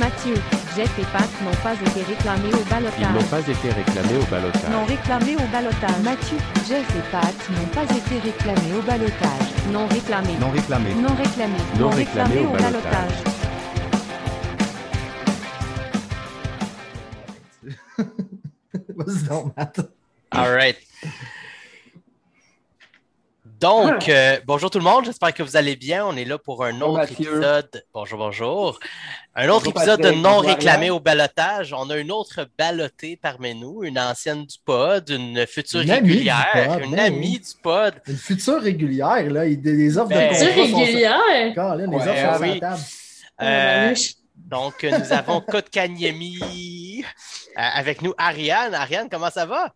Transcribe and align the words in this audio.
Mathieu, 0.00 0.32
Jeff 0.74 0.98
et 0.98 1.04
Pat 1.12 1.28
n'ont 1.44 1.54
pas 1.62 1.74
été 1.74 2.02
réclamés 2.02 2.48
au 2.54 2.56
Ils 2.56 2.70
balotage. 2.70 3.12
n'ont 3.12 3.22
pas 3.28 3.40
été 3.40 3.68
réclamés 3.70 4.16
au 4.16 4.24
balotage. 4.30 4.70
Non 4.72 4.84
réclamés 4.86 5.36
au 5.36 5.46
balotage. 5.52 5.98
Mathieu, 6.02 6.38
Jeff 6.66 6.88
et 6.96 7.10
Pat 7.12 7.50
n'ont 7.50 7.66
pas 7.74 7.84
été 7.84 8.18
réclamés 8.18 8.78
au 8.78 8.80
balotage. 8.80 9.48
Non 9.70 9.86
réclamés. 9.88 10.38
Non 10.40 10.50
réclamé. 10.52 10.94
Non 10.94 11.14
réclamés. 11.14 11.64
Non 11.78 11.90
réclamés 11.90 12.46
au 12.46 12.52
balotage. 12.52 13.12
Matt. 19.56 19.80
All 20.32 20.50
right. 20.50 20.78
Donc, 23.60 24.08
euh, 24.08 24.38
bonjour 24.46 24.70
tout 24.70 24.78
le 24.78 24.84
monde, 24.84 25.04
j'espère 25.04 25.34
que 25.34 25.42
vous 25.42 25.54
allez 25.54 25.76
bien. 25.76 26.06
On 26.06 26.16
est 26.16 26.24
là 26.24 26.38
pour 26.38 26.64
un 26.64 26.72
Bonjour, 26.72 26.88
autre 26.90 26.98
Mathieu. 27.00 27.26
épisode. 27.30 27.84
Bonjour, 27.92 28.18
bonjour. 28.18 28.80
Un 29.34 29.48
autre 29.50 29.64
Bonjour, 29.66 29.82
épisode 29.82 30.00
de 30.00 30.10
non 30.12 30.38
réclamé 30.38 30.88
au 30.88 30.98
balotage. 30.98 31.74
On 31.74 31.90
a 31.90 31.98
une 31.98 32.10
autre 32.10 32.48
ballottée 32.58 33.18
parmi 33.20 33.54
nous, 33.54 33.84
une 33.84 33.98
ancienne 33.98 34.46
du 34.46 34.56
pod, 34.64 35.10
une 35.10 35.46
future 35.46 35.82
Une 35.82 35.90
amie 35.90 36.06
du 36.08 36.12
régulière, 36.14 36.46
pod, 36.70 36.84
une 36.84 36.90
ben 36.92 37.00
amie 37.00 37.32
oui. 37.32 37.38
du 37.40 37.60
pod. 37.62 37.94
Une 38.06 38.16
future 38.16 38.62
régulière, 38.62 39.30
là. 39.30 39.44
il- 39.46 39.60
Les 39.62 39.98
offres 39.98 40.08
Ben, 40.08 40.30
de 40.30 40.34
C'est 40.36 40.54
contrat 40.54 40.70
sont- 40.70 40.78
régulière? 40.78 41.54
Colin, 41.54 41.76
les 41.76 41.86
Ouais, 41.86 41.96
offres 41.96 42.06
sont 42.16 42.32
sur 42.32 42.40
oui. 42.40 42.54
la 42.54 42.60
table. 42.70 42.82
Euh, 43.42 43.90
Euh, 43.90 43.94
donc, 44.36 44.84
euh, 44.84 44.98
nous 44.98 45.12
avons 45.12 45.40
Kotkaniemi 45.46 47.02
euh, 47.04 47.06
avec 47.56 48.00
nous, 48.00 48.14
Ariane. 48.16 48.72
Ariane, 48.74 49.08
comment 49.10 49.30
ça 49.30 49.44
va? 49.44 49.74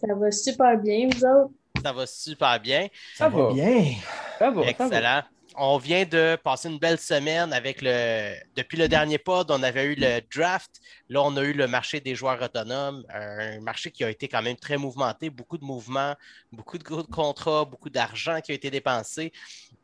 Ça 0.00 0.14
va 0.14 0.30
super 0.30 0.76
bien, 0.78 1.08
vous 1.12 1.24
autres? 1.24 1.50
Ça 1.82 1.92
va 1.92 2.06
super 2.06 2.60
bien. 2.60 2.88
Ça 3.14 3.28
va. 3.28 3.52
Bien. 3.52 3.94
Ça 4.38 4.50
va. 4.50 4.54
ça 4.54 4.60
va. 4.62 4.70
Excellent. 4.70 5.22
On 5.60 5.76
vient 5.78 6.04
de 6.04 6.36
passer 6.44 6.68
une 6.68 6.78
belle 6.78 6.98
semaine 7.00 7.52
avec 7.52 7.82
le. 7.82 8.34
Depuis 8.54 8.76
le 8.78 8.86
dernier 8.86 9.18
pod, 9.18 9.50
on 9.50 9.60
avait 9.64 9.86
eu 9.86 9.96
le 9.96 10.20
draft. 10.32 10.70
Là, 11.08 11.20
on 11.22 11.36
a 11.36 11.42
eu 11.42 11.52
le 11.52 11.66
marché 11.66 11.98
des 11.98 12.14
joueurs 12.14 12.40
autonomes, 12.40 13.02
un 13.12 13.58
marché 13.60 13.90
qui 13.90 14.04
a 14.04 14.10
été 14.10 14.28
quand 14.28 14.42
même 14.42 14.54
très 14.56 14.76
mouvementé, 14.76 15.30
beaucoup 15.30 15.58
de 15.58 15.64
mouvements, 15.64 16.14
beaucoup 16.52 16.78
de 16.78 16.84
gros 16.84 17.02
contrats, 17.02 17.64
beaucoup 17.64 17.90
d'argent 17.90 18.40
qui 18.40 18.52
a 18.52 18.54
été 18.54 18.70
dépensé. 18.70 19.32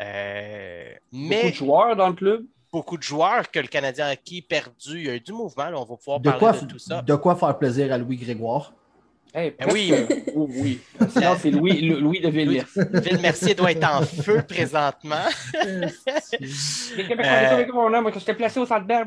Euh, 0.00 0.92
Beaucoup 1.12 1.24
mais 1.28 1.50
de 1.50 1.54
joueurs 1.56 1.96
dans 1.96 2.08
le 2.08 2.14
club. 2.14 2.44
beaucoup 2.72 2.96
de 2.96 3.02
joueurs 3.02 3.50
que 3.50 3.58
le 3.58 3.66
Canadien 3.68 4.06
a 4.06 4.10
acquis, 4.10 4.42
perdu. 4.42 4.98
Il 5.00 5.06
y 5.06 5.10
a 5.10 5.14
eu 5.14 5.20
du 5.20 5.32
mouvement. 5.32 5.70
là, 5.70 5.80
on 5.80 5.84
va 5.84 5.96
pouvoir 5.96 6.20
De 6.20 6.30
parler 6.30 6.38
quoi, 6.38 6.52
de 6.52 6.66
tout 6.66 6.78
ça. 6.78 7.02
de 7.02 7.14
quoi 7.16 7.34
faire 7.34 7.58
plaisir 7.58 7.92
à 7.92 7.98
Louis 7.98 8.16
Grégoire. 8.16 8.72
Hey, 9.36 9.52
Eh 9.58 9.72
oui. 9.72 9.92
oui, 10.36 10.54
oui. 10.62 10.80
Sinon, 11.10 11.34
c'est 11.40 11.50
Louis, 11.50 11.80
Lou- 11.82 11.98
Louis 11.98 12.20
de 12.20 12.28
Villiers. 12.28 12.62
Ville 12.92 13.18
Mercier 13.20 13.54
doit 13.54 13.72
être 13.72 13.84
en 13.84 14.02
feu 14.02 14.42
présentement. 14.48 15.16
Euh, 17.24 18.00
moi, 18.00 18.12
j'étais 18.14 18.34
placé 18.34 18.60
au 18.60 18.66
centre 18.66 18.86
d'air. 18.86 19.04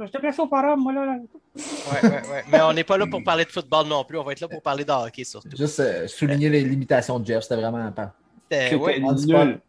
J'étais 0.00 0.18
placé 0.18 0.40
au 0.42 0.48
forum, 0.48 0.80
moi, 0.82 0.92
là. 0.92 1.06
là. 1.06 1.12
Ouais, 1.56 2.08
ouais, 2.08 2.10
ouais. 2.30 2.44
Mais 2.50 2.60
on 2.62 2.72
n'est 2.72 2.84
pas 2.84 2.96
là 2.98 3.06
pour 3.06 3.22
parler 3.22 3.44
de 3.44 3.50
football 3.50 3.86
non 3.86 4.04
plus. 4.04 4.18
On 4.18 4.24
va 4.24 4.32
être 4.32 4.40
là 4.40 4.48
pour 4.48 4.62
parler 4.62 4.84
de 4.84 4.90
hockey 4.90 5.24
surtout. 5.24 5.48
Juste 5.56 5.80
euh, 5.80 6.06
souligner 6.06 6.48
les 6.48 6.62
limitations 6.62 7.18
de 7.18 7.26
Jeff, 7.26 7.42
c'était 7.42 7.56
vraiment 7.56 7.90
pas. 7.92 8.12
C'était- 8.52 8.74
ouais. 8.76 9.00
nul. 9.00 9.60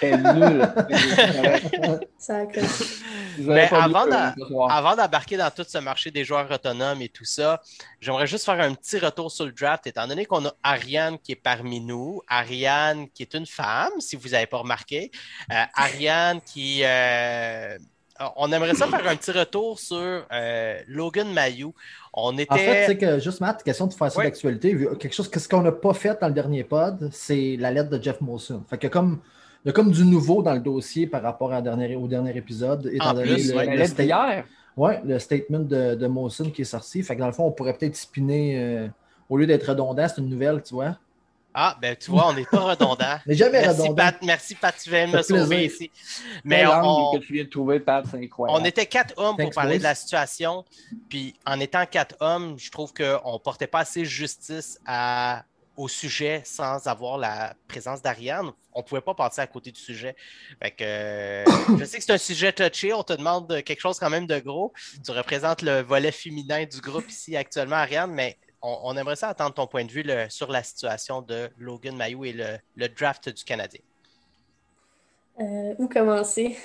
C'était 0.00 0.16
nul. 0.16 0.68
Mais. 3.38 3.68
Avant 4.70 4.96
d'embarquer 4.96 5.36
dans 5.36 5.50
tout 5.50 5.64
ce 5.66 5.78
marché 5.78 6.10
des 6.10 6.24
joueurs 6.24 6.50
autonomes 6.50 7.00
et 7.02 7.08
tout 7.08 7.24
ça, 7.24 7.60
j'aimerais 8.00 8.26
juste 8.26 8.44
faire 8.44 8.60
un 8.60 8.74
petit 8.74 8.98
retour 8.98 9.30
sur 9.30 9.46
le 9.46 9.52
draft, 9.52 9.86
étant 9.86 10.06
donné 10.06 10.26
qu'on 10.26 10.44
a 10.46 10.52
Ariane 10.62 11.18
qui 11.18 11.32
est 11.32 11.36
parmi 11.36 11.80
nous, 11.80 12.20
Ariane 12.28 13.08
qui 13.10 13.22
est 13.22 13.34
une 13.34 13.46
femme, 13.46 13.92
si 14.00 14.16
vous 14.16 14.28
n'avez 14.30 14.46
pas 14.46 14.58
remarqué, 14.58 15.10
Euh, 15.52 15.64
Ariane 15.74 16.40
qui... 16.42 16.82
euh, 16.84 17.76
On 18.36 18.52
aimerait 18.52 18.74
ça 18.74 18.86
faire 18.86 19.06
un 19.08 19.16
petit 19.16 19.30
retour 19.32 19.78
sur 19.78 19.96
euh, 20.32 20.78
Logan 20.88 21.32
Mayou. 21.32 21.72
On 22.12 22.36
était... 22.36 22.52
En 22.52 22.56
fait, 22.56 22.84
c'est 22.86 22.98
que 22.98 23.18
juste 23.18 23.40
Matt, 23.40 23.62
question 23.62 23.86
de 23.86 23.94
faire 23.94 24.10
ça 24.12 24.18
Ouais. 24.18 24.24
d'actualité, 24.26 24.76
quelque 24.98 25.14
chose 25.14 25.28
que 25.28 25.40
ce 25.40 25.48
qu'on 25.48 25.62
n'a 25.62 25.72
pas 25.72 25.94
fait 25.94 26.18
dans 26.20 26.28
le 26.28 26.34
dernier 26.34 26.64
pod, 26.64 27.08
c'est 27.12 27.56
la 27.58 27.70
lettre 27.70 27.90
de 27.90 28.02
Jeff 28.02 28.20
Molson. 28.20 28.62
Fait 28.68 28.78
que 28.78 28.88
comme 28.88 29.20
il 29.64 29.68
y 29.68 29.70
a 29.70 29.72
comme 29.72 29.90
du 29.90 30.04
nouveau 30.04 30.42
dans 30.42 30.54
le 30.54 30.60
dossier 30.60 31.06
par 31.06 31.22
rapport 31.22 31.52
à 31.52 31.60
dernier- 31.62 31.96
au 31.96 32.08
dernier 32.08 32.36
épisode, 32.36 32.90
étant 32.92 33.10
En 33.10 33.14
donné 33.14 33.34
plus, 33.34 33.50
le, 33.50 33.56
ouais, 33.56 33.66
le 33.76 34.42
ouais, 34.76 35.00
le 35.04 35.18
statement 35.18 35.58
de, 35.60 35.94
de 35.94 36.06
Molson 36.06 36.50
qui 36.50 36.62
est 36.62 36.64
sorti. 36.64 37.02
Fait 37.02 37.14
que 37.14 37.20
dans 37.20 37.26
le 37.26 37.32
fond, 37.32 37.44
on 37.46 37.52
pourrait 37.52 37.74
peut-être 37.74 37.96
spinner, 37.96 38.58
euh, 38.58 38.88
au 39.28 39.36
lieu 39.36 39.46
d'être 39.46 39.68
redondant, 39.68 40.06
c'est 40.08 40.20
une 40.20 40.28
nouvelle, 40.28 40.62
tu 40.62 40.74
vois. 40.74 40.96
Ah, 41.52 41.76
ben 41.80 41.96
tu 41.96 42.10
vois, 42.10 42.28
on 42.28 42.32
n'est 42.32 42.44
pas 42.44 42.60
redondant. 42.60 43.18
Mais 43.26 43.34
jamais 43.34 43.60
Merci 43.62 43.80
redondant. 43.82 43.94
Pat, 43.96 44.22
merci 44.22 44.54
Pat, 44.54 44.74
tu 44.80 44.88
viens 44.90 45.08
de 45.08 45.16
me 45.16 45.22
sauver 45.22 45.66
ici. 45.66 45.90
Mais 46.44 46.64
on, 46.66 46.70
angle 46.70 47.18
que 47.20 47.26
tu 47.26 47.32
viens 47.32 47.44
de 47.44 47.48
trouver, 47.48 47.80
Pat, 47.80 48.04
c'est 48.08 48.18
incroyable. 48.18 48.60
On 48.60 48.64
était 48.64 48.86
quatre 48.86 49.14
hommes 49.16 49.36
pour 49.36 49.50
parler 49.50 49.78
de 49.78 49.82
la 49.82 49.94
situation. 49.94 50.64
Puis 51.08 51.34
en 51.44 51.58
étant 51.58 51.84
quatre 51.86 52.16
hommes, 52.20 52.56
je 52.58 52.70
trouve 52.70 52.92
qu'on 52.94 53.32
ne 53.32 53.38
portait 53.38 53.66
pas 53.66 53.80
assez 53.80 54.04
justice 54.04 54.78
à- 54.86 55.44
au 55.76 55.88
sujet 55.88 56.42
sans 56.44 56.86
avoir 56.86 57.16
la 57.16 57.54
présence 57.66 58.02
d'Ariane. 58.02 58.50
On 58.74 58.80
ne 58.80 58.84
pouvait 58.84 59.00
pas 59.00 59.14
passer 59.14 59.40
à 59.40 59.46
côté 59.46 59.72
du 59.72 59.80
sujet. 59.80 60.14
Fait 60.62 60.70
que, 60.70 60.84
euh, 60.84 61.44
je 61.78 61.84
sais 61.84 61.98
que 61.98 62.04
c'est 62.04 62.12
un 62.12 62.18
sujet 62.18 62.52
touché. 62.52 62.92
On 62.92 63.02
te 63.02 63.14
demande 63.14 63.62
quelque 63.64 63.80
chose 63.80 63.98
quand 63.98 64.10
même 64.10 64.26
de 64.26 64.38
gros. 64.40 64.72
Tu 65.04 65.10
représentes 65.10 65.62
le 65.62 65.80
volet 65.80 66.12
féminin 66.12 66.64
du 66.66 66.80
groupe 66.80 67.08
ici 67.08 67.34
actuellement, 67.36 67.76
Ariane, 67.76 68.12
mais 68.12 68.36
on, 68.62 68.78
on 68.84 68.96
aimerait 68.96 69.16
ça 69.16 69.28
attendre 69.28 69.54
ton 69.54 69.66
point 69.66 69.84
de 69.84 69.90
vue 69.90 70.02
le- 70.02 70.28
sur 70.28 70.50
la 70.50 70.62
situation 70.62 71.22
de 71.22 71.50
Logan 71.58 71.96
Mayou 71.96 72.24
et 72.24 72.32
le, 72.32 72.58
le 72.76 72.88
draft 72.88 73.28
du 73.28 73.44
Canadien. 73.44 73.80
Euh, 75.40 75.74
où 75.78 75.88
commencer? 75.88 76.56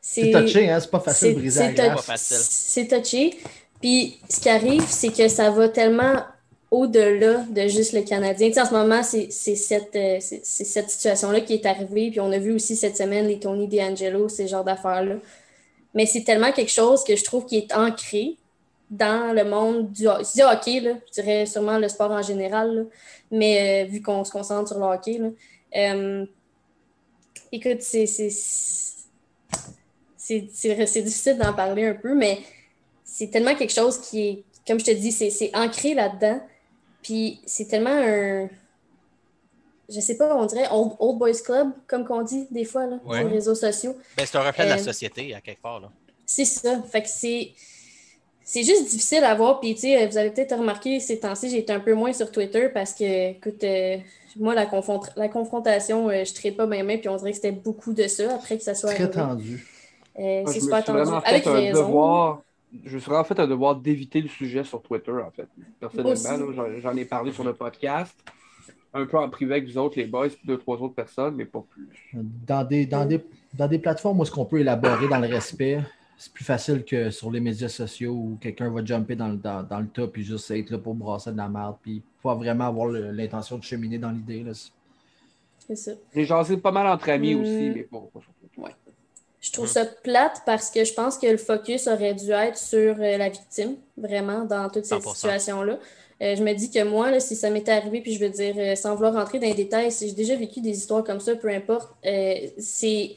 C'est 0.00 0.30
touché, 0.30 0.70
hein? 0.70 0.78
C'est 0.80 0.90
pas 0.90 1.00
facile 1.00 1.34
de 1.34 1.38
briser 1.40 1.72
la 1.72 1.96
c'est 2.16 2.88
touché. 2.88 3.38
Puis 3.80 4.20
ce 4.28 4.40
qui 4.40 4.48
arrive, 4.48 4.84
c'est 4.88 5.12
que 5.12 5.28
ça 5.28 5.50
va 5.50 5.68
tellement 5.68 6.22
au-delà 6.70 7.44
de 7.48 7.68
juste 7.68 7.92
le 7.92 8.02
Canadien. 8.02 8.48
Tu 8.48 8.54
sais, 8.54 8.60
en 8.60 8.66
ce 8.66 8.72
moment, 8.72 9.02
c'est 9.02 9.30
c'est 9.30 9.54
cette, 9.56 9.94
euh, 9.96 10.18
c'est 10.20 10.64
cette 10.64 10.90
situation-là 10.90 11.40
qui 11.40 11.54
est 11.54 11.66
arrivée. 11.66 12.10
Puis 12.10 12.20
on 12.20 12.30
a 12.32 12.38
vu 12.38 12.52
aussi 12.52 12.76
cette 12.76 12.96
semaine 12.96 13.26
les 13.26 13.38
Tony 13.38 13.68
D'Angelo, 13.68 14.28
ces 14.28 14.48
genres 14.48 14.64
d'affaires-là. 14.64 15.16
Mais 15.94 16.06
c'est 16.06 16.24
tellement 16.24 16.52
quelque 16.52 16.72
chose 16.72 17.04
que 17.04 17.16
je 17.16 17.24
trouve 17.24 17.46
qui 17.46 17.58
est 17.58 17.72
ancré 17.74 18.36
dans 18.90 19.34
le 19.34 19.44
monde 19.44 19.90
du, 19.92 20.06
ho- 20.08 20.18
je 20.20 20.32
dis 20.32 20.42
hockey, 20.42 20.80
là, 20.80 20.92
je 21.08 21.20
dirais 21.20 21.46
sûrement 21.46 21.78
le 21.78 21.88
sport 21.88 22.10
en 22.10 22.22
général, 22.22 22.74
là. 22.74 22.82
mais 23.30 23.84
euh, 23.84 23.88
vu 23.90 24.00
qu'on 24.02 24.22
se 24.24 24.30
concentre 24.30 24.68
sur 24.68 24.78
le 24.78 24.84
hockey. 24.84 25.18
Là, 25.18 25.28
euh, 25.76 26.24
écoute, 27.52 27.82
c'est 27.82 28.06
c'est- 28.06 28.30
c'est 30.16 30.48
c'est- 30.52 30.86
c'est 30.86 31.02
difficile 31.02 31.38
d'en 31.38 31.52
parler 31.52 31.86
un 31.86 31.94
peu, 31.94 32.14
mais 32.14 32.38
c'est 33.04 33.28
tellement 33.30 33.54
quelque 33.54 33.72
chose 33.72 33.98
qui 34.00 34.20
est, 34.28 34.44
comme 34.66 34.78
je 34.80 34.84
te 34.86 34.90
dis, 34.92 35.12
c'est 35.12 35.50
ancré 35.54 35.94
là-dedans. 35.94 36.40
Puis 37.02 37.40
c'est 37.46 37.66
tellement 37.68 37.90
un. 37.90 38.48
Je 39.88 40.00
sais 40.00 40.16
pas, 40.16 40.34
on 40.36 40.46
dirait 40.46 40.66
old, 40.72 40.92
old 40.98 41.18
Boys 41.18 41.40
Club, 41.44 41.70
comme 41.86 42.04
qu'on 42.04 42.22
dit 42.22 42.48
des 42.50 42.64
fois 42.64 42.86
là, 42.86 42.98
Ouais. 43.04 43.18
sur 43.20 43.28
les 43.28 43.34
réseaux 43.34 43.54
sociaux. 43.54 43.96
Ben, 44.16 44.26
c'est 44.26 44.36
un 44.36 44.42
reflet 44.42 44.64
de 44.64 44.70
la 44.70 44.76
Euh, 44.80 44.82
société, 44.84 45.32
à 45.32 45.40
quelque 45.40 45.62
part. 45.62 45.78
Là. 45.80 45.92
C'est 46.24 46.44
ça. 46.44 46.82
Fait 46.90 47.02
que 47.02 47.08
c'est. 47.08 47.52
C'est 48.48 48.62
juste 48.62 48.88
difficile 48.88 49.24
à 49.24 49.34
voir. 49.34 49.58
Puis, 49.58 49.74
tu 49.74 49.80
sais, 49.82 50.06
vous 50.06 50.16
avez 50.16 50.30
peut-être 50.30 50.56
remarqué 50.56 51.00
ces 51.00 51.18
temps-ci, 51.18 51.50
j'ai 51.50 51.58
été 51.58 51.72
un 51.72 51.80
peu 51.80 51.94
moins 51.94 52.12
sur 52.12 52.30
Twitter 52.30 52.68
parce 52.72 52.94
que, 52.94 53.30
écoute, 53.32 53.64
euh, 53.64 53.96
moi, 54.38 54.54
la, 54.54 54.66
confront- 54.66 55.02
la 55.16 55.28
confrontation, 55.28 56.08
euh, 56.08 56.22
je 56.24 56.30
ne 56.30 56.34
traite 56.36 56.56
pas 56.56 56.66
bien, 56.66 56.84
puis 56.96 57.08
on 57.08 57.16
dirait 57.16 57.30
que 57.30 57.36
c'était 57.36 57.50
beaucoup 57.50 57.92
de 57.92 58.06
ça 58.06 58.36
après 58.36 58.56
que 58.56 58.62
ça 58.62 58.76
soit 58.76 58.90
Très 58.94 59.02
arrivé. 59.04 59.18
tendu. 59.20 59.66
Euh, 60.20 60.44
c'est 60.46 60.60
super 60.60 60.84
tendu. 60.84 60.98
vraiment 61.00 61.18
Avec 61.24 61.42
fait 61.42 61.50
raison. 61.50 61.80
devoir. 61.86 62.42
Je 62.84 62.94
me 62.94 63.00
suis 63.00 63.08
vraiment 63.10 63.24
fait 63.24 63.38
un 63.40 63.48
devoir 63.48 63.74
d'éviter 63.74 64.20
le 64.20 64.28
sujet 64.28 64.62
sur 64.62 64.80
Twitter, 64.80 65.10
en 65.10 65.30
fait. 65.32 65.48
Personnellement, 65.80 66.52
j'en- 66.54 66.80
j'en 66.80 66.96
ai 66.96 67.04
parlé 67.04 67.32
sur 67.32 67.42
le 67.42 67.52
podcast. 67.52 68.14
Un 68.94 69.06
peu 69.06 69.18
en 69.18 69.28
privé 69.28 69.54
avec 69.56 69.66
vous 69.68 69.76
autres, 69.76 69.98
les 69.98 70.06
boys, 70.06 70.28
puis 70.28 70.38
deux, 70.44 70.56
trois 70.58 70.76
autres 70.78 70.94
personnes, 70.94 71.34
mais 71.34 71.44
pas 71.46 71.64
plus. 71.68 71.88
Dans 72.14 72.64
des, 72.64 72.86
dans 72.86 73.04
des, 73.04 73.20
dans 73.54 73.66
des 73.66 73.78
plateformes 73.80 74.20
où 74.20 74.22
est-ce 74.22 74.30
qu'on 74.30 74.44
peut 74.46 74.60
élaborer 74.60 75.08
dans 75.08 75.18
le 75.18 75.26
respect, 75.26 75.80
c'est 76.18 76.32
plus 76.32 76.44
facile 76.44 76.84
que 76.84 77.10
sur 77.10 77.30
les 77.30 77.40
médias 77.40 77.68
sociaux 77.68 78.12
où 78.12 78.38
quelqu'un 78.40 78.70
va 78.70 78.84
jumper 78.84 79.16
dans 79.16 79.28
le, 79.28 79.36
dans, 79.36 79.62
dans 79.62 79.80
le 79.80 79.86
tas 79.88 80.06
puis 80.06 80.24
juste 80.24 80.50
être 80.50 80.70
là 80.70 80.78
pour 80.78 80.94
brasser 80.94 81.30
de 81.32 81.36
la 81.36 81.48
merde 81.48 81.76
puis 81.82 82.02
pas 82.22 82.34
vraiment 82.34 82.66
avoir 82.68 82.88
l'intention 82.88 83.58
de 83.58 83.62
cheminer 83.64 83.98
dans 83.98 84.10
l'idée. 84.10 84.42
là. 84.42 84.52
C'est- 84.54 84.70
C'est 85.68 85.76
ça. 85.76 85.90
J'ai 86.14 86.24
jasé 86.24 86.56
pas 86.56 86.70
mal 86.70 86.86
entre 86.86 87.08
amis 87.10 87.34
Hmm. 87.34 87.40
aussi, 87.42 87.70
mais 87.74 87.86
sur 87.90 88.22
Twitter. 88.54 88.72
Je 89.40 89.52
trouve 89.52 89.66
ça 89.68 89.84
plate 89.84 90.42
parce 90.46 90.70
que 90.70 90.84
je 90.84 90.92
pense 90.94 91.18
que 91.18 91.26
le 91.26 91.36
focus 91.36 91.86
aurait 91.86 92.14
dû 92.14 92.30
être 92.30 92.56
sur 92.56 92.96
euh, 92.98 93.16
la 93.16 93.28
victime, 93.28 93.76
vraiment, 93.96 94.44
dans 94.44 94.68
toute 94.70 94.84
cette 94.86 95.02
100%. 95.02 95.14
situation-là. 95.14 95.78
Euh, 96.22 96.34
je 96.34 96.42
me 96.42 96.52
dis 96.54 96.70
que 96.70 96.82
moi, 96.82 97.10
là, 97.10 97.20
si 97.20 97.36
ça 97.36 97.50
m'était 97.50 97.72
arrivé, 97.72 98.00
puis 98.00 98.14
je 98.14 98.20
veux 98.24 98.30
dire, 98.30 98.54
euh, 98.56 98.74
sans 98.74 98.94
vouloir 98.94 99.12
rentrer 99.14 99.38
dans 99.38 99.46
les 99.46 99.54
détails, 99.54 99.92
si 99.92 100.08
j'ai 100.08 100.14
déjà 100.14 100.34
vécu 100.34 100.60
des 100.60 100.70
histoires 100.70 101.04
comme 101.04 101.20
ça, 101.20 101.36
peu 101.36 101.48
importe, 101.48 101.94
euh, 102.06 102.34
c'est 102.58 103.14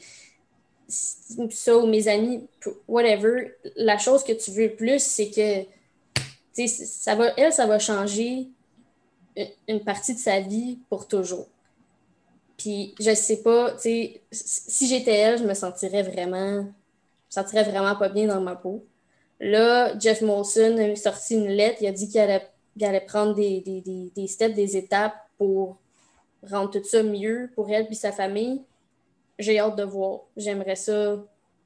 ça 0.90 1.76
ou 1.76 1.86
mes 1.86 2.08
amis, 2.08 2.46
whatever, 2.88 3.52
la 3.76 3.98
chose 3.98 4.24
que 4.24 4.32
tu 4.32 4.50
veux 4.50 4.64
le 4.68 4.74
plus, 4.74 5.02
c'est 5.02 5.30
que, 5.30 6.66
ça 6.66 7.14
va, 7.14 7.32
elle, 7.36 7.52
ça 7.52 7.66
va 7.66 7.78
changer 7.78 8.48
une- 9.68 9.80
partie 9.84 10.14
de 10.14 10.18
sa 10.18 10.40
vie 10.40 10.78
pour 10.88 11.08
toujours. 11.08 11.46
Puis 12.58 12.94
je 13.00 13.14
sais 13.14 13.42
pas, 13.42 13.72
tu 13.72 13.80
sais, 13.80 14.20
si 14.30 14.86
j'étais 14.86 15.14
elle, 15.14 15.38
je 15.38 15.44
me 15.44 15.54
sentirais 15.54 16.02
vraiment, 16.02 16.66
je 17.30 17.34
sentirais 17.34 17.64
vraiment 17.64 17.96
pas 17.96 18.08
bien 18.10 18.26
dans 18.26 18.40
ma 18.40 18.56
peau. 18.56 18.84
Là, 19.38 19.98
Jeff 19.98 20.20
Molson 20.20 20.76
a 20.76 20.96
sorti 20.96 21.34
une 21.34 21.48
lettre. 21.48 21.78
Il 21.80 21.86
a 21.86 21.92
dit 21.92 22.08
qu'il 22.08 22.20
allait, 22.20 22.46
allait 22.82 23.00
prendre 23.00 23.34
des, 23.34 23.60
des, 23.60 23.80
des, 23.80 24.12
des 24.14 24.26
steps, 24.26 24.54
des 24.54 24.76
étapes 24.76 25.16
pour 25.38 25.78
rendre 26.42 26.70
tout 26.70 26.84
ça 26.84 27.02
mieux 27.02 27.50
pour 27.54 27.70
elle 27.70 27.86
et 27.90 27.94
sa 27.94 28.12
famille. 28.12 28.60
J'ai 29.40 29.58
hâte 29.58 29.76
de 29.76 29.82
voir. 29.84 30.20
J'aimerais 30.36 30.76
ça 30.76 31.16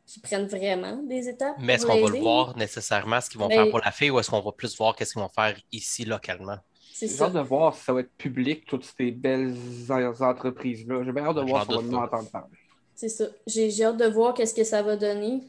qu'ils 0.06 0.22
prennent 0.22 0.46
vraiment 0.46 0.96
des 1.02 1.28
étapes. 1.28 1.56
Mais 1.58 1.74
est-ce 1.74 1.86
qu'on 1.86 2.00
va 2.00 2.10
le 2.10 2.18
voir 2.20 2.56
nécessairement, 2.56 3.20
ce 3.20 3.28
qu'ils 3.30 3.40
vont 3.40 3.48
Mais- 3.48 3.56
faire 3.56 3.70
pour 3.70 3.80
la 3.80 3.90
fille, 3.90 4.10
ou 4.10 4.18
est-ce 4.18 4.30
qu'on 4.30 4.40
va 4.40 4.52
plus 4.52 4.76
voir 4.76 4.94
qu'est-ce 4.96 5.12
qu'ils 5.14 5.22
vont 5.22 5.28
faire 5.30 5.56
ici, 5.72 6.04
localement? 6.04 6.58
J'ai 7.00 7.08
hâte 7.20 7.32
de 7.32 7.40
voir 7.40 7.74
si 7.74 7.82
ça 7.84 7.92
va 7.92 8.00
être 8.00 8.12
public, 8.16 8.64
toutes 8.66 8.84
ces 8.84 9.10
belles 9.10 9.56
entreprises-là. 9.90 11.02
J'ai 11.04 11.12
bien 11.12 11.24
hâte 11.26 11.36
de 11.36 11.40
voir 11.42 11.64
si 11.64 11.70
on 11.72 11.76
va 11.76 11.82
nous 11.82 11.96
entendre 11.96 12.30
parler. 12.30 12.54
C'est 12.94 13.08
ça. 13.08 13.24
J'ai 13.46 13.70
j'ai 13.70 13.84
hâte 13.84 13.96
de 13.96 14.06
voir 14.06 14.34
qu'est-ce 14.34 14.54
que 14.54 14.62
ça 14.64 14.82
va 14.82 14.96
donner. 14.96 15.40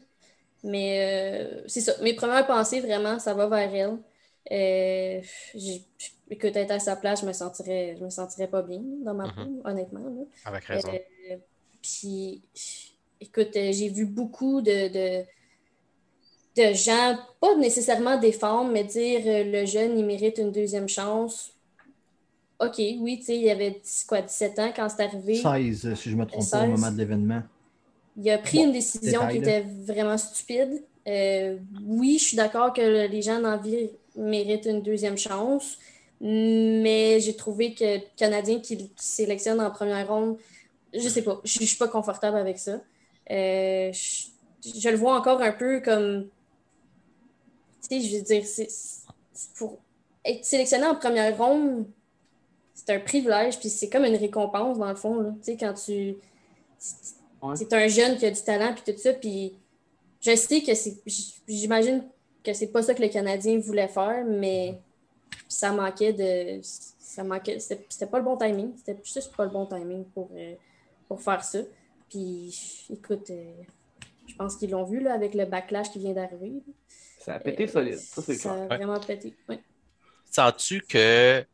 Mais 0.64 0.88
euh, 1.60 1.62
c'est 1.68 1.80
ça. 1.82 1.92
Mes 2.02 2.14
premières 2.14 2.46
pensées, 2.46 2.80
vraiment, 2.80 3.18
ça 3.20 3.34
va 3.34 3.46
vers 3.46 3.72
elle. 3.74 3.98
Euh, 4.50 5.20
écoute, 6.30 6.56
être 6.56 6.70
à 6.72 6.78
sa 6.80 6.96
place, 6.96 7.20
je 7.20 7.26
me 7.26 7.32
sentirais, 7.32 7.94
je 7.98 8.04
me 8.04 8.10
sentirais 8.10 8.48
pas 8.48 8.62
bien 8.62 8.80
dans 9.04 9.14
ma 9.14 9.26
Mhm. 9.26 9.32
peau, 9.34 9.62
honnêtement. 9.64 10.00
là. 10.00 10.24
Avec 10.46 10.64
raison. 10.64 10.88
Euh, 10.92 11.36
puis, 11.86 12.42
écoute, 13.20 13.56
euh, 13.56 13.72
j'ai 13.72 13.88
vu 13.88 14.06
beaucoup 14.06 14.60
de, 14.60 14.88
de, 14.88 15.24
de 16.56 16.74
gens, 16.74 17.16
pas 17.40 17.54
nécessairement 17.56 18.18
défendre, 18.18 18.70
mais 18.72 18.84
dire 18.84 19.20
euh, 19.24 19.44
le 19.44 19.66
jeune, 19.66 19.98
il 19.98 20.04
mérite 20.04 20.38
une 20.38 20.50
deuxième 20.52 20.88
chance. 20.88 21.52
OK, 22.58 22.78
oui, 22.78 23.18
tu 23.18 23.26
sais, 23.26 23.36
il 23.36 23.42
y 23.42 23.50
avait 23.50 23.80
quoi, 24.08 24.22
17 24.22 24.58
ans 24.58 24.72
quand 24.74 24.88
c'est 24.88 25.02
arrivé. 25.02 25.34
16, 25.36 25.94
si 25.94 26.10
je 26.10 26.16
me 26.16 26.24
trompe 26.24 26.50
pas, 26.50 26.62
au 26.64 26.66
16. 26.66 26.70
moment 26.70 26.90
de 26.90 26.98
l'événement. 26.98 27.42
Il 28.16 28.30
a 28.30 28.38
pris 28.38 28.58
Bon, 28.58 28.64
une 28.64 28.72
décision 28.72 29.20
détail, 29.26 29.34
qui 29.34 29.44
là. 29.44 29.58
était 29.58 29.68
vraiment 29.84 30.16
stupide. 30.16 30.82
Euh, 31.06 31.58
oui, 31.86 32.16
je 32.18 32.24
suis 32.24 32.36
d'accord 32.36 32.72
que 32.72 33.06
les 33.06 33.22
gens 33.22 33.40
dans 33.40 33.50
la 33.50 33.56
vie 33.58 33.90
méritent 34.16 34.64
une 34.64 34.80
deuxième 34.82 35.18
chance, 35.18 35.78
mais 36.20 37.20
j'ai 37.20 37.36
trouvé 37.36 37.74
que 37.74 37.84
le 37.84 38.00
Canadien 38.16 38.58
qui, 38.58 38.78
qui 38.78 38.90
sélectionne 38.96 39.60
en 39.60 39.70
première 39.70 40.08
ronde, 40.08 40.38
je 40.92 41.08
sais 41.08 41.22
pas, 41.22 41.40
je, 41.44 41.60
je 41.60 41.64
suis 41.64 41.76
pas 41.76 41.88
confortable 41.88 42.36
avec 42.36 42.58
ça. 42.58 42.80
Euh, 43.30 43.92
je, 43.92 44.28
je 44.78 44.88
le 44.88 44.96
vois 44.96 45.16
encore 45.16 45.40
un 45.42 45.52
peu 45.52 45.80
comme, 45.80 46.28
tu 47.88 48.00
sais, 48.00 48.00
je 48.00 48.16
veux 48.16 48.22
dire, 48.22 48.44
c'est 48.44 48.68
pour 49.56 49.78
être 50.24 50.44
sélectionné 50.44 50.86
en 50.86 50.96
première 50.96 51.36
ronde, 51.36 51.86
c'est 52.74 52.94
un 52.94 53.00
privilège, 53.00 53.58
puis 53.58 53.68
c'est 53.68 53.88
comme 53.88 54.04
une 54.04 54.16
récompense 54.16 54.78
dans 54.78 54.88
le 54.88 54.96
fond, 54.96 55.20
là. 55.20 55.30
tu 55.38 55.44
sais, 55.44 55.56
quand 55.56 55.74
tu 55.74 56.16
c'est 57.54 57.72
un 57.72 57.88
jeune 57.88 58.16
qui 58.16 58.26
a 58.26 58.30
du 58.30 58.40
talent 58.42 58.74
puis 58.74 58.92
tout 58.92 58.98
ça 58.98 59.12
puis 59.12 59.54
je 60.20 60.34
sais 60.34 60.62
que 60.62 60.74
c'est 60.74 60.96
j'imagine 61.46 62.04
que 62.42 62.52
c'est 62.52 62.68
pas 62.68 62.82
ça 62.82 62.94
que 62.94 63.02
le 63.02 63.08
Canadien 63.08 63.58
voulait 63.58 63.88
faire 63.88 64.24
mais 64.26 64.78
ça 65.48 65.72
manquait 65.72 66.12
de 66.12 66.60
ça 66.62 67.24
manquait 67.24 67.58
c'était 67.58 67.84
c'était 67.88 68.06
pas 68.06 68.18
le 68.18 68.24
bon 68.24 68.36
timing 68.36 68.72
c'était 68.76 68.98
juste 69.04 69.34
pas 69.36 69.44
le 69.44 69.50
bon 69.50 69.66
timing 69.66 70.04
pour 70.06 70.30
euh, 70.34 70.54
pour 71.08 71.20
faire 71.22 71.42
ça 71.44 71.58
puis 72.08 72.86
écoute 72.90 73.30
euh, 73.30 73.52
je 74.28 74.34
pense 74.36 74.56
qu'ils 74.56 74.70
l'ont 74.70 74.84
vu 74.84 75.00
là 75.00 75.14
avec 75.14 75.34
le 75.34 75.44
backlash 75.46 75.90
qui 75.90 75.98
vient 75.98 76.12
d'arriver 76.12 76.62
Ça 77.18 77.34
a 77.34 77.38
pété 77.40 77.64
Euh, 77.64 77.68
solide, 77.68 77.98
ça 77.98 78.22
c'est 78.22 78.34
ça 78.34 78.50
clair. 78.50 78.62
a 78.70 78.76
vraiment 78.76 79.00
pété 79.00 79.34
ouais. 79.48 79.60
Sens-tu 80.30 80.82
que, 80.82 81.44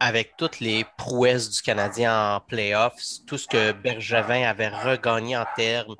avec 0.00 0.36
toutes 0.36 0.60
les 0.60 0.84
prouesses 0.96 1.50
du 1.50 1.60
Canadien 1.62 2.36
en 2.36 2.40
playoffs, 2.40 3.00
tout 3.26 3.36
ce 3.38 3.46
que 3.46 3.72
Bergevin 3.72 4.42
avait 4.44 4.68
regagné 4.68 5.36
en 5.36 5.44
termes 5.56 5.94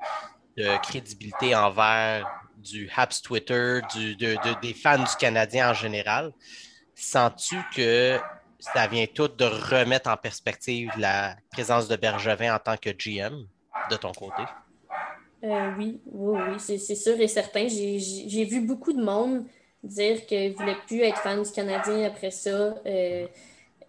de 0.56 0.80
crédibilité 0.82 1.54
envers 1.54 2.26
du 2.56 2.90
Habs 2.96 3.20
Twitter, 3.22 3.80
du, 3.94 4.16
de- 4.16 4.34
de- 4.36 4.60
des 4.62 4.72
fans 4.74 4.98
du 4.98 5.16
Canadien 5.18 5.70
en 5.70 5.74
général, 5.74 6.32
sens-tu 6.94 7.56
que 7.74 8.18
ça 8.64 8.86
vient 8.86 9.06
tout 9.06 9.28
de 9.28 9.44
remettre 9.44 10.10
en 10.10 10.16
perspective 10.16 10.90
la 10.98 11.36
présence 11.50 11.88
de 11.88 11.96
Bergevin 11.96 12.54
en 12.54 12.58
tant 12.58 12.76
que 12.76 12.90
GM 12.90 13.46
de 13.90 13.96
ton 13.96 14.12
côté? 14.12 14.42
Euh, 15.44 15.70
oui, 15.76 16.00
oui, 16.06 16.38
oui, 16.52 16.60
c'est 16.60 16.94
sûr 16.94 17.20
et 17.20 17.28
certain. 17.28 17.68
J'ai 17.68 18.44
vu 18.44 18.60
beaucoup 18.66 18.92
de 18.92 19.02
monde 19.02 19.44
dire 19.82 20.24
qu'ils 20.26 20.52
ne 20.52 20.56
voulaient 20.56 20.80
plus 20.86 21.00
être 21.02 21.18
fan 21.18 21.42
du 21.42 21.50
Canadien 21.50 22.06
après 22.06 22.30
ça. 22.30 22.74
euh, 22.86 23.26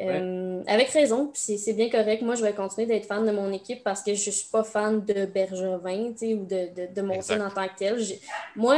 euh, 0.02 0.62
avec 0.68 0.90
raison, 0.90 1.28
puis 1.28 1.42
c'est 1.42 1.58
c'est 1.58 1.74
bien 1.74 1.90
correct. 1.90 2.22
Moi, 2.22 2.36
je 2.36 2.44
vais 2.44 2.54
continuer 2.54 2.86
d'être 2.88 3.06
fan 3.06 3.26
de 3.26 3.32
mon 3.32 3.52
équipe 3.54 3.84
parce 3.84 4.02
que 4.04 4.14
je 4.14 4.30
ne 4.30 4.34
suis 4.34 4.50
pas 4.52 4.64
fan 4.64 5.04
de 5.06 5.26
Bergevin 5.26 6.12
tu 6.12 6.18
sais, 6.18 6.34
ou 6.34 6.46
de, 6.46 6.68
de, 6.76 7.02
de 7.02 7.12
Exact. 7.14 7.42
en 7.42 7.50
tant 7.50 7.68
que 7.68 7.78
tel. 7.78 7.98
Moi, 8.56 8.76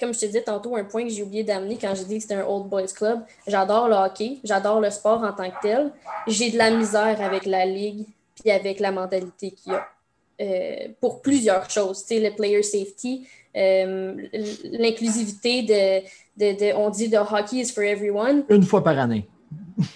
comme 0.00 0.14
je 0.14 0.20
te 0.20 0.26
disais 0.26 0.42
tantôt, 0.42 0.76
un 0.76 0.84
point 0.84 1.04
que 1.04 1.10
j'ai 1.10 1.22
oublié 1.22 1.44
d'amener 1.44 1.76
quand 1.80 1.94
j'ai 1.94 2.04
dit 2.04 2.16
que 2.16 2.22
c'était 2.22 2.34
un 2.34 2.46
Old 2.46 2.66
Boys 2.68 2.86
Club, 2.94 3.20
j'adore 3.46 3.88
le 3.88 3.94
hockey, 3.94 4.38
j'adore 4.44 4.80
le 4.80 4.90
sport 4.90 5.22
en 5.22 5.32
tant 5.32 5.50
que 5.50 5.60
tel. 5.62 5.90
J'ai 6.26 6.50
de 6.50 6.58
la 6.58 6.70
misère 6.70 7.20
avec 7.20 7.44
la 7.46 7.66
ligue 7.66 8.06
puis 8.40 8.50
avec 8.50 8.80
la 8.80 8.90
mentalité 8.90 9.50
qu'il 9.52 9.72
y 9.72 9.74
a. 9.74 9.86
Euh, 10.40 10.88
pour 11.00 11.22
plusieurs 11.22 11.70
choses. 11.70 12.00
Tu 12.06 12.16
sais, 12.16 12.20
le 12.20 12.34
player 12.34 12.60
safety, 12.64 13.24
euh, 13.56 14.16
l'inclusivité 14.64 15.62
de, 15.62 16.00
de, 16.36 16.58
de- 16.58 16.74
on 16.76 16.90
dit 16.90 17.08
de 17.08 17.16
hockey 17.18 17.58
is 17.58 17.66
for 17.72 17.84
everyone, 17.84 18.44
Une 18.48 18.64
fois 18.64 18.82
par 18.82 18.98
année. 18.98 19.28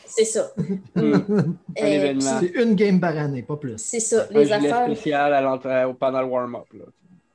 C'est 0.06 0.24
ça. 0.24 0.50
Un 0.96 1.02
Euh, 1.02 1.42
événement. 1.86 2.40
C'est 2.40 2.62
une 2.62 2.74
game 2.74 3.00
par 3.00 3.16
année, 3.16 3.42
pas 3.42 3.56
plus. 3.56 3.74
C'est 3.78 4.00
ça, 4.00 4.26
les 4.30 4.50
affaires. 4.52 4.86
spécial 4.86 5.32
à 5.32 5.40
l'entrée- 5.40 5.84
au 5.84 5.94
pendant 5.94 6.20
le 6.20 6.26
warm-up. 6.28 6.66
là. 6.74 6.84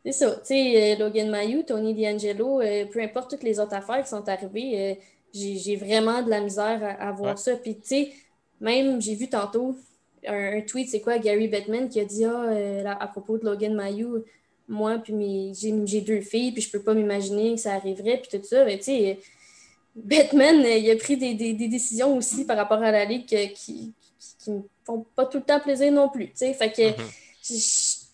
C'est 0.05 0.11
ça. 0.11 0.31
Tu 0.31 0.39
sais, 0.47 0.93
euh, 0.93 0.99
Logan 0.99 1.29
Mayou, 1.29 1.63
Tony 1.63 1.93
D'Angelo, 1.93 2.59
euh, 2.61 2.85
peu 2.91 2.99
importe 3.01 3.29
toutes 3.31 3.43
les 3.43 3.59
autres 3.59 3.73
affaires 3.73 4.03
qui 4.03 4.09
sont 4.09 4.27
arrivées, 4.27 4.73
euh, 4.77 4.95
j'ai 5.33 5.75
vraiment 5.77 6.21
de 6.21 6.29
la 6.29 6.41
misère 6.41 6.79
à, 6.83 7.07
à 7.07 7.11
voir 7.13 7.31
Ouais. 7.31 7.37
ça. 7.37 7.55
Puis, 7.55 7.75
tu 7.75 7.81
sais, 7.87 8.09
même, 8.59 9.01
j'ai 9.01 9.15
vu 9.15 9.29
tantôt 9.29 9.75
un, 10.27 10.57
un 10.57 10.61
tweet, 10.61 10.89
c'est 10.89 10.99
quoi, 11.01 11.17
Gary 11.19 11.47
Bettman 11.47 11.87
qui 11.87 11.99
a 12.01 12.05
dit 12.05 12.25
ah, 12.25 12.45
euh, 12.49 12.83
là, 12.83 12.97
à 12.99 13.07
propos 13.07 13.37
de 13.37 13.45
Logan 13.45 13.73
Mayou, 13.75 14.23
moi, 14.67 14.97
puis 14.97 15.53
j'ai 15.53 16.01
deux 16.01 16.21
filles, 16.21 16.51
puis 16.51 16.61
je 16.61 16.69
peux 16.71 16.81
pas 16.81 16.93
m'imaginer 16.93 17.55
que 17.55 17.61
ça 17.61 17.73
arriverait, 17.73 18.21
puis 18.21 18.37
tout 18.39 18.45
ça. 18.45 18.65
Mais, 18.65 18.77
tu 18.77 18.83
sais, 18.85 19.19
euh, 19.97 20.01
Bettman, 20.03 20.61
euh, 20.63 20.77
il 20.77 20.89
a 20.91 20.95
pris 20.95 21.17
des, 21.17 21.33
des- 21.33 21.53
des 21.53 21.67
décisions 21.67 22.17
aussi 22.17 22.45
par 22.45 22.57
rapport 22.57 22.81
à 22.81 22.91
la 22.91 23.05
Ligue 23.05 23.27
que- 23.27 23.53
qui, 23.53 23.93
qui, 24.19 24.35
qui 24.39 24.51
me 24.51 24.61
font 24.85 25.05
pas 25.15 25.25
tout 25.25 25.37
le 25.37 25.43
temps 25.43 25.59
plaisir 25.59 25.91
non 25.91 26.09
plus. 26.09 26.27
Tu 26.27 26.31
sais, 26.35 26.53
fait 26.53 26.71
que 26.71 26.89
Mhm. 26.89 27.07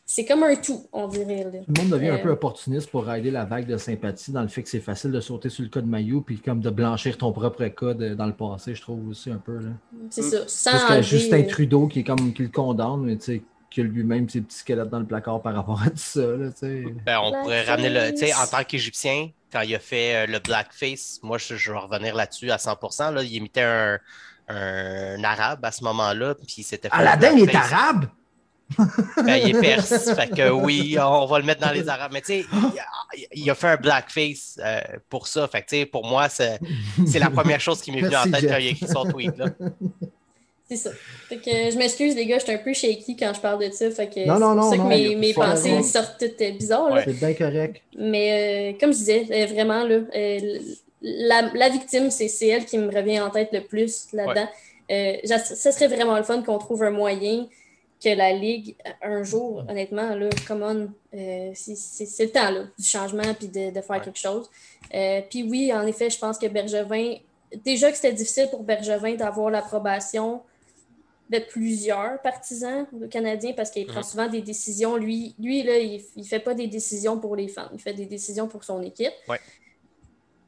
c'est 0.05 0.25
comme 0.25 0.43
un 0.43 0.55
tout, 0.55 0.81
on 0.91 1.07
dirait. 1.07 1.43
là. 1.43 1.51
Tout 1.51 1.73
le 1.75 1.81
monde 1.81 1.91
devient 1.91 2.09
un 2.09 2.15
Euh, 2.17 2.23
peu 2.23 2.29
opportuniste 2.31 2.89
pour 2.89 3.05
rider 3.05 3.29
la 3.31 3.45
vague 3.45 3.67
de 3.67 3.77
sympathie 3.77 4.31
dans 4.31 4.41
le 4.41 4.47
fait 4.47 4.63
que 4.63 4.69
c'est 4.69 4.79
facile 4.79 5.11
de 5.11 5.19
sauter 5.21 5.49
sur 5.49 5.63
le 5.63 5.69
cas 5.69 5.81
de 5.81 5.87
Maillot 5.87 6.21
puis 6.21 6.37
comme 6.39 6.61
de 6.61 6.69
blanchir 6.69 7.18
ton 7.18 7.31
propre 7.31 7.65
cas 7.68 7.94
de- 7.94 8.15
dans 8.15 8.25
le 8.25 8.33
passé, 8.33 8.73
je 8.75 8.81
trouve 8.81 9.07
aussi 9.09 9.30
un 9.30 9.37
peu. 9.37 9.57
Là. 9.59 9.69
C'est 10.09 10.21
Mm. 10.21 10.30
ça. 10.30 10.37
Sans 10.47 10.71
Parce 10.71 10.85
que 10.97 11.01
Justin 11.04 11.42
euh, 11.44 11.47
Trudeau 11.47 11.87
qui 11.87 11.99
est 11.99 12.04
comme 12.04 12.33
qui 12.33 12.42
le 12.44 12.49
condamne, 12.49 13.01
mais 13.01 13.18
tu 13.18 13.23
sais, 13.25 13.42
qui 13.69 13.81
a 13.81 13.83
lui-même 13.83 14.28
ses 14.30 14.42
petits 14.42 14.57
squelettes 14.57 14.90
dans 14.90 14.99
le 14.99 15.06
placard 15.06 15.42
par 15.42 15.54
rapport 15.54 15.81
à 15.81 15.90
tout 15.90 15.97
ça. 15.97 16.21
Là, 16.21 16.49
tu 16.52 16.57
sais. 16.59 16.83
Ben, 17.06 17.19
on 17.21 17.31
pourrait 17.42 17.64
ramener 17.64 17.90
le. 17.90 18.11
Tu 18.11 18.18
sais, 18.28 18.33
en 18.33 18.47
tant 18.47 18.64
qu'Égyptien, 18.64 19.30
quand 19.52 19.61
il 19.61 19.76
a 19.76 19.80
fait 19.80 20.16
euh, 20.16 20.26
le 20.31 20.40
blackface, 20.40 21.19
moi, 21.23 21.38
je, 21.38 21.56
je 21.56 21.71
vais 21.71 21.78
revenir 21.78 22.16
là-dessus 22.16 22.52
à 22.52 22.57
100%. 22.57 23.14
Là, 23.14 23.23
il 23.23 23.33
imitait 23.35 23.61
un, 23.61 23.99
un 24.47 25.23
arabe 25.23 25.64
à 25.64 25.71
ce 25.71 25.83
moment-là, 25.83 26.35
puis 26.35 26.47
il 26.57 26.66
le 26.83 26.90
Aladdin 26.92 27.38
est 27.38 27.45
blackface. 27.45 27.71
arabe! 27.73 28.06
Ben, 29.26 29.35
il 29.38 29.56
est 29.56 29.59
perse. 29.59 30.14
fait 30.16 30.30
que 30.30 30.49
oui, 30.52 30.95
on 30.99 31.26
va 31.26 31.40
le 31.40 31.45
mettre 31.45 31.61
dans 31.61 31.71
les 31.71 31.90
arabes. 31.90 32.11
Mais 32.14 32.21
tu 32.21 32.28
sais, 32.28 32.45
il, 32.52 32.80
a- 32.80 33.28
il 33.33 33.49
a 33.49 33.56
fait 33.56 33.68
un 33.69 33.78
blackface 33.78 34.59
euh, 34.64 34.80
pour 35.09 35.28
ça. 35.28 35.47
Fait 35.47 35.64
que 35.64 35.69
tu 35.69 35.76
sais, 35.78 35.85
pour 35.88 36.06
moi, 36.06 36.30
c'est 36.30 36.59
c'est 37.07 37.18
la 37.18 37.31
première 37.31 37.59
chose 37.59 37.81
qui 37.81 37.92
m'est 37.92 38.02
venue 38.02 38.16
en 38.16 38.23
tête 38.26 38.42
Jeff. 38.42 38.52
quand 38.52 38.57
il 38.57 38.68
a 38.68 38.69
écrit 38.69 38.88
son 38.88 39.06
tweet. 39.06 39.35
Là. 39.38 39.45
C'est 40.69 40.76
ça. 40.78 40.92
Fait 41.28 41.38
que 41.38 41.49
euh, 41.49 41.71
je 41.71 41.78
m'excuse, 41.78 42.16
les 42.16 42.26
gars, 42.28 42.38
je 42.38 42.44
suis 42.44 42.54
un 42.54 42.57
peu 42.59 42.73
shaky 42.73 43.16
quand 43.18 43.33
je 43.33 43.40
parle 43.42 43.66
de 43.68 43.71
ça. 43.73 43.90
Fait 43.90 44.07
que 44.07 44.19
Non, 44.26 44.35
c'est 44.35 44.40
non, 44.40 44.47
pour 44.47 44.56
non, 44.56 44.69
ça 44.69 44.76
que 44.78 44.81
non, 44.81 44.88
mes, 44.90 45.16
mes 45.16 45.33
pensées 45.33 45.81
sortent 45.83 46.19
toutes 46.19 46.40
euh, 46.42 46.52
bizarres. 46.52 46.92
Ouais. 46.92 47.02
C'est 47.06 47.14
bien 47.19 47.33
correct. 47.33 47.81
Mais 47.97 48.73
euh, 48.73 48.78
comme 48.80 48.92
je 48.94 48.97
disais, 48.99 49.26
euh, 49.31 49.45
vraiment, 49.47 49.83
là, 49.83 49.99
euh, 50.16 50.59
la, 51.02 51.49
la 51.56 51.69
victime, 51.69 52.11
c'est 52.11 52.28
c'est 52.28 52.47
elle 52.47 52.66
qui 52.66 52.78
me 52.78 52.94
revient 52.95 53.19
en 53.19 53.30
tête 53.31 53.49
le 53.52 53.61
plus 53.61 54.07
là-dedans. 54.14 54.47
Euh, 54.92 55.14
j'a- 55.23 55.40
ça 55.40 55.71
serait 55.71 55.88
vraiment 55.88 56.18
le 56.18 56.23
fun 56.23 56.42
qu'on 56.44 56.57
trouve 56.57 56.83
un 56.83 56.92
moyen 56.92 57.47
que 58.04 58.09
la 58.16 58.31
Ligue, 58.33 58.76
un 59.02 59.23
jour, 59.23 59.64
honnêtement, 59.68 60.16
là, 60.16 60.30
come 60.47 60.64
on, 60.64 61.18
euh, 61.18 61.52
c'est- 61.54 61.76
c'est 61.76 62.06
c'est 62.06 62.26
le 62.26 62.31
temps 62.31 62.49
là, 62.52 62.61
du 62.78 62.85
changement 62.85 63.33
puis 63.38 63.47
de, 63.47 63.71
de 63.71 63.81
faire 63.81 63.97
Ouais. 63.97 64.02
quelque 64.04 64.19
chose. 64.19 64.49
Euh, 64.94 65.21
puis 65.30 65.44
oui, 65.44 65.71
en 65.73 65.85
effet, 65.88 66.09
je 66.09 66.18
pense 66.19 66.38
que 66.38 66.47
Bergevin, 66.47 67.16
déjà 67.66 67.90
que 67.92 67.95
c'était 67.97 68.14
difficile 68.14 68.47
pour 68.52 68.64
Bergevin 68.64 69.16
d'avoir 69.16 69.49
l'approbation 69.49 70.42
de 71.30 71.40
plusieurs 71.40 72.21
partisans 72.21 72.88
canadiens 73.12 73.54
parce 73.54 73.69
qu'il 73.69 73.86
prend 73.86 74.02
souvent 74.04 74.28
des 74.28 74.42
décisions. 74.42 74.95
Lui, 74.98 75.36
lui 75.40 75.62
là, 75.64 75.78
il 75.78 76.02
ne 76.18 76.24
fait 76.24 76.40
pas 76.40 76.54
des 76.56 76.68
décisions 76.68 77.19
pour 77.19 77.36
les 77.36 77.48
fans, 77.48 77.69
il 77.74 77.80
fait 77.80 77.94
des 77.94 78.06
décisions 78.07 78.48
pour 78.48 78.64
son 78.64 78.81
équipe. 78.81 79.14
Ouais. 79.28 79.40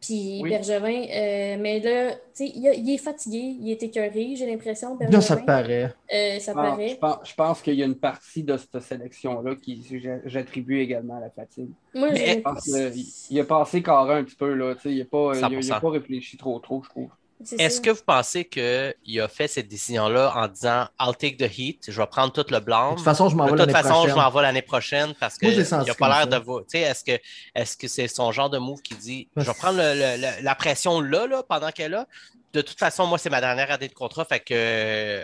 Puis 0.02 0.40
Oui. 0.42 0.50
Bergevin, 0.50 1.04
euh, 1.04 1.58
mais 1.60 1.80
là, 1.80 2.14
tu 2.16 2.20
sais, 2.34 2.52
il, 2.56 2.68
a- 2.68 2.74
il 2.74 2.90
est 2.90 2.98
fatigué, 2.98 3.38
il 3.38 3.70
est 3.70 3.84
écœuré, 3.84 4.34
j'ai 4.36 4.48
l'impression. 4.48 4.96
Bergevin. 4.96 5.16
Là, 5.20 5.22
ça 5.22 5.38
te 5.38 5.46
paraît. 5.46 5.94
Euh, 6.12 6.40
ça 6.40 6.54
Ah, 6.56 6.62
paraît. 6.64 6.90
je 6.90 6.96
pense, 6.96 7.18
je 7.30 7.36
pense 7.36 7.62
qu'il 7.62 7.76
y 7.76 7.84
a 7.84 7.86
une 7.86 8.00
partie 8.00 8.42
de 8.42 8.58
cette 8.58 8.82
sélection-là 8.82 9.54
qui 9.62 9.86
j'a- 10.02 10.22
j'attribue 10.26 10.80
également 10.82 11.18
à 11.18 11.20
la 11.20 11.30
fatigue. 11.30 11.70
Moi, 11.94 12.10
Mais- 12.14 12.38
Je 12.38 12.40
pense 12.40 12.64
qu'il 12.64 13.06
il 13.30 13.40
a 13.40 13.44
passé 13.46 13.84
carré 13.84 14.16
un 14.16 14.24
petit 14.24 14.36
peu, 14.36 14.52
là. 14.56 14.74
tu 14.74 14.82
sais, 14.82 14.92
Il 14.92 14.98
n'a 14.98 15.06
pas, 15.06 15.34
il 15.36 15.44
a- 15.44 15.50
il 15.50 15.56
a 15.58 15.62
100%. 15.62 15.80
pas 15.82 15.90
réfléchi 15.92 16.36
trop 16.36 16.58
trop, 16.58 16.82
je 16.84 16.90
trouve. 16.90 17.10
C'est 17.46 17.60
Est-ce 17.60 17.78
ça. 17.78 17.82
que 17.82 17.90
vous 17.92 18.04
pensez 18.06 18.46
qu'il 18.46 19.22
a 19.22 19.28
fait 19.28 19.48
cette 19.48 19.68
décision-là 19.68 20.34
en 20.36 20.48
disant 20.48 20.88
I'll 21.00 21.16
take 21.18 21.38
the 21.38 21.50
heat, 21.58 21.86
je 21.88 22.00
vais 22.02 22.08
prendre 22.08 22.32
tout 22.34 22.46
le 22.50 22.60
blanc. 22.60 22.92
De 22.92 22.96
toute 22.96 23.04
façon, 23.06 23.30
je 23.30 23.36
m'en 23.36 23.46
De 23.46 23.52
vais 23.52 23.58
toute 23.58 23.60
l'année 23.68 23.74
façon, 23.74 23.90
prochaine. 23.96 24.10
je 24.12 24.16
m'en 24.16 24.30
vais 24.30 24.42
l'année 24.42 24.62
prochaine 24.62 25.14
parce 25.20 25.38
qu'il 25.38 25.66
senti 25.66 25.88
n'a 25.90 25.96
pas 25.96 26.10
l'air 26.10 26.28
de 26.28 26.38
vous. 26.44 26.62
Tu 26.62 26.66
sais, 26.70 26.80
est-ce 26.82 27.04
que 27.04 27.20
est-ce 27.56 27.78
que 27.78 27.88
c'est 27.88 28.08
son 28.08 28.32
genre 28.32 28.50
de 28.50 28.58
move 28.58 28.82
qui 28.82 28.96
dit 28.96 29.28
Je 29.36 29.42
vais 29.44 29.54
prendre 29.54 29.78
le- 29.78 29.94
le- 29.94 30.22
le- 30.22 30.44
la 30.44 30.56
pression 30.56 31.02
là, 31.02 31.28
là 31.28 31.44
pendant 31.48 31.72
qu'elle 31.72 31.88
est 31.88 31.96
là? 31.96 32.08
De 32.54 32.62
toute 32.62 32.78
façon, 32.80 33.08
moi, 33.08 33.18
c'est 33.18 33.30
ma 33.30 33.40
dernière 33.42 33.72
année 33.72 33.88
de 33.88 33.94
contrat, 33.94 34.26
fait 34.26 34.40
que 34.42 34.54
euh, 34.54 35.24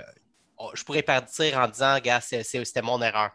je 0.73 0.83
pourrais 0.83 1.01
partir 1.03 1.57
en 1.57 1.67
disant 1.67 1.97
Gars, 1.99 2.21
c'est- 2.21 2.43
c'est- 2.43 2.63
c'était 2.65 2.81
mon 2.81 3.01
erreur. 3.01 3.31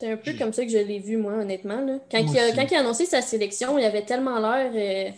C'est 0.00 0.12
un 0.12 0.16
peu 0.16 0.32
comme 0.34 0.52
ça 0.52 0.64
que 0.64 0.70
je 0.70 0.78
l'ai 0.78 1.00
vu, 1.00 1.16
moi, 1.16 1.32
honnêtement. 1.32 1.80
Là. 1.80 1.98
Quand, 2.08 2.22
Moi 2.22 2.32
il 2.32 2.38
a, 2.38 2.46
aussi. 2.46 2.54
quand 2.54 2.66
il 2.70 2.74
a 2.76 2.78
annoncé 2.80 3.04
sa 3.04 3.20
sélection, 3.20 3.76
il 3.78 3.84
avait 3.84 4.04
tellement 4.04 4.38
l'air. 4.38 4.70
euh, 4.72 5.10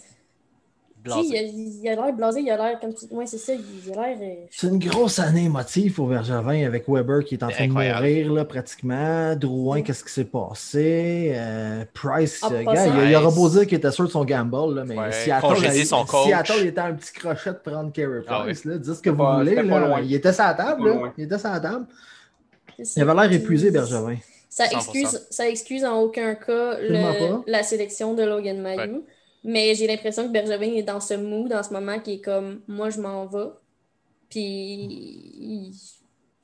il 1.00 1.02
Blasé. 1.04 1.38
a- 1.38 1.42
il 1.42 1.88
a 1.88 1.95
l'air 1.95 2.12
blasé, 2.12 2.40
il 2.40 2.50
a 2.50 2.57
l'air 2.57 2.78
comme 2.78 2.92
tu 2.95 3.07
Ouais, 3.11 3.25
c'est 3.26 3.38
ça, 3.38 3.52
il 3.54 3.92
a 3.92 4.07
l'air. 4.09 4.19
euh, 4.21 4.35
C'est 4.50 4.66
une 4.66 4.78
grosse 4.78 5.19
année 5.19 5.45
émotive 5.45 5.95
pour 5.95 6.09
Bergevin 6.09 6.66
avec 6.66 6.85
Weber 6.88 7.25
qui 7.25 7.35
est 7.37 7.42
en 7.42 7.49
train 7.49 7.66
de 7.69 7.73
mourir 7.73 8.33
là, 8.33 8.45
pratiquement. 8.45 9.35
Drouin, 9.37 9.83
qu'est-ce 9.83 10.04
qui 10.04 10.12
s'est 10.12 10.25
passé? 10.25 11.33
Euh, 11.35 11.85
Price, 11.95 12.42
En 12.42 12.52
euh, 12.52 12.62
gars, 12.64 12.87
il, 12.87 13.11
il 13.11 13.16
aura 13.16 13.30
beau 13.30 13.49
dire 13.49 13.66
qu'il 13.66 13.78
était 13.78 13.90
sûr 13.90 14.04
de 14.07 14.11
son 14.11 14.25
gamble, 14.25 14.75
là, 14.75 14.85
mais 14.87 14.99
Ouais, 14.99 15.12
Seattle, 15.12 15.40
congédier 15.47 15.83
a- 15.83 15.87
son 15.87 16.04
coach. 16.04 16.26
Seattle 16.26 16.66
était 16.66 16.80
un 16.80 16.92
petit 16.95 17.12
crochet 17.12 17.50
de 17.50 17.71
prendre 17.71 17.92
Carey 17.92 18.21
Ah 18.28 18.40
Price. 18.45 18.64
là. 18.64 18.76
Dites 18.78 18.95
ce 18.95 19.00
que 19.02 19.11
vous 19.11 19.16
pas- 19.16 19.38
voulez. 19.38 19.54
là. 19.54 19.62
loin. 19.62 20.00
Il 20.02 20.14
était 20.14 20.33
sur 20.33 20.45
la 20.45 20.54
table. 20.54 20.88
Là. 20.88 21.12
Il 21.16 21.25
était 21.25 21.38
sur 21.38 21.50
la 21.50 21.61
table. 21.61 21.87
Il 22.97 23.02
avait 23.02 23.14
l'air 23.14 23.26
Puis, 23.28 23.37
épuisé, 23.37 23.71
Bergevin. 23.71 24.16
Ça 24.49 24.64
100%. 24.66 24.78
excuse, 24.78 25.26
ça 25.30 25.49
excuse 25.49 25.85
en 25.85 26.00
aucun 26.00 26.35
cas 26.35 26.78
le- 26.80 27.42
la 27.47 27.62
sélection 27.62 28.14
de 28.14 28.23
Logan 28.25 28.61
Mayou. 28.61 29.04
Mais 29.42 29.75
j'ai 29.75 29.87
l'impression 29.87 30.26
que 30.26 30.32
Bergevin 30.32 30.75
est 30.75 30.82
dans 30.82 31.00
ce 31.00 31.14
mood 31.14 31.52
en 31.52 31.62
ce 31.62 31.73
moment 31.73 31.99
qui 31.99 32.14
est 32.14 32.20
comme 32.20 32.61
moi 32.68 32.90
je 32.90 33.00
m'en 33.00 33.26
vais. 33.26 33.49
Puis 34.28 35.73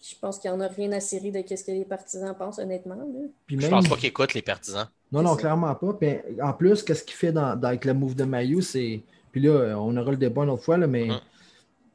je 0.00 0.14
pense 0.20 0.38
qu'il 0.38 0.50
n'y 0.50 0.56
en 0.56 0.60
a 0.60 0.68
rien 0.68 0.92
à 0.92 1.00
cirer 1.00 1.30
de 1.30 1.42
ce 1.56 1.64
que 1.64 1.70
les 1.72 1.84
partisans 1.84 2.34
pensent 2.38 2.58
honnêtement. 2.58 2.94
là. 2.94 3.04
Puis 3.46 3.60
Je 3.60 3.68
pense 3.68 3.88
pas 3.88 3.96
qu'il 3.96 4.06
écoute 4.08 4.34
les 4.34 4.42
partisans. 4.42 4.86
Non, 5.12 5.22
non, 5.22 5.36
clairement 5.36 5.74
pas. 5.74 5.92
Puis, 5.94 6.16
en 6.42 6.52
plus, 6.52 6.82
qu'est-ce 6.82 7.04
qu'il 7.04 7.14
fait 7.16 7.32
dans, 7.32 7.56
dans- 7.56 7.68
avec 7.68 7.84
le 7.84 7.94
move 7.94 8.14
de 8.14 8.24
Mayu, 8.24 8.60
c'est. 8.62 9.00
Puis 9.32 9.40
là, 9.40 9.76
on 9.78 9.96
aura 9.96 10.10
le 10.12 10.16
débat 10.16 10.42
une 10.44 10.50
autre 10.50 10.62
fois, 10.64 10.76
là, 10.78 10.86
mais 10.86 11.10
Hum. 11.10 11.20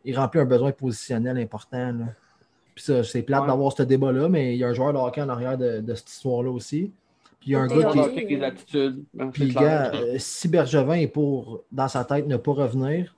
il 0.06 0.18
remplit 0.18 0.40
un 0.42 0.46
besoin 0.46 0.72
positionnel 0.72 1.38
important. 1.38 1.92
là. 1.94 2.06
Puis 2.76 2.86
ça, 2.86 3.04
c'est 3.04 3.22
plate 3.22 3.42
Ouais. 3.42 3.48
d'avoir 3.48 3.72
ce 3.74 3.84
débat-là, 3.84 4.30
mais 4.30 4.54
il 4.56 4.60
y 4.60 4.64
a 4.64 4.68
un 4.70 4.74
joueur 4.74 4.94
de 4.94 4.98
hockey 4.98 5.22
en 5.22 5.30
arrière 5.30 5.58
de, 5.58 5.80
de 5.82 5.96
cette 5.96 6.10
histoire-là 6.10 6.50
aussi. 6.52 6.92
Puis 7.42 7.50
il 7.50 7.54
y 7.54 7.56
a 7.56 7.60
un 7.62 7.68
gars 7.68 7.90
qui. 7.92 8.36
Attitudes. 8.44 9.04
hein, 9.20 9.30
Puis, 9.34 9.52
gars, 9.52 9.92
euh, 9.94 10.16
si 10.20 10.48
Bergevin 10.48 10.94
est 10.94 11.08
pour, 11.08 11.64
dans 11.72 11.88
sa 11.90 12.06
tête, 12.06 12.28
ne 12.28 12.38
pas 12.38 12.52
revenir, 12.54 13.14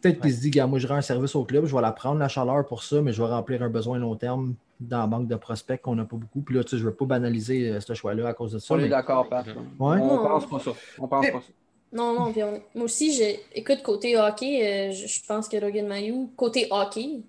peut-être 0.00 0.20
qu'il 0.20 0.32
se 0.34 0.40
dit, 0.40 0.50
gars, 0.50 0.66
moi, 0.66 0.78
je 0.78 0.86
rends 0.88 0.94
un 0.96 1.00
service 1.02 1.34
au 1.36 1.44
club, 1.44 1.66
je 1.66 1.74
vais 1.76 1.82
la 1.82 1.92
prendre, 1.92 2.18
la 2.18 2.28
chaleur 2.28 2.64
pour 2.66 2.82
ça, 2.82 3.00
mais 3.02 3.12
je 3.12 3.22
vais 3.22 3.28
remplir 3.28 3.62
un 3.62 3.68
besoin 3.68 3.98
long 3.98 4.16
terme 4.16 4.54
dans 4.80 5.00
la 5.00 5.06
banque 5.06 5.28
de 5.28 5.36
prospects 5.36 5.80
qu'on 5.82 5.94
n'a 5.94 6.04
pas 6.04 6.16
beaucoup. 6.16 6.40
Puis 6.40 6.54
là, 6.54 6.64
tu 6.64 6.70
sais, 6.70 6.76
je 6.78 6.82
ne 6.84 6.88
veux 6.88 6.94
pas 6.94 7.04
banaliser 7.04 7.68
euh, 7.70 7.80
ce 7.80 7.92
choix-là 7.94 8.28
à 8.28 8.34
cause 8.34 8.52
de 8.52 8.58
ça. 8.58 8.74
On 8.74 8.78
est 8.78 8.88
d'accord, 8.88 9.28
Pat. 9.28 9.46
Ouais. 9.46 9.54
On 9.78 9.94
Non. 9.96 10.18
pense 10.22 10.46
pas 10.46 10.58
ça. 10.58 10.70
On 10.98 11.06
pense 11.06 11.26
pas 11.26 11.40
ça. 11.40 11.46
Non, 11.92 12.18
non, 12.18 12.32
puis 12.32 12.42
on- 12.42 12.60
moi 12.74 12.84
aussi, 12.84 13.14
je... 13.14 13.36
écoute, 13.54 13.82
côté 13.82 14.16
hockey, 14.18 14.66
euh, 14.66 14.92
je, 14.92 15.06
je 15.06 15.20
pense 15.26 15.48
que 15.48 15.56
Logan 15.56 15.86
Mayou, 15.86 16.30
côté 16.36 16.66
hockey, 16.70 17.20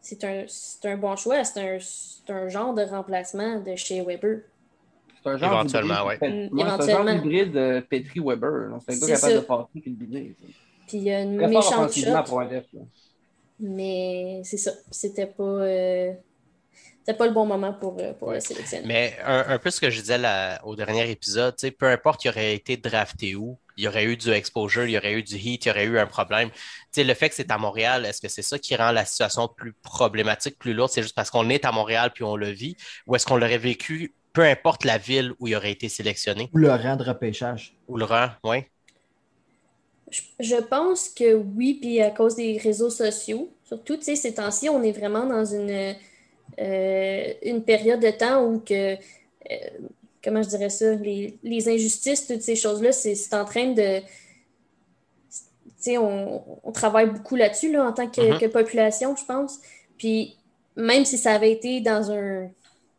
c'est 0.00 0.22
un, 0.24 0.44
c'est 0.48 0.88
un 0.88 0.96
bon 0.96 1.14
choix. 1.16 1.42
C'est 1.44 1.60
un, 1.60 1.78
c'est 1.80 2.32
un 2.32 2.48
genre 2.48 2.74
de 2.74 2.82
remplacement 2.82 3.60
de 3.60 3.74
chez 3.76 4.02
Weber. 4.02 4.38
C'est 5.26 5.32
un 5.32 5.36
genre 5.38 5.52
Éventuellement. 5.60 6.08
Pet- 6.20 6.28
Mm, 6.52 6.78
C'est 6.80 6.92
un 6.92 7.04
genre 7.04 7.10
hybride 7.10 7.56
euh, 7.56 7.80
Petri-Weber. 7.80 8.50
là. 8.70 8.78
C'est 8.88 8.94
un 8.94 9.06
gars 9.06 9.14
capable 9.14 9.34
de 9.34 9.40
passer 9.40 9.80
puis 9.80 9.90
de 9.90 10.04
biner. 10.04 10.34
ça. 10.40 10.46
Puis 10.86 10.96
il 10.98 11.02
y 11.02 11.10
a 11.12 11.20
une 11.22 11.36
méchante 11.48 11.92
shot, 11.92 12.78
mais 13.58 14.40
c'est 14.44 14.56
ça. 14.58 14.72
C'était 14.90 15.26
pas, 15.26 15.42
euh, 15.42 16.12
c'était 17.00 17.16
pas 17.16 17.26
le 17.26 17.32
bon 17.32 17.46
moment 17.46 17.72
pour, 17.72 17.96
euh, 18.00 18.12
pour 18.12 18.28
Ouais. 18.28 18.34
le 18.34 18.40
sélectionner. 18.40 18.86
Mais 18.86 19.16
un, 19.24 19.44
un 19.48 19.58
peu 19.58 19.70
ce 19.70 19.80
que 19.80 19.90
je 19.90 20.00
disais 20.00 20.18
là, 20.18 20.60
au 20.64 20.76
dernier 20.76 21.10
épisode, 21.10 21.56
tu 21.56 21.62
sais, 21.66 21.70
peu 21.70 21.86
importe 21.86 22.24
il 22.24 22.28
aurait 22.28 22.54
été 22.54 22.76
drafté 22.76 23.34
où, 23.34 23.58
il 23.76 23.84
y 23.84 23.88
aurait 23.88 24.04
eu 24.04 24.16
du 24.16 24.30
exposure, 24.30 24.84
il 24.84 24.92
y 24.92 24.98
aurait 24.98 25.12
eu 25.14 25.22
du 25.22 25.36
heat, 25.36 25.64
il 25.64 25.68
y 25.68 25.70
aurait 25.70 25.84
eu 25.84 25.98
un 25.98 26.06
problème. 26.06 26.50
Tu 26.50 26.56
sais, 26.92 27.04
le 27.04 27.14
fait 27.14 27.28
que 27.30 27.34
c'est 27.34 27.50
à 27.50 27.58
Montréal, 27.58 28.04
est-ce 28.06 28.20
que 28.20 28.28
c'est 28.28 28.42
ça 28.42 28.58
qui 28.58 28.74
rend 28.76 28.90
la 28.92 29.04
situation 29.04 29.48
plus 29.48 29.72
problématique, 29.82 30.58
plus 30.58 30.72
lourde? 30.74 30.90
C'est 30.92 31.02
juste 31.02 31.14
parce 31.14 31.30
qu'on 31.30 31.48
est 31.50 31.64
à 31.64 31.72
Montréal 31.72 32.10
puis 32.14 32.24
on 32.24 32.36
le 32.36 32.50
vit? 32.50 32.76
Ou 33.06 33.16
est-ce 33.16 33.26
qu'on 33.26 33.36
l'aurait 33.36 33.58
vécu, 33.58 34.14
peu 34.36 34.42
importe 34.42 34.84
la 34.84 34.98
ville 34.98 35.32
où 35.40 35.48
il 35.48 35.56
aurait 35.56 35.72
été 35.72 35.88
sélectionné? 35.88 36.50
Ou 36.52 36.58
le 36.58 36.70
rang 36.70 36.96
de 36.96 37.04
repêchage. 37.04 37.74
Ou 37.88 37.96
le 37.96 38.04
rang, 38.04 38.28
oui? 38.44 38.58
Je, 40.10 40.20
je 40.40 40.56
pense 40.56 41.08
que 41.08 41.34
oui, 41.34 41.78
puis 41.80 42.02
à 42.02 42.10
cause 42.10 42.36
des 42.36 42.58
réseaux 42.58 42.90
sociaux, 42.90 43.50
surtout, 43.64 43.96
tu 43.96 44.04
sais, 44.04 44.14
ces 44.14 44.34
temps-ci, 44.34 44.68
on 44.68 44.82
est 44.82 44.92
vraiment 44.92 45.24
dans 45.24 45.46
une, 45.46 45.94
euh, 46.60 47.32
une 47.42 47.62
période 47.64 48.00
de 48.00 48.10
temps 48.10 48.44
où 48.44 48.60
que, 48.60 48.94
euh, 48.94 48.98
comment 50.22 50.42
je 50.42 50.50
dirais 50.50 50.68
ça, 50.68 50.94
les, 50.94 51.38
les 51.42 51.68
injustices, 51.70 52.26
toutes 52.26 52.42
ces 52.42 52.56
choses-là, 52.56 52.92
c'est 52.92 53.34
en 53.34 53.46
train 53.46 53.72
de... 53.72 54.00
Tu 54.00 55.92
sais, 55.92 55.98
on, 55.98 56.44
on 56.62 56.72
travaille 56.72 57.08
beaucoup 57.10 57.36
là-dessus, 57.36 57.72
là, 57.72 57.86
en 57.88 57.92
tant 57.92 58.08
que, 58.08 58.32
Mhm. 58.32 58.38
que 58.38 58.46
population, 58.46 59.16
je 59.16 59.24
pense. 59.24 59.60
Puis 59.96 60.36
même 60.76 61.06
si 61.06 61.16
ça 61.16 61.32
avait 61.32 61.52
été 61.52 61.80
dans 61.80 62.10
un 62.12 62.50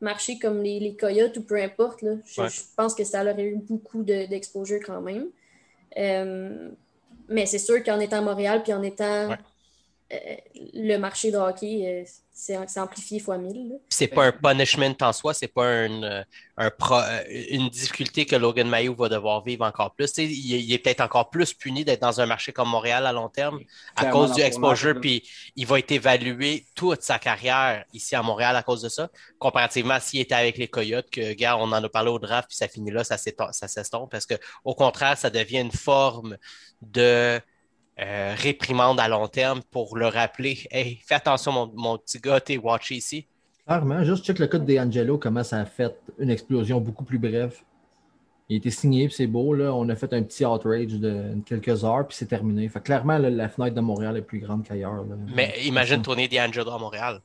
marché 0.01 0.37
comme 0.39 0.61
les, 0.63 0.79
les 0.79 0.95
Coyotes 0.95 1.37
ou 1.37 1.43
peu 1.43 1.55
importe, 1.61 2.01
là, 2.01 2.15
je, 2.25 2.41
Ouais. 2.41 2.49
je 2.49 2.61
pense 2.75 2.93
que 2.95 3.03
ça 3.03 3.21
aurait 3.21 3.43
eu 3.43 3.55
beaucoup 3.57 4.03
de- 4.03 4.25
d'exposure 4.27 4.79
quand 4.85 5.01
même. 5.01 5.27
Euh, 5.97 6.69
mais 7.29 7.45
c'est 7.45 7.57
sûr 7.59 7.83
qu'en 7.83 7.99
étant 7.99 8.17
à 8.17 8.21
Montréal, 8.21 8.61
puis 8.63 8.73
en 8.73 8.83
étant 8.83 9.29
Ouais. 9.29 9.37
Euh, 10.13 10.17
le 10.73 10.97
marché 10.97 11.31
de 11.31 11.37
hockey, 11.37 12.03
euh, 12.05 12.09
c'est 12.31 12.79
amplifié 12.79 13.19
fois 13.19 13.37
1000. 13.39 13.69
là. 13.69 13.75
C'est 13.89 14.07
pas 14.07 14.25
un 14.25 14.31
punishment 14.31 14.95
en 15.01 15.11
soi, 15.11 15.33
c'est 15.33 15.47
pas 15.47 15.65
un, 15.65 16.03
euh, 16.03 16.23
un 16.57 16.69
pro- 16.69 17.01
une 17.29 17.67
difficulté 17.69 18.25
que 18.27 18.35
Logan 18.35 18.69
Mayou 18.69 18.93
va 18.95 19.09
devoir 19.09 19.43
vivre 19.43 19.65
encore 19.65 19.95
plus. 19.95 20.15
Il, 20.17 20.71
est- 20.71 20.77
peut-être 20.77 21.01
encore 21.01 21.29
plus 21.31 21.53
puni 21.53 21.83
d'être 21.83 22.01
dans 22.01 22.21
un 22.21 22.25
marché 22.27 22.53
comme 22.53 22.69
Montréal 22.69 23.07
à 23.07 23.11
long 23.11 23.27
terme 23.27 23.59
à 23.95 24.05
cause 24.05 24.33
du 24.33 24.41
exposure, 24.41 24.99
puis 25.01 25.27
il 25.55 25.65
va 25.65 25.79
être 25.79 25.91
évalué 25.91 26.65
toute 26.75 27.01
sa 27.01 27.17
carrière 27.19 27.83
ici 27.91 28.15
à 28.15 28.21
Montréal 28.21 28.55
à 28.55 28.61
cause 28.63 28.83
de 28.83 28.89
ça, 28.89 29.09
comparativement 29.39 29.95
à 29.95 29.99
s'il 29.99 30.19
était 30.21 30.35
avec 30.35 30.57
les 30.59 30.67
Coyotes, 30.67 31.09
que, 31.09 31.33
gars, 31.33 31.57
on 31.57 31.63
en 31.71 31.83
a 31.83 31.89
parlé 31.89 32.11
au 32.11 32.19
draft, 32.19 32.49
puis 32.49 32.57
ça 32.57 32.67
finit 32.67 32.91
là, 32.91 33.03
ça 33.03 33.17
s'estompe, 33.17 34.11
parce 34.11 34.27
que 34.27 34.35
au 34.63 34.75
contraire, 34.75 35.17
ça 35.17 35.29
devient 35.31 35.59
une 35.61 35.71
forme 35.71 36.37
de 36.81 37.41
euh, 37.99 38.33
réprimande 38.37 38.99
à 38.99 39.07
long 39.07 39.27
terme 39.27 39.61
pour 39.71 39.97
le 39.97 40.07
rappeler. 40.07 40.67
Hey, 40.71 40.99
fais 41.05 41.15
attention, 41.15 41.51
mon, 41.51 41.71
mon 41.75 41.97
petit 41.97 42.19
gars, 42.19 42.39
t'es 42.39 42.57
watché 42.57 42.95
ici. 42.95 43.25
Clairement, 43.65 44.03
juste 44.03 44.25
check 44.25 44.39
le 44.39 44.47
code 44.47 44.65
d'Angelo, 44.65 45.17
comment 45.17 45.43
ça 45.43 45.59
a 45.59 45.65
fait 45.65 45.95
une 46.19 46.29
explosion 46.29 46.79
beaucoup 46.79 47.03
plus 47.03 47.19
brève. 47.19 47.55
Il 48.49 48.53
a 48.53 48.57
été 48.57 48.71
signé, 48.71 49.07
puis 49.07 49.15
c'est 49.15 49.27
beau. 49.27 49.53
Là. 49.53 49.73
On 49.73 49.89
a 49.89 49.95
fait 49.95 50.13
un 50.13 50.23
petit 50.23 50.45
outrage 50.45 50.87
de 50.93 51.35
quelques 51.45 51.83
heures, 51.83 52.07
puis 52.07 52.15
c'est 52.15 52.27
terminé. 52.27 52.69
Fait 52.69 52.79
clairement, 52.79 53.17
là, 53.17 53.29
la 53.29 53.49
fenêtre 53.49 53.75
de 53.75 53.81
Montréal 53.81 54.15
est 54.15 54.21
plus 54.21 54.39
grande 54.39 54.63
qu'ailleurs. 54.63 55.03
Mais 55.35 55.53
imagine 55.65 56.01
tourner 56.01 56.29
D'Angelo 56.29 56.71
à 56.71 56.79
Montréal. 56.79 57.19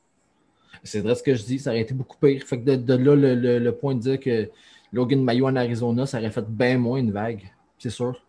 C'est 0.83 0.99
vrai 0.99 1.15
ce 1.15 1.23
que 1.23 1.33
je 1.33 1.43
dis, 1.43 1.59
ça 1.59 1.69
aurait 1.69 1.79
été 1.79 1.93
beaucoup 1.93 2.17
pire. 2.17 2.43
Fait 2.45 2.59
que 2.59 2.65
de, 2.71 2.75
de 2.75 2.93
là, 2.95 3.15
le, 3.15 3.35
le- 3.35 3.59
le 3.59 3.71
point 3.73 3.95
de 3.95 4.01
dire 4.01 4.19
que 4.19 4.49
Logan 4.91 5.23
Mayo 5.23 5.47
en 5.47 5.55
Arizona, 5.55 6.05
ça 6.05 6.17
aurait 6.17 6.29
fait 6.31 6.45
bien 6.45 6.77
moins 6.77 6.97
une 6.99 7.11
vague. 7.11 7.49
C'est 7.79 7.89
sûr. 7.89 8.21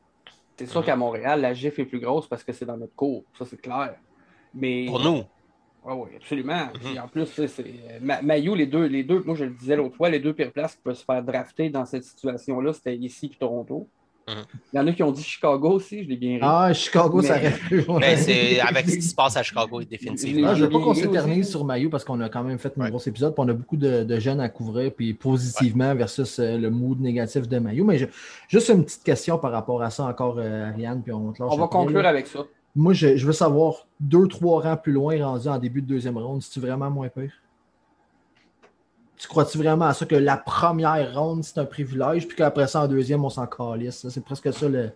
C'est 0.56 0.66
sûr 0.66 0.84
qu'à 0.84 0.96
Montréal, 0.96 1.40
la 1.40 1.52
GIF 1.52 1.78
est 1.78 1.84
plus 1.84 2.00
grosse 2.00 2.28
parce 2.28 2.44
que 2.44 2.52
c'est 2.52 2.64
dans 2.64 2.76
notre 2.76 2.94
cours. 2.94 3.24
Ça, 3.36 3.44
c'est 3.44 3.60
clair. 3.60 3.96
Mais... 4.54 4.86
Pour 4.86 5.00
nous. 5.00 5.22
Oui, 5.84 5.94
oui, 5.96 6.10
absolument. 6.16 6.66
Mhm. 6.66 6.80
Puis 6.80 6.98
en 6.98 7.08
plus, 7.08 7.26
c'est 7.26 8.00
Ma- 8.00 8.22
les 8.38 8.66
deux, 8.66 8.86
les 8.86 9.04
deux, 9.04 9.22
moi 9.22 9.34
je 9.34 9.44
le 9.44 9.50
disais 9.50 9.76
l'autre 9.76 9.96
fois, 9.96 10.08
les 10.08 10.20
deux 10.20 10.32
pires 10.32 10.52
places 10.52 10.76
qui 10.76 10.82
peuvent 10.82 10.96
se 10.96 11.04
faire 11.04 11.22
drafter 11.22 11.68
dans 11.68 11.84
cette 11.84 12.04
situation-là, 12.04 12.72
c'était 12.72 12.96
ici 12.96 13.30
et 13.32 13.36
Toronto. 13.36 13.86
Mhm. 14.26 14.34
Il 14.72 14.76
y 14.76 14.80
en 14.80 14.86
a 14.86 14.92
qui 14.92 15.02
ont 15.02 15.12
dit 15.12 15.22
Chicago 15.22 15.70
aussi, 15.72 16.02
je 16.02 16.08
l'ai 16.08 16.16
bien 16.16 16.34
ri. 16.36 16.40
Ah, 16.42 16.72
Chicago, 16.72 17.20
ça 17.20 17.38
Mais- 17.38 17.50
pu. 17.50 17.80
ouais. 17.80 17.98
Mais 18.00 18.16
c'est 18.16 18.58
avec 18.60 18.88
ce 18.88 18.96
qui 18.96 19.02
se 19.02 19.14
passe 19.14 19.36
à 19.36 19.42
Chicago, 19.42 19.82
définitivement. 19.82 20.48
Ah, 20.48 20.54
je 20.54 20.64
veux 20.64 20.70
pas 20.70 20.78
qu'on 20.80 20.94
s'éternise 20.94 21.48
sur 21.50 21.64
Mayo 21.64 21.90
parce 21.90 22.04
qu'on 22.04 22.20
a 22.20 22.28
quand 22.30 22.42
même 22.42 22.58
fait 22.58 22.72
un 22.78 22.82
Ouais. 22.82 22.90
gros 22.90 23.00
épisode, 23.00 23.34
puis 23.34 23.44
on 23.44 23.48
a 23.48 23.52
beaucoup 23.52 23.76
de, 23.76 24.02
de 24.04 24.18
jeunes 24.20 24.40
à 24.40 24.48
couvrir, 24.48 24.92
puis 24.94 25.12
positivement 25.12 25.94
versus 25.94 26.38
euh, 26.38 26.56
le 26.56 26.70
mood 26.70 27.00
négatif 27.00 27.48
de 27.48 27.58
Mayo. 27.58 27.84
Mais 27.84 27.98
je- 27.98 28.06
juste 28.48 28.68
une 28.70 28.84
petite 28.84 29.02
question 29.04 29.36
par 29.38 29.52
rapport 29.52 29.82
à 29.82 29.90
ça 29.90 30.04
encore, 30.04 30.36
euh, 30.38 30.70
Ariane, 30.70 31.02
puis 31.02 31.12
on 31.12 31.32
te 31.32 31.42
lâche 31.42 31.52
On 31.52 31.56
va 31.58 31.64
après, 31.64 31.78
conclure 31.78 32.02
là. 32.02 32.08
avec 32.08 32.26
ça. 32.26 32.40
Moi, 32.76 32.92
je, 32.92 33.16
je 33.16 33.26
veux 33.26 33.32
savoir, 33.32 33.86
deux, 34.00 34.26
trois 34.26 34.60
rangs 34.62 34.76
plus 34.76 34.92
loin, 34.92 35.22
rendu 35.24 35.46
en 35.48 35.58
début 35.58 35.80
de 35.82 35.86
deuxième 35.86 36.18
ronde, 36.18 36.42
c'est-tu 36.42 36.58
vraiment 36.60 36.90
moins 36.90 37.08
pire? 37.08 37.30
Tu 39.18 39.28
crois-tu 39.28 39.58
vraiment 39.58 39.86
à 39.86 39.94
ça 39.94 40.04
que 40.06 40.16
la 40.16 40.36
première 40.36 41.14
ronde, 41.18 41.44
c'est 41.44 41.58
un 41.58 41.64
privilège, 41.64 42.26
puis 42.26 42.36
qu'après 42.36 42.66
ça, 42.66 42.82
en 42.82 42.88
deuxième, 42.88 43.24
on 43.24 43.30
s'en 43.30 43.46
calisse? 43.46 44.06
C'est 44.08 44.24
presque 44.24 44.52
ça 44.52 44.68
le. 44.68 44.90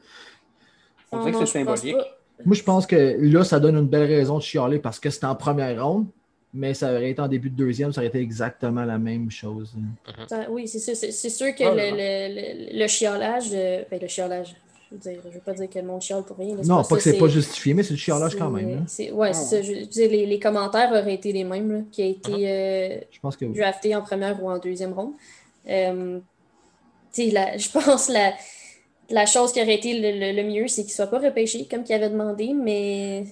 On 1.12 1.18
dirait 1.20 1.32
que 1.32 1.38
c'est 1.38 1.46
symbolique. 1.64 1.96
Moi, 2.44 2.54
je 2.54 2.62
pense 2.62 2.86
que 2.86 3.16
là, 3.20 3.42
ça 3.44 3.58
donne 3.58 3.76
une 3.76 3.86
belle 3.88 4.06
raison 4.08 4.38
de 4.38 4.42
chialer 4.42 4.78
parce 4.78 5.00
que 5.00 5.10
c'était 5.10 5.26
en 5.26 5.34
première 5.34 5.84
ronde, 5.84 6.06
mais 6.54 6.72
ça 6.74 6.90
aurait 6.92 7.10
été 7.10 7.20
en 7.20 7.26
début 7.28 7.50
de 7.50 7.56
deuxième, 7.56 7.92
ça 7.92 8.00
aurait 8.00 8.08
été 8.08 8.20
exactement 8.20 8.84
la 8.84 8.98
même 8.98 9.30
chose. 9.30 9.72
Ça- 10.28 10.46
oui, 10.50 10.68
c'est 10.68 10.78
sûr. 10.78 10.94
Sûr 11.30 11.54
que 11.54 11.64
Ah, 11.64 11.74
le, 11.74 12.74
le, 12.74 12.78
le 12.80 12.86
chiolage, 12.86 13.48
euh, 13.52 13.82
ben, 13.90 13.98
le 14.00 14.06
chiolage, 14.08 14.54
je 14.90 14.94
veux 14.94 15.00
dire, 15.00 15.20
je 15.24 15.34
veux 15.34 15.40
pas 15.40 15.52
dire 15.52 15.68
que 15.68 15.78
le 15.78 15.84
monde 15.84 16.00
chiale 16.00 16.22
pour 16.22 16.36
rien. 16.38 16.56
Non, 16.64 16.82
pas 16.82 16.88
pas 16.88 16.96
que 16.96 17.02
c'est 17.02 17.18
pas 17.18 17.28
justifié, 17.28 17.74
mais 17.74 17.82
c'est 17.82 17.94
du 17.94 18.00
chialage 18.00 18.36
quand 18.36 18.50
même. 18.50 18.70
là. 18.70 18.80
c'est- 18.86 19.10
Ouais, 19.10 19.28
Ah, 19.30 19.34
ça. 19.34 19.60
Je 19.62 19.72
veux 19.72 19.86
dire, 19.86 20.10
les, 20.10 20.24
les 20.26 20.38
commentaires 20.38 20.90
auraient 20.90 21.14
été 21.14 21.30
les 21.32 21.44
mêmes, 21.44 21.70
là, 21.72 21.80
qui 21.92 22.02
a 22.02 22.06
été 22.06 22.32
euh, 22.32 22.98
Je 23.10 23.20
pense 23.20 23.36
que 23.36 23.44
oui. 23.44 23.58
drafté 23.58 23.94
en 23.94 24.02
première 24.02 24.42
ou 24.42 24.48
en 24.50 24.58
deuxième 24.58 24.92
ronde. 24.94 25.12
Euh, 25.68 26.18
tu 27.12 27.24
sais, 27.24 27.30
la- 27.30 27.56
je 27.58 27.68
pense 27.70 28.08
la, 28.08 28.32
la 29.10 29.26
chose 29.26 29.52
qui 29.52 29.60
aurait 29.60 29.74
été 29.76 29.92
le, 29.98 30.18
le- 30.18 30.42
le 30.42 30.48
mieux, 30.48 30.68
c'est 30.68 30.82
qu'il 30.84 30.92
soit 30.92 31.06
pas 31.08 31.18
repêché 31.18 31.66
comme 31.70 31.84
qu'il 31.84 31.94
avait 31.94 32.10
demandé, 32.10 32.54
mais 32.54 33.24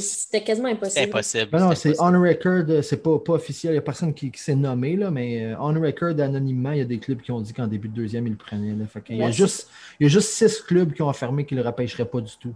c'était 0.00 0.42
quasiment 0.42 0.68
C'est 0.68 0.74
impossible. 0.76 1.08
impossible. 1.08 1.50
Ben 1.50 1.58
non, 1.60 1.74
c'est 1.74 1.94
on 2.00 2.20
record, 2.22 2.64
euh, 2.68 2.82
c'est 2.82 3.02
pas, 3.02 3.18
pas 3.18 3.32
officiel, 3.34 3.72
il 3.72 3.74
n'y 3.74 3.78
a 3.78 3.82
personne 3.82 4.12
qui, 4.14 4.30
qui 4.30 4.40
s'est 4.40 4.54
nommé, 4.54 4.96
là, 4.96 5.10
mais 5.10 5.44
euh, 5.52 5.56
on 5.60 5.72
record 5.80 6.18
anonymement, 6.20 6.72
il 6.72 6.78
y 6.78 6.82
a 6.82 6.84
des 6.84 6.98
clubs 6.98 7.20
qui 7.20 7.30
ont 7.32 7.40
dit 7.40 7.52
qu'en 7.52 7.66
début 7.66 7.88
de 7.88 7.94
deuxième, 7.94 8.26
ils 8.26 8.30
le 8.32 8.36
prenaient. 8.36 8.74
Là. 8.74 8.86
Fait 8.86 9.00
qu'il 9.02 9.16
y, 9.16 9.22
a 9.22 9.30
juste, 9.30 9.68
il 9.98 10.04
y 10.04 10.06
a 10.06 10.10
juste 10.10 10.28
six 10.30 10.60
clubs 10.62 10.92
qui 10.92 11.02
ont 11.02 11.08
affirmé 11.08 11.44
qu'ils 11.46 11.56
ne 11.58 11.62
le 11.62 11.68
repêcheraient 11.68 12.04
pas 12.08 12.20
du 12.20 12.32
tout. 12.38 12.54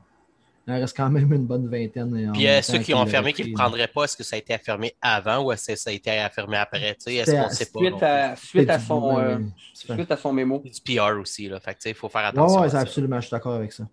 Il 0.66 0.72
en 0.72 0.78
reste 0.78 0.96
quand 0.96 1.10
même 1.10 1.32
une 1.32 1.44
bonne 1.44 1.68
vingtaine. 1.68 2.14
euh, 2.14 2.30
Puis 2.32 2.46
euh, 2.46 2.58
temps 2.58 2.62
ceux 2.62 2.78
qui 2.78 2.94
ont 2.94 3.00
affirmé 3.02 3.32
qu'ils 3.32 3.46
ne 3.46 3.50
le 3.50 3.54
prendraient 3.56 3.88
pas, 3.88 4.04
est-ce 4.04 4.16
que 4.16 4.22
ça 4.22 4.36
a 4.36 4.38
été 4.38 4.54
affirmé 4.54 4.94
avant 5.02 5.42
ou 5.44 5.50
est-ce 5.50 5.72
que 5.72 5.76
ça 5.76 5.90
a 5.90 5.92
été 5.92 6.10
affirmé 6.12 6.56
après? 6.56 6.94
Tu 6.94 6.96
sais, 7.00 7.14
Est-ce 7.16 7.32
qu'on 7.32 7.40
à- 7.40 7.48
ne 7.48 7.54
sait 7.54 7.66
pas? 7.66 7.80
Suite 7.80 8.02
à, 8.02 8.36
suite 8.36 8.70
à 8.70 8.78
son, 8.78 9.18
euh, 9.18 9.38
suite 9.74 10.10
à 10.12 10.16
son 10.16 10.32
mémo. 10.32 10.62
C'est 10.64 10.84
du 10.84 10.96
PR 10.96 11.18
aussi, 11.20 11.48
là. 11.48 11.58
Fait 11.58 11.72
que, 11.72 11.78
tu 11.78 11.82
sais, 11.82 11.90
il 11.90 11.96
faut 11.96 12.08
faire 12.08 12.24
attention. 12.26 12.60
ouais, 12.60 12.68
ça. 12.68 12.78
absolument, 12.78 13.16
je 13.20 13.26
suis 13.26 13.32
d'accord 13.32 13.54
avec 13.54 13.72
ça. 13.72 13.88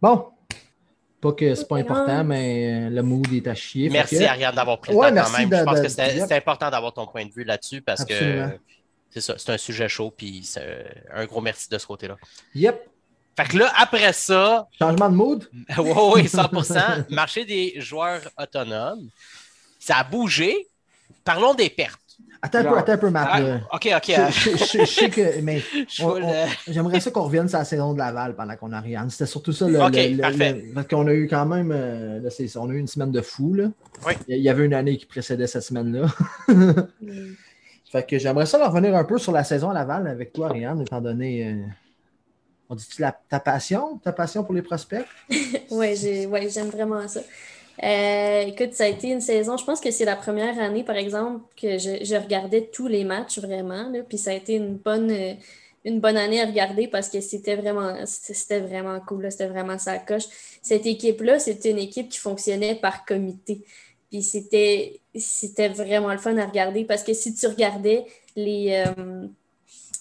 Bon, 0.00 0.26
pas 1.24 1.32
que 1.32 1.54
c'est 1.54 1.66
pas 1.68 1.76
important, 1.78 2.18
non. 2.18 2.24
mais 2.24 2.86
euh, 2.86 2.90
le 2.90 3.02
mood 3.02 3.32
est 3.32 3.46
à 3.48 3.54
chier. 3.54 3.88
Merci 3.90 4.18
que- 4.18 4.22
Ariane 4.24 4.54
d'avoir 4.54 4.78
pris 4.78 4.92
le 4.92 4.98
Ouais, 4.98 5.12
temps 5.14 5.22
quand 5.24 5.38
même. 5.38 5.48
de- 5.50 5.56
Je 5.56 5.62
pense 5.64 5.78
de- 5.78 5.82
que 5.82 5.88
c'était 5.88 6.34
important 6.36 6.70
d'avoir 6.70 6.92
ton 6.92 7.06
point 7.06 7.24
de 7.26 7.32
vue 7.32 7.44
là-dessus 7.44 7.80
parce 7.82 8.02
Absolument. 8.02 8.50
que 8.50 8.58
c'est 9.10 9.20
ça, 9.20 9.34
c'est 9.38 9.50
un 9.50 9.58
sujet 9.58 9.88
chaud, 9.88 10.12
puis 10.16 10.42
c'est 10.44 10.86
un 11.12 11.24
gros 11.26 11.40
merci 11.40 11.68
de 11.68 11.78
ce 11.78 11.86
côté-là. 11.86 12.16
Yep, 12.54 12.88
Fait 13.36 13.44
que 13.48 13.58
là, 13.58 13.72
après 13.76 14.12
ça, 14.12 14.68
changement 14.78 15.10
de 15.10 15.16
mood? 15.16 15.48
oui, 15.78 15.90
oui, 16.14 16.28
100%, 16.28 17.04
marché 17.10 17.44
des 17.44 17.74
joueurs 17.80 18.20
autonomes, 18.38 19.08
ça 19.80 19.96
a 19.96 20.04
bougé. 20.04 20.68
Parlons 21.24 21.54
des 21.54 21.68
pertes. 21.70 22.00
Attends 22.42 22.58
un 22.58 22.64
peu, 22.64 22.78
attends 22.78 22.92
un 22.92 22.98
peu, 22.98 23.10
Matt. 23.10 23.28
Ah, 23.30 23.40
là. 23.40 23.60
OK, 23.72 23.88
OK. 23.96 24.04
Je, 24.06 24.50
je- 24.50 24.56
je- 24.56 24.78
je 24.80 24.84
sais 24.84 25.10
que, 25.10 25.40
mais 25.42 25.60
J'aimerais 26.68 27.00
ça 27.00 27.10
qu'on 27.10 27.22
revienne 27.22 27.48
sur 27.48 27.58
la 27.58 27.64
saison 27.64 27.92
de 27.94 27.98
Laval 27.98 28.34
pendant 28.36 28.54
qu'on 28.56 28.72
a 28.72 28.80
rien. 28.80 29.08
C'était 29.08 29.26
surtout 29.26 29.52
ça. 29.52 29.66
Le, 29.68 29.80
Ok, 29.80 29.94
le- 29.94 30.16
le- 30.16 30.20
parfait. 30.20 30.52
le- 30.52 30.72
parce 30.74 30.86
qu'on 30.88 31.06
a 31.06 31.12
eu 31.14 31.26
quand 31.28 31.46
même. 31.46 31.72
euh, 31.74 32.20
là, 32.20 32.28
on 32.56 32.70
a 32.70 32.72
eu 32.72 32.78
une 32.78 32.86
semaine 32.86 33.10
de 33.12 33.20
fou. 33.20 33.54
Là. 33.54 33.68
Oui. 34.06 34.12
Il 34.28 34.38
y 34.42 34.48
avait 34.48 34.64
une 34.66 34.74
année 34.74 34.96
qui 34.96 35.06
précédait 35.06 35.46
cette 35.46 35.62
semaine-là. 35.62 36.06
Mm. 37.00 37.34
fait 37.90 38.06
que 38.08 38.18
j'aimerais 38.18 38.46
ça 38.46 38.66
revenir 38.68 38.96
un 38.96 39.04
peu 39.04 39.18
sur 39.18 39.30
la 39.32 39.44
saison 39.44 39.70
à 39.70 39.74
Laval 39.74 40.06
avec 40.08 40.32
toi, 40.32 40.48
Ariane, 40.48 40.80
étant 40.82 41.00
donné. 41.00 41.46
euh, 41.48 41.62
on 42.68 42.74
dit-tu 42.74 43.00
la- 43.02 43.16
ta 43.28 43.38
passion? 43.40 43.98
Ta 44.02 44.12
passion 44.12 44.42
pour 44.42 44.54
les 44.54 44.62
prospects? 44.62 45.04
Ouais, 45.70 45.94
j'ai, 45.96 46.26
ouais, 46.26 46.48
j'aime 46.50 46.68
vraiment 46.68 47.06
ça. 47.08 47.20
Euh, 47.82 48.40
écoute, 48.46 48.74
ça 48.74 48.84
a 48.84 48.88
été 48.88 49.08
une 49.08 49.20
saison, 49.20 49.56
je 49.56 49.64
pense 49.64 49.80
que 49.80 49.90
c'est 49.90 50.04
la 50.04 50.14
première 50.14 50.58
année, 50.60 50.84
par 50.84 50.96
exemple, 50.96 51.44
que 51.60 51.78
je, 51.78 52.14
regardais 52.22 52.70
tous 52.72 52.86
les 52.86 53.04
matchs 53.04 53.38
vraiment, 53.38 53.90
là, 53.90 54.00
puis 54.08 54.16
ça 54.16 54.30
a 54.30 54.34
été 54.34 54.54
une 54.54 54.76
bonne, 54.76 55.10
euh, 55.10 55.34
année 55.84 56.40
à 56.40 56.46
regarder 56.46 56.86
parce 56.86 57.08
que 57.08 57.20
c'était 57.20 57.56
vraiment, 57.56 57.94
c'était 58.06 58.60
vraiment 58.60 59.00
cool, 59.00 59.30
c'était 59.30 59.48
vraiment 59.48 59.78
sa 59.78 59.98
coche. 59.98 60.24
Cette 60.62 60.86
équipe-là, 60.86 61.38
c'était 61.38 61.70
une 61.70 61.78
équipe 61.78 62.08
qui 62.08 62.18
fonctionnait 62.18 62.76
par 62.76 63.04
comité. 63.04 63.64
Puis 64.10 64.22
c'était, 64.22 65.00
vraiment 65.70 66.12
le 66.12 66.18
fun 66.18 66.36
à 66.38 66.46
regarder 66.46 66.84
parce 66.84 67.02
que 67.02 67.12
si 67.12 67.34
tu 67.34 67.46
regardais 67.48 68.06
les, 68.36 68.84
euh, 68.86 69.26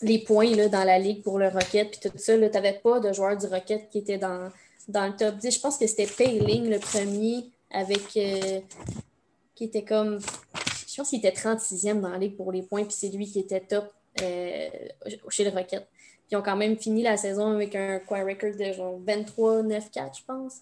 les 0.03 0.19
points 0.19 0.55
là, 0.55 0.69
dans 0.69 0.83
la 0.83 0.99
ligue 0.99 1.23
pour 1.23 1.39
le 1.39 1.47
Rocket, 1.47 1.89
puis 1.89 2.09
tout 2.09 2.17
ça, 2.17 2.35
tu 2.35 2.39
n'avais 2.39 2.79
pas 2.83 2.99
de 2.99 3.11
joueurs 3.11 3.35
du 3.35 3.47
Rocket 3.47 3.89
qui 3.89 4.01
dans, 4.17 4.51
dans 4.87 5.07
le 5.07 5.15
top 5.15 5.37
10. 5.37 5.55
Je 5.55 5.59
pense 5.59 5.77
que 5.77 5.87
c'était 5.87 6.05
Payling 6.05 6.69
le 6.69 6.79
premier 6.79 7.45
avec 7.73 8.15
euh, 8.17 8.61
qui 9.55 9.65
était 9.65 9.83
comme 9.83 10.19
je 10.87 10.95
pense 10.97 11.09
qu'il 11.09 11.19
était 11.19 11.31
36e 11.31 11.99
dans 12.01 12.09
la 12.09 12.19
ligue 12.19 12.37
pour 12.37 12.51
les 12.51 12.61
points, 12.61 12.83
puis 12.83 12.93
c'est 12.93 13.09
lui 13.09 13.25
qui 13.25 13.39
était 13.39 13.61
top 13.61 13.85
euh, 14.21 14.69
chez 15.29 15.43
le 15.43 15.49
Rocket. 15.49 15.87
Puis 15.91 16.27
ils 16.31 16.37
ont 16.37 16.43
quand 16.43 16.55
même 16.55 16.77
fini 16.77 17.01
la 17.01 17.17
saison 17.17 17.47
avec 17.55 17.75
un 17.75 17.99
coin 17.99 18.23
record 18.23 18.55
de 18.55 18.71
genre 18.73 18.99
23-9-4, 19.05 20.19
je 20.19 20.23
pense. 20.25 20.57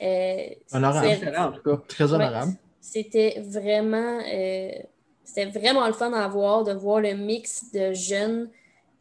Euh, 0.00 0.54
Honorable. 0.72 1.36
en 1.36 1.52
tout 1.52 1.62
cas. 1.62 1.82
Très 1.88 2.04
Ouais. 2.04 2.12
honorable. 2.14 2.52
c'était 2.80 3.40
vraiment, 3.40 4.20
euh, 4.32 4.70
c'était 5.24 5.46
vraiment 5.46 5.86
le 5.86 5.92
fun 5.92 6.12
à 6.12 6.26
voir, 6.28 6.64
de 6.64 6.72
voir 6.72 7.00
le 7.00 7.14
mix 7.14 7.72
de 7.72 7.92
jeunes 7.92 8.50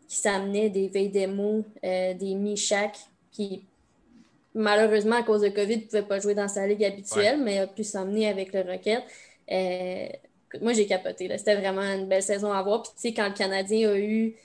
qui 0.07 0.17
s'amenaient 0.17 0.69
des 0.69 0.87
Veidemo, 0.89 1.63
euh, 1.83 2.13
des 2.15 2.35
Michak, 2.35 2.97
qui 3.31 3.65
malheureusement 4.53 5.17
à 5.17 5.23
cause 5.23 5.41
de 5.41 5.49
COVID 5.49 5.77
ne 5.77 5.81
pouvaient 5.81 6.01
pas 6.03 6.19
jouer 6.19 6.35
dans 6.35 6.47
sa 6.47 6.67
ligue 6.67 6.83
habituelle, 6.83 7.39
mais 7.41 7.59
a 7.59 7.67
pu 7.67 7.83
s'amener 7.83 8.27
avec 8.27 8.53
le 8.53 8.61
Rocket. 8.61 9.03
Euh, 9.51 10.07
écoute, 10.47 10.61
moi, 10.61 10.73
j'ai 10.73 10.85
capoté. 10.85 11.29
C'était 11.37 11.55
vraiment 11.55 11.81
une 11.81 12.07
belle 12.07 12.23
saison 12.23 12.51
à 12.51 12.61
voir. 12.61 12.83
Puis, 12.83 12.91
tu 12.95 13.01
sais, 13.01 13.13
quand 13.13 13.27
le 13.27 13.33
Canadien 13.33 13.89
a 13.89 13.97
eu. 13.97 14.35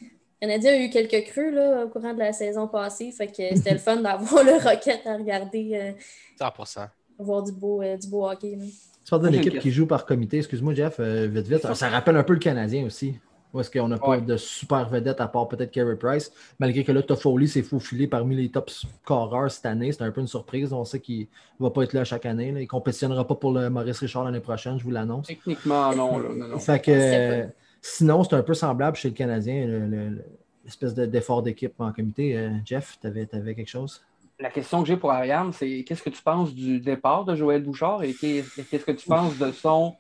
Le 0.43 0.49
Canadien 0.49 0.73
a 0.73 0.77
eu 0.77 0.91
quelques 0.91 1.29
creux 1.29 1.51
là, 1.51 1.85
au 1.87 1.89
courant 1.89 2.13
de 2.13 2.19
la 2.19 2.33
saison 2.33 2.69
passée. 2.69 3.11
Fait 3.11 3.27
que 3.27 3.57
c'était 3.57 3.73
le 3.73 3.79
fun 3.79 3.97
d'avoir 3.97 4.45
le 4.45 4.53
Rocket 4.63 5.01
à 5.07 5.17
regarder, 5.17 5.71
euh, 5.75 5.93
100%. 6.39 6.89
voir 7.19 7.43
du 7.43 7.53
beau, 7.53 7.81
euh, 7.83 7.97
du 7.97 8.07
beau 8.07 8.29
hockey. 8.29 8.55
là. 8.55 8.65
Tu 9.07 9.11
parles 9.11 9.31
d'une 9.31 9.41
équipe 9.41 9.61
qui 9.61 9.71
joue 9.71 9.87
par 9.87 10.05
comité. 10.05 10.39
Excuse-moi, 10.39 10.75
Jeff, 10.75 10.97
euh, 10.99 11.27
vite, 11.27 11.47
vite. 11.47 11.75
Ça 11.75 11.89
rappelle 11.89 12.17
un 12.17 12.25
peu 12.25 12.33
le 12.33 12.39
Canadien 12.41 12.85
aussi. 12.85 13.15
Où 13.57 13.61
est-ce 13.61 13.71
qu'on 13.71 13.89
n'a 13.89 13.97
pas 13.99 14.21
de 14.21 14.37
super 14.37 14.87
vedette 14.89 15.19
à 15.21 15.29
part 15.29 15.49
peut-être 15.49 15.71
Carey 15.71 15.97
Price. 15.97 16.31
Malgré 16.59 16.85
que 16.85 16.93
là, 16.93 17.03
Toffoli 17.03 17.49
s'est 17.49 17.63
faufilé 17.63 18.07
parmi 18.07 18.37
les 18.37 18.51
top 18.51 18.69
scoreurs 18.69 19.51
cette 19.51 19.65
année. 19.65 19.93
C'est 19.93 20.03
un 20.03 20.11
peu 20.11 20.21
une 20.21 20.27
surprise. 20.27 20.75
On 20.75 20.85
sait 20.85 21.01
qu'il 21.01 21.21
ne 21.59 21.65
va 21.65 21.71
pas 21.71 21.85
être 21.85 21.95
là 21.95 22.05
chaque 22.05 22.27
année. 22.27 22.53
là. 22.53 22.61
Il 22.61 22.65
ne 22.65 22.69
compétitionnera 22.69 23.27
pas 23.27 23.35
pour 23.35 23.53
le 23.53 23.71
Maurice 23.71 24.01
Richard 24.01 24.25
l'année 24.25 24.41
prochaine, 24.41 24.79
je 24.79 24.85
vous 24.85 24.91
l'annonce. 24.91 25.27
Techniquement, 25.29 25.95
non. 25.95 26.19
Là, 26.19 26.29
non, 26.35 26.49
non. 26.49 26.59
Fait 26.59 26.81
que, 26.81 26.93
Je 26.93 26.99
sais 27.01 27.55
sinon, 27.81 28.25
c'est 28.25 28.35
un 28.37 28.43
peu 28.43 28.53
semblable 28.53 28.97
chez 28.97 29.09
le 29.09 29.15
Canadien, 29.15 29.67
le- 29.67 29.87
le- 29.87 30.09
le- 30.11 30.25
l'espèce 30.65 30.93
de- 30.95 31.07
d'effort 31.07 31.43
d'équipe 31.43 31.81
en 31.81 31.93
comité. 31.93 32.37
Euh, 32.37 32.51
Jeff, 32.65 32.99
tu 33.01 33.07
avais, 33.07 33.27
quelque 33.55 33.69
chose? 33.71 34.03
La 34.39 34.51
question 34.51 34.83
que 34.83 34.89
j'ai 34.89 34.99
pour 34.99 35.11
Ariane, 35.13 35.53
c'est 35.55 35.83
qu'est-ce 35.85 36.03
que 36.03 36.11
tu 36.11 36.23
penses 36.23 36.53
du 36.55 36.79
départ 36.81 37.25
de 37.25 37.35
Joël 37.35 37.63
Bouchard 37.63 38.03
et 38.03 38.13
qu'est- 38.13 38.45
qu'est-ce 38.71 38.85
que 38.85 38.93
tu 38.93 39.09
penses 39.09 39.39
de 39.39 39.51
son 39.51 39.95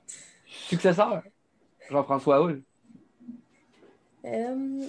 successeur, 0.46 1.22
Jean-François 1.90 2.42
Hull? 2.42 2.62
Euh, 4.26 4.86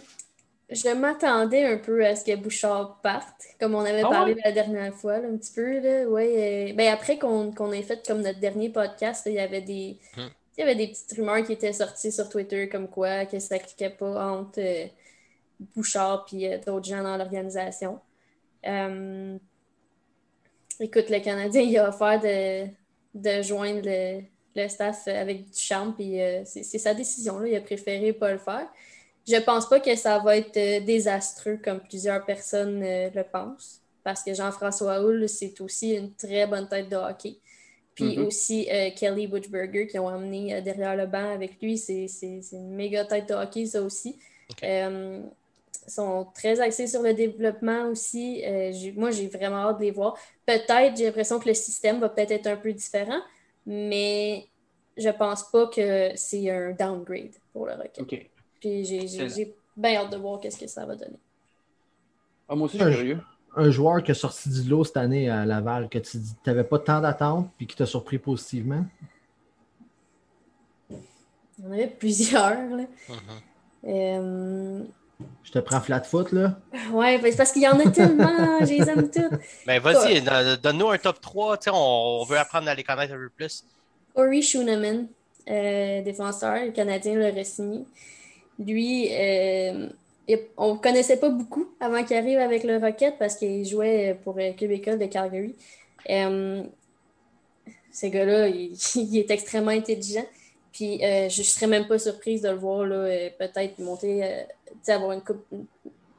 je 0.69 0.89
m'attendais 0.93 1.63
un 1.63 1.77
peu 1.77 2.05
à 2.05 2.15
ce 2.15 2.25
que 2.25 2.35
Bouchard 2.35 2.99
parte, 3.01 3.43
comme 3.59 3.75
on 3.75 3.81
avait 3.81 4.03
Ah 4.03 4.09
parlé 4.09 4.33
ouais? 4.33 4.41
la 4.43 4.51
dernière 4.51 4.93
fois, 4.93 5.19
là, 5.19 5.27
un 5.27 5.37
petit 5.37 5.53
peu. 5.53 5.79
Là, 5.79 6.07
ouais, 6.09 6.71
euh, 6.71 6.73
ben 6.73 6.91
après 6.91 7.17
qu'on 7.17 7.71
ait 7.71 7.83
fait 7.83 8.05
comme 8.05 8.21
notre 8.21 8.39
dernier 8.39 8.69
podcast, 8.69 9.25
là, 9.25 9.31
il 9.31 9.35
y 9.35 9.39
avait 9.39 9.61
des. 9.61 9.97
Hmm. 10.15 10.27
Il 10.57 10.61
y 10.61 10.63
avait 10.63 10.75
des 10.75 10.87
petites 10.87 11.13
rumeurs 11.13 11.43
qui 11.45 11.53
étaient 11.53 11.71
sorties 11.71 12.11
sur 12.11 12.27
Twitter 12.29 12.67
comme 12.67 12.87
quoi 12.87 13.27
que 13.27 13.37
ça 13.37 13.55
ne 13.55 13.59
cliquait 13.59 13.91
pas 13.91 14.31
entre 14.31 14.59
euh, 14.59 14.87
Bouchard 15.75 16.25
et 16.33 16.57
d'autres 16.57 16.87
gens 16.87 17.03
dans 17.03 17.15
l'organisation. 17.15 17.99
Écoute, 20.79 21.09
le 21.09 21.19
Canadien, 21.19 21.61
il 21.61 21.77
a 21.77 21.89
offert 21.89 22.19
de, 22.19 22.67
de 23.15 23.41
joindre 23.41 23.81
le, 23.83 24.21
le 24.55 24.67
staff 24.67 25.07
avec 25.07 25.49
Duchamp, 25.49 25.93
puis 25.93 26.21
euh, 26.21 26.43
c'est 26.45 26.63
c'est 26.63 26.77
sa 26.77 26.93
décision. 26.93 27.39
Là. 27.39 27.47
Il 27.47 27.55
a 27.55 27.61
préféré 27.61 28.13
pas 28.13 28.31
le 28.31 28.37
faire. 28.37 28.67
Je 29.27 29.35
pense 29.37 29.67
pas 29.67 29.79
que 29.79 29.95
ça 29.95 30.19
va 30.19 30.37
être 30.37 30.55
euh, 30.57 30.79
désastreux 30.79 31.57
comme 31.63 31.81
plusieurs 31.81 32.25
personnes 32.25 32.81
euh, 32.83 33.09
le 33.13 33.23
pensent, 33.23 33.81
parce 34.03 34.23
que 34.23 34.33
Jean-François 34.33 35.01
Hull, 35.01 35.27
c'est 35.27 35.59
aussi 35.61 35.95
une 35.95 36.13
très 36.15 36.47
bonne 36.47 36.67
tête 36.69 36.89
de 36.89 36.95
hockey. 36.95 37.37
Puis 37.95 38.17
Mhm. 38.17 38.25
aussi 38.27 38.67
euh, 38.71 38.91
Kelly 38.95 39.27
Butchberger 39.27 39.87
qui 39.87 39.97
ont 39.99 40.07
amené 40.07 40.53
euh, 40.55 40.61
derrière 40.61 40.95
le 40.95 41.07
banc 41.07 41.33
avec 41.33 41.59
lui, 41.61 41.77
c'est 41.77 42.07
une 42.51 42.75
méga 42.75 43.05
tête 43.05 43.27
de 43.29 43.33
hockey, 43.33 43.65
ça 43.65 43.81
aussi. 43.81 44.17
Ok. 44.51 44.63
Euh, 44.63 45.21
ils 45.87 45.91
sont 45.91 46.27
très 46.35 46.59
axés 46.59 46.87
sur 46.87 47.01
le 47.01 47.13
développement 47.13 47.87
aussi. 47.87 48.43
Moi, 48.97 49.11
j'ai 49.11 49.27
vraiment 49.29 49.69
hâte 49.69 49.79
de 49.79 49.83
les 49.85 49.91
voir. 49.91 50.17
Peut-être, 50.45 50.97
j'ai 50.97 51.05
l'impression 51.05 51.39
que 51.39 51.47
le 51.47 51.53
système 51.53 51.99
va 52.01 52.09
peut-être 52.09 52.31
être 52.31 52.47
un 52.47 52.57
peu 52.57 52.73
différent, 52.73 53.19
mais 53.65 54.47
je 54.97 55.09
pense 55.09 55.49
pas 55.49 55.67
que 55.67 56.11
c'est 56.15 56.49
un 56.49 56.71
downgrade 56.73 57.35
pour 57.53 57.67
le 57.67 57.73
Rocket. 57.75 57.99
OK. 58.01 58.29
Puis 58.59 58.85
j'ai- 58.85 59.53
bien 59.75 59.95
hâte 60.01 60.11
de 60.11 60.17
voir 60.17 60.39
qu'est-ce 60.39 60.59
que 60.59 60.67
ça 60.67 60.85
va 60.85 60.95
donner. 60.95 61.17
Ah, 62.49 62.55
moi 62.55 62.65
aussi, 62.65 62.77
je 62.79 62.83
suis 62.83 62.93
Un- 62.93 62.95
curieux. 62.95 63.19
Un 63.55 63.69
joueur 63.71 64.03
qui 64.03 64.11
a 64.11 64.13
sorti 64.13 64.49
du 64.49 64.69
lot 64.69 64.83
cette 64.83 64.97
année 64.97 65.29
à 65.29 65.45
Laval, 65.45 65.89
que 65.89 65.97
tu 65.99 66.17
n'avais 66.45 66.63
pas 66.63 66.79
tant 66.79 67.01
d'attentes 67.01 67.49
puis 67.57 67.65
qui 67.67 67.75
t'a 67.75 67.85
surpris 67.85 68.17
positivement? 68.19 68.85
Il 70.91 71.65
y 71.65 71.67
en 71.67 71.71
avait 71.71 71.87
plusieurs. 71.87 72.51
là. 72.75 72.83
Mhm. 73.09 73.17
Euh, 73.87 74.83
Je 75.43 75.51
te 75.51 75.59
prends 75.59 75.81
flat 75.81 76.01
foot, 76.03 76.31
là. 76.31 76.59
Ouais, 76.91 77.19
c'est 77.23 77.35
parce 77.37 77.51
qu'il 77.51 77.63
y 77.63 77.67
en 77.67 77.79
a 77.79 77.89
tellement, 77.89 78.59
je 78.61 78.73
les 78.73 78.89
aime 78.89 79.09
toutes. 79.09 79.39
Ben, 79.65 79.79
vas-y, 79.81 80.21
don- 80.21 80.57
donne-nous 80.61 80.89
un 80.89 80.97
top 80.99 81.19
3. 81.19 81.57
tu 81.57 81.65
sais, 81.65 81.69
On, 81.73 82.21
on 82.21 82.23
veut 82.25 82.37
apprendre 82.37 82.67
à 82.69 82.75
les 82.75 82.83
connaître 82.83 83.13
un 83.13 83.17
peu 83.17 83.29
plus. 83.29 83.63
Corey 84.13 84.41
Schooneman, 84.43 85.07
euh, 85.49 86.01
défenseur, 86.03 86.65
le 86.65 86.71
Canadien 86.71 87.15
le 87.15 87.43
signé. 87.43 87.85
Lui, 88.59 89.09
euh, 89.11 89.87
il- 90.27 90.39
on 90.57 90.73
ne 90.75 90.79
connaissait 90.79 91.17
pas 91.17 91.29
beaucoup 91.29 91.67
avant 91.79 92.03
qu'il 92.03 92.17
arrive 92.17 92.39
avec 92.39 92.63
le 92.63 92.77
Rocket 92.77 93.15
parce 93.19 93.35
qu'il 93.35 93.65
jouait 93.65 94.19
pour 94.23 94.37
euh, 94.39 94.53
Québécois 94.53 94.97
de 94.97 95.05
Calgary. 95.05 95.55
Euh, 96.09 96.63
ce 97.91 98.07
gars-là, 98.07 98.47
il, 98.49 98.75
il 98.95 99.17
est 99.17 99.31
extrêmement 99.31 99.71
intelligent. 99.71 100.25
Puis 100.71 101.03
euh, 101.03 101.29
je 101.29 101.39
ne 101.39 101.43
serais 101.45 101.67
même 101.67 101.87
pas 101.87 101.97
surprise 101.97 102.41
de 102.41 102.49
le 102.49 102.55
voir 102.55 102.87
peut-être 103.39 103.79
monter, 103.79 104.45
avoir 104.87 105.11
une 105.13 105.21
coupe, 105.21 105.45
une 105.51 105.65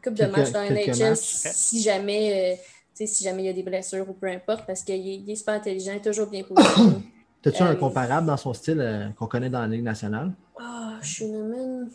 coupe 0.03 0.15
de 0.15 0.25
match 0.27 0.51
dans 0.53 0.63
NHL 0.63 1.17
si 1.17 1.81
jamais, 1.81 2.59
si 2.93 3.23
jamais 3.23 3.43
il 3.45 3.47
y 3.47 3.51
a 3.51 3.53
des 3.53 3.63
blessures 3.63 4.09
ou 4.09 4.15
peu 4.15 4.27
importe, 4.27 4.67
parce 4.67 4.83
qu'il 4.83 4.97
est, 5.29 5.31
est 5.31 5.37
super 5.37 5.55
intelligent, 5.55 5.93
il 5.93 5.99
est 5.99 6.01
toujours 6.01 6.27
bien 6.27 6.43
positionné. 6.43 6.97
T'as-tu 7.43 7.63
un 7.63 7.77
comparable 7.77 8.27
dans 8.27 8.37
son 8.37 8.53
style 8.53 8.81
euh, 8.81 9.09
qu'on 9.11 9.29
connaît 9.29 9.49
dans 9.49 9.61
la 9.61 9.69
Ligue 9.69 9.85
nationale? 9.85 10.33
Ah, 10.59 10.99
Schooneman. 11.01 11.89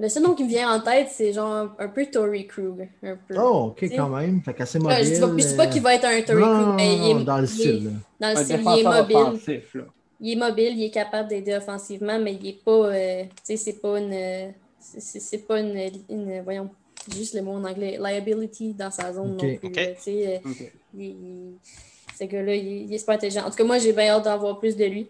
Le 0.00 0.08
seul 0.08 0.22
nom 0.22 0.34
qui 0.34 0.44
me 0.44 0.48
vient 0.48 0.74
en 0.74 0.80
tête, 0.80 1.08
c'est 1.10 1.30
genre 1.34 1.68
un 1.78 1.88
peu 1.88 2.06
Tory 2.06 2.46
Krug. 2.46 2.88
Un 3.02 3.16
peu. 3.28 3.34
Oh, 3.38 3.66
ok, 3.68 3.76
T'sais. 3.76 3.96
quand 3.96 4.08
même. 4.08 4.40
Fait 4.42 4.54
qu'assez 4.54 4.78
Ouais, 4.78 4.84
mobile. 4.84 5.04
je 5.06 5.14
dis 5.14 5.20
pas, 5.20 5.26
je 5.36 5.46
dis 5.48 5.56
pas 5.56 5.66
euh, 5.66 5.66
qu'il 5.70 5.82
va 5.82 5.94
être 5.94 6.04
un 6.06 6.22
Tory 6.22 6.40
non, 6.40 6.46
Krug, 6.54 6.66
non, 6.68 6.72
mais 6.74 6.96
il 6.96 7.10
est, 7.10 7.14
non, 7.14 7.20
dans 7.20 7.38
le 7.38 7.44
il 7.46 7.50
est- 7.50 7.54
style. 7.54 7.92
dans 8.18 8.28
le 8.30 8.36
Un 8.38 8.44
style, 8.44 8.60
il 8.62 8.78
est 8.80 8.82
mobile. 8.84 9.16
offensif. 9.16 9.74
Là. 9.74 9.82
Il 10.22 10.32
est 10.32 10.36
mobile, 10.36 10.72
il 10.78 10.84
est 10.84 10.90
capable 10.90 11.28
d'aider 11.28 11.54
offensivement, 11.54 12.18
mais 12.18 12.32
il 12.34 12.46
est 12.48 12.64
pas. 12.64 12.70
euh, 12.70 13.24
tu 13.24 13.28
sais, 13.44 13.56
c'est 13.58 13.80
pas 13.80 13.98
une. 13.98 14.12
euh, 14.14 14.48
c'est- 14.80 15.46
pas 15.46 15.60
une, 15.60 15.76
une- 16.08 16.40
Voyons, 16.44 16.70
juste 17.14 17.34
le 17.34 17.42
mot 17.42 17.52
en 17.52 17.64
anglais. 17.64 17.98
Liability 18.00 18.72
dans 18.72 18.90
sa 18.90 19.12
zone 19.12 19.32
Ok. 19.34 19.42
non 19.42 19.56
plus. 19.56 19.70
Tu 19.72 19.78
sais, 19.98 20.40
euh, 20.44 20.48
Ok. 20.50 20.72
il- 20.96 21.02
il- 21.04 21.54
ce 22.18 22.24
gars-là, 22.24 22.54
il, 22.54 22.66
est- 22.66 22.80
il 22.84 22.94
est 22.94 22.98
super 22.98 23.16
intelligent. 23.16 23.42
En 23.46 23.50
tout 23.50 23.56
cas, 23.56 23.64
moi, 23.64 23.76
j'ai 23.78 23.92
bien 23.92 24.08
hâte 24.14 24.24
d'en 24.24 24.38
voir 24.38 24.58
plus 24.58 24.76
de 24.76 24.84
lui. 24.86 25.08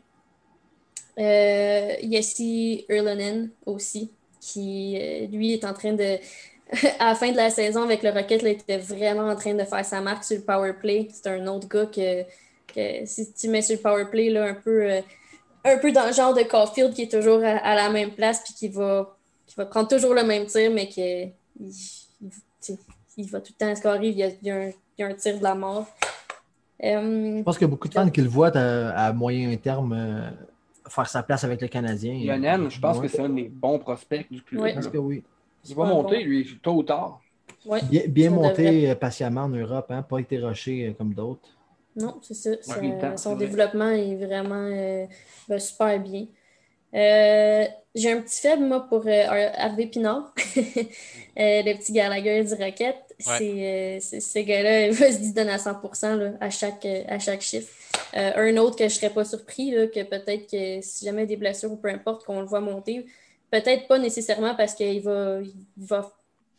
Euh, 1.19 1.93
Yessi 2.03 2.85
Erlanen 2.89 3.51
aussi, 3.67 4.11
qui, 4.41 4.97
euh, 5.01 5.27
lui, 5.27 5.53
est 5.55 5.65
en 5.65 5.75
train 5.75 5.93
de. 5.93 6.19
à 7.01 7.07
la 7.11 7.15
fin 7.15 7.31
de 7.33 7.37
la 7.37 7.51
saison, 7.51 7.83
avec 7.83 8.03
le 8.03 8.11
Rocket, 8.11 8.43
il 8.43 8.49
était 8.49 8.79
vraiment 8.79 9.29
en 9.29 9.37
train 9.37 9.55
de 9.55 9.65
faire 9.65 9.85
sa 9.85 10.01
marque 10.01 10.25
sur 10.25 10.37
le 10.37 10.43
power 10.45 10.73
play. 10.75 11.09
C'est 11.13 11.29
un 11.29 11.47
autre 11.49 11.69
gars 11.69 11.87
que, 11.87 12.23
que 12.73 13.05
si 13.07 13.33
tu 13.33 13.49
mets 13.49 13.63
sur 13.63 13.77
le 13.77 13.83
power 13.83 14.05
play, 14.11 14.31
là, 14.31 14.45
un 14.45 14.55
peu. 14.55 14.91
euh, 14.91 15.01
un 15.65 15.77
peu 15.77 15.93
dans 15.93 16.07
le 16.07 16.13
genre 16.13 16.33
de 16.33 16.43
Caulfield 16.43 16.95
qui 16.95 17.03
est 17.03 17.11
toujours 17.11 17.43
à, 17.45 17.75
la 17.75 17.91
même 17.91 18.13
place 18.13 18.41
puis 18.43 18.55
qui 18.55 18.69
va, 18.69 19.15
qui 19.47 19.55
va 19.57 19.67
prendre 19.67 19.89
toujours 19.89 20.15
le 20.15 20.23
même 20.25 20.47
tir, 20.47 20.71
mais 20.71 20.89
qui 20.89 21.03
il, 21.61 21.73
il- 23.19 23.31
va 23.31 23.41
tout 23.41 23.53
le 23.59 23.67
temps 23.67 23.75
scorer, 23.77 24.09
il 24.09 24.17
y 24.17 24.23
a, 24.23 24.29
il 24.29 24.47
y 24.49 24.51
a 24.51 24.57
un, 24.57 24.71
y 24.99 25.03
a 25.03 25.07
un 25.09 25.13
tir 25.15 25.37
de 25.37 25.43
la 25.43 25.55
mort. 25.55 25.87
Euh, 26.83 27.37
Je 27.39 27.43
pense 27.43 27.59
qu'il 27.59 27.67
y 27.67 27.69
a 27.69 27.71
beaucoup 27.71 27.89
de 27.89 27.93
fans 27.93 28.09
qui 28.09 28.23
le 28.23 28.29
voient 28.29 28.57
à, 28.57 29.13
moyen 29.13 29.55
terme 29.59 30.33
faire 30.91 31.09
sa 31.09 31.23
place 31.23 31.45
avec 31.45 31.61
le 31.61 31.69
Canadien. 31.69 32.15
Yonen, 32.15 32.71
je 32.71 32.81
pense 32.81 32.99
Ouais. 32.99 33.07
que 33.07 33.09
c'est 33.09 33.23
un 33.23 33.29
des 33.31 33.49
bons 33.49 33.79
prospects 33.79 34.27
du 34.31 34.43
club. 34.43 34.63
Ouais. 34.63 34.71
Je 34.71 34.75
pense 34.77 34.89
que 34.89 34.99
oui. 34.99 35.25
Il 35.65 35.75
va 35.75 35.85
monter, 35.85 36.23
lui, 36.25 36.59
tôt 36.63 36.75
ou 36.77 36.83
tard. 36.83 37.21
ouais, 37.65 37.81
Bien, 37.81 38.03
bien 38.09 38.31
monté 38.31 38.63
devrait. 38.63 38.91
euh, 38.91 38.95
patiemment 38.95 39.43
en 39.45 39.49
Europe, 39.49 39.87
hein, 39.91 40.03
pas 40.03 40.19
été 40.21 40.39
rushé 40.39 40.89
euh, 40.89 40.93
comme 40.95 41.15
d'autres. 41.15 41.49
non, 41.97 42.21
c'est 42.23 42.35
ça. 42.35 42.57
temps, 42.57 43.17
son 43.17 43.37
vrai. 43.37 43.47
développement 43.47 43.91
est 43.91 44.17
vraiment 44.17 44.55
euh, 44.73 45.07
super 45.59 45.99
bien. 46.01 46.27
Euh, 46.95 47.65
J'ai 47.95 48.13
un 48.13 48.23
petit 48.23 48.41
faible, 48.41 48.65
moi, 48.65 48.87
pour 48.89 49.07
euh, 49.07 49.51
Harvey 49.57 49.87
Pinard, 49.87 50.35
Euh, 51.39 51.63
le 51.63 51.79
petit 51.79 51.93
Gallagher 51.93 52.45
du 52.45 52.55
Rocket. 52.55 52.97
Euh, 53.41 53.99
c'est- 54.01 54.21
ce 54.21 54.39
gars-là, 54.41 54.87
il 54.89 54.93
va 54.93 55.13
se 55.13 55.35
donner 55.35 55.53
à 55.53 55.59
100% 55.59 56.17
là, 56.17 56.33
à, 56.41 56.51
chaque, 56.51 56.85
à 56.87 57.19
chaque 57.19 57.41
chiffre. 57.43 57.73
Euh, 58.17 58.33
un 58.37 58.57
autre 58.57 58.77
que 58.77 58.85
je 58.89 58.95
ne 58.95 58.99
serais 58.99 59.11
pas 59.11 59.25
surpris, 59.25 59.71
là, 59.71 59.87
que 59.87 60.03
peut-être 60.03 60.51
que 60.51 60.81
si 60.81 61.05
jamais 61.05 61.23
il 61.23 61.25
y 61.25 61.25
a 61.25 61.27
des 61.27 61.37
blessures 61.37 61.73
ou 61.73 61.77
peu 61.77 61.89
importe, 61.89 62.25
qu'on 62.25 62.41
le 62.41 62.47
voit 62.47 62.61
monter, 62.61 63.07
peut-être 63.51 63.87
pas 63.89 63.99
nécessairement 63.99 64.55
parce 64.55 64.75
qu'il 64.75 65.01
va, 65.03 65.41
il 65.43 65.53
va 65.87 66.11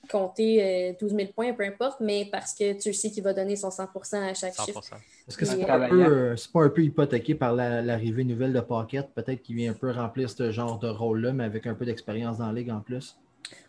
compter 0.09 0.91
euh, 0.91 0.93
12 0.99 1.13
000 1.13 1.29
points, 1.33 1.53
peu 1.53 1.63
importe, 1.63 1.99
mais 1.99 2.27
parce 2.31 2.53
que 2.53 2.73
tu 2.73 2.93
sais 2.93 3.11
qu'il 3.11 3.23
va 3.23 3.33
donner 3.33 3.55
son 3.55 3.69
100% 3.69 4.29
à 4.29 4.33
chaque 4.33 4.53
chiffre. 4.53 4.81
100%. 4.81 4.95
Est-ce 5.27 5.37
que 5.37 5.45
c'est 5.45 5.65
pas, 5.65 5.75
un 5.75 5.81
euh, 5.81 5.87
peu, 5.89 6.05
euh, 6.05 6.35
c'est 6.35 6.51
pas 6.51 6.63
un 6.63 6.69
peu 6.69 6.83
hypothéqué 6.83 7.35
par 7.35 7.53
la- 7.53 7.81
l'arrivée 7.81 8.23
nouvelle 8.23 8.53
de 8.53 8.59
Pocket? 8.59 9.07
Peut-être 9.13 9.41
qu'il 9.43 9.55
vient 9.55 9.71
un 9.71 9.75
peu 9.75 9.91
remplir 9.91 10.29
ce 10.29 10.51
genre 10.51 10.79
de 10.79 10.89
rôle-là, 10.89 11.31
mais 11.33 11.43
avec 11.43 11.67
un 11.67 11.75
peu 11.75 11.85
d'expérience 11.85 12.39
dans 12.39 12.47
la 12.47 12.53
ligue 12.53 12.71
en 12.71 12.81
plus. 12.81 13.17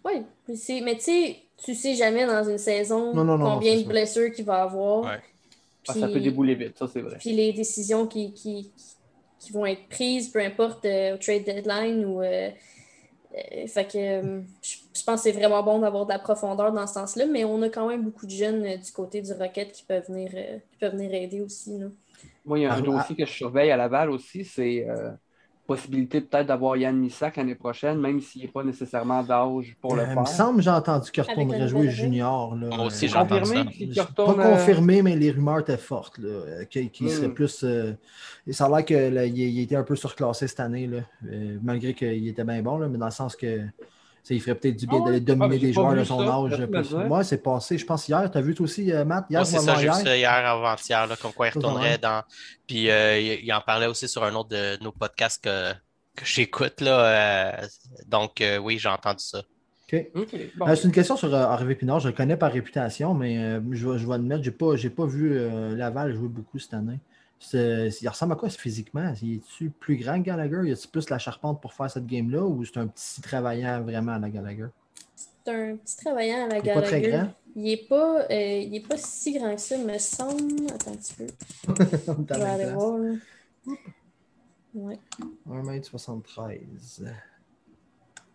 Oui, 0.05 0.25
mais 0.83 0.97
tu 0.97 1.01
sais, 1.03 1.37
tu 1.65 1.75
sais 1.75 1.95
jamais 1.95 2.27
dans 2.27 2.49
une 2.49 2.59
saison 2.59 3.15
Non, 3.15 3.25
non, 3.25 3.39
non, 3.39 3.55
combien 3.55 3.77
de 3.77 3.85
blessures 3.85 4.33
qu'il 4.33 4.45
va 4.45 4.63
avoir. 4.63 5.05
Ouais. 5.05 5.21
Ah, 5.89 5.95
ça 5.95 6.07
Puis- 6.07 6.15
peut 6.15 6.21
débouler 6.21 6.55
vite, 6.55 6.79
ça 6.79 6.87
c'est 6.89 7.01
vrai. 7.03 7.19
Puis 7.19 7.33
les 7.33 7.53
décisions 7.53 8.07
qui, 8.07 8.33
qui, 8.35 8.73
qui 9.39 9.53
vont 9.53 9.67
être 9.67 9.89
prises, 9.89 10.29
peu 10.31 10.41
importe 10.41 10.85
euh, 10.85 11.15
au 11.15 11.19
trade 11.19 11.45
deadline 11.45 12.05
ou. 12.05 12.23
euh, 12.23 12.51
euh, 13.35 13.67
fait 13.67 13.87
que 13.91 13.99
euh, 13.99 14.41
je, 14.63 14.77
je 14.95 15.05
pense 15.05 15.23
que 15.23 15.31
c'est 15.31 15.33
vraiment 15.39 15.63
bon 15.63 15.79
d'avoir 15.81 16.07
de 16.07 16.13
la 16.13 16.19
profondeur 16.19 16.73
dans 16.73 16.87
ce 16.87 16.95
sens-là, 16.95 17.27
mais 17.27 17.45
on 17.45 17.63
a 17.63 17.69
quand 17.71 17.89
même 17.89 18.03
beaucoup 18.05 18.27
de 18.27 18.31
jeunes 18.33 18.65
euh, 18.67 18.77
du 18.77 18.93
côté 18.93 19.23
du 19.23 19.33
Rocket 19.33 19.73
qui 19.73 19.85
peuvent 19.85 20.07
venir, 20.09 20.31
euh, 20.35 20.59
qui 20.73 20.79
peuvent 20.79 20.93
venir 20.95 21.15
aider 21.15 21.41
aussi. 21.41 21.79
là. 21.79 21.87
Moi, 22.45 22.59
il 22.59 22.63
y 22.63 22.67
a 22.67 22.75
un 22.75 22.79
Ah, 22.79 22.83
dossier 22.83 23.17
que 23.17 23.25
je 23.25 23.33
surveille 23.33 23.71
à 23.71 23.77
Laval 23.77 24.11
aussi, 24.11 24.45
c'est 24.45 24.89
euh, 24.89 25.11
possibilité 25.67 26.21
peut-être 26.21 26.47
d'avoir 26.49 26.77
Yann 26.77 26.97
Missac 26.97 27.37
l'année 27.37 27.55
prochaine, 27.55 27.99
même 28.01 28.21
s'il 28.21 28.43
n'est 28.43 28.49
pas 28.49 28.65
nécessairement 28.65 29.23
d'âge 29.23 29.77
pour 29.81 29.95
le 29.97 30.03
Euh, 30.03 30.07
il 30.07 30.13
faire. 30.13 30.21
me 30.23 30.27
semble 30.27 30.57
que 30.59 30.63
j'ai 30.65 30.71
entendu 30.71 31.11
qu'il 31.11 31.23
retournerait 31.23 31.69
jouer 31.69 31.89
junior. 31.91 32.55
Là, 32.57 32.67
Moi 32.69 32.87
aussi, 32.87 33.09
j'ai 33.09 33.17
entendu 33.17 33.41
Confirmé 33.43 33.65
ça. 33.65 33.71
qu'il 33.71 33.93
J'ai 33.93 34.01
retourne. 34.01 34.37
Pas 34.37 34.47
euh, 34.49 34.53
confirmé, 34.57 35.03
mais 35.03 35.17
les 35.17 35.31
rumeurs 35.31 35.61
étaient 35.61 35.77
fortes. 35.77 36.19
Là, 36.19 36.65
qu'il 36.67 36.91
qu'il 36.91 37.11
serait 37.11 37.29
Hmm. 37.29 37.35
plus. 37.35 37.63
euh, 37.65 37.93
ça 38.51 38.67
a 38.67 38.69
l'air 38.69 38.85
qu'il 38.85 39.39
il 39.39 39.61
était 39.61 39.77
un 39.77 39.85
peu 39.85 39.97
surclassé 39.97 40.49
cette 40.49 40.61
année, 40.61 40.87
là, 40.87 40.99
euh, 41.27 41.59
malgré 41.63 41.95
qu'il 41.95 42.27
était 42.29 42.45
bien 42.45 42.61
bon, 42.63 42.79
là, 42.79 42.89
mais 42.89 42.99
dans 42.99 43.07
le 43.07 43.13
sens 43.13 43.37
que 43.37 43.61
il 44.31 44.41
ferait 44.41 44.55
peut-être 44.55 44.77
du 44.77 44.87
bien 44.87 44.99
Ah 45.01 45.03
ouais? 45.03 45.07
d'aller 45.07 45.21
dominer 45.21 45.47
Ah, 45.57 45.59
j'ai 45.59 45.67
des 45.67 45.73
joueurs 45.73 45.95
de 45.95 46.05
son 46.05 46.19
ça, 46.21 46.39
âge. 46.45 46.51
laisse-moi 46.51 46.83
plus. 46.83 47.09
Moi, 47.09 47.25
c'est 47.25 47.43
passé, 47.43 47.79
je 47.79 47.85
pense, 47.87 48.09
hier. 48.09 48.31
Tu 48.31 48.39
as 48.39 48.41
vu 48.41 48.55
toi 48.55 48.65
aussi, 48.65 48.93
euh, 48.93 49.05
Matt? 49.05 49.27
Hier, 49.29 49.41
Moi, 49.41 49.45
c'est 49.45 49.59
ça, 49.59 49.75
j'ai 49.75 49.81
vu 49.81 49.85
hier? 49.87 49.95
ça 49.95 50.17
hier 50.17 50.31
avant-hier, 50.31 51.07
là, 51.07 51.17
comme 51.17 51.33
quoi 51.33 51.49
il 51.49 51.51
retournerait 51.55 51.99
dans. 51.99 52.23
Puis 52.67 52.91
euh, 52.91 53.19
il, 53.19 53.53
en 53.53 53.61
parlait 53.61 53.87
aussi 53.87 54.09
sur 54.09 54.23
un 54.25 54.35
autre 54.35 54.51
de 54.51 54.83
nos 54.83 54.93
podcasts 54.93 55.43
que, 55.43 55.73
que 56.17 56.25
j'écoute. 56.25 56.81
là. 56.81 57.61
euh, 57.63 57.67
donc, 58.07 58.41
euh, 58.41 58.59
oui, 58.59 58.79
j'ai 58.79 58.89
entendu 58.89 59.25
ça. 59.25 59.43
Bon. 60.57 60.67
Euh, 60.69 60.75
c'est 60.75 60.85
une 60.85 60.93
question 60.93 61.17
sur 61.17 61.35
euh, 61.35 61.43
Harvey 61.43 61.75
Pinard. 61.75 62.01
Je 62.01 62.09
le 62.09 62.15
connais 62.15 62.37
par 62.37 62.51
réputation, 62.53 63.13
mais 63.13 63.37
euh, 63.39 63.61
je, 63.73 63.87
vais- 63.89 63.99
je 63.99 64.07
vais 64.07 64.15
admettre, 64.15 64.43
je 64.43 64.49
n'ai 64.51 64.57
pas, 64.57 64.77
j'ai 64.77 64.89
pas 64.91 65.05
vu 65.05 65.33
euh, 65.37 65.77
Laval 65.77 66.15
jouer 66.15 66.29
beaucoup 66.29 66.59
cette 66.59 66.73
année. 66.75 66.99
C'est- 67.45 67.89
il 68.01 68.09
ressemble 68.09 68.35
à 68.35 68.37
quoi 68.37 68.49
physiquement? 68.49 69.13
Il 69.21 69.37
est-tu 69.37 69.71
plus 69.71 69.97
grand 69.97 70.19
que 70.21 70.27
Gallagher? 70.27 70.61
Y 70.69 70.73
a-t-il 70.73 70.89
plus 70.91 71.11
la 71.11 71.19
charpente 71.19 71.61
pour 71.61 71.73
faire 71.73 71.91
cette 71.91 72.07
game-là 72.07 72.43
ou 72.43 72.65
c'est 72.65 72.79
un 72.79 72.87
petit 72.87 73.21
travaillant 73.21 73.83
vraiment 73.83 74.13
à 74.13 74.19
la 74.21 74.31
Gallagher? 74.31 74.67
C'est 75.45 75.53
un 75.53 75.77
petit 75.77 75.97
travaillant 75.97 76.45
à 76.45 76.49
la 76.49 76.59
Il 76.59 76.69
est 76.69 76.75
pas 76.75 76.83
très 76.83 77.01
Gallagher. 77.01 77.19
grand. 77.25 77.35
Il 77.57 77.63
n'est 77.65 77.77
pas, 77.77 78.21
euh, 78.31 78.59
il 78.61 78.75
est 78.77 78.87
pas 78.89 78.97
si 78.97 79.33
grand 79.39 79.55
que 79.57 79.61
ça, 79.61 79.77
me 79.77 79.99
semble. 79.99 80.71
Attends 80.73 80.93
un 80.93 80.97
petit 80.97 81.15
peu. 81.15 81.27
On 81.69 81.75
Je 81.75 82.33
vais 82.35 82.39
la 82.39 82.53
aller 82.53 82.71
voir. 82.73 82.99
là. 82.99 83.15
Ouais. 84.75 84.99
place. 85.47 85.93
1m73. 85.93 86.61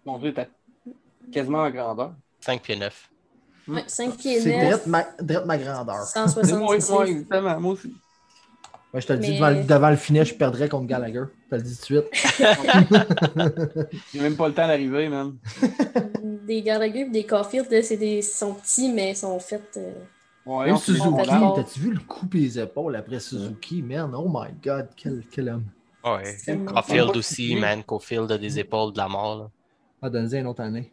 Mon 0.05 0.19
Dieu, 0.19 0.33
t'as 0.33 0.45
quasiment 1.31 1.63
en 1.63 1.71
grandeur. 1.71 2.13
5 2.41 2.61
pieds 2.61 2.75
9. 2.75 3.09
Ouais, 3.69 3.83
5 3.87 4.15
pieds 4.17 4.39
C'est 4.41 4.51
9, 4.55 4.65
direct 4.67 4.87
ma, 4.87 5.03
direct 5.21 5.45
ma 5.47 5.57
grandeur. 5.57 6.03
C'est 6.03 6.19
moi, 6.19 6.27
166 6.27 6.91
moi, 6.91 7.05
livres. 7.05 7.17
exactement, 7.21 7.59
moi 7.59 7.71
aussi. 7.73 7.93
Ouais, 8.97 9.01
je 9.01 9.05
te 9.07 9.13
le 9.13 9.19
dis, 9.19 9.35
devant, 9.35 9.49
le- 9.51 9.63
devant 9.63 9.89
le 9.91 9.95
finet, 9.95 10.25
je 10.25 10.33
perdrais 10.33 10.67
contre 10.69 10.87
Gallagher. 10.87 11.25
Je 11.45 11.49
te 11.51 11.55
le 11.55 11.61
dis 11.61 11.77
tout 11.77 11.93
de 11.93 12.01
suite. 12.09 12.39
J'ai 14.11 14.19
même 14.21 14.35
pas 14.35 14.47
le 14.47 14.53
temps 14.55 14.65
d'arriver, 14.67 15.07
man. 15.07 15.35
Des 16.23 16.63
Gallagher 16.63 17.01
et 17.01 17.09
des 17.09 17.23
Caulfield, 17.23 17.67
c'est 17.83 17.97
des... 17.97 18.17
ils 18.17 18.23
sont 18.23 18.55
petits, 18.55 18.91
mais 18.91 19.11
ils 19.11 19.15
sont 19.15 19.37
faits. 19.39 19.77
euh, 19.77 19.93
Ouais, 20.47 20.65
Même 20.65 20.77
Suzuki, 20.77 21.07
t'as-tu 21.55 21.79
vu 21.79 21.91
le 21.93 21.99
coup 21.99 22.25
les 22.33 22.57
épaules 22.57 22.95
après 22.95 23.19
Suzuki? 23.19 23.83
Man, 23.83 24.11
oh 24.15 24.27
my 24.27 24.47
god, 24.63 24.87
quel, 24.95 25.21
quel 25.29 25.49
homme. 25.49 25.65
Ouais. 26.03 26.35
C'est- 26.39 26.57
Caulfield 26.65 27.09
Ouais. 27.11 27.17
aussi, 27.17 27.55
man. 27.55 27.83
Caulfield 27.83 28.31
a 28.31 28.37
des 28.39 28.57
épaules 28.57 28.93
de 28.93 28.97
la 28.97 29.07
mort. 29.07 29.37
là. 29.37 29.49
Ah, 30.01 30.09
donne-y 30.09 30.37
une 30.39 30.47
autre 30.47 30.61
année. 30.63 30.91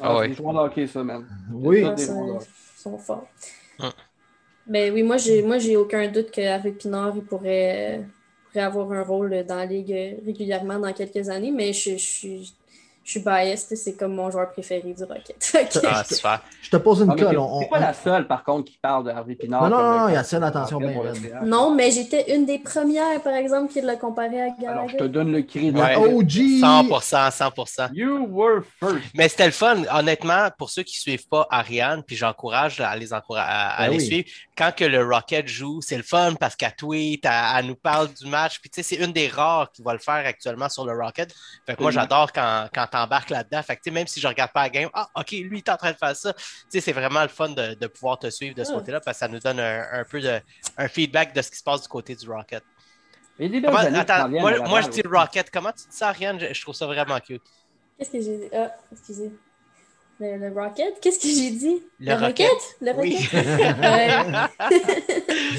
Ah, 0.00 0.06
Ah 0.08 0.14
c'est 0.24 0.40
ouais. 0.42 0.52
des 0.52 0.58
hockey, 0.58 0.86
ça, 0.88 1.04
man. 1.04 1.24
Oui. 1.52 1.84
Ouais, 1.84 1.94
des 1.94 2.06
bons 2.06 2.34
gars. 2.34 2.44
sont 2.76 2.98
forts. 2.98 3.28
Hum. 3.78 3.90
Ben 4.66 4.92
oui, 4.94 5.02
moi 5.02 5.18
j'ai 5.18 5.42
moi 5.42 5.58
j'ai 5.58 5.76
aucun 5.76 6.10
doute 6.10 6.30
que 6.30 6.40
Harvey 6.40 6.72
Pinard 6.72 7.14
il 7.16 7.24
pourrait, 7.24 7.98
euh, 7.98 8.02
pourrait 8.46 8.60
avoir 8.64 8.92
un 8.92 9.02
rôle 9.02 9.44
dans 9.44 9.56
la 9.56 9.66
ligue 9.66 9.92
euh, 9.92 10.14
régulièrement 10.24 10.78
dans 10.78 10.92
quelques 10.94 11.28
années, 11.28 11.50
mais 11.50 11.72
je, 11.74 11.92
je 11.92 11.96
suis 11.96 12.54
je 13.04 13.10
suis 13.10 13.20
biased, 13.20 13.76
c'est 13.76 13.94
comme 13.96 14.14
mon 14.14 14.30
joueur 14.30 14.50
préféré 14.50 14.92
du 14.92 15.04
Rocket. 15.04 15.52
Ah, 15.86 16.02
super. 16.04 16.40
Je 16.62 16.70
te 16.70 16.76
pose 16.78 17.00
une 17.02 17.10
Ah, 17.10 17.14
colle. 17.16 17.38
on- 17.38 17.60
C'est 17.60 17.66
on- 17.66 17.68
pas 17.70 17.78
la 17.78 17.92
seule, 17.92 18.26
par 18.26 18.42
contre, 18.42 18.70
qui 18.72 18.78
parle 18.78 19.04
de 19.04 19.10
Harvey 19.10 19.34
Pinard. 19.34 19.68
Non, 19.68 19.76
non, 19.76 19.82
non, 19.98 20.04
le- 20.06 20.10
il 20.12 20.14
y 20.14 20.16
a 20.16 20.24
ça, 20.24 20.38
l'attention 20.38 20.78
bien 20.78 20.92
pour 20.92 21.04
le 21.04 21.10
raide. 21.10 21.22
théâtre. 21.22 21.44
Non, 21.44 21.74
mais 21.74 21.90
j'étais 21.90 22.34
une 22.34 22.46
des 22.46 22.58
premières, 22.58 23.20
par 23.22 23.34
exemple, 23.34 23.72
qui 23.72 23.80
l'a 23.82 23.96
comparé 23.96 24.40
à 24.40 24.44
Alors, 24.70 24.88
je 24.88 24.94
te 24.94 24.98
Gallagher. 24.98 25.08
donne 25.10 25.32
le 25.32 25.42
cri 25.42 25.70
de 25.72 25.78
Ouais. 25.78 25.96
OG! 25.96 26.60
100%, 26.60 27.30
100%. 27.30 27.88
You 27.92 28.26
were 28.30 28.62
first. 28.80 29.04
Mais 29.14 29.28
c'était 29.28 29.46
le 29.46 29.52
fun, 29.52 29.82
honnêtement, 29.92 30.48
pour 30.58 30.70
ceux 30.70 30.82
qui 30.82 30.96
ne 30.96 31.00
suivent 31.00 31.28
pas 31.28 31.46
Ariane, 31.50 32.02
puis 32.02 32.16
j'encourage 32.16 32.80
à 32.80 32.96
les, 32.96 33.12
à, 33.12 33.18
à 33.18 33.84
Ben 33.84 33.90
les 33.92 33.98
oui. 33.98 34.04
suivre. 34.06 34.28
Quand 34.56 34.72
que 34.74 34.84
le 34.84 35.04
Rocket 35.04 35.46
joue, 35.48 35.80
c'est 35.82 35.96
le 35.96 36.02
fun 36.02 36.34
parce 36.40 36.56
qu'elle 36.56 36.74
tweet, 36.76 37.24
elle, 37.24 37.32
elle 37.58 37.66
nous 37.66 37.74
parle 37.76 38.08
du 38.14 38.26
match. 38.28 38.60
Puis 38.60 38.70
tu 38.70 38.82
sais, 38.82 38.96
c'est 38.96 39.04
une 39.04 39.12
des 39.12 39.28
rares 39.28 39.70
qui 39.72 39.82
va 39.82 39.92
le 39.92 39.98
faire 39.98 40.24
actuellement 40.26 40.68
sur 40.68 40.84
le 40.86 40.92
Rocket. 40.98 41.34
Fait 41.66 41.74
que 41.74 41.82
moi, 41.82 41.90
Mhm. 41.90 41.94
j'adore 41.96 42.32
quand, 42.32 42.68
quand 42.72 42.86
tu 42.94 43.00
embarques 43.02 43.30
là-dedans. 43.30 43.62
Fait 43.62 43.76
que 43.76 43.90
même 43.90 44.06
si 44.06 44.20
je 44.20 44.26
regarde 44.28 44.52
pas 44.52 44.62
la 44.62 44.70
game, 44.70 44.90
ah, 44.94 45.08
OK, 45.16 45.30
lui, 45.32 45.48
il 45.50 45.58
est 45.58 45.68
en 45.68 45.76
train 45.76 45.92
de 45.92 45.96
faire 45.96 46.14
ça. 46.16 46.32
Tu 46.34 46.40
sais, 46.68 46.80
c'est 46.80 46.92
vraiment 46.92 47.22
le 47.22 47.28
fun 47.28 47.48
de, 47.50 47.74
de 47.74 47.86
pouvoir 47.86 48.18
te 48.18 48.30
suivre 48.30 48.54
de 48.54 48.62
ce 48.64 48.70
Ouais. 48.70 48.78
côté-là 48.78 49.00
parce 49.00 49.16
que 49.16 49.20
ça 49.20 49.28
nous 49.28 49.38
donne 49.40 49.60
un, 49.60 49.84
un 49.92 50.04
peu 50.04 50.20
de 50.20 50.40
un 50.76 50.88
feedback 50.88 51.34
de 51.34 51.42
ce 51.42 51.50
qui 51.50 51.56
se 51.58 51.62
passe 51.62 51.82
du 51.82 51.88
côté 51.88 52.14
du 52.14 52.30
Rocket. 52.30 52.62
Les 53.38 53.60
Comment- 53.62 53.80
qui 53.80 53.86
attends, 53.96 54.28
moi, 54.28 54.58
moi, 54.60 54.80
je 54.80 54.88
dis. 54.88 55.02
Rocket. 55.04 55.50
Comment 55.50 55.72
tu 55.72 55.88
dis 55.88 55.96
ça, 55.96 56.08
Ariane? 56.10 56.38
Je, 56.38 56.54
je 56.54 56.62
trouve 56.62 56.74
ça 56.74 56.86
vraiment 56.86 57.18
cute. 57.20 57.42
Qu'est-ce 57.98 58.10
que 58.10 58.20
j'ai 58.20 58.36
dit? 58.38 58.48
Ah, 58.54 58.70
excusez. 58.92 59.32
Le, 60.20 60.36
le 60.38 60.52
Rocket? 60.60 61.00
Qu'est-ce 61.00 61.18
que 61.18 61.26
j'ai 61.28 61.50
dit? 61.50 61.82
Le 61.98 62.14
Rocket. 62.14 62.48
Le. 62.80 62.92
Rocket? 62.92 63.30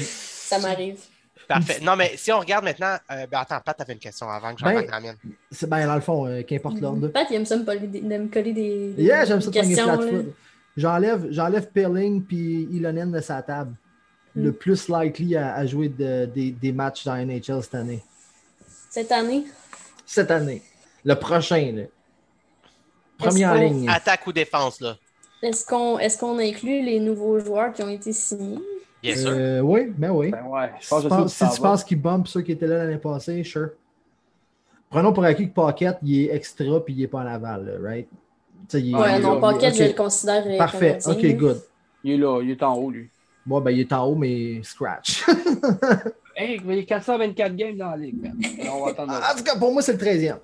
Ça 0.02 0.58
m'arrive. 0.58 1.00
Parfait. 1.48 1.78
Non, 1.82 1.94
mais 1.96 2.12
si 2.16 2.32
on 2.32 2.40
regarde 2.40 2.64
maintenant, 2.64 2.96
euh, 3.10 3.26
ben 3.30 3.38
attends, 3.38 3.60
Pat, 3.64 3.76
t'avais 3.76 3.92
une 3.92 3.98
question 3.98 4.28
avant 4.28 4.52
que 4.52 4.60
j'en 4.60 4.66
Ben, 4.66 4.84
mienne. 5.00 5.16
C'est 5.50 5.68
bien, 5.70 5.86
dans 5.86 5.94
le 5.94 6.00
fond, 6.00 6.26
euh, 6.26 6.42
qu'importe 6.42 6.80
l'ordre. 6.80 7.08
Pat, 7.08 7.26
il 7.30 7.36
aime 7.36 7.46
ça 7.46 7.56
me, 7.56 7.64
coller 7.64 7.86
des- 7.86 8.00
de 8.00 8.06
me 8.18 8.26
coller 8.28 8.52
des, 8.52 8.92
des- 8.92 9.02
Yeah, 9.04 9.24
j'aime 9.24 9.40
ça 9.40 9.50
de. 9.50 10.32
J'enlève, 10.76 11.26
j'enlève 11.30 11.70
Perling 11.70 12.22
puis 12.22 12.68
Ilonen 12.72 13.10
de 13.12 13.20
sa 13.20 13.40
table. 13.42 13.74
Le 14.34 14.50
Mm. 14.50 14.54
plus 14.54 14.88
likely 14.88 15.36
à, 15.36 15.54
à 15.54 15.64
jouer 15.64 15.88
de- 15.88 16.26
des, 16.26 16.50
des 16.50 16.72
matchs 16.72 17.04
dans 17.04 17.14
NHL 17.16 17.62
cette 17.62 17.74
année. 17.76 18.02
Cette 18.90 19.12
année, 19.12 19.44
Cette 20.04 20.30
année. 20.30 20.62
Le 21.04 21.14
prochain, 21.14 21.72
là. 21.74 21.82
Première 23.18 23.54
Est-ce 23.54 23.72
ligne. 23.72 23.88
Attaque 23.88 24.26
ou 24.26 24.32
défense, 24.32 24.80
là? 24.80 24.96
est-ce 25.42 25.64
qu'on 25.64 25.98
est 25.98 26.18
qu'on 26.18 26.38
inclut 26.38 26.82
les 26.82 26.98
nouveaux 27.00 27.38
joueurs 27.38 27.72
qui 27.72 27.82
ont 27.82 27.88
été 27.88 28.12
signés? 28.12 28.58
Bien. 29.14 29.26
Euh, 29.26 29.60
oui, 29.60 29.92
ben 29.96 30.10
oui. 30.10 30.30
Ben 30.30 30.44
ouais, 30.46 30.70
je 30.80 30.84
Si 30.84 30.90
pense 30.90 31.02
tu 31.02 31.08
que 31.08 31.14
penses- 31.14 31.34
si 31.34 31.84
tu 31.84 31.88
qu'il 31.88 32.00
bump 32.02 32.26
ceux 32.28 32.42
qui 32.42 32.52
étaient 32.52 32.66
là 32.66 32.78
l'année 32.78 32.98
passée, 32.98 33.42
sure. 33.44 33.70
Prenons 34.90 35.12
pour 35.12 35.24
acquis 35.24 35.48
que 35.48 35.54
Pocket, 35.54 35.96
il 36.02 36.24
est 36.24 36.34
extra 36.34 36.84
puis 36.84 36.94
il 36.94 37.00
n'est 37.00 37.06
pas 37.08 37.18
en 37.18 37.26
aval, 37.26 37.66
là, 37.66 37.88
right? 37.88 38.08
Tu 38.08 38.16
sais, 38.68 38.82
il 38.82 38.96
Ouais, 38.96 39.18
il 39.18 39.22
non, 39.22 39.40
Pocket, 39.40 39.74
je 39.74 39.84
le 39.84 39.92
considère. 39.92 40.44
Parfait, 40.58 40.98
ok, 41.06 41.26
good. 41.36 41.60
Il 42.04 42.12
est 42.12 42.16
là, 42.16 42.40
il 42.42 42.50
est 42.50 42.62
en 42.62 42.74
haut, 42.74 42.90
lui. 42.90 43.08
Bon, 43.44 43.60
ben, 43.60 43.70
il 43.70 43.80
est 43.80 43.92
en 43.92 44.04
haut, 44.06 44.14
mais 44.14 44.62
scratch. 44.62 45.24
Hey, 46.38 46.60
il 46.62 46.74
y 46.74 46.80
a 46.80 46.82
424 46.82 47.56
games 47.56 47.78
dans 47.78 47.90
la 47.92 47.96
ligue, 47.96 48.22
man. 48.22 48.38
On 48.70 48.84
va 48.84 48.90
attendre. 48.90 49.14
en 49.14 49.36
tout 49.38 49.42
cas, 49.42 49.56
pour 49.58 49.72
moi, 49.72 49.80
c'est 49.80 49.92
le 49.92 49.98
13e. 49.98 50.36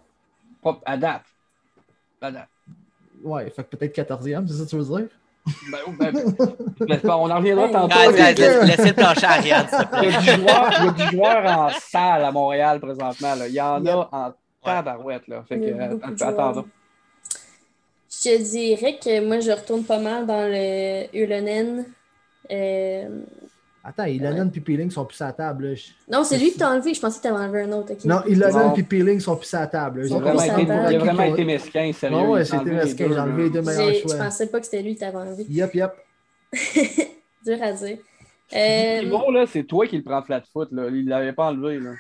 Pas- 0.63 0.81
À 0.87 0.97
date. 0.97 1.23
À 2.19 2.31
date. 2.33 2.49
Ouais, 3.23 3.51
fait 3.51 3.63
peut-être 3.63 3.95
14e, 3.95 4.49
c'est 4.49 4.55
ça 4.55 4.65
que 4.65 4.71
tu 4.71 4.77
veux 4.77 4.85
dire? 5.01 5.09
Ben, 5.71 5.79
oh, 5.87 5.91
ben, 5.99 6.13
ben, 6.87 7.01
on 7.11 7.31
en 7.31 7.37
reviendra 7.39 7.69
tantôt. 7.69 7.95
Ah, 7.99 8.11
laisse- 8.11 8.63
Laissez 8.65 8.89
le 8.89 8.93
plancher 8.95 9.27
Ariane, 9.27 9.67
s'il 9.69 9.79
te 9.79 9.85
plaît. 9.97 10.09
Il 10.09 10.11
y, 10.13 10.15
a 10.15 10.21
du 10.21 10.43
joueur, 10.43 10.71
il 10.79 10.85
y 10.85 10.89
a 10.89 10.93
du 10.93 11.17
joueur 11.17 11.59
en 11.59 11.69
salle 11.71 12.25
à 12.25 12.31
Montréal 12.31 12.79
présentement. 12.81 13.35
Là. 13.35 13.49
Il 13.49 13.55
y 13.55 13.61
en 13.61 13.85
a 13.87 14.09
en 14.13 14.33
tabarouette. 14.65 15.27
Là. 15.27 15.43
Fait 15.49 15.59
que, 15.59 15.65
Il 15.65 15.77
y 15.77 15.81
a 15.81 15.89
beaucoup 15.89 16.11
de 16.15 16.23
attendons. 16.23 16.53
joueurs. 16.53 16.65
Je 18.11 18.31
te 18.31 18.43
dirais 18.43 18.99
que 19.03 19.27
moi, 19.27 19.41
je 19.41 19.51
retourne 19.51 19.83
pas 19.85 19.99
mal 19.99 20.27
dans 20.27 20.49
le 20.49 21.07
Ulonen. 21.17 21.87
Euh, 22.51 23.09
Attends, 23.85 24.05
Ilonen 24.05 24.49
et 24.55 24.61
Peeling 24.61 24.91
sont 24.93 25.05
plus 25.05 25.21
à 25.23 25.27
la 25.27 25.33
table. 25.33 25.67
là. 25.73 25.75
Non, 26.09 26.23
c'est 26.23 26.39
lui 26.39 26.53
que 26.53 26.59
t'as 26.59 26.73
enlevé. 26.73 26.95
Je 26.95 27.01
pensais 27.01 27.19
que 27.19 27.23
t'avais 27.25 27.45
enlevé 27.45 27.63
un 27.63 27.73
autre. 27.73 27.93
ok. 27.95 28.05
Non, 28.05 28.23
Ilonen 28.29 28.69
Non. 28.69 28.75
et 28.77 28.83
Peeling 28.85 29.19
sont 29.19 29.35
plus 29.37 29.53
à 29.55 29.61
la 29.61 29.67
table. 29.67 30.03
Il 30.07 30.15
a 30.15 30.19
vraiment, 30.19 30.41
été, 30.43 30.63
il 30.63 30.71
a 30.71 30.77
contents. 30.93 30.99
vraiment 31.05 31.25
Qui- 31.25 31.31
été 31.33 31.45
mesquin, 31.45 31.93
sérieux. 31.93 32.17
Ouais, 32.19 32.27
ouais, 32.29 32.45
c'était 32.45 32.65
mesquin, 32.71 33.09
j'ai 33.09 33.19
enlevé 33.19 33.43
les 33.45 33.51
deux 33.51 33.63
meilleurs 33.63 33.89
J'ai- 33.89 33.95
Je 33.97 34.03
choix. 34.03 34.17
pensais 34.17 34.47
pas 34.47 34.61
que 34.61 34.67
c'était 34.67 34.83
lui 34.83 34.95
que 34.95 35.01
t'avais 35.01 35.17
enlevé. 35.19 35.45
Yep, 35.49 35.75
yep. 35.75 35.93
Dur 37.45 37.59
à 37.61 37.73
dire. 37.73 37.99
C'est 38.49 39.05
Euh, 39.05 39.09
bon, 39.11 39.31
là, 39.31 39.47
c'est 39.47 39.65
toi 39.65 39.87
qui 39.87 39.97
le 39.97 40.03
prends 40.05 40.23
flat 40.23 40.43
foot. 40.53 40.69
Là. 40.73 40.87
Il 40.89 41.05
ne 41.07 41.11
l'avait 41.11 41.33
pas 41.33 41.47
enlevé. 41.47 41.81
Là. 41.81 41.91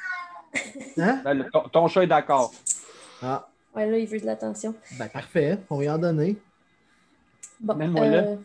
Hein? 0.98 1.20
Ben, 1.24 1.34
le- 1.34 1.50
ton, 1.50 1.62
ton 1.72 1.88
chat 1.88 2.04
est 2.04 2.06
d'accord. 2.06 2.52
Ah, 3.22 3.48
ouais, 3.74 3.90
là, 3.90 3.96
il 3.98 4.06
veut 4.06 4.20
de 4.20 4.26
l'attention. 4.26 4.74
ben 4.98 5.08
parfait, 5.08 5.58
on 5.70 5.78
va 5.78 5.84
y 5.84 5.90
en 5.90 5.98
donner. 5.98 6.36
Bon, 7.58 7.74
là. 7.76 7.84
euh, 8.00 8.36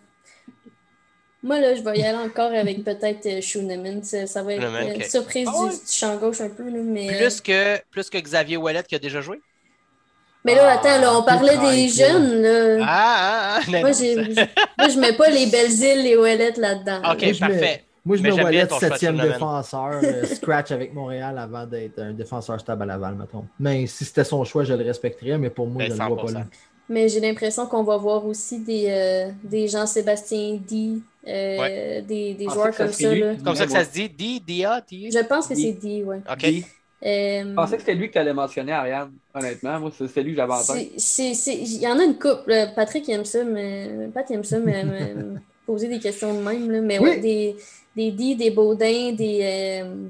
Moi, 1.47 1.60
là, 1.62 1.75
je 1.75 1.81
vais 1.81 1.99
y 1.99 2.03
aller 2.03 2.17
encore 2.17 2.51
avec 2.53 2.83
peut-être 2.83 3.25
euh, 3.27 3.41
Schooneman. 3.41 4.03
Ça, 4.03 4.27
ça 4.27 4.43
va 4.43 4.53
être 4.55 4.79
euh, 4.81 4.95
ok. 4.95 5.01
surprise 5.01 5.47
Ah 5.47 5.53
du, 5.53 5.69
du 5.86 5.91
champ 5.91 6.17
gauche 6.17 6.41
un 6.41 6.49
peu. 6.49 6.69
Là, 6.69 6.79
mais, 6.83 7.15
Plus 7.17 7.41
que, 7.41 7.81
plus 7.89 8.10
que 8.10 8.17
Xavier 8.19 8.57
Ouellet 8.57 8.83
qui 8.83 8.95
a 8.95 8.99
déjà 8.99 9.21
joué? 9.21 9.41
mais 10.43 10.55
là, 10.55 10.69
Ah, 10.69 10.73
attends, 10.73 10.99
là, 11.01 11.17
on 11.17 11.23
parlait 11.23 11.55
tout 11.55 11.62
des 11.71 11.89
jeunes. 11.89 12.41
Là. 12.41 12.86
Ah, 12.86 13.60
ah, 13.60 13.62
ah, 13.62 13.71
non, 13.71 13.79
moi, 13.81 13.91
j'ai, 13.91 14.15
moi, 14.77 14.89
je 14.89 14.99
mets 14.99 15.13
pas 15.13 15.29
les 15.29 15.47
belles 15.47 15.71
îles, 15.71 16.03
les 16.03 16.15
ouellettes 16.17 16.57
là-dedans. 16.57 17.01
Ok, 17.03 17.21
Moi, 17.21 17.33
je 17.33 17.45
mets- 17.45 17.53
parfait. 17.55 17.88
Moi, 18.05 18.17
je 18.17 18.23
Mais 18.23 18.31
me 18.31 18.33
j'aime 18.33 18.49
bien 18.49 18.65
Wallet 18.65 18.67
ton 18.67 18.79
choix 18.79 18.97
de 18.99 19.03
septième 19.03 19.19
défenseur, 19.19 20.03
euh, 20.03 20.25
scratch 20.27 20.71
avec 20.71 20.93
Montréal 20.93 21.38
avant 21.38 21.65
d'être 21.67 21.99
un 21.99 22.13
défenseur 22.13 22.60
stable 22.60 22.83
à 22.83 22.86
Laval, 22.86 23.15
mettons. 23.15 23.49
Mais 23.60 23.86
si 23.88 24.05
c'était 24.05 24.23
son 24.23 24.43
choix, 24.45 24.63
je 24.63 24.73
le 24.73 24.83
respecterais, 24.83 25.38
mais 25.38 25.49
pour 25.49 25.67
moi, 25.69 25.83
Ben, 25.83 25.86
je 25.86 25.91
ne 25.91 25.97
le 25.97 26.03
vois 26.03 26.19
pas 26.19 26.31
100%. 26.31 26.31
là. 26.31 26.49
Mais 26.89 27.10
j'ai 27.10 27.19
l'impression 27.19 27.65
qu'on 27.65 27.84
va 27.84 27.97
voir 27.97 28.26
aussi 28.26 28.60
des, 28.60 28.86
euh, 28.88 29.30
des 29.43 29.67
Jean-Sébastien 29.67 30.58
D, 30.69 30.93
euh, 31.28 32.02
des, 32.02 32.34
des 32.34 32.45
Ah, 32.50 32.54
joueurs 32.54 32.76
comme 32.76 32.91
ça. 32.93 33.12
lui. 33.13 33.19
Là. 33.21 33.34
C'est 33.38 33.43
comme 33.43 33.56
ça 33.56 33.65
que 33.65 33.71
ça 33.73 33.84
se 33.84 33.91
dit? 33.91 34.10
D, 34.10 34.39
D-A, 34.47 34.82
D? 34.89 35.10
Je 35.12 35.19
pense 35.26 35.47
que 35.47 35.56
c'est 35.56 35.73
D, 35.73 36.04
ouais. 36.04 36.21
OK. 36.32 36.45
Euh, 37.06 37.43
Je 37.45 37.54
pensais 37.54 37.76
que 37.76 37.82
c'était 37.82 37.93
lui 37.93 38.08
que 38.08 38.13
tu 38.13 38.19
allais 38.19 38.34
mentionner, 38.34 38.71
Ariane. 38.71 39.12
Honnêtement, 39.34 39.80
moi, 39.82 39.91
c'est 39.91 40.23
lui 40.23 40.32
que 40.32 40.38
j'avais 40.38 40.54
en 40.54 40.63
tête. 40.63 40.91
c'est- 40.97 40.97
c'est- 40.97 41.34
c'est- 41.34 41.56
Il 41.58 41.80
y 41.82 41.88
en 41.88 42.00
a 42.00 42.04
une 42.04 42.17
couple. 42.17 42.54
Patrick 42.76 43.08
aime 43.10 43.26
ça, 43.26 43.43
mais 43.43 44.10
Pat 44.13 44.30
aime 44.32 44.43
ça, 44.43 44.58
mais, 44.60 44.84
mais- 44.84 45.13
me 45.13 45.36
poser 45.67 45.89
des 45.89 46.00
questions 46.00 46.34
de 46.34 46.39
même. 46.41 46.71
Là. 46.71 46.82
Mais 46.82 46.97
Oui. 47.00 47.10
ouais, 47.10 47.17
des, 47.19 47.56
des 47.95 48.12
D, 48.12 48.36
des 48.36 48.50
Baudins, 48.50 49.12
des, 49.12 49.39
euh, 49.84 50.08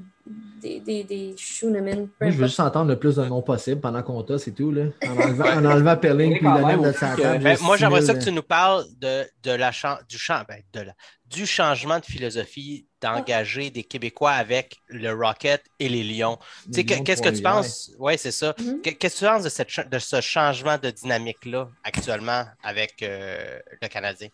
des, 0.58 1.04
des, 1.04 1.34
Schooneman, 1.36 2.08
je 2.20 2.26
veux 2.26 2.46
juste 2.46 2.60
entendre 2.60 2.90
le 2.90 2.98
plus 2.98 3.16
de 3.16 3.24
noms 3.24 3.42
possible 3.42 3.80
pendant 3.80 4.02
qu'on 4.02 4.22
t'a, 4.22 4.38
c'est 4.38 4.52
tout. 4.52 4.70
Là. 4.72 4.84
En 5.06 5.16
enlevant, 5.16 5.44
en 5.44 5.64
enlevant 5.64 5.96
Oui, 6.02 6.38
puis 6.38 6.46
le 6.48 6.66
même, 6.66 6.82
de 6.82 6.92
sa 6.92 7.16
table. 7.16 7.42
Ben, 7.44 7.56
moi, 7.62 7.76
j'aimerais 7.76 8.00
ça 8.00 8.06
6000, 8.14 8.18
que 8.18 8.24
tu 8.24 8.32
nous 8.34 8.42
parles 8.42 8.84
de, 8.98 9.24
de 9.42 9.50
la 9.52 9.72
chan- 9.72 9.98
du, 10.08 10.18
champ, 10.18 10.42
ben, 10.48 10.60
de 10.72 10.80
la- 10.80 10.94
du 11.26 11.46
changement 11.46 11.98
de 11.98 12.04
philosophie 12.04 12.86
d'engager 13.02 13.70
des 13.70 13.84
Québécois 13.84 14.32
avec 14.32 14.76
le 14.88 15.12
Rocket 15.12 15.62
et 15.78 15.88
les 15.88 16.02
Lions. 16.02 16.38
Que- 16.74 16.80
Qu'est-ce 17.02 17.22
que 17.22 17.28
tu 17.28 17.42
penses? 17.42 17.90
Oui, 17.98 18.14
c'est 18.16 18.30
ça. 18.32 18.54
Mhm. 18.58 18.80
Que- 18.82 18.90
Qu'est-ce 18.90 19.20
que 19.20 19.26
tu 19.26 19.30
penses 19.30 19.44
de, 19.44 19.48
cette 19.48 19.88
de 19.90 19.98
ce 19.98 20.20
changement 20.20 20.78
de 20.78 20.90
dynamique-là 20.90 21.68
actuellement 21.84 22.44
avec 22.62 23.02
euh, 23.02 23.58
le 23.82 23.88
Canadien? 23.88 24.28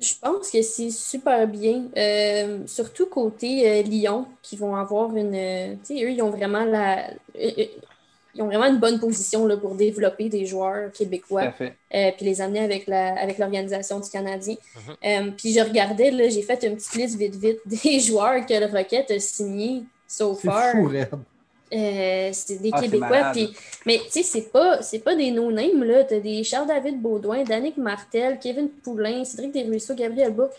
Je 0.00 0.12
pense 0.20 0.50
que 0.50 0.60
c'est 0.60 0.90
super 0.90 1.46
bien, 1.46 1.84
euh, 1.96 2.58
surtout 2.66 3.06
côté 3.06 3.68
euh, 3.68 3.82
Lyon, 3.82 4.26
qui 4.42 4.56
vont 4.56 4.74
avoir 4.74 5.14
une. 5.16 5.34
euh, 5.34 5.74
tu 5.86 5.96
sais, 5.96 6.04
eux, 6.04 6.10
ils 6.10 6.22
ont 6.22 6.30
vraiment 6.30 6.64
la. 6.64 7.10
Ils 8.36 8.42
ont 8.42 8.46
vraiment 8.46 8.66
une 8.66 8.80
bonne 8.80 8.98
position 8.98 9.46
là, 9.46 9.56
pour 9.56 9.76
développer 9.76 10.28
des 10.28 10.44
joueurs 10.44 10.90
québécois. 10.90 11.52
puis 11.88 12.26
les 12.26 12.40
amener 12.40 12.60
avec 12.60 12.88
la 12.88 13.14
avec 13.16 13.38
l'organisation 13.38 14.00
du 14.00 14.10
Canadien. 14.10 14.56
Mhm. 14.74 14.96
Euh, 15.04 15.30
puis 15.36 15.52
je 15.52 15.60
regardais, 15.60 16.10
là, 16.10 16.28
j'ai 16.28 16.42
fait 16.42 16.60
une 16.64 16.74
petite 16.74 16.94
liste 16.94 17.16
vite 17.16 17.36
vite 17.36 17.60
des 17.66 18.00
joueurs 18.00 18.44
que 18.44 18.54
le 18.54 18.66
Rocket 18.66 19.08
a 19.12 19.18
signé 19.20 19.84
so 20.08 20.34
C'est 20.34 20.48
far. 20.48 20.72
fou. 20.72 20.90
Euh, 21.74 22.30
c'est 22.32 22.60
des 22.62 22.70
Ah, 22.72 22.80
Québécois. 22.80 23.32
mais 23.84 23.98
tu 24.04 24.10
sais, 24.10 24.22
c'est 24.22 24.52
pas, 24.52 24.78
pas 25.04 25.16
des 25.16 25.30
no-names. 25.32 25.82
là. 25.82 26.04
Tu 26.04 26.14
as 26.14 26.20
des 26.20 26.44
Charles-David 26.44 27.00
Baudouin, 27.00 27.42
Danick 27.42 27.76
Martel, 27.76 28.38
Kevin 28.38 28.68
Poulain, 28.68 29.24
Cédric 29.24 29.52
Desruisseaux, 29.52 29.94
Gabriel 29.94 30.32
Bouc, 30.32 30.50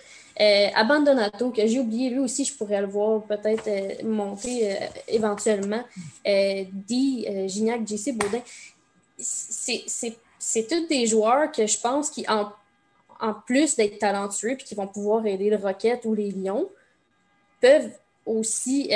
euh, 0.41 0.67
Abandonato, 0.75 1.51
que 1.51 1.65
j'ai 1.65 1.79
oublié. 1.79 2.09
Lui 2.09 2.19
aussi, 2.19 2.43
je 2.43 2.53
pourrais 2.53 2.81
le 2.81 2.87
voir 2.87 3.21
peut-être 3.23 3.67
euh, 3.67 4.03
monter 4.03 4.75
éventuellement. 5.07 5.83
Di, 6.25 7.25
euh, 7.29 7.47
Gignac, 7.47 7.87
JC 7.87 8.11
Baudin. 8.11 8.41
C'est, 9.17 10.67
tous 10.67 10.87
des 10.87 11.07
joueurs 11.07 11.49
que 11.51 11.65
je 11.65 11.79
pense 11.79 12.09
qui, 12.09 12.25
en, 12.27 12.49
en 13.21 13.33
plus 13.33 13.77
d'être 13.77 13.99
talentueux 13.99 14.55
puis 14.57 14.65
qui 14.65 14.75
vont 14.75 14.87
pouvoir 14.87 15.25
aider 15.25 15.49
le 15.49 15.55
Rocket 15.55 16.03
ou 16.03 16.13
les 16.13 16.31
Lions, 16.31 16.67
peuvent 17.61 17.91
aussi 18.25 18.91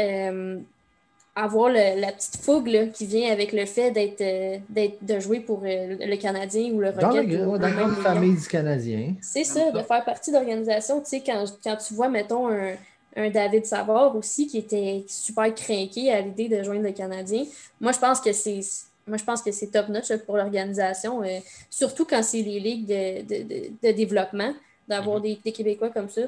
avoir 1.44 1.70
le- 1.70 2.00
la 2.00 2.12
petite 2.12 2.38
fougue 2.38 2.68
là, 2.68 2.86
qui 2.88 3.06
vient 3.06 3.32
avec 3.32 3.52
le 3.54 3.66
fait 3.66 3.92
d'être, 3.92 4.22
euh, 4.22 4.58
d'être 4.70 4.98
de 5.04 5.20
jouer 5.20 5.40
pour 5.40 5.62
euh, 5.64 5.96
le 6.00 6.16
Canadien 6.18 6.72
ou 6.74 6.80
le 6.80 6.92
Dans, 6.92 7.10
Rocket. 7.10 7.28
le, 7.30 7.46
ou- 7.48 7.52
ouais, 7.54 7.60
dans 7.60 7.68
la 7.68 7.88
famille 7.96 8.36
du 8.36 8.48
Canadien. 8.48 9.14
C'est 9.22 9.44
ça, 9.44 9.72
de 9.72 9.80
faire 9.80 10.04
partie 10.04 10.32
d'organisation. 10.32 11.00
Tu 11.02 11.10
sais, 11.10 11.24
quand, 11.26 11.46
quand 11.64 11.78
tu 11.78 11.94
vois, 11.94 12.10
mettons, 12.10 12.48
un, 12.50 12.74
un 13.16 13.30
David 13.30 13.66
Savard 13.66 14.16
aussi 14.16 14.48
qui 14.48 14.58
était 14.60 15.04
super 15.08 15.54
craqué 15.56 16.12
à 16.12 16.22
l'idée 16.22 16.48
de 16.50 16.64
joindre 16.64 16.84
le 16.84 16.92
Canadien, 16.92 17.44
moi, 17.82 17.92
je 17.92 18.00
pense 18.00 18.20
que 18.22 18.32
c'est. 18.34 18.60
Moi, 19.08 19.18
je 19.18 19.24
pense 19.24 19.42
que 19.42 19.52
c'est 19.52 19.68
top 19.68 19.88
notch 19.90 20.16
pour 20.28 20.38
l'organisation, 20.38 21.24
euh, 21.24 21.40
surtout 21.70 22.06
quand 22.06 22.22
c'est 22.22 22.44
les 22.44 22.60
ligues 22.60 22.86
de, 22.86 23.22
de- 23.24 23.44
de- 23.44 23.72
de 23.84 23.92
développement. 23.92 24.54
d'avoir 24.88 25.22
des, 25.22 25.38
des 25.46 25.52
Québécois 25.52 25.90
comme 25.92 26.10
ça. 26.10 26.22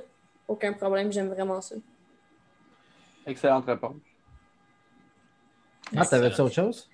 Aucun 0.47 0.71
problème, 0.73 1.11
j'aime 1.11 1.29
vraiment 1.29 1.61
ça. 1.61 1.73
Excellente 3.25 3.65
réponse. 3.65 3.95
Ah, 5.95 6.05
t'avais 6.05 6.27
autre 6.27 6.49
chose? 6.49 6.89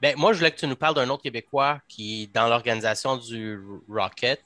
Ben, 0.00 0.14
moi, 0.16 0.32
je 0.32 0.38
voulais 0.38 0.50
que 0.50 0.56
tu 0.58 0.66
nous 0.66 0.76
parles 0.76 0.94
d'un 0.94 1.08
autre 1.08 1.22
Québécois 1.22 1.80
qui 1.88 2.24
est 2.24 2.26
dans 2.34 2.48
l'organisation 2.48 3.16
du 3.16 3.58
Rocket, 3.88 4.42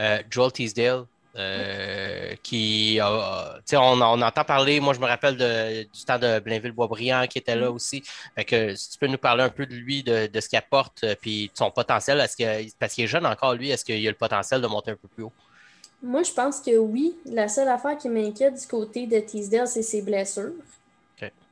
euh, 0.00 0.22
Joel 0.30 0.52
Teasdale. 0.52 1.04
euh, 1.38 2.36
qui 2.42 3.00
a- 3.00 3.54
tu 3.60 3.70
sais, 3.70 3.76
on, 3.78 3.92
on 4.02 4.20
entend 4.20 4.44
parler, 4.44 4.80
moi 4.80 4.92
je 4.92 5.00
me 5.00 5.06
rappelle 5.06 5.34
de- 5.38 5.84
du 5.84 6.04
temps 6.04 6.18
de 6.18 6.40
Blainville-Boisbriand 6.40 7.26
qui 7.26 7.38
était 7.38 7.56
là 7.56 7.70
aussi. 7.72 8.02
Fait 8.34 8.44
que 8.44 8.74
si 8.74 8.90
tu 8.90 8.98
peux 8.98 9.06
nous 9.06 9.16
parler 9.16 9.42
un 9.42 9.48
peu 9.48 9.64
de 9.64 9.74
lui, 9.74 10.02
de, 10.02 10.26
de 10.26 10.40
ce 10.40 10.48
qu'il 10.50 10.58
apporte, 10.58 11.04
euh, 11.04 11.14
puis 11.18 11.46
de 11.48 11.52
son 11.56 11.70
potentiel, 11.70 12.20
est-ce 12.20 12.36
que, 12.36 12.76
parce 12.78 12.92
qu'il 12.92 13.04
est 13.04 13.06
jeune 13.06 13.24
encore 13.24 13.54
lui, 13.54 13.70
est-ce 13.70 13.82
qu'il 13.84 14.06
a 14.06 14.10
le 14.10 14.16
potentiel 14.16 14.60
de 14.60 14.66
monter 14.66 14.90
un 14.90 14.96
peu 14.96 15.08
plus 15.08 15.24
haut? 15.24 15.34
Moi, 16.02 16.22
je 16.22 16.32
pense 16.32 16.60
que 16.60 16.76
oui. 16.76 17.18
La 17.24 17.48
seule 17.48 17.68
affaire 17.68 17.96
qui 17.96 18.08
m'inquiète 18.10 18.60
du 18.60 18.66
côté 18.66 19.06
de 19.06 19.18
Teasdale, 19.20 19.66
c'est 19.66 19.82
ses 19.82 20.02
blessures. 20.02 20.52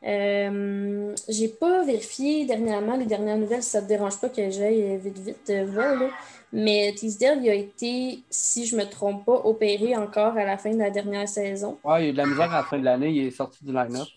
Euh, 0.07 1.15
j'ai 1.29 1.49
pas 1.49 1.85
vérifié 1.85 2.47
dernièrement 2.47 2.97
les 2.97 3.07
dernières 3.07 3.37
nouvelles, 3.37 3.63
si 3.63 3.71
ça 3.71 3.83
te 3.83 3.89
dérange 3.89 4.19
pas 4.21 4.29
que 4.29 4.51
j'aille 4.51 4.83
euh, 4.83 4.97
vite, 4.97 5.19
vite 5.19 5.51
euh, 5.51 5.67
voir. 5.67 6.01
Là. 6.01 6.09
Mais 6.53 6.93
Teasdale, 6.97 7.45
il 7.45 7.51
a 7.51 7.55
été, 7.55 8.21
si 8.31 8.67
je 8.67 8.77
me 8.77 8.85
trompe 8.85 9.25
pas, 9.25 9.41
opéré 9.45 9.97
encore 9.97 10.37
à 10.37 10.45
la 10.45 10.57
fin 10.57 10.71
de 10.71 10.79
la 10.79 10.91
dernière 10.91 11.29
saison. 11.29 11.79
Ouais, 11.85 12.03
il 12.03 12.05
y 12.05 12.07
a 12.07 12.11
eu 12.11 12.13
de 12.13 12.19
la 12.19 12.27
misère 12.27 12.53
à 12.53 12.59
la 12.59 12.65
fin 12.65 12.79
de 12.79 12.85
l'année, 12.85 13.11
il 13.11 13.27
est 13.27 13.31
sorti 13.31 13.65
du 13.65 13.73
line-up. 13.73 14.09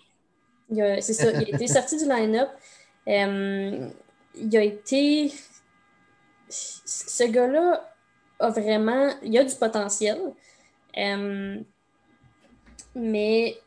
C'est 1.01 1.13
ça, 1.13 1.31
il 1.31 1.37
a 1.37 1.55
été 1.55 1.67
sorti 1.67 1.97
du 1.97 2.09
line-up. 2.09 2.49
Euh, 3.07 3.89
il 4.35 4.57
a 4.57 4.63
été. 4.63 5.31
Ce 6.49 7.23
gars-là 7.23 7.93
a 8.39 8.49
vraiment. 8.49 9.13
Il 9.23 9.37
a 9.37 9.43
du 9.43 9.55
potentiel. 9.55 10.19
Euh, 10.97 11.59
mais 12.95 13.57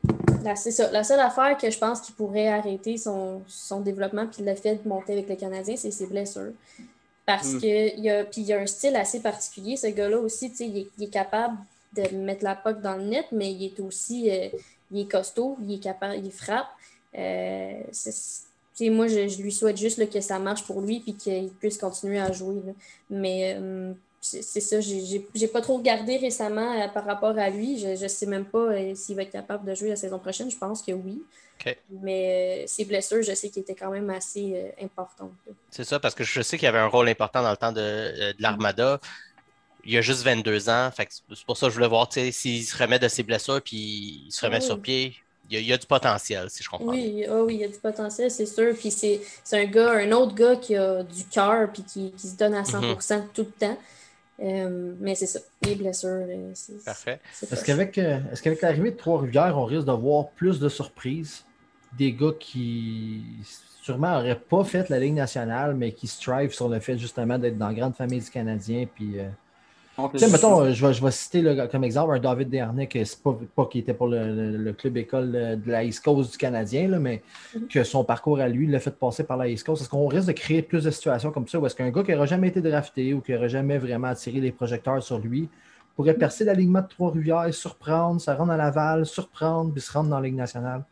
là, 0.44 0.54
c'est 0.56 0.70
ça. 0.70 0.90
La 0.90 1.02
seule 1.04 1.20
affaire 1.20 1.56
que 1.58 1.70
je 1.70 1.78
pense 1.78 2.00
qu'il 2.00 2.14
pourrait 2.14 2.48
arrêter 2.48 2.96
son, 2.96 3.42
son 3.48 3.80
développement 3.80 4.26
puis 4.26 4.42
le 4.44 4.54
fait 4.54 4.76
de 4.82 4.88
monter 4.88 5.12
avec 5.14 5.28
le 5.28 5.36
Canadien, 5.36 5.76
c'est 5.76 5.90
ses 5.90 6.06
blessures. 6.06 6.52
Parce 7.24 7.54
Mm. 7.54 7.60
que 7.60 7.98
il 7.98 8.08
a, 8.10 8.24
puis 8.24 8.42
il 8.42 8.52
a 8.52 8.58
un 8.60 8.66
style 8.66 8.94
assez 8.96 9.20
particulier, 9.20 9.76
ce 9.76 9.88
gars-là 9.88 10.18
aussi. 10.18 10.50
tu 10.50 10.56
sais, 10.58 10.66
Il 10.68 10.78
est, 10.78 10.86
il 10.98 11.04
est 11.04 11.10
capable 11.10 11.56
de 11.96 12.14
mettre 12.16 12.44
la 12.44 12.54
puck 12.54 12.80
dans 12.80 12.94
le 12.96 13.02
net, 13.04 13.26
mais 13.32 13.50
il 13.52 13.64
est 13.64 13.80
aussi. 13.80 14.30
euh, 14.30 14.48
il 14.92 15.00
est 15.00 15.10
costaud, 15.10 15.56
il 15.66 15.74
est 15.74 15.78
capable, 15.82 16.14
il 16.24 16.30
frappe. 16.30 16.68
Euh, 17.18 17.72
c'est- 17.90 18.12
tu 18.76 18.84
sais, 18.84 18.90
moi, 18.90 19.08
je, 19.08 19.26
je 19.26 19.42
lui 19.42 19.50
souhaite 19.50 19.76
juste 19.78 19.98
là, 19.98 20.06
que 20.06 20.20
ça 20.20 20.38
marche 20.38 20.62
pour 20.64 20.80
lui 20.82 21.02
et 21.06 21.12
qu'il 21.14 21.48
puisse 21.58 21.78
continuer 21.78 22.20
à 22.20 22.30
jouer. 22.30 22.56
là. 22.64 22.72
Mais 23.10 23.56
euh, 23.58 23.92
c'est 24.42 24.60
ça, 24.60 24.80
j'ai- 24.80 25.48
pas 25.48 25.60
trop 25.60 25.76
regardé 25.76 26.16
récemment 26.16 26.72
euh, 26.80 26.88
par 26.88 27.04
rapport 27.04 27.38
à 27.38 27.48
lui. 27.50 27.78
Je 27.78 28.02
ne 28.02 28.08
sais 28.08 28.26
même 28.26 28.44
pas 28.44 28.58
euh, 28.72 28.94
s'il 28.94 29.16
va 29.16 29.22
être 29.22 29.30
capable 29.32 29.64
de 29.68 29.74
jouer 29.74 29.90
la 29.90 29.96
saison 29.96 30.18
prochaine. 30.18 30.50
Je 30.50 30.56
pense 30.56 30.82
que 30.82 30.92
oui. 30.92 31.22
Mais 31.90 32.62
euh, 32.62 32.66
ses 32.66 32.84
blessures, 32.84 33.22
je 33.22 33.34
sais 33.34 33.48
qu'il 33.48 33.62
était 33.62 33.74
quand 33.74 33.90
même 33.90 34.10
assez 34.10 34.72
importantes. 34.80 35.32
C'est 35.70 35.84
ça, 35.84 35.98
parce 35.98 36.14
que 36.14 36.22
je 36.22 36.42
sais 36.42 36.58
qu'il 36.58 36.68
avait 36.68 36.78
un 36.78 36.86
rôle 36.86 37.08
important 37.08 37.42
dans 37.42 37.50
le 37.50 37.56
temps 37.56 37.72
de, 37.72 38.32
de 38.32 38.42
l'Armada. 38.42 39.00
Il 39.84 39.96
a 39.96 40.00
juste 40.00 40.22
22 40.22 40.68
ans. 40.68 40.90
C'est 40.96 41.44
pour 41.46 41.56
ça 41.56 41.66
que 41.66 41.70
je 41.70 41.76
voulais 41.76 41.88
voir 41.88 42.08
s'il 42.12 42.64
se 42.64 42.76
remet 42.76 42.98
de 42.98 43.08
ses 43.08 43.22
blessures 43.22 43.62
puis 43.62 44.24
il 44.26 44.30
se 44.32 44.44
remet 44.44 44.58
oui. 44.58 44.62
sur 44.62 44.80
pied. 44.80 45.16
Il 45.48 45.54
y, 45.54 45.56
a, 45.58 45.60
il 45.60 45.66
y 45.68 45.72
a 45.72 45.78
du 45.78 45.86
potentiel, 45.86 46.50
si 46.50 46.64
je 46.64 46.68
comprends. 46.68 46.90
bien. 46.90 47.00
Oui, 47.00 47.24
ah 47.28 47.42
oui, 47.44 47.54
il 47.54 47.60
y 47.60 47.64
a 47.64 47.68
du 47.68 47.78
potentiel, 47.78 48.30
c'est 48.32 48.46
sûr. 48.46 48.74
Puis 48.76 48.90
c'est 48.90 49.20
c'est 49.44 49.60
un 49.60 49.66
gars, 49.66 49.92
un 49.92 50.10
autre 50.10 50.34
gars 50.34 50.56
qui 50.56 50.74
a 50.74 51.04
du 51.04 51.24
cœur 51.24 51.70
puis 51.72 51.84
qui, 51.84 52.10
qui 52.12 52.26
se 52.28 52.36
donne 52.36 52.54
à 52.54 52.62
100% 52.64 53.28
tout 53.32 53.42
le 53.42 53.50
temps. 53.52 53.78
Euh, 54.40 54.92
mais 55.00 55.14
c'est 55.14 55.26
ça, 55.26 55.40
les 55.62 55.74
blessures, 55.74 56.10
euh, 56.10 56.50
c'est 56.54 56.84
Parfait. 56.84 57.20
c'est 57.32 57.50
Est-ce 57.50 57.64
qu'avec 57.64 57.96
euh, 57.96 58.18
est-ce 58.30 58.42
qu'avec 58.42 58.60
l'arrivée 58.60 58.90
de 58.90 58.96
Trois-Rivières, 58.96 59.56
on 59.56 59.64
risque 59.64 59.86
de 59.86 59.92
voir 59.92 60.28
plus 60.30 60.60
de 60.60 60.68
surprises? 60.68 61.44
Des 61.96 62.12
gars 62.12 62.32
qui 62.38 63.22
sûrement 63.86 64.10
n'auraient 64.18 64.38
pas 64.38 64.64
fait 64.64 64.88
la 64.88 64.98
Ligue 64.98 65.14
nationale, 65.14 65.74
mais 65.74 65.92
qui 65.92 66.06
strive 66.06 66.52
sur 66.52 66.68
le 66.68 66.80
fait 66.80 66.98
justement 66.98 67.38
d'être 67.38 67.56
dans 67.56 67.68
la 67.68 67.74
grande 67.74 67.94
famille 67.94 68.20
du 68.20 68.28
Canadien. 68.28 68.86
Puis, 68.92 69.20
euh, 69.20 69.28
On 69.98 70.08
tu 70.08 70.18
sais, 70.18 70.28
mettons, 70.28 70.70
je 70.72 70.86
vais, 70.86 70.92
je 70.92 71.02
vais 71.02 71.10
citer 71.10 71.40
là, 71.42 71.66
comme 71.68 71.84
exemple 71.84 72.14
un 72.14 72.18
David 72.20 72.50
Dernay, 72.50 72.86
que 72.86 73.02
c'est 73.04 73.22
pas, 73.22 73.38
pas 73.54 73.66
qu'il 73.66 73.80
était 73.80 73.94
pour 73.94 74.08
le, 74.08 74.34
le- 74.34 74.56
le 74.58 74.72
club 74.72 74.96
école 74.98 75.32
de 75.32 75.70
la 75.70 75.84
East 75.84 76.04
Coast 76.04 76.32
du 76.32 76.36
Canadien, 76.38 76.88
là, 76.88 76.98
mais 76.98 77.22
Mhm. 77.54 77.68
que 77.68 77.82
son 77.84 78.04
parcours 78.04 78.38
à 78.40 78.48
lui 78.48 78.66
l'a 78.66 78.78
fait 78.80 78.90
passer 78.90 79.24
par 79.24 79.36
la 79.38 79.48
East 79.48 79.64
Coast. 79.64 79.82
Est-ce 79.82 79.88
qu'on 79.90 80.06
risque 80.06 80.28
de 80.28 80.32
créer 80.32 80.62
plus 80.62 80.84
de 80.84 80.90
situations 80.90 81.30
comme 81.30 81.48
ça, 81.48 81.58
ou 81.58 81.66
est-ce 81.66 81.74
qu'un 81.74 81.90
gars 81.90 82.02
qui 82.02 82.12
n'aurait 82.12 82.26
jamais 82.26 82.48
été 82.48 82.60
drafté 82.60 83.14
ou 83.14 83.20
qui 83.20 83.32
n'aurait 83.32 83.48
jamais 83.48 83.78
vraiment 83.78 84.08
attiré 84.08 84.40
les 84.40 84.52
projecteurs 84.52 85.02
sur 85.02 85.18
lui 85.18 85.48
pourrait 85.96 86.14
percer 86.14 86.44
l'alignement 86.44 86.82
de 86.82 86.88
Trois-Rivières, 86.88 87.52
surprendre, 87.54 88.20
ça 88.20 88.34
rentre 88.34 88.52
à 88.52 88.56
Laval, 88.58 89.06
surprendre, 89.06 89.72
puis 89.72 89.80
se 89.80 89.92
rendre 89.92 90.10
dans 90.10 90.20
la 90.20 90.26
Ligue 90.26 90.36
nationale? 90.36 90.82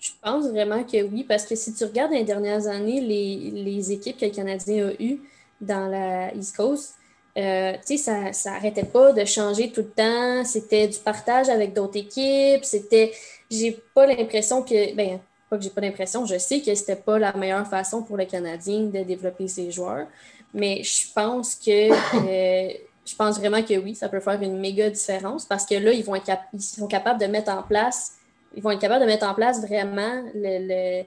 Je 0.00 0.10
pense 0.20 0.48
vraiment 0.48 0.82
que 0.82 1.02
oui, 1.04 1.24
parce 1.24 1.46
que 1.46 1.54
si 1.54 1.72
tu 1.74 1.84
regardes 1.84 2.12
les 2.12 2.24
dernières 2.24 2.66
années, 2.66 3.00
les, 3.00 3.50
les 3.52 3.92
équipes 3.92 4.16
que 4.16 4.24
le 4.24 4.32
Canadien 4.32 4.88
a 4.88 4.92
eues 5.00 5.20
dans 5.60 5.88
la 5.88 6.34
East 6.34 6.56
Coast, 6.56 6.96
euh, 7.38 7.72
tu 7.86 7.96
ça 7.98 8.32
ça 8.32 8.52
arrêtait 8.54 8.84
pas 8.84 9.12
de 9.12 9.24
changer 9.24 9.70
tout 9.72 9.82
le 9.82 9.90
temps. 9.90 10.44
C'était 10.44 10.88
du 10.88 10.98
partage 10.98 11.48
avec 11.48 11.72
d'autres 11.74 11.96
équipes. 11.98 12.64
C'était. 12.64 13.12
J'ai 13.50 13.72
pas 13.94 14.06
l'impression 14.06 14.62
que. 14.62 14.94
Ben, 14.94 15.20
pas 15.50 15.58
que 15.58 15.64
j'ai 15.64 15.70
pas 15.70 15.82
l'impression, 15.82 16.24
je 16.24 16.38
sais 16.38 16.60
que 16.60 16.74
c'était 16.74 16.96
pas 16.96 17.18
la 17.18 17.34
meilleure 17.34 17.66
façon 17.66 18.02
pour 18.02 18.16
le 18.16 18.24
Canadien 18.24 18.84
de 18.84 19.02
développer 19.02 19.48
ses 19.48 19.70
joueurs. 19.70 20.06
Mais 20.54 20.82
je 20.82 21.12
pense 21.14 21.54
que. 21.54 21.90
euh, 21.90 22.72
je 23.04 23.16
pense 23.16 23.36
vraiment 23.38 23.62
que 23.64 23.76
oui, 23.78 23.96
ça 23.96 24.08
peut 24.08 24.20
faire 24.20 24.40
une 24.40 24.60
méga 24.60 24.88
différence 24.88 25.44
parce 25.44 25.66
que 25.66 25.74
là, 25.74 25.92
ils 25.92 26.04
vont 26.04 26.14
être 26.14 26.24
cap- 26.24 26.46
ils 26.54 26.62
sont 26.62 26.86
capables 26.86 27.20
de 27.20 27.26
mettre 27.26 27.50
en 27.50 27.62
place 27.64 28.12
ils 28.54 28.62
vont 28.62 28.70
être 28.70 28.80
capables 28.80 29.00
de 29.00 29.06
mettre 29.06 29.26
en 29.26 29.34
place 29.34 29.60
vraiment 29.66 30.22
le, 30.34 30.58
le- 30.68 31.04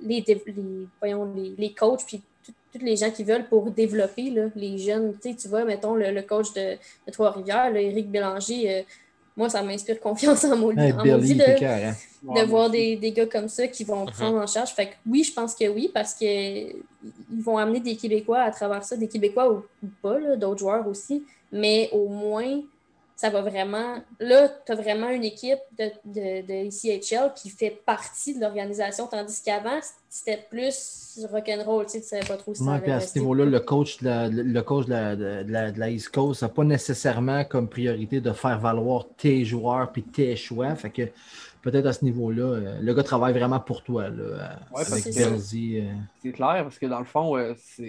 les, 0.00 0.24
les, 0.26 0.42
voyons, 1.00 1.32
les, 1.34 1.54
les 1.58 1.74
coachs 1.74 2.04
puis 2.06 2.22
tous 2.72 2.84
les 2.84 2.96
gens 2.96 3.10
qui 3.10 3.24
veulent 3.24 3.48
pour 3.48 3.70
développer 3.70 4.30
là, 4.30 4.46
les 4.54 4.78
jeunes. 4.78 5.14
Tu 5.22 5.30
sais, 5.30 5.36
tu 5.36 5.48
vois, 5.48 5.64
mettons, 5.64 5.94
le, 5.94 6.10
le 6.10 6.22
coach 6.22 6.52
de, 6.54 6.76
de 7.06 7.12
Trois-Rivières, 7.12 7.74
Éric 7.74 8.10
Bélanger, 8.10 8.70
euh, 8.78 8.82
moi, 9.36 9.48
ça 9.48 9.62
m'inspire 9.62 10.00
confiance 10.00 10.44
en 10.44 10.56
mon 10.56 10.76
Hey, 10.76 10.92
en 10.92 11.04
de, 11.04 11.64
hein? 11.64 11.94
de 12.22 12.42
voir 12.46 12.68
des, 12.70 12.96
des 12.96 13.12
gars 13.12 13.26
comme 13.26 13.48
ça 13.48 13.68
qui 13.68 13.84
vont 13.84 14.04
Mhm. 14.04 14.10
prendre 14.10 14.38
en 14.38 14.46
charge. 14.46 14.70
Fait 14.70 14.86
que 14.86 14.94
oui, 15.06 15.22
je 15.24 15.32
pense 15.32 15.54
que 15.54 15.68
oui, 15.68 15.90
parce 15.94 16.12
que 16.14 16.24
ils 16.24 17.42
vont 17.42 17.56
amener 17.56 17.80
des 17.80 17.96
Québécois 17.96 18.40
à 18.40 18.50
travers 18.50 18.82
ça, 18.84 18.96
des 18.96 19.08
Québécois 19.08 19.52
ou, 19.52 19.62
ou 19.82 19.88
pas, 20.02 20.18
d'autres 20.36 20.58
joueurs 20.58 20.86
aussi, 20.88 21.24
mais 21.52 21.88
au 21.92 22.08
moins, 22.08 22.60
ça 23.18 23.30
va 23.30 23.42
vraiment. 23.42 23.96
Là, 24.20 24.48
tu 24.64 24.70
as 24.70 24.76
vraiment 24.76 25.08
une 25.08 25.24
équipe 25.24 25.58
de, 25.76 25.90
de, 26.04 26.46
de 26.46 26.66
ICHL 26.66 27.32
qui 27.34 27.50
fait 27.50 27.76
partie 27.84 28.36
de 28.36 28.40
l'organisation, 28.40 29.08
tandis 29.08 29.42
qu'avant, 29.44 29.80
c'était 30.08 30.46
plus 30.48 31.26
rock'n'roll, 31.28 31.86
tu 31.86 31.92
sais, 31.94 32.00
tu 32.00 32.06
savais 32.06 32.24
pas 32.24 32.36
trop 32.36 32.54
si 32.54 32.62
Ouais, 32.62 32.78
puis 32.78 32.92
à 32.92 33.00
ce 33.00 33.18
niveau-là, 33.18 33.44
le 33.44 33.58
coach 33.58 33.98
de 33.98 34.04
la, 34.04 34.28
le 34.28 34.62
coach 34.62 34.86
de 34.86 34.92
la, 34.92 35.16
de, 35.16 35.42
de 35.42 35.52
la, 35.52 35.72
de 35.72 35.80
la 35.80 35.90
East 35.90 36.10
Coast 36.10 36.42
n'a 36.42 36.48
pas 36.48 36.62
nécessairement 36.62 37.44
comme 37.44 37.68
priorité 37.68 38.20
de 38.20 38.30
faire 38.30 38.60
valoir 38.60 39.08
tes 39.16 39.44
joueurs 39.44 39.90
puis 39.90 40.04
tes 40.04 40.36
choix. 40.36 40.76
Fait 40.76 40.90
que 40.90 41.02
peut-être 41.62 41.86
à 41.86 41.92
ce 41.92 42.04
niveau-là, 42.04 42.44
euh, 42.44 42.78
le 42.80 42.94
gars 42.94 43.02
travaille 43.02 43.32
vraiment 43.32 43.58
pour 43.58 43.82
toi. 43.82 44.10
Là, 44.10 44.22
euh, 44.22 44.48
Ouais, 44.76 44.92
avec 44.92 45.06
euh, 45.08 45.38
C'est 46.22 46.32
clair, 46.32 46.60
parce 46.62 46.78
que 46.78 46.86
dans 46.86 47.00
le 47.00 47.04
fond, 47.04 47.36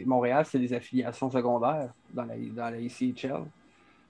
Montréal, 0.08 0.44
c'est 0.50 0.58
des 0.58 0.74
affiliations 0.74 1.30
secondaires 1.30 1.94
dans 2.16 2.26
la, 2.26 2.34
dans 2.36 2.72
la 2.72 2.80
ICHL. 2.80 3.44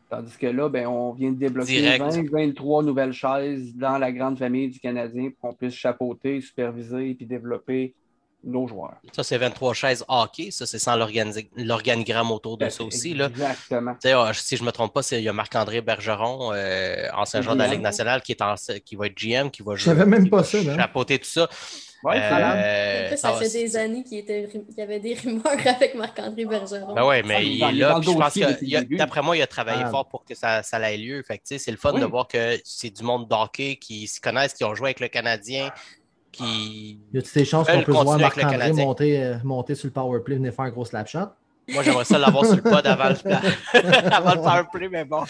Tandis 0.09 0.35
que 0.37 0.47
là, 0.47 0.69
ben, 0.69 0.87
on 0.87 1.11
vient 1.13 1.29
de 1.31 1.37
débloquer 1.37 1.81
Direct. 1.81 2.03
20, 2.03 2.29
23 2.31 2.83
nouvelles 2.83 3.13
chaises 3.13 3.75
dans 3.75 3.97
la 3.99 4.11
grande 4.11 4.39
famille 4.39 4.69
du 4.69 4.79
Canadien 4.79 5.29
pour 5.29 5.49
qu'on 5.51 5.55
puisse 5.55 5.75
chapeauter, 5.75 6.41
superviser 6.41 7.11
et 7.11 7.13
puis 7.13 7.25
développer 7.27 7.93
nos 8.43 8.67
joueurs. 8.67 8.95
Ça, 9.11 9.21
c'est 9.21 9.37
23 9.37 9.73
chaises 9.73 10.03
hockey. 10.07 10.49
Ça, 10.49 10.65
c'est 10.65 10.79
sans 10.79 10.95
l'organi- 10.95 11.49
l'organigramme 11.57 12.31
autour 12.31 12.57
de 12.57 12.69
ça 12.69 12.83
aussi. 12.85 13.13
Là. 13.13 13.27
Exactement. 13.27 13.95
Ah, 14.05 14.31
si 14.33 14.55
je 14.55 14.61
ne 14.63 14.67
me 14.67 14.71
trompe 14.71 14.93
pas, 14.93 15.01
c'est- 15.03 15.19
il 15.19 15.25
y 15.25 15.29
a 15.29 15.33
Marc-André 15.33 15.81
Bergeron, 15.81 16.53
euh, 16.53 17.07
ancien 17.15 17.41
joueur 17.41 17.55
de 17.55 17.61
la. 17.61 17.67
Ligue 17.67 17.81
nationale, 17.81 18.21
qui, 18.21 18.31
est 18.31 18.41
en- 18.41 18.55
qui 18.83 18.95
va 18.95 19.07
être 19.07 19.17
GM, 19.17 19.49
qui 19.51 19.61
va 19.61 19.75
Je 19.75 19.83
jouer. 19.83 19.93
savais 19.93 20.05
même 20.09 20.23
qui 20.23 20.29
pas 20.29 20.37
va 20.37 20.43
ça. 20.43 20.57
Chapeauter 20.63 21.19
tout 21.19 21.25
ça. 21.29 21.49
Ouais, 22.03 22.15
Euh, 22.17 22.29
malade. 22.31 23.05
En 23.05 23.07
plus, 23.09 23.17
ça 23.17 23.33
fait 23.33 23.49
des 23.49 23.75
années 23.75 24.03
qu'il 24.03 24.19
était- 24.19 24.47
qu'il 24.47 24.63
y 24.77 24.81
avait 24.81 24.99
des 24.99 25.15
rumeurs 25.15 25.43
avec 25.65 25.95
Marc-André 25.95 26.45
Bergeron. 26.45 26.93
Ben 26.93 27.05
ouais, 27.05 27.21
Ah, 27.23 27.27
mais 27.27 27.45
il 27.45 27.61
est 27.63 27.67
il 27.69 27.75
il 27.75 27.79
là. 27.79 27.99
puis 27.99 28.11
je 28.11 28.17
pense 28.17 28.33
que, 28.33 28.63
il 28.65 28.75
a- 28.77 28.83
d'après 28.83 29.21
moi, 29.21 29.35
il 29.35 29.41
a 29.41 29.47
travaillé 29.47 29.81
Ah. 29.85 29.89
fort 29.89 30.07
pour 30.07 30.23
que 30.23 30.33
ça, 30.33 30.63
ça 30.63 30.79
ait 30.91 30.97
lieu. 30.97 31.21
Fait 31.23 31.37
que, 31.37 31.43
tu 31.43 31.47
sais, 31.55 31.57
c'est 31.57 31.71
le 31.71 31.77
fun 31.77 31.91
Oui. 31.93 31.99
de 32.01 32.05
voir 32.05 32.27
que 32.27 32.57
c'est 32.63 32.89
du 32.89 33.03
monde 33.03 33.27
d'hockey 33.27 33.75
qui 33.75 34.07
se 34.07 34.21
connaissent, 34.21 34.53
qui 34.53 34.63
ont 34.63 34.73
joué 34.75 34.87
avec 34.87 35.01
le 35.01 35.07
Canadien, 35.09 35.71
qui. 36.31 36.99
y 37.13 37.17
a-tu 37.17 37.33
des 37.33 37.43
chances 37.45 37.67
Veulent 37.67 37.79
qu'on 37.79 37.83
peut 37.85 37.91
voir 37.91 38.17
Marc-André 38.19 38.51
Canadien? 38.57 38.85
monter, 38.85 39.21
euh, 39.23 39.35
monter 39.43 39.75
sur 39.75 39.87
le 39.87 39.91
powerplay, 39.93 40.35
venir 40.35 40.53
faire 40.53 40.65
un 40.65 40.69
gros 40.69 40.85
slap 40.85 41.07
shot? 41.07 41.19
Moi, 41.67 41.83
j'aimerais 41.83 42.05
ça 42.05 42.17
l'avoir 42.17 42.45
sur 42.45 42.55
le 42.55 42.61
pod 42.63 42.85
avant 42.87 43.09
le, 43.09 43.15
avant 44.13 44.35
le 44.35 44.41
power 44.41 44.63
play, 44.71 44.89
mais 44.89 45.05
bon. 45.05 45.23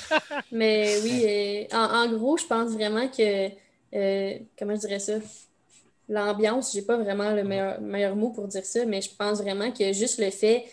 Mais 0.52 0.96
oui, 1.04 1.26
euh, 1.28 1.76
en, 1.76 2.06
en 2.06 2.12
gros, 2.16 2.38
je 2.38 2.46
pense 2.46 2.72
vraiment 2.74 3.08
que, 3.10 3.48
euh, 3.96 4.38
comment 4.58 4.76
je 4.76 4.80
dirais 4.82 5.00
ça, 5.00 5.14
l'ambiance, 6.10 6.74
j'ai 6.74 6.82
pas 6.82 6.98
vraiment 6.98 7.32
le 7.32 7.44
meilleur, 7.44 7.80
meilleur 7.80 8.16
mot 8.16 8.32
pour 8.32 8.48
dire 8.48 8.66
ça, 8.66 8.84
mais 8.86 9.02
je 9.02 9.10
pense 9.18 9.42
vraiment 9.42 9.72
que 9.72 9.94
juste 9.94 10.20
le 10.20 10.30
fait, 10.32 10.66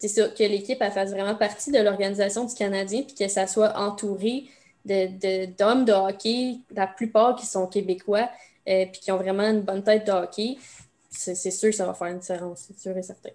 ça, 0.00 0.28
que 0.28 0.42
l'équipe 0.42 0.78
fasse 0.78 1.10
vraiment 1.10 1.34
partie 1.34 1.70
de 1.70 1.78
l'organisation 1.78 2.44
du 2.46 2.54
Canadien, 2.54 3.02
puis 3.02 3.14
que 3.14 3.28
ça 3.28 3.46
soit 3.46 3.76
entouré 3.78 4.44
de- 4.86 5.08
de- 5.18 5.46
d'hommes 5.58 5.84
de, 5.84 5.92
hockey, 5.92 6.56
la 6.74 6.86
plupart 6.86 7.36
qui 7.36 7.44
sont 7.46 7.66
québécois, 7.66 8.30
euh, 8.68 8.86
puis 8.90 9.00
qui 9.00 9.12
ont 9.12 9.18
vraiment 9.18 9.42
une 9.42 9.60
bonne 9.60 9.82
tête 9.82 10.06
de 10.06 10.12
hockey, 10.12 10.56
c'est 11.10 11.34
sûr 11.50 11.70
que 11.70 11.76
ça 11.76 11.84
va 11.86 11.92
faire 11.92 12.08
une 12.08 12.18
différence, 12.20 12.64
c'est 12.68 12.78
sûr 12.78 12.96
et 12.96 13.02
certain. 13.02 13.30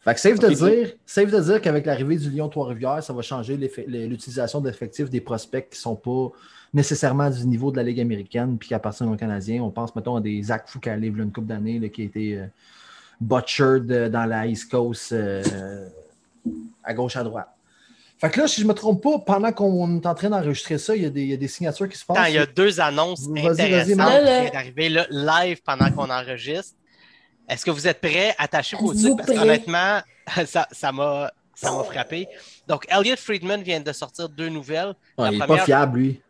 Fait 0.00 0.14
que 0.14 0.20
safe 0.20 0.38
de 0.38 0.48
dire, 0.48 0.92
safe 1.06 1.30
de 1.30 1.40
dire 1.40 1.60
qu'avec 1.60 1.86
l'arrivée 1.86 2.16
du 2.16 2.30
Lyon 2.30 2.48
Trois-Rivières, 2.48 3.04
ça 3.04 3.12
va 3.12 3.22
changer 3.22 3.56
l'utilisation 3.56 4.60
d'effectifs 4.60 5.10
des 5.10 5.20
prospects 5.20 5.68
qui 5.70 5.76
ne 5.78 5.82
sont 5.82 5.96
pas 5.96 6.30
nécessairement 6.74 7.28
du 7.28 7.46
niveau 7.46 7.70
de 7.70 7.76
la 7.76 7.82
Ligue 7.82 8.00
américaine 8.00 8.56
puis 8.58 8.68
qui 8.68 8.74
appartiennent 8.74 9.10
aux 9.10 9.16
Canadiens. 9.16 9.62
On 9.62 9.70
pense, 9.70 9.94
mettons, 9.94 10.16
à 10.16 10.20
des 10.20 10.42
Zach 10.42 10.64
Foucault, 10.66 10.90
là, 10.90 10.96
une 10.96 11.32
couple 11.32 11.48
d'années, 11.48 11.78
là, 11.78 11.88
qui 11.88 12.02
a 12.02 12.04
été 12.04 12.38
euh, 12.38 12.46
butchered 13.20 13.90
euh, 13.90 14.08
dans 14.08 14.24
la 14.24 14.46
East 14.46 14.70
Coast 14.70 15.12
euh, 15.12 15.88
à 16.82 16.94
gauche, 16.94 17.16
à 17.16 17.24
droite. 17.24 17.48
Fait 18.18 18.30
que 18.30 18.40
là, 18.40 18.46
si 18.46 18.60
je 18.60 18.66
ne 18.66 18.68
me 18.68 18.74
trompe 18.74 19.02
pas, 19.02 19.18
pendant 19.18 19.52
qu'on 19.52 20.00
est 20.00 20.06
en 20.06 20.14
train 20.14 20.30
d'enregistrer 20.30 20.78
ça, 20.78 20.94
il 20.94 21.02
y, 21.02 21.06
a 21.06 21.10
des, 21.10 21.22
il 21.22 21.30
y 21.30 21.32
a 21.34 21.36
des 21.36 21.48
signatures 21.48 21.88
qui 21.88 21.98
se 21.98 22.04
passent. 22.04 22.16
Attends, 22.16 22.28
il 22.28 22.34
y 22.34 22.38
a 22.38 22.46
deux 22.46 22.80
annonces 22.80 23.28
intéressantes 23.28 23.86
qui 23.86 23.94
viennent 23.94 24.50
d'arriver 24.52 24.88
là, 24.88 25.06
live 25.10 25.60
pendant 25.62 25.90
qu'on 25.90 26.08
enregistre. 26.08 26.76
Est-ce 27.48 27.64
que 27.64 27.72
vous 27.72 27.88
êtes 27.88 28.00
prêts? 28.00 28.32
Attachez 28.38 28.76
vos 28.76 28.92
Êtes-vous 28.92 29.16
trucs 29.16 29.26
parce 29.26 29.38
qu'honnêtement, 29.38 30.00
ça 30.46 30.68
ça 30.70 30.92
m'a 30.92 31.84
frappé. 31.84 32.28
Donc, 32.68 32.86
Elliot 32.88 33.16
Friedman 33.16 33.62
vient 33.62 33.80
de 33.80 33.92
sortir 33.92 34.28
deux 34.28 34.48
nouvelles. 34.48 34.94
Il 35.18 35.38
n'est 35.38 35.46
pas 35.46 35.58
fiable, 35.58 35.98
lui. 35.98 36.20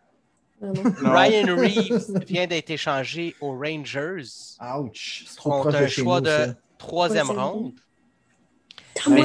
Ryan 0.62 1.56
Reeves 1.56 2.24
vient 2.26 2.46
d'être 2.46 2.70
échangé 2.70 3.34
aux 3.40 3.58
Rangers 3.58 4.22
Ouch. 4.78 5.24
C'est 5.26 5.36
trop 5.36 5.50
contre 5.50 5.62
proche 5.70 5.74
un 5.74 5.82
de 5.82 5.86
chez 5.88 6.02
choix 6.02 6.20
nous, 6.20 6.26
de 6.26 6.30
ça. 6.30 6.54
troisième 6.78 7.30
ronde. 7.30 7.72
Ouais, 9.06 9.22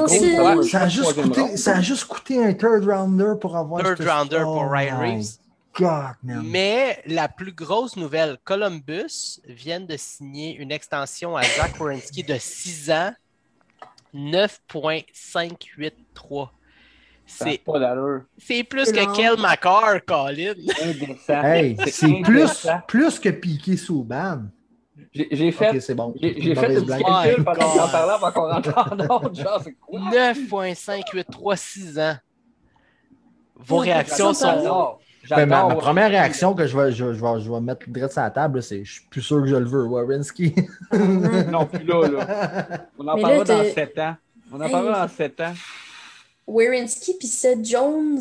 Ça 0.63 0.81
a, 0.83 0.87
juste 0.87 1.01
troisième 1.03 1.27
coûté, 1.29 1.41
round. 1.41 1.57
ça 1.57 1.75
a 1.77 1.81
juste 1.81 2.05
coûté 2.05 2.41
un 2.43 2.53
third 2.53 2.85
rounder 2.87 3.33
pour 3.39 3.55
avoir 3.57 3.83
Third 3.83 3.97
ce- 4.01 4.07
rounder 4.09 4.39
pour 4.41 4.63
Oh 4.65 4.69
Ryan 4.69 4.99
my 5.01 5.15
Reeves. 5.17 5.37
God, 5.75 6.15
man. 6.23 6.41
Mais 6.47 7.03
la 7.05 7.27
plus 7.29 7.51
grosse 7.51 7.95
nouvelle, 7.97 8.37
Columbus 8.43 9.39
vient 9.45 9.81
de 9.81 9.95
signer 9.97 10.55
une 10.55 10.71
extension 10.71 11.35
à 11.37 11.43
Zach 11.43 11.77
Werenski 11.79 12.23
de 12.23 12.35
6 12.39 12.89
ans, 12.89 13.13
9,583. 14.13 16.51
C'est, 17.29 17.57
pas 17.63 17.77
d'allure. 17.79 18.21
c'est 18.37 18.63
plus 18.63 18.91
que. 18.91 19.15
Kel 19.15 19.37
McCarr, 19.39 19.99
Colin. 20.05 20.53
Hey, 21.45 21.75
c'est 21.87 22.21
plus, 22.23 22.67
plus 22.87 23.19
que 23.19 23.29
piqué 23.29 23.75
sous 23.77 24.03
ban. 24.03 24.43
J'ai 25.13 25.51
fait, 25.51 25.69
Ok, 25.71 25.81
c'est 25.81 25.95
bon. 25.95 26.13
j'ai 26.21 26.33
fait 26.55 26.55
Mauvaise 26.55 26.77
un 26.77 26.79
petit 26.79 26.85
blague. 26.85 27.03
calcul 27.03 27.37
My 27.39 27.43
pendant 27.45 27.53
que 27.53 27.61
j'en 27.75 27.81
God. 27.83 27.91
parlais 27.91 28.13
avant 28.13 28.31
qu'on 28.31 28.51
rentre 28.51 28.77
en 28.77 28.99
ordre. 29.09 29.35
Genre, 29.35 29.61
c'est 29.63 29.73
quoi? 29.73 29.99
9,583 30.11 31.99
ans. 31.99 32.15
Vos 33.55 33.77
réactions 33.77 34.33
sont. 34.33 34.97
Ben, 35.29 35.45
ma, 35.45 35.65
première 35.75 36.09
réaction 36.09 36.53
que 36.53 36.65
je 36.67 36.77
vais, 36.77 36.91
je, 36.91 37.11
je 37.13 37.21
vais, 37.21 37.41
je 37.41 37.51
vais 37.51 37.59
mettre 37.59 37.89
direct 37.89 38.13
sur 38.13 38.21
la 38.21 38.29
table, 38.31 38.63
c'est 38.63 38.85
je 38.85 38.93
suis 38.93 39.05
plus 39.09 39.21
sûr 39.21 39.41
que 39.41 39.47
je 39.47 39.55
le 39.57 39.65
veux, 39.65 39.83
Warrenski. 39.83 40.55
Non, 40.93 41.65
plus 41.65 41.83
là, 41.83 42.07
là. 42.07 42.87
On 42.97 43.05
en 43.07 43.19
parlera 43.19 43.43
dans 43.43 43.61
t'es- 43.63 43.71
7 43.73 43.99
ans. 43.99 44.15
On 44.53 44.61
en 44.61 44.69
parlera 44.69 45.01
dans 45.01 45.13
7 45.13 45.41
ans. 45.41 45.53
Werenski 46.47 47.13
puis 47.17 47.27
Seth 47.27 47.65
Jones 47.65 48.19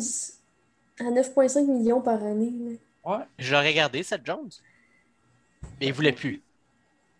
à 0.99 1.03
9,5 1.05 1.65
millions 1.65 2.01
par 2.01 2.21
année. 2.23 2.51
là. 3.05 3.11
Ouais. 3.17 3.23
Je 3.39 3.53
l'aurais 3.53 3.69
regardé, 3.69 4.03
Seth 4.03 4.21
Jones. 4.25 4.49
Mais 5.79 5.87
il 5.87 5.93
voulait 5.93 6.11
plus. 6.11 6.41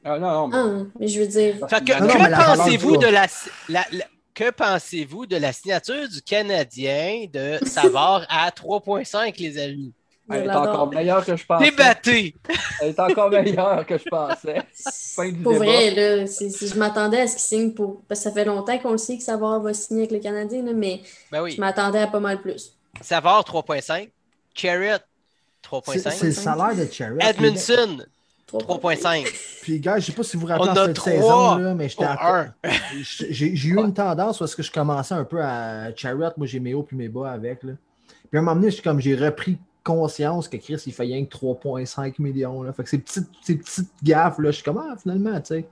Ah, 0.03 0.19
non, 0.19 0.47
non, 0.47 0.47
mais- 0.47 0.57
Ah, 0.57 0.91
mais 0.99 1.07
je 1.07 1.19
veux 1.21 1.27
dire, 1.27 1.55
Fait 1.69 1.83
que, 1.83 1.99
Non, 1.99 2.55
pensez-vous 2.55 2.97
de 2.97 3.07
la, 3.07 3.27
la- 3.69 3.85
la- 3.91 4.05
que 4.33 4.51
pensez-vous 4.51 5.25
de 5.25 5.35
la 5.37 5.51
signature 5.53 6.07
du 6.07 6.21
Canadien 6.21 7.25
de 7.31 7.57
Savard 7.65 8.25
à 8.29 8.51
3.5, 8.51 9.37
les 9.39 9.57
amis? 9.57 9.93
Elle 10.29 10.45
est 10.45 10.49
encore 10.53 10.91
meilleure 10.93 11.25
que 11.25 11.35
je 11.35 11.45
pensais. 11.45 11.69
Débattez! 11.71 12.35
Elle 12.81 12.89
est 12.89 12.99
encore 12.99 13.29
meilleure 13.29 13.85
que 13.85 13.97
je 13.97 14.03
pensais. 14.09 14.61
Fin 15.15 15.29
du 15.29 15.37
Pour 15.41 15.53
débat. 15.53 15.65
vrai, 15.65 15.91
là, 15.91 16.25
je 16.25 16.77
m'attendais 16.77 17.21
à 17.21 17.27
ce 17.27 17.33
qu'il 17.33 17.41
signe 17.41 17.71
pour. 17.73 18.01
Parce 18.07 18.19
que 18.19 18.23
ça 18.25 18.31
fait 18.31 18.45
longtemps 18.45 18.77
qu'on 18.79 18.91
le 18.91 18.97
sait 18.97 19.17
que 19.17 19.23
Savard 19.23 19.61
va 19.61 19.73
signer 19.73 20.01
avec 20.01 20.11
le 20.11 20.19
Canadien, 20.19 20.63
là, 20.63 20.73
mais 20.73 21.01
Ben 21.31 21.41
oui. 21.43 21.51
je 21.51 21.61
m'attendais 21.61 21.99
à 21.99 22.07
pas 22.07 22.19
mal 22.19 22.41
plus. 22.41 22.73
Savard 23.01 23.43
3.5. 23.43 24.09
Chariot 24.53 24.97
C'est 25.85 25.99
c'est 25.99 26.09
3.5. 26.09 26.25
le 26.25 26.31
salaire 26.31 26.75
de 26.75 26.91
Cherry. 26.91 27.17
Edmondson 27.21 27.97
3,5. 28.51 28.97
3.5. 29.01 29.59
Puis, 29.61 29.79
gars, 29.79 29.99
je 29.99 30.05
sais 30.05 30.11
pas 30.13 30.23
si 30.23 30.35
vous 30.37 30.41
vous 30.41 30.47
rappelez 30.47 30.71
cette 30.73 30.99
saison, 31.01 31.55
là, 31.57 31.73
mais 31.73 31.89
j'étais 31.89 32.05
à-. 32.05 32.53
J'ai 33.01 33.47
eu 33.47 33.77
une 33.77 33.93
tendance 33.93 34.39
parce 34.39 34.55
que 34.55 34.63
je 34.63 34.71
commençais 34.71 35.13
un 35.15 35.25
peu 35.25 35.41
à 35.41 35.93
Chariot. 35.95 36.31
Moi, 36.37 36.47
j'ai 36.47 36.59
mes 36.59 36.73
hauts 36.73 36.83
puis 36.83 36.95
mes 36.97 37.09
bas 37.09 37.31
avec. 37.31 37.63
Là. 37.63 37.73
Puis 38.29 38.37
à 38.37 38.39
un 38.39 38.43
moment 38.43 38.59
donné, 38.59 38.73
comme 38.83 38.99
j'ai 38.99 39.15
repris 39.15 39.57
conscience 39.87 40.49
que 40.49 40.57
Chris, 40.57 40.81
il 40.85 40.93
fait 40.93 41.03
rien 41.03 41.23
que 41.23 41.29
3,5 41.29 42.15
millions. 42.19 42.61
Là. 42.61 42.73
Fait 42.73 42.83
que 42.83 42.89
ces 42.89 42.97
petites, 42.97 43.29
ces 43.41 43.55
petites 43.55 43.89
gaffes, 44.03 44.37
là, 44.39 44.51
je 44.51 44.55
suis 44.55 44.63
comme, 44.63 44.77
ah, 44.77 44.95
finalement, 45.01 45.39
tu 45.39 45.47
sais. 45.47 45.65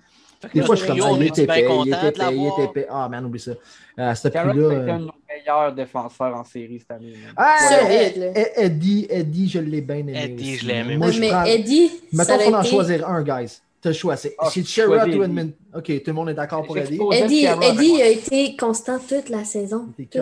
Des 0.53 0.61
fois, 0.61 0.76
je 0.76 0.82
suis 0.82 0.89
comme, 0.89 1.01
ah, 1.01 1.11
on 1.11 1.18
il 1.18 1.24
est 1.24 1.28
était 1.28 1.43
épais, 1.43 1.61
il 1.61 1.68
content 1.68 1.84
était 1.84 2.07
épais, 2.07 2.36
il 2.36 2.47
était 2.47 2.63
épais. 2.63 2.88
Ah, 2.89 3.09
man, 3.09 3.26
oublie 3.26 3.39
ça. 3.39 3.51
À 3.97 4.16
ce 4.16 4.28
Carrot 4.30 4.51
prix-là. 4.51 4.66
était 4.68 4.76
euh, 4.76 4.93
un 4.93 4.99
de 4.99 5.05
nos 5.05 5.11
meilleurs 5.28 5.74
défenseurs 5.74 6.36
en 6.36 6.43
série 6.43 6.80
cette 6.80 6.91
année. 6.91 7.13
Ah, 7.36 7.57
là. 7.72 8.32
Eddie, 8.57 9.07
Eddie, 9.09 9.49
je 9.49 9.59
l'ai 9.59 9.82
bien 9.82 9.97
aimé. 9.97 10.13
Eddie, 10.16 10.53
aussi. 10.53 10.57
je 10.57 10.68
l'ai 10.68 10.76
aimé 10.76 10.97
Moi, 10.97 11.11
je 11.11 11.20
mais 11.20 11.30
prends... 11.30 11.43
Eddie, 11.43 11.91
Mettons 12.13 12.38
qu'on 12.38 12.53
en 12.53 12.63
choisir 12.63 13.09
un, 13.09 13.24
guys. 13.24 13.61
T'as 13.86 13.91
le 13.91 13.95
choix. 13.95 14.17
C'est 14.17 14.33
Ah, 14.39 14.49
c'est 14.51 14.65
Sherrod 14.65 15.13
ou. 15.13 15.21
Edmund. 15.21 15.51
Ok, 15.75 15.86
tout 15.86 16.07
le 16.07 16.13
monde 16.13 16.29
est 16.29 16.33
d'accord 16.33 16.65
pour 16.65 16.75
Eddie. 16.75 16.99
Eddie, 17.11 17.41
Sherrod, 17.41 18.01
a 18.01 18.07
été 18.07 18.57
constant 18.57 18.97
toute 18.97 19.29
la 19.29 19.43
saison. 19.43 19.89
Tout, 20.11 20.19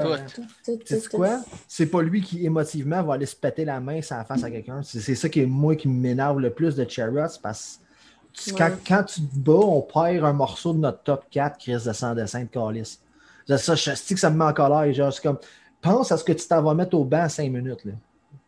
quoi? 1.10 1.40
C'est 1.66 1.86
pas 1.86 2.02
lui 2.02 2.22
qui, 2.22 2.46
émotivement, 2.46 3.02
va 3.04 3.14
aller 3.14 3.26
se 3.26 3.38
péter 3.38 3.64
la 3.64 3.80
main 3.80 4.02
la 4.12 4.26
face 4.26 4.44
à 4.44 4.52
quelqu'un. 4.52 4.82
C'est 4.84 5.00
c'est 5.00 5.16
ça 5.16 5.30
qui 5.30 5.40
est 5.40 5.46
moi 5.46 5.78
qui 5.78 5.88
m'énerve 5.88 6.42
le 6.42 6.50
plus 6.50 6.76
de 6.76 6.86
Charrot, 6.90 7.30
c'est 7.30 7.42
parce 7.42 7.80
que 8.34 8.52
quand, 8.52 8.72
quand 8.86 9.04
tu 9.06 9.22
te 9.22 9.40
bats, 9.40 9.54
on 9.54 9.82
perd 9.82 10.26
un 10.26 10.34
morceau 10.34 10.74
de 10.74 10.80
notre 10.80 11.02
top 11.04 11.24
4 11.32 11.58
qui 11.58 11.74
reste 11.74 11.88
de 11.88 11.94
100 11.94 12.16
dessins 12.16 12.44
de 12.44 12.50
calice. 12.50 13.00
C'est 13.48 13.58
ça, 13.60 13.76
je 13.76 13.96
sais 13.96 14.14
que 14.14 14.20
ça 14.20 14.30
me 14.30 14.38
met 14.38 14.44
en 14.44 14.52
colère. 14.52 14.94
Genre, 14.94 15.14
c'est 15.14 15.24
comme, 15.24 15.38
pense 15.82 16.12
à 16.12 16.18
ce 16.18 16.26
que 16.26 16.34
tu 16.34 16.46
t'en 16.46 16.62
vas 16.62 16.74
mettre 16.74 16.98
au 16.98 17.06
banc 17.06 17.22
à 17.22 17.30
5 17.30 17.50
minutes. 17.50 17.86
Là. 17.86 17.94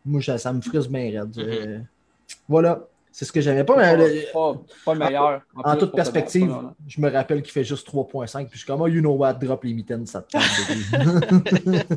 Moi, 0.04 0.22
ça, 0.22 0.38
ça 0.38 0.52
me 0.52 0.60
frustre 0.60 0.92
bien 0.92 1.22
raide. 1.22 1.38
Euh, 1.38 1.80
voilà. 2.50 2.86
C'est 3.18 3.24
ce 3.24 3.32
que 3.32 3.40
j'aimais 3.40 3.64
pas, 3.64 3.78
mais 3.78 3.96
le- 3.96 4.34
pas, 4.34 4.62
pas 4.84 4.94
le 4.94 5.00
meilleur. 5.00 5.42
en 5.56 5.72
plus, 5.72 5.80
toute 5.80 5.96
perspective, 5.96 6.54
je 6.86 7.00
me 7.00 7.10
rappelle 7.10 7.42
qu'il 7.42 7.54
fait 7.54 7.64
juste 7.64 7.88
3.5, 7.88 8.40
puis 8.48 8.50
je 8.52 8.58
suis 8.58 8.68
comme, 8.68 8.82
oh, 8.82 8.88
you 8.88 9.00
know 9.00 9.14
what, 9.14 9.36
drop 9.36 9.64
les 9.64 9.74
mitaines, 9.74 10.06
ça 10.06 10.22
te. 10.22 10.36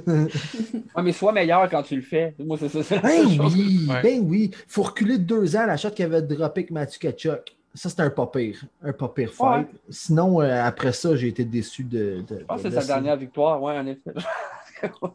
Ouais, 0.97 1.03
mais 1.03 1.13
sois 1.13 1.33
meilleur 1.33 1.69
quand 1.69 1.83
tu 1.83 1.97
le 1.97 2.03
fais. 2.03 2.35
Moi, 2.39 2.57
c'est 2.61 2.69
ça. 2.83 2.99
Ben 3.01 3.23
oui, 3.27 3.87
Ouais. 3.91 4.03
ben 4.03 4.23
oui. 4.25 4.51
Faut 4.69 4.83
reculer 4.83 5.19
de 5.19 5.25
deux 5.25 5.57
ans 5.57 5.63
à 5.63 5.67
la 5.67 5.77
shot 5.77 5.91
qu'il 5.91 6.05
avait 6.05 6.23
droppé 6.23 6.61
avec 6.61 6.71
Mathieu 6.71 6.99
Kachuk. 7.01 7.55
Ça, 7.75 7.89
c'était 7.89 8.03
un 8.03 8.11
pas 8.11 8.27
pire. 8.27 8.61
Un 8.83 8.93
pas 8.93 9.09
pire 9.09 9.33
fight. 9.33 9.67
Sinon, 9.91 10.41
euh, 10.41 10.63
après 10.65 10.93
ça, 10.93 11.15
j'ai 11.17 11.29
été 11.29 11.45
déçu 11.45 11.83
de. 11.85 12.23
de- 12.29 12.39
Je 12.41 12.45
pense 12.45 12.63
de 12.63 12.69
que 12.69 12.75
c'est 12.75 12.81
sa 12.81 12.87
dernière 12.95 13.17
victoire, 13.17 13.61
ouais, 13.63 13.77
en 13.77 13.87
effet. 13.87 14.11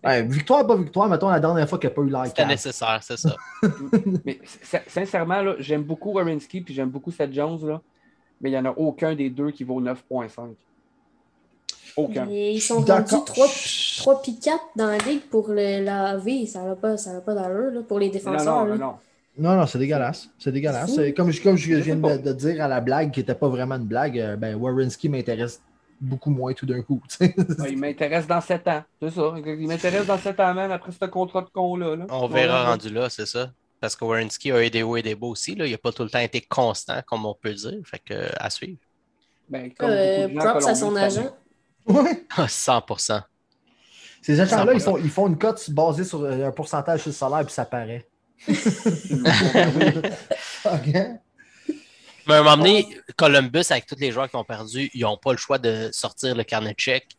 Ouais, 0.03 0.23
victoire, 0.23 0.65
pas 0.67 0.75
victoire, 0.75 1.07
mettons 1.09 1.29
la 1.29 1.39
dernière 1.39 1.67
fois 1.69 1.77
qu'il 1.79 1.89
n'a 1.89 1.95
pas 1.95 2.01
eu 2.01 2.09
l'air 2.09 2.25
C'était 2.27 2.45
nécessaire, 2.45 2.99
c'est 3.01 3.17
ça. 3.17 3.35
Mais 4.25 4.39
sin- 4.63 4.79
sincèrement, 4.87 5.41
là, 5.41 5.55
j'aime 5.59 5.83
beaucoup 5.83 6.13
Warinsky 6.13 6.61
puis 6.61 6.73
j'aime 6.73 6.89
beaucoup 6.89 7.11
Seth 7.11 7.33
Jones, 7.33 7.59
là, 7.67 7.81
mais 8.41 8.49
il 8.49 8.53
n'y 8.53 8.59
en 8.59 8.65
a 8.65 8.71
aucun 8.75 9.15
des 9.15 9.29
deux 9.29 9.51
qui 9.51 9.63
vaut 9.63 9.81
9.5. 9.81 10.29
Aucun. 11.95 12.27
Et 12.29 12.53
ils 12.53 12.61
sont 12.61 12.79
rendus 12.81 13.13
3, 13.25 13.47
3 13.99 14.21
puis 14.21 14.39
4 14.39 14.57
dans 14.75 14.87
la 14.87 14.97
ligue 14.97 15.21
pour 15.29 15.47
le, 15.49 15.83
la 15.83 16.17
V. 16.17 16.45
Ça 16.47 16.63
n'a 16.63 16.75
pas, 16.75 16.97
ça 16.97 17.21
pas 17.21 17.35
d'allure 17.35 17.85
pour 17.85 17.99
les 17.99 18.09
défenseurs. 18.09 18.65
non, 18.65 18.65
là. 18.65 18.75
non, 18.77 18.85
non. 18.87 18.93
Non, 19.35 19.55
non, 19.57 19.65
c'est 19.65 19.79
dégueulasse. 19.79 20.29
C'est 20.37 20.51
dégueulasse. 20.51 20.95
Comme, 21.15 21.31
je- 21.31 21.41
comme 21.41 21.55
je 21.55 21.71
Je 21.71 21.75
viens 21.81 21.95
de 21.95 22.33
dire 22.33 22.63
à 22.63 22.67
la 22.67 22.81
blague, 22.81 23.11
qui 23.11 23.19
n'était 23.19 23.33
pas 23.35 23.47
vraiment 23.47 23.75
une 23.75 23.85
blague, 23.85 24.19
euh, 24.19 24.35
ben, 24.35 24.55
Warrenski 24.55 25.09
m'intéresse 25.09 25.61
beaucoup 26.03 26.29
moins 26.29 26.53
tout 26.53 26.65
d'un 26.65 26.81
coup. 26.81 27.01
Ouais, 27.19 27.71
il 27.71 27.77
m'intéresse 27.77 28.27
dans 28.27 28.41
7 28.41 28.67
ans. 28.67 28.83
C'est 29.01 29.11
ça. 29.11 29.33
Il 29.45 29.67
m'intéresse 29.67 30.05
dans 30.05 30.17
7 30.17 30.39
ans 30.39 30.53
même 30.53 30.71
après 30.71 30.91
ce 30.91 31.05
contrat 31.05 31.41
de 31.41 31.49
con-là. 31.49 31.95
là. 31.95 32.05
On 32.09 32.27
verra 32.27 32.65
rendu 32.69 32.89
là, 32.89 33.09
c'est 33.09 33.25
ça. 33.25 33.51
Parce 33.79 33.95
que 33.95 34.05
Warrenski 34.05 34.51
a 34.51 34.65
eu 34.65 34.69
des 34.69 34.83
hauts 34.83 34.95
et 34.95 35.01
des 35.01 35.15
bas 35.15 35.27
aussi. 35.27 35.55
Là. 35.55 35.65
Il 35.65 35.71
n'a 35.71 35.77
pas 35.77 35.91
tout 35.91 36.03
le 36.03 36.09
temps 36.09 36.19
été 36.19 36.39
constant, 36.41 37.01
comme 37.05 37.25
on 37.25 37.33
peut 37.33 37.53
dire. 37.53 37.79
Fait 37.83 37.99
que, 37.99 38.29
à 38.37 38.49
suivre. 38.49 38.77
Ben, 39.49 39.71
comme 39.77 39.89
Euh, 39.89 40.29
props 40.39 40.67
à 40.67 40.75
son 40.75 40.95
agent. 40.95 41.29
Ouais. 41.85 42.23
100%. 42.37 43.21
Ces 44.21 44.39
agents-là, 44.39 44.73
ils 44.73 44.79
100%. 44.79 44.83
font, 44.83 44.97
ils 44.97 45.09
font 45.09 45.27
une 45.27 45.37
cote 45.37 45.69
basée 45.71 46.05
sur 46.05 46.21
euh, 46.23 46.47
un 46.47 46.51
pourcentage 46.51 47.01
sur 47.01 47.09
le 47.09 47.13
salaire, 47.13 47.45
puis 47.45 47.53
ça 47.53 47.65
paraît. 47.65 48.05
Ok. 50.65 50.95
Mais 52.27 52.35
à 52.35 52.39
un 52.39 52.43
moment 52.43 52.57
donné, 52.57 52.87
Columbus, 53.17 53.65
avec 53.69 53.85
tous 53.85 53.97
les 53.99 54.11
joueurs 54.11 54.29
qui 54.29 54.35
ont 54.35 54.43
perdu, 54.43 54.89
ils 54.93 55.01
n'ont 55.01 55.17
pas 55.17 55.31
le 55.31 55.37
choix 55.37 55.57
de 55.57 55.89
sortir 55.91 56.35
le 56.35 56.43
carnet 56.43 56.73
de 56.73 56.79
chèque, 56.79 57.09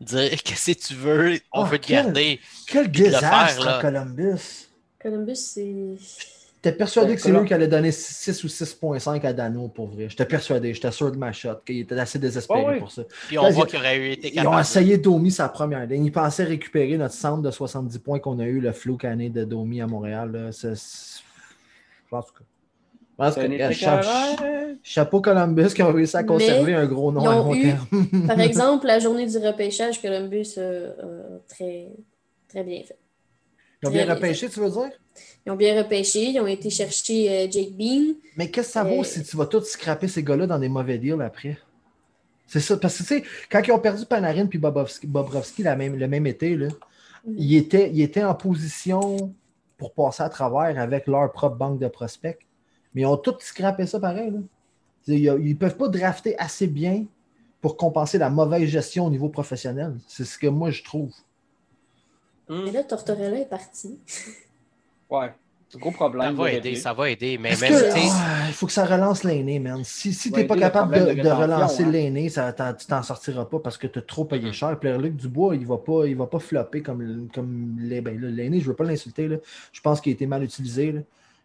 dire 0.00 0.42
qu'est-ce 0.42 0.72
que 0.72 0.78
tu 0.86 0.94
veux, 0.94 1.34
on 1.52 1.62
Oh, 1.62 1.64
veut 1.64 1.78
te 1.78 1.86
quel- 1.86 2.04
garder. 2.04 2.40
Quel 2.66 2.90
désastre, 2.90 3.28
faire, 3.56 3.64
là. 3.64 3.78
Columbus. 3.80 4.68
Columbus, 5.00 5.36
c'est. 5.36 5.74
J'étais 6.62 6.76
persuadé 6.76 7.14
que 7.14 7.22
c'est 7.22 7.30
eux 7.32 7.42
qui 7.46 7.54
allaient 7.54 7.68
donner 7.68 7.90
6 7.90 8.44
ou 8.44 8.48
6.5 8.48 9.24
à 9.24 9.32
Dano 9.32 9.68
pour 9.68 9.86
vrai. 9.86 10.10
J'étais 10.10 10.26
persuadé, 10.26 10.74
j'étais 10.74 10.90
sûr 10.90 11.10
de 11.10 11.16
ma 11.16 11.32
shot, 11.32 11.54
qu'il 11.64 11.78
était 11.78 11.98
assez 11.98 12.18
désespéré 12.18 12.60
Ouais, 12.60 12.66
ouais. 12.72 12.78
pour 12.80 12.90
ça. 12.92 13.02
Puis 13.28 13.38
on 13.38 13.44
Là, 13.44 13.50
voit 13.50 13.64
qu'il 13.66 13.78
aurait 13.78 13.96
eu 13.96 14.10
été 14.10 14.28
Ils 14.34 14.40
ont 14.40 14.42
capable. 14.44 14.60
essayé 14.60 14.98
Domi 14.98 15.30
sa 15.30 15.48
première 15.48 15.86
ligne. 15.86 16.04
Ils 16.04 16.12
pensaient 16.12 16.44
récupérer 16.44 16.98
notre 16.98 17.14
centre 17.14 17.40
de 17.40 17.50
70 17.50 17.98
points 18.00 18.18
qu'on 18.18 18.38
a 18.40 18.44
eu, 18.44 18.60
le 18.60 18.72
flou 18.72 18.98
cané 18.98 19.30
de 19.30 19.44
Domi 19.44 19.80
à 19.80 19.86
Montréal. 19.86 20.32
là. 20.32 20.52
C'est- 20.52 20.74
c'est- 20.76 21.22
Je 22.12 22.16
pense 23.24 23.34
que. 23.34 23.68
Que- 23.68 23.72
cha- 23.74 24.00
carré. 24.00 24.76
Chapeau 24.82 25.20
Columbus 25.20 25.74
qui 25.74 25.82
ont 25.82 25.92
réussi 25.92 26.16
à 26.16 26.20
Mais 26.22 26.26
conserver 26.26 26.74
un 26.74 26.86
gros 26.86 27.12
nom 27.12 27.28
à 27.28 27.34
long 27.36 27.54
eu- 27.54 27.62
terme. 27.62 27.86
Par 28.26 28.40
exemple, 28.48 28.86
la 28.86 28.98
journée 28.98 29.26
du 29.26 29.36
repêchage, 29.38 30.00
Columbus 30.00 30.54
a 30.58 30.60
a 30.60 31.38
très, 31.48 31.88
très 32.48 32.64
bien 32.64 32.82
fait. 32.82 32.96
Ils 33.82 33.88
ont 33.88 33.92
bien 33.92 34.04
Très 34.04 34.14
repêché, 34.14 34.48
tu 34.48 34.60
veux 34.60 34.70
dire? 34.70 34.90
Ils 35.46 35.52
ont 35.52 35.56
bien 35.56 35.76
repêché, 35.82 36.24
ils 36.30 36.40
ont 36.40 36.46
été 36.46 36.68
chercher 36.70 37.30
euh, 37.30 37.50
Jake 37.50 37.72
Bean. 37.72 38.14
Mais 38.36 38.50
qu'est-ce 38.50 38.68
que 38.68 38.72
ça 38.74 38.84
vaut 38.84 39.00
Euh, 39.00 39.04
si 39.04 39.22
tu 39.22 39.36
vas 39.36 39.46
tout 39.46 39.60
scraper 39.62 40.06
ces 40.08 40.22
gars-là 40.22 40.46
dans 40.46 40.58
des 40.58 40.68
mauvais 40.68 40.98
deals 40.98 41.20
après? 41.22 41.58
C'est 42.46 42.60
ça. 42.60 42.76
Parce 42.76 42.94
que, 42.98 43.02
tu 43.02 43.08
sais, 43.08 43.24
quand 43.50 43.62
ils 43.66 43.72
ont 43.72 43.78
perdu 43.78 44.04
Panarin 44.04 44.46
puis 44.46 44.58
Bobrovski, 44.58 45.06
Bobrovski 45.06 45.62
la 45.62 45.76
même, 45.76 45.96
le 45.96 46.08
même 46.08 46.26
été, 46.26 46.56
là, 46.56 46.68
Mhm. 47.24 47.34
ils, 47.38 47.56
étaient, 47.56 47.90
ils 47.92 48.02
étaient 48.02 48.24
en 48.24 48.34
position 48.34 49.32
pour 49.78 49.92
passer 49.94 50.22
à 50.22 50.28
travers 50.28 50.78
avec 50.78 51.06
leur 51.06 51.30
propre 51.32 51.56
banque 51.56 51.78
de 51.78 51.88
prospects. 51.88 52.38
Mais 52.94 53.02
ils 53.02 53.06
ont 53.06 53.16
tout 53.16 53.34
scrappé 53.40 53.86
ça 53.86 54.00
pareil. 54.00 54.30
Là. 54.30 54.38
Ils 55.06 55.24
ne 55.32 55.54
peuvent 55.54 55.76
pas 55.76 55.88
drafter 55.88 56.38
assez 56.38 56.66
bien 56.66 57.04
pour 57.60 57.76
compenser 57.76 58.18
la 58.18 58.30
mauvaise 58.30 58.68
gestion 58.68 59.06
au 59.06 59.10
niveau 59.10 59.28
professionnel. 59.28 59.94
C'est 60.06 60.24
ce 60.24 60.38
que 60.38 60.46
moi 60.46 60.70
je 60.70 60.82
trouve. 60.82 61.12
Mais 62.48 62.70
là, 62.72 62.82
Tortorella 62.84 63.38
est 63.38 63.48
parti. 63.48 63.98
Ouais. 65.10 65.32
C'est 65.68 65.76
un 65.76 65.80
gros 65.80 65.90
Ça 65.90 65.96
problème. 65.96 66.34
va 66.36 66.50
de 66.50 66.56
aider, 66.56 66.76
ça 66.76 66.92
va 66.92 67.10
aider. 67.10 67.36
Mais 67.36 67.50
même, 67.56 67.72
que- 67.72 68.46
il 68.48 68.52
faut 68.52 68.66
que 68.66 68.72
ça 68.72 68.84
relance 68.84 69.24
l'aîné, 69.24 69.58
man. 69.58 69.82
Si, 69.84 70.12
si 70.12 70.30
tu 70.30 70.36
n'es 70.38 70.44
pas 70.44 70.54
le 70.54 70.60
capable 70.60 70.94
de, 71.16 71.28
relancer 71.30 71.82
hein. 71.84 71.90
l'aîné, 71.90 72.28
ça 72.28 72.52
tu 72.78 72.86
t'en 72.86 73.02
sortiras 73.02 73.44
pas 73.44 73.58
parce 73.58 73.76
que 73.76 73.86
tu 73.88 73.98
as 73.98 74.02
trop 74.02 74.24
payé 74.24 74.46
Mhm. 74.48 74.52
cher. 74.52 74.78
Pierre-Luc 74.78 75.16
Dubois, 75.16 75.56
il 75.56 75.62
ne 75.62 75.66
va, 75.66 75.78
pas- 75.78 76.06
il 76.06 76.16
va 76.16 76.26
pas 76.26 76.38
flopper 76.38 76.80
comme, 76.82 77.28
comme 77.34 77.76
ben 77.76 78.20
l'aîné. 78.20 78.58
je 78.60 78.64
ne 78.64 78.68
veux 78.70 78.74
pas 78.76 78.84
l'insulter. 78.84 79.28
Je 79.72 79.80
pense 79.80 80.00
qu'il 80.00 80.10
a 80.10 80.14
été 80.14 80.26
mal 80.26 80.42
utilisé. 80.44 80.92
là. 80.92 81.00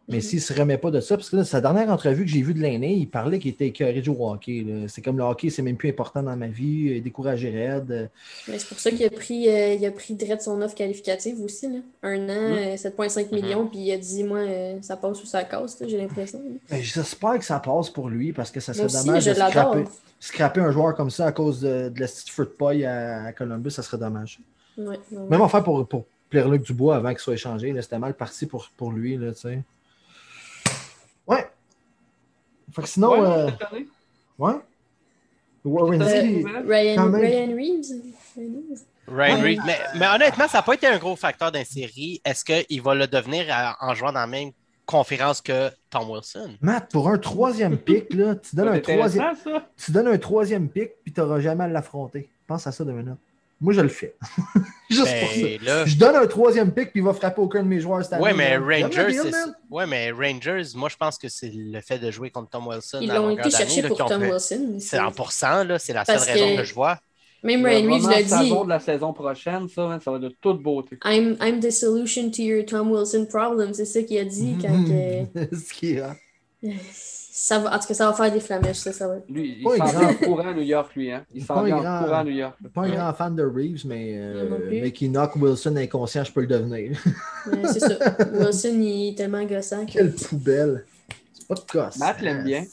Mais 0.07 0.17
Mhm. 0.17 0.21
s'il 0.21 0.37
ne 0.39 0.43
se 0.43 0.53
remet 0.53 0.77
pas 0.77 0.91
de 0.91 0.99
ça, 0.99 1.17
parce 1.17 1.31
que 1.31 1.37
là, 1.37 1.43
sa 1.43 1.61
dernière 1.61 1.89
entrevue 1.89 2.25
que 2.25 2.29
j'ai 2.29 2.43
vue 2.43 2.53
de 2.53 2.59
l'aîné, 2.59 2.93
il 2.93 3.07
parlait 3.09 3.39
qu'il 3.39 3.49
était 3.49 3.65
écœuré 3.67 4.01
de 4.01 4.09
au 4.11 4.29
hockey. 4.29 4.63
C'est 4.87 5.01
comme 5.01 5.17
le 5.17 5.23
hockey, 5.23 5.49
c'est 5.49 5.63
même 5.63 5.77
plus 5.77 5.89
important 5.89 6.21
dans 6.21 6.35
ma 6.35 6.45
vie. 6.47 6.83
Il 6.85 6.91
est 6.97 7.01
découragé 7.01 7.49
raide. 7.49 8.11
Mais 8.47 8.59
c'est 8.59 8.67
pour 8.67 8.77
ça 8.79 8.91
qu'il 8.91 9.03
a 9.03 9.09
pris, 9.09 9.49
euh, 9.49 9.73
il 9.73 9.83
a 9.83 9.89
pris 9.89 10.13
direct 10.13 10.43
son 10.43 10.61
offre 10.61 10.75
qualificative 10.75 11.41
aussi. 11.41 11.67
Là. 11.71 11.79
Un 12.03 12.29
an, 12.29 12.29
euh, 12.55 12.77
7,5 12.77 13.31
millions, 13.31 13.65
puis 13.65 13.79
il 13.79 13.91
a 13.93 13.97
dit 13.97 14.23
Moi, 14.23 14.37
euh, 14.39 14.77
ça 14.81 14.95
passe 14.95 15.23
ou 15.23 15.25
ça 15.25 15.43
casse, 15.43 15.81
j'ai 15.87 15.97
l'impression. 15.97 16.39
Ben, 16.69 16.81
J'espère 16.83 17.39
que 17.39 17.45
ça 17.45 17.59
passe 17.59 17.89
pour 17.89 18.07
lui 18.09 18.31
parce 18.31 18.51
que 18.51 18.59
ça 18.59 18.73
serait 18.75 18.85
aussi, 18.85 19.03
dommage 19.05 19.25
de 19.25 19.33
scraper, 19.33 19.83
scraper 20.19 20.61
un 20.61 20.69
joueur 20.71 20.93
comme 20.95 21.09
ça 21.09 21.25
à 21.25 21.31
cause 21.31 21.61
de, 21.61 21.89
de 21.89 21.99
la 21.99 22.05
petite 22.07 22.29
fruit 22.29 22.45
paille 22.57 22.85
à, 22.85 23.23
à 23.23 23.33
Columbus. 23.33 23.71
Ça 23.71 23.81
serait 23.81 23.97
dommage. 23.97 24.39
Ouais, 24.77 24.99
ouais. 25.11 25.29
Même 25.31 25.41
affaire 25.41 25.63
pour, 25.63 25.87
pour 25.87 26.05
Pierre-Luc 26.29 26.61
Dubois 26.63 26.97
avant 26.97 27.09
qu'il 27.09 27.19
soit 27.19 27.33
échangé. 27.33 27.73
C'était 27.81 27.97
mal 27.97 28.13
parti 28.13 28.45
pour, 28.45 28.69
pour 28.77 28.91
lui. 28.91 29.17
Là, 29.17 29.31
tu 29.33 29.39
sais. 29.41 29.59
Ouais. 31.27 31.47
Fait 32.73 32.81
que 32.81 32.87
sinon, 32.87 33.11
Ouais, 33.11 33.19
euh, 33.27 33.49
ouais. 34.39 34.53
Warren 35.63 36.01
Euh. 36.01 36.05
Ryan. 36.67 37.11
Ryan 37.11 37.55
Reeves. 37.55 38.01
Ryan 39.07 39.41
Reeves. 39.41 39.61
Mais, 39.65 39.79
mais 39.97 40.07
honnêtement, 40.07 40.47
ça 40.47 40.57
n'a 40.59 40.61
pas 40.63 40.73
été 40.73 40.87
un 40.87 40.97
gros 40.97 41.15
facteur 41.15 41.51
dans 41.51 41.59
la 41.59 41.65
série. 41.65 42.21
Est-ce 42.25 42.43
qu'il 42.43 42.81
va 42.81 42.93
le 42.95 43.07
devenir 43.07 43.45
à- 43.49 43.77
en 43.79 43.93
jouant 43.95 44.11
dans 44.11 44.19
la 44.19 44.27
même 44.27 44.51
conférence 44.85 45.41
que 45.41 45.69
Tom 45.89 46.09
Wilson? 46.09 46.55
Matt, 46.61 46.91
pour 46.91 47.07
un 47.09 47.17
troisième 47.17 47.77
pic, 47.77 48.13
là, 48.13 48.35
tu 48.49 48.55
donnes 48.55 48.67
un 48.69 48.79
troisième, 48.79 49.33
tu 49.77 49.91
donnes 49.91 50.07
un 50.07 50.17
troisième 50.17 50.69
pic 50.69 50.91
puis 51.03 51.13
tu 51.13 51.19
n'auras 51.19 51.39
jamais 51.39 51.63
à 51.63 51.67
l'affronter. 51.67 52.29
Pense 52.47 52.67
à 52.67 52.71
ça 52.71 52.83
de 52.83 52.91
minute. 52.91 53.17
Moi, 53.65 53.73
je 53.73 53.81
le 53.81 53.87
fais. 53.89 54.15
Juste 54.89 55.01
pour 55.19 55.29
ça. 55.31 55.41
Ben, 55.41 55.59
là, 55.63 55.85
Je 55.85 55.95
donne 55.97 56.15
un 56.15 56.27
troisième 56.27 56.71
pic 56.71 56.91
puis 56.91 57.01
il 57.01 57.03
va 57.03 57.13
frapper 57.13 57.41
aucun 57.41 57.63
de 57.63 57.67
mes 57.67 57.79
joueurs 57.79 58.03
cette 58.03 58.13
année. 58.13 58.23
ouais, 58.23 58.33
mais 58.33 58.57
man. 58.59 58.81
Donne-le 58.81 59.03
Rangers, 59.03 59.21
deal, 59.31 59.35
ouais, 59.71 59.87
mais 59.87 60.11
Rangers, 60.11 60.63
moi, 60.75 60.87
je 60.89 60.95
pense 60.95 61.17
que 61.17 61.27
c'est 61.27 61.51
le 61.53 61.81
fait 61.81 61.97
de 61.99 62.11
jouer 62.11 62.29
contre 62.29 62.51
Tom 62.51 62.67
Wilson. 62.67 62.99
Ils 63.01 63.09
l'ont 63.09 63.31
été 63.31 63.49
chercher 63.49 63.83
pour 63.83 63.97
Tom 63.97 64.21
fait- 64.21 64.31
Wilson. 64.31 64.77
C'est 64.79 64.99
en 64.99 65.11
pourcent, 65.11 65.63
là, 65.63 65.79
c'est 65.79 65.91
la 65.93 66.05
seule 66.05 66.15
Parce 66.15 66.27
raison 66.27 66.51
que- 66.51 66.57
que 66.57 66.63
je 66.63 66.73
vois. 66.73 66.99
Même 67.43 67.61
Le 67.63 67.69
Ryan 67.69 67.93
Reeves 67.93 68.09
l'a 68.09 68.23
dit 68.23 68.49
de 68.49 68.69
la 68.69 68.79
saison 68.79 69.13
prochaine, 69.13 69.67
ça, 69.69 69.99
ça 70.03 70.09
va 70.11 70.17
être 70.17 70.23
de 70.23 70.35
toute 70.41 70.63
beauté. 70.63 70.97
I'm, 71.05 71.35
I'm 71.41 71.59
the 71.59 71.69
solution 71.71 72.31
to 72.31 72.41
your 72.41 72.65
Tom 72.65 72.91
Wilson 72.91 73.27
problem. 73.29 73.73
C'est 73.73 73.85
ça 73.85 74.01
qu'il 74.01 74.17
a 74.19 74.25
dit 74.25 74.55
quand. 74.61 74.83
que- 74.85 75.55
Ce 75.55 75.73
qui 75.73 75.95
est. 75.97 76.03
ça 77.37 77.59
va, 77.59 77.75
en 77.75 77.79
tout 77.79 77.87
cas, 77.87 77.93
ça 77.93 78.09
va 78.09 78.13
faire 78.13 78.31
des 78.31 78.39
flamèches, 78.39 78.77
ça, 78.77 78.93
ça 78.93 79.09
va. 79.09 79.15
Lui, 79.27 79.57
il 79.59 79.63
Pas 79.65 79.75
s'en 79.77 79.83
grand. 79.85 79.99
vient 79.99 80.07
en 80.09 80.13
courant 80.13 80.47
à 80.47 80.53
New 80.53 80.61
York, 80.61 80.95
lui. 80.95 81.11
Hein. 81.11 81.25
Il 81.33 81.45
Pas 81.45 81.55
s'en 81.55 81.63
vient 81.63 81.77
grand. 81.81 81.97
en 81.99 82.03
courant 82.05 82.17
à 82.19 82.23
New 82.23 82.31
York. 82.31 82.55
Pas 82.73 82.81
un 82.83 82.89
grand 82.89 83.13
fan 83.13 83.35
de 83.35 83.43
Reeves, 83.43 83.85
mais, 83.85 84.13
euh, 84.17 84.57
mais 84.69 84.91
qui 84.93 85.09
knock 85.09 85.35
Wilson 85.35 85.75
inconscient, 85.75 86.23
je 86.23 86.31
peux 86.31 86.41
le 86.41 86.47
devenir. 86.47 86.97
Ouais, 87.47 87.57
c'est 87.73 87.81
ça. 87.81 87.97
Wilson, 88.33 88.79
il 88.79 89.09
est 89.09 89.17
tellement 89.17 89.43
gossant 89.43 89.85
que. 89.85 89.91
Quelle 89.91 90.13
poubelle. 90.13 90.85
C'est 91.33 91.47
pas 91.47 91.55
de 91.55 91.61
gosse. 91.73 91.97
Matt 91.97 92.21
l'aime 92.21 92.43
bien. 92.45 92.63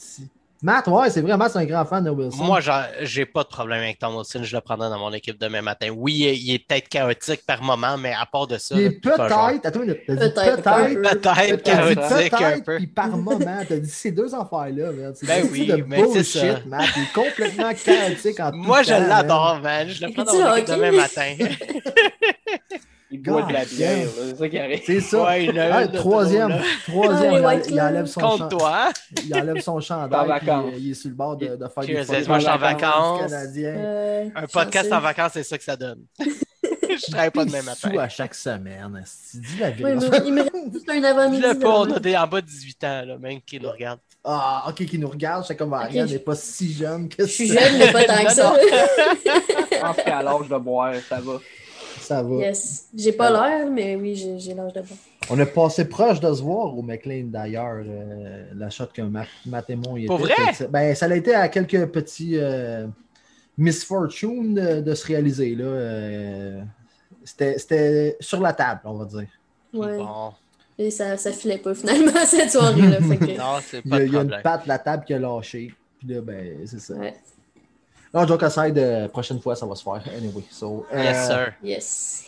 Matt, 0.64 0.86
ouais, 0.86 1.10
c'est 1.10 1.20
vrai, 1.22 1.36
Matt, 1.36 1.50
c'est 1.52 1.58
un 1.58 1.64
grand 1.64 1.84
fan 1.84 2.04
de 2.04 2.10
Wilson. 2.10 2.44
Moi, 2.44 2.60
j'ai 3.02 3.26
pas 3.26 3.42
de 3.42 3.48
problème 3.48 3.80
avec 3.82 3.98
Tom 3.98 4.14
Wilson. 4.14 4.40
Je 4.44 4.54
le 4.54 4.60
prendrai 4.60 4.88
dans 4.90 4.98
mon 4.98 5.12
équipe 5.12 5.36
demain 5.36 5.60
matin. 5.60 5.88
Oui, 5.94 6.14
il 6.14 6.26
est- 6.28 6.36
il 6.38 6.54
est 6.54 6.58
peut-être 6.60 6.88
chaotique 6.88 7.44
par 7.44 7.60
moment, 7.62 7.98
mais 7.98 8.12
à 8.12 8.24
part 8.26 8.46
de 8.46 8.58
ça. 8.58 8.76
il 8.76 8.82
est 8.82 8.90
peut-être, 8.92 9.20
attends 9.20 9.50
une 9.50 9.92
Peut-être 9.92 10.34
peut-être, 10.34 11.62
chaotique 11.62 12.32
un 12.32 12.38
peut-être, 12.50 12.64
peu. 12.64 12.76
puis 12.76 12.86
par 12.86 13.08
moment, 13.08 13.60
t'as 13.68 13.76
dit 13.76 13.90
ces 13.90 14.12
deux 14.12 14.32
affaires-là, 14.34 14.92
man. 14.92 15.12
C'est 15.16 15.26
Ben 15.26 15.48
oui, 15.50 15.66
de 15.66 15.84
mais 15.86 16.04
c'est 16.12 16.22
ça. 16.24 16.60
Matt. 16.66 16.86
Il 16.96 17.02
est 17.02 17.12
complètement 17.12 17.72
chaotique 17.74 18.38
en 18.40 18.50
tout 18.52 18.56
Moi, 18.58 18.82
je 18.84 18.90
l'adore, 18.92 19.58
man. 19.60 19.88
Je 19.88 20.06
le 20.06 20.12
prends 20.12 20.22
dans 20.24 20.32
mon 20.32 20.54
équipe 20.54 20.74
demain 20.74 20.92
matin. 20.92 21.34
Il 23.14 23.20
boit 23.22 23.42
de 23.42 23.52
la 23.52 23.64
bière, 23.66 24.08
c'est 24.16 24.36
ça 24.38 24.48
qui 24.48 24.58
arrive. 24.58 24.80
C'est 24.86 25.00
ça. 25.00 25.22
Ouais, 25.24 25.44
il 25.44 25.58
a 25.58 25.76
Ah, 25.76 25.88
troisième, 25.88 26.58
troisième, 26.88 27.34
Ah, 27.34 27.38
il, 27.38 27.44
White 27.58 27.66
il 27.70 27.80
enlève 27.80 28.06
son 28.06 28.20
champ- 28.20 28.48
toi. 28.48 28.88
il 29.24 29.34
enlève 29.34 29.60
son 29.60 29.80
chandail, 29.88 30.26
vacances. 30.28 30.70
euh, 30.72 30.78
il 30.78 30.90
est 30.90 30.94
sur 30.94 31.10
le 31.10 31.14
bord 31.14 31.36
de, 31.36 31.46
de 31.56 31.68
faire 31.68 31.82
Cheers, 31.84 32.06
des 32.06 32.26
moi, 32.26 32.38
je 32.38 32.44
suis 32.44 32.52
en 32.52 32.58
vacances. 32.58 33.20
canadiens. 33.30 33.74
Euh, 33.76 34.28
Un 34.34 34.46
podcast 34.46 34.84
chanceux. 34.88 34.96
en 34.96 35.00
vacances, 35.00 35.30
c'est 35.34 35.42
ça 35.42 35.58
que 35.58 35.64
ça 35.64 35.76
donne. 35.76 36.00
je 36.18 37.10
travaille 37.10 37.30
pas 37.30 37.44
demain 37.44 37.62
matin. 37.62 37.90
à 37.98 38.08
chaque 38.08 38.34
semaine. 38.34 39.04
Dis 39.34 39.58
la 39.60 39.70
vérité. 39.70 40.08
mais 40.10 40.20
il 40.26 40.32
me 40.32 40.42
reste 40.42 40.72
juste 40.72 40.88
un 40.90 41.04
avant-midi. 41.04 41.42
Dis-le 41.42 41.58
pas, 41.58 41.68
on 41.80 41.84
devant. 41.84 41.96
a 41.96 42.00
des 42.00 42.16
en 42.16 42.26
bas 42.26 42.40
de 42.40 42.46
18 42.46 42.84
ans, 42.84 43.02
là, 43.06 43.18
même 43.18 43.40
qui 43.42 43.60
nous 43.60 43.70
regardent. 43.70 44.00
Ah, 44.24 44.64
ok, 44.68 44.86
qui 44.86 44.98
nous 44.98 45.08
regarde, 45.08 45.44
c'est 45.46 45.56
comme 45.56 45.74
Ariane 45.74 46.06
Ok. 46.06 46.12
n'est 46.12 46.18
pas 46.20 46.36
si 46.36 46.72
jeune 46.72 47.08
que 47.08 47.24
Je 47.26 47.30
suis 47.30 47.48
ça. 47.48 47.60
jeune, 47.60 47.78
mais 47.78 47.90
pas 47.92 48.04
tant 48.04 48.24
que 48.24 48.32
ça. 48.32 48.54
Je 48.60 49.80
pense 49.80 49.96
qu'à 49.96 50.22
l'âge 50.22 50.48
de 50.48 50.58
boire, 50.58 50.94
ça 51.08 51.20
va. 51.20 51.40
Ça 52.12 52.22
va. 52.22 52.34
Yes. 52.36 52.88
J'ai 52.96 53.12
pas 53.12 53.30
l'air, 53.30 53.70
mais 53.70 53.96
oui, 53.96 54.14
j'ai 54.38 54.54
l'âge 54.54 54.72
de 54.72 54.80
bon. 54.80 54.94
On 55.30 55.38
est 55.38 55.46
passé 55.46 55.84
proche 55.86 56.20
de 56.20 56.32
se 56.34 56.42
voir 56.42 56.76
au 56.76 56.82
McLean 56.82 57.24
d'ailleurs, 57.28 57.82
euh, 57.86 58.44
la 58.54 58.68
shot 58.70 58.86
que 58.92 59.02
Matt, 59.02 59.28
Matt 59.46 59.70
et 59.70 59.76
moi 59.76 59.98
y 59.98 60.06
Pour 60.06 60.20
était. 60.28 60.34
vrai? 60.42 60.68
Ben, 60.68 60.94
ça 60.94 61.06
a 61.06 61.14
été 61.14 61.34
à 61.34 61.48
quelques 61.48 61.86
petits 61.86 62.36
euh, 62.38 62.86
misfortunes 63.56 64.54
de, 64.54 64.80
de 64.80 64.94
se 64.94 65.06
réaliser. 65.06 65.54
là. 65.54 65.64
euh, 65.64 66.62
C'était 67.24 67.58
c'était 67.58 68.16
sur 68.20 68.40
la 68.40 68.52
table, 68.52 68.80
on 68.84 68.94
va 68.94 69.04
dire. 69.04 69.28
Ouais. 69.72 69.96
Bon, 69.98 70.32
Et 70.78 70.90
ça, 70.90 71.16
ça 71.16 71.32
filait 71.32 71.58
pas 71.58 71.74
finalement 71.74 72.12
cette 72.26 72.50
soirée-là. 72.50 72.96
que- 72.98 73.38
non, 73.38 73.58
c'est 73.64 73.80
Il 73.84 73.90
y 73.90 73.94
a, 73.94 73.98
pas 73.98 74.04
il 74.04 74.12
y 74.12 74.16
a 74.16 74.20
une 74.22 74.36
patte 74.42 74.64
de 74.64 74.68
la 74.68 74.78
table 74.78 75.04
qui 75.04 75.14
a 75.14 75.18
lâché. 75.18 75.72
Puis 75.98 76.08
là, 76.08 76.20
ben, 76.20 76.58
c'est 76.66 76.80
ça. 76.80 76.94
Ouais. 76.94 77.14
Non, 78.14 78.26
joke 78.26 78.42
aside, 78.42 78.76
euh, 78.78 79.08
prochaine 79.08 79.40
fois, 79.40 79.56
ça 79.56 79.64
va 79.66 79.74
se 79.74 79.82
faire. 79.82 80.02
Anyway. 80.16 80.42
So, 80.50 80.84
euh, 80.92 81.02
Yes, 81.02 81.26
sir. 81.26 81.52
Yes. 81.62 82.24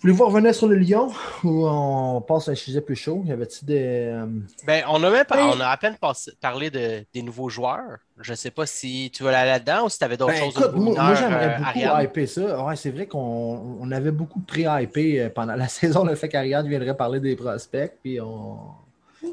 Voulez-vous 0.00 0.26
revenir 0.26 0.54
sur 0.54 0.68
le 0.68 0.76
Lyon 0.76 1.10
ou 1.42 1.66
on 1.66 2.20
passe 2.20 2.48
à 2.48 2.52
un 2.52 2.54
sujet 2.54 2.80
plus 2.80 2.94
chaud? 2.94 3.24
Y 3.26 3.32
avait-tu 3.32 3.64
des. 3.64 4.06
euh, 4.12 4.26
Ben, 4.64 4.84
on 4.88 5.02
a 5.02 5.10
même 5.10 5.24
pas, 5.24 5.44
Oui. 5.44 5.52
on 5.56 5.60
a 5.60 5.66
à 5.66 5.76
peine 5.76 5.96
passé- 6.00 6.30
parlé 6.40 6.70
de, 6.70 7.04
des 7.12 7.20
nouveaux 7.22 7.48
joueurs. 7.48 7.98
Je 8.20 8.32
sais 8.34 8.52
pas 8.52 8.64
si 8.64 9.10
tu 9.12 9.24
veux 9.24 9.28
aller 9.30 9.48
là-dedans 9.50 9.86
ou 9.86 9.88
si 9.88 9.98
tu 9.98 10.04
avais 10.04 10.16
d'autres 10.16 10.32
Ben, 10.34 10.38
choses 10.44 10.54
écoute, 10.56 10.72
moi, 10.76 10.94
moi, 10.94 11.14
j'aimerais 11.14 11.46
euh, 11.54 11.56
beaucoup 11.58 11.68
Ariane. 11.68 12.04
hyper 12.04 12.28
ça. 12.28 12.64
Ouais, 12.64 12.76
c'est 12.76 12.90
vrai 12.90 13.06
qu'on 13.06 13.78
on 13.80 13.90
avait 13.90 14.12
beaucoup 14.12 14.38
pré-hypé 14.40 15.30
pendant 15.34 15.56
la 15.56 15.66
saison. 15.68 16.04
Le 16.04 16.14
fait 16.14 16.28
qu'Ariane 16.28 16.68
viendrait 16.68 16.96
parler 16.96 17.18
des 17.18 17.34
prospects. 17.34 17.92
Puis 18.02 18.20
on. 18.20 18.56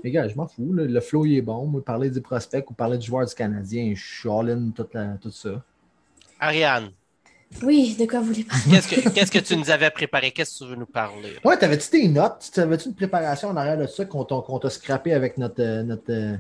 Les 0.04 0.10
gars, 0.10 0.28
je 0.28 0.34
m'en 0.36 0.48
fous. 0.48 0.74
là. 0.74 0.84
Le 0.86 1.00
flow, 1.00 1.28
il 1.28 1.38
est 1.38 1.42
bon. 1.44 1.68
Moi, 1.68 1.86
parler 1.86 2.10
des 2.10 2.22
prospects 2.22 2.68
ou 2.72 2.74
parler 2.74 2.98
du 2.98 3.06
joueur 3.06 3.28
du 3.28 3.36
Canadien, 3.36 3.94
je 3.96 4.04
suis 4.04 4.30
all-in 4.30 4.72
tout, 4.76 4.88
la- 4.94 5.18
tout 5.22 5.30
ça. 5.30 5.62
Ariane, 6.40 6.92
Oui, 7.64 7.96
de 8.00 8.06
quoi 8.06 8.20
vous 8.20 8.28
voulez 8.28 8.44
parler? 8.44 8.80
qu'est-ce 9.14 9.32
que, 9.32 9.40
tu 9.40 9.56
nous 9.56 9.70
avais 9.70 9.90
préparé? 9.90 10.32
Qu'est-ce 10.32 10.60
que 10.60 10.64
tu 10.66 10.70
veux 10.70 10.76
nous 10.76 10.86
parler? 10.86 11.34
Ouais, 11.44 11.58
t'avais-tu 11.58 11.90
tes 11.90 12.08
notes? 12.08 12.50
T'avais-tu 12.54 12.90
une 12.90 12.96
préparation 12.96 13.50
en 13.50 13.56
arrière 13.56 13.78
de 13.78 13.88
ça 13.88 14.06
qu'on 14.06 14.24
t'a 14.60 14.70
scrappé 14.70 15.14
avec 15.14 15.38
notre. 15.38 15.62
euh, 15.62 15.84
notre 15.84 16.12
euh, 16.12 16.36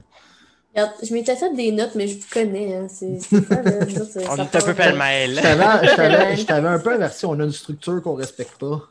je 1.02 1.14
m'étais 1.14 1.38
fait 1.38 1.54
des 1.56 1.72
notes, 1.72 1.96
mais 1.96 2.06
je 2.08 2.16
vous 2.18 2.26
connais. 2.30 2.76
Hein. 2.76 2.88
C'est 2.90 3.18
là? 3.50 3.62
On 4.30 4.36
est 4.36 4.42
un 4.56 4.62
peu 4.62 4.74
pêle-mêle. 4.74 5.36
Je 5.38 6.46
t'avais- 6.46 6.68
un 6.68 6.80
peu 6.80 6.94
averti, 6.94 7.26
on 7.26 7.40
a 7.40 7.44
une 7.46 7.52
structure 7.54 8.02
qu'on 8.02 8.16
respecte 8.16 8.58
pas. 8.60 8.82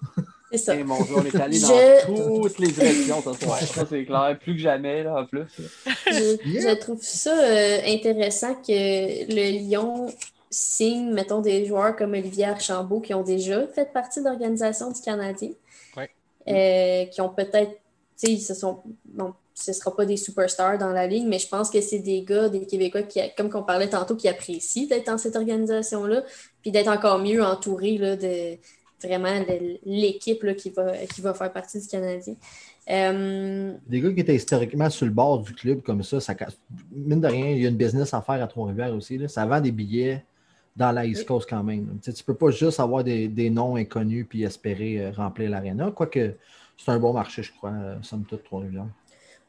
C'est 0.50 0.56
ça. 0.58 0.76
Eh, 0.76 0.84
mon 0.84 1.02
Dieu, 1.02 1.14
on 1.16 1.24
est 1.26 1.34
allé 1.38 1.58
dans 1.60 2.38
toutes 2.42 2.58
les 2.60 2.68
directions 2.68 3.22
ce 3.22 3.44
soir. 3.44 3.58
Ça, 3.60 3.84
c'est 3.90 4.04
clair. 4.06 4.38
Plus 4.40 4.54
que 4.54 4.60
jamais, 4.62 5.02
là, 5.02 5.16
en 5.20 5.26
plus. 5.26 5.42
Je, 6.06 6.48
Yeah. 6.48 6.70
je 6.70 6.74
trouve 6.80 6.98
ça 7.02 7.36
euh, 7.38 7.80
intéressant 7.86 8.54
que 8.54 8.70
le 8.70 9.58
Lyon 9.58 10.06
signe, 10.54 11.12
mettons, 11.12 11.40
des 11.40 11.66
joueurs 11.66 11.96
comme 11.96 12.12
Olivier 12.12 12.46
Archambault 12.46 13.00
qui 13.00 13.14
ont 13.14 13.22
déjà 13.22 13.66
fait 13.68 13.92
partie 13.92 14.20
de 14.20 14.26
l'organisation 14.26 14.90
du 14.90 15.00
Canadien. 15.00 15.50
Ouais. 15.96 16.10
Euh, 16.48 17.06
qui 17.06 17.20
ont 17.20 17.28
peut-être, 17.30 17.72
tu 18.18 18.26
sais, 18.26 18.32
ils 18.32 18.40
se 18.40 18.54
sont. 18.54 18.82
Bon, 19.04 19.32
ce 19.54 19.70
ne 19.70 19.74
sera 19.74 19.94
pas 19.94 20.04
des 20.04 20.16
superstars 20.16 20.78
dans 20.78 20.90
la 20.90 21.06
ligue, 21.06 21.26
mais 21.26 21.38
je 21.38 21.48
pense 21.48 21.70
que 21.70 21.80
c'est 21.80 22.00
des 22.00 22.22
gars, 22.22 22.48
des 22.48 22.66
Québécois, 22.66 23.02
qui, 23.02 23.20
comme 23.36 23.48
qu'on 23.48 23.62
parlait 23.62 23.88
tantôt, 23.88 24.16
qui 24.16 24.28
apprécient 24.28 24.86
d'être 24.88 25.06
dans 25.06 25.18
cette 25.18 25.36
organisation-là, 25.36 26.24
puis 26.60 26.70
d'être 26.72 26.88
encore 26.88 27.18
mieux 27.18 27.42
entourés 27.42 27.98
là, 27.98 28.16
de 28.16 28.56
vraiment 29.02 29.38
l'équipe 29.84 30.42
là, 30.42 30.54
qui, 30.54 30.70
va, 30.70 30.96
qui 31.06 31.20
va 31.20 31.34
faire 31.34 31.52
partie 31.52 31.80
du 31.80 31.86
Canadien. 31.86 32.34
Euh, 32.90 33.72
Des 33.86 34.00
gars 34.00 34.12
qui 34.12 34.20
étaient 34.20 34.34
historiquement 34.34 34.90
sur 34.90 35.06
le 35.06 35.12
bord 35.12 35.38
du 35.40 35.54
club 35.54 35.82
comme 35.82 36.02
ça, 36.02 36.20
ça 36.20 36.34
casse- 36.34 36.58
mine 36.92 37.20
de 37.20 37.28
rien, 37.28 37.46
il 37.46 37.62
y 37.62 37.66
a 37.66 37.68
une 37.68 37.76
business 37.76 38.12
à 38.12 38.20
faire 38.22 38.42
à 38.42 38.46
Trois-Rivières 38.46 38.94
aussi. 38.94 39.18
là. 39.18 39.28
Ça 39.28 39.46
vend 39.46 39.60
des 39.60 39.72
billets 39.72 40.24
dans 40.76 40.92
la 40.92 41.06
East 41.06 41.26
Coast 41.26 41.48
quand 41.48 41.62
même. 41.62 41.98
Tu 42.02 42.12
tu 42.12 42.24
peux 42.24 42.34
pas 42.34 42.50
juste 42.50 42.80
avoir 42.80 43.04
des, 43.04 43.28
des 43.28 43.50
noms 43.50 43.76
inconnus 43.76 44.26
puis 44.28 44.42
espérer 44.42 45.00
euh, 45.00 45.10
remplir 45.12 45.50
l'aréna. 45.50 45.90
Quoique 45.90 46.34
c'est 46.76 46.90
un 46.90 46.98
bon 46.98 47.12
marché, 47.12 47.42
je 47.42 47.52
crois, 47.52 47.70
euh, 47.70 47.96
somme 48.02 48.24
toute, 48.24 48.42
Trois-Rivières. 48.44 48.88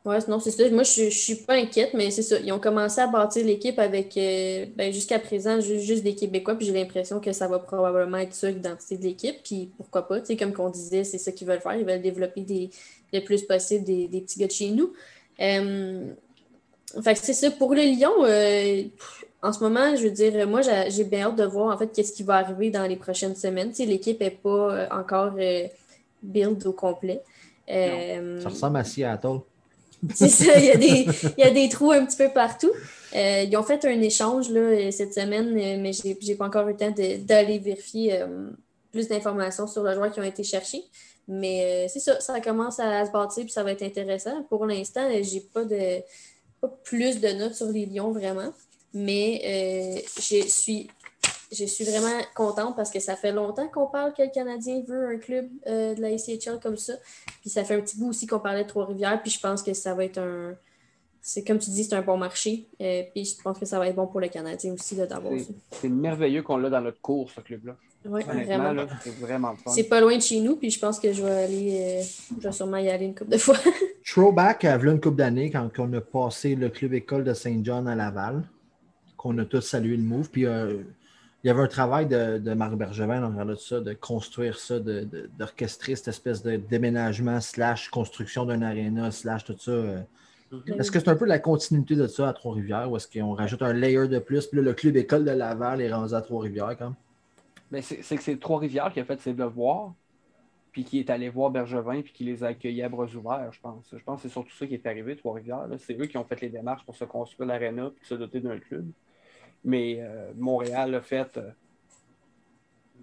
Oui, 0.05 0.15
non, 0.27 0.39
c'est 0.39 0.51
ça. 0.51 0.69
Moi, 0.69 0.83
je 0.83 1.05
ne 1.05 1.09
suis 1.09 1.33
pas 1.33 1.55
inquiète, 1.55 1.95
mais 1.95 2.11
c'est 2.11 2.21
ça. 2.21 2.37
Ils 2.39 2.51
ont 2.51 2.59
commencé 2.59 3.01
à 3.01 3.07
bâtir 3.07 3.43
l'équipe 3.43 3.79
avec, 3.79 4.15
euh, 4.17 4.67
ben, 4.75 4.93
jusqu'à 4.93 5.17
présent, 5.17 5.59
ju- 5.59 5.79
juste, 5.79 6.03
des 6.03 6.13
Québécois, 6.13 6.53
puis 6.53 6.67
j'ai 6.67 6.73
l'impression 6.73 7.19
que 7.19 7.31
ça 7.33 7.47
va 7.47 7.57
probablement 7.57 8.17
être 8.17 8.35
ça, 8.35 8.51
l'identité 8.51 8.97
de 8.97 9.03
l'équipe. 9.03 9.37
Puis 9.43 9.71
pourquoi 9.77 10.07
pas, 10.07 10.19
tu 10.19 10.27
sais, 10.27 10.37
comme 10.37 10.53
qu'on 10.53 10.69
disait, 10.69 11.03
c'est 11.03 11.17
ça 11.17 11.31
qu'ils 11.31 11.47
veulent 11.47 11.59
faire. 11.59 11.75
Ils 11.75 11.85
veulent 11.87 12.03
développer 12.03 12.41
des, 12.41 12.69
le 13.11 13.21
plus 13.21 13.41
possible 13.41 13.83
des, 13.83 14.07
des 14.07 14.21
petits 14.21 14.37
gars 14.37 14.45
de 14.45 14.51
chez 14.51 14.69
nous. 14.69 14.93
Euh, 15.41 16.13
fait 17.03 17.13
que 17.15 17.19
c'est 17.21 17.33
ça. 17.33 17.49
Pour 17.49 17.73
le 17.73 17.81
Lyon, 17.81 18.13
euh, 18.25 18.83
en 19.41 19.53
ce 19.53 19.59
moment, 19.59 19.95
je 19.95 20.03
veux 20.03 20.11
dire, 20.11 20.47
moi, 20.47 20.61
j'ai 20.61 20.89
j'ai 20.89 21.03
bien 21.03 21.27
hâte 21.27 21.35
de 21.35 21.45
voir, 21.45 21.73
en 21.73 21.77
fait, 21.77 21.87
qu'est-ce 21.87 22.13
qui 22.13 22.23
va 22.23 22.35
arriver 22.35 22.69
dans 22.69 22.85
les 22.85 22.95
prochaines 22.95 23.35
semaines. 23.35 23.69
Tu 23.69 23.77
sais, 23.77 23.85
l'équipe 23.85 24.19
n'est 24.19 24.31
pas 24.31 24.49
euh, 24.49 24.87
encore 24.91 25.33
euh, 25.37 25.67
build 26.23 26.65
au 26.65 26.73
complet. 26.73 27.21
Euh, 27.69 28.41
Ça 28.41 28.49
ressemble 28.49 28.77
à 28.77 28.83
Seattle. 28.83 29.39
c'est 30.13 30.29
ça, 30.29 30.57
il 30.57 30.65
y, 30.65 30.71
a 30.71 30.77
des, 30.77 31.07
il 31.37 31.43
y 31.43 31.43
a 31.43 31.51
des 31.51 31.69
trous 31.69 31.91
un 31.91 32.05
petit 32.05 32.17
peu 32.17 32.29
partout. 32.29 32.71
Euh, 33.15 33.43
ils 33.43 33.55
ont 33.55 33.63
fait 33.63 33.83
un 33.85 34.01
échange 34.01 34.49
là, 34.49 34.91
cette 34.91 35.13
semaine, 35.13 35.53
mais 35.53 35.93
je 35.93 36.07
n'ai 36.07 36.35
pas 36.35 36.45
encore 36.45 36.67
eu 36.67 36.71
le 36.71 36.77
temps 36.77 36.93
d'aller 37.19 37.59
vérifier 37.59 38.19
plus 38.91 39.07
d'informations 39.07 39.67
sur 39.67 39.83
le 39.83 39.93
joueur 39.93 40.11
qui 40.11 40.19
ont 40.19 40.23
été 40.23 40.43
cherchés. 40.43 40.83
Mais 41.27 41.87
c'est 41.87 41.99
ça, 41.99 42.19
ça 42.19 42.39
commence 42.41 42.79
à, 42.79 43.05
se 43.05 43.11
bâtir 43.11 43.45
puis 43.45 43.53
ça 43.53 43.63
va 43.63 43.71
être 43.71 43.83
intéressant. 43.83 44.43
Pour 44.43 44.65
l'instant, 44.65 45.09
j'ai 45.21 45.39
pas 45.39 45.63
de 45.63 46.01
pas 46.61 46.67
plus 46.83 47.19
de 47.21 47.29
notes 47.29 47.55
sur 47.55 47.67
les 47.67 47.85
Lions 47.85 48.11
vraiment. 48.11 48.51
Mais 48.95 49.41
euh, 49.97 50.01
je 50.17 50.47
suis 50.47 50.87
je 51.51 51.65
suis 51.65 51.85
vraiment 51.85 52.19
contente 52.33 52.75
parce 52.75 52.89
que 52.89 52.99
ça 52.99 53.15
fait 53.15 53.31
longtemps 53.31 53.67
qu'on 53.67 53.85
parle 53.87 54.13
que 54.13 54.23
le 54.23 54.29
Canadien 54.33 54.81
veut 54.87 55.07
un 55.07 55.17
club 55.17 55.47
euh, 55.67 55.93
de 55.93 56.01
la 56.01 56.07
ACHL 56.09 56.59
comme 56.61 56.75
ça. 56.77 56.93
Puis 57.41 57.49
ça 57.49 57.63
fait 57.63 57.75
un 57.75 57.81
petit 57.81 57.97
bout 57.97 58.09
aussi 58.09 58.25
qu'on 58.25 58.39
parlait 58.39 58.63
de 58.63 58.67
Trois-Rivières. 58.67 59.21
Puis 59.21 59.31
je 59.31 59.39
pense 59.39 59.61
que 59.61 59.73
ça 59.73 59.93
va 59.93 60.05
être 60.05 60.17
un. 60.17 60.55
C'est 61.21 61.43
comme 61.43 61.57
tu 61.59 61.69
dis, 61.71 61.83
c'est 61.83 61.95
un 61.95 62.01
bon 62.01 62.17
marché. 62.17 62.67
Euh, 62.81 63.03
puis 63.13 63.25
je 63.25 63.41
pense 63.41 63.57
que 63.59 63.65
ça 63.65 63.79
va 63.79 63.87
être 63.87 63.95
bon 63.95 64.07
pour 64.07 64.19
le 64.19 64.27
Canadien 64.27 64.73
aussi 64.73 64.95
d'avoir 64.95 65.33
ça. 65.39 65.45
C'est- 65.71 65.89
merveilleux 65.89 66.41
qu'on 66.43 66.57
l'a 66.57 66.69
dans 66.69 66.81
notre 66.81 67.01
cours, 67.01 67.29
ce 67.31 67.41
club-là. 67.41 67.75
Oui, 68.07 68.21
vraiment. 68.23 68.85
c'est 69.03 69.15
vraiment 69.19 69.51
le 69.51 69.57
fun. 69.57 69.71
C'est 69.71 69.85
pas 69.85 69.99
loin 69.99 70.15
de 70.15 70.21
chez 70.21 70.39
nous, 70.39 70.55
puis 70.57 70.69
je 70.69 70.79
pense 70.79 70.99
que 70.99 71.11
je 71.11 71.23
vais 71.23 71.31
aller. 71.31 71.79
euh, 71.81 72.03
je 72.39 72.47
vais 72.47 72.53
sûrement 72.53 72.77
y 72.77 72.87
aller 72.89 73.05
une 73.05 73.15
couple 73.15 73.31
de 73.31 73.37
fois. 73.37 73.57
Throwback 74.05 74.65
à 74.65 74.75
une 74.75 75.01
couple 75.01 75.17
d'années 75.17 75.49
quand 75.49 75.67
on 75.79 75.91
a 75.93 76.01
passé 76.01 76.53
le 76.55 76.69
club 76.69 76.93
école 76.93 77.23
de 77.23 77.33
Saint-John 77.33 77.87
à 77.87 77.95
Laval, 77.95 78.43
qu'on 79.25 79.37
a 79.39 79.45
tous 79.45 79.61
salué 79.61 79.97
le 79.97 80.03
move. 80.03 80.29
Puis 80.29 80.45
euh, 80.45 80.83
il 81.43 81.47
y 81.47 81.49
avait 81.49 81.61
un 81.61 81.67
travail 81.67 82.05
de, 82.05 82.37
de 82.37 82.53
Marc 82.53 82.75
Bergevin 82.75 83.23
en 83.23 83.29
regardant 83.31 83.55
ça, 83.55 83.79
de 83.79 83.93
construire 83.93 84.57
ça, 84.57 84.79
de- 84.79 85.03
de- 85.03 85.29
d'orchestrer 85.37 85.95
cette 85.95 86.09
espèce 86.09 86.43
de 86.43 86.57
déménagement 86.57 87.41
slash 87.41 87.89
construction 87.89 88.45
d'un 88.45 88.61
aréna 88.61 89.09
slash 89.11 89.43
tout 89.45 89.55
ça. 89.57 89.71
euh. 89.71 90.01
Est-ce 90.77 90.91
que 90.91 90.99
c'est 90.99 91.09
un 91.09 91.15
peu 91.15 91.25
la 91.25 91.39
continuité 91.39 91.95
de 91.95 92.07
ça 92.07 92.29
à 92.29 92.33
Trois-Rivières 92.33 92.89
ou 92.89 92.97
est-ce 92.97 93.07
qu'on 93.07 93.33
rajoute 93.33 93.61
un 93.63 93.73
layer 93.73 94.07
de 94.07 94.19
plus? 94.19 94.45
Puis 94.45 94.57
là, 94.57 94.63
le 94.63 94.73
club 94.73 94.95
école 94.95 95.25
de 95.25 95.31
Laval 95.31 95.81
est 95.81 95.91
rendu 95.91 96.13
à 96.13 96.21
Trois-Rivières 96.21 96.77
quand 96.77 96.85
même. 96.85 96.95
Ben, 97.71 97.81
c'est 97.81 98.15
que 98.15 98.21
c'est 98.23 98.39
Trois-Rivières 98.39 98.93
qui 98.93 98.99
a 98.99 99.05
fait 99.05 99.19
ses 99.19 99.33
devoirs, 99.33 99.93
puis 100.71 100.83
qui 100.83 100.99
est 100.99 101.09
allé 101.09 101.29
voir 101.29 101.49
Bergevin, 101.49 102.01
puis 102.01 102.13
qui 102.13 102.23
les 102.23 102.43
a 102.43 102.47
accueillis 102.47 102.83
à 102.83 102.89
bras 102.89 103.05
ouverts, 103.05 103.51
je 103.51 103.59
pense. 103.59 103.85
Je 103.91 104.03
pense 104.03 104.21
que 104.21 104.27
c'est 104.27 104.33
surtout 104.33 104.55
ça 104.55 104.67
qui 104.67 104.75
est 104.75 104.85
arrivé, 104.85 105.15
Trois-Rivières. 105.15 105.67
C'est 105.79 105.99
eux 105.99 106.05
qui 106.05 106.17
ont 106.17 106.23
fait 106.25 106.39
les 106.41 106.49
démarches 106.49 106.85
pour 106.85 106.95
se 106.95 107.05
construire 107.05 107.47
l'aréna 107.49 107.91
puis 107.95 108.07
se 108.07 108.15
doter 108.15 108.39
d'un 108.39 108.59
club. 108.59 108.85
Mais 109.65 109.97
euh, 109.99 110.31
Montréal 110.37 110.91
l'a 110.91 111.01
fait. 111.01 111.35
euh, 111.37 111.49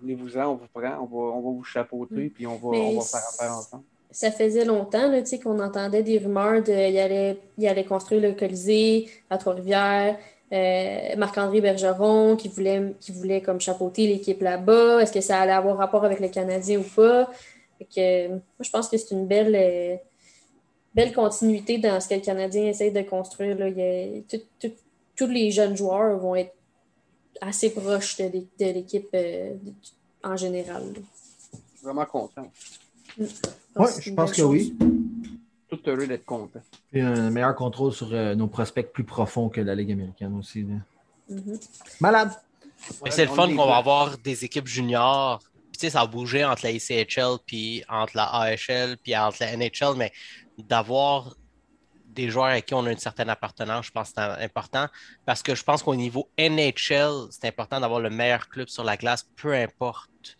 Venez-vous-en, 0.00 0.46
on 0.46 0.54
vous 0.54 0.66
prend, 0.72 0.98
on 1.00 1.04
va, 1.06 1.32
on 1.36 1.40
va 1.40 1.50
vous 1.50 1.64
chapeauter, 1.64 2.28
puis 2.34 2.46
on 2.46 2.56
va, 2.56 2.68
on 2.68 2.98
va 2.98 3.04
faire 3.04 3.20
affaire 3.28 3.52
ensemble. 3.56 3.84
ça 4.10 4.30
faisait 4.32 4.64
longtemps 4.64 5.10
qu'on 5.42 5.60
entendait 5.60 6.02
des 6.02 6.18
rumeurs 6.18 6.62
de 6.62 6.72
il 6.72 6.98
allait, 6.98 7.38
il 7.56 7.68
allait 7.68 7.84
construire 7.84 8.20
le 8.22 8.32
Colisée 8.32 9.08
à 9.30 9.38
Trois-Rivières. 9.38 10.16
Euh, 10.52 11.16
Marc-André 11.16 11.60
Bergeron 11.62 12.36
qui 12.36 12.48
voulait, 12.48 12.94
qui 13.00 13.10
voulait 13.12 13.40
comme 13.40 13.60
chapeauter 13.60 14.06
l'équipe 14.06 14.40
là-bas. 14.42 15.00
Est-ce 15.02 15.12
que 15.12 15.20
ça 15.22 15.38
allait 15.40 15.52
avoir 15.52 15.76
rapport 15.78 16.04
avec 16.04 16.20
le 16.20 16.28
Canadien 16.28 16.80
ou 16.80 16.82
pas? 16.82 17.30
Que, 17.94 18.28
moi, 18.28 18.40
je 18.60 18.70
pense 18.70 18.88
que 18.88 18.96
c'est 18.98 19.12
une 19.14 19.26
belle, 19.26 19.54
euh, 19.56 19.96
belle 20.94 21.12
continuité 21.14 21.78
dans 21.78 21.98
ce 22.00 22.08
que 22.08 22.14
le 22.14 22.20
Canadien 22.20 22.64
essaie 22.66 22.90
de 22.90 23.00
construire. 23.02 23.56
Là. 23.58 23.68
Il 23.68 23.78
y 23.78 23.82
a- 23.82 24.22
tout- 24.28 24.44
tout- 24.60 24.74
tous 25.24 25.30
les 25.32 25.50
jeunes 25.50 25.76
joueurs 25.76 26.18
vont 26.18 26.34
être 26.34 26.54
assez 27.40 27.70
proches 27.70 28.16
de 28.16 28.24
l'é- 28.24 28.46
de 28.60 28.72
l'équipe 28.72 29.08
euh, 29.14 29.54
en 30.24 30.36
général. 30.36 30.82
Vraiment 31.82 32.06
content. 32.06 32.50
Oui, 33.18 33.26
c'est 33.88 34.02
je 34.02 34.12
pense 34.14 34.30
que 34.30 34.36
chose. 34.38 34.50
oui. 34.50 34.76
Tout 35.68 35.80
heureux 35.86 36.06
d'être 36.06 36.24
content. 36.24 36.60
Un 36.94 37.30
meilleur 37.30 37.54
contrôle 37.54 37.92
sur 37.92 38.12
euh, 38.12 38.34
nos 38.34 38.46
prospects 38.46 38.92
plus 38.92 39.04
profonds 39.04 39.48
que 39.48 39.60
la 39.60 39.74
Ligue 39.74 39.92
américaine 39.92 40.36
aussi. 40.38 40.64
Mhm. 41.28 41.58
Malade! 42.00 42.30
C'est 43.10 43.26
le 43.26 43.30
fun 43.30 43.48
qu'on 43.56 43.66
va 43.66 43.76
avoir 43.76 44.18
des 44.18 44.44
équipes 44.44 44.66
juniors. 44.66 45.38
Puis, 45.70 45.78
tu 45.78 45.86
sais, 45.86 45.90
ça 45.90 46.00
a 46.02 46.06
bougé 46.06 46.44
entre 46.44 46.64
la 46.64 46.72
ICHL, 46.72 47.38
puis 47.46 47.84
entre 47.88 48.16
la 48.16 48.24
AHL, 48.24 48.96
puis 49.02 49.16
entre 49.16 49.38
la 49.40 49.56
NHL, 49.56 49.94
mais 49.96 50.12
d'avoir 50.58 51.36
des 52.12 52.28
joueurs 52.28 52.46
avec 52.46 52.66
qui 52.66 52.74
on 52.74 52.84
a 52.84 52.92
une 52.92 52.98
certaine 52.98 53.28
appartenance, 53.28 53.86
je 53.86 53.90
pense 53.90 54.10
que 54.10 54.14
c'est 54.16 54.44
important. 54.44 54.86
Parce 55.24 55.42
que 55.42 55.54
je 55.54 55.64
pense 55.64 55.82
qu'au 55.82 55.94
niveau 55.94 56.28
NHL, 56.38 57.28
c'est 57.30 57.46
important 57.46 57.80
d'avoir 57.80 58.00
le 58.00 58.10
meilleur 58.10 58.48
club 58.48 58.68
sur 58.68 58.84
la 58.84 58.96
glace, 58.96 59.26
peu 59.36 59.54
importe 59.54 60.36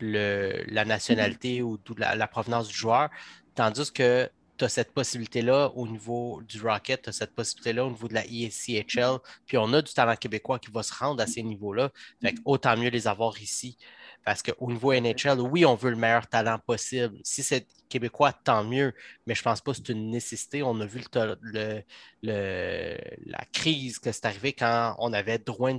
la 0.00 0.84
nationalité 0.84 1.62
ou 1.62 1.78
la, 1.96 2.26
provenance 2.26 2.68
du 2.68 2.74
joueur. 2.74 3.08
Tandis 3.54 3.92
que 3.92 4.28
tu 4.56 4.64
as 4.64 4.68
cette 4.68 4.92
possibilité-là 4.92 5.70
au 5.74 5.86
niveau 5.86 6.42
du 6.46 6.60
Rocket, 6.60 7.02
tu 7.02 7.08
as 7.08 7.12
cette 7.12 7.34
possibilité-là 7.34 7.84
au 7.84 7.90
niveau 7.90 8.08
de 8.08 8.14
la 8.14 8.24
ICHL, 8.26 9.18
puis 9.46 9.56
on 9.56 9.72
a 9.72 9.82
du 9.82 9.92
talent 9.92 10.16
québécois 10.16 10.58
qui 10.58 10.70
va 10.70 10.82
se 10.82 10.92
rendre 10.94 11.22
à 11.22 11.26
ces 11.26 11.42
niveaux-là. 11.42 11.90
Fait 12.22 12.34
autant 12.44 12.76
mieux 12.76 12.90
les 12.90 13.08
avoir 13.08 13.40
ici. 13.40 13.76
Parce 14.24 14.42
qu'au 14.42 14.70
niveau 14.72 14.92
NHL, 14.92 15.40
oui, 15.40 15.64
on 15.66 15.74
veut 15.74 15.90
le 15.90 15.96
meilleur 15.96 16.26
talent 16.26 16.58
possible. 16.66 17.18
Si 17.24 17.42
c'est 17.42 17.66
québécois, 17.88 18.32
tant 18.32 18.64
mieux. 18.64 18.92
Mais 19.26 19.34
je 19.34 19.42
pense 19.42 19.60
pas 19.60 19.72
que 19.72 19.78
c'est 19.78 19.90
une 19.92 20.10
nécessité. 20.10 20.62
On 20.62 20.80
a 20.80 20.86
vu 20.86 21.00
le, 21.14 21.36
le- 21.42 21.82
le- 22.22 22.98
la 23.26 23.44
crise 23.52 23.98
que 23.98 24.12
c'est 24.12 24.24
arrivé 24.26 24.52
quand 24.52 24.96
on 24.98 25.12
avait 25.12 25.38
Drouin 25.38 25.78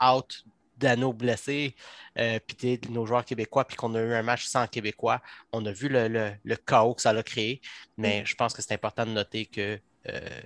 out, 0.00 0.44
Dano 0.76 1.12
blessé, 1.12 1.74
euh, 2.18 2.38
puis 2.46 2.80
nos 2.90 3.06
joueurs 3.06 3.24
québécois, 3.24 3.64
puis 3.64 3.76
qu'on 3.76 3.94
a 3.94 4.00
eu 4.00 4.12
un 4.14 4.22
match 4.22 4.46
sans 4.46 4.66
québécois. 4.66 5.20
On 5.52 5.64
a 5.66 5.72
vu 5.72 5.88
le, 5.90 6.34
chaos 6.66 6.94
que 6.94 7.02
ça 7.02 7.10
a 7.10 7.22
créé. 7.22 7.60
Mais 7.96 8.24
je 8.26 8.34
pense 8.34 8.52
que 8.54 8.62
c'est 8.62 8.74
important 8.74 9.06
de 9.06 9.12
noter 9.12 9.46
que 9.46 9.78
euh, 10.08 10.40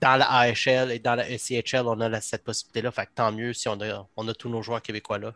dans 0.00 0.16
la 0.16 0.26
AHL 0.30 0.90
et 0.92 0.98
dans 0.98 1.14
la 1.14 1.28
ECHL, 1.30 1.86
on 1.86 2.00
a 2.00 2.20
cette 2.20 2.44
possibilité-là. 2.44 2.90
Fait 2.92 3.06
que 3.06 3.12
tant 3.14 3.32
mieux 3.32 3.52
si 3.52 3.68
on 3.68 3.80
a, 3.80 4.08
on 4.16 4.28
a 4.28 4.34
tous 4.34 4.48
nos 4.48 4.62
joueurs 4.62 4.82
québécois 4.82 5.18
là. 5.18 5.34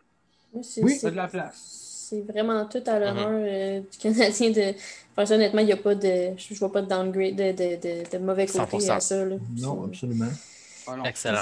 Oui, 0.53 0.63
c'est- 0.95 1.11
de 1.11 1.15
la 1.15 1.27
place. 1.27 2.07
C'est 2.09 2.21
vraiment 2.23 2.65
tout 2.65 2.83
à 2.85 2.99
l'honneur 2.99 3.29
euh, 3.31 3.79
du 3.79 3.97
Canadien 3.97 4.49
de. 4.51 4.73
Enfin, 5.13 5.25
ça, 5.25 5.35
honnêtement, 5.35 5.61
il 5.61 5.67
y 5.67 5.71
a 5.73 5.77
pas 5.77 5.95
de. 5.95 6.33
Je 6.37 6.53
je 6.53 6.59
vois 6.59 6.71
pas 6.71 6.81
de 6.81 6.87
downgrade 6.87 7.35
de, 7.35 7.51
de, 7.51 7.75
de, 7.75 8.11
de 8.11 8.17
mauvais 8.17 8.45
côté 8.47 8.57
100%. 8.57 8.93
à 8.95 8.99
ça. 8.99 9.25
Là. 9.25 9.35
Non, 9.57 9.85
absolument. 9.85 10.31
Ah 10.87 10.95
non. 10.97 11.05
Excellent. 11.05 11.41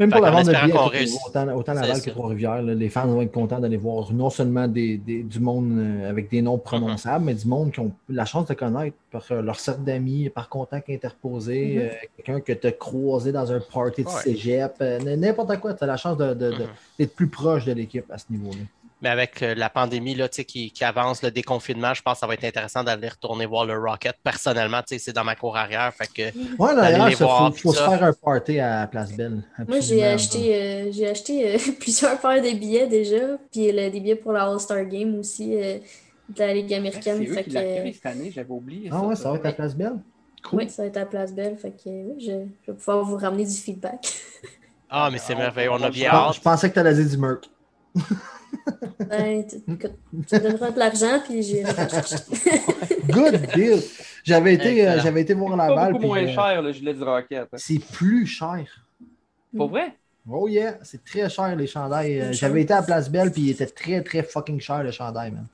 Même 0.00 0.10
pour 0.10 0.22
la 0.22 0.30
vente 0.30 0.46
de 0.46 0.50
billets, 0.52 1.12
autant, 1.26 1.48
autant 1.54 1.74
Laval 1.74 2.00
que. 2.02 2.10
Trois-Rivières, 2.10 2.62
les 2.62 2.88
fans 2.88 3.06
vont 3.06 3.20
être 3.20 3.30
contents 3.32 3.60
d'aller 3.60 3.76
voir 3.76 4.12
non 4.12 4.30
seulement 4.30 4.66
des, 4.66 4.96
des- 4.96 5.22
du 5.22 5.38
monde 5.40 5.70
euh, 5.78 6.08
avec 6.10 6.30
des 6.30 6.40
noms 6.42 6.56
Mm-hmm. 6.56 6.62
prononçables, 6.62 7.24
mais 7.26 7.34
du 7.34 7.46
monde 7.46 7.70
qui 7.70 7.80
ont 7.80 7.92
la 8.08 8.24
chance 8.24 8.46
de 8.46 8.54
connaître 8.54 8.96
par 9.12 9.22
euh, 9.30 9.42
leur 9.42 9.60
cercle 9.60 9.82
d'amis, 9.82 10.30
par 10.30 10.48
contact 10.48 10.88
interposé, 10.88 11.74
Mhm. 11.76 11.82
euh, 11.82 11.88
quelqu'un 12.16 12.40
que 12.40 12.52
tu 12.54 12.66
as 12.66 12.72
croisé 12.72 13.30
dans 13.30 13.52
un 13.52 13.60
party 13.60 14.02
de 14.02 14.08
Ouais. 14.08 14.14
cégep, 14.22 14.72
euh, 14.80 15.16
n'importe 15.16 15.58
quoi. 15.60 15.74
Tu 15.74 15.84
as 15.84 15.86
la 15.86 15.96
chance 15.98 16.16
de- 16.16 16.32
de- 16.34 16.50
de- 16.50 16.56
d'être 16.98 17.14
plus 17.14 17.28
proche 17.28 17.66
de 17.66 17.72
l'équipe 17.72 18.10
à 18.10 18.16
ce 18.18 18.24
niveau-là. 18.30 18.56
Mais 19.02 19.08
avec 19.08 19.42
euh, 19.42 19.54
la 19.54 19.70
pandémie 19.70 20.14
là, 20.14 20.28
tu 20.28 20.36
sais, 20.36 20.44
qui, 20.44 20.70
qui 20.70 20.84
avance, 20.84 21.22
le 21.22 21.30
déconfinement, 21.30 21.94
je 21.94 22.02
pense 22.02 22.14
que 22.14 22.20
ça 22.20 22.26
va 22.26 22.34
être 22.34 22.44
intéressant 22.44 22.84
d'aller 22.84 23.08
retourner 23.08 23.46
voir 23.46 23.64
le 23.64 23.78
Rocket. 23.78 24.16
Personnellement, 24.22 24.80
tu 24.82 24.94
sais, 24.94 24.98
c'est 24.98 25.12
dans 25.12 25.24
ma 25.24 25.34
cour 25.36 25.56
arrière. 25.56 25.92
Fait 25.94 26.06
que 26.06 26.36
Ouais, 26.58 26.74
D'aller 26.74 26.98
d'ailleurs, 26.98 27.08
il 27.08 27.16
faut, 27.56 27.72
se 27.72 27.78
faire 27.82 28.04
un 28.04 28.12
party 28.12 28.60
à 28.60 28.86
Place 28.86 29.12
Belle. 29.12 29.42
Moi, 29.66 29.80
j'ai 29.80 30.04
acheté, 30.04 30.54
euh, 30.54 30.92
j'ai 30.92 31.08
acheté 31.08 31.54
euh, 31.54 31.58
plusieurs 31.80 32.18
paires 32.20 32.42
de 32.42 32.58
billets 32.58 32.86
déjà, 32.86 33.38
puis 33.50 33.72
des 33.72 33.90
billets 33.90 34.16
pour 34.16 34.32
la 34.32 34.44
All-Star 34.44 34.84
Game 34.84 35.18
aussi 35.18 35.54
euh, 35.56 35.78
de 36.28 36.38
la 36.38 36.54
Ligue 36.54 36.74
américaine. 36.74 37.26
Fait 37.26 37.44
que, 37.44 37.52
l'accueillent 37.52 37.94
cette 37.94 38.06
année, 38.06 38.30
j'avais 38.30 38.50
oublié. 38.50 38.90
Ah 38.92 39.00
ouais, 39.02 39.16
ça 39.16 39.30
va 39.30 39.36
être 39.36 39.46
à 39.46 39.52
Place 39.52 39.74
Belle? 39.74 39.98
Cool. 40.42 40.60
oui, 40.60 40.70
ça 40.70 40.82
va 40.82 40.88
être 40.88 40.96
à 40.96 41.06
Place 41.06 41.32
Belle. 41.32 41.56
Fait 41.56 41.70
que 41.70 41.88
oui, 41.88 42.20
je, 42.20 42.32
je 42.66 42.72
vais 42.72 42.76
pouvoir 42.76 43.02
vous 43.02 43.16
ramener 43.16 43.44
du 43.44 43.56
feedback. 43.56 44.06
Ah, 44.90 45.08
mais 45.12 45.18
c'est 45.18 45.34
merveilleux, 45.34 45.70
on 45.70 45.82
a 45.82 45.90
bien 45.90 46.10
Ah, 46.12 46.28
hâte. 46.28 46.34
je 46.34 46.40
pensais 46.40 46.68
que 46.68 46.74
tu 46.74 46.80
allais 46.80 46.94
dire 46.94 47.08
du 47.08 47.16
Merc. 47.16 47.48
Ben, 49.08 49.44
tu, 49.46 49.56
écoute, 49.72 49.92
tu 50.28 50.34
me 50.34 50.40
donneras 50.40 50.70
de 50.70 50.78
l'argent, 50.78 51.20
puis 51.26 51.42
j'ai. 51.42 51.62
Good 53.08 53.40
deal. 53.54 53.80
J'avais 54.24 54.54
été, 54.54 54.86
euh, 54.86 55.00
j'avais 55.00 55.22
été 55.22 55.34
voir 55.34 55.56
Laval. 55.56 55.92
beaucoup 55.92 55.98
puis, 56.00 56.08
moins 56.08 56.22
euh, 56.24 56.34
cher, 56.52 56.62
le 56.62 56.72
gilet 56.72 56.94
du 56.94 57.02
Rocket. 57.02 57.48
hein. 57.52 57.56
C'est 57.56 57.78
plus 57.78 58.26
cher. 58.26 58.64
Pour 59.56 59.68
vrai? 59.70 59.94
Oh 60.30 60.46
yeah, 60.48 60.78
c'est 60.82 61.02
très 61.04 61.28
cher 61.28 61.56
les 61.56 61.66
chandails. 61.66 62.20
Euh, 62.20 62.26
C'est 62.28 62.34
J'avais 62.34 62.62
été 62.62 62.72
à 62.74 62.82
Place 62.82 63.10
Belle 63.10 63.32
puis 63.32 63.42
il 63.42 63.50
était 63.50 63.66
très 63.66 64.02
très 64.02 64.22
fucking 64.22 64.60
cher 64.60 64.82
le 64.82 64.90
chandail, 64.92 65.30
man. 65.32 65.46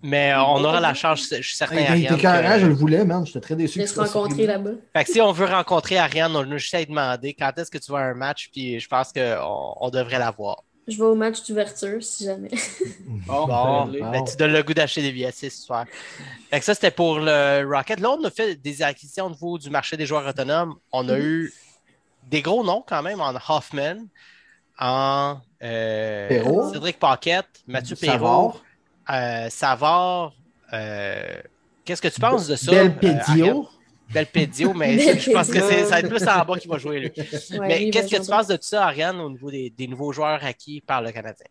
Mais 0.00 0.32
on 0.36 0.62
aura 0.64 0.80
la 0.80 0.94
chance, 0.94 1.26
je 1.36 1.42
suis 1.42 1.56
certain, 1.56 1.78
Hey, 1.78 1.86
Ariane. 1.88 2.12
était 2.14 2.22
carré, 2.22 2.54
que- 2.54 2.60
je 2.60 2.66
le 2.66 2.72
voulais, 2.74 3.04
man. 3.04 3.26
J'étais 3.26 3.40
très 3.40 3.56
déçu. 3.56 3.80
de 3.80 3.84
que 3.84 3.90
se 3.90 3.98
rencontrer 3.98 4.46
là-bas. 4.46 4.70
Fait 4.94 5.04
que 5.04 5.10
si 5.10 5.20
on 5.20 5.32
veut 5.32 5.46
rencontrer 5.46 5.98
Ariane, 5.98 6.30
on 6.36 6.48
a 6.52 6.56
juste 6.56 6.72
à 6.74 6.78
lui 6.78 6.86
demander 6.86 7.34
quand 7.34 7.50
est-ce 7.58 7.68
que 7.70 7.78
tu 7.78 7.90
vas 7.90 7.98
à 7.98 8.02
un 8.04 8.14
match, 8.14 8.48
puis 8.52 8.78
je 8.78 8.86
pense 8.88 9.12
qu'on 9.12 9.74
on 9.80 9.90
devrait 9.90 10.20
la 10.20 10.30
voir. 10.30 10.62
Je 10.88 10.96
vais 10.96 11.04
au 11.04 11.14
match 11.14 11.46
d'ouverture 11.46 12.02
si 12.02 12.24
jamais. 12.24 12.50
Bon, 13.06 13.46
Bon, 13.46 13.84
réglé. 13.84 14.00
ben, 14.00 14.24
tu 14.24 14.36
donnes 14.36 14.52
le 14.52 14.62
goût 14.62 14.74
d'acheter 14.74 15.02
des 15.02 15.12
billets, 15.12 15.32
c'est 15.32 15.50
super. 15.50 15.86
Fait 16.50 16.58
que 16.60 16.64
ça, 16.64 16.74
c'était 16.74 16.90
pour 16.90 17.18
le 17.18 17.64
Rocket. 17.70 18.00
Là, 18.00 18.10
on 18.10 18.24
a 18.24 18.30
fait 18.30 18.54
des 18.56 18.82
acquisitions 18.82 19.26
au 19.26 19.30
niveau 19.30 19.58
du 19.58 19.70
marché 19.70 19.96
des 19.96 20.06
joueurs 20.06 20.26
autonomes. 20.26 20.74
On 20.92 21.08
a 21.08 21.18
eu 21.18 21.52
des 22.22 22.42
gros 22.42 22.64
noms 22.64 22.82
quand 22.86 23.02
même 23.02 23.20
en 23.20 23.34
Hoffman, 23.48 23.96
en 24.78 25.38
euh. 25.62 26.72
Cédric 26.72 26.98
Paquette, 26.98 27.48
Mathieu 27.66 27.96
Perrault, 27.96 28.52
Savard. 28.52 28.64
euh, 29.10 29.50
Savard. 29.50 30.32
euh, 30.72 31.42
Qu'est-ce 31.84 32.02
que 32.02 32.08
tu 32.08 32.20
penses 32.20 32.46
de 32.46 32.56
ça? 32.56 32.72
euh, 32.72 33.18
Ariane? 33.26 33.62
Belpedio. 34.12 34.72
Mais 34.74 34.98
je 35.18 35.30
pense 35.32 35.48
que 35.48 35.60
c'est- 35.60 35.84
ça 35.84 35.90
va 35.90 36.00
être 36.00 36.08
plus 36.08 36.22
en 36.26 36.44
bas 36.44 36.58
qui 36.58 36.68
va 36.68 36.78
jouer, 36.78 37.00
lui. 37.00 37.12
Ouais, 37.16 37.58
mais 37.68 37.90
qu'est-ce 37.90 38.14
que 38.16 38.22
tu 38.22 38.30
penses 38.30 38.46
de 38.48 38.56
tout 38.56 38.62
ça, 38.62 38.84
Ariane, 38.86 39.20
au 39.20 39.30
niveau 39.30 39.50
des, 39.50 39.70
des 39.70 39.86
nouveaux 39.86 40.12
joueurs 40.12 40.42
acquis 40.44 40.80
par 40.80 41.02
le 41.02 41.12
Canadien? 41.12 41.46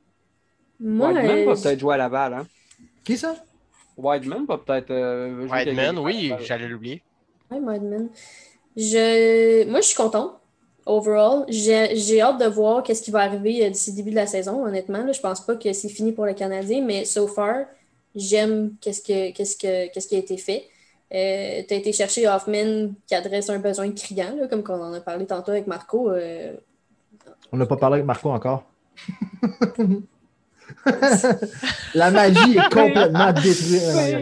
Moi, 0.80 1.08
Wideman 1.12 1.38
euh, 1.38 1.46
va 1.46 1.54
peut-être 1.62 1.80
jouer 1.80 1.96
à 1.96 1.98
Laval. 1.98 2.34
Hein? 2.34 2.48
Qui 3.04 3.18
ça? 3.18 3.36
Wideman 3.98 4.46
va 4.46 4.58
peut-être 4.58 4.92
euh, 4.92 5.48
jouer 5.48 5.50
Whiteman, 5.66 5.96
quelques- 5.96 6.06
oui, 6.06 6.32
j'allais 6.46 6.68
l'oublier. 6.68 7.02
Ouais, 7.50 7.60
Madman. 7.60 8.10
Je... 8.76 9.66
Moi, 9.70 9.82
je 9.82 9.86
suis 9.88 9.96
contente. 9.96 10.34
Overall, 10.86 11.46
j'ai 11.50 12.22
hâte 12.22 12.40
de 12.40 12.46
voir 12.46 12.82
qu'est-ce 12.84 13.02
qui 13.02 13.12
va 13.12 13.20
arriver 13.22 13.66
euh, 13.66 13.70
d'ici 13.70 13.90
le 13.92 13.98
début 13.98 14.12
de 14.12 14.16
la 14.16 14.28
saison, 14.28 14.66
honnêtement. 14.66 15.04
Là, 15.04 15.12
je 15.12 15.20
pense 15.20 15.42
pas 15.46 15.56
que 15.56 15.74
c'est 15.74 15.90
fini 15.90 16.12
pour 16.14 16.26
le 16.26 16.34
Canadien, 16.34 16.82
mais 16.82 17.04
so 17.04 17.28
far, 17.28 17.66
j'aime 18.16 18.74
qu'est-ce 18.80 19.02
que, 19.02 19.32
qu'est-ce 19.32 19.58
que, 19.58 19.92
qu'est-ce 19.92 20.08
qui 20.08 20.16
a 20.16 20.20
été 20.20 20.38
fait. 20.38 20.64
Euh, 21.14 21.62
tu 21.68 21.74
as 21.74 21.78
été 21.78 21.94
chercher 21.94 22.28
Hoffman 22.28 22.90
qui 23.08 23.16
adresse 23.16 23.50
un 23.50 23.60
besoin 23.60 23.92
criant, 23.92 24.36
là, 24.40 24.48
comme 24.48 24.64
on 24.68 24.82
en 24.82 24.94
a 24.94 25.00
parlé 25.00 25.26
tantôt 25.26 25.52
avec 25.52 25.68
Marco. 25.68 26.12
euh, 26.12 26.54
On 27.52 27.58
n'a 27.58 27.66
pas 27.66 27.78
parlé 27.78 27.96
avec 27.96 28.06
Marco 28.06 28.30
encore. 28.30 28.64
La 31.96 32.12
magie 32.12 32.58
est 32.58 32.74
complètement 32.74 33.32
détruite. 33.32 33.84
Là, 33.84 34.20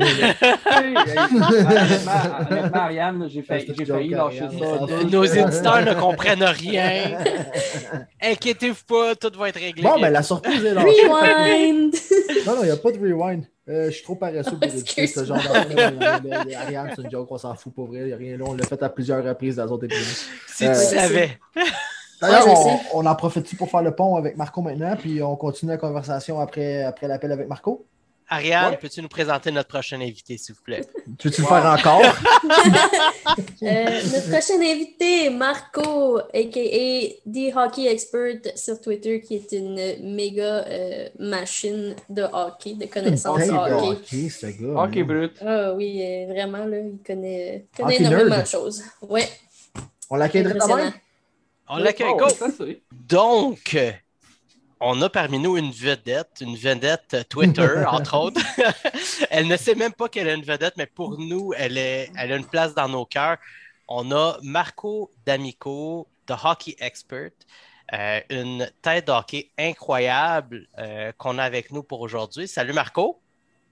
j'ai 3.28 3.42
failli, 3.42 4.10
lâcher 4.10 4.48
ça. 4.60 4.80
Nos 5.12 5.26
fois. 5.26 5.38
éditeurs 5.38 5.86
ne 5.86 5.94
comprennent 6.00 6.44
rien. 6.44 7.18
Inquiétez-vous 8.22 8.84
pas, 8.88 9.16
tout 9.16 9.32
va 9.38 9.50
être 9.50 9.60
réglé. 9.60 9.84
Bon, 9.84 10.00
ben 10.00 10.12
la 10.12 10.24
surprise 10.24 10.64
est 10.64 10.74
là. 10.74 10.82
Rewind! 10.82 11.94
Non, 12.46 12.56
non, 12.56 12.62
il 12.62 12.66
n'y 12.66 12.72
a 12.72 12.78
pas 12.78 12.92
de 12.92 13.00
rewind. 13.00 13.46
Euh, 13.68 13.86
je 13.88 13.96
suis 13.96 14.04
trop 14.04 14.16
paresseux 14.16 14.52
pour 14.58 14.64
écouter 14.76 15.08
ce 15.08 15.26
genre 15.26 15.38
d'affaires. 15.38 15.94
Ariane, 16.62 16.92
c'est 16.96 17.02
une 17.02 17.10
joke, 17.12 17.28
on 17.32 17.38
s'en 17.38 17.56
fout 17.56 17.74
pour 17.74 17.88
vrai. 17.88 18.02
Il 18.02 18.06
n'y 18.08 18.14
a 18.14 18.18
rien 18.18 18.38
là. 18.38 18.46
On 18.48 18.54
l'a 18.54 18.64
fait 18.66 18.82
à 18.84 18.90
plusieurs 18.90 19.24
reprises 19.24 19.56
dans 19.56 19.66
les 19.66 19.72
autres 19.72 19.86
épisodes. 19.86 20.28
si 20.48 20.66
Euh, 20.66 20.70
tu 20.74 20.96
savais. 20.96 21.40
D'ailleurs, 22.22 22.48
Ouais, 22.48 22.80
on, 22.94 23.00
on 23.00 23.06
en 23.06 23.16
profite 23.16 23.58
pour 23.58 23.70
faire 23.70 23.82
le 23.82 23.94
pont 23.96 24.16
avec 24.16 24.38
Marco 24.38 24.62
maintenant, 24.62 24.96
puis 24.96 25.22
on 25.22 25.36
continue 25.36 25.72
la 25.72 25.78
conversation 25.78 26.40
après, 26.40 26.84
après 26.84 27.08
l'appel 27.08 27.32
avec 27.32 27.48
Marco? 27.48 27.86
Ariane, 28.28 28.72
Ouais. 28.72 28.78
peux-tu 28.78 29.02
nous 29.02 29.08
présenter 29.08 29.52
notre 29.52 29.70
prochain 29.70 30.02
invité, 30.02 30.38
s'il 30.38 30.56
vous 30.56 30.62
plaît? 30.64 30.82
Tu 31.20 31.28
veux-tu 31.30 31.42
le 31.42 31.48
faire 31.48 31.66
encore? 31.66 32.02
Euh, 33.64 34.02
notre 34.14 34.30
prochain 34.30 34.62
invité, 34.62 35.30
Marco, 35.30 36.18
a.k.a. 36.20 37.30
The 37.32 37.56
Hockey 37.56 37.88
Expert 37.88 38.42
sur 38.56 38.80
Twitter, 38.80 39.20
qui 39.22 39.36
est 39.36 39.52
une 39.52 40.14
méga 40.16 40.64
euh, 40.68 41.10
machine 41.20 41.96
de 42.10 42.24
hockey, 42.24 42.76
de 42.76 42.86
connaissances 42.86 43.42
Hey, 43.42 43.50
hockey. 43.50 43.74
hockey, 43.74 44.30
ce 44.30 44.46
gars. 44.48 44.84
Ok, 44.84 44.96
man. 44.98 45.04
brut. 45.08 45.32
Ah 45.42 45.74
oui, 45.74 46.02
euh, 46.04 46.28
vraiment, 46.34 46.66
là, 46.66 46.78
il 46.80 47.00
connaît, 47.06 47.66
connaît 47.76 47.96
Hockey 47.96 48.04
énormément 48.04 48.30
nerd. 48.30 48.44
de 48.44 48.48
choses. 48.48 48.84
Ouais, 49.02 49.28
On 50.10 50.16
l'accueillerait 50.16 50.50
de 50.54 50.56
impressionnant. 50.56 50.84
même? 50.84 50.94
On 51.68 51.78
l'accueille, 51.78 52.08
Oh, 52.14 52.66
Donc, 52.92 53.74
euh, 53.76 53.92
on 54.80 55.02
a 55.02 55.10
parmi 55.10 55.40
nous 55.40 55.58
une 55.58 55.72
vedette, 55.72 56.38
une 56.42 56.56
vedette 56.56 57.14
euh, 57.14 57.24
Twitter, 57.28 57.84
entre 57.88 58.18
autres. 58.18 58.42
elle 59.30 59.48
ne 59.48 59.58
sait 59.58 59.76
même 59.76 59.94
pas 59.94 60.10
qu'elle 60.10 60.28
est 60.28 60.36
une 60.36 60.44
vedette, 60.44 60.74
mais 60.78 60.86
pour 60.86 61.20
nous, 61.20 61.54
elle, 61.56 61.78
est, 61.78 62.12
elle 62.18 62.32
a 62.32 62.36
une 62.36 62.46
place 62.46 62.74
dans 62.74 62.90
nos 62.90 63.06
cœurs. 63.06 63.38
On 63.88 64.12
a 64.12 64.38
Marco 64.42 65.12
D'Amico, 65.26 66.08
The 66.26 66.34
Hockey 66.44 66.76
Expert, 66.80 67.32
euh, 67.94 68.20
une 68.30 68.70
tête 68.82 69.08
de 69.08 69.12
hockey 69.12 69.50
incroyable 69.60 70.68
euh, 70.80 71.12
qu'on 71.18 71.38
a 71.38 71.44
avec 71.44 71.72
nous 71.72 71.84
pour 71.84 72.02
aujourd'hui. 72.02 72.48
Salut 72.48 72.74
Marco. 72.74 73.20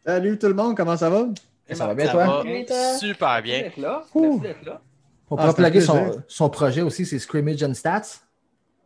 Salut 0.06 0.38
tout 0.38 0.48
le 0.48 0.54
monde, 0.54 0.78
comment 0.78 0.98
ça 0.98 1.10
va? 1.10 1.26
Ça 1.72 1.88
va 1.88 1.96
bien, 1.96 2.06
Ça 2.06 2.12
toi? 2.12 2.44
va 2.44 2.98
super 3.00 3.30
Merci 3.30 3.42
bien. 3.42 3.62
d'être 3.62 3.78
là. 3.78 4.04
Merci 4.14 4.40
d'être 4.42 4.66
là. 4.66 4.82
On 5.30 5.38
Ah, 5.38 5.48
son, 5.48 5.54
plaisir. 5.54 6.24
son 6.28 6.50
projet 6.50 6.82
aussi, 6.82 7.06
c'est 7.08 7.18
Scrimmage 7.18 7.64
and 7.64 7.74
Stats, 7.74 8.20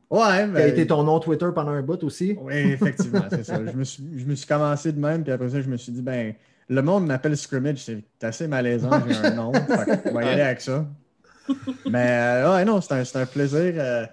Ouais, 0.09 0.19
qui 0.19 0.23
a 0.31 0.47
mais... 0.47 0.69
été 0.69 0.87
ton 0.87 1.03
nom 1.03 1.19
Twitter 1.19 1.47
pendant 1.53 1.71
un 1.71 1.81
bout 1.81 2.01
aussi. 2.03 2.37
Oui, 2.41 2.55
effectivement, 2.55 3.25
c'est 3.29 3.43
ça. 3.43 3.59
Je 3.65 3.75
me, 3.77 3.83
suis, 3.83 4.03
je 4.17 4.25
me 4.25 4.35
suis 4.35 4.47
commencé 4.47 4.91
de 4.93 4.99
même, 4.99 5.23
puis 5.23 5.33
après 5.33 5.49
ça, 5.49 5.59
je 5.61 5.69
me 5.69 5.75
suis 5.77 5.91
dit, 5.91 6.01
ben, 6.01 6.33
le 6.69 6.81
monde 6.81 7.05
m'appelle 7.07 7.35
Scrimmage, 7.35 7.77
c'est 7.83 8.03
assez 8.21 8.47
malaisant, 8.47 8.89
j'ai 9.07 9.15
un 9.15 9.31
nom. 9.31 9.51
fait 9.85 10.03
qu'on 10.03 10.13
va 10.13 10.23
y 10.23 10.27
aller 10.29 10.41
avec 10.41 10.61
ça. 10.61 10.85
Mais 11.89 12.07
euh, 12.43 12.53
ouais, 12.55 12.65
non, 12.65 12.79
c'est 12.81 12.93
un, 12.93 13.03
c'est 13.03 13.17
un 13.19 13.25
plaisir. 13.25 13.73
euh, 13.77 14.05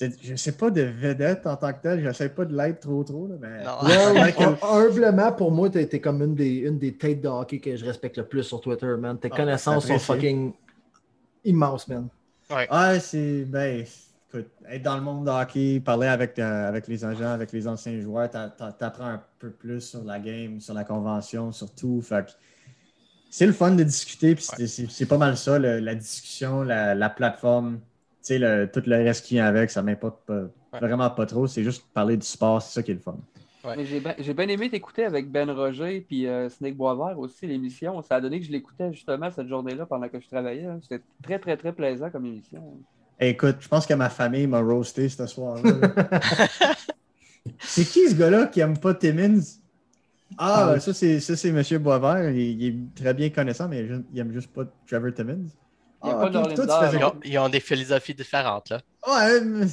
je 0.00 0.30
ne 0.32 0.36
sais 0.36 0.52
pas 0.52 0.70
de 0.70 0.82
vedette 0.82 1.46
en 1.46 1.56
tant 1.56 1.72
que 1.74 1.82
tel, 1.82 2.02
j'essaie 2.02 2.30
pas 2.30 2.44
de 2.46 2.56
l'être 2.56 2.80
trop 2.80 3.04
trop, 3.04 3.28
là, 3.28 3.34
mais. 3.40 3.62
Non. 3.64 3.86
Ouais, 4.14 4.20
Ouais, 4.20 4.32
que- 4.32 4.42
hum- 4.44 4.56
humblement, 4.62 5.32
pour 5.32 5.52
moi, 5.52 5.68
t'es 5.68 5.86
t'es 5.86 6.00
comme 6.00 6.22
une 6.22 6.34
des, 6.34 6.58
une 6.58 6.78
des 6.78 6.94
têtes 6.94 7.20
de 7.20 7.28
hockey 7.28 7.58
que 7.58 7.76
je 7.76 7.84
respecte 7.84 8.16
le 8.18 8.24
plus 8.24 8.42
sur 8.44 8.60
Twitter, 8.60 8.94
man. 8.98 9.18
Tes 9.18 9.28
Ah, 9.30 9.36
connaissances 9.36 9.86
sont 9.86 9.98
fucking 9.98 10.52
immenses, 11.44 11.86
man. 11.88 12.08
Ouais, 12.50 12.98
c'est. 13.00 13.44
Ben, 13.46 13.84
être 14.38 14.82
dans 14.82 14.96
le 14.96 15.02
monde 15.02 15.26
de 15.26 15.30
hockey, 15.30 15.80
parler 15.80 16.06
avec, 16.06 16.38
euh, 16.38 16.68
avec 16.68 16.86
les 16.88 17.04
agents, 17.04 17.32
avec 17.32 17.52
les 17.52 17.66
anciens 17.66 18.00
joueurs, 18.00 18.30
t'a- 18.30 18.48
t'a- 18.48 18.72
t'apprends 18.72 19.06
un 19.06 19.22
peu 19.38 19.50
plus 19.50 19.80
sur 19.80 20.04
la 20.04 20.18
game, 20.20 20.60
sur 20.60 20.74
la 20.74 20.84
convention, 20.84 21.52
sur 21.52 21.74
tout. 21.74 22.00
Fait 22.02 22.26
que 22.26 22.32
c'est 23.30 23.46
le 23.46 23.52
fun 23.52 23.72
de 23.72 23.82
discuter, 23.82 24.34
puis 24.34 24.44
c'est- 24.44 24.66
c'est 24.66 24.90
c'est 24.90 25.06
pas 25.06 25.18
mal 25.18 25.36
ça, 25.36 25.58
le- 25.58 25.78
la 25.80 25.94
discussion, 25.94 26.62
la, 26.62 26.94
la 26.94 27.10
plateforme, 27.10 27.78
tu 27.78 27.82
sais, 28.22 28.38
le- 28.38 28.70
tout 28.72 28.82
le 28.86 28.96
reste 28.96 29.24
qui 29.26 29.34
vient 29.34 29.46
avec, 29.46 29.70
ça 29.70 29.82
m'importe 29.82 30.20
pas- 30.26 30.48
vraiment 30.80 31.10
pas 31.10 31.26
trop. 31.26 31.46
C'est 31.46 31.64
juste 31.64 31.84
parler 31.92 32.16
du 32.16 32.26
sport, 32.26 32.60
c'est 32.62 32.72
ça 32.74 32.82
qui 32.82 32.90
est 32.92 32.94
le 32.94 33.00
fun. 33.00 33.16
Ouais. 33.62 33.74
Mais 33.76 33.84
J'ai 33.84 34.00
bien 34.00 34.14
j'ai 34.18 34.32
bien 34.32 34.48
aimé 34.48 34.70
t'écouter 34.70 35.04
avec 35.04 35.30
Ben 35.30 35.50
Roger 35.50 36.00
puis 36.00 36.26
euh, 36.26 36.48
Snake 36.48 36.76
Boisvert 36.76 37.18
aussi, 37.18 37.46
l'émission. 37.46 38.00
Ça 38.00 38.14
a 38.16 38.20
donné 38.20 38.40
que 38.40 38.46
je 38.46 38.50
l'écoutais 38.52 38.90
justement 38.92 39.30
cette 39.30 39.48
journée-là 39.48 39.84
pendant 39.84 40.08
que 40.08 40.18
je 40.18 40.26
travaillais. 40.28 40.64
hein. 40.64 40.78
C'était 40.82 41.02
très, 41.22 41.38
très, 41.38 41.56
très 41.58 41.72
plaisant 41.74 42.08
comme 42.08 42.24
émission. 42.24 42.78
Écoute, 43.20 43.56
je 43.60 43.68
pense 43.68 43.86
que 43.86 43.94
ma 43.94 44.08
famille 44.08 44.46
m'a 44.46 44.60
roasté 44.60 45.08
ce 45.08 45.26
soir-là. 45.26 45.72
là. 45.72 46.20
c'est 47.60 47.84
qui 47.84 48.08
ce 48.08 48.14
gars-là 48.14 48.46
qui 48.46 48.60
aime 48.60 48.78
pas 48.78 48.94
Timmins? 48.94 49.40
Ah, 50.38 50.72
Ah. 50.74 50.80
ça 50.80 50.94
c'est 50.94 51.20
ça 51.20 51.36
c'est 51.36 51.48
M. 51.48 51.62
Boisvert. 51.82 52.30
Il, 52.30 52.38
il 52.62 52.66
est 52.68 53.02
très 53.02 53.14
bien 53.14 53.30
connaissant, 53.30 53.68
mais 53.68 53.80
il 53.80 54.04
il 54.12 54.18
aime 54.20 54.32
juste 54.32 54.48
pas 54.52 54.62
Trevor 54.86 55.12
Timmins. 55.12 55.44
Il 56.02 56.08
y 56.08 56.10
a 56.12 56.16
Ah, 56.18 56.20
pas 56.20 56.30
toi, 56.30 56.48
faisais- 56.88 56.96
Ils 56.98 57.04
ont, 57.04 57.14
ils 57.24 57.38
ont 57.38 57.48
des 57.50 57.60
philosophies 57.60 58.14
différentes, 58.14 58.70
là. 58.70 58.80
Ouais, 59.06 59.40
mais 59.42 59.66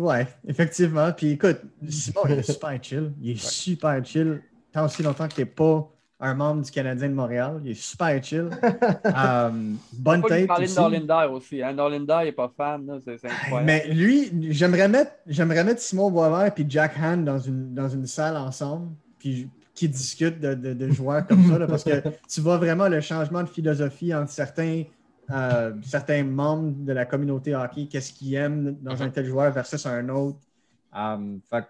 ouais, 0.00 0.26
effectivement. 0.48 1.12
Puis 1.12 1.32
écoute, 1.32 1.58
Simon, 1.88 2.22
il 2.26 2.32
est 2.38 2.42
super 2.52 2.82
chill. 2.82 3.12
Il 3.22 3.30
est 3.32 3.40
super 3.40 4.04
chill. 4.04 4.42
Tant 4.72 4.86
aussi 4.86 5.02
longtemps 5.04 5.28
que 5.28 5.34
t'es 5.34 5.44
pas 5.46 5.88
un 6.20 6.34
membre 6.34 6.62
du 6.62 6.70
Canadien 6.70 7.08
de 7.08 7.14
Montréal. 7.14 7.60
Il 7.64 7.70
est 7.70 7.74
super 7.74 8.22
chill. 8.22 8.48
Euh, 9.04 9.50
bonne 9.92 10.22
tête. 10.22 10.46
parler 10.46 10.66
de. 10.66 10.74
Norlinder 10.74 11.26
aussi. 11.32 11.62
Hein? 11.62 11.72
Norlinder 11.72 12.18
n'est 12.24 12.32
pas 12.32 12.52
fan, 12.56 13.00
c'est 13.04 13.24
incroyable. 13.24 13.64
Mais 13.66 13.88
lui, 13.94 14.30
j'aimerais 14.52 14.88
mettre, 14.88 15.12
j'aimerais 15.26 15.64
mettre 15.64 15.80
Simon 15.80 16.10
Boisvert 16.10 16.52
et 16.56 16.66
Jack 16.68 16.94
Hand 17.00 17.24
dans 17.24 17.38
une, 17.38 17.74
dans 17.74 17.88
une 17.88 18.06
salle 18.06 18.36
ensemble, 18.36 18.88
puis 19.18 19.48
qui 19.74 19.88
discutent 19.88 20.40
de, 20.40 20.54
de- 20.54 20.74
de 20.74 20.90
joueurs 20.90 21.26
comme 21.26 21.44
ça, 21.48 21.58
là, 21.58 21.66
parce 21.68 21.84
que 21.84 22.02
tu 22.28 22.40
vois 22.40 22.56
vraiment 22.58 22.88
le 22.88 23.00
changement 23.00 23.42
de 23.42 23.48
philosophie 23.48 24.12
entre 24.14 24.30
certains, 24.30 24.82
euh, 25.30 25.72
certains 25.82 26.24
membres 26.24 26.72
de 26.84 26.92
la 26.92 27.04
communauté 27.06 27.54
hockey, 27.54 27.86
qu'est-ce 27.86 28.12
qu'ils 28.12 28.34
aiment 28.34 28.76
dans 28.82 29.00
un 29.02 29.08
tel 29.10 29.24
joueur 29.26 29.52
versus 29.52 29.84
un 29.86 30.08
autre. 30.08 30.38
Fait 30.92 31.62
que 31.62 31.66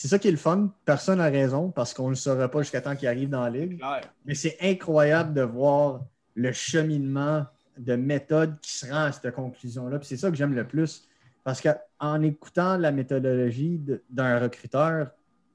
c'est 0.00 0.06
ça 0.06 0.18
qui 0.20 0.28
est 0.28 0.32
le 0.32 0.36
fun. 0.36 0.70
Personne 0.84 1.18
n'a 1.18 1.24
raison 1.28 1.70
parce 1.70 1.92
qu'on 1.92 2.04
ne 2.04 2.10
le 2.10 2.14
saura 2.14 2.48
pas 2.48 2.62
jusqu'à 2.62 2.80
temps 2.80 2.94
qu'il 2.94 3.08
arrive 3.08 3.28
dans 3.30 3.42
la 3.42 3.50
ligue. 3.50 3.80
Mais 4.24 4.34
c'est 4.36 4.56
incroyable 4.62 5.34
de 5.34 5.42
voir 5.42 6.04
le 6.36 6.52
cheminement 6.52 7.44
de 7.76 7.96
méthode 7.96 8.60
qui 8.60 8.70
se 8.72 8.86
rend 8.86 9.06
à 9.06 9.12
cette 9.12 9.34
conclusion-là. 9.34 9.98
C'est 10.02 10.16
ça 10.16 10.30
que 10.30 10.36
j'aime 10.36 10.54
le 10.54 10.64
plus. 10.66 11.08
Parce 11.42 11.60
qu'en 11.60 12.22
écoutant 12.22 12.76
la 12.76 12.92
méthodologie 12.92 13.80
d'un 14.08 14.38
recruteur, 14.38 15.08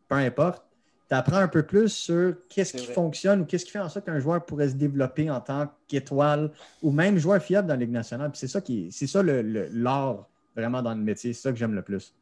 peu 0.09 0.15
importe, 0.15 0.65
tu 1.07 1.15
apprends 1.15 1.37
un 1.37 1.47
peu 1.47 1.63
plus 1.63 1.87
sur 1.89 2.35
qu'est-ce 2.49 2.73
qui 2.73 2.85
vrai. 2.85 2.93
fonctionne 2.93 3.41
ou 3.41 3.45
qu'est-ce 3.45 3.63
qui 3.63 3.71
fait 3.71 3.79
en 3.79 3.87
sorte 3.87 4.05
qu'un 4.05 4.19
joueur 4.19 4.43
pourrait 4.45 4.67
se 4.69 4.75
développer 4.75 5.29
en 5.29 5.39
tant 5.39 5.71
qu'étoile 5.87 6.51
ou 6.81 6.91
même 6.91 7.17
joueur 7.17 7.41
fiable 7.41 7.67
dans 7.69 7.75
la 7.75 7.79
Ligue 7.79 7.91
nationale. 7.91 8.31
C'est 8.33 8.47
ça 8.49 8.59
qui 8.59 8.87
est- 8.87 8.91
c'est 8.91 9.07
ça 9.07 9.21
le- 9.23 9.41
le- 9.41 9.69
l'art 9.71 10.27
vraiment 10.53 10.81
dans 10.81 10.93
le 10.93 11.01
métier. 11.01 11.31
C'est 11.31 11.43
ça 11.43 11.51
que 11.51 11.57
j'aime 11.57 11.75
le 11.75 11.81
plus. 11.81 12.13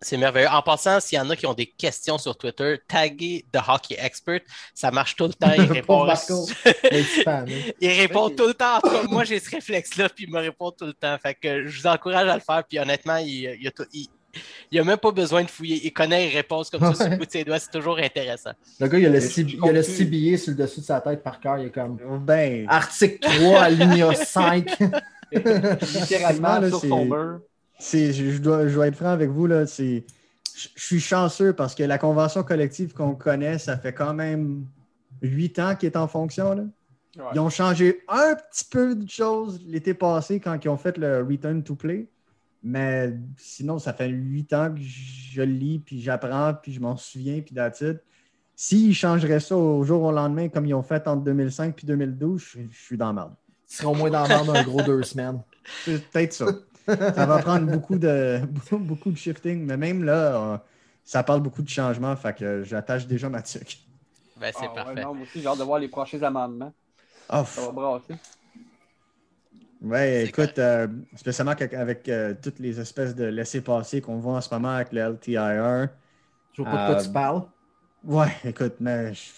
C'est 0.00 0.16
merveilleux. 0.18 0.48
En 0.48 0.60
passant, 0.62 1.00
s'il 1.00 1.16
y 1.16 1.20
en 1.20 1.28
a 1.30 1.36
qui 1.36 1.46
ont 1.46 1.54
des 1.54 1.66
questions 1.66 2.18
sur 2.18 2.36
Twitter, 2.36 2.78
taguez 2.86 3.44
The 3.52 3.58
Hockey 3.66 3.96
Expert. 3.98 4.40
Ça 4.74 4.90
marche 4.90 5.16
tout 5.16 5.26
le 5.26 5.32
temps. 5.32 5.52
Il 5.56 5.62
répond, 5.72 6.04
Marco. 6.04 6.46
Hein. 7.26 7.44
il 7.80 7.90
répond 7.90 8.28
tout 8.30 8.46
le 8.46 8.54
temps. 8.54 8.76
En 8.76 8.80
tout 8.80 8.90
cas, 8.90 9.02
moi, 9.08 9.24
j'ai 9.24 9.40
ce 9.40 9.50
réflexe-là, 9.50 10.08
puis 10.08 10.24
il 10.24 10.32
me 10.32 10.38
répond 10.40 10.70
tout 10.70 10.84
le 10.86 10.92
temps. 10.92 11.16
Fait 11.22 11.34
que 11.34 11.66
je 11.66 11.80
vous 11.80 11.86
encourage 11.86 12.28
à 12.28 12.34
le 12.34 12.40
faire. 12.40 12.62
Puis 12.68 12.78
honnêtement, 12.78 13.16
il, 13.16 13.56
il 13.60 13.66
a 13.66 13.70
tout- 13.70 13.86
il- 13.92 14.08
il 14.70 14.78
a 14.78 14.84
même 14.84 14.98
pas 14.98 15.12
besoin 15.12 15.42
de 15.44 15.48
fouiller. 15.50 15.80
Il 15.84 15.92
connaît 15.92 16.26
les 16.28 16.34
réponses 16.34 16.68
comme 16.68 16.80
ça 16.82 16.94
sur 16.94 17.08
le 17.10 17.16
bout 17.16 17.24
de 17.26 17.30
ses 17.30 17.42
doigts. 17.42 17.58
C'est 17.58 17.70
toujours 17.70 17.96
intéressant. 17.98 18.50
Le 18.78 18.86
gars, 18.86 18.98
il 18.98 19.06
a 19.06 19.08
le, 19.08 19.20
CB 19.20 19.48
je 19.50 19.56
il 19.56 19.62
a 19.64 19.72
le 19.72 19.82
conclue. 19.82 20.04
CBA 20.04 20.36
sur 20.38 20.50
le 20.50 20.56
dessus 20.58 20.80
de 20.80 20.84
sa 20.84 21.00
tête 21.00 21.22
par 21.22 21.40
cœur. 21.40 21.56
Il 21.58 21.68
est 21.68 21.70
comme 21.70 21.96
Ben, 22.20 22.66
article 22.68 23.18
3, 23.20 23.60
alinéa 23.62 24.14
5. 24.14 24.68
Littéralement 25.32 26.58
là, 26.60 26.68
sur 26.68 26.80
son 26.80 27.06
beurre. 27.06 27.38
C'est, 27.78 28.12
je, 28.12 28.38
dois, 28.38 28.68
je 28.68 28.74
dois 28.74 28.88
être 28.88 28.96
franc 28.96 29.10
avec 29.10 29.30
vous, 29.30 29.46
là, 29.46 29.66
c'est, 29.66 30.04
je, 30.56 30.68
je 30.74 30.84
suis 30.84 31.00
chanceux 31.00 31.52
parce 31.52 31.74
que 31.74 31.82
la 31.82 31.98
convention 31.98 32.42
collective 32.42 32.92
qu'on 32.92 33.14
connaît, 33.14 33.58
ça 33.58 33.76
fait 33.76 33.92
quand 33.92 34.14
même 34.14 34.66
huit 35.22 35.58
ans 35.58 35.74
qu'elle 35.74 35.90
est 35.90 35.96
en 35.96 36.08
fonction. 36.08 36.54
là. 36.54 36.62
Ouais. 37.16 37.24
Ils 37.34 37.40
ont 37.40 37.50
changé 37.50 38.02
un 38.08 38.34
petit 38.34 38.64
peu 38.64 38.94
de 38.94 39.08
choses 39.08 39.60
l'été 39.66 39.94
passé 39.94 40.38
quand 40.40 40.62
ils 40.62 40.68
ont 40.68 40.76
fait 40.76 40.98
le 40.98 41.22
Return 41.22 41.62
to 41.62 41.74
Play. 41.74 42.08
Mais 42.62 43.14
sinon, 43.36 43.78
ça 43.78 43.92
fait 43.92 44.08
huit 44.08 44.52
ans 44.52 44.74
que 44.74 44.80
je 44.80 45.40
le 45.40 45.52
lis, 45.52 45.78
puis 45.78 46.00
j'apprends, 46.00 46.52
puis 46.54 46.72
je 46.72 46.80
m'en 46.80 46.96
souviens, 46.96 47.40
puis 47.40 47.54
it. 47.54 47.98
S'ils 48.58 48.94
changeraient 48.94 49.40
ça 49.40 49.56
au 49.56 49.84
jour 49.84 50.02
au 50.02 50.12
lendemain, 50.12 50.48
comme 50.48 50.66
ils 50.66 50.74
ont 50.74 50.82
fait 50.82 51.06
entre 51.06 51.22
2005 51.22 51.82
et 51.82 51.86
2012, 51.86 52.40
je, 52.40 52.58
je 52.70 52.76
suis 52.76 52.96
dans 52.96 53.08
la 53.08 53.12
merde. 53.12 53.34
Ils 53.70 53.76
seront 53.76 53.92
au 53.92 53.94
moins 53.94 54.10
dans 54.10 54.22
la 54.22 54.28
merde 54.28 54.50
un 54.50 54.62
gros 54.64 54.82
deux 54.82 55.02
semaines. 55.02 55.40
C'est 55.84 56.02
peut-être 56.10 56.32
ça. 56.32 56.46
Ça 57.12 57.26
va 57.26 57.38
prendre 57.40 57.66
beaucoup 57.68 57.98
de, 57.98 58.40
beaucoup 58.72 59.10
de 59.12 59.16
shifting, 59.16 59.64
mais 59.64 59.76
même 59.76 60.04
là, 60.04 60.54
euh, 60.54 60.58
ça 61.04 61.22
parle 61.22 61.40
beaucoup 61.42 61.62
de 61.62 61.68
changements, 61.68 62.16
fait 62.16 62.34
que 62.36 62.62
j'attache 62.64 63.06
déjà 63.06 63.28
ma 63.28 63.42
tuque. 63.42 63.78
Ben, 64.36 64.52
c'est 64.52 64.68
Ah, 64.68 64.82
ouais, 64.82 64.96
parfait. 64.96 64.96
non, 64.96 65.14
moi 65.14 65.24
aussi, 65.24 65.40
j'ai 65.40 65.46
hâte 65.48 65.58
de 65.58 65.64
voir 65.64 65.78
les 65.78 65.88
prochains 65.88 66.22
amendements. 66.22 66.74
Oh, 67.28 67.46
Ça 67.56 67.62
va 67.62 67.72
brasser. 67.72 68.16
ouais, 69.80 70.24
C'est 70.24 70.26
écoute, 70.26 70.58
euh, 70.58 70.88
spécialement 71.16 71.52
avec, 71.52 71.74
avec, 71.74 72.08
euh, 72.08 72.34
toutes 72.42 72.58
les 72.58 72.80
espèces 72.80 73.14
de 73.14 73.24
laissés-passer 73.24 74.00
qu'on 74.00 74.18
voit 74.18 74.34
en 74.36 74.40
ce 74.40 74.52
moment 74.54 74.70
avec 74.70 74.92
le 74.92 75.00
LTIR. 75.00 75.90
Je 76.52 76.62
vois 76.62 76.68
pas 76.70 76.78
de 76.78 76.84
quoi 76.84 76.96
tu 76.96 77.08
parles. 77.10 77.42
Ouais, 78.04 78.28
écoute, 78.44 78.76
mais 78.80 79.14
je- 79.14 79.32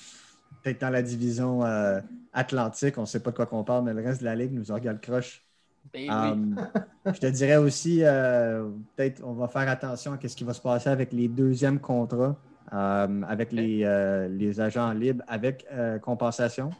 peut-être 0.63 0.81
dans 0.83 0.91
la 0.91 1.03
division 1.03 1.65
euh, 1.65 2.01
Atlantique, 2.33 2.99
on 2.99 3.03
ne 3.03 3.07
sait 3.07 3.23
pas 3.23 3.31
de 3.33 3.37
quoi 3.37 3.47
qu'on 3.47 3.65
parle, 3.65 3.85
mais 3.87 3.95
le 3.95 4.03
reste 4.03 4.21
de 4.21 4.27
la 4.27 4.37
ligue 4.37 4.53
nous 4.53 4.71
en 4.71 4.75
regarde 4.77 5.01
croche. 5.01 5.48
Ben 5.93 6.55
oui. 6.57 6.65
Je 7.15 7.19
te 7.21 7.27
dirais 7.27 7.57
aussi, 7.57 8.01
euh, 8.03 8.69
peut-être 8.97 9.23
on 9.25 9.33
va 9.33 9.49
faire 9.49 9.69
attention 9.69 10.13
à 10.13 10.29
ce 10.29 10.37
qui 10.37 10.45
va 10.45 10.53
se 10.53 10.61
passer 10.61 10.91
avec 10.91 11.13
les 11.13 11.29
deuxièmes 11.29 11.81
contrats, 11.81 12.37
euh, 12.73 13.23
avec 13.27 13.53
les, 13.53 13.83
euh, 13.85 14.29
les 14.29 14.61
agents 14.61 14.93
libres, 14.93 15.25
avec 15.27 15.67
euh, 15.73 15.99
compensation. 15.99 16.71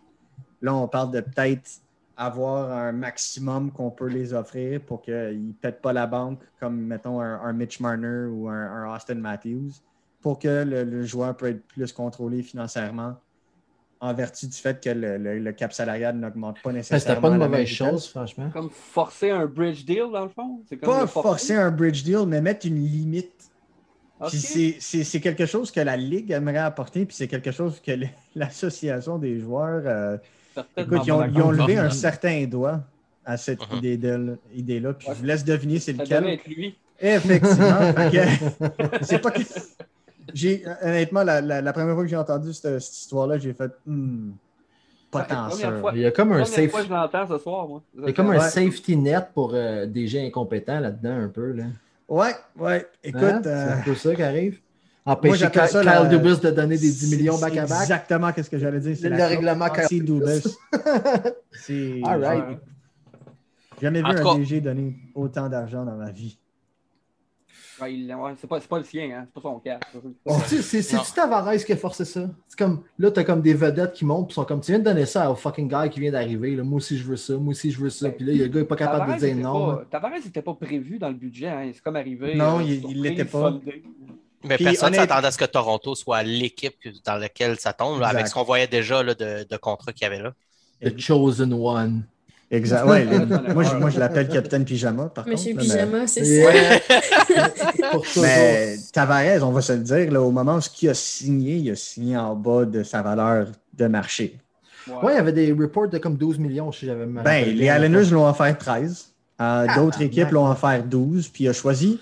Là, 0.61 0.75
on 0.75 0.89
parle 0.89 1.13
de 1.13 1.21
peut-être 1.21 1.81
avoir 2.17 2.73
un 2.73 2.93
maximum 2.93 3.71
qu'on 3.71 3.91
peut 3.91 4.09
les 4.09 4.35
offrir 4.35 4.81
pour 4.81 5.03
qu'ils 5.03 5.47
ne 5.49 5.53
pètent 5.53 5.81
pas 5.81 5.93
la 5.93 6.07
banque, 6.07 6.41
comme 6.59 6.81
mettons 6.81 7.21
un, 7.21 7.41
un 7.41 7.53
Mitch 7.53 7.81
Marner 7.81 8.27
ou 8.27 8.49
un, 8.49 8.55
un 8.55 8.95
Austin 8.95 9.15
Matthews, 9.15 9.71
pour 10.21 10.39
que 10.39 10.65
le, 10.65 10.83
le 10.83 11.05
joueur 11.05 11.37
peut 11.37 11.47
être 11.47 11.65
plus 11.69 11.93
contrôlé 11.93 12.43
financièrement 12.43 13.17
en 14.01 14.15
vertu 14.15 14.47
du 14.47 14.57
fait 14.57 14.83
que 14.83 14.91
le, 14.91 15.17
le- 15.19 15.39
le 15.39 15.53
cap 15.53 15.73
salarial 15.73 16.17
n'augmente 16.17 16.61
pas 16.63 16.73
nécessairement. 16.73 17.01
C'était 17.01 17.21
pas 17.21 17.29
une 17.29 17.39
mauvaise 17.39 17.69
chose, 17.69 18.09
franchement. 18.09 18.49
Comme 18.53 18.71
forcer 18.71 19.31
un 19.31 19.47
bridge 19.47 19.85
deal, 19.85 20.05
dans 20.13 20.23
le 20.25 20.29
fond? 20.29 20.61
Comme 20.71 20.79
Pas 20.81 21.07
forcer. 21.07 21.29
forcer 21.29 21.55
un 21.57 21.71
bridge 21.71 22.05
deal, 22.05 22.25
mais 22.27 22.41
mettre 22.41 22.67
une 22.67 22.85
limite. 22.85 23.33
C'est- 24.29 25.21
quelque 25.21 25.47
chose 25.47 25.71
que 25.71 25.81
la 25.81 25.97
Ligue 25.97 26.31
aimerait 26.33 26.59
apporter, 26.59 27.07
puis 27.07 27.15
c'est 27.17 27.29
quelque 27.29 27.51
chose 27.53 27.81
que 27.81 27.93
l'association 28.37 29.19
des 29.19 29.39
joueurs. 29.41 29.83
euh, 29.87 30.17
écoute, 30.77 31.03
ils 31.07 31.13
ont, 31.13 31.25
ils 31.25 31.33
levé 31.57 31.79
un 31.79 31.91
certain 31.91 32.45
doigt 32.47 32.81
à 33.25 33.37
cette 33.37 33.61
Mhm. 33.71 34.37
idée-là, 34.55 34.93
puis 34.95 35.09
Ouais. 35.09 35.15
je 35.15 35.19
vous 35.21 35.25
laisse 35.27 35.45
deviner 35.45 35.79
c'est 35.79 35.95
Ça 35.97 36.05
devait 36.05 36.21
lequel. 36.21 36.35
être 36.35 36.47
lui. 36.47 36.77
Effectivement. 37.01 37.79
c'est 39.03 39.19
pas 39.21 39.31
que. 39.31 39.43
J'ai, 40.35 40.65
honnêtement, 40.83 41.23
la, 41.23 41.41
la- 41.41 41.61
la 41.63 41.73
première 41.73 41.95
fois 41.95 42.05
que 42.05 42.11
j'ai 42.11 42.17
entendu 42.17 42.53
cette, 42.53 42.81
cette 42.81 42.95
histoire-là, 42.97 43.39
j'ai 43.39 43.53
fait. 43.55 43.71
Hmm, 43.87 44.31
pas 45.11 45.23
tant 45.23 45.51
sûr. 45.51 45.91
Il 45.95 46.01
y 46.01 46.07
a 46.07 46.11
comme 46.11 46.29
un 46.33 46.43
Première 46.43 46.47
safe. 46.49 46.71
fois 46.71 46.81
que 46.83 46.87
je 46.89 46.93
l'entends 46.93 47.27
ce 47.29 47.39
soir, 47.39 47.67
moi. 47.67 47.83
Il 47.97 48.05
y 48.05 48.09
a 48.09 48.13
comme 48.13 48.31
un 48.31 48.41
safety 48.41 48.97
net 48.97 49.29
pour 49.35 49.53
euh, 49.55 49.87
des 49.87 50.07
gens 50.07 50.21
incompétents 50.25 50.81
là-dedans, 50.81 51.17
un 51.25 51.29
peu. 51.29 51.53
Là. 51.53 51.65
Ouais, 52.09 52.33
ouais. 52.59 52.87
Écoute. 53.03 53.23
Hein? 53.23 53.43
euh, 53.47 53.67
C'est 53.67 53.73
un 53.73 53.83
peu 53.83 53.95
ça 53.95 54.15
qui 54.15 54.23
arrive. 54.23 54.61
moi, 55.07 55.15
Empêcher 55.15 55.51
Kyle 55.51 55.63
ça 55.69 55.83
Kyle 55.83 56.09
Dubas 56.11 56.37
de 56.37 56.51
donner 56.51 56.77
des 56.77 56.91
10 56.91 57.11
c'est- 57.11 57.17
millions 57.17 57.35
c'est 57.37 57.41
back-à-back. 57.41 57.83
exactement 57.83 58.31
ce 58.37 58.51
que 58.51 58.59
j'allais 58.59 58.81
dire. 58.81 58.97
C'est 59.01 59.09
Le 59.09 59.17
la 59.17 59.29
règlement 59.29 59.69
Kyle 59.71 59.85
anti-Dubas. 59.85 60.41
C'est. 61.53 62.01
All 62.05 62.25
right. 62.25 62.59
Jamais 63.81 64.01
vu 64.01 64.07
un 64.09 64.15
cas- 64.23 64.35
DG 64.37 64.61
donner 64.61 64.97
autant 65.15 65.49
d'argent 65.49 65.85
dans 65.85 65.95
ma 65.97 66.11
vie. 66.11 66.39
Ouais, 67.81 67.95
il- 67.95 68.13
ouais, 68.15 68.33
c'est 68.41 68.47
pas, 68.47 68.61
c'est 68.61 68.69
pas 68.69 68.79
le 68.79 68.85
sien, 68.85 69.11
hein. 69.13 69.27
c'est 69.27 69.35
pas 69.35 69.49
son 69.49 69.59
cas. 69.61 69.79
C'est- 70.47 70.63
C'est 70.63 70.95
Non. 70.97 71.03
c'est-tu 71.03 71.13
Tavares 71.15 71.57
qui 71.65 71.73
a 71.73 71.77
forcé 71.77 72.05
ça? 72.05 72.29
C'est 72.49 72.59
comme, 72.59 72.83
là, 72.99 73.11
t'as 73.11 73.25
comme 73.25 73.41
des 73.43 73.55
vedettes 73.55 73.93
qui 73.93 74.05
montent, 74.05 74.29
puis 74.29 74.35
sont 74.35 74.45
comme, 74.45 74.61
tu 74.61 74.73
viens 74.73 74.79
de 74.81 74.85
donner 74.85 75.07
ça 75.07 75.31
au 75.31 75.35
fucking 75.37 75.69
gars 75.69 75.89
qui 75.89 76.01
vient 76.01 76.13
d'arriver, 76.13 76.57
là. 76.57 76.63
moi 76.65 76.77
aussi 76.79 76.99
je 76.99 77.05
veux 77.05 77.17
ça, 77.17 77.35
moi 77.37 77.51
aussi 77.53 77.71
je 77.71 77.79
veux 77.81 77.91
ça, 77.91 78.11
puis 78.11 78.25
là, 78.25 78.33
le 78.33 78.47
gars 78.49 78.61
est 78.61 78.65
pas 78.65 78.77
capable 78.77 79.01
Tavares 79.01 79.21
de 79.21 79.27
dire 79.27 79.37
non. 79.37 79.67
pas-. 79.77 79.85
Tavares 79.91 80.13
n'était 80.25 80.43
pas 80.43 80.55
prévu 80.55 80.99
dans 80.99 81.09
le 81.09 81.15
budget. 81.15 81.49
Hein. 81.49 81.71
C'est 81.73 81.83
comme 81.83 81.97
arrivé. 81.97 82.35
Non, 82.35 82.59
euh, 82.59 82.63
il- 82.65 83.03
l'était 83.03 83.25
pas. 83.25 83.51
soldé. 83.51 83.83
Mais 84.45 84.55
Puis, 84.57 84.65
personne 84.67 84.89
honnête- 84.89 85.01
s'attendait 85.01 85.27
à 85.27 85.31
ce 85.33 85.39
que 85.39 85.45
Toronto 85.47 85.95
soit 85.97 86.23
l'équipe 86.23 86.75
dans 87.05 87.17
laquelle 87.17 87.59
ça 87.59 87.73
tombe, 87.73 87.99
là, 88.01 88.09
avec 88.09 88.29
ce 88.29 88.35
qu'on 88.35 88.45
voyait 88.45 88.69
déjà 88.69 89.03
là, 89.03 89.15
de, 89.15 89.45
de 89.49 89.57
contrat 89.57 89.93
qu'il 89.93 90.03
y 90.03 90.07
avait 90.07 90.23
là. 90.23 90.33
The 90.81 90.97
chosen 90.99 91.53
one. 91.53 92.05
Exact. 92.51 92.85
Ouais, 92.89 93.05
le- 93.05 93.19
Ouais. 93.19 93.55
moi, 93.55 93.63
je, 93.63 93.75
moi, 93.77 93.91
je 93.91 93.99
l'appelle 93.99 94.29
Capitaine 94.29 94.65
Pyjama, 94.65 95.05
par 95.15 95.27
Monsieur 95.29 95.53
contre. 95.55 95.67
mais- 95.67 95.75
Pyjama, 95.75 96.07
c'est 96.07 96.25
ça. 96.25 96.51
Mais 98.23 98.77
Tavares, 98.93 99.43
on 99.49 99.53
va 99.53 99.61
se 99.61 99.73
le 99.73 99.81
dire, 99.81 100.11
là, 100.13 100.23
au 100.23 100.31
moment 100.31 100.57
où 100.57 100.61
il 100.83 100.89
a 100.89 100.95
signé, 100.95 101.57
il 101.57 101.71
a 101.71 101.77
signé 101.77 102.17
en 102.17 102.35
bas 102.35 102.65
de 102.65 102.83
sa 102.83 103.03
valeur 103.03 103.49
de 103.75 103.87
marché. 103.87 104.39
Ouais, 104.89 105.13
il 105.13 105.17
y 105.17 105.19
avait 105.19 105.33
des 105.33 105.53
reports 105.53 105.89
de 105.89 105.99
comme 105.99 106.17
12 106.17 106.39
millions, 106.39 106.73
si 106.73 106.87
j'avais 106.87 107.07
me 107.07 107.23
Ben, 107.23 107.45
les. 107.55 107.67
Islanders 107.67 108.11
l'ont 108.11 108.27
offert 108.29 108.57
13. 108.57 109.09
Euh, 109.41 109.67
Ah, 109.69 109.75
D'autres 109.77 110.01
équipes 110.03 110.31
l'ont 110.31 110.51
offert 110.51 110.83
12. 110.83 111.29
Puis 111.29 111.45
il 111.45 111.49
a 111.49 111.53
choisi, 111.53 112.01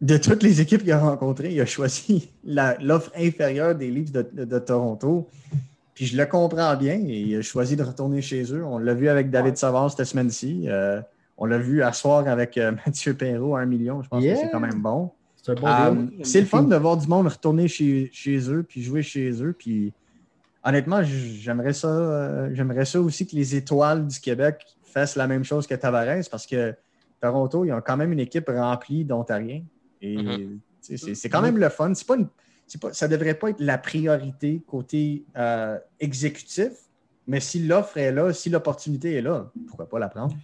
de 0.00 0.16
toutes 0.16 0.42
les 0.42 0.60
équipes 0.60 0.82
qu'il 0.82 0.92
a 0.92 0.98
rencontrées, 0.98 1.52
il 1.52 1.60
a 1.60 1.66
choisi 1.66 2.30
l'offre 2.44 3.10
inférieure 3.18 3.74
des 3.74 3.90
Leafs 3.90 4.12
de, 4.12 4.26
de- 4.32 4.44
de 4.44 4.58
Toronto. 4.60 5.28
Puis 6.00 6.06
je 6.06 6.16
le 6.16 6.24
comprends 6.24 6.74
bien. 6.76 6.94
Et 6.94 7.20
il 7.20 7.36
a 7.36 7.42
choisi 7.42 7.76
de 7.76 7.82
retourner 7.82 8.22
chez 8.22 8.42
eux. 8.54 8.64
On 8.64 8.78
l'a 8.78 8.94
vu 8.94 9.10
avec 9.10 9.28
David 9.28 9.58
Savard 9.58 9.90
cette 9.90 10.06
semaine-ci. 10.06 10.64
Euh, 10.66 11.02
on 11.36 11.44
l'a 11.44 11.58
vu 11.58 11.82
à 11.82 11.92
soir 11.92 12.26
avec 12.26 12.56
euh, 12.56 12.72
Mathieu 12.86 13.12
Perrault 13.12 13.54
à 13.54 13.60
1 13.60 13.66
million. 13.66 14.02
Je 14.02 14.08
pense 14.08 14.24
Yeah. 14.24 14.32
que 14.36 14.40
c'est 14.40 14.50
quand 14.50 14.60
même 14.60 14.80
bon. 14.80 15.10
C'est 15.36 15.52
un 15.52 15.54
bon 15.56 15.66
Euh, 15.66 16.06
le 16.40 16.44
fun 16.46 16.62
de 16.62 16.74
voir 16.76 16.96
du 16.96 17.06
monde 17.06 17.26
retourner 17.26 17.68
chez, 17.68 18.08
chez 18.14 18.50
eux 18.50 18.62
puis 18.66 18.82
jouer 18.82 19.02
chez 19.02 19.30
eux. 19.42 19.52
Puis 19.52 19.92
honnêtement, 20.64 21.02
j'aimerais 21.02 21.74
ça, 21.74 21.88
euh, 21.88 22.48
j'aimerais 22.54 22.86
ça 22.86 22.98
aussi 22.98 23.26
que 23.26 23.36
les 23.36 23.54
étoiles 23.54 24.06
du 24.06 24.18
Québec 24.20 24.64
fassent 24.82 25.16
la 25.16 25.26
même 25.26 25.44
chose 25.44 25.66
que 25.66 25.74
Tavares 25.74 26.22
parce 26.30 26.46
que 26.46 26.74
Toronto, 27.20 27.66
ils 27.66 27.72
ont 27.74 27.82
quand 27.84 27.98
même 27.98 28.12
une 28.12 28.20
équipe 28.20 28.48
remplie 28.48 29.04
d'Ontariens. 29.04 29.60
Et 30.00 30.16
Mhm. 30.16 30.60
sais, 30.80 30.96
c'est 31.14 31.28
quand 31.28 31.42
même 31.42 31.58
le 31.58 31.68
fun. 31.68 31.92
C'est 31.92 32.06
pas 32.06 32.16
une- 32.16 32.28
pas, 32.78 32.92
ça 32.92 33.06
ne 33.08 33.12
devrait 33.16 33.34
pas 33.34 33.50
être 33.50 33.60
la 33.60 33.78
priorité 33.78 34.62
côté 34.66 35.24
euh, 35.36 35.78
exécutif, 35.98 36.70
mais 37.26 37.40
si 37.40 37.66
l'offre 37.66 37.96
est 37.98 38.12
là, 38.12 38.32
si 38.32 38.50
l'opportunité 38.50 39.14
est 39.14 39.22
là, 39.22 39.50
pourquoi 39.66 39.88
pas 39.88 39.98
la 39.98 40.08
prendre? 40.08 40.34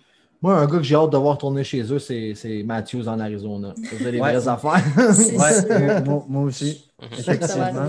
Moi, 0.42 0.54
un 0.54 0.66
gars 0.66 0.76
que 0.78 0.82
j'ai 0.82 0.94
hâte 0.94 1.10
de 1.10 1.16
voir 1.16 1.38
tourner 1.38 1.64
chez 1.64 1.82
eux, 1.92 1.98
c'est 1.98 2.34
c'est 2.34 2.62
Matthews 2.62 3.08
en 3.08 3.18
Arizona. 3.18 3.74
C'est 3.74 3.98
les 4.12 4.20
Ouais. 4.20 4.32
vraies 4.32 4.48
affaires. 4.48 4.84
Ouais, 5.38 5.70
euh, 5.72 6.04
moi, 6.04 6.24
moi 6.28 6.42
aussi, 6.42 6.90
effectivement. 7.18 7.86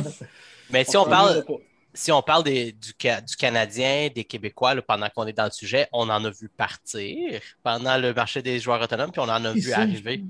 Mais 0.72 0.84
si 0.86 0.96
on 0.98 1.06
parle, 1.06 1.44
si 1.94 2.12
on 2.12 2.22
parle 2.22 2.44
des- 2.44 2.72
du, 2.72 2.94
du 2.94 3.36
Canadien, 3.38 4.10
des 4.14 4.24
Québécois, 4.24 4.76
là, 4.76 4.82
pendant 4.82 5.10
qu'on 5.10 5.26
est 5.28 5.34
dans 5.34 5.46
le 5.46 5.52
sujet, 5.52 5.88
on 5.92 6.10
en 6.10 6.24
a 6.24 6.30
vu 6.30 6.50
partir 6.50 7.42
pendant 7.64 7.98
le 7.98 8.14
marché 8.14 8.42
des 8.42 8.60
joueurs 8.60 8.82
autonomes, 8.82 9.12
puis 9.12 9.20
on 9.22 9.24
en 9.30 9.44
a 9.44 9.54
vu 9.54 9.72
arriver. 9.74 10.24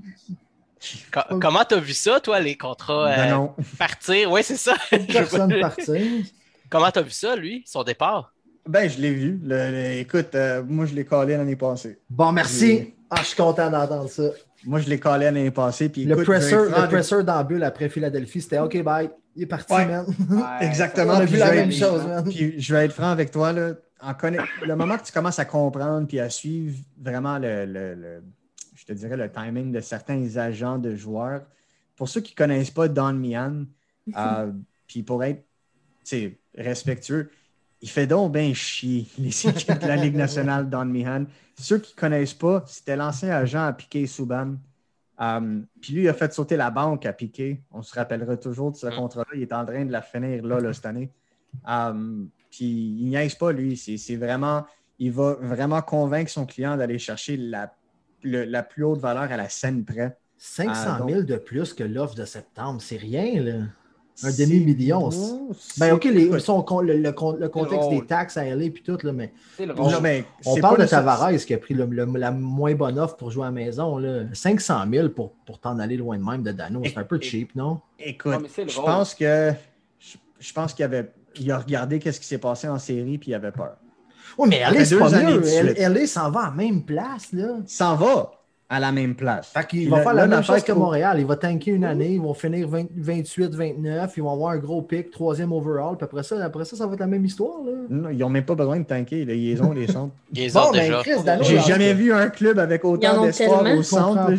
Co- 1.12 1.38
comment 1.40 1.64
t'as 1.68 1.80
vu 1.80 1.92
ça, 1.92 2.20
toi, 2.20 2.40
les 2.40 2.56
contrats 2.56 3.06
Ben 3.14 3.28
euh, 3.28 3.30
non. 3.34 3.54
partir? 3.78 4.30
Oui, 4.30 4.42
c'est 4.44 4.56
ça. 4.56 4.74
Personne 5.12 5.54
partir. 5.60 5.96
comment 6.70 6.90
t'as 6.90 7.02
vu 7.02 7.10
ça, 7.10 7.34
lui, 7.36 7.62
son 7.66 7.82
départ? 7.82 8.32
Ben, 8.66 8.88
je 8.88 8.98
l'ai 9.00 9.12
vu. 9.12 9.40
Le- 9.42 9.70
le- 9.70 9.92
écoute, 9.98 10.34
euh, 10.34 10.62
moi, 10.66 10.86
je 10.86 10.94
l'ai 10.94 11.04
collé 11.04 11.36
l'année 11.36 11.56
passée. 11.56 11.98
Bon, 12.10 12.30
merci. 12.32 12.94
Ah, 13.10 13.16
je 13.20 13.26
suis 13.28 13.36
content 13.36 13.70
d'entendre 13.70 14.08
ça. 14.10 14.24
Moi, 14.64 14.80
je 14.80 14.88
l'ai 14.90 14.98
collé 15.00 15.24
l'année 15.24 15.50
passée. 15.50 15.88
Puis, 15.88 16.04
Le 16.04 16.12
écoute, 16.14 16.26
presser, 16.26 16.54
le 16.56 16.88
presser 16.88 17.22
dans 17.22 17.36
la 17.36 17.44
bulle 17.44 17.62
après 17.64 17.88
Philadelphie, 17.88 18.42
c'était 18.42 18.58
OK, 18.58 18.82
bye. 18.82 19.08
Il 19.34 19.44
est 19.44 19.46
parti, 19.46 19.72
Ouais. 19.72 19.86
man. 19.86 20.04
Exactement. 20.60 21.14
On 21.14 21.20
a 21.20 21.24
vu 21.24 21.36
la 21.38 21.52
même 21.52 21.72
chose, 21.72 22.04
man. 22.06 22.24
Puis 22.24 22.60
je 22.60 22.74
vais 22.74 22.84
être 22.86 22.92
franc 22.92 23.10
avec 23.10 23.30
toi. 23.30 23.52
Là, 23.52 23.70
en 24.02 24.12
conna- 24.12 24.44
Le 24.66 24.76
moment 24.76 24.98
que 24.98 25.04
tu 25.04 25.12
commences 25.12 25.38
à 25.38 25.44
comprendre 25.44 26.06
puis 26.06 26.18
à 26.20 26.28
suivre 26.28 26.76
vraiment 27.00 27.38
le, 27.38 27.64
le- 27.64 27.94
le- 27.94 28.22
te 28.88 28.98
dirais 28.98 29.16
le 29.16 29.30
timing 29.30 29.72
de 29.72 29.80
certains 29.80 30.36
agents 30.36 30.78
de 30.78 30.94
joueurs, 30.94 31.42
pour 31.96 32.08
ceux 32.08 32.20
qui 32.20 32.32
ne 32.32 32.36
connaissent 32.36 32.70
pas 32.70 32.88
Don 32.88 33.12
Mian, 33.12 33.64
euh, 34.16 34.52
puis 34.86 35.02
pour 35.02 35.22
être 35.24 35.44
respectueux, 36.56 37.30
il 37.80 37.90
fait 37.90 38.06
donc 38.06 38.32
bien 38.32 38.52
chier 38.54 39.06
les 39.18 39.46
équipes 39.46 39.78
de 39.78 39.86
la 39.86 39.96
Ligue 39.96 40.16
nationale 40.16 40.68
Don 40.68 40.86
Mihan. 40.86 41.26
Ceux 41.56 41.78
qui 41.78 41.94
ne 41.94 42.00
connaissent 42.00 42.34
pas, 42.34 42.64
c'était 42.66 42.96
l'ancien 42.96 43.30
agent 43.30 43.64
à 43.64 43.72
Piquet 43.72 44.06
Souban. 44.06 44.54
Euh, 45.20 45.60
puis 45.80 45.92
lui, 45.92 46.02
il 46.04 46.08
a 46.08 46.14
fait 46.14 46.32
sauter 46.32 46.56
la 46.56 46.70
banque 46.70 47.04
à 47.04 47.12
Piquet. 47.12 47.60
On 47.72 47.82
se 47.82 47.94
rappellera 47.94 48.36
toujours 48.36 48.72
de 48.72 48.76
ce 48.76 48.86
contrat-là. 48.86 49.30
Il 49.34 49.42
est 49.42 49.52
en 49.52 49.66
train 49.66 49.84
de 49.84 49.90
la 49.90 50.02
finir 50.02 50.44
là, 50.46 50.60
là, 50.60 50.72
cette 50.72 50.86
année. 50.86 51.10
Euh, 51.68 52.24
puis 52.50 52.66
il 53.00 53.08
niaise 53.08 53.34
pas, 53.34 53.52
lui. 53.52 53.76
C'est 53.76 54.16
vraiment, 54.16 54.64
il 55.00 55.10
va 55.10 55.34
vraiment 55.34 55.82
convaincre 55.82 56.30
son 56.30 56.46
client 56.46 56.76
d'aller 56.76 56.98
chercher 56.98 57.36
la, 57.36 57.72
le- 58.22 58.44
la 58.44 58.62
plus 58.62 58.84
haute 58.84 59.00
valeur 59.00 59.24
à 59.30 59.36
la 59.36 59.48
scène 59.48 59.84
près. 59.84 60.16
500 60.36 60.72
Ah, 61.00 61.04
000 61.08 61.22
de 61.22 61.36
plus 61.36 61.72
que 61.74 61.82
l'offre 61.84 62.14
de 62.14 62.24
septembre, 62.24 62.80
c'est 62.80 62.96
rien, 62.96 63.42
là. 63.42 63.52
Un 64.24 64.30
demi-million. 64.32 65.10
Ben, 65.78 65.92
OK, 65.94 66.04
les, 66.04 66.40
son, 66.40 66.64
le, 66.80 66.94
le 66.96 67.02
le 67.02 67.12
contexte 67.48 67.88
des 67.90 68.04
taxes 68.04 68.36
à 68.36 68.44
LA 68.46 68.70
puis 68.70 68.82
tout, 68.82 68.98
là, 69.04 69.12
mais 69.12 69.32
on 70.44 70.56
parle 70.60 70.76
de 70.78 70.82
Tavares 70.90 71.36
qui 71.46 71.54
a 71.54 71.58
pris 71.58 71.74
le- 71.74 71.84
le- 71.86 72.04
la 72.18 72.32
moins 72.32 72.74
bonne 72.74 72.98
offre 72.98 73.16
pour 73.16 73.30
jouer 73.30 73.44
à 73.44 73.46
la 73.46 73.52
maison. 73.52 73.96
Là. 73.98 74.24
500 74.32 74.84
000 74.92 75.08
pour, 75.10 75.34
pour 75.46 75.60
t'en 75.60 75.78
aller 75.78 75.96
loin 75.96 76.18
de 76.18 76.24
même 76.24 76.42
de 76.42 76.50
Dano, 76.50 76.82
c'est 76.84 76.98
un 76.98 77.04
peu 77.04 77.20
cheap, 77.20 77.54
non? 77.54 77.80
Écoute, 78.00 78.32
Non, 78.32 78.40
je 78.48 78.80
pense 78.80 79.14
que 79.14 79.52
je, 80.00 80.16
je 80.40 80.52
pense 80.52 80.74
qu'il 80.74 80.84
avait 80.84 81.12
il 81.36 81.52
a 81.52 81.58
regardé 81.58 82.00
qu'est-ce 82.00 82.18
qui 82.18 82.26
s'est 82.26 82.38
passé 82.38 82.66
en 82.68 82.80
série 82.80 83.18
puis 83.18 83.30
il 83.30 83.34
avait 83.34 83.52
peur. 83.52 83.76
Oui, 84.38 84.48
mais 84.48 84.60
LA, 84.60 84.84
c'est 84.84 84.94
deux 84.94 84.98
pas 85.00 85.10
mieux. 85.10 85.42
LA 85.88 86.06
s'en 86.06 86.30
va 86.30 86.40
à 86.40 86.44
la 86.46 86.50
même 86.56 86.82
place, 86.82 87.32
là. 87.32 87.56
Il 87.62 87.68
s'en 87.68 87.96
va 87.96 88.30
à 88.70 88.78
la 88.80 88.92
même 88.92 89.14
place. 89.14 89.48
Fait 89.54 89.66
qu'il 89.66 89.80
Puis 89.80 89.88
va 89.88 90.02
faire 90.02 90.12
la 90.12 90.26
même 90.26 90.42
chose 90.42 90.62
que 90.62 90.72
Montréal. 90.72 91.16
Il 91.18 91.24
va 91.24 91.36
tanker 91.36 91.70
une 91.70 91.84
année, 91.84 92.10
ils 92.12 92.20
vont 92.20 92.34
finir 92.34 92.68
20 92.68 92.84
28, 92.94 93.54
29, 93.54 94.12
ils 94.14 94.22
vont 94.22 94.30
avoir 94.30 94.50
un 94.52 94.58
gros 94.58 94.82
pic, 94.82 95.10
troisième 95.10 95.52
overall, 95.52 95.96
puis 95.96 96.04
après 96.04 96.22
ça, 96.22 96.44
après 96.44 96.66
ça, 96.66 96.76
ça 96.76 96.86
va 96.86 96.92
être 96.92 97.00
la 97.00 97.06
même 97.06 97.24
histoire, 97.24 97.62
là. 97.64 97.72
Non, 97.88 98.10
ils 98.10 98.18
n'ont 98.18 98.28
même 98.28 98.44
pas 98.44 98.54
besoin 98.54 98.78
de 98.78 98.84
tanker. 98.84 99.24
Là. 99.24 99.32
Ils 99.32 99.62
ont 99.62 99.72
les 99.72 99.86
centres. 99.86 100.12
Ils 100.34 100.52
Bon, 100.52 100.60
ont 100.68 100.72
déjà. 100.72 101.02
Dano, 101.24 101.44
J'ai 101.44 101.54
il 101.56 101.62
jamais 101.62 101.94
vu 101.94 102.12
un 102.12 102.28
club 102.28 102.58
avec 102.58 102.84
autant 102.84 103.22
d'espoir 103.24 103.64
au 103.74 103.82
centre. 103.82 104.30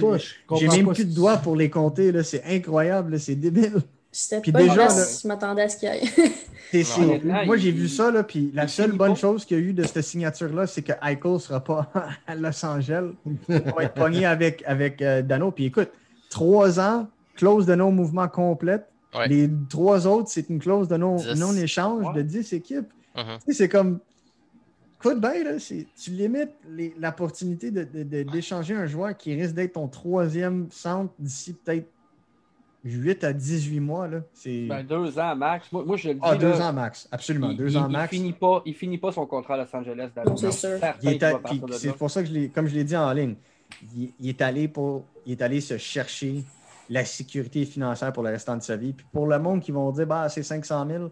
J'ai 0.60 0.68
même 0.68 0.86
pas 0.86 0.94
plus 0.94 1.06
de 1.06 1.16
doigts 1.16 1.38
pour 1.38 1.56
les 1.56 1.72
compter. 1.72 2.12
là. 2.12 2.22
C'est 2.24 2.44
incroyable. 2.48 3.20
C'est 3.20 3.36
débile. 3.36 3.82
C'était 4.12 4.42
Puis 4.42 4.52
pas 4.52 4.60
déjà, 4.64 4.88
là- 4.88 5.06
je 5.22 5.28
m'attendais 5.28 5.62
à 5.64 5.70
ce 5.70 5.78
qu'il 5.78 5.90
y 5.90 6.80
ait. 6.80 7.46
Moi, 7.46 7.58
j'ai 7.58 7.72
vu 7.72 7.88
ça. 7.88 8.10
Là, 8.12 8.24
puis 8.24 8.52
la 8.54 8.68
seule 8.68 8.92
bonne 8.94 9.14
pas. 9.14 9.20
chose 9.20 9.46
qu'il 9.46 9.58
y 9.58 9.62
a 9.62 9.64
eu 9.64 9.74
de 9.74 9.84
cette 9.84 10.02
signature-là, 10.04 10.66
c'est 10.68 10.82
que 10.82 10.94
Eichel 11.04 11.34
ne 11.34 11.38
sera 11.38 11.64
pas 11.64 11.92
à 12.28 12.36
Los 12.36 12.66
Angeles. 12.66 13.12
Il 13.50 13.56
va 13.76 13.84
être 13.84 13.94
pogné 13.94 14.26
avec, 14.26 14.64
avec 14.66 15.02
euh, 15.02 15.22
Dano. 15.22 15.52
Puis 15.52 15.66
écoute, 15.66 15.90
trois 16.30 16.80
ans, 16.80 17.08
clause 17.36 17.66
de 17.68 17.76
non-mouvement 17.76 18.28
complète. 18.28 18.86
Ouais. 19.16 19.28
Les 19.28 19.50
trois 19.70 20.06
autres, 20.08 20.30
c'est 20.30 20.50
une 20.50 20.60
clause 20.60 20.88
de 20.88 20.98
non- 20.98 21.18
non-échange 21.36 22.06
Ouais. 22.08 22.14
de 22.16 22.22
10 22.22 22.54
équipes. 22.54 22.90
Tu 23.16 23.22
sais, 23.48 23.54
c'est 23.54 23.70
comme. 23.70 24.00
Écoute 25.00 25.22
bien, 25.22 25.44
là, 25.46 25.52
tu 25.60 26.12
limites 26.12 26.52
l'opportunité 27.00 27.72
de- 27.72 27.86
de- 27.86 28.04
de- 28.04 28.24
d'échanger 28.24 28.76
un 28.76 28.86
joueur 28.86 29.16
qui 29.16 29.34
risque 29.34 29.54
d'être 29.56 29.74
ton 29.74 29.88
troisième 29.88 30.68
centre 30.72 31.14
d'ici 31.18 31.54
peut-être 31.54 31.88
8 32.84 33.24
à 33.26 33.34
18 33.34 33.80
mois. 33.80 34.08
Là. 34.08 34.22
C'est 34.34 34.68
Ben, 34.68 34.84
deux 34.86 35.20
ans 35.20 35.36
max. 35.36 35.72
Moi, 35.72 35.84
moi, 35.86 35.98
je 35.98 36.08
le 36.10 36.14
dis. 36.16 36.20
ah, 36.24 36.36
deux 36.36 36.50
là, 36.50 36.70
ans 36.70 36.74
max, 36.74 37.08
absolument. 37.12 37.50
il, 37.52 37.58
deux 37.58 37.70
il- 37.72 37.78
ans 37.78 37.88
il 37.88 37.92
max. 37.92 38.10
finit 38.16 38.34
pas, 38.34 38.62
il 38.66 38.74
finit 38.74 38.98
pas 38.98 39.12
son 39.12 39.26
contrat 39.26 39.56
à 39.56 39.58
Los 39.58 39.76
Angeles. 39.76 40.10
C'est 40.38 40.52
sûr. 40.52 40.78
C'est 41.72 41.94
pour 41.98 42.10
ça 42.10 42.24
que, 42.24 42.30
je 42.30 42.48
comme 42.48 42.68
je 42.68 42.76
l'ai 42.76 42.84
dit 42.84 42.96
en 42.96 43.12
ligne, 43.12 43.36
il, 43.96 44.12
il 44.20 44.30
est 44.30 44.42
allé 44.42 44.68
pour, 44.68 45.06
il 45.26 45.34
est 45.34 45.42
allé 45.42 45.60
se 45.62 45.78
chercher 45.78 46.44
la 46.90 47.06
sécurité 47.06 47.66
financière 47.66 48.12
pour 48.14 48.24
le 48.24 48.30
restant 48.30 48.58
de 48.58 48.64
sa 48.64 48.76
vie. 48.76 48.94
Puis 48.94 49.06
pour 49.12 49.28
le 49.28 49.38
monde 49.40 49.62
qui 49.62 49.72
vont 49.72 49.92
dire, 49.92 50.08
bah, 50.08 50.28
c'est 50.30 50.42
500 50.42 50.88
000, 50.88 51.10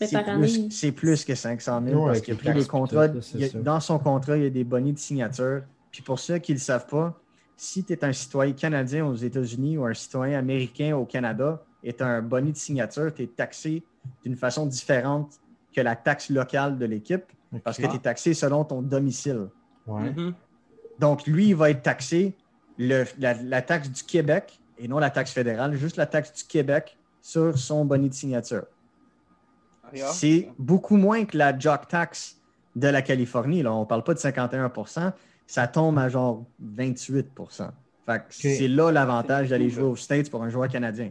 Mais 0.00 0.06
c'est 0.06 0.92
plus, 0.92 0.92
plus 0.92 1.24
que 1.26 1.34
500 1.34 1.82
000 1.84 2.00
Ouais, 2.00 2.06
parce 2.06 2.20
qu'il 2.22 2.48
a 2.48 2.52
les 2.54 2.64
contrats. 2.66 3.06
il 3.34 3.44
a- 3.44 3.48
dans 3.60 3.80
son 3.80 3.98
contrat, 3.98 4.36
il 4.38 4.44
y 4.44 4.46
a 4.46 4.50
des 4.50 4.64
bonnets 4.64 4.92
de 4.92 4.98
signature. 4.98 5.62
Puis 5.90 6.00
pour 6.02 6.18
ceux 6.18 6.38
qui 6.38 6.52
ne 6.52 6.56
le 6.56 6.60
savent 6.60 6.86
pas, 6.86 7.19
si 7.62 7.84
tu 7.84 7.92
es 7.92 8.02
un 8.06 8.12
citoyen 8.14 8.54
canadien 8.54 9.04
aux 9.04 9.14
États-Unis 9.14 9.76
ou 9.76 9.84
un 9.84 9.92
citoyen 9.92 10.38
américain 10.38 10.96
au 10.96 11.04
Canada 11.04 11.62
et 11.82 11.92
tu 11.92 12.02
as 12.02 12.06
un 12.06 12.22
bonnet 12.22 12.52
de 12.52 12.56
signature, 12.56 13.12
tu 13.12 13.24
es 13.24 13.26
taxé 13.26 13.82
d'une 14.24 14.34
façon 14.34 14.64
différente 14.64 15.34
que 15.70 15.82
la 15.82 15.94
taxe 15.94 16.30
locale 16.30 16.78
de 16.78 16.86
l'équipe 16.86 17.24
parce 17.62 17.76
que 17.76 17.86
tu 17.86 17.96
es 17.96 17.98
taxé 17.98 18.32
selon 18.32 18.64
ton 18.64 18.80
domicile. 18.80 19.48
Ouais. 19.86 20.10
Mhm. 20.10 20.32
Donc, 20.98 21.26
lui, 21.26 21.48
il 21.48 21.54
va 21.54 21.68
être 21.68 21.82
taxé 21.82 22.34
le- 22.78 23.04
la, 23.18 23.34
la 23.34 23.60
taxe 23.60 23.90
du 23.90 24.04
Québec 24.04 24.58
et 24.78 24.88
non 24.88 24.98
la 24.98 25.10
taxe 25.10 25.32
fédérale, 25.32 25.74
juste 25.74 25.98
la 25.98 26.06
taxe 26.06 26.32
du 26.32 26.44
Québec 26.44 26.96
sur 27.20 27.58
son 27.58 27.84
bonnet 27.84 28.08
de 28.08 28.14
signature. 28.14 28.64
Rien. 29.92 30.06
C'est 30.12 30.50
beaucoup 30.58 30.96
moins 30.96 31.26
que 31.26 31.36
la 31.36 31.58
jock 31.58 31.88
tax 31.88 32.40
de 32.74 32.88
la 32.88 33.02
Californie. 33.02 33.62
Là. 33.62 33.74
On 33.74 33.80
ne 33.80 33.84
parle 33.84 34.02
pas 34.02 34.14
de 34.14 34.18
51 34.18 34.70
ça 35.50 35.66
tombe 35.66 35.98
à 35.98 36.08
genre 36.08 36.44
28 36.60 37.26
Fait 38.06 38.18
que 38.18 38.24
C'est 38.30 38.68
là 38.68 38.92
l'avantage 38.92 39.48
d'aller 39.48 39.68
jouer 39.68 39.82
aux 39.82 39.96
States 39.96 40.30
pour 40.30 40.44
un 40.44 40.48
joueur 40.48 40.68
canadien. 40.68 41.10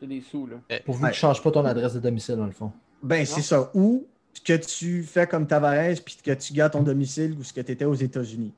C'est 0.00 0.06
des 0.06 0.22
sous, 0.22 0.46
là. 0.46 0.56
Pourvu 0.86 1.04
Ouais. 1.04 1.10
que 1.10 1.14
tu 1.14 1.18
ne 1.18 1.28
changes 1.28 1.42
pas 1.42 1.50
ton 1.50 1.64
adresse 1.64 1.92
de 1.92 2.00
domicile, 2.00 2.36
dans 2.36 2.46
le 2.46 2.52
fond. 2.52 2.72
Ben, 3.02 3.26
c'est 3.26 3.42
ça. 3.42 3.70
Ou 3.74 4.06
que 4.44 4.54
tu 4.56 5.02
fais 5.02 5.26
comme 5.26 5.46
Tavares 5.46 5.96
puis 6.04 6.16
que 6.24 6.30
tu 6.32 6.54
gardes 6.54 6.72
ton 6.72 6.82
domicile 6.82 7.36
ou 7.38 7.42
ce 7.42 7.52
que 7.52 7.60
tu 7.60 7.72
étais 7.72 7.84
aux 7.84 7.94
États-Unis. 7.94 8.54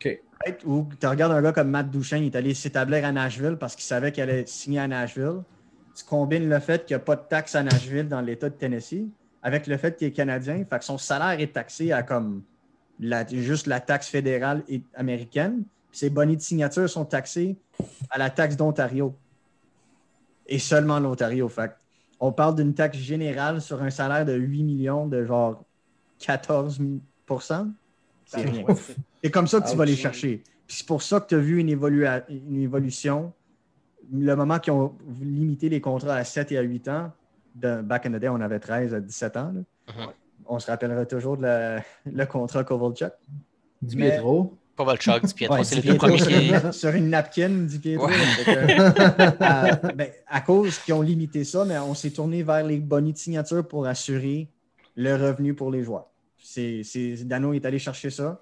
OK. 0.00 0.20
Ou 0.66 0.86
tu 1.00 1.06
regardes 1.06 1.32
un 1.32 1.42
gars 1.42 1.52
comme 1.52 1.70
Matt 1.70 1.88
Duchesne, 1.90 2.24
il 2.24 2.26
est 2.26 2.36
allé 2.36 2.52
s'établir 2.54 3.04
à 3.04 3.12
Nashville 3.12 3.56
parce 3.60 3.76
qu'il 3.76 3.84
savait 3.84 4.10
qu'il 4.10 4.24
allait 4.24 4.44
signer 4.46 4.80
à 4.80 4.88
Nashville. 4.88 5.42
Tu 5.94 6.04
combines 6.04 6.48
le 6.48 6.58
fait 6.58 6.84
qu'il 6.84 6.96
n'y 6.96 7.00
a 7.02 7.04
pas 7.04 7.14
de 7.16 7.22
taxe 7.28 7.54
à 7.54 7.62
Nashville 7.62 8.08
dans 8.08 8.20
l'État 8.20 8.48
de 8.48 8.54
Tennessee 8.54 9.06
avec 9.42 9.68
le 9.68 9.76
fait 9.76 9.96
qu'il 9.96 10.08
est 10.08 10.12
canadien. 10.12 10.64
Fait 10.68 10.78
que 10.80 10.84
son 10.84 10.98
salaire 10.98 11.38
est 11.40 11.52
taxé 11.52 11.92
à 11.92 12.02
comme 12.02 12.42
la- 13.00 13.26
juste 13.26 13.66
la 13.66 13.80
taxe 13.80 14.08
fédérale 14.08 14.62
et 14.68 14.82
américaine. 14.94 15.64
Puis 15.90 16.00
ses 16.00 16.10
bonnets 16.10 16.36
de 16.36 16.40
signature 16.40 16.88
sont 16.88 17.04
taxés 17.04 17.56
à 18.10 18.18
la 18.18 18.30
taxe 18.30 18.56
d'Ontario. 18.56 19.14
Et 20.46 20.58
seulement 20.58 20.98
l'Ontario. 20.98 21.48
Fait 21.48 21.72
on 22.20 22.32
parle 22.32 22.56
d'une 22.56 22.74
taxe 22.74 22.98
générale 22.98 23.60
sur 23.60 23.82
un 23.82 23.90
salaire 23.90 24.24
de 24.24 24.32
8 24.34 24.62
millions 24.62 25.06
de 25.06 25.24
genre 25.24 25.62
14% 26.20 27.00
C'est 28.26 28.40
rien. 28.40 28.64
C'est- 29.22 29.30
comme 29.30 29.46
ça 29.46 29.60
que 29.60 29.70
tu 29.70 29.76
vas 29.76 29.84
les 29.84 29.96
chercher. 29.96 30.42
Puis 30.66 30.76
c'est 30.78 30.86
pour 30.86 31.02
ça 31.02 31.20
que 31.20 31.28
tu 31.28 31.34
as 31.34 31.38
vu 31.38 31.58
une, 31.60 31.68
évolution. 31.68 33.32
Le 34.12 34.34
moment 34.34 34.58
qu'ils 34.58 34.72
ont 34.72 34.94
limité 35.20 35.68
les 35.68 35.80
contrats 35.80 36.14
à 36.16 36.24
7 36.24 36.52
et 36.52 36.58
à 36.58 36.62
8 36.62 36.88
ans, 36.88 37.12
de, 37.54 37.80
back 37.82 38.06
in 38.06 38.12
the 38.12 38.16
day, 38.16 38.28
on 38.28 38.40
avait 38.40 38.58
13 38.60 38.94
à 38.94 39.00
17 39.00 39.36
ans. 39.36 39.52
là. 39.54 39.60
Mhm. 39.94 40.12
On 40.48 40.58
se 40.58 40.66
rappellera 40.70 41.04
toujours 41.06 41.36
de 41.36 41.42
la- 41.42 41.82
le 42.06 42.26
contrat 42.26 42.64
Kovalchuk. 42.64 43.12
Du 43.82 43.96
Mais- 43.96 44.10
Pietro. 44.10 44.54
Pas 44.76 44.84
Volchuk, 44.84 45.26
du 45.26 45.34
Pietro, 45.34 45.56
Ouais, 45.56 45.64
c'est 45.64 45.74
les 45.74 45.82
deux 45.82 45.96
premiers 45.96 46.18
qui. 46.18 46.48
sur, 46.50 46.72
sur 46.72 46.90
une 46.90 47.10
napkin, 47.10 47.48
dit 47.48 47.80
Pietro. 47.80 48.06
Ouais. 48.06 48.12
Fait 48.14 48.44
que, 48.44 49.88
euh, 49.88 49.92
ben, 49.96 50.08
à 50.28 50.40
cause 50.40 50.78
qu'ils 50.78 50.94
ont 50.94 51.02
limité 51.02 51.42
ça, 51.42 51.64
mais 51.64 51.76
on 51.78 51.94
s'est 51.94 52.10
tourné 52.12 52.44
vers 52.44 52.64
les 52.64 52.78
bonnets 52.78 53.10
de 53.12 53.18
signature 53.18 53.66
pour 53.66 53.86
assurer 53.88 54.48
le 54.94 55.14
revenu 55.16 55.52
pour 55.54 55.72
les 55.72 55.82
joueurs. 55.82 56.06
C'est, 56.40 56.82
c'est- 56.84 57.24
Dano 57.26 57.52
est 57.54 57.66
allé 57.66 57.80
chercher 57.80 58.10
ça. 58.10 58.40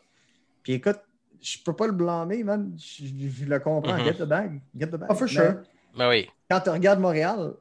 Puis 0.63 0.75
écoute, 0.75 0.99
je 1.41 1.57
peux 1.65 1.73
pas 1.73 1.87
le 1.87 1.95
blâmer, 1.95 2.45
man. 2.45 2.71
Je, 2.77 3.05
je 3.07 3.45
le 3.47 3.59
comprends. 3.59 3.95
Mhm. 3.97 4.05
Get 4.05 4.15
the 4.15 4.25
bag. 4.29 4.61
Get 4.79 4.89
the 4.89 4.97
bag. 4.97 5.07
Ah, 5.09 5.15
for 5.15 5.23
Mais 5.27 5.33
sure. 5.33 5.55
Ben 5.97 6.09
oui. 6.11 6.29
Quand 6.51 6.61
tu 6.61 6.69
regardes 6.69 7.01
Montréal, 7.01 7.55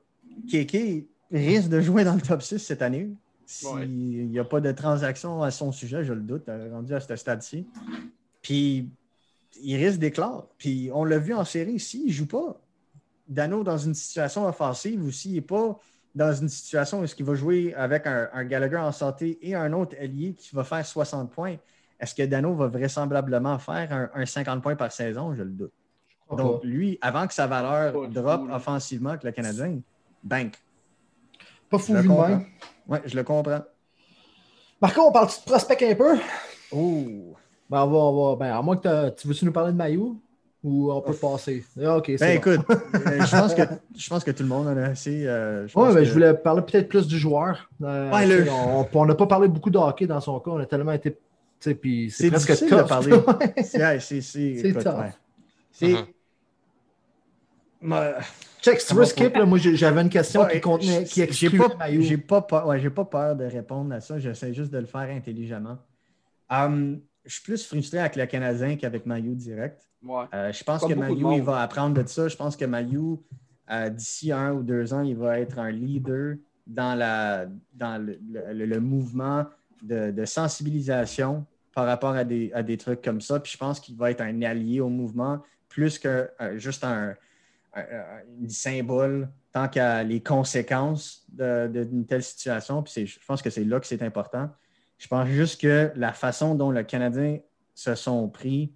Kéké 0.52 1.08
risque 1.32 1.70
de 1.70 1.80
jouer 1.80 2.04
dans 2.04 2.16
le 2.16 2.22
top 2.22 2.42
6 2.42 2.60
cette 2.60 2.82
année. 2.82 3.08
S'il 3.46 4.30
n'y 4.30 4.40
a 4.40 4.44
pas 4.44 4.62
de 4.62 4.72
transaction 4.72 5.44
à 5.44 5.52
son 5.52 5.72
sujet, 5.72 6.04
je 6.04 6.14
le 6.14 6.22
doute, 6.22 6.50
euh, 6.50 6.70
rendu 6.72 6.94
à 6.94 7.00
ce 7.00 7.16
stade-ci. 7.16 7.68
Puis 8.42 8.90
il 9.62 9.78
risque 9.78 10.00
d'éclore. 10.00 10.48
Puis 10.58 10.90
on 10.94 11.04
l'a 11.04 11.20
vu 11.20 11.34
en 11.34 11.46
série, 11.46 11.80
s'il 11.80 12.08
ne 12.08 12.12
joue 12.12 12.28
pas, 12.28 12.60
Dano 13.28 13.64
dans 13.64 13.78
une 13.78 13.94
situation 13.94 14.46
offensive 14.46 15.04
ou 15.04 15.12
s'il 15.12 15.34
n'est 15.34 15.42
pas 15.42 15.80
dans 16.14 16.34
une 16.34 16.50
situation 16.50 17.02
où 17.02 17.04
est-ce 17.04 17.16
qu'il 17.16 17.26
va 17.26 17.36
jouer 17.36 17.74
avec 17.74 18.08
un, 18.08 18.30
un 18.34 18.46
Gallagher 18.46 18.78
en 18.78 18.92
santé 18.92 19.38
et 19.42 19.54
un 19.54 19.74
autre 19.74 19.96
allié 20.00 20.34
qui 20.34 20.56
va 20.56 20.64
faire 20.64 20.86
60 20.86 21.32
points, 21.32 21.58
est-ce 22.00 22.16
que 22.16 22.24
Dano 22.24 22.54
va 22.56 22.68
vraisemblablement 22.68 23.58
faire 23.60 23.92
un, 23.92 24.22
un 24.22 24.26
50 24.26 24.62
points 24.62 24.76
par 24.76 24.92
saison? 24.92 25.34
Je 25.34 25.44
le 25.44 25.50
doute. 25.50 25.74
Donc, 26.30 26.62
pas. 26.62 26.68
lui, 26.68 26.98
avant 27.02 27.28
que 27.28 27.34
sa 27.34 27.48
valeur 27.48 28.10
drop 28.10 28.50
offensivement 28.50 29.12
avec 29.12 29.24
le 29.24 29.32
Canadien, 29.32 29.80
bank. 30.24 30.56
Pas 31.70 31.78
fou 31.78 31.96
Je 31.96 32.40
Oui, 32.88 32.98
je 33.06 33.16
le 33.16 33.24
comprends. 33.24 33.62
Marco, 34.82 35.02
on 35.02 35.12
parle 35.12 35.28
de 35.28 35.34
prospect 35.46 35.92
un 35.92 35.96
peu? 35.96 36.18
Oh! 36.72 37.36
Ben, 37.70 37.82
on 37.84 37.88
va, 37.88 37.98
on 37.98 38.30
va- 38.32 38.36
ben, 38.46 38.54
à 38.58 38.62
moins 38.62 38.78
que 38.78 38.84
t'as- 38.84 39.12
tu 39.12 39.28
veux-tu 39.28 39.46
nous 39.46 39.52
parler 39.52 39.72
de 39.72 39.78
Maillot 39.78 40.18
ou 40.64 40.92
on 40.92 41.02
peut 41.02 41.14
passer? 41.14 41.64
Ah, 41.84 41.98
ok, 41.98 42.06
c'est 42.08 42.18
Ben 42.20 42.40
bon. 42.40 42.52
écoute, 42.52 42.66
euh, 42.96 43.26
je 43.26 43.32
pense, 43.38 43.54
que, 43.56 43.62
je 43.98 44.10
pense 44.10 44.24
que 44.24 44.32
tout 44.32 44.44
le 44.44 44.50
monde 44.50 44.68
en 44.68 44.78
a 44.78 44.84
assez. 44.90 45.26
euh, 45.26 45.68
je 45.68 45.78
Ouais, 45.80 45.88
ben, 45.90 45.96
que- 45.96 46.04
je 46.06 46.14
voulais 46.14 46.34
parler 46.36 46.62
peut-être 46.62 46.88
plus 46.90 47.08
du 47.08 47.18
joueur. 47.18 47.70
Euh, 47.82 48.12
Ouais, 48.12 48.28
le- 48.28 48.46
On 48.94 49.06
n'a 49.06 49.16
pas 49.16 49.26
parlé 49.28 49.48
beaucoup 49.48 49.70
de 49.72 49.78
hockey 49.80 50.06
dans 50.06 50.22
son 50.22 50.40
cas. 50.40 50.52
On 50.52 50.60
a 50.60 50.66
tellement 50.66 50.92
été. 50.92 51.12
tu 51.12 51.18
sais, 51.60 51.74
Puis 51.76 52.12
c'est 52.12 52.30
presque 52.30 52.56
tough. 52.68 52.78
de 52.78 52.84
parler. 52.84 53.12
Ouais. 53.28 53.64
C'est 53.64 53.80
ouais, 53.82 54.00
c'est- 54.00 54.74
tough. 54.84 55.06
C'est. 55.72 55.96
Check, 58.66 58.82
si 58.82 58.88
tu 58.88 58.96
veux 58.96 59.06
skip, 59.06 59.36
là, 59.36 59.46
moi 59.46 59.60
j'avais 59.60 60.02
une 60.02 60.10
question 60.10 60.42
Ouais, 60.42 60.54
qui 60.54 60.62
contenait, 60.62 61.04
qui 61.04 61.24
j'ai 61.32 61.50
pas, 61.52 61.76
Maillot. 61.78 62.02
j'ai 62.02 62.18
pas 62.18 62.42
peur, 62.42 62.66
ouais, 62.68 62.80
j'ai 62.80 62.90
pas 62.90 63.06
peur 63.06 63.36
de 63.36 63.46
répondre 63.46 63.94
à 63.94 64.00
ça. 64.02 64.18
J'essaie 64.18 64.54
juste 64.54 64.72
de 64.72 64.80
le 64.80 64.86
faire 64.88 65.02
intelligemment. 65.16 65.78
Hum, 66.50 67.00
je 67.26 67.34
suis 67.36 67.44
plus 67.44 67.64
frustré 67.66 68.00
avec 68.00 68.16
le 68.16 68.26
Canadien 68.26 68.76
qu'avec 68.76 69.06
Mayu 69.06 69.36
direct. 69.36 69.88
Ouais. 70.04 70.24
Euh, 70.34 70.52
je 70.52 70.64
pense 70.64 70.82
Comme 70.82 70.94
que 70.94 70.96
Mayu, 71.00 71.36
il 71.36 71.44
va 71.44 71.62
apprendre 71.62 72.02
de 72.02 72.08
ça. 72.08 72.28
Je 72.28 72.36
pense 72.36 72.56
que 72.56 72.66
Mayu, 72.66 73.18
euh, 73.72 73.90
d'ici 73.90 74.32
un 74.32 74.54
ou 74.54 74.64
deux 74.64 74.94
ans, 74.94 75.02
il 75.02 75.16
va 75.16 75.40
être 75.40 75.60
un 75.60 75.70
leader 75.72 76.36
dans, 76.66 76.96
la, 76.98 77.46
dans 77.74 78.04
le, 78.04 78.20
le- 78.52 78.66
le 78.66 78.80
mouvement 78.80 79.46
de, 79.84 80.10
de 80.12 80.26
sensibilisation 80.26 81.46
par 81.74 81.86
rapport 81.86 82.12
à 82.16 82.24
des, 82.24 82.52
à 82.54 82.64
des 82.64 82.78
trucs 82.78 83.02
comme 83.04 83.22
ça. 83.22 83.40
Puis 83.40 83.52
je 83.54 83.58
pense 83.58 83.80
qu'il 83.80 83.96
va 83.96 84.10
être 84.12 84.22
un 84.22 84.42
allié 84.42 84.80
au 84.80 84.90
mouvement 84.90 85.40
plus 85.70 86.00
que 86.00 86.30
euh, 86.42 86.58
juste 86.58 86.84
un, 86.84 87.14
un, 87.76 87.82
un- 87.82 88.46
un 88.46 88.50
symbole 88.50 89.30
tant 89.52 89.68
qu'à 89.68 90.04
les 90.04 90.22
conséquences 90.22 91.26
d'une 91.30 92.06
telle 92.06 92.24
situation. 92.24 92.84
Puis 92.84 93.06
je 93.08 93.20
pense 93.26 93.42
que 93.42 93.50
c'est 93.50 93.64
là 93.64 93.80
que 93.80 93.88
c'est 93.88 94.02
important. 94.04 94.50
Je 94.98 95.08
pense 95.08 95.28
juste 95.28 95.62
que 95.62 95.92
la 95.96 96.14
façon 96.14 96.56
dont 96.56 96.72
le 96.72 96.84
Canadien 96.84 97.40
se 97.74 97.96
sont 97.96 98.30
pris 98.30 98.74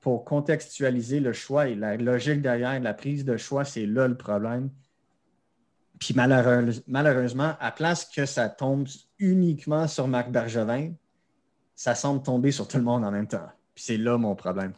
pour 0.00 0.24
contextualiser 0.24 1.20
le 1.20 1.32
choix 1.32 1.68
et 1.68 1.74
la 1.74 1.96
logique 1.96 2.42
derrière 2.42 2.78
la 2.80 2.92
prise 2.94 3.24
de 3.24 3.36
choix, 3.38 3.64
c'est 3.64 3.86
là 3.86 4.06
le 4.06 4.16
problème. 4.16 4.70
Puis 5.98 6.12
malheureuse- 6.12 6.82
malheureusement, 6.86 7.54
à 7.60 7.70
place 7.72 8.04
que 8.04 8.26
ça 8.26 8.50
tombe 8.50 8.86
uniquement 9.18 9.86
sur 9.88 10.06
Marc 10.06 10.30
Bergevin, 10.30 10.92
ça 11.74 11.94
semble 11.94 12.22
tomber 12.22 12.50
sur 12.52 12.68
tout 12.68 12.76
le 12.76 12.82
monde 12.84 13.04
en 13.04 13.10
même 13.10 13.26
temps. 13.26 13.48
Puis 13.74 13.84
c'est 13.84 13.96
là 13.96 14.18
mon 14.18 14.34
problème. 14.34 14.74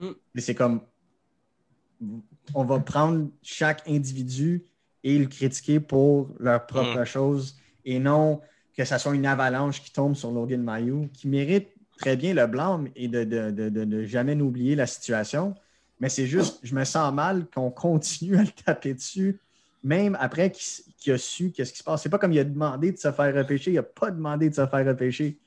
Mm. 0.00 0.10
C'est 0.36 0.54
comme, 0.54 0.82
on 2.54 2.64
va 2.64 2.78
prendre 2.80 3.28
chaque 3.42 3.88
individu 3.88 4.64
et 5.02 5.18
le 5.18 5.26
critiquer 5.26 5.80
pour 5.80 6.28
leur 6.38 6.66
propre 6.66 7.04
chose 7.04 7.56
et 7.84 7.98
non 7.98 8.40
que 8.76 8.84
ça 8.84 8.98
soit 8.98 9.14
une 9.14 9.26
avalanche 9.26 9.82
qui 9.82 9.92
tombe 9.92 10.14
sur 10.16 10.32
Logan 10.32 10.62
Mayou, 10.62 11.08
qui 11.12 11.28
mérite 11.28 11.68
très 11.98 12.16
bien 12.16 12.34
le 12.34 12.46
blâme 12.46 12.88
et 12.96 13.06
de, 13.08 13.22
de, 13.24 13.50
de- 13.50 13.84
de- 13.84 14.02
jamais 14.04 14.34
n'oublier 14.34 14.74
la 14.74 14.86
situation. 14.86 15.54
Mais 16.00 16.08
c'est 16.08 16.26
juste, 16.26 16.58
je 16.64 16.74
me 16.74 16.82
sens 16.84 17.12
mal 17.14 17.46
qu'on 17.54 17.70
continue 17.86 18.36
à 18.36 18.42
le 18.42 18.48
taper 18.48 18.94
dessus, 18.94 19.38
même 19.84 20.16
après 20.20 20.50
qu'il 20.50 21.12
a 21.12 21.18
su 21.18 21.52
qu'est-ce 21.52 21.72
qui 21.72 21.78
se 21.78 21.84
passe. 21.84 22.02
C'est 22.02 22.08
pas 22.08 22.18
comme 22.18 22.32
il 22.32 22.38
a 22.40 22.44
demandé 22.44 22.90
de 22.90 22.96
se 22.98 23.12
faire 23.12 23.32
repêcher, 23.34 23.70
il 23.70 23.74
n'a 23.74 23.82
pas 23.84 24.10
demandé 24.10 24.48
de 24.50 24.54
se 24.54 24.66
faire 24.66 24.84
repêcher. 24.86 25.38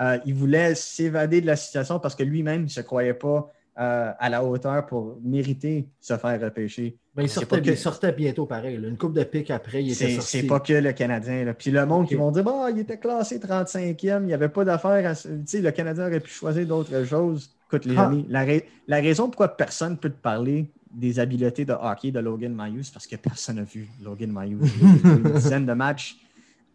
Euh, 0.00 0.18
il 0.26 0.34
voulait 0.34 0.74
s'évader 0.74 1.40
de 1.40 1.46
la 1.46 1.54
situation 1.54 2.00
parce 2.00 2.14
que 2.16 2.22
lui-même 2.24 2.62
ne 2.64 2.68
se 2.68 2.80
croyait 2.80 3.14
pas 3.14 3.52
euh, 3.78 4.12
à 4.18 4.28
la 4.28 4.44
hauteur 4.44 4.84
pour 4.86 5.18
mériter 5.22 5.88
se 6.00 6.16
faire 6.16 6.40
repêcher. 6.40 6.96
Ben, 7.14 7.22
il, 7.22 7.28
sortait, 7.28 7.46
pas 7.56 7.60
que- 7.60 7.70
il 7.70 7.76
sortait 7.76 8.12
bientôt 8.12 8.46
pareil. 8.46 8.76
là. 8.78 8.88
Une 8.88 8.96
coupe 8.96 9.14
de 9.14 9.22
pique 9.24 9.50
après, 9.50 9.82
il 9.82 9.92
était 9.92 10.06
C'est 10.06 10.14
sorti. 10.16 10.28
c'est 10.40 10.46
pas 10.46 10.60
que 10.60 10.72
le 10.74 10.92
Canadien. 10.92 11.44
là. 11.44 11.54
Puis 11.54 11.70
le 11.70 11.84
monde 11.86 12.06
qui 12.08 12.14
vont 12.14 12.30
dire 12.30 12.44
bah, 12.44 12.68
il 12.70 12.78
était 12.78 12.98
classé 12.98 13.38
35e, 13.38 14.22
il 14.22 14.26
n'y 14.26 14.32
avait 14.34 14.48
pas 14.48 14.64
d'affaire. 14.64 15.06
à 15.10 15.14
ce- 15.14 15.28
Tu 15.28 15.34
sais, 15.46 15.60
le 15.60 15.70
Canadien 15.72 16.06
aurait 16.06 16.20
pu 16.20 16.30
choisir 16.30 16.66
d'autres 16.66 17.04
choses. 17.04 17.50
Écoute, 17.68 17.84
les 17.86 17.96
Ah. 17.96 18.06
amis, 18.06 18.26
la, 18.28 18.44
ra- 18.44 18.60
la 18.88 18.96
raison 18.98 19.24
pourquoi 19.28 19.48
personne 19.56 19.92
ne 19.92 19.96
peut 19.96 20.10
te 20.10 20.20
parler 20.20 20.70
des 20.92 21.18
habiletés 21.18 21.64
de 21.64 21.72
hockey 21.72 22.10
de 22.10 22.18
Logan 22.20 22.52
Mayou, 22.54 22.82
c'est 22.82 22.92
parce 22.92 23.06
que 23.06 23.16
personne 23.16 23.56
n'a 23.56 23.62
vu 23.64 23.88
Logan 24.02 24.30
Mayou 24.30 24.58
une 25.04 25.32
dizaine 25.34 25.64
de 25.64 25.72
matchs 25.72 26.16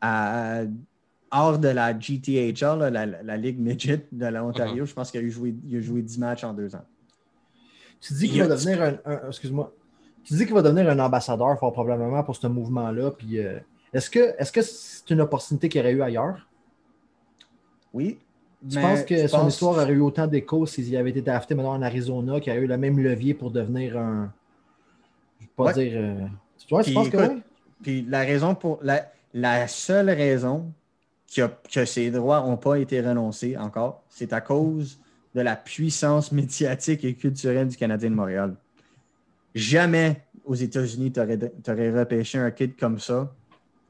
à- 0.02 0.62
hors 1.32 1.60
de 1.60 1.68
la 1.68 1.98
GTHL, 1.98 2.80
là, 2.80 2.90
la, 2.90 3.06
la 3.06 3.38
Ligue 3.38 3.60
Midget 3.60 4.08
de 4.12 4.26
l'Ontario. 4.28 4.84
Uh-huh. 4.84 4.88
Je 4.88 4.94
pense 4.94 5.12
qu'il 5.12 5.20
a, 5.20 5.24
eu 5.24 5.32
joué, 5.32 5.56
il 5.68 5.78
a 5.78 5.82
joué 5.82 6.02
10 6.02 6.18
matchs 6.20 6.44
en 6.44 6.54
deux 6.54 6.76
ans. 6.76 6.86
Tu 8.00 8.14
dis 8.14 8.30
qu'il 8.30 8.42
va 8.42 8.48
devenir 8.48 8.82
un, 8.82 8.98
un- 9.06 9.28
excuse-moi. 9.28 9.74
Tu 10.24 10.34
dis 10.36 10.46
qu'il 10.46 10.54
va 10.54 10.62
devenir 10.62 10.90
un 10.90 11.00
ambassadeur 11.00 11.58
fort 11.60 11.74
probablement 11.74 12.24
pour 12.24 12.36
ce 12.36 12.48
mouvement-là. 12.48 13.12
Puis 13.12 13.40
euh, 13.40 13.60
est-ce 13.94 14.10
que 14.10 14.36
est-ce 14.38 14.52
que 14.52 14.62
c'est 14.62 15.10
une 15.10 15.22
opportunité 15.22 15.68
qu'il 15.70 15.82
aurait 15.82 15.94
eu 15.94 16.02
ailleurs? 16.02 16.48
Oui. 17.94 18.20
Tu 18.70 18.76
mais 18.76 18.82
penses 18.82 19.04
que 19.04 19.28
son 19.28 19.48
histoire 19.48 19.74
aurait 19.78 19.92
eu 19.94 20.02
autant 20.02 20.28
d'écho 20.28 20.66
s'il 20.66 20.96
avait 20.98 21.12
été 21.12 21.22
drafté 21.22 21.54
maintenant 21.56 21.74
en 21.74 21.82
Arizona, 21.82 22.40
qu'il 22.40 22.52
a 22.52 22.56
eu 22.56 22.68
le 22.68 22.78
même 22.78 23.00
levier 23.00 23.34
pour 23.34 23.52
devenir 23.52 23.98
un. 23.98 24.32
Je 25.40 25.46
vais 25.46 25.52
pas 25.56 25.64
Ouais. 25.66 25.74
dire. 25.74 25.92
euh, 25.96 26.26
Tu 26.60 26.68
vois, 26.70 26.84
tu 26.84 26.94
penses 26.94 27.10
que 27.10 27.18
oui? 27.18 27.42
Puis 27.84 28.02
la 28.02 28.22
raison 28.22 28.56
pour 28.56 28.80
la, 28.82 29.12
la 29.34 29.68
seule 29.68 30.10
raison 30.10 30.72
a- 31.38 31.52
que 31.72 31.86
ces 31.86 32.10
droits 32.12 32.42
n'ont 32.42 32.58
pas 32.58 32.76
été 32.80 33.02
renoncés 33.02 33.58
encore, 33.58 34.04
c'est 34.10 34.34
à 34.34 34.42
cause 34.42 35.00
de 35.36 35.42
la 35.42 35.56
puissance 35.56 36.32
médiatique 36.32 37.04
et 37.04 37.14
culturelle 37.14 37.68
du 37.68 37.78
Canadien 37.78 38.10
de 38.10 38.16
Montréal. 38.16 38.56
Jamais 39.56 40.24
aux 40.46 40.56
États-Unis, 40.56 41.12
tu 41.12 41.20
aurais, 41.20 41.92
repêché 41.92 42.38
un 42.38 42.52
kid 42.52 42.76
comme 42.80 43.00
ça. 43.00 43.32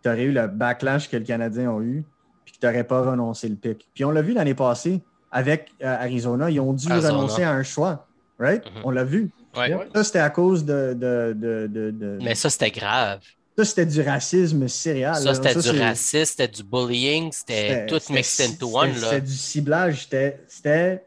Tu 0.04 0.10
aurais 0.10 0.24
eu 0.24 0.32
le 0.32 0.48
backlash 0.48 1.10
que 1.10 1.18
le 1.18 1.24
Canadien 1.24 1.70
a 1.76 1.80
eu, 1.82 2.04
puis 2.46 2.54
que 2.54 2.60
tu 2.60 2.66
n'aurais 2.66 2.84
pas 2.84 3.02
renoncé 3.02 3.48
le 3.50 3.56
pic. 3.56 3.88
Puis 3.94 4.04
on 4.06 4.12
l'a 4.12 4.22
vu 4.22 4.34
l'année 4.34 4.54
passée 4.56 5.02
avec 5.32 5.72
euh, 5.84 5.96
Arizona, 6.00 6.50
ils 6.50 6.60
ont 6.60 6.74
dû 6.74 6.90
Arizona. 6.92 7.14
renoncer 7.14 7.44
à 7.44 7.52
un 7.52 7.64
choix. 7.64 8.08
Right? 8.40 8.64
Mhm. 8.66 8.82
On 8.84 8.92
l'a 8.92 9.04
vu. 9.04 9.32
Ouais. 9.56 9.76
Ça, 9.96 10.04
c'était 10.04 10.20
à 10.20 10.30
cause 10.30 10.64
de. 10.64 10.94
de, 10.94 11.34
de, 11.36 11.68
de- 11.68 11.92
de- 11.92 12.20
Mais 12.22 12.36
ça, 12.36 12.50
c'était 12.50 12.70
grave. 12.72 13.20
Ça, 13.58 13.66
c'était 13.66 13.86
du 13.86 14.02
racisme 14.02 14.68
céréal. 14.68 15.16
Ça, 15.16 15.34
c'était 15.34 15.54
du 15.72 15.80
racisme, 15.80 16.26
c'était 16.26 16.48
du 16.48 16.64
bullying, 16.64 17.32
c'était 17.32 17.86
tout 17.88 18.00
mixed 18.14 18.42
into 18.52 18.68
one. 18.78 18.94
c'était- 18.94 19.22
du 19.22 19.34
ciblage. 19.34 20.04
C'était- 20.04 20.40
C'était 20.48 21.04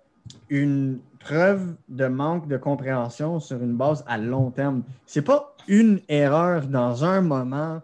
une 0.48 0.98
preuve 1.20 1.74
de 1.88 2.06
manque 2.06 2.48
de 2.48 2.56
compréhension 2.56 3.38
sur 3.40 3.56
une 3.62 3.76
base 3.76 4.02
à 4.06 4.18
long 4.18 4.50
terme. 4.50 4.82
C'est 5.06 5.22
pas 5.22 5.54
une 5.68 6.00
erreur 6.08 6.62
dans 6.66 7.04
un 7.04 7.20
moment 7.20 7.80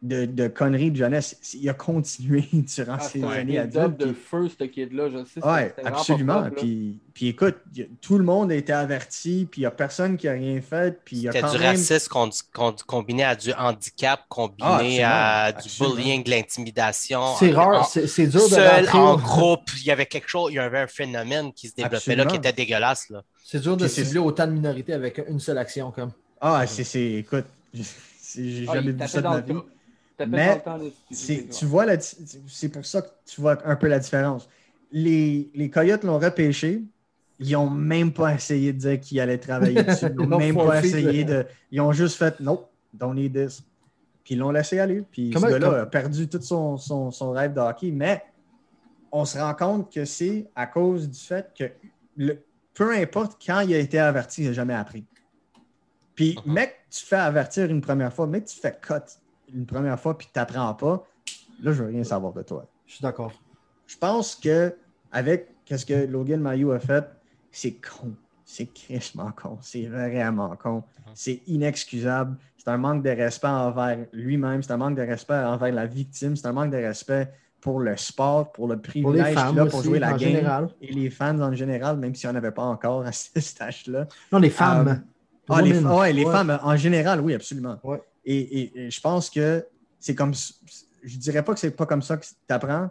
de, 0.00 0.26
de 0.26 0.46
conneries 0.46 0.92
de 0.92 0.96
jeunesse. 0.96 1.36
Il 1.54 1.68
a 1.68 1.74
continué 1.74 2.44
durant 2.52 2.96
Ah, 2.98 3.00
ces 3.00 3.18
c'est 3.18 3.24
un 3.26 3.30
années 3.30 3.58
adultes. 3.58 3.96
de 3.98 4.12
feu, 4.12 4.48
ce 4.48 4.64
kid-là. 4.64 5.08
Je 5.10 5.24
sais. 5.24 5.40
Oui, 5.44 5.84
absolument. 5.84 6.48
Puis, 6.56 7.00
puis 7.12 7.28
écoute, 7.28 7.56
tout 8.00 8.16
le 8.16 8.22
monde 8.24 8.52
a 8.52 8.54
été 8.54 8.72
averti, 8.72 9.48
puis 9.50 9.60
il 9.60 9.62
n'y 9.62 9.66
a 9.66 9.72
personne 9.72 10.16
qui 10.16 10.28
a 10.28 10.32
rien 10.32 10.60
fait. 10.60 11.00
Puis 11.04 11.16
il 11.16 11.22
y 11.22 11.28
a 11.28 11.32
C'était 11.32 11.42
quand 11.46 11.52
du 11.52 11.58
même... 11.58 11.66
racisme 11.70 12.08
con- 12.08 12.30
con- 12.54 12.76
combiné 12.86 13.24
à 13.24 13.34
du 13.34 13.52
handicap, 13.54 14.20
combiné 14.28 14.62
Ah, 14.62 14.76
absolument, 14.76 15.08
à 15.08 15.52
du 15.52 15.58
absolument. 15.58 15.96
bullying, 15.96 16.22
de 16.24 16.30
l'intimidation. 16.30 17.20
C'est 17.38 17.52
En- 17.54 17.56
rare, 17.56 17.80
en- 17.80 17.84
c'est 17.84 18.06
c'est 18.06 18.26
dur 18.28 18.42
de 18.44 18.54
Seul, 18.54 18.84
rentrer 18.84 18.98
en 18.98 19.16
groupe, 19.16 19.68
il 19.78 19.86
y 19.86 19.90
avait 19.90 20.06
quelque 20.06 20.28
chose, 20.28 20.52
il 20.52 20.56
y 20.56 20.58
avait 20.60 20.78
un 20.78 20.86
phénomène 20.86 21.52
qui 21.52 21.68
se 21.68 21.74
développait 21.74 22.14
là 22.14 22.24
qui 22.26 22.36
était 22.36 22.52
dégueulasse. 22.52 23.10
Là. 23.10 23.22
C'est 23.44 23.60
dur 23.60 23.76
de 23.76 23.84
Puis 23.86 23.94
c'est- 23.94 24.04
cibler 24.04 24.20
autant 24.20 24.46
de 24.46 24.52
minorités 24.52 24.92
avec 24.92 25.20
une 25.28 25.40
seule 25.40 25.58
action 25.58 25.90
comme. 25.90 26.12
Ah, 26.40 26.64
c'est... 26.68 26.84
c'est- 26.84 27.14
Écoute, 27.14 27.46
j'ai 27.74 28.64
Ah, 28.68 28.74
jamais 28.74 28.92
vu 28.92 29.08
ça 29.08 29.20
de 29.20 29.26
ma 29.28 29.40
vie. 29.40 29.54
Mais 30.26 30.62
tu 31.50 31.64
vois 31.66 31.86
c'est 32.46 32.68
pour 32.68 32.84
ça 32.84 33.02
que 33.02 33.08
tu 33.26 33.40
vois 33.40 33.58
un 33.64 33.76
peu 33.76 33.86
la 33.88 33.98
différence. 33.98 34.48
Les, 34.90 35.50
les 35.54 35.70
Coyotes 35.70 36.04
l'ont 36.04 36.18
repêché. 36.18 36.82
Ils 37.40 37.52
n'ont 37.52 37.70
même 37.70 38.12
pas 38.12 38.34
essayé 38.34 38.72
de 38.72 38.78
dire 38.78 38.98
qu'ils 39.00 39.20
allaient 39.20 39.38
travailler 39.38 39.82
dessus. 39.82 40.06
Ils 40.06 40.14
n'ont 40.28 40.38
même 40.38 40.56
pas 40.56 40.80
essayé 40.84 41.24
de. 41.24 41.46
Ils 41.70 41.80
ont 41.80 41.92
juste 41.92 42.16
fait 42.16 42.40
Nope, 42.40 42.68
don't 42.92 43.14
need 43.14 43.32
this. 43.32 43.62
Puis 44.24 44.34
ils 44.34 44.38
l'ont 44.38 44.50
laissé 44.50 44.80
aller. 44.80 45.02
Puis 45.10 45.30
Comment- 45.30 45.46
ce 45.46 45.52
gars-là 45.52 45.66
comme- 45.70 45.78
a 45.80 45.86
perdu 45.86 46.28
tout 46.28 46.40
son, 46.42 46.76
son, 46.76 47.10
son 47.12 47.30
rêve 47.30 47.54
de 47.54 47.60
hockey. 47.60 47.90
Mais 47.92 48.24
on 49.12 49.24
se 49.24 49.38
rend 49.38 49.54
compte 49.54 49.92
que 49.92 50.04
c'est 50.04 50.48
à 50.56 50.66
cause 50.66 51.08
du 51.08 51.18
fait 51.18 51.52
que 51.56 51.64
le- 52.16 52.42
peu 52.74 52.92
importe 52.94 53.40
quand 53.44 53.60
il 53.60 53.72
a 53.74 53.78
été 53.78 53.98
averti, 53.98 54.42
il 54.42 54.48
n'a 54.48 54.52
jamais 54.52 54.74
appris. 54.74 55.04
Puis, 56.14 56.36
mec, 56.44 56.74
tu 56.90 57.04
fais 57.04 57.16
avertir 57.16 57.66
une 57.70 57.80
première 57.80 58.12
fois, 58.12 58.26
mec, 58.26 58.44
tu 58.46 58.58
fais 58.58 58.76
cut. 58.82 58.94
Une 59.54 59.66
première 59.66 59.98
fois 59.98 60.16
puis 60.16 60.26
tu 60.32 60.38
n'apprends 60.38 60.74
pas, 60.74 61.04
là, 61.62 61.72
je 61.72 61.82
veux 61.82 61.88
rien 61.88 62.04
savoir 62.04 62.32
de 62.32 62.42
toi. 62.42 62.66
Je 62.86 62.94
suis 62.94 63.02
d'accord. 63.02 63.32
Je 63.86 63.96
pense 63.96 64.34
que 64.34 64.74
avec 65.12 65.48
ce 65.70 65.84
que 65.84 66.06
Logan 66.06 66.40
Mayou 66.40 66.72
a 66.72 66.78
fait, 66.78 67.04
c'est 67.50 67.72
con. 67.72 68.14
C'est 68.44 68.66
crissement 68.66 69.30
con. 69.32 69.58
C'est 69.60 69.86
vraiment 69.86 70.56
con. 70.56 70.82
C'est 71.14 71.42
inexcusable. 71.46 72.36
C'est 72.56 72.68
un 72.70 72.78
manque 72.78 73.02
de 73.02 73.10
respect 73.10 73.46
envers 73.48 73.98
lui-même. 74.12 74.62
C'est 74.62 74.72
un 74.72 74.76
manque 74.78 74.96
de 74.96 75.02
respect 75.02 75.34
envers 75.34 75.72
la 75.72 75.86
victime. 75.86 76.34
C'est 76.36 76.46
un 76.46 76.52
manque 76.52 76.70
de 76.70 76.76
respect 76.78 77.30
pour 77.60 77.80
le 77.80 77.96
sport, 77.96 78.52
pour 78.52 78.68
le 78.68 78.76
Pour 78.76 78.90
privilège 78.90 79.34
qu'il 79.34 79.58
a 79.60 79.66
pour 79.66 79.82
jouer 79.82 79.98
la 79.98 80.10
game. 80.12 80.18
général. 80.20 80.68
Et 80.80 80.92
les 80.92 81.10
fans 81.10 81.38
en 81.40 81.52
général, 81.54 81.98
même 81.98 82.14
si 82.14 82.26
on 82.26 82.32
n'avait 82.32 82.50
pas 82.52 82.62
encore 82.62 83.04
à 83.04 83.12
ce 83.12 83.38
stage-là. 83.40 84.06
Non, 84.32 84.38
les 84.38 84.50
femmes. 84.50 84.88
Euh, 84.88 84.94
Ah, 85.50 85.62
les, 85.62 85.72
Women. 85.72 85.86
ouais, 85.98 86.12
les 86.12 86.24
Ouais. 86.26 86.32
femmes, 86.32 86.58
en 86.62 86.76
général, 86.76 87.20
oui, 87.22 87.32
absolument. 87.34 87.78
Ouais. 87.82 88.02
Et, 88.30 88.38
et- 88.60 88.86
et 88.86 88.90
je 88.90 89.00
pense 89.00 89.30
que 89.30 89.64
c'est 89.98 90.14
comme. 90.14 90.32
Je 91.02 91.16
dirais 91.18 91.42
pas 91.42 91.54
que 91.54 91.60
c'est 91.60 91.70
pas 91.70 91.86
comme 91.86 92.02
ça 92.02 92.16
que 92.16 92.24
tu 92.26 92.34
apprends, 92.48 92.88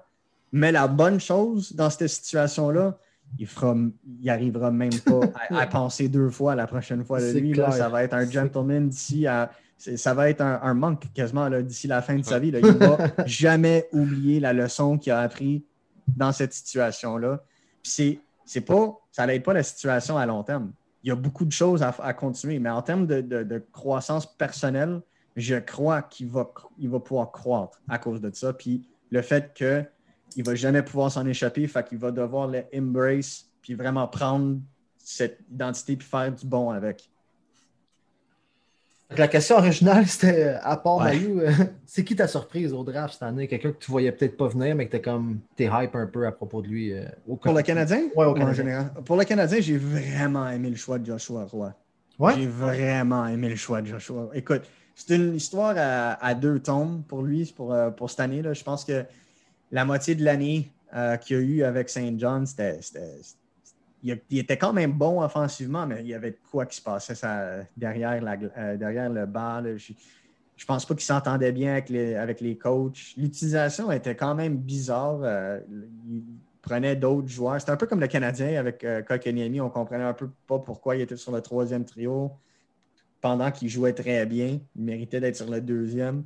mais 0.52 0.72
la 0.72 0.88
bonne 0.88 1.20
chose 1.20 1.74
dans 1.76 1.90
cette 1.90 2.08
situation-là, 2.08 2.98
il 3.38 3.46
fera, 3.48 3.76
il 4.22 4.30
arrivera 4.30 4.72
même 4.72 4.98
pas 5.06 5.20
à, 5.50 5.60
à 5.62 5.68
penser 5.68 6.08
deux 6.10 6.30
fois 6.30 6.56
la 6.56 6.66
prochaine 6.68 7.04
fois 7.04 7.20
de 7.20 7.26
lui. 7.42 7.54
là. 7.54 7.66
ça 7.78 7.90
va 7.90 8.04
être 8.04 8.14
un 8.14 8.30
gentleman 8.30 8.90
d'ici 8.90 9.28
à. 9.28 9.52
Ça 9.78 10.16
va 10.16 10.28
être 10.30 10.42
un, 10.42 10.60
un 10.64 10.74
monk 10.74 11.04
quasiment 11.14 11.50
d'ici 11.62 11.86
la 11.88 12.02
fin 12.02 12.16
de 12.16 12.24
sa 12.26 12.40
vie. 12.40 12.50
là. 12.50 12.60
Il 12.60 12.66
va 12.72 12.98
jamais 13.28 13.88
oublier 13.92 14.40
la 14.40 14.52
leçon 14.54 14.98
qu'il 14.98 15.12
a 15.12 15.20
appris 15.20 15.64
dans 16.08 16.32
cette 16.32 16.54
situation-là. 16.54 17.44
Puis 17.84 17.92
c'est, 17.92 18.20
c'est 18.44 18.62
pas, 18.62 18.98
ça 19.12 19.28
n'aide 19.28 19.44
pas 19.44 19.54
la 19.54 19.62
situation 19.62 20.18
à 20.18 20.26
long 20.26 20.42
terme. 20.44 20.72
Il 21.04 21.10
y 21.10 21.12
a 21.12 21.16
beaucoup 21.16 21.46
de 21.46 21.52
choses 21.52 21.84
à, 21.84 21.94
à 22.02 22.14
continuer, 22.14 22.58
mais 22.58 22.72
en 22.72 22.82
termes 22.82 23.06
de, 23.06 23.22
de- 23.22 23.44
de 23.44 23.64
croissance 23.72 24.26
personnelle, 24.26 25.00
je 25.38 25.56
crois 25.56 26.02
qu'il 26.02 26.28
va, 26.28 26.52
il 26.80 26.90
va 26.90 27.00
pouvoir 27.00 27.32
croître 27.32 27.80
à 27.88 28.00
cause 28.00 28.20
de 28.20 28.32
ça. 28.34 28.54
Puis 28.54 28.88
le 29.12 29.22
fait 29.22 29.54
qu'il 29.54 29.88
ne 30.38 30.44
va 30.44 30.56
jamais 30.56 30.82
pouvoir 30.82 31.12
s'en 31.12 31.26
échapper, 31.26 31.68
fait 31.68 31.88
qu'il 31.88 32.00
va 32.00 32.12
devoir 32.12 32.48
le 32.48 32.64
embrace, 32.76 33.46
puis 33.62 33.76
vraiment 33.76 34.08
prendre 34.08 34.58
cette 34.98 35.40
identité 35.52 35.96
puis 35.96 36.08
faire 36.08 36.34
du 36.34 36.46
bon 36.46 36.72
avec. 36.72 37.10
La 39.16 39.30
question 39.30 39.56
originale, 39.58 40.06
c'était 40.06 40.56
à 40.62 40.76
part 40.76 40.98
Ouais. 40.98 41.16
Mayu, 41.18 41.40
euh, 41.40 41.52
c'est 41.86 42.04
qui 42.04 42.14
ta 42.16 42.28
surprise 42.28 42.74
au 42.74 42.84
draft 42.84 43.14
cette 43.14 43.24
année? 43.24 43.48
Quelqu'un 43.48 43.72
que 43.72 43.78
tu 43.78 43.90
voyais 43.90 44.12
peut-être 44.12 44.36
pas 44.36 44.50
venir, 44.50 44.76
mais 44.76 44.86
que 44.88 44.92
t'es 44.92 45.02
comme 45.02 45.40
t'es 45.56 45.70
hype 45.72 45.96
un 45.96 46.08
peu 46.08 46.28
à 46.28 46.32
propos 46.34 46.62
de 46.62 46.68
lui. 46.68 46.92
euh, 46.92 47.06
au 47.26 47.38
Pour 47.38 47.54
le 47.54 47.62
Canadien? 47.62 48.10
Ouais, 48.16 48.26
au 48.26 48.36
en 48.36 48.54
général? 48.54 48.92
Pour 49.06 49.16
le 49.16 49.24
Canadien, 49.24 49.62
j'ai 49.62 49.78
vraiment 49.78 50.50
aimé 50.50 50.70
le 50.72 50.76
choix 50.76 51.00
de 51.00 51.06
Joshua 51.06 51.46
Roy. 51.46 51.74
Ouais? 52.20 52.34
J'ai 52.36 52.48
vraiment 52.48 53.26
aimé 53.28 53.48
le 53.48 53.56
choix 53.56 53.82
de 53.82 53.88
Joshua. 53.88 54.30
Écoute, 54.34 54.64
c'est 54.98 55.16
une 55.16 55.36
histoire 55.36 55.76
à, 55.78 56.34
deux 56.34 56.60
tomes 56.60 57.04
pour 57.08 57.22
lui, 57.22 57.46
pour, 57.56 57.72
euh, 57.72 57.92
pour 57.92 58.10
cette 58.10 58.20
année. 58.20 58.42
Là. 58.42 58.54
Je 58.54 58.64
pense 58.64 58.84
que 58.84 59.06
la 59.72 59.86
moitié 59.86 60.16
de 60.16 60.26
l'année 60.26 60.72
euh, 60.96 61.18
qu'il 61.18 61.38
a 61.38 61.40
eu 61.40 61.64
avec 61.64 61.88
St. 61.88 62.20
John, 62.20 62.48
c'était. 62.48 62.80
il, 64.02 64.20
était 64.32 64.58
quand 64.58 64.74
même 64.74 64.94
bon 64.94 65.22
offensivement, 65.22 65.86
mais 65.86 66.02
il 66.02 66.08
y 66.08 66.16
avait 66.16 66.36
quoi 66.50 66.66
qui 66.66 66.78
se 66.78 66.82
passait 66.82 67.14
euh, 67.24 67.62
derrière 67.78 68.20
le 68.20 69.26
bas. 69.28 69.62
là. 69.62 69.78
Je, 69.78 69.94
je 70.56 70.66
pense 70.66 70.84
pas 70.84 70.96
qu'il 70.96 71.04
s'entendait 71.04 71.52
bien 71.52 71.74
avec 71.74 71.90
les, 71.90 72.16
avec 72.16 72.42
les 72.42 72.58
coachs. 72.58 73.14
L'utilisation 73.18 73.92
était 73.92 74.16
quand 74.16 74.34
même 74.34 74.58
bizarre. 74.58 75.20
euh, 75.22 75.60
il 76.10 76.24
prenait 76.64 76.96
d'autres 76.96 77.28
joueurs. 77.28 77.60
C'était 77.60 77.72
un 77.72 77.78
peu 77.78 77.86
comme 77.86 78.00
le 78.00 78.08
Canadien 78.08 78.60
avec 78.60 78.86
Kotkaniemi. 79.08 79.62
On 79.62 79.70
comprenait 79.70 80.04
un 80.04 80.14
peu 80.14 80.28
pas 80.48 80.58
pourquoi 80.58 80.96
il 80.96 81.02
était 81.02 81.16
sur 81.16 81.32
le 81.32 81.42
troisième 81.42 81.86
trio 81.86 82.32
pendant 83.22 83.52
qu'il 83.52 83.70
jouait 83.70 83.94
très 83.94 84.26
bien. 84.26 84.60
Il 84.76 84.84
méritait 84.84 85.20
d'être 85.20 85.36
sur 85.36 85.50
le 85.50 85.62
deuxième. 85.62 86.24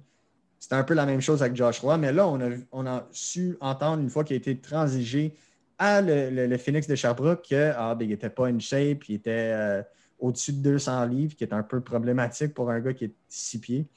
C'était 0.59 0.75
un 0.75 0.83
peu 0.83 0.93
la 0.93 1.05
même 1.05 1.21
chose 1.21 1.41
avec 1.41 1.55
Josh 1.55 1.79
Roy, 1.79 1.97
mais 1.97 2.11
là, 2.11 2.27
on 2.27 2.85
a, 2.85 3.07
su 3.11 3.57
entendre 3.61 4.03
une 4.03 4.09
fois 4.09 4.23
qu'il 4.23 4.35
a 4.35 4.37
été 4.37 4.59
transigé 4.59 5.33
à 5.79 6.01
le, 6.01 6.55
Phoenix 6.57 6.87
de 6.87 6.93
Sherbrooke 6.93 7.47
que 7.49 7.71
ah, 7.75 7.95
ben, 7.95 8.07
n'était 8.07 8.29
pas 8.29 8.45
in 8.45 8.59
shape, 8.59 9.09
il 9.09 9.15
était 9.15 9.51
euh, 9.53 9.81
au-dessus 10.19 10.53
de 10.53 10.61
200 10.61 11.05
livres, 11.05 11.35
qui 11.35 11.43
est 11.43 11.53
un 11.53 11.63
peu 11.63 11.81
problématique 11.81 12.53
pour 12.53 12.69
un 12.69 12.79
gars 12.79 12.93
qui 12.93 13.05
est 13.05 13.15
six 13.27 13.59
pieds 13.59 13.87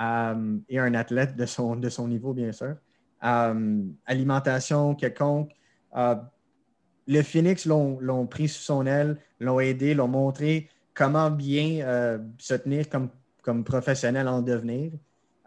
euh, 0.00 0.58
et 0.68 0.80
un 0.80 0.94
athlète 0.94 1.36
de 1.36 1.46
son, 1.46 1.76
niveau, 2.08 2.32
bien 2.32 2.50
sûr. 2.50 2.74
Euh, 3.22 3.82
alimentation 4.04 4.96
quelconque. 4.96 5.52
Le 5.94 7.22
Phoenix 7.22 7.64
l'ont 7.64 8.26
pris 8.26 8.48
sous 8.48 8.62
son 8.62 8.86
aile, 8.86 9.18
l'ont 9.38 9.60
aidé, 9.60 9.94
l'ont 9.94 10.08
montré 10.08 10.68
comment 10.98 11.30
bien 11.30 11.80
euh, 11.86 12.18
se 12.38 12.54
tenir 12.54 12.88
comme, 12.88 13.08
comme 13.42 13.62
professionnel 13.62 14.26
en 14.26 14.42
devenir. 14.42 14.90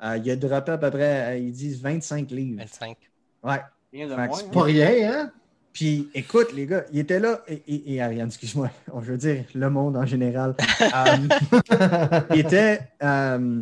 Euh, 0.02 0.18
il 0.18 0.32
a 0.32 0.36
droppé 0.38 0.72
à 0.72 0.78
peu 0.78 0.90
près, 0.90 1.34
euh, 1.34 1.38
ils 1.38 1.52
disent 1.52 1.82
25 1.82 2.32
livres. 2.32 2.60
25. 2.62 2.98
Ouais. 3.44 3.62
Rien 3.92 4.08
de 4.08 4.16
moins. 4.16 4.24
hein? 4.40 4.50
Pas 4.54 4.64
rien, 4.64 5.12
hein? 5.12 5.32
Puis 5.74 6.10
écoute, 6.14 6.54
les 6.54 6.66
gars, 6.66 6.86
il 6.92 7.00
était 7.00 7.20
là, 7.20 7.42
et, 7.48 7.62
et- 7.68 7.94
et 7.96 8.02
Ariane, 8.02 8.28
excuse-moi, 8.28 8.72
je 9.02 9.12
veux 9.12 9.18
dire 9.18 9.44
le 9.54 9.70
monde 9.70 9.98
en 9.98 10.06
général. 10.06 10.56
Euh, 10.82 11.18
il, 12.34 12.40
était, 12.40 12.80
euh, 13.04 13.62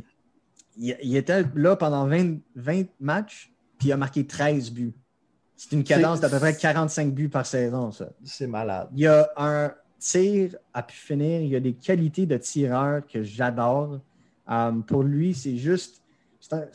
il, 0.78 0.96
il 1.04 1.16
était 1.18 1.44
là 1.56 1.76
pendant 1.76 2.08
20, 2.08 2.38
20 2.56 2.84
matchs, 3.00 3.52
puis 3.80 3.90
il 3.90 3.92
a 3.92 3.98
marqué 3.98 4.26
13 4.26 4.72
buts. 4.72 4.94
C'est 5.56 5.74
une 5.74 5.84
cadence 5.84 6.22
d'à 6.22 6.30
peu 6.30 6.40
près 6.40 6.56
45 6.56 7.14
buts 7.14 7.30
par 7.30 7.46
saison, 7.46 7.92
ça. 7.92 8.10
C'est 8.24 8.48
malade. 8.48 8.88
Il 8.94 9.00
y 9.02 9.08
a 9.08 9.30
un 9.36 9.72
tir 10.00 10.56
à 10.74 10.82
pu 10.84 10.96
finir. 10.96 11.42
Il 11.42 11.50
y 11.50 11.56
a 11.56 11.60
des 11.60 11.74
qualités 11.74 12.26
de 12.26 12.38
tireur 12.38 13.06
que 13.06 13.22
j'adore. 13.24 14.00
Euh, 14.50 14.72
pour 14.88 15.04
lui, 15.04 15.34
c'est 15.34 15.58
juste. 15.58 16.02
un- 16.52 16.66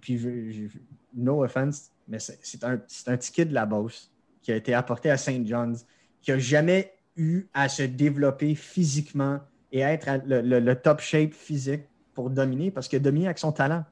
puis, 0.00 0.18
je- 0.18 0.50
je- 0.50 0.78
no 1.14 1.42
offense, 1.42 1.90
mais 2.06 2.18
c'est 2.20 2.62
un, 2.62 2.78
un 3.06 3.16
ticket 3.16 3.46
de 3.46 3.54
la 3.54 3.64
Beauce 3.66 4.12
qui 4.42 4.52
a 4.52 4.56
été 4.56 4.74
apporté 4.74 5.10
à 5.10 5.16
St. 5.16 5.44
John's, 5.46 5.84
qui 6.20 6.30
n'a 6.30 6.38
jamais 6.38 6.92
eu 7.16 7.46
à 7.54 7.68
se 7.68 7.82
développer 7.82 8.54
physiquement 8.54 9.40
et 9.72 9.80
être 9.80 10.08
à 10.08 10.18
le, 10.18 10.42
le- 10.42 10.60
le 10.60 10.74
top 10.76 11.00
shape 11.00 11.32
physique 11.32 11.82
pour 12.14 12.30
dominer, 12.30 12.70
parce 12.70 12.86
qu'il 12.88 12.98
a 12.98 13.00
dominé 13.00 13.26
avec 13.26 13.38
son 13.38 13.52
talent. 13.52 13.84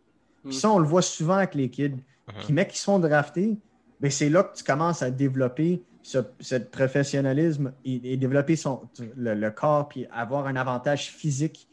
Puis 0.45 0.51
Mm. 0.57 0.61
ça, 0.61 0.71
on 0.71 0.79
le 0.79 0.87
voit 0.87 1.03
souvent 1.03 1.35
avec 1.35 1.55
les 1.55 1.71
kids. 1.71 1.97
Puis, 2.45 2.53
mecs 2.53 2.69
qui 2.69 2.79
se 2.79 2.85
font 2.85 2.99
drafter, 2.99 3.57
ben, 4.01 4.11
c'est 4.11 4.29
là 4.29 4.45
que 4.45 4.55
tu 4.57 4.63
commences 4.65 5.03
à 5.03 5.11
développer 5.11 5.83
ce, 6.05 6.19
ce 6.39 6.57
professionnalisme 6.57 7.73
et, 7.85 8.13
et 8.13 8.17
développer 8.17 8.57
son, 8.57 8.83
le, 9.17 9.35
le 9.35 9.51
corps, 9.51 9.89
puis 9.89 10.07
avoir 10.13 10.47
un 10.47 10.55
avantage 10.55 11.09
physique. 11.11 11.67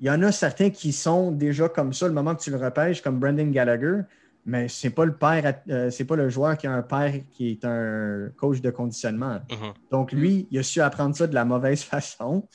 Il 0.00 0.06
y 0.06 0.10
en 0.10 0.22
a 0.22 0.32
certains 0.32 0.70
qui 0.70 0.92
sont 0.92 1.30
déjà 1.30 1.68
comme 1.68 1.92
ça 1.92 2.08
le 2.08 2.12
moment 2.14 2.34
que 2.34 2.42
tu 2.42 2.50
le 2.50 2.56
repêches, 2.56 3.00
comme 3.00 3.18
Brendan 3.20 3.50
Gallagher, 3.52 4.00
mais 4.44 4.66
c'est 4.68 4.90
pas 4.90 5.04
le 5.04 5.14
père, 5.14 5.60
euh, 5.68 5.90
c'est 5.90 6.04
pas 6.06 6.16
le 6.16 6.28
joueur 6.30 6.56
qui 6.58 6.66
a 6.66 6.72
un 6.72 6.82
père 6.82 7.12
qui 7.30 7.50
est 7.52 7.64
un 7.64 8.30
coach 8.36 8.60
de 8.60 8.70
conditionnement. 8.70 9.38
Mhm. 9.50 9.72
Donc 9.90 10.12
lui, 10.12 10.48
il 10.50 10.58
a 10.58 10.62
su 10.62 10.80
apprendre 10.80 11.14
ça 11.14 11.26
de 11.26 11.34
la 11.34 11.44
mauvaise 11.44 11.82
façon 11.94 12.48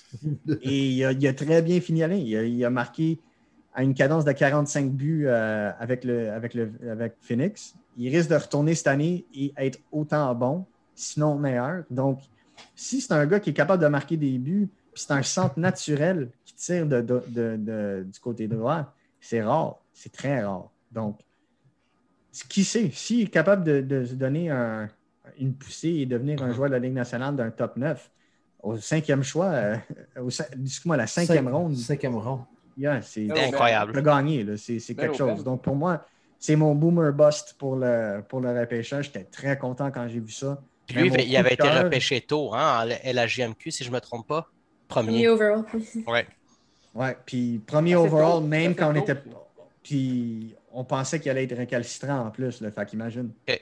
et 0.64 0.88
il 0.90 1.06
a, 1.06 1.12
il 1.14 1.28
a 1.28 1.34
très 1.34 1.62
bien 1.62 1.80
fini 1.80 2.02
l'année. 2.02 2.22
Il, 2.22 2.36
a- 2.36 2.44
il 2.44 2.66
a 2.66 2.70
marqué 2.70 3.20
à 3.74 3.84
une 3.84 3.94
cadence 3.94 4.26
de 4.26 4.32
45 4.32 4.92
buts 4.92 5.26
euh, 5.28 5.72
avec, 5.80 6.04
le, 6.04 6.32
avec, 6.32 6.56
le, 6.56 6.72
avec 6.92 7.14
Phoenix. 7.22 7.76
Il 7.98 8.14
risque 8.14 8.30
de 8.32 8.36
retourner 8.36 8.74
cette 8.76 8.88
année 8.88 9.26
et 9.34 9.54
être 9.58 9.80
autant 9.92 10.34
bon, 10.36 10.66
sinon 10.96 11.36
meilleur. 11.36 11.84
Donc, 11.90 12.22
si 12.76 13.02
c'est 13.02 13.14
un 13.14 13.26
gars 13.26 13.40
qui 13.40 13.52
est 13.52 13.54
capable 13.54 13.84
de 13.84 13.88
marquer 13.88 14.18
des 14.18 14.38
buts, 14.38 14.70
puis 14.94 15.04
c'est 15.06 15.12
un 15.12 15.24
centre 15.24 15.60
naturel 15.60 16.30
qui 16.46 16.56
tire 16.56 16.86
de, 16.86 17.02
de- 17.02 17.24
de- 17.28 17.56
de- 17.58 18.08
du 18.12 18.20
côté 18.20 18.48
droit, 18.48 18.94
c'est 19.20 19.44
rare. 19.44 19.78
C'est 19.94 20.12
très 20.12 20.44
rare. 20.44 20.70
Donc, 20.92 21.20
qui 22.50 22.64
sait, 22.64 22.90
s'il 22.92 23.22
est 23.22 23.28
capable 23.28 23.64
de, 23.64 23.82
de 23.82 24.06
se 24.06 24.14
donner 24.14 24.50
un- 24.50 24.90
une 25.40 25.54
poussée 25.54 25.90
et 25.90 26.06
devenir 26.06 26.42
un 26.44 26.52
joueur 26.52 26.70
de 26.70 26.74
la 26.76 26.80
Ligue 26.80 26.94
nationale 26.94 27.36
d'un 27.36 27.50
top 27.50 27.78
9, 27.78 28.12
au 28.62 28.78
cinquième 28.78 29.24
choix, 29.24 29.48
euh, 29.48 29.78
au 30.22 30.30
excuse-moi, 30.30 30.98
la 30.98 31.08
cinquième 31.08 31.46
Cinq- 31.50 31.70
c'est 31.76 31.84
Cinquième 31.84 32.16
ronde. 32.16 32.46
yeah, 32.78 33.02
c'est 33.02 33.26
Ben, 33.28 33.38
incroyable. 33.54 33.94
tu 33.94 34.00
as 34.00 34.02
gagné, 34.02 34.44
là. 34.44 34.58
c'est 34.58 34.78
Ben, 34.78 34.96
quelque 34.96 35.12
Ben. 35.12 35.36
chose. 35.36 35.44
Donc 35.44 35.62
pour 35.62 35.76
moi, 35.76 36.06
c'est 36.40 36.56
mon 36.56 36.76
boomer 36.76 37.14
bust 37.14 37.56
pour 37.58 37.76
le, 37.76 38.22
pour 38.28 38.42
le 38.42 38.58
repêchage. 38.60 39.06
J'étais 39.06 39.24
très 39.24 39.58
content 39.58 39.90
quand 39.92 40.08
j'ai 40.08 40.20
vu 40.20 40.32
ça. 40.32 40.62
Puis 40.88 40.98
lui, 40.98 41.10
mon 41.10 41.16
il 41.16 41.38
avait 41.38 41.54
été 41.54 41.68
repêché 41.68 42.22
tôt, 42.22 42.54
hein, 42.54 42.84
en 42.84 42.86
LHJMQ, 42.86 43.72
si 43.72 43.84
je 43.84 43.90
ne 43.90 43.96
me 43.96 44.00
trompe 44.00 44.28
pas. 44.28 44.50
Premier. 44.88 45.08
Premier 45.08 45.28
overall. 45.30 45.66
Ouais. 46.08 46.28
Ouais, 46.94 47.18
puis 47.26 47.60
premier 47.66 47.96
overall, 47.96 48.42
tôt, 48.42 48.42
même 48.42 48.76
quand 48.76 48.92
on 48.92 48.94
tôt. 48.94 49.00
était. 49.00 49.22
Puis 49.84 50.56
on 50.72 50.84
pensait 50.84 51.20
qu'il 51.20 51.32
allait 51.32 51.44
être 51.44 51.58
récalcitrant 51.58 52.28
en 52.28 52.32
plus, 52.32 52.62
là, 52.62 52.72
fait 52.72 52.86
qu'imagine. 52.86 53.32
Ok. 53.48 53.62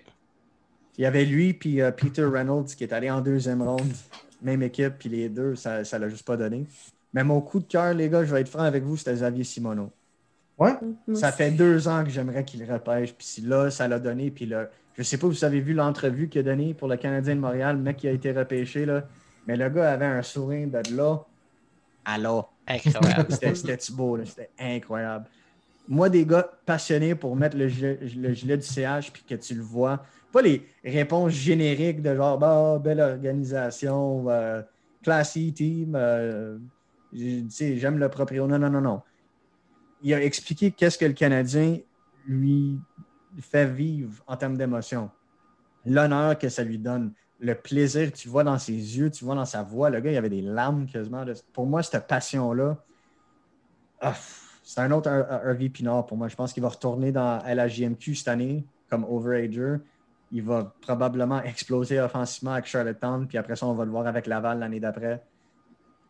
Il 0.97 1.01
y 1.01 1.05
avait 1.05 1.25
lui 1.25 1.53
puis 1.53 1.81
euh, 1.81 1.91
Peter 1.91 2.23
Reynolds 2.23 2.75
qui 2.77 2.83
est 2.83 2.93
allé 2.93 3.09
en 3.09 3.21
deuxième 3.21 3.61
ronde, 3.63 3.91
même 4.41 4.61
équipe, 4.61 4.93
puis 4.99 5.09
les 5.09 5.27
deux, 5.29 5.55
ça 5.55 5.81
ne 5.81 5.97
l'a 5.97 6.09
juste 6.09 6.25
pas 6.25 6.37
donné. 6.37 6.65
Mais 7.13 7.23
mon 7.23 7.41
coup 7.41 7.59
de 7.59 7.65
cœur, 7.65 7.93
les 7.93 8.09
gars, 8.09 8.23
je 8.23 8.33
vais 8.33 8.41
être 8.41 8.49
franc 8.49 8.63
avec 8.63 8.83
vous, 8.83 8.97
c'était 8.97 9.13
Xavier 9.13 9.43
Simoneau. 9.43 9.91
Ouais? 10.63 10.73
Ça 11.11 11.31
fait 11.31 11.51
deux 11.51 11.87
ans 11.87 12.03
que 12.03 12.09
j'aimerais 12.09 12.45
qu'il 12.45 12.63
repêche, 12.71 13.13
puis 13.15 13.41
là, 13.43 13.69
ça 13.71 13.87
l'a 13.87 13.99
donné, 13.99 14.31
puis 14.31 14.45
là, 14.45 14.69
je 14.93 15.03
sais 15.03 15.17
pas 15.17 15.27
si 15.27 15.39
vous 15.39 15.45
avez 15.45 15.61
vu 15.61 15.73
l'entrevue 15.73 16.29
qu'il 16.29 16.39
a 16.41 16.43
donnée 16.43 16.73
pour 16.73 16.87
le 16.87 16.97
Canadien 16.97 17.35
de 17.35 17.41
Montréal, 17.41 17.77
le 17.77 17.81
mec 17.83 17.97
qui 17.97 18.07
a 18.07 18.11
été 18.11 18.31
repêché, 18.31 18.85
là, 18.85 19.07
mais 19.45 19.57
le 19.57 19.69
gars 19.69 19.91
avait 19.93 20.05
un 20.05 20.21
sourire 20.23 20.67
de 20.69 20.95
là 20.95 21.19
à 22.05 22.17
là. 22.17 22.43
Incroyable. 22.67 23.31
C'était 23.31 23.79
beau, 23.93 24.15
là, 24.17 24.25
c'était 24.25 24.51
incroyable. 24.57 25.29
Moi, 25.87 26.09
des 26.09 26.25
gars 26.25 26.49
passionnés 26.65 27.15
pour 27.15 27.35
mettre 27.35 27.57
le 27.57 27.67
gilet, 27.67 27.99
le 28.01 28.33
gilet 28.33 28.57
du 28.57 28.63
CH 28.65 29.11
puis 29.11 29.23
que 29.25 29.35
tu 29.35 29.55
le 29.55 29.61
vois. 29.61 30.03
Pas 30.31 30.41
les 30.41 30.67
réponses 30.83 31.33
génériques 31.33 32.01
de 32.01 32.15
genre, 32.15 32.37
bah, 32.37 32.79
belle 32.83 33.01
organisation, 33.01 34.29
euh, 34.29 34.61
classy 35.03 35.53
team, 35.53 35.95
euh, 35.95 36.57
j'ai- 37.11 37.43
tu 37.43 37.51
sais, 37.51 37.77
j'aime 37.77 37.97
le 37.99 38.09
proprio. 38.09 38.47
Non, 38.47 38.57
non, 38.59 38.69
non, 38.69 38.81
non. 38.81 39.01
Il 40.03 40.13
a 40.13 40.23
expliqué 40.23 40.71
qu'est-ce 40.71 40.97
que 40.97 41.05
le 41.05 41.13
Canadien 41.13 41.79
lui 42.27 42.79
fait 43.39 43.65
vivre 43.65 44.23
en 44.27 44.37
termes 44.37 44.57
d'émotion. 44.57 45.09
L'honneur 45.85 46.37
que 46.37 46.49
ça 46.49 46.63
lui 46.63 46.77
donne, 46.77 47.13
le 47.39 47.55
plaisir 47.55 48.11
que 48.11 48.17
tu 48.17 48.29
vois 48.29 48.43
dans 48.43 48.57
ses 48.57 48.73
yeux, 48.73 49.09
tu 49.09 49.25
vois 49.25 49.35
dans 49.35 49.45
sa 49.45 49.63
voix. 49.63 49.89
Le 49.89 49.99
gars, 49.99 50.11
il 50.11 50.17
avait 50.17 50.29
des 50.29 50.41
larmes 50.41 50.85
quasiment. 50.85 51.25
Pour 51.51 51.65
moi, 51.65 51.83
cette 51.83 52.07
passion-là, 52.07 52.77
ah, 54.01 54.13
c'est 54.63 54.81
un 54.81 54.91
autre 54.91 55.09
Harvey 55.09 55.69
Pinard 55.69 56.05
pour 56.05 56.17
moi. 56.17 56.27
Je 56.27 56.35
pense 56.35 56.53
qu'il 56.53 56.63
va 56.63 56.69
retourner 56.69 57.11
dans 57.11 57.39
LHJMQ 57.45 58.15
cette 58.15 58.27
année 58.29 58.65
comme 58.89 59.03
overager. 59.03 59.77
Il 60.31 60.43
va 60.43 60.73
probablement 60.81 61.41
exploser 61.43 61.99
offensivement 61.99 62.53
avec 62.53 62.65
Charlottetown, 62.65 63.27
puis 63.27 63.37
après 63.37 63.55
ça, 63.55 63.65
on 63.67 63.73
va 63.73 63.85
le 63.85 63.91
voir 63.91 64.07
avec 64.07 64.25
Laval 64.25 64.59
l'année 64.59 64.79
d'après. 64.79 65.21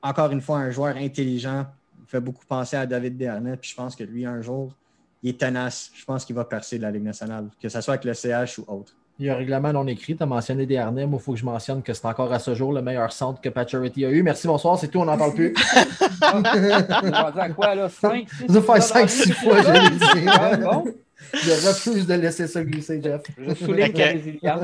Encore 0.02 0.32
une 0.32 0.42
fois, 0.42 0.60
un 0.60 0.70
joueur 0.70 0.96
intelligent. 0.96 1.66
Il 2.04 2.10
fait 2.10 2.20
beaucoup 2.20 2.46
penser 2.46 2.76
à 2.76 2.86
David 2.86 3.18
Dernay, 3.18 3.58
puis 3.58 3.70
je 3.72 3.76
pense 3.76 3.96
que 3.96 4.04
lui, 4.04 4.26
un 4.26 4.42
jour, 4.42 4.76
il 5.24 5.30
est 5.32 5.40
tenace. 5.40 5.90
Je 5.96 6.04
pense 6.06 6.26
qu'il 6.26 6.36
va 6.36 6.44
percer 6.46 6.78
de 6.78 6.84
la 6.84 6.92
Ligue 6.92 7.04
nationale, 7.04 7.48
que 7.62 7.70
ce 7.70 7.82
soit 7.82 7.94
avec 7.96 8.06
le 8.06 8.14
CH 8.14 8.60
ou 8.60 8.66
autre. 8.68 8.94
Il 9.20 9.28
y 9.28 9.30
a 9.30 9.36
un 9.36 9.38
règlement 9.38 9.72
non 9.72 9.86
écrit. 9.88 10.18
Tu 10.18 10.24
as 10.24 10.26
mentionné 10.26 10.66
des 10.66 10.78
harnais. 10.78 11.06
Moi, 11.06 11.20
il 11.22 11.24
faut 11.24 11.34
que 11.34 11.40
je 11.40 11.46
mentionne 11.46 11.84
que 11.84 11.94
c'est 11.94 12.06
encore 12.06 12.34
à 12.34 12.40
ce 12.40 12.56
jour 12.56 12.74
le 12.74 12.82
meilleur 12.82 13.12
centre 13.14 13.40
que 13.40 13.50
Paturity 13.50 14.06
a 14.06 14.10
eu. 14.10 14.24
Merci, 14.24 14.48
bonsoir. 14.48 14.78
C'est 14.80 14.88
tout. 14.88 15.00
On 15.00 15.06
n'en 15.06 15.18
parle 15.18 15.36
plus. 15.36 15.54
On 16.24 16.42
rendu 16.42 17.40
à 17.40 17.50
quoi, 17.50 17.76
là? 17.76 17.90
5, 17.90 18.28
6 18.28 18.54
Ça 18.54 18.62
fait 18.62 19.06
5-6 19.06 19.34
fois, 19.34 19.62
je 19.62 19.72
l'ai 19.72 19.90
dit. 19.92 20.28
Ah, 20.28 20.58
bon, 20.58 20.86
Je 21.32 21.68
refuse 21.68 22.08
de 22.08 22.14
laisser 22.16 22.48
ça 22.48 22.64
glisser, 22.64 23.00
Jeff. 23.04 23.22
je 23.38 23.54
souligne 23.54 23.90
Ok. 23.90 23.98
la 23.98 24.06
résilience. 24.08 24.62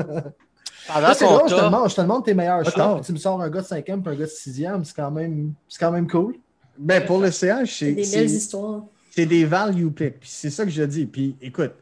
Là, 0.88 1.14
drôle, 1.14 1.48
je 1.48 1.54
te 1.54 1.60
demande, 1.64 1.88
je 1.90 1.94
te 1.94 2.00
demande 2.00 2.24
tes 2.24 2.34
meilleurs 2.34 2.62
puis 2.62 2.72
tu 3.04 3.12
me 3.12 3.18
sors 3.18 3.40
un 3.40 3.48
gars 3.48 3.60
de 3.60 3.66
5e 3.66 3.84
et 3.86 3.92
un 3.92 3.98
gars 3.98 4.14
de 4.16 4.24
6e, 4.26 4.82
c'est 4.84 4.96
quand 4.96 5.10
même, 5.12 5.52
c'est 5.68 5.78
quand 5.78 5.92
même 5.92 6.08
cool. 6.08 6.34
Ben, 6.80 7.04
pour 7.04 7.20
le 7.20 7.30
CH, 7.30 7.78
C'est 7.80 7.92
des 7.92 8.04
c'est- 8.04 8.16
belles 8.18 8.30
histoires. 8.30 8.84
c'est 9.10 9.26
des 9.26 9.44
value 9.44 9.88
picks. 9.88 10.16
C'est 10.22 10.50
ça 10.50 10.64
que 10.64 10.70
je 10.70 10.82
dis. 10.82 11.06
Puis 11.06 11.36
écoute, 11.42 11.72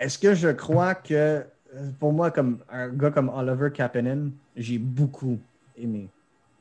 est-ce 0.00 0.18
que 0.18 0.34
je 0.34 0.48
crois 0.48 0.94
que 0.94 1.14
euh, 1.14 1.42
pour 2.00 2.12
moi, 2.12 2.30
comme 2.30 2.58
un 2.70 2.88
gars 2.88 3.10
comme 3.10 3.28
Oliver 3.28 3.70
Kapanen, 3.72 4.30
j'ai 4.56 4.78
beaucoup 4.78 5.38
aimé. 5.76 6.08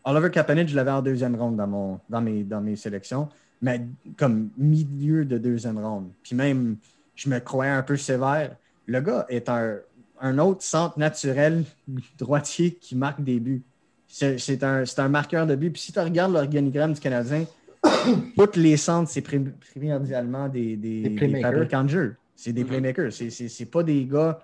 Oliver 0.04 0.30
Kapanen, 0.30 0.68
je 0.68 0.76
l'avais 0.76 0.92
en 0.92 1.02
deuxième 1.02 1.36
ronde 1.36 1.56
dans, 1.56 1.68
mon, 1.68 2.00
dans, 2.10 2.22
mes, 2.22 2.44
dans 2.44 2.60
mes 2.62 2.76
sélections, 2.76 3.30
mais 3.62 3.82
comme 4.18 4.50
milieu 4.58 5.24
de 5.26 5.38
deuxième 5.38 5.78
ronde. 5.80 6.10
Puis 6.22 6.36
même, 6.36 6.76
je 7.16 7.30
me 7.30 7.40
croyais 7.40 7.72
un 7.72 7.82
peu 7.84 7.96
sévère. 7.98 8.56
Le 8.88 9.00
gars 9.00 9.26
est 9.30 9.48
un, 9.48 9.78
un 10.20 10.38
autre 10.40 10.64
centre 10.64 11.00
naturel 11.00 11.64
droitier 12.20 12.74
qui 12.74 12.96
marque 12.96 13.24
des 13.24 13.40
buts. 13.40 13.64
C'est 14.08 14.64
un, 14.64 14.86
c'est 14.86 15.00
un 15.00 15.10
marqueur 15.10 15.46
de 15.48 15.56
but. 15.56 15.72
Puis 15.72 15.82
si 15.82 15.92
tu 15.94 16.00
regardes 16.00 16.34
l'organigramme 16.34 16.94
du 16.94 17.00
Canadien, 17.00 17.46
tous 18.38 18.60
les 18.60 18.78
centres, 18.78 19.10
c'est 19.10 19.22
prim- 19.22 19.54
primordialement 19.74 20.48
des, 20.50 20.76
des, 20.76 21.10
Des 21.10 21.42
fabricants 21.42 21.84
de 21.84 21.90
jeu. 21.90 22.16
C'est 22.36 22.54
des 22.54 22.64
Mhm. 22.64 22.70
playmakers. 22.70 23.12
C'est- 23.14 23.30
C'est 23.30 23.48
c'est 23.50 23.66
pas 23.66 23.84
des 23.84 24.06
gars 24.06 24.40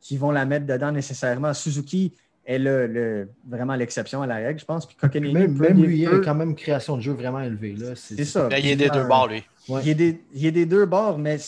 qui 0.00 0.16
vont 0.16 0.30
la 0.30 0.44
mettre 0.44 0.66
dedans 0.66 0.92
nécessairement. 0.92 1.52
Suzuki 1.54 2.12
est 2.46 2.58
le, 2.58 2.86
le- 2.86 3.28
vraiment 3.48 3.74
l'exception 3.74 4.22
à 4.22 4.26
la 4.26 4.36
règle, 4.36 4.60
je 4.60 4.64
pense. 4.64 4.86
Puis 4.86 4.96
Même, 5.32 5.54
peut- 5.56 5.62
même 5.68 5.78
il 5.78 5.84
lui, 5.86 5.98
il 6.00 6.06
a 6.08 6.18
quand 6.18 6.34
même 6.34 6.50
une 6.50 6.56
création 6.56 6.96
de 6.96 7.02
jeu 7.02 7.12
vraiment 7.12 7.40
élevée. 7.40 7.74
là. 7.74 7.94
C'est 7.94 8.24
ça. 8.24 8.48
Là, 8.48 8.58
il 8.58 8.66
est 8.68 8.76
des 8.76 8.88
deux 8.90 9.04
bords, 9.04 9.28
lui. 9.28 9.42
Ouais. 9.68 9.80
Il, 9.84 9.88
est 9.90 9.94
des, 9.94 10.20
il 10.34 10.44
est 10.46 10.50
des 10.52 10.66
deux 10.66 10.84
bords, 10.86 11.18
mais 11.18 11.38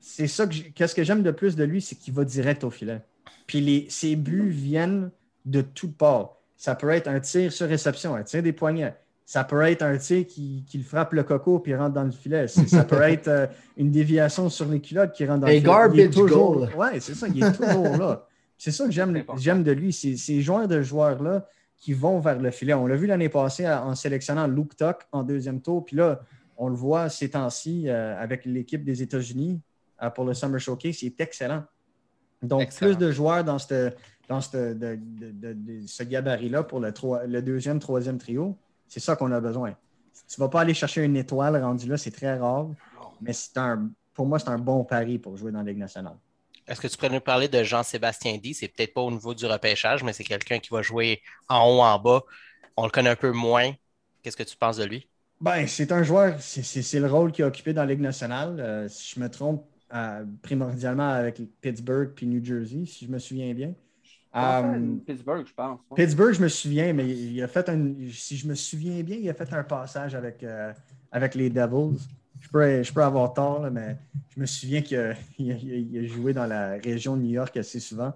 c'est 0.00 0.26
ça 0.26 0.46
que 0.46 0.54
qu'est-ce 0.74 0.94
que 0.94 1.04
j'aime 1.04 1.22
de 1.22 1.30
plus 1.30 1.54
de 1.54 1.62
lui, 1.64 1.80
c'est 1.80 1.94
qu'il 1.94 2.12
va 2.14 2.24
direct 2.24 2.64
au 2.64 2.70
filet. 2.70 3.00
Puis 3.46 3.60
les, 3.60 3.86
ses 3.88 4.16
buts 4.16 4.48
viennent 4.50 5.10
de 5.46 5.60
toutes 5.62 5.96
parts. 5.96 6.36
Ça 6.56 6.74
peut 6.74 6.90
être 6.90 7.06
un 7.08 7.20
tir 7.20 7.52
sur 7.52 7.68
réception, 7.68 8.14
un 8.16 8.22
tir 8.24 8.42
des 8.42 8.52
poignets. 8.52 8.94
Ça 9.32 9.44
peut 9.44 9.60
être 9.62 9.82
un 9.82 9.96
tir 9.96 10.26
qui, 10.26 10.64
qui 10.68 10.78
le 10.78 10.82
frappe 10.82 11.12
le 11.12 11.22
coco 11.22 11.60
puis 11.60 11.72
rentre 11.76 11.94
dans 11.94 12.02
le 12.02 12.10
filet. 12.10 12.48
Ça 12.48 12.82
peut 12.82 13.00
être 13.02 13.28
euh, 13.28 13.46
une 13.76 13.92
déviation 13.92 14.48
sur 14.50 14.66
les 14.66 14.80
culottes 14.80 15.12
qui 15.12 15.24
rentre 15.24 15.42
dans 15.42 15.46
le 15.46 15.52
filet. 15.52 15.62
garbage 15.62 15.96
Il 15.96 16.00
est 16.00 16.10
toujours, 16.10 16.54
goal. 16.66 16.68
Ouais, 16.76 16.98
c'est 16.98 17.14
ça, 17.14 17.28
il 17.28 17.44
est 17.44 17.52
toujours 17.52 17.96
là. 17.96 18.26
C'est 18.58 18.72
ça 18.72 18.86
que 18.86 18.90
j'aime 18.90 19.62
de 19.62 19.70
lui. 19.70 19.92
C'est 19.92 20.16
ces 20.16 20.40
joueurs 20.42 20.66
de 20.66 20.82
joueurs-là 20.82 21.46
qui 21.76 21.92
vont 21.92 22.18
vers 22.18 22.40
le 22.40 22.50
filet. 22.50 22.74
On 22.74 22.88
l'a 22.88 22.96
vu 22.96 23.06
l'année 23.06 23.28
passée 23.28 23.66
à- 23.66 23.86
en 23.86 23.94
sélectionnant 23.94 24.48
Luke 24.48 24.76
Tuck 24.76 24.96
en 25.12 25.22
deuxième 25.22 25.60
tour. 25.60 25.84
Puis 25.84 25.94
là, 25.94 26.20
on 26.56 26.68
le 26.68 26.74
voit 26.74 27.08
ces 27.08 27.30
temps-ci 27.30 27.84
euh, 27.88 28.20
avec 28.20 28.44
l'équipe 28.44 28.82
des 28.82 29.00
États-Unis 29.00 29.60
euh, 30.02 30.10
pour 30.10 30.24
le 30.24 30.34
Summer 30.34 30.58
Showcase. 30.58 31.02
Il 31.02 31.06
est 31.06 31.20
excellent. 31.20 31.62
Donc, 32.42 32.62
Excellent. 32.62 32.96
plus 32.96 33.06
de 33.06 33.12
joueurs 33.12 33.44
dans, 33.44 33.60
cette- 33.60 33.96
dans 34.28 34.40
cette- 34.40 34.76
de, 34.76 34.98
de- 34.98 35.30
de- 35.30 35.52
de 35.52 35.86
ce 35.86 36.02
gabarit-là 36.02 36.64
pour 36.64 36.80
le, 36.80 36.92
le 37.28 37.42
deuxième, 37.42 37.78
troisième 37.78 38.18
trio, 38.18 38.56
c'est 38.90 39.00
ça 39.00 39.16
qu'on 39.16 39.30
a 39.30 39.40
besoin. 39.40 39.70
Tu 40.28 40.40
ne 40.40 40.44
vas 40.44 40.48
pas 40.48 40.60
aller 40.62 40.74
chercher 40.74 41.04
une 41.04 41.16
étoile 41.16 41.56
rendue 41.62 41.88
là, 41.88 41.96
c'est 41.96 42.10
très 42.10 42.36
rare, 42.36 42.68
mais 43.22 43.32
c'est 43.32 43.56
un, 43.56 43.88
pour 44.12 44.26
moi, 44.26 44.38
c'est 44.38 44.48
un 44.48 44.58
bon 44.58 44.84
pari 44.84 45.18
pour 45.18 45.36
jouer 45.36 45.52
dans 45.52 45.60
la 45.60 45.70
Ligue 45.70 45.78
nationale. 45.78 46.16
Est-ce 46.66 46.80
que 46.80 46.88
tu 46.88 46.96
pourrais 46.96 47.10
nous 47.10 47.20
parler 47.20 47.48
de 47.48 47.62
Jean-Sébastien 47.62 48.36
D? 48.38 48.52
C'est 48.52 48.68
peut-être 48.68 48.92
pas 48.92 49.00
au 49.00 49.10
niveau 49.10 49.32
du 49.32 49.46
repêchage, 49.46 50.02
mais 50.02 50.12
c'est 50.12 50.24
quelqu'un 50.24 50.58
qui 50.58 50.70
va 50.70 50.82
jouer 50.82 51.22
en 51.48 51.68
haut, 51.68 51.80
en 51.80 51.98
bas. 51.98 52.22
On 52.76 52.84
le 52.84 52.90
connaît 52.90 53.10
un 53.10 53.16
peu 53.16 53.30
moins. 53.30 53.72
Qu'est-ce 54.22 54.36
que 54.36 54.42
tu 54.42 54.56
penses 54.56 54.76
de 54.76 54.84
lui? 54.84 55.08
Ben, 55.40 55.66
c'est 55.66 55.90
un 55.92 56.02
joueur, 56.02 56.40
c'est 56.40 57.00
le 57.00 57.06
rôle 57.06 57.32
qu'il 57.32 57.44
a 57.44 57.48
occupé 57.48 57.72
dans 57.72 57.82
la 57.82 57.92
Ligue 57.92 58.02
nationale. 58.02 58.60
Euh, 58.60 58.88
si 58.88 59.14
je 59.14 59.20
me 59.20 59.30
trompe, 59.30 59.64
euh, 59.94 60.24
primordialement 60.42 61.10
avec 61.10 61.40
Pittsburgh 61.60 62.12
puis 62.14 62.26
New 62.26 62.44
Jersey, 62.44 62.84
si 62.86 63.06
je 63.06 63.10
me 63.10 63.18
souviens 63.18 63.52
bien. 63.54 63.72
Pittsburgh, 65.06 65.46
je 65.46 65.52
pense. 65.54 65.80
ouais. 65.90 65.96
Pittsburgh, 65.96 66.32
je 66.34 66.42
me 66.42 66.48
souviens, 66.48 66.92
mais 66.92 67.08
il 67.08 67.42
a 67.42 67.48
fait 67.48 67.68
un. 67.68 67.94
Si 68.12 68.36
je 68.36 68.46
me 68.46 68.54
souviens 68.54 69.02
bien, 69.02 69.16
il 69.16 69.28
a 69.28 69.34
fait 69.34 69.52
un 69.52 69.64
passage 69.64 70.14
avec, 70.14 70.42
euh, 70.42 70.72
avec 71.10 71.34
les 71.34 71.50
Devils. 71.50 71.98
Je 72.38 72.48
peux, 72.48 72.82
je 72.82 72.92
peux 72.92 73.02
avoir 73.02 73.34
tort, 73.34 73.60
là, 73.60 73.70
mais 73.70 73.96
je 74.34 74.40
me 74.40 74.46
souviens 74.46 74.80
qu'il 74.82 74.98
a, 74.98 75.12
il 75.38 75.52
a- 75.52 75.56
il 75.56 75.98
a 75.98 76.06
joué 76.06 76.32
dans 76.32 76.46
la 76.46 76.70
région 76.82 77.16
de 77.16 77.22
New 77.22 77.30
York 77.30 77.56
assez 77.56 77.80
souvent. 77.80 78.12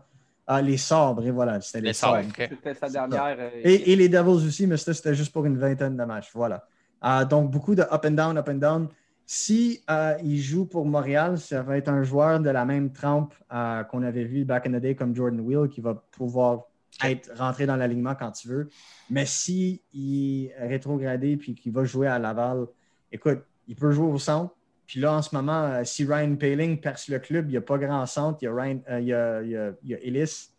Ah, 0.46 0.60
les 0.62 0.76
sabres, 0.76 1.24
et 1.26 1.30
voilà, 1.30 1.60
c'était 1.60 1.80
les, 1.80 1.86
Les 1.88 1.92
Sabres. 1.94 2.20
C'était 2.36 2.74
sa 2.74 2.88
dernière. 2.90 3.36
euh, 3.38 3.50
Et, 3.64 3.92
et 3.92 3.96
les 3.96 4.08
Devils 4.10 4.46
aussi, 4.46 4.66
mais 4.66 4.76
ça, 4.76 4.92
c'était 4.92 5.14
juste 5.14 5.32
pour 5.32 5.46
une 5.46 5.56
vingtaine 5.58 5.96
de 5.96 6.04
matchs. 6.04 6.30
Voilà. 6.34 6.66
Ah, 7.00 7.24
donc, 7.24 7.50
beaucoup 7.50 7.74
de 7.74 7.82
up 7.82 8.04
and 8.04 8.10
down, 8.12 8.36
up 8.38 8.48
and 8.48 8.54
down. 8.56 8.88
Si 9.26 9.82
euh, 9.90 10.16
il 10.22 10.38
joue 10.40 10.66
pour 10.66 10.84
Montréal, 10.84 11.38
ça 11.38 11.62
va 11.62 11.78
être 11.78 11.88
un 11.88 12.02
joueur 12.02 12.40
de 12.40 12.50
la 12.50 12.64
même 12.64 12.92
trempe 12.92 13.34
euh, 13.52 13.82
qu'on 13.84 14.02
avait 14.02 14.24
vu 14.24 14.44
back 14.44 14.66
in 14.66 14.72
the 14.72 14.82
day 14.82 14.94
comme 14.94 15.14
Jordan 15.14 15.40
Wheel 15.40 15.68
qui 15.68 15.80
va 15.80 15.94
pouvoir 15.94 16.64
être 17.02 17.30
rentré 17.36 17.64
dans 17.66 17.76
l'alignement 17.76 18.14
quand 18.14 18.30
tu 18.32 18.48
veux. 18.48 18.68
Mais 19.10 19.24
si 19.26 19.82
il 19.94 20.46
est 20.46 20.66
rétrogradé 20.66 21.36
puis 21.36 21.54
qu'il 21.54 21.72
va 21.72 21.84
jouer 21.84 22.06
à 22.06 22.18
Laval, 22.18 22.66
écoute, 23.10 23.40
il 23.66 23.76
peut 23.76 23.92
jouer 23.92 24.06
au 24.12 24.18
centre. 24.18 24.54
Puis 24.86 25.00
là, 25.00 25.14
en 25.14 25.22
ce 25.22 25.34
moment, 25.34 25.62
euh, 25.64 25.84
si 25.84 26.04
Ryan 26.04 26.36
Paling 26.36 26.78
perce 26.78 27.08
le 27.08 27.18
club, 27.18 27.46
il 27.48 27.52
n'y 27.52 27.56
a 27.56 27.62
pas 27.62 27.78
grand 27.78 28.04
centre. 28.04 28.38
Il 28.42 28.44
y 28.44 28.48
a, 28.48 28.54
Ryan, 28.54 28.80
il 29.00 29.04
y 29.06 29.14
a, 29.14 29.42
il 29.42 29.48
y 29.50 29.56
a- 29.56 29.72
il 29.82 29.88
y 29.90 29.94
a 29.94 29.98
Ellis 30.00 30.50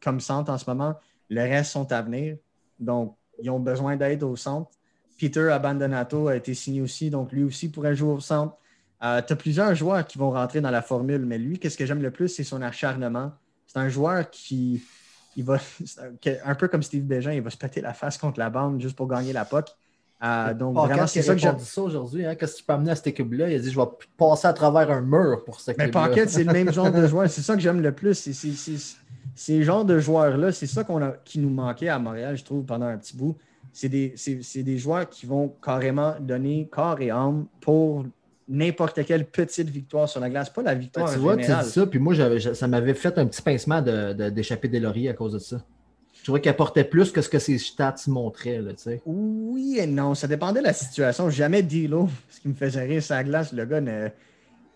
comme 0.00 0.20
centre 0.20 0.50
en 0.52 0.58
ce 0.58 0.70
moment. 0.70 0.94
Le 1.28 1.40
reste 1.40 1.72
sont 1.72 1.90
à 1.90 2.00
venir. 2.02 2.36
Donc, 2.78 3.16
ils 3.42 3.50
ont 3.50 3.58
besoin 3.60 3.96
d'aide 3.96 4.22
au 4.22 4.36
centre. 4.36 4.70
Peter 5.18 5.50
Abandonato 5.50 6.28
a 6.28 6.36
été 6.36 6.54
signé 6.54 6.80
aussi, 6.80 7.10
donc 7.10 7.32
lui 7.32 7.44
aussi 7.44 7.70
pourrait 7.70 7.96
jouer 7.96 8.12
au 8.12 8.20
centre. 8.20 8.56
tu 9.00 9.06
as 9.06 9.36
plusieurs 9.36 9.74
joueurs 9.74 10.06
qui 10.06 10.18
vont 10.18 10.30
rentrer 10.30 10.60
dans 10.60 10.70
la 10.70 10.82
formule, 10.82 11.24
mais 11.24 11.38
lui, 11.38 11.58
qu'est-ce 11.58 11.76
que 11.76 11.86
j'aime 11.86 12.02
le 12.02 12.10
plus, 12.10 12.28
c'est 12.28 12.44
son 12.44 12.62
acharnement. 12.62 13.32
C'est 13.66 13.78
un 13.78 13.88
joueur 13.88 14.30
qui 14.30 14.82
il 15.36 15.44
va, 15.44 15.58
un, 16.44 16.54
peu 16.54 16.68
comme 16.68 16.82
Steve 16.82 17.04
Bégin, 17.04 17.32
il 17.32 17.42
va 17.42 17.50
se 17.50 17.56
péter 17.58 17.80
la 17.80 17.92
face 17.92 18.16
contre 18.18 18.38
la 18.38 18.50
bande 18.50 18.80
juste 18.80 18.96
pour 18.96 19.06
gagner 19.06 19.32
la 19.32 19.44
puck. 19.44 19.66
Euh, 20.24 20.54
donc, 20.54 20.74
vraiment, 20.74 21.06
c'est 21.06 21.20
ça 21.20 21.34
que 21.34 21.40
j'aime. 21.40 21.50
répondu 21.50 21.68
ça 21.68 21.82
aujourd'hui. 21.82 22.24
Hein? 22.24 22.34
Qu'est-ce 22.36 22.54
que 22.54 22.58
tu 22.60 22.64
peux 22.64 22.72
amener 22.72 22.92
à 22.92 22.96
cette 22.96 23.08
équipe-là? 23.08 23.50
Il 23.50 23.56
a 23.56 23.58
dit 23.58 23.70
Je 23.70 23.78
vais 23.78 23.86
passer 24.16 24.48
à 24.48 24.54
travers 24.54 24.90
un 24.90 25.02
mur 25.02 25.44
pour 25.44 25.60
cette 25.60 25.76
Mais 25.76 25.84
équipe-là. 25.84 26.08
Paquette, 26.08 26.30
c'est 26.30 26.44
le 26.44 26.52
même 26.54 26.72
genre 26.72 26.90
de 26.90 27.06
joueur. 27.08 27.28
C'est 27.28 27.42
ça 27.42 27.54
que 27.54 27.60
j'aime 27.60 27.82
le 27.82 27.92
plus. 27.92 28.14
C'est- 28.14 28.32
c'est- 28.32 28.54
c'est- 28.54 28.96
Ces 29.34 29.62
genres 29.62 29.84
de 29.84 29.98
joueurs-là, 29.98 30.52
c'est 30.52 30.66
ça 30.66 30.84
qu'on 30.84 31.12
qui 31.22 31.38
nous 31.38 31.50
manquait 31.50 31.90
à 31.90 31.98
Montréal, 31.98 32.38
je 32.38 32.44
trouve, 32.44 32.64
pendant 32.64 32.86
un 32.86 32.96
petit 32.96 33.14
bout. 33.14 33.36
C'est 33.78 33.90
des, 33.90 34.14
des 34.54 34.78
joueurs 34.78 35.06
qui 35.06 35.26
vont 35.26 35.52
carrément 35.62 36.14
donner 36.18 36.66
corps 36.70 36.98
et 37.02 37.10
âme 37.10 37.44
pour 37.60 38.06
n'importe 38.48 39.04
quelle 39.04 39.26
petite 39.26 39.68
victoire 39.68 40.08
sur 40.08 40.18
la 40.20 40.30
glace. 40.30 40.48
Pas 40.48 40.62
la 40.62 40.74
Ben, 40.74 40.80
victoire 40.80 41.12
tu 41.12 41.18
vois, 41.18 41.36
tu 41.36 41.42
dis 41.42 41.70
ça, 41.70 41.86
puis 41.86 41.98
moi, 41.98 42.14
ça 42.54 42.68
m'avait 42.68 42.94
fait 42.94 43.18
un 43.18 43.26
petit 43.26 43.42
pincement 43.42 43.82
de- 43.82 44.14
de- 44.14 44.30
d'échapper 44.30 44.68
des 44.68 44.80
lauriers 44.80 45.10
à 45.10 45.12
cause 45.12 45.34
de 45.34 45.38
ça. 45.38 45.62
Je 46.14 46.22
trouvais 46.22 46.40
qu'elle 46.40 46.56
portait 46.56 46.84
plus 46.84 47.10
que 47.12 47.20
ce 47.20 47.28
que 47.28 47.38
ses 47.38 47.58
stats 47.58 47.96
montraient. 48.06 48.62
Là, 48.62 48.70
tu 48.72 48.82
sais. 48.84 49.02
Oui 49.04 49.78
et 49.78 49.86
non, 49.86 50.14
ça 50.14 50.26
dépendait 50.26 50.60
de 50.60 50.64
la 50.66 50.72
situation. 50.72 51.28
Jamais 51.28 51.62
D'Lo, 51.62 52.08
ce 52.30 52.40
qui 52.40 52.48
me 52.48 52.54
faisait 52.54 52.82
rire 52.84 53.02
la 53.10 53.24
glace, 53.24 53.52
le 53.52 53.66
gars, 53.66 53.80
ne- 53.82 54.08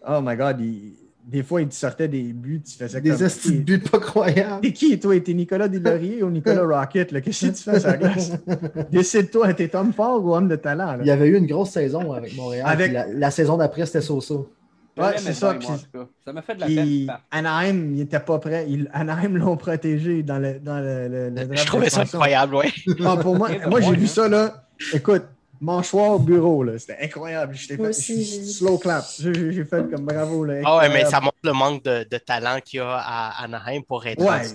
oh 0.06 0.20
my 0.22 0.36
god, 0.36 0.60
il- 0.60 0.92
des 1.30 1.42
fois, 1.42 1.62
il 1.62 1.68
te 1.68 1.74
sortait 1.74 2.08
des 2.08 2.22
buts, 2.32 2.60
tu 2.66 2.76
faisais 2.76 3.00
Des 3.00 3.10
comme... 3.10 3.22
estis 3.24 3.52
de 3.52 3.60
buts 3.62 3.78
pas 3.78 3.98
croyables. 4.00 4.60
T'es 4.62 4.72
qui, 4.72 4.98
toi? 4.98 5.18
T'es 5.20 5.32
Nicolas 5.34 5.68
Deslauriers 5.68 6.22
ou 6.22 6.30
Nicolas 6.30 6.62
Rocket? 6.80 7.12
là? 7.12 7.20
Qu'est-ce 7.20 7.46
que 7.46 7.52
tu 7.52 7.62
fais 7.62 7.78
sur 7.80 7.88
la 7.88 7.96
glace? 7.96 8.32
Décide-toi, 8.90 9.54
t'es 9.54 9.74
homme 9.76 9.92
fort 9.92 10.24
ou 10.24 10.34
homme 10.34 10.48
de 10.48 10.56
talent? 10.56 10.92
là? 10.92 10.98
Il 11.00 11.06
y 11.06 11.10
avait 11.10 11.28
eu 11.28 11.36
une 11.36 11.46
grosse 11.46 11.70
saison 11.70 12.12
avec 12.12 12.34
Montréal. 12.36 12.66
Avec- 12.68 12.92
La, 12.92 13.06
la 13.06 13.30
saison 13.30 13.56
d'après, 13.56 13.86
c'était 13.86 14.00
Soso. 14.00 14.50
Je 14.96 15.02
Ouais, 15.02 15.12
c'est 15.18 15.32
ça, 15.32 15.54
moi. 15.54 15.78
Ça 16.24 16.32
m'a 16.32 16.42
fait 16.42 16.56
de 16.56 16.60
la 16.60 16.66
Puis 16.66 17.06
peine. 17.06 17.16
Anaheim, 17.30 17.92
il 17.94 18.00
était 18.02 18.18
pas 18.20 18.38
prêt. 18.38 18.66
Il- 18.68 18.90
Anaheim 18.92 19.36
l'ont 19.36 19.56
protégé 19.56 20.22
dans 20.22 20.38
le, 20.38 20.58
dans 20.58 20.78
le, 20.80 21.08
le- 21.08 21.30
le 21.30 21.56
Je 21.56 21.64
trouvais 21.64 21.88
ça 21.88 22.02
incroyable, 22.02 22.56
ouais. 22.56 22.70
Non, 22.98 23.16
pour 23.16 23.36
moi, 23.36 23.50
moi 23.70 23.80
j'ai 23.80 23.92
vu 23.94 24.04
hein. 24.04 24.08
ça 24.08 24.28
là. 24.28 24.64
Écoute, 24.92 25.22
mâchoire 25.60 26.12
au 26.12 26.18
bureau, 26.18 26.62
là. 26.62 26.78
C'était 26.78 26.98
incroyable. 27.02 27.54
J'étais 27.54 27.76
fait- 27.76 27.88
aussi, 27.88 28.52
slow 28.54 28.78
clap. 28.78 29.04
J'ai- 29.18 29.64
fait 29.64 29.90
comme 29.90 30.04
bravo. 30.06 30.44
Là, 30.44 30.60
Ah 30.64 30.78
ouais, 30.78 30.88
mais 30.88 31.04
ça 31.04 31.20
montre 31.20 31.36
le 31.44 31.52
manque 31.52 31.84
de, 31.84 32.06
de 32.08 32.16
talent 32.18 32.58
qu'il 32.64 32.78
y 32.78 32.80
a 32.80 32.96
à 32.96 33.44
Anaheim 33.44 33.82
pour 33.86 34.04
être 34.06 34.20
Ouais, 34.20 34.46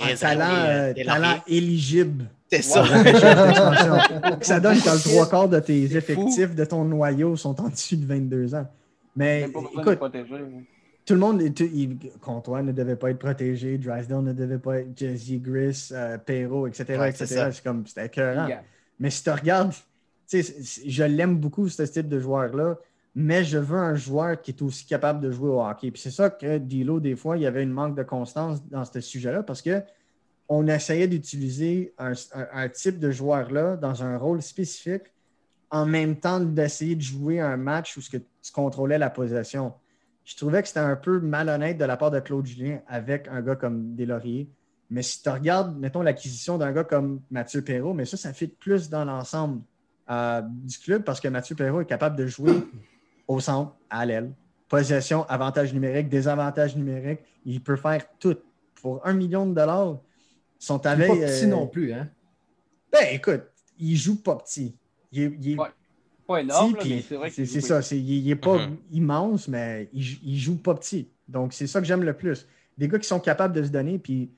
un 0.00 0.14
talent, 0.14 0.44
euh, 0.54 0.68
euh, 0.90 0.92
des 0.94 1.04
talent 1.04 1.40
éligible. 1.46 2.26
C'est 2.50 2.62
ça. 2.62 2.84
ça 4.40 4.60
donne 4.60 4.78
quand 4.84 4.92
le 4.94 5.00
trois 5.00 5.28
quarts 5.28 5.48
de 5.48 5.58
tes 5.60 5.88
fou. 5.88 5.96
effectifs 5.96 6.54
de 6.54 6.64
ton 6.64 6.84
noyau 6.84 7.36
sont 7.36 7.60
en 7.60 7.68
dessus 7.68 7.96
de 7.96 8.06
22 8.06 8.54
ans. 8.54 8.66
Mais 9.16 9.42
écoute, 9.78 9.96
protéger. 9.96 10.34
hein. 10.34 10.62
tout 11.04 11.14
le 11.14 11.20
monde, 11.20 11.54
tout- 11.54 11.64
il- 11.72 11.98
Comtois 12.20 12.62
ne 12.62 12.72
devait 12.72 12.96
pas 12.96 13.10
être 13.10 13.18
protégé, 13.18 13.78
Drysdale 13.78 14.22
ne 14.22 14.32
devait 14.32 14.58
pas 14.58 14.78
être, 14.80 14.88
Jesse 14.96 15.32
Gris, 15.40 15.88
euh, 15.92 16.18
Perrault, 16.18 16.66
etc. 16.66 16.84
Ouais, 16.98 17.10
etc. 17.10 17.48
c'est 17.52 17.62
comme, 17.64 17.84
c'était 17.86 18.06
écœurant. 18.06 18.48
Mais 19.00 19.10
si 19.10 19.22
tu 19.24 19.30
regardes, 19.30 19.72
je 20.32 21.04
l'aime 21.04 21.38
beaucoup, 21.38 21.68
ce 21.68 21.82
type 21.82 22.08
de 22.08 22.18
joueur-là, 22.18 22.78
mais 23.14 23.44
je 23.44 23.58
veux 23.58 23.78
un 23.78 23.94
joueur 23.94 24.40
qui 24.40 24.50
est 24.50 24.62
aussi 24.62 24.86
capable 24.86 25.20
de 25.20 25.30
jouer 25.30 25.48
au 25.50 25.62
hockey. 25.62 25.90
Puis 25.90 26.02
c'est 26.02 26.10
ça 26.10 26.28
que 26.30 26.58
Dilo, 26.58 27.00
des 27.00 27.16
fois, 27.16 27.36
il 27.36 27.42
y 27.42 27.46
avait 27.46 27.62
une 27.62 27.70
manque 27.72 27.96
de 27.96 28.02
constance 28.02 28.66
dans 28.68 28.84
ce 28.84 29.00
sujet-là 29.00 29.42
parce 29.42 29.62
que 29.62 29.82
on 30.48 30.66
essayait 30.68 31.08
d'utiliser 31.08 31.92
un, 31.98 32.12
un- 32.12 32.46
un 32.52 32.68
type 32.68 32.98
de 32.98 33.10
joueur-là 33.10 33.76
dans 33.76 34.02
un 34.04 34.16
rôle 34.16 34.42
spécifique 34.42 35.02
en 35.70 35.86
même 35.86 36.16
temps 36.20 36.38
d'essayer 36.40 36.94
de 36.94 37.00
jouer 37.00 37.40
un 37.40 37.56
match 37.56 37.96
où 37.96 38.00
ce 38.00 38.10
que 38.10 38.18
tu 38.18 38.52
contrôlais 38.52 38.98
la 38.98 39.10
possession. 39.10 39.72
Je 40.24 40.36
trouvais 40.36 40.62
que 40.62 40.68
c'était 40.68 40.80
un 40.80 40.94
peu 40.96 41.18
malhonnête 41.20 41.78
de 41.78 41.84
la 41.84 41.96
part 41.96 42.10
de 42.10 42.20
Claude 42.20 42.46
Julien 42.46 42.80
avec 42.86 43.26
un 43.28 43.40
gars 43.42 43.56
comme 43.56 43.94
Deslauriers. 43.94 44.48
Mais 44.90 45.02
si 45.02 45.20
tu 45.22 45.28
regardes, 45.28 45.76
mettons, 45.78 46.02
l'acquisition 46.02 46.58
d'un 46.58 46.70
gars 46.72 46.84
comme 46.84 47.20
Mathieu 47.30 47.62
Perrault, 47.62 47.94
mais 47.94 48.04
ça, 48.04 48.16
ça 48.16 48.32
fit 48.32 48.46
plus 48.46 48.88
dans 48.88 49.04
l'ensemble 49.04 49.62
euh, 50.10 50.42
du 50.44 50.78
club 50.78 51.02
parce 51.04 51.20
que 51.20 51.28
Mathieu 51.28 51.54
Perrault 51.56 51.80
est 51.80 51.86
capable 51.86 52.16
de 52.16 52.26
jouer 52.26 52.52
au 53.28 53.40
centre, 53.40 53.74
à 53.90 54.04
l'aile. 54.06 54.32
Possession, 54.68 55.24
avantage 55.28 55.72
numérique, 55.72 56.08
désavantage 56.08 56.76
numérique. 56.76 57.20
Il 57.44 57.62
peut 57.62 57.76
faire 57.76 58.04
tout. 58.18 58.36
Pour 58.82 59.04
un 59.06 59.14
million 59.14 59.46
de 59.46 59.54
dollars, 59.54 59.98
son 60.58 60.78
Il 60.78 60.80
talent. 60.82 61.06
pas 61.06 61.16
petit 61.16 61.46
non 61.46 61.66
plus, 61.66 61.92
hein? 61.92 62.08
Ben, 62.92 63.06
écoute, 63.12 63.42
il 63.78 63.96
joue 63.96 64.20
pas 64.22 64.36
petit. 64.36 64.76
Il 65.12 65.22
est, 65.22 65.36
il 65.40 65.52
est 65.52 65.58
Ouais, 65.58 65.68
Pas 66.26 66.40
énorme, 66.40 66.74
petit, 66.74 66.88
là, 66.88 66.94
mais 66.96 67.00
puis 67.00 67.06
c'est 67.08 67.14
vrai 67.16 67.30
c'est 67.30 67.60
ça. 67.60 67.82
c'est- 67.82 67.98
il 68.00 68.26
n'est 68.26 68.34
pas 68.36 68.58
Mhm. 68.66 68.76
immense, 68.92 69.48
mais 69.48 69.88
il, 69.92 70.02
il 70.24 70.38
joue 70.38 70.56
pas 70.56 70.74
petit. 70.74 71.08
Donc, 71.28 71.52
c'est 71.52 71.66
ça 71.68 71.80
que 71.80 71.86
j'aime 71.86 72.02
le 72.02 72.12
plus. 72.14 72.46
Des 72.76 72.88
gars 72.88 72.98
qui 72.98 73.06
sont 73.08 73.20
capables 73.20 73.54
de 73.54 73.62
se 73.62 73.70
donner. 73.70 73.98
Puis, 73.98 74.30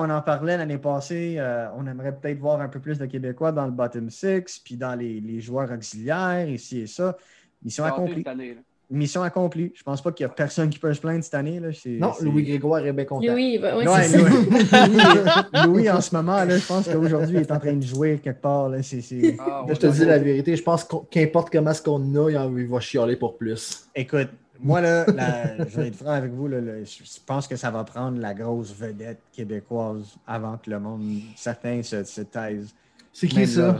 on 0.00 0.10
en 0.10 0.22
parlait 0.22 0.56
l'année 0.56 0.78
passée. 0.78 1.36
euh, 1.38 1.66
on 1.76 1.86
aimerait 1.86 2.14
peut-être 2.16 2.38
voir 2.38 2.60
un 2.60 2.68
peu 2.68 2.80
plus 2.80 2.98
de 2.98 3.06
Québécois 3.06 3.52
dans 3.52 3.66
le 3.66 3.72
bottom 3.72 4.10
six, 4.10 4.60
puis 4.64 4.76
dans 4.76 4.94
les, 4.94 5.20
les 5.20 5.40
joueurs 5.40 5.70
auxiliaires, 5.70 6.48
ici 6.48 6.80
et 6.80 6.86
ça. 6.86 7.16
Mission 7.64 7.84
accomplie. 7.84 8.16
cette 8.16 8.28
année, 8.28 8.54
là. 8.54 8.60
Mission 8.90 9.22
accomplie. 9.22 9.72
Je 9.74 9.82
pense 9.82 10.02
pas 10.02 10.12
qu'il 10.12 10.24
y 10.24 10.26
a 10.26 10.28
personne 10.28 10.68
qui 10.68 10.78
peut 10.78 10.92
se 10.92 11.00
plaindre 11.00 11.24
cette 11.24 11.32
année. 11.32 11.58
Là. 11.60 11.68
Non, 11.86 12.12
Louis 12.20 12.42
Grégoire 12.42 12.84
est 12.84 12.92
bien 12.92 13.06
content. 13.06 13.32
Louis, 13.32 13.58
ben, 13.58 13.78
ouais, 13.78 13.88
Ouais. 13.88 15.64
Louis, 15.66 15.88
en 15.88 16.00
ce 16.02 16.14
moment, 16.14 16.44
là, 16.44 16.58
je 16.58 16.66
pense 16.66 16.86
qu'aujourd'hui, 16.88 17.36
il 17.36 17.40
est 17.40 17.52
en 17.52 17.58
train 17.58 17.72
de 17.72 17.82
jouer 17.82 18.18
quelque 18.22 18.42
part. 18.42 18.68
Là. 18.68 18.78
Ah, 18.78 19.64
Je 19.68 19.74
te 19.74 19.86
dis 19.86 20.04
la 20.04 20.18
vérité, 20.18 20.56
je 20.56 20.62
pense 20.62 20.86
qu'importe 21.10 21.50
comment 21.50 21.72
ce 21.72 21.80
qu'on 21.80 22.00
a, 22.16 22.28
il 22.30 22.66
va 22.68 22.80
chialer 22.80 23.16
pour 23.16 23.38
plus. 23.38 23.88
Écoute, 23.94 24.28
moi, 24.62 24.80
là, 24.80 25.04
la- 25.14 25.58
je 25.68 25.76
vais 25.80 25.88
être 25.88 25.96
franc 25.96 26.10
avec 26.12 26.32
vous, 26.32 26.48
là, 26.48 26.58
je 26.84 27.18
pense 27.26 27.46
que 27.48 27.56
ça 27.56 27.70
va 27.70 27.84
prendre 27.84 28.18
la 28.20 28.34
grosse 28.34 28.74
vedette 28.74 29.20
québécoise 29.32 30.16
avant 30.26 30.56
que 30.56 30.70
le 30.70 30.78
monde, 30.80 31.02
certains 31.36 31.82
se, 31.82 32.04
se 32.04 32.20
taisent. 32.22 32.74
C'est 33.12 33.26
qui 33.28 33.36
Même 33.38 33.46
ça? 33.46 33.66
là, 33.68 33.78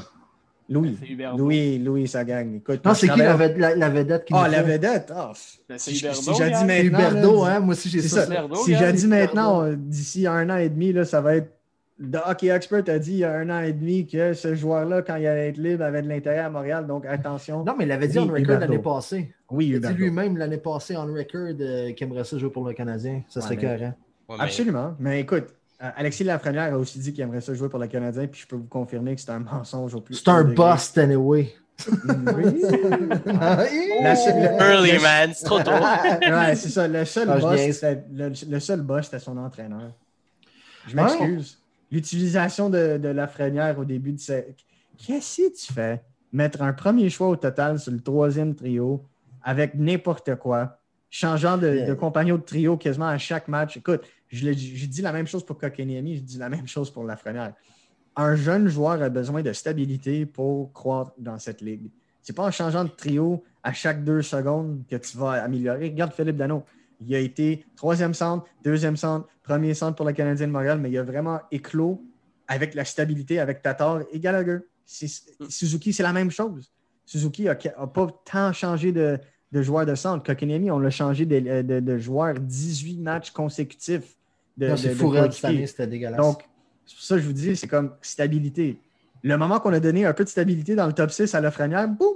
Louis. 0.68 0.96
Louis, 1.36 1.78
Louis, 1.78 2.08
sa 2.08 2.24
gang. 2.24 2.54
Écoute, 2.56 2.84
Non, 2.84 2.94
c'est 2.94 3.08
qui 3.08 3.18
la, 3.18 3.34
vedette 3.36 4.24
qui 4.24 4.32
Ah, 4.34 4.48
la 4.48 4.62
vedette? 4.62 5.12
Ben, 5.68 5.76
c'est 5.76 5.90
si, 5.90 5.96
si 5.96 6.04
Huberdeau, 6.06 6.32
j'ai 6.34 6.44
dit 6.50 6.54
regarde. 6.54 6.66
maintenant. 6.92 7.44
Hein? 7.44 7.60
Moi 7.60 7.72
aussi, 7.74 7.88
j'ai 7.90 8.00
C'est 8.00 8.08
ça. 8.08 8.26
ça. 8.26 8.46
Si 8.64 8.74
j'ai 8.76 8.92
dit 8.92 9.04
Huberdeau. 9.04 9.08
maintenant, 9.34 9.72
d'ici 9.76 10.26
un 10.26 10.48
an 10.48 10.56
et 10.56 10.68
demi, 10.70 10.92
là, 10.92 11.04
ça 11.04 11.20
va 11.20 11.36
être. 11.36 11.50
The 12.00 12.18
Hockey 12.26 12.48
Expert 12.48 12.84
a 12.88 12.98
dit 12.98 13.12
il 13.12 13.18
y 13.18 13.24
a 13.24 13.32
un 13.32 13.50
an 13.50 13.60
et 13.60 13.72
demi 13.72 14.06
que 14.06 14.32
ce 14.32 14.54
joueur-là, 14.54 15.02
quand 15.02 15.16
il 15.16 15.26
allait 15.26 15.50
être 15.50 15.58
libre, 15.58 15.84
avait 15.84 16.02
de 16.02 16.08
l'intérêt 16.08 16.38
à 16.38 16.48
Montréal. 16.50 16.86
Donc, 16.86 17.04
attention. 17.06 17.64
Non, 17.64 17.74
mais 17.76 17.84
il 17.84 17.88
l'avait 17.88 18.08
dit 18.08 18.18
on 18.18 18.26
record 18.26 18.58
l'année 18.58 18.78
passée. 18.78 19.32
Oui, 19.52 19.68
Il 19.68 19.84
a 19.86 19.92
dit 19.92 19.94
lui-même 19.98 20.36
l'année 20.36 20.56
passée 20.58 20.96
on 20.96 21.06
record 21.06 21.48
euh, 21.60 21.92
qu'il 21.92 22.06
aimerait 22.06 22.24
ça 22.24 22.38
jouer 22.38 22.50
pour 22.50 22.66
le 22.66 22.72
Canadien. 22.72 23.22
Ça 23.28 23.40
serait 23.40 23.56
Ouais, 23.56 23.90
mais- 24.38 24.44
Absolument. 24.44 24.94
Mais 24.98 25.20
écoute, 25.20 25.44
euh, 25.82 25.90
Alexis 25.96 26.24
Lafrenière 26.24 26.74
a 26.74 26.78
aussi 26.78 26.98
dit 26.98 27.12
qu'il 27.12 27.22
aimerait 27.22 27.40
ça 27.40 27.52
jouer 27.54 27.68
pour 27.68 27.78
le 27.78 27.86
Canadien, 27.86 28.26
puis 28.26 28.40
je 28.42 28.46
peux 28.46 28.56
vous 28.56 28.64
confirmer 28.64 29.14
que 29.14 29.20
c'est 29.20 29.30
un 29.30 29.40
mensonge 29.40 29.94
au 29.94 30.00
plus. 30.00 30.14
C'est 30.14 30.28
un 30.28 30.44
bust 30.44 30.96
anyway. 30.98 31.52
Oui. 31.88 32.62
Le- 33.12 34.60
Early, 34.60 34.92
le- 34.92 35.00
man, 35.02 35.30
c'est 35.34 35.44
trop 35.44 35.60
tôt. 35.60 35.70
ouais, 35.70 36.54
c'est 36.54 36.68
ça. 36.68 36.86
Le 36.88 37.04
seul, 37.04 37.28
Ah, 37.30 37.38
boss, 37.38 37.60
le, 38.12 38.32
le 38.50 38.60
seul 38.60 38.80
boss, 38.82 39.06
c'était 39.06 39.18
son 39.18 39.36
entraîneur. 39.36 39.92
Je 40.86 40.96
Ouais. 40.96 41.02
m'excuse. 41.02 41.58
L'utilisation 41.90 42.70
de, 42.70 42.98
de 42.98 43.08
Lafrenière 43.08 43.78
au 43.78 43.84
début 43.84 44.12
de 44.12 44.20
cette. 44.20 44.56
Qu'est-ce 45.04 45.42
que 45.42 45.56
tu 45.66 45.72
fais? 45.72 46.02
Mettre 46.32 46.62
un 46.62 46.72
premier 46.72 47.10
choix 47.10 47.28
au 47.28 47.36
total 47.36 47.78
sur 47.78 47.92
le 47.92 48.00
troisième 48.00 48.54
trio 48.54 49.04
avec 49.42 49.74
n'importe 49.74 50.36
quoi, 50.36 50.78
changeant 51.10 51.58
de, 51.58 51.86
de 51.86 51.94
compagnon 51.94 52.36
de 52.36 52.42
trio 52.42 52.76
quasiment 52.76 53.08
à 53.08 53.18
chaque 53.18 53.48
match. 53.48 53.76
Écoute, 53.76 54.02
je, 54.28 54.50
dis 54.50 55.02
la 55.02 55.12
même 55.12 55.26
chose 55.26 55.44
pour 55.44 55.58
Kokeniemi, 55.58 56.16
je 56.16 56.22
dis 56.22 56.38
la 56.38 56.48
même 56.48 56.66
chose 56.66 56.90
pour 56.90 57.04
Lafrenière. 57.04 57.52
Un 58.16 58.34
jeune 58.34 58.68
joueur 58.68 59.02
a 59.02 59.08
besoin 59.08 59.42
de 59.42 59.52
stabilité 59.52 60.26
pour 60.26 60.72
croître 60.72 61.12
dans 61.18 61.38
cette 61.38 61.60
ligue. 61.60 61.90
C'est 62.22 62.34
pas 62.34 62.44
en 62.44 62.50
changeant 62.50 62.84
de 62.84 62.90
trio 62.90 63.44
à 63.62 63.72
chaque 63.72 64.04
deux 64.04 64.22
secondes 64.22 64.84
que 64.88 64.96
tu 64.96 65.16
vas 65.18 65.42
améliorer. 65.42 65.88
Regarde 65.90 66.12
Philippe 66.12 66.36
Dano. 66.36 66.64
Il 67.00 67.14
a 67.14 67.18
été 67.18 67.64
troisième 67.76 68.14
centre, 68.14 68.46
deuxième 68.64 68.96
centre, 68.96 69.26
premier 69.42 69.74
centre 69.74 69.96
pour 69.96 70.06
le 70.06 70.12
Canadien 70.12 70.46
de 70.46 70.52
Montréal, 70.52 70.78
mais 70.80 70.90
il 70.90 70.98
a 70.98 71.02
vraiment 71.02 71.40
éclos 71.50 72.02
avec 72.48 72.74
la 72.74 72.84
stabilité, 72.84 73.38
avec 73.38 73.60
Tatar 73.60 74.00
et 74.12 74.20
Gallagher. 74.20 74.58
C'est- 74.86 75.34
Suzuki, 75.48 75.92
c'est 75.92 76.02
la 76.02 76.12
même 76.12 76.30
chose. 76.30 76.72
Suzuki 77.04 77.44
n'a 77.44 77.56
pas 77.56 78.06
tant 78.24 78.52
changé 78.52 78.92
de, 78.92 79.18
de 79.52 79.62
joueur 79.62 79.84
de 79.86 79.94
centre. 79.94 80.24
Kokenemi, 80.24 80.70
on 80.70 80.78
l'a 80.78 80.90
changé 80.90 81.26
de, 81.26 81.62
de, 81.62 81.80
de 81.80 81.98
joueur 81.98 82.34
18 82.40 82.98
matchs 83.00 83.30
consécutifs. 83.30 84.16
De, 84.56 84.66
C'est 84.76 85.46
année, 85.46 85.66
c'était 85.66 85.86
dégueulasse. 85.86 86.18
Donc, 86.20 86.42
c'est 86.86 86.94
pour 86.96 87.04
ça 87.04 87.14
que 87.16 87.20
je 87.22 87.26
vous 87.26 87.32
dis, 87.32 87.56
c'est 87.56 87.68
comme 87.68 87.92
stabilité. 88.02 88.78
Le 89.22 89.36
moment 89.36 89.60
qu'on 89.60 89.72
a 89.72 89.80
donné 89.80 90.04
un 90.04 90.12
peu 90.12 90.24
de 90.24 90.28
stabilité 90.28 90.74
dans 90.74 90.86
le 90.86 90.92
top 90.92 91.10
6 91.10 91.34
à 91.34 91.40
Lafrenière, 91.40 91.86
boum! 91.88 92.14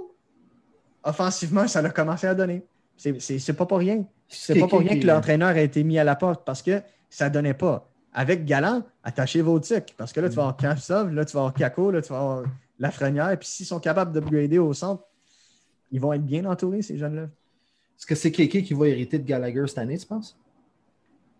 Offensivement, 1.03 1.67
ça 1.67 1.79
a 1.79 1.89
commencé 1.89 2.27
à 2.27 2.35
donner. 2.35 2.63
C'est- 2.97 3.19
C'est 3.21 3.39
c'est 3.39 3.53
pas 3.53 3.65
pour 3.65 3.77
rien. 3.77 4.03
C'est 4.27 4.59
pas 4.59 4.67
pour 4.67 4.79
rien 4.79 4.99
que 4.99 5.05
l'entraîneur 5.07 5.49
a 5.49 5.59
été 5.61 5.83
mis 5.83 5.97
à 5.99 6.03
la 6.03 6.15
porte 6.15 6.43
parce 6.45 6.61
que 6.61 6.81
ça 7.09 7.29
donnait 7.29 7.53
pas. 7.53 7.89
Avec 8.13 8.45
Galant, 8.45 8.83
attachez 9.03 9.41
vos 9.41 9.59
tics. 9.59 9.93
Parce 9.95 10.11
que 10.11 10.19
là, 10.19 10.27
tu 10.29 10.35
vas 10.35 10.41
avoir 10.43 10.57
Kravtsov, 10.57 11.13
là, 11.13 11.23
tu 11.23 11.33
vas 11.33 11.41
avoir 11.41 11.53
Kako, 11.53 11.91
là, 11.91 12.01
tu 12.01 12.09
vas 12.09 12.19
avoir 12.19 12.43
Lafrenière. 12.79 13.37
Puis 13.39 13.47
s'ils 13.47 13.65
sont 13.65 13.79
capables 13.79 14.11
d'upgrader 14.11 14.57
au 14.59 14.73
centre, 14.73 15.03
ils 15.91 15.99
vont 16.01 16.13
être 16.13 16.25
bien 16.25 16.45
entourés, 16.45 16.81
ces 16.81 16.97
jeunes-là. 16.97 17.23
Est-ce 17.23 18.05
que 18.05 18.15
c'est 18.15 18.31
Kéké 18.31 18.63
qui 18.63 18.73
va 18.73 18.87
hériter 18.87 19.17
de 19.19 19.25
Gallagher 19.25 19.63
cette 19.67 19.77
année, 19.79 19.97
tu 19.97 20.05
penses? 20.05 20.37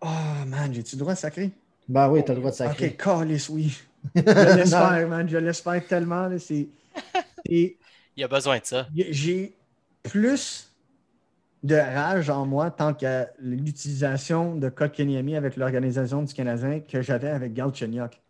Oh 0.00 0.06
man, 0.46 0.72
j'ai-tu 0.72 0.96
le 0.96 1.00
droit 1.00 1.14
de 1.14 1.18
sacrer? 1.18 1.50
Ben 1.88 2.10
oui, 2.10 2.22
t'as 2.24 2.34
le 2.34 2.40
droit 2.40 2.50
de 2.50 2.56
sacrer. 2.56 2.88
Ok, 2.88 2.96
calice, 2.96 3.48
oui. 3.48 3.76
Je 4.14 4.56
l'espère, 4.56 5.08
man. 5.08 5.28
Je 5.28 5.38
l'espère 5.38 5.86
tellement. 5.86 6.28
là. 6.28 6.38
C'est. 6.38 6.68
c'est- 7.46 7.76
Il 8.16 8.24
a 8.24 8.28
besoin 8.28 8.58
de 8.58 8.64
ça. 8.64 8.86
J'ai 8.94 9.54
plus 10.02 10.72
de 11.64 11.74
rage 11.74 12.30
en 12.30 12.46
moi 12.46 12.70
tant 12.70 12.94
qu'à 12.94 13.30
l'utilisation 13.40 14.54
de 14.54 14.68
Kotkaniemi 14.68 15.34
avec 15.36 15.56
l'organisation 15.56 16.22
du 16.22 16.32
Canadien 16.32 16.80
que 16.80 17.02
j'avais 17.02 17.30
avec 17.30 17.52
Galchenyuk. 17.54 18.20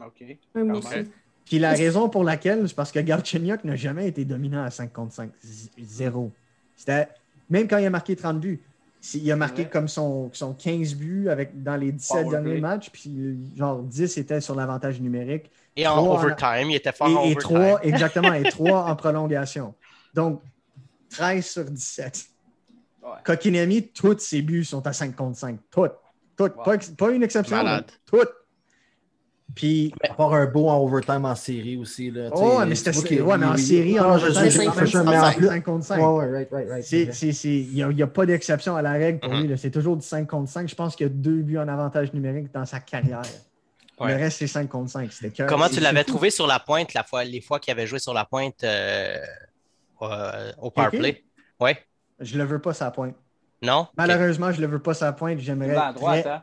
OK. 0.00 0.24
Moi 0.54 0.78
aussi. 0.78 1.10
Même. 1.50 1.58
Puis 1.58 1.58
la 1.58 1.70
raison 1.72 2.08
pour 2.08 2.24
laquelle, 2.24 2.68
c'est 2.68 2.74
parce 2.76 2.92
que 2.92 3.00
Galchenyuk 3.00 3.64
n'a 3.64 3.76
jamais 3.76 4.08
été 4.08 4.24
dominant 4.24 4.62
à 4.64 4.70
5 4.70 4.92
contre 4.92 5.12
5. 5.14 5.30
Z- 5.44 5.68
Zéro. 5.82 6.30
C'était, 6.76 7.08
même 7.48 7.66
quand 7.68 7.78
il 7.78 7.86
a 7.86 7.90
marqué 7.90 8.14
30 8.16 8.40
buts, 8.40 8.60
il 9.14 9.32
a 9.32 9.36
marqué 9.36 9.62
Ouais. 9.62 9.68
comme 9.68 9.88
son, 9.88 10.30
son 10.32 10.52
15 10.54 10.94
buts 10.94 11.28
avec, 11.28 11.62
dans 11.62 11.76
les 11.76 11.90
17 11.92 12.22
Power 12.24 12.30
derniers 12.30 12.50
play. 12.52 12.60
matchs, 12.60 12.90
puis 12.90 13.38
genre 13.56 13.82
10 13.82 14.16
étaient 14.18 14.40
sur 14.40 14.54
l'avantage 14.54 15.00
numérique. 15.00 15.50
Et 15.76 15.86
en 15.86 15.94
en- 15.98 16.14
overtime, 16.14 16.70
il 16.70 16.76
était 16.76 16.92
fort 16.92 17.06
en 17.08 17.24
Et, 17.24 17.30
et 17.30 17.36
overtime. 17.36 17.56
3, 17.56 17.80
exactement, 17.84 18.32
et 18.34 18.42
3 18.44 18.84
en 18.84 18.96
prolongation. 18.96 19.74
Donc, 20.14 20.42
13 21.10 21.44
sur 21.46 21.64
17. 21.64 22.26
Ouais. 23.02 23.08
Kokinemi, 23.24 23.88
tous 23.88 24.18
ses 24.18 24.42
buts 24.42 24.64
sont 24.64 24.86
à 24.86 24.92
5 24.92 25.16
contre 25.16 25.36
5. 25.38 25.58
Toutes. 25.70 25.92
Toutes. 26.36 26.56
Wow. 26.56 26.62
Pas, 26.64 26.76
pas 26.96 27.10
une 27.10 27.22
exception. 27.22 27.56
Toutes. 28.06 28.28
Puis, 29.54 29.92
À 30.08 30.14
part 30.14 30.34
un 30.34 30.46
beau 30.46 30.68
en 30.68 30.78
overtime 30.78 31.24
en 31.24 31.34
série 31.34 31.76
aussi. 31.76 32.10
Là, 32.10 32.28
oh, 32.32 32.60
mais 32.66 32.74
c'était 32.74 32.92
qu'il- 32.92 33.22
ouais, 33.22 33.36
mais 33.38 33.46
en 33.46 33.54
il- 33.54 33.58
série, 33.62 33.98
en 33.98 34.16
je 34.18 34.26
overtime, 34.26 34.44
sais, 34.44 34.50
c'est 34.50 34.64
for 34.66 34.74
sure, 34.74 34.88
cinq 34.88 35.04
mais 35.10 35.18
en 35.18 35.32
plus. 35.32 35.46
5 35.46 35.64
contre 35.64 35.84
5. 35.84 35.98
Ouais, 35.98 36.04
ouais, 36.24 36.30
right, 36.30 36.48
right, 36.52 36.68
right. 36.70 36.84
C'est- 36.84 37.12
c'est- 37.12 37.32
c'est- 37.32 37.48
Il 37.48 37.74
n'y 37.74 37.82
a, 37.82 37.90
il 37.90 37.96
y 37.98 38.02
a 38.02 38.06
pas 38.06 38.26
d'exception 38.26 38.76
à 38.76 38.82
la 38.82 38.92
règle 38.92 39.18
pour 39.20 39.32
Mhm. 39.32 39.40
lui. 39.40 39.48
là. 39.48 39.56
C'est 39.56 39.70
toujours 39.70 39.96
du 39.96 40.06
5 40.06 40.26
contre 40.28 40.50
5. 40.50 40.68
Je 40.68 40.74
pense 40.74 40.94
qu'il 40.94 41.06
y 41.06 41.10
a 41.10 41.12
deux 41.12 41.42
buts 41.42 41.58
en 41.58 41.68
avantage 41.68 42.12
numérique 42.12 42.52
dans 42.52 42.64
sa 42.64 42.80
carrière. 42.80 43.22
Ouais. 43.98 44.12
Le 44.14 44.18
reste, 44.18 44.38
c'est 44.38 44.46
5 44.46 44.68
contre 44.68 44.90
5. 44.90 45.12
C'était 45.12 45.30
cœur. 45.30 45.46
Comment 45.48 45.68
tu 45.68 45.80
l'avais 45.80 46.04
trouvé 46.04 46.30
sur 46.30 46.46
la 46.46 46.58
pointe, 46.60 46.94
la 46.94 47.02
fois, 47.02 47.24
les 47.24 47.40
fois 47.40 47.58
qu'il 47.58 47.72
avait 47.72 47.86
joué 47.86 47.98
sur 47.98 48.14
la 48.14 48.24
pointe 48.24 48.62
euh, 48.64 49.16
euh, 50.02 50.52
au 50.60 50.70
power 50.70 50.88
Kéké? 50.90 50.98
play? 50.98 51.24
Ouais? 51.60 51.76
Je 52.20 52.38
le 52.38 52.44
veux 52.44 52.60
pas 52.60 52.72
sa 52.72 52.90
pointe. 52.90 53.14
Non? 53.62 53.88
Malheureusement, 53.96 54.52
je 54.52 54.60
le 54.60 54.66
veux 54.68 54.78
pas 54.80 54.94
sa 54.94 55.12
pointe. 55.12 55.36
Il 55.38 55.44
J'aimerais. 55.44 55.74
va 55.74 55.86
à 55.88 55.92
droite, 55.92 56.22
très- 56.22 56.30
hein? 56.30 56.42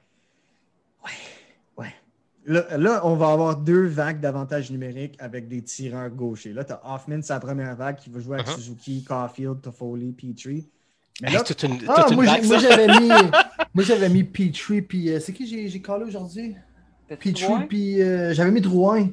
Là, 2.50 2.78
là, 2.78 3.02
on 3.06 3.16
va 3.16 3.32
avoir 3.34 3.58
deux 3.58 3.86
vagues 3.88 4.22
d'avantages 4.22 4.72
numériques 4.72 5.16
avec 5.20 5.48
des 5.50 5.62
tireurs 5.62 6.10
gauchers. 6.10 6.54
Là, 6.54 6.64
tu 6.64 6.72
as 6.72 6.82
Hoffman, 6.86 7.22
sa 7.22 7.40
première 7.42 7.76
vague, 7.76 7.98
qui 7.98 8.10
va 8.10 8.20
jouer 8.22 8.36
avec 8.36 8.48
Mhm. 8.48 8.54
Suzuki, 8.56 9.04
Caulfield, 9.04 9.62
Toffoli, 9.62 10.14
Petrie. 10.14 10.66
Mais 11.22 11.28
Hey, 11.30 11.34
là, 11.36 11.44
toute 11.44 11.62
une, 11.64 11.78
toute 11.78 11.90
Ah, 11.90 12.08
moi, 12.14 12.26
j'avais 12.58 12.88
mis, 13.02 13.10
moi, 13.74 13.84
j'avais 13.84 14.08
mis 14.08 14.24
Petrie, 14.24 14.82
puis 14.82 15.10
euh, 15.12 15.20
c'est 15.20 15.34
qui 15.34 15.46
j'ai, 15.46 15.82
callé 15.82 16.06
aujourd'hui? 16.06 16.56
Petrie, 17.10 17.34
puis 17.68 18.02
euh, 18.02 18.34
j'avais 18.34 18.52
mis 18.52 18.62
Drouin. 18.62 19.10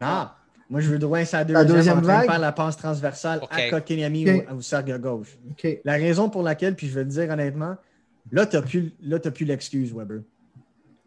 ah, 0.00 0.36
moi, 0.70 0.80
je 0.80 0.88
veux 0.90 0.98
Drouin 0.98 1.24
sa 1.24 1.44
deuxième, 1.44 1.66
deuxième 1.66 1.98
en 1.98 2.02
train 2.02 2.12
de 2.12 2.18
vague? 2.18 2.30
faire 2.30 2.38
la 2.38 2.52
passe 2.52 2.76
transversale 2.76 3.40
à 3.50 3.68
Kotkaniemi 3.70 4.30
Ok. 4.30 4.44
ou, 4.52 4.54
ou 4.56 4.62
Serge 4.62 4.90
à 4.90 4.98
gauche. 4.98 5.36
OK. 5.50 5.78
La 5.84 5.94
raison 5.94 6.28
pour 6.28 6.42
laquelle, 6.44 6.76
puis 6.76 6.86
je 6.88 6.94
vais 6.94 7.04
le 7.04 7.10
dire 7.10 7.30
honnêtement, 7.30 7.76
là, 8.30 8.46
tu 8.46 8.54
n'as 8.56 8.62
plus, 8.62 8.92
là, 9.02 9.18
t'as 9.18 9.30
plus 9.32 9.44
l'excuse, 9.44 9.92
Weber. 9.92 10.20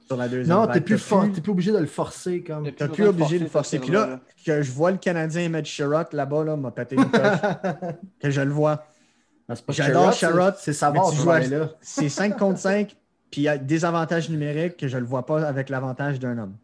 Sur 0.09 0.17
la 0.17 0.27
deuxième 0.27 0.57
Non, 0.57 0.65
t'es 0.65 0.81
plus, 0.81 0.97
t'es 1.35 1.41
plus 1.41 1.51
obligé 1.51 1.71
de 1.71 1.77
le 1.77 1.85
forcer. 1.85 2.41
comme. 2.41 2.63
T'as 2.71 2.87
plus 2.87 2.95
plus 2.95 3.07
obligé 3.07 3.37
de 3.37 3.45
forcer 3.45 3.77
forcer. 3.77 3.77
ce 3.77 3.81
Puis 3.83 3.91
là, 3.91 4.19
que 4.43 4.63
je 4.63 4.71
vois 4.71 4.89
le 4.89 4.97
Canadien 4.97 5.47
mettre 5.49 5.67
Sherrod 5.67 6.07
là-bas, 6.13 6.43
là, 6.43 6.55
m'a 6.55 6.71
pété 6.71 6.95
une 6.95 7.05
coche. 7.11 7.21
que 8.19 8.31
je 8.31 8.41
le 8.41 8.49
vois. 8.51 8.85
Ah, 9.47 9.53
J'adore 9.69 10.11
Sherrod, 10.11 10.55
C'est 10.57 10.81
à- 10.83 10.91
là. 10.91 11.69
C'est 11.81 12.09
5 12.09 12.37
contre 12.39 12.57
5, 12.59 12.95
puis 13.29 13.41
il 13.41 13.43
y 13.43 13.47
a 13.49 13.59
des 13.59 13.85
avantages 13.85 14.31
numériques 14.31 14.77
que 14.77 14.87
je 14.87 14.95
ne 14.95 15.01
le 15.01 15.07
vois 15.07 15.27
pas 15.27 15.43
avec 15.47 15.69
l'avantage 15.69 16.19
d'un 16.19 16.39
homme. 16.39 16.55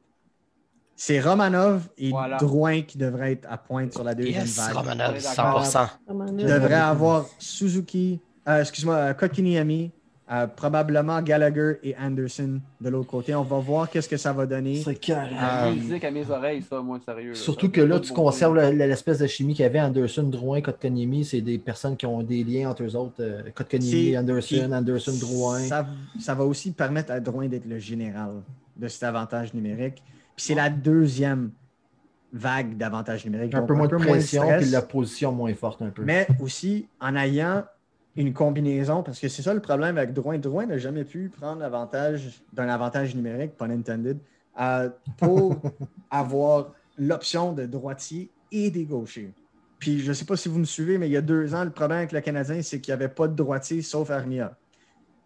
C'est 0.95 1.19
Romanov 1.19 1.83
et 1.99 2.09
Voilà. 2.09 2.37
Drouin 2.37 2.81
qui 2.81 2.97
devraient 2.97 3.33
être 3.33 3.47
à 3.47 3.57
pointe 3.57 3.93
sur 3.93 4.03
la 4.03 4.15
deuxième 4.15 4.41
Yes, 4.41 4.57
vague. 4.57 4.75
Romanov, 4.75 5.15
est 5.17 5.21
d'accord. 5.21 5.63
100%. 5.65 5.89
Tu 6.07 6.13
Je- 6.47 6.53
devrais 6.53 6.73
avoir 6.73 7.25
Suzuki, 7.37 8.19
euh, 8.47 8.61
excuse-moi, 8.61 8.95
euh, 8.95 9.13
Kotkaniemi, 9.13 9.91
euh, 10.31 10.47
probablement 10.47 11.21
Gallagher 11.21 11.77
et 11.83 11.95
Anderson 12.01 12.59
de 12.81 12.89
l'autre 12.89 13.07
côté. 13.09 13.35
On 13.35 13.43
va 13.43 13.59
voir 13.59 13.89
qu'est-ce 13.89 14.09
que 14.09 14.17
ça 14.17 14.33
va 14.33 14.45
donner. 14.47 14.81
C'est 14.81 14.95
carré. 14.95 15.35
Ah, 15.39 15.67
C'est 15.69 15.75
musique 15.79 16.03
à 16.03 16.09
mes 16.09 16.29
oreilles, 16.31 16.63
ça, 16.63 16.81
moi, 16.81 16.99
sérieux. 17.05 17.29
là. 17.29 17.35
Surtout 17.35 17.67
Ça, 17.67 17.71
que 17.73 17.81
là, 17.81 17.99
tu 17.99 18.11
conserves 18.11 18.57
l'espèce 18.71 19.19
de 19.19 19.27
chimie 19.27 19.53
qu'il 19.53 19.61
y 19.63 19.67
avait 19.67 19.79
Anderson, 19.81 20.23
Drouin, 20.23 20.61
Kotkaniemi. 20.61 21.25
C'est 21.25 21.41
des 21.41 21.59
personnes 21.59 21.95
qui 21.95 22.07
ont 22.07 22.23
des 22.23 22.43
liens 22.43 22.71
entre 22.71 22.83
eux 22.83 22.95
autres. 22.95 23.15
euh, 23.19 23.43
Kotkaniemi, 23.53 24.17
Anderson, 24.17 24.71
Anderson, 24.71 25.13
Drouin. 25.19 25.59
Ça, 25.59 25.85
ça 26.19 26.33
va 26.33 26.43
aussi 26.43 26.71
permettre 26.71 27.11
à 27.11 27.19
Drouin 27.19 27.47
d'être 27.47 27.67
le 27.67 27.77
général 27.77 28.31
de 28.77 28.87
cet 28.87 29.03
avantage 29.03 29.53
numérique. 29.53 30.01
Puis 30.35 30.45
c'est 30.47 30.55
la 30.55 30.69
deuxième 30.69 31.51
vague 32.33 32.75
d'avantage 32.77 33.23
numérique. 33.25 33.53
Un 33.53 33.59
donc 33.59 33.67
peu 33.67 33.73
moins 33.75 33.87
de 33.87 33.95
pression, 33.95 34.41
stress, 34.43 34.63
puis 34.63 34.71
la 34.71 34.81
position 34.81 35.31
moins 35.31 35.53
forte 35.53 35.81
un 35.81 35.89
peu. 35.89 36.03
Mais 36.03 36.27
aussi 36.41 36.87
en 36.99 37.15
ayant 37.15 37.63
une 38.15 38.33
combinaison, 38.33 39.03
parce 39.03 39.19
que 39.19 39.27
c'est 39.27 39.41
ça 39.41 39.53
le 39.53 39.59
problème 39.59 39.97
avec 39.97 40.13
Drouin. 40.13 40.37
Drouin 40.37 40.65
n'a 40.65 40.77
jamais 40.77 41.03
pu 41.03 41.29
prendre 41.29 41.59
l'avantage 41.59 42.41
d'un 42.53 42.69
avantage 42.69 43.13
numérique, 43.15 43.57
pun 43.57 43.69
intended, 43.69 44.17
euh, 44.59 44.89
pour 45.17 45.57
avoir 46.11 46.71
l'option 46.97 47.51
de 47.51 47.65
droitier 47.65 48.29
et 48.51 48.71
des 48.71 48.85
gauchers. 48.85 49.33
Puis 49.79 49.99
je 49.99 50.09
ne 50.09 50.13
sais 50.13 50.25
pas 50.25 50.37
si 50.37 50.47
vous 50.47 50.59
me 50.59 50.65
suivez, 50.65 50.97
mais 50.97 51.09
il 51.09 51.11
y 51.11 51.17
a 51.17 51.21
deux 51.21 51.53
ans, 51.53 51.65
le 51.65 51.71
problème 51.71 51.99
avec 51.99 52.13
le 52.13 52.21
Canadien, 52.21 52.61
c'est 52.61 52.79
qu'il 52.79 52.93
n'y 52.93 53.03
avait 53.03 53.13
pas 53.13 53.27
de 53.27 53.35
droitier 53.35 53.81
sauf 53.81 54.09
Armia. 54.09 54.55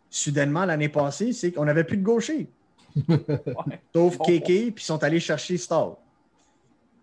Soudainement, 0.09 0.65
l'année 0.65 0.89
passée, 0.89 1.33
c'est 1.33 1.51
qu'on 1.51 1.65
n'avait 1.65 1.83
plus 1.83 1.97
de 1.97 2.03
gaucher. 2.03 2.49
Ouais. 3.07 3.79
Sauf. 3.93 4.17
Keke, 4.17 4.43
puis 4.43 4.73
ils 4.77 4.81
sont 4.81 5.03
allés 5.03 5.19
chercher 5.19 5.57
Stall. 5.57 5.91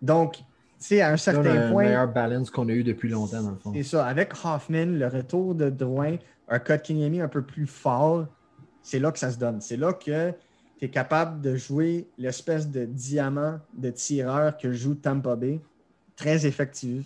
Donc, 0.02 0.38
sais, 0.78 1.00
à 1.00 1.10
un 1.12 1.16
C'est 1.16 1.32
certain 1.32 1.66
le 1.66 1.70
point, 1.72 1.84
meilleur 1.84 2.08
balance 2.08 2.50
qu'on 2.50 2.68
a 2.68 2.72
eu 2.72 2.84
depuis 2.84 3.08
longtemps, 3.08 3.42
dans 3.42 3.50
le 3.50 3.56
fond. 3.56 3.72
c'est 3.74 3.82
ça. 3.82 4.06
Avec 4.06 4.32
Hoffman, 4.44 4.86
le 4.86 5.06
retour 5.06 5.54
de 5.54 5.70
Drouin, 5.70 6.16
un 6.48 6.58
Kotkaniemi 6.58 7.20
un 7.20 7.28
peu 7.28 7.42
plus 7.42 7.66
fort, 7.66 8.26
c'est 8.82 8.98
là 8.98 9.10
que 9.10 9.18
ça 9.18 9.30
se 9.30 9.38
donne. 9.38 9.60
C'est 9.60 9.76
là 9.76 9.92
que 9.92 10.30
tu 10.78 10.84
es 10.84 10.88
capable 10.88 11.40
de 11.40 11.56
jouer 11.56 12.08
l'espèce 12.18 12.68
de 12.68 12.84
diamant 12.84 13.58
de 13.76 13.90
tireur 13.90 14.56
que 14.56 14.72
joue 14.72 14.94
Tampa 14.94 15.34
Bay. 15.36 15.60
Très 16.14 16.46
effective. 16.46 17.04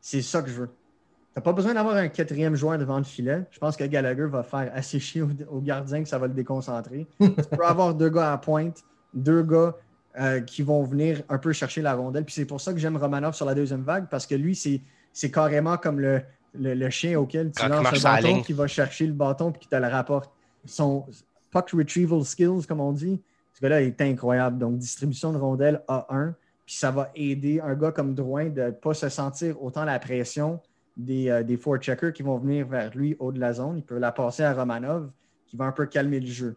C'est 0.00 0.22
ça 0.22 0.42
que 0.42 0.48
je 0.48 0.60
veux. 0.60 0.68
Tu 0.68 1.38
n'as 1.38 1.42
pas 1.42 1.52
besoin 1.52 1.74
d'avoir 1.74 1.96
un 1.96 2.08
quatrième 2.08 2.54
joueur 2.54 2.78
devant 2.78 2.98
le 2.98 3.04
filet. 3.04 3.44
Je 3.50 3.58
pense 3.58 3.76
que 3.76 3.84
Gallagher 3.84 4.26
va 4.26 4.42
faire 4.42 4.70
assez 4.74 5.00
chier 5.00 5.22
au, 5.22 5.28
au 5.50 5.60
gardien 5.60 6.02
que 6.02 6.08
ça 6.08 6.18
va 6.18 6.26
le 6.26 6.34
déconcentrer. 6.34 7.06
tu 7.20 7.32
peux 7.32 7.64
avoir 7.64 7.94
deux 7.94 8.08
gars 8.08 8.32
à 8.32 8.38
pointe, 8.38 8.84
deux 9.14 9.42
gars 9.42 9.74
euh, 10.18 10.40
qui 10.40 10.62
vont 10.62 10.82
venir 10.84 11.22
un 11.28 11.38
peu 11.38 11.52
chercher 11.52 11.82
la 11.82 11.94
rondelle. 11.94 12.24
Puis 12.24 12.34
c'est 12.34 12.44
pour 12.44 12.60
ça 12.60 12.72
que 12.72 12.78
j'aime 12.78 12.96
Romanov 12.96 13.34
sur 13.34 13.46
la 13.46 13.54
deuxième 13.54 13.82
vague, 13.82 14.08
parce 14.08 14.26
que 14.26 14.34
lui, 14.34 14.54
c'est, 14.54 14.80
c'est 15.12 15.30
carrément 15.30 15.76
comme 15.76 16.00
le, 16.00 16.22
le, 16.54 16.74
le 16.74 16.90
chien 16.90 17.18
auquel 17.18 17.52
tu 17.52 17.60
Quand 17.60 17.68
lances 17.68 18.04
un 18.04 18.20
bâton 18.20 18.42
qui 18.42 18.52
va 18.52 18.66
chercher 18.66 19.06
le 19.06 19.12
bâton 19.12 19.52
puis 19.52 19.62
qui 19.62 19.68
te 19.68 19.76
le 19.76 19.88
rapporte. 19.88 20.30
Son 20.64 21.06
puck 21.50 21.70
retrieval 21.70 22.24
skills, 22.24 22.66
comme 22.66 22.80
on 22.80 22.92
dit, 22.92 23.20
ce 23.54 23.60
gars-là 23.60 23.82
est 23.82 24.00
incroyable. 24.00 24.58
Donc, 24.58 24.78
distribution 24.78 25.32
de 25.32 25.38
rondelles 25.38 25.82
A1, 25.88 26.34
puis 26.66 26.74
ça 26.74 26.90
va 26.90 27.10
aider 27.14 27.60
un 27.60 27.74
gars 27.74 27.92
comme 27.92 28.14
Drouin 28.14 28.46
de 28.46 28.62
ne 28.62 28.70
pas 28.70 28.94
se 28.94 29.08
sentir 29.08 29.62
autant 29.62 29.84
la 29.84 29.98
pression 29.98 30.60
des, 30.96 31.28
euh, 31.30 31.42
des 31.42 31.56
four-checkers 31.56 32.12
qui 32.12 32.22
vont 32.22 32.38
venir 32.38 32.66
vers 32.66 32.94
lui 32.96 33.16
au 33.18 33.32
de 33.32 33.38
la 33.38 33.52
zone. 33.52 33.78
Il 33.78 33.84
peut 33.84 33.98
la 33.98 34.12
passer 34.12 34.42
à 34.42 34.52
Romanov, 34.52 35.10
qui 35.46 35.56
va 35.56 35.66
un 35.66 35.72
peu 35.72 35.86
calmer 35.86 36.20
le 36.20 36.26
jeu. 36.26 36.56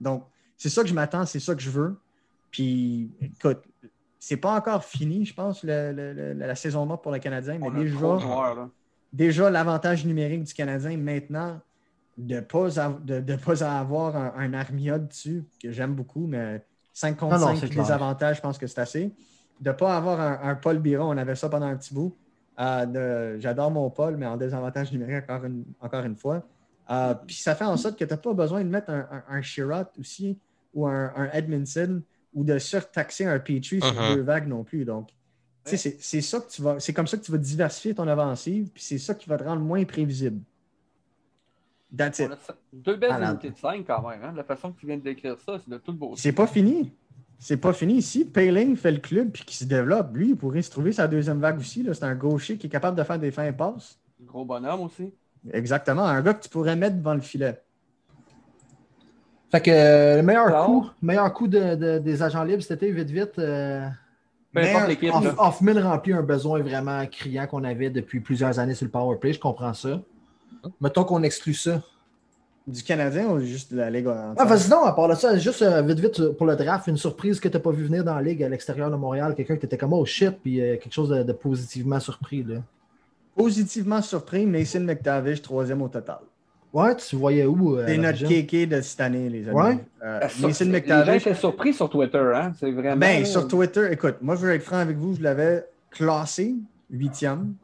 Donc, 0.00 0.24
c'est 0.56 0.68
ça 0.68 0.82
que 0.82 0.88
je 0.88 0.94
m'attends, 0.94 1.26
c'est 1.26 1.40
ça 1.40 1.54
que 1.54 1.60
je 1.60 1.70
veux. 1.70 1.98
Puis, 2.50 3.10
écoute, 3.20 3.62
c'est 4.18 4.36
pas 4.36 4.56
encore 4.56 4.84
fini, 4.84 5.24
je 5.24 5.34
pense, 5.34 5.62
le- 5.62 5.92
le- 5.92 6.12
le- 6.12 6.32
la 6.34 6.54
saison 6.54 6.84
morte 6.86 7.02
pour 7.02 7.12
le 7.12 7.18
Canadien, 7.18 7.58
mais 7.58 7.70
déjà, 7.70 7.96
joueurs, 7.98 8.20
déjà 9.12 9.50
l'avantage 9.50 10.04
numérique 10.04 10.44
du 10.44 10.54
Canadien 10.54 10.96
maintenant, 10.96 11.60
de 12.16 12.36
ne 12.36 12.40
pas, 12.40 12.78
av- 12.80 13.04
de, 13.04 13.20
de 13.20 13.36
pas 13.36 13.62
avoir 13.62 14.16
un, 14.16 14.32
un 14.36 14.54
Armia 14.54 14.98
dessus, 14.98 15.44
que 15.62 15.70
j'aime 15.70 15.94
beaucoup, 15.94 16.26
mais 16.26 16.64
5 16.92 17.16
contre 17.16 17.38
non, 17.38 17.46
5 17.48 17.54
c'est 17.56 17.60
puis 17.66 17.70
clair. 17.76 17.84
les 17.86 17.92
avantages, 17.92 18.36
je 18.38 18.42
pense 18.42 18.58
que 18.58 18.66
c'est 18.66 18.80
assez. 18.80 19.12
De 19.60 19.70
ne 19.70 19.74
pas 19.74 19.96
avoir 19.96 20.20
un, 20.20 20.50
un 20.50 20.54
Paul 20.56 20.78
Biron, 20.78 21.10
on 21.10 21.16
avait 21.16 21.36
ça 21.36 21.48
pendant 21.48 21.66
un 21.66 21.76
petit 21.76 21.94
bout. 21.94 22.14
Euh, 22.60 23.36
J'adore 23.38 23.70
mon 23.70 23.88
Paul, 23.90 24.16
mais 24.16 24.26
en 24.26 24.36
désavantage 24.36 24.90
numérique 24.92 25.24
encore 25.30 25.44
une, 25.44 25.64
encore 25.80 26.04
une 26.04 26.16
fois. 26.16 26.42
Euh, 26.90 27.14
puis 27.26 27.36
ça 27.36 27.54
fait 27.54 27.64
en 27.64 27.76
sorte 27.76 27.96
que 27.98 28.04
tu 28.04 28.10
n'as 28.10 28.16
pas 28.16 28.32
besoin 28.32 28.64
de 28.64 28.68
mettre 28.68 28.90
un, 28.90 29.06
un, 29.12 29.22
un 29.36 29.42
Sherrod 29.42 29.86
aussi 30.00 30.36
ou 30.74 30.86
un, 30.88 31.12
un 31.14 31.30
Edmondson 31.32 32.02
ou 32.34 32.44
de 32.44 32.58
surtaxer 32.58 33.24
un 33.24 33.38
Petrie 33.38 33.80
sur 33.80 33.92
Mhm. 33.94 34.14
deux 34.16 34.20
vagues 34.22 34.48
non 34.48 34.64
plus. 34.64 34.84
Donc, 34.84 35.08
tu 35.64 35.70
sais, 35.70 35.76
c'est- 35.76 35.96
c'est 36.00 36.20
ça 36.20 36.40
que 36.40 36.50
tu 36.50 36.62
vas. 36.62 36.78
C'est 36.80 36.92
comme 36.92 37.06
ça 37.06 37.16
que 37.16 37.22
tu 37.22 37.32
vas 37.32 37.38
diversifier 37.38 37.94
ton 37.94 38.06
offensive, 38.08 38.68
puis 38.72 38.82
c'est 38.82 38.98
ça 38.98 39.14
qui 39.14 39.28
va 39.28 39.36
te 39.38 39.44
rendre 39.44 39.62
moins 39.62 39.84
prévisible. 39.84 40.40
That's 41.96 42.18
it. 42.18 42.30
Deux 42.72 42.96
belles 42.96 43.22
unités 43.22 43.50
de 43.50 43.56
5 43.56 43.86
quand 43.86 44.06
même. 44.06 44.22
Hein? 44.22 44.32
La 44.36 44.44
façon 44.44 44.72
que 44.72 44.78
tu 44.80 44.86
viens 44.86 44.98
de 44.98 45.02
décrire 45.02 45.38
ça, 45.38 45.58
c'est 45.58 45.70
de 45.70 45.78
tout 45.78 45.92
le 45.92 45.96
beau. 45.96 46.12
C'est 46.16 46.32
pas 46.32 46.46
fini. 46.46 46.92
C'est 47.38 47.56
pas 47.56 47.72
fini 47.72 47.94
ici. 47.94 48.24
Payling 48.26 48.76
fait 48.76 48.90
le 48.92 48.98
club 48.98 49.30
puis 49.30 49.44
qui 49.44 49.56
se 49.56 49.64
développe. 49.64 50.14
Lui, 50.14 50.30
il 50.30 50.36
pourrait 50.36 50.60
se 50.60 50.70
trouver 50.70 50.92
sa 50.92 51.08
deuxième 51.08 51.38
vague 51.40 51.58
aussi. 51.58 51.86
C'est 51.94 52.02
un 52.04 52.14
gaucher 52.14 52.58
qui 52.58 52.66
est 52.66 52.70
capable 52.70 52.96
de 52.98 53.02
faire 53.04 53.18
des 53.18 53.30
fins 53.30 53.52
passes. 53.52 53.98
Gros 54.20 54.44
bonhomme 54.44 54.80
aussi. 54.82 55.12
Exactement. 55.52 56.02
Un 56.04 56.20
gars 56.20 56.34
que 56.34 56.42
tu 56.42 56.48
pourrais 56.50 56.76
mettre 56.76 56.96
devant 56.96 57.14
le 57.14 57.20
filet. 57.20 57.62
Fait 59.50 59.60
que 59.62 59.70
euh, 59.70 60.16
le 60.16 60.22
meilleur 60.22 60.66
coup, 60.66 60.86
meilleur 61.00 61.32
coup 61.32 61.48
de, 61.48 61.74
de- 61.74 61.98
des 61.98 62.22
agents 62.22 62.44
libres 62.44 62.62
cet 62.62 62.82
été, 62.82 62.92
vite, 62.92 63.10
vite. 63.10 63.38
euh. 63.38 63.86
Hoffman 65.38 65.80
remplit 65.82 66.12
un 66.12 66.22
besoin 66.22 66.60
vraiment 66.60 67.04
criant 67.06 67.46
qu'on 67.46 67.64
avait 67.64 67.90
depuis 67.90 68.20
plusieurs 68.20 68.58
années 68.58 68.74
sur 68.74 68.84
le 68.86 68.90
powerplay. 68.90 69.32
Je 69.32 69.40
comprends 69.40 69.74
ça. 69.74 70.00
Mettons 70.80 71.04
qu'on 71.04 71.22
exclut 71.22 71.54
ça. 71.54 71.82
Du 72.66 72.82
Canadien 72.82 73.28
ou 73.28 73.40
juste 73.40 73.72
de 73.72 73.78
la 73.78 73.88
Ligue 73.88 74.08
entière? 74.08 74.34
Ah, 74.36 74.44
vas-y 74.44 74.68
non, 74.68 74.84
à 74.84 74.92
part 74.92 75.08
de 75.08 75.14
ça, 75.14 75.36
juste 75.38 75.62
euh, 75.62 75.80
vite, 75.80 76.00
vite 76.00 76.28
pour 76.32 76.46
le 76.46 76.54
draft, 76.56 76.86
une 76.86 76.98
surprise 76.98 77.40
que 77.40 77.48
tu 77.48 77.56
n'as 77.56 77.62
pas 77.62 77.70
vu 77.70 77.84
venir 77.84 78.04
dans 78.04 78.14
la 78.14 78.20
ligue 78.20 78.42
à 78.42 78.48
l'extérieur 78.50 78.90
de 78.90 78.96
Montréal. 78.96 79.34
Quelqu'un 79.34 79.56
qui 79.56 79.64
était 79.64 79.78
comme 79.78 79.94
oh 79.94 80.04
shit, 80.04 80.32
puis 80.42 80.60
euh, 80.60 80.76
quelque 80.76 80.92
chose 80.92 81.08
de, 81.08 81.22
de 81.22 81.32
positivement 81.32 81.98
surpris. 82.00 82.42
Là. 82.42 82.56
Positivement 83.34 84.02
surpris, 84.02 84.44
Mason 84.44 84.80
McTavish, 84.80 85.40
troisième 85.40 85.80
au 85.80 85.88
total. 85.88 86.18
Ouais, 86.72 86.94
tu 86.96 87.16
voyais 87.16 87.46
où? 87.46 87.76
euh, 87.78 87.84
C'est 87.86 87.96
notre 87.96 88.26
kéké 88.26 88.66
de 88.66 88.80
cette 88.80 89.00
année, 89.00 89.28
les 89.30 89.48
amis. 89.48 89.56
Ouais. 89.58 89.84
Euh, 90.02 90.20
Ah, 90.22 90.26
Mason 90.40 90.64
Les 90.66 90.70
gens 90.70 90.72
McTavish. 90.72 91.26
étaient 91.26 91.34
surpris 91.34 91.72
sur 91.74 91.88
Twitter. 91.88 92.32
Hein? 92.34 92.52
C'est 92.58 92.70
vraiment. 92.70 92.96
Ben, 92.96 93.24
sur 93.24 93.48
Twitter, 93.48 93.88
écoute, 93.90 94.16
moi, 94.20 94.36
je 94.36 94.42
veux 94.46 94.52
être 94.54 94.62
franc 94.62 94.76
avec 94.78 94.96
vous, 94.98 95.14
je 95.14 95.22
l'avais 95.22 95.66
classé 95.90 96.54
huitième. 96.90 97.54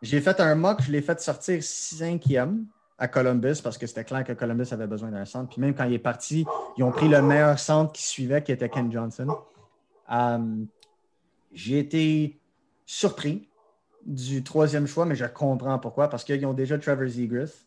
J'ai 0.00 0.20
fait 0.20 0.40
un 0.40 0.54
mock, 0.54 0.80
je 0.82 0.90
l'ai 0.92 1.02
fait 1.02 1.20
sortir 1.20 1.62
cinquième 1.62 2.64
à 2.98 3.06
Columbus 3.08 3.56
parce 3.62 3.76
que 3.76 3.86
c'était 3.86 4.04
clair 4.04 4.24
que 4.24 4.32
Columbus 4.32 4.66
avait 4.72 4.86
besoin 4.86 5.10
d'un 5.10 5.24
centre. 5.24 5.50
Puis 5.50 5.60
même 5.60 5.74
quand 5.74 5.84
il 5.84 5.92
est 5.94 5.98
parti, 5.98 6.46
ils 6.76 6.84
ont 6.84 6.90
pris 6.90 7.08
le 7.08 7.20
meilleur 7.20 7.58
centre 7.58 7.92
qui 7.92 8.02
suivait, 8.02 8.42
qui 8.42 8.52
était 8.52 8.68
Ken 8.68 8.90
Johnson. 8.90 9.26
Euh, 10.10 10.38
J'ai 11.52 11.78
été 11.80 12.38
surpris 12.86 13.48
du 14.06 14.42
troisième 14.42 14.86
choix, 14.86 15.04
mais 15.04 15.14
je 15.16 15.24
comprends 15.26 15.78
pourquoi, 15.78 16.08
parce 16.08 16.24
qu'ils 16.24 16.44
ont 16.46 16.54
déjà 16.54 16.78
Trevor 16.78 17.08
Zegras. 17.08 17.66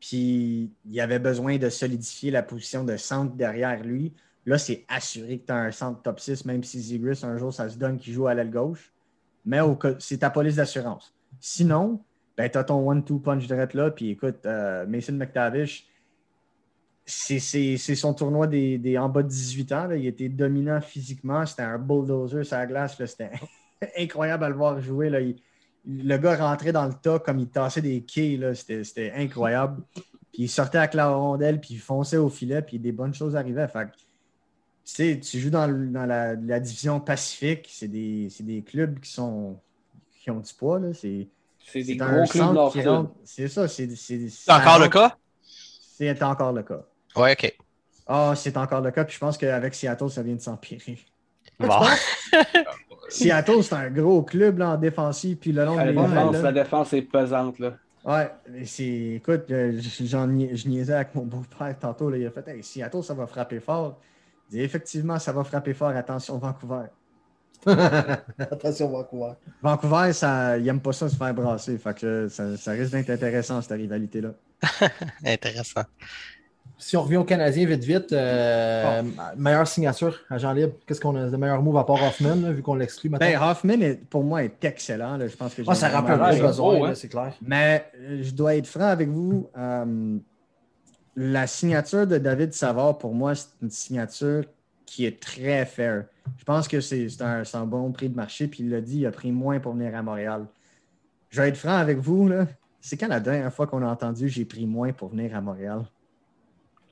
Puis 0.00 0.72
il 0.90 1.00
avait 1.00 1.18
besoin 1.18 1.58
de 1.58 1.68
solidifier 1.68 2.30
la 2.30 2.42
position 2.42 2.84
de 2.84 2.96
centre 2.96 3.34
derrière 3.34 3.82
lui. 3.84 4.12
Là, 4.46 4.56
c'est 4.56 4.84
assuré 4.88 5.38
que 5.38 5.46
tu 5.46 5.52
as 5.52 5.56
un 5.56 5.70
centre 5.70 6.00
top 6.02 6.18
6, 6.18 6.46
même 6.46 6.64
si 6.64 6.80
Zegras, 6.80 7.20
un 7.22 7.36
jour, 7.36 7.52
ça 7.52 7.68
se 7.68 7.76
donne 7.76 7.98
qu'il 7.98 8.14
joue 8.14 8.26
à 8.26 8.34
l'aile 8.34 8.50
gauche. 8.50 8.92
Mais 9.44 9.58
c'est 9.98 10.18
ta 10.18 10.30
police 10.30 10.56
d'assurance. 10.56 11.14
Sinon, 11.38 12.02
ben, 12.36 12.48
tu 12.48 12.56
as 12.56 12.64
ton 12.64 12.88
one-two 12.88 13.18
punch 13.18 13.46
direct 13.46 13.74
là. 13.74 13.90
Puis 13.90 14.10
écoute, 14.10 14.46
euh, 14.46 14.86
Mason 14.86 15.12
McTavish, 15.12 15.86
c'est 17.04 17.76
son 17.76 18.14
tournoi 18.14 18.46
des, 18.46 18.78
des 18.78 18.96
en 18.96 19.08
bas 19.08 19.22
de 19.22 19.28
18 19.28 19.72
ans. 19.72 19.86
là. 19.86 19.96
Il 19.96 20.06
était 20.06 20.28
dominant 20.28 20.80
physiquement. 20.80 21.44
C'était 21.44 21.62
un 21.62 21.78
bulldozer 21.78 22.44
sur 22.44 22.56
la 22.56 22.66
glace. 22.66 22.96
C'était 23.04 23.32
incroyable 23.98 24.44
à 24.44 24.48
le 24.48 24.54
voir 24.54 24.80
jouer. 24.80 25.36
Le 25.86 26.16
gars 26.18 26.36
rentrait 26.36 26.72
dans 26.72 26.86
le 26.86 26.94
tas 26.94 27.18
comme 27.18 27.38
il 27.38 27.48
tassait 27.48 27.82
des 27.82 28.02
quais. 28.02 28.36
là. 28.36 28.54
C'était 28.54 28.84
c'était 28.84 29.12
incroyable. 29.16 29.82
Puis 30.32 30.44
il 30.44 30.48
sortait 30.48 30.78
avec 30.78 30.94
la 30.94 31.08
rondelle, 31.08 31.60
puis 31.60 31.74
il 31.74 31.80
fonçait 31.80 32.16
au 32.16 32.28
filet, 32.28 32.62
puis 32.62 32.78
des 32.78 32.92
bonnes 32.92 33.14
choses 33.14 33.34
arrivaient. 33.34 33.66
Fait 33.68 33.86
que, 33.86 33.96
tu 33.96 34.02
sais, 34.84 35.20
tu 35.20 35.40
joues 35.40 35.50
dans, 35.50 35.66
la, 35.66 36.34
la 36.34 36.60
division 36.60 37.00
Pacifique, 37.00 37.68
c'est 37.70 37.88
des, 37.88 38.28
c'est 38.30 38.44
des 38.44 38.62
clubs 38.62 39.00
qui 39.00 39.10
sont 39.10 39.58
qui 40.20 40.30
ont 40.30 40.40
du 40.40 40.52
poids. 40.54 40.78
là. 40.78 40.92
C'est 40.94 41.28
C'est 41.66 41.82
des 41.82 41.96
gros 41.96 42.24
clubs 42.26 43.08
C'est 43.24 43.48
ça. 43.48 43.66
C'est 43.68 43.88
encore 44.50 44.78
le 44.78 44.88
cas? 44.88 45.16
C'est 45.42 46.22
encore 46.22 46.52
le 46.52 46.62
cas. 46.62 46.82
Ouais, 47.16 47.32
ok. 47.32 47.56
Ah, 48.06 48.34
c'est 48.36 48.56
encore 48.56 48.80
le 48.80 48.90
cas. 48.90 49.04
Puis 49.04 49.14
je 49.14 49.20
pense 49.20 49.36
qu'avec 49.38 49.74
Seattle, 49.74 50.10
ça 50.10 50.22
vient 50.22 50.34
de 50.34 50.40
s'empirer. 50.40 50.98
Bon. 51.58 51.68
Seattle, 53.10 53.62
c'est 53.62 53.74
un 53.74 53.90
gros 53.90 54.22
club 54.22 54.58
là, 54.58 54.70
en 54.70 54.76
défensive. 54.76 55.36
Puis 55.36 55.52
le 55.52 55.64
long 55.64 55.76
La 55.76 55.86
des 55.86 55.92
défense, 55.92 56.32
là. 56.34 56.42
la 56.42 56.52
défense 56.52 56.92
est 56.92 57.02
pesante. 57.02 57.58
Là. 57.58 57.74
Ouais, 58.04 58.30
c'est. 58.64 58.84
Écoute, 59.16 59.44
euh, 59.50 59.80
j'en 60.02 60.26
je 60.28 60.68
niaisais 60.68 60.94
avec 60.94 61.14
mon 61.14 61.24
beau-père 61.24 61.78
tantôt. 61.78 62.10
Là, 62.10 62.16
il 62.18 62.26
a 62.26 62.30
fait 62.30 62.46
Hey, 62.48 62.62
Seattle, 62.62 63.02
ça 63.02 63.14
va 63.14 63.26
frapper 63.26 63.60
fort. 63.60 63.98
Il 64.50 64.56
dit 64.56 64.62
effectivement, 64.62 65.18
ça 65.18 65.32
va 65.32 65.44
frapper 65.44 65.74
fort. 65.74 65.90
Attention, 65.90 66.38
Vancouver. 66.38 66.86
Attention, 68.38 68.88
Vancouver. 68.88 69.32
Vancouver, 69.62 70.12
ça, 70.12 70.56
il 70.56 70.64
n'aime 70.64 70.80
pas 70.80 70.92
ça 70.92 71.08
se 71.08 71.16
faire 71.16 71.34
brasser. 71.34 71.76
Fait 71.76 71.94
que 71.94 72.28
ça, 72.28 72.56
ça 72.56 72.72
risque 72.72 72.92
d'être 72.92 73.10
intéressant, 73.10 73.60
cette 73.60 73.76
rivalité-là. 73.78 74.30
Intéressant. 75.24 75.82
Si 76.80 76.96
on 76.96 77.02
revient 77.02 77.18
au 77.18 77.24
Canadien 77.24 77.66
vite, 77.66 77.84
vite, 77.84 78.12
euh, 78.12 79.02
meilleure 79.36 79.68
signature, 79.68 80.18
agent 80.30 80.52
libre. 80.52 80.72
Qu'est-ce 80.86 81.00
qu'on 81.00 81.14
a 81.14 81.28
de 81.28 81.36
meilleur 81.36 81.62
move 81.62 81.76
à 81.76 81.84
part 81.84 82.02
Hoffman, 82.02 82.36
là, 82.36 82.52
vu 82.52 82.62
qu'on 82.62 82.74
l'exclut 82.74 83.10
maintenant? 83.10 83.26
Ben, 83.26 83.38
Hoffman, 83.40 83.80
est- 83.82 84.02
pour 84.08 84.24
moi, 84.24 84.42
est 84.44 84.64
excellent. 84.64 85.18
là. 85.18 85.28
Je 85.28 85.36
pense 85.36 85.54
que 85.54 85.62
Ah, 85.68 85.74
ça 85.74 85.88
vraiment- 85.90 86.16
gros 86.30 86.46
besoin, 86.46 86.88
hein. 86.90 86.94
c'est 86.94 87.08
clair. 87.08 87.34
Mais 87.42 87.84
euh, 88.00 88.20
je 88.22 88.30
dois 88.32 88.56
être 88.56 88.66
franc 88.66 88.86
avec 88.88 89.08
vous. 89.10 89.48
euh, 89.58 90.16
la 91.16 91.46
signature 91.46 92.06
de 92.06 92.16
David 92.18 92.54
Savard, 92.54 92.96
pour 92.96 93.14
moi, 93.14 93.34
c'est 93.34 93.48
une 93.62 93.70
signature 93.70 94.44
qui 94.86 95.04
est 95.04 95.20
très 95.20 95.66
fair. 95.66 96.04
Je 96.38 96.44
pense 96.44 96.66
que 96.66 96.80
c'est 96.80 97.08
un, 97.20 97.66
bon 97.66 97.92
prix 97.92 98.08
de 98.08 98.16
marché. 98.16 98.46
Puis 98.48 98.60
il 98.64 98.70
l'a 98.70 98.80
dit, 98.80 99.00
il 99.00 99.06
a 99.06 99.10
pris 99.10 99.32
moins 99.32 99.60
pour 99.60 99.74
venir 99.74 99.94
à 99.94 100.02
Montréal. 100.02 100.46
Je 101.28 101.42
vais 101.42 101.48
être 101.48 101.56
franc 101.56 101.76
avec 101.76 101.98
vous. 101.98 102.30
C'est 102.80 102.96
quand 102.96 103.08
la 103.08 103.20
dernière 103.20 103.52
fois 103.52 103.66
qu'on 103.66 103.82
a 103.82 103.86
entendu 103.86 104.28
j'ai 104.28 104.44
pris 104.46 104.66
moins 104.66 104.92
pour 104.92 105.10
venir 105.10 105.36
à 105.36 105.40
Montréal? 105.40 105.82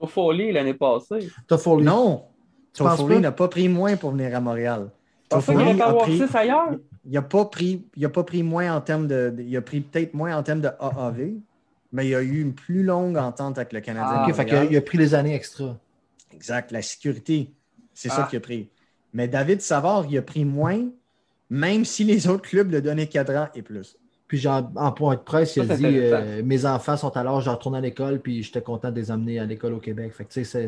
Toffoli 0.00 0.52
l'année 0.52 0.74
passée. 0.74 1.28
Toffoli. 1.46 1.84
Non! 1.84 2.24
Toffoli 2.72 3.18
n'a 3.20 3.32
pas 3.32 3.48
pris 3.48 3.68
moins 3.68 3.96
pour 3.96 4.12
venir 4.12 4.34
à 4.36 4.40
Montréal. 4.40 4.90
Toffoli 5.28 5.62
allait 5.70 5.82
a 5.82 5.92
pris- 5.94 6.16
6 6.18 6.34
ailleurs? 6.34 6.70
il 7.04 7.12
n'a 7.12 7.22
pas 7.22 7.48
il 7.96 8.08
pas 8.08 8.24
pris 8.24 8.42
moins 8.42 8.74
en 8.74 8.80
termes 8.80 9.06
de, 9.06 9.34
il 9.38 9.56
a 9.56 9.62
pris 9.62 9.80
peut-être 9.80 10.14
moins 10.14 10.36
en 10.36 10.42
termes 10.42 10.60
de 10.60 10.68
AAV, 10.78 11.32
mais 11.92 12.06
il 12.08 12.14
a 12.14 12.22
eu 12.22 12.40
une 12.40 12.54
plus 12.54 12.82
longue 12.82 13.16
entente 13.16 13.58
avec 13.58 13.72
le 13.72 13.80
Canadien. 13.80 14.20
Ah, 14.20 14.26
de 14.26 14.30
Ok, 14.30 14.36
fait 14.36 14.42
Montréal. 14.44 14.66
qu'il 14.68 14.76
a, 14.76 14.78
il 14.78 14.82
a 14.82 14.82
pris 14.82 14.98
les 14.98 15.14
années 15.14 15.34
extra. 15.34 15.76
Exact, 16.32 16.70
la 16.70 16.82
sécurité, 16.82 17.50
c'est 17.94 18.08
ça 18.10 18.24
Ah. 18.24 18.26
qu'il 18.28 18.36
a 18.38 18.40
pris. 18.40 18.68
Mais 19.12 19.26
David 19.26 19.60
Savard, 19.62 20.06
il 20.08 20.16
a 20.18 20.22
pris 20.22 20.44
moins, 20.44 20.84
même 21.50 21.84
si 21.84 22.04
les 22.04 22.28
autres 22.28 22.42
clubs 22.48 22.70
le 22.70 22.80
donnaient 22.82 23.06
4 23.06 23.34
ans 23.34 23.48
et 23.54 23.62
plus. 23.62 23.96
Puis 24.28 24.36
genre, 24.38 24.70
en 24.76 24.92
point 24.92 25.14
de 25.14 25.20
presse, 25.20 25.56
il 25.56 25.62
a 25.62 25.74
dit 25.76 25.84
euh, 25.86 26.42
Mes 26.44 26.66
enfants 26.66 26.98
sont 26.98 27.16
à 27.16 27.24
l'âge 27.24 27.46
de 27.46 27.50
retourner 27.50 27.78
à 27.78 27.80
l'école, 27.80 28.20
puis 28.20 28.42
j'étais 28.42 28.60
content 28.60 28.90
de 28.90 28.96
les 28.96 29.10
amener 29.10 29.38
à 29.38 29.46
l'école 29.46 29.72
au 29.72 29.78
Québec. 29.78 30.12
Fait 30.14 30.24
que 30.24 30.32
tu 30.32 30.44
sais, 30.44 30.66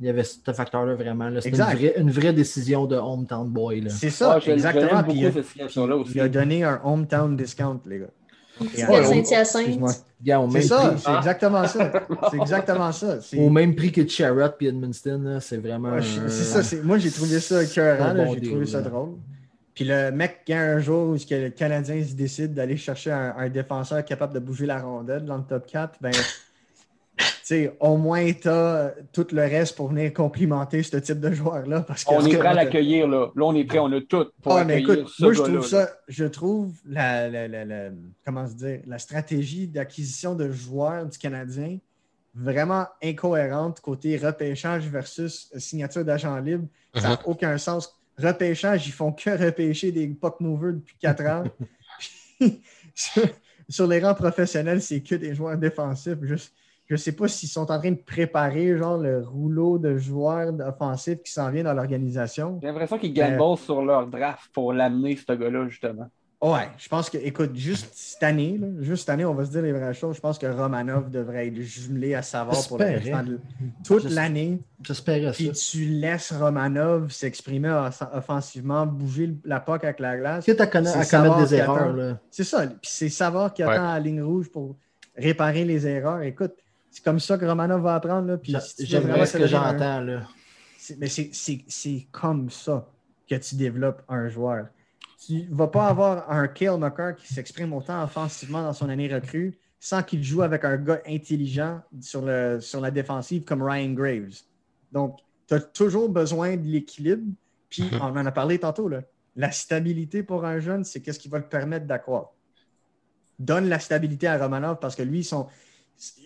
il 0.00 0.06
y 0.06 0.08
avait 0.08 0.24
ce 0.24 0.52
facteur-là 0.52 0.94
vraiment. 0.94 1.28
là. 1.28 1.40
C'était 1.40 1.56
une 1.58 1.76
vraie, 1.76 1.94
une 1.98 2.10
vraie 2.10 2.32
décision 2.32 2.86
de 2.86 2.96
hometown 2.96 3.48
boy. 3.48 3.82
Là. 3.82 3.90
C'est 3.90 4.10
ça, 4.10 4.38
exactement. 4.46 4.86
l'aime 4.86 5.04
Puis 5.04 5.14
beaucoup, 5.14 5.18
il 5.18 5.26
a- 5.26 5.96
aussi. 5.96 6.12
il 6.14 6.20
a 6.20 6.28
donné 6.28 6.64
un 6.64 6.80
hometown 6.82 7.36
discount, 7.36 7.80
les 7.86 8.00
gars. 8.00 8.06
C'est 10.60 10.68
ça, 10.68 10.96
c'est 10.96 11.14
exactement 11.16 11.66
ça. 11.66 11.92
C'est 12.30 12.36
exactement 12.38 12.92
ça. 12.92 13.18
Au 13.36 13.50
même 13.50 13.74
prix 13.74 13.92
que 13.92 14.06
Charrot 14.06 14.54
et 14.60 14.66
Edmundston, 14.66 15.38
c'est 15.40 15.58
vraiment. 15.58 15.90
Ouais, 15.92 16.02
ça, 16.02 16.76
moi 16.82 16.98
j'ai 16.98 17.10
trouvé 17.10 17.38
ça 17.40 17.64
bon 18.14 18.34
j'ai 18.34 18.40
trouvé 18.48 18.66
ça 18.66 18.80
drôle. 18.80 19.10
Puis 19.74 19.84
le 19.84 20.10
mec, 20.12 20.42
quand 20.46 20.54
un 20.56 20.78
jour 20.78 21.08
où 21.10 21.12
le 21.14 21.48
Canadien 21.50 22.02
se 22.04 22.14
décide 22.14 22.54
d'aller 22.54 22.76
chercher 22.76 23.10
un, 23.10 23.34
un 23.36 23.48
défenseur 23.48 24.04
capable 24.04 24.32
de 24.32 24.38
bouger 24.38 24.66
la 24.66 24.80
rondelle 24.80 25.24
dans 25.24 25.36
le 25.36 25.42
top 25.42 25.66
4, 25.66 25.98
ben, 26.00 26.12
tu 27.18 27.24
sais, 27.42 27.76
au 27.80 27.96
moins 27.96 28.32
tu 28.32 28.48
as 28.48 28.94
tout 29.12 29.26
le 29.32 29.42
reste 29.42 29.74
pour 29.76 29.88
venir 29.88 30.12
complimenter 30.12 30.82
ce 30.84 30.96
type 30.98 31.18
de 31.18 31.32
joueur-là. 31.32 31.80
Parce 31.80 32.04
que, 32.04 32.14
On 32.14 32.24
est 32.24 32.36
prêt 32.38 32.48
à 32.48 32.54
l'accueillir, 32.54 33.08
là. 33.08 33.30
Là, 33.34 33.44
on 33.44 33.54
est 33.56 33.64
prêt, 33.64 33.80
on 33.80 33.90
a 33.92 34.00
tout 34.00 34.26
pour 34.42 34.56
Ah, 34.56 34.60
accueillir 34.60 34.90
écoute, 34.92 35.08
ce 35.08 35.22
moi 35.24 35.32
je 35.32 35.42
trouve 35.42 35.66
ça, 35.66 35.90
je 36.06 36.24
trouve 36.24 36.72
la, 36.86 37.28
la- 37.28 37.48
la- 37.48 37.64
la- 37.64 37.90
comment 38.24 38.46
se 38.46 38.54
dire, 38.54 38.80
la 38.86 38.98
stratégie 39.00 39.66
d'acquisition 39.66 40.34
de 40.36 40.50
joueurs 40.52 41.06
du 41.06 41.18
Canadien 41.18 41.78
vraiment 42.36 42.86
incohérente 43.02 43.80
côté 43.80 44.16
repêchage 44.16 44.86
versus 44.88 45.50
signature 45.56 46.04
d'agent 46.04 46.36
libre. 46.38 46.66
Ça 46.94 47.08
n'a 47.10 47.20
aucun 47.26 47.58
sens. 47.58 47.96
Repêchage, 48.18 48.86
ils 48.86 48.92
font 48.92 49.12
que 49.12 49.30
repêcher 49.44 49.92
des 49.92 50.08
puck 50.08 50.40
movers 50.40 50.74
depuis 50.74 50.96
quatre 50.98 51.24
ans. 51.24 51.44
Sur, 52.94 53.24
sur 53.68 53.86
les 53.86 54.00
rangs 54.00 54.14
professionnels, 54.14 54.82
c'est 54.82 55.00
que 55.00 55.14
des 55.14 55.34
joueurs 55.34 55.56
défensifs. 55.56 56.18
Je 56.22 56.34
ne 56.90 56.96
sais 56.96 57.12
pas 57.12 57.28
s'ils 57.28 57.48
sont 57.48 57.70
en 57.70 57.78
train 57.78 57.92
de 57.92 57.96
préparer 57.96 58.76
genre 58.76 58.98
le 58.98 59.20
rouleau 59.22 59.78
de 59.78 59.96
joueurs 59.96 60.52
offensifs 60.60 61.22
qui 61.22 61.32
s'en 61.32 61.50
vient 61.50 61.64
dans 61.64 61.72
l'organisation. 61.72 62.58
J'ai 62.60 62.68
l'impression 62.68 62.98
qu'ils 62.98 63.14
gagnent 63.14 63.40
Euh, 63.40 63.56
sur 63.56 63.82
leur 63.82 64.06
draft 64.06 64.50
pour 64.52 64.72
l'amener, 64.72 65.16
ce 65.16 65.32
gars-là, 65.32 65.68
justement. 65.68 66.08
Ouais, 66.52 66.68
je 66.76 66.88
pense 66.90 67.08
que, 67.08 67.16
écoute, 67.16 67.56
juste 67.56 67.88
cette 67.94 68.22
année, 68.22 68.58
là, 68.58 68.66
juste 68.80 69.00
cette 69.02 69.08
année, 69.08 69.24
on 69.24 69.32
va 69.32 69.46
se 69.46 69.50
dire 69.50 69.62
les 69.62 69.72
vraies 69.72 69.94
choses. 69.94 70.16
Je 70.16 70.20
pense 70.20 70.36
que 70.38 70.44
Romanov 70.46 71.08
devrait 71.10 71.46
être 71.48 71.58
jumelé 71.62 72.14
à 72.14 72.20
Savard 72.20 72.68
pour 72.68 72.76
le 72.78 72.86
J'espère, 72.86 73.16
restant 73.18 73.30
de 73.30 73.40
toute 73.84 74.02
J'espère. 74.02 74.22
l'année. 74.22 74.60
J'espérais 74.82 75.32
Puis 75.32 75.46
ça. 75.46 75.52
tu 75.54 75.84
laisses 75.86 76.32
Romanov 76.32 77.10
s'exprimer 77.10 77.70
off- 77.70 78.02
offensivement, 78.12 78.84
bouger 78.84 79.34
la 79.44 79.58
POC 79.60 79.84
avec 79.84 80.00
la 80.00 80.16
glace. 80.18 80.44
Quitte 80.44 80.60
à, 80.60 80.64
à 80.64 80.66
commettre 80.66 81.38
des 81.48 81.54
erreurs. 81.54 82.18
C'est 82.30 82.44
ça. 82.44 82.66
Puis 82.66 82.90
c'est 82.92 83.08
Savard 83.08 83.54
qui 83.54 83.64
Ouais. 83.64 83.72
attend 83.72 83.88
à 83.88 83.94
la 83.94 84.00
ligne 84.00 84.20
rouge 84.22 84.50
pour 84.50 84.76
réparer 85.16 85.64
les 85.64 85.86
erreurs. 85.86 86.20
Écoute, 86.22 86.52
c'est 86.90 87.02
comme 87.02 87.20
ça 87.20 87.38
que 87.38 87.46
Romanov 87.46 87.80
va 87.82 87.94
apprendre. 87.94 88.28
Là. 88.28 88.36
Puis 88.36 88.54
si 88.60 88.86
ce 88.86 88.92
que 89.38 89.42
un- 89.44 89.46
j'entends. 89.46 90.00
là. 90.00 90.20
Mais 90.98 91.08
c'est- 91.08 91.30
c'est 91.32 91.64
c'est 91.68 92.06
comme 92.12 92.50
ça 92.50 92.86
que 93.30 93.36
tu 93.36 93.54
développes 93.54 94.02
un 94.10 94.28
joueur. 94.28 94.66
Tu 95.26 95.46
ne 95.48 95.54
vas 95.54 95.68
pas 95.68 95.86
avoir 95.88 96.30
un 96.30 96.48
Kale 96.48 96.78
McCarr 96.78 97.14
qui 97.16 97.32
s'exprime 97.32 97.72
autant 97.72 98.02
offensivement 98.04 98.62
dans 98.62 98.72
son 98.72 98.88
année 98.88 99.12
recrue 99.12 99.56
sans 99.80 100.02
qu'il 100.02 100.22
joue 100.22 100.42
avec 100.42 100.64
un 100.64 100.76
gars 100.76 101.00
intelligent 101.06 101.80
sur, 102.00 102.22
le, 102.22 102.58
sur 102.60 102.80
la 102.80 102.90
défensive 102.90 103.44
comme 103.44 103.62
Ryan 103.62 103.92
Graves. 103.92 104.40
Donc, 104.92 105.18
tu 105.46 105.54
as 105.54 105.60
toujours 105.60 106.08
besoin 106.08 106.56
de 106.56 106.66
l'équilibre. 106.66 107.22
Puis, 107.68 107.82
Mhm. 107.84 107.98
on 108.00 108.16
en 108.16 108.26
a 108.26 108.32
parlé 108.32 108.58
tantôt, 108.58 108.88
là. 108.88 109.02
la 109.36 109.50
stabilité 109.50 110.22
pour 110.22 110.44
un 110.44 110.60
jeune, 110.60 110.84
c'est 110.84 111.00
qu'est-ce 111.00 111.18
qui 111.18 111.28
va 111.28 111.38
le 111.38 111.48
permettre 111.48 111.86
d'accroître. 111.86 112.30
Donne 113.38 113.68
la 113.68 113.80
stabilité 113.80 114.28
à 114.28 114.38
Romanov 114.38 114.78
parce 114.78 114.94
que 114.94 115.02
lui, 115.02 115.28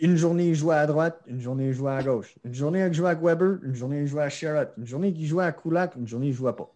une 0.02 0.16
journée, 0.16 0.48
il 0.48 0.54
joue 0.54 0.72
à 0.72 0.86
droite, 0.86 1.18
une 1.26 1.40
journée, 1.40 1.68
il 1.68 1.72
joue 1.72 1.88
à 1.88 2.02
gauche. 2.02 2.34
Une 2.44 2.52
journée, 2.54 2.84
il 2.86 2.92
joue 2.92 3.06
à 3.06 3.14
Weber, 3.14 3.58
une 3.62 3.74
journée, 3.74 4.02
il 4.02 4.06
joue 4.06 4.20
à 4.20 4.28
Sherrod. 4.28 4.68
Une 4.76 4.86
journée, 4.86 5.08
il 5.08 5.26
joue 5.26 5.40
à 5.40 5.50
Kulak, 5.52 5.96
une 5.96 6.06
journée, 6.06 6.28
il 6.28 6.32
joue 6.34 6.48
à 6.48 6.54
pas. 6.54 6.70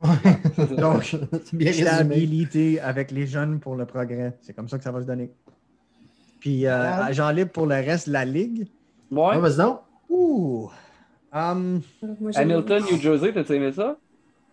Donc, 0.78 1.04
C'est 1.44 1.54
bien 1.54 1.68
résumé. 1.70 1.88
stabilité 1.90 2.80
avec 2.80 3.10
les 3.10 3.26
jeunes 3.26 3.60
pour 3.60 3.76
le 3.76 3.84
progrès. 3.86 4.32
C'est 4.40 4.54
comme 4.54 4.68
ça 4.68 4.78
que 4.78 4.84
ça 4.84 4.90
va 4.92 5.00
se 5.02 5.06
donner. 5.06 5.30
Puis, 6.40 6.66
euh, 6.66 6.72
Ah. 6.74 7.06
agent 7.06 7.30
libre 7.30 7.50
pour 7.52 7.66
le 7.66 7.74
reste 7.74 8.08
de 8.08 8.12
la 8.14 8.24
ligue. 8.24 8.66
Ouais. 9.10 9.38
Vas-y 9.38 9.56
donc. 9.58 9.80
Ouh! 10.08 10.70
Moi, 11.32 11.80
j'aime- 12.32 12.50
Hamilton, 12.50 12.82
New 12.90 13.00
Jersey, 13.00 13.32
t'as 13.32 13.54
aimé 13.54 13.72
ça? 13.72 13.96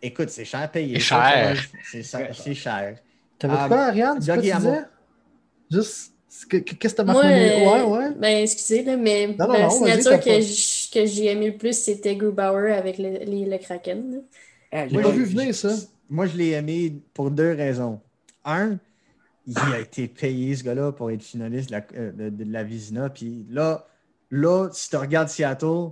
écoute, 0.02 0.30
c'est 0.30 0.45
cher 0.45 0.69
payé. 0.72 0.95
C'est 0.95 1.02
cher. 1.02 1.57
C'est 2.34 2.53
cher. 2.53 2.98
T'avais 3.40 3.53
Ah, 3.57 3.68
quoi, 3.68 3.78
Ariane? 3.86 4.19
Tu? 4.19 4.30
Hamilton. 4.32 4.86
Juste, 5.72 6.14
qu'est-ce 6.49 6.78
que 6.78 6.88
t'as 6.98 7.03
Moi, 7.03 7.14
marqué? 7.24 7.30
euh, 7.65 7.65
Ouais, 7.65 7.84
ouais. 7.98 8.11
Ben, 8.15 8.44
excusez, 8.44 8.84
là, 8.84 8.95
mais 8.98 9.28
Non, 9.40 9.48
non, 9.48 9.53
la 9.53 9.60
non, 9.64 9.69
signature 9.69 10.19
que 10.19 11.06
j'ai 11.06 11.26
aimé 11.32 11.48
le 11.52 11.57
plus, 11.57 11.74
c'était 11.78 12.15
Grubauer 12.15 12.74
avec 12.74 12.98
le, 12.99 13.10
les- 13.26 13.45
le 13.45 13.57
Kraken. 13.57 14.11
là. 14.11 14.18
Pas 14.72 14.88
pas 14.88 15.11
vu 15.11 15.23
venir 15.26 15.53
ça. 15.56 15.73
Moi, 16.10 16.26
je 16.27 16.38
l'ai 16.38 16.52
aimé 16.52 17.02
pour 17.14 17.31
deux 17.31 17.52
raisons. 17.53 18.02
Un, 18.45 18.77
il 19.45 19.57
a 19.73 19.80
été 19.80 20.07
payé, 20.07 20.56
ce 20.56 20.64
gars-là, 20.64 20.91
pour 20.91 21.11
être 21.11 21.23
finaliste 21.23 21.69
de 21.69 21.76
la, 21.76 21.85
euh, 21.95 22.11
de, 22.11 22.30
de 22.30 22.52
la 22.52 22.64
Vizina. 22.64 23.10
Puis 23.10 23.45
là, 23.49 23.88
là, 24.31 24.69
si 24.72 24.89
tu 24.89 24.95
regardes 24.98 25.30
Seattle, 25.30 25.91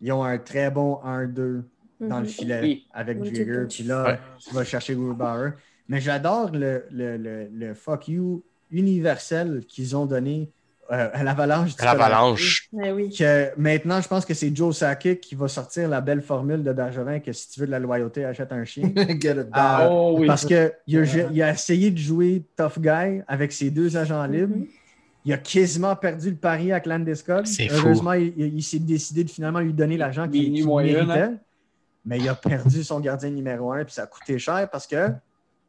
ils 0.00 0.12
ont 0.12 0.24
un 0.24 0.38
très 0.38 0.70
bon 0.70 1.00
1-2 1.04 1.64
dans 2.00 2.18
le 2.20 2.24
Mhm. 2.24 2.28
filet 2.28 2.60
Oui. 2.62 2.86
avec 2.92 3.18
Jigger. 3.24 3.66
Puis 3.68 3.84
là, 3.84 4.18
tu 4.38 4.54
vas 4.54 4.64
chercher 4.64 4.94
Grubauer. 4.94 5.52
Mais 5.88 6.00
j'adore 6.00 6.50
le, 6.52 6.84
le, 6.90 7.16
le, 7.16 7.48
le 7.50 7.74
fuck 7.74 8.08
you 8.08 8.44
universel 8.70 9.64
qu'ils 9.66 9.96
ont 9.96 10.06
donné 10.06 10.52
euh, 10.90 11.08
à 11.12 11.22
l'Avalanche. 11.24 11.74
du 11.76 11.82
À 11.82 11.86
l'avalanche. 11.86 12.68
Oui. 12.72 13.14
que 13.16 13.50
maintenant, 13.56 14.00
je 14.00 14.08
pense 14.08 14.24
que 14.24 14.34
c'est 14.34 14.54
Joe 14.54 14.76
Sakic 14.76 15.20
qui 15.20 15.34
va 15.34 15.48
sortir 15.48 15.88
la 15.88 16.00
belle 16.00 16.22
formule 16.22 16.62
de 16.62 16.72
Bergevin 16.72 17.20
que 17.20 17.32
si 17.32 17.50
tu 17.50 17.60
veux 17.60 17.66
de 17.66 17.70
la 17.72 17.78
loyauté, 17.78 18.24
achète 18.24 18.52
un 18.52 18.64
chien. 18.64 18.90
Get 19.20 19.32
it 19.32 19.46
Ah. 19.52 19.88
Oh 19.90 20.16
oui. 20.18 20.26
Parce 20.26 20.44
qu'il 20.44 20.56
a, 20.56 20.70
il 21.32 21.42
a 21.42 21.50
essayé 21.52 21.90
de 21.90 21.98
jouer 21.98 22.42
tough 22.56 22.78
guy 22.78 23.22
avec 23.26 23.52
ses 23.52 23.70
deux 23.70 23.96
agents 23.96 24.24
libres. 24.26 24.56
Mhm. 24.56 24.66
Il 25.24 25.32
a 25.32 25.38
quasiment 25.38 25.96
perdu 25.96 26.30
le 26.30 26.36
pari 26.36 26.70
avec 26.70 26.86
Landeskog. 26.86 27.46
Fou. 27.46 27.62
Heureusement, 27.70 28.12
il, 28.12 28.32
il- 28.38 28.62
s'est 28.62 28.78
décidé 28.78 29.24
de 29.24 29.30
finalement 29.30 29.58
lui 29.58 29.72
donner 29.72 29.96
l'argent 29.96 30.28
qu'il 30.28 30.52
qu'il 30.52 30.64
moyenne, 30.64 31.06
méritait. 31.06 31.20
hein? 31.24 31.34
Mais 32.04 32.18
il 32.18 32.28
a 32.28 32.36
perdu 32.36 32.84
son 32.84 33.00
gardien 33.00 33.30
numéro 33.30 33.72
un, 33.72 33.84
puis 33.84 33.92
ça 33.92 34.04
a 34.04 34.06
coûté 34.06 34.38
cher 34.38 34.68
parce 34.70 34.86
que 34.86 35.08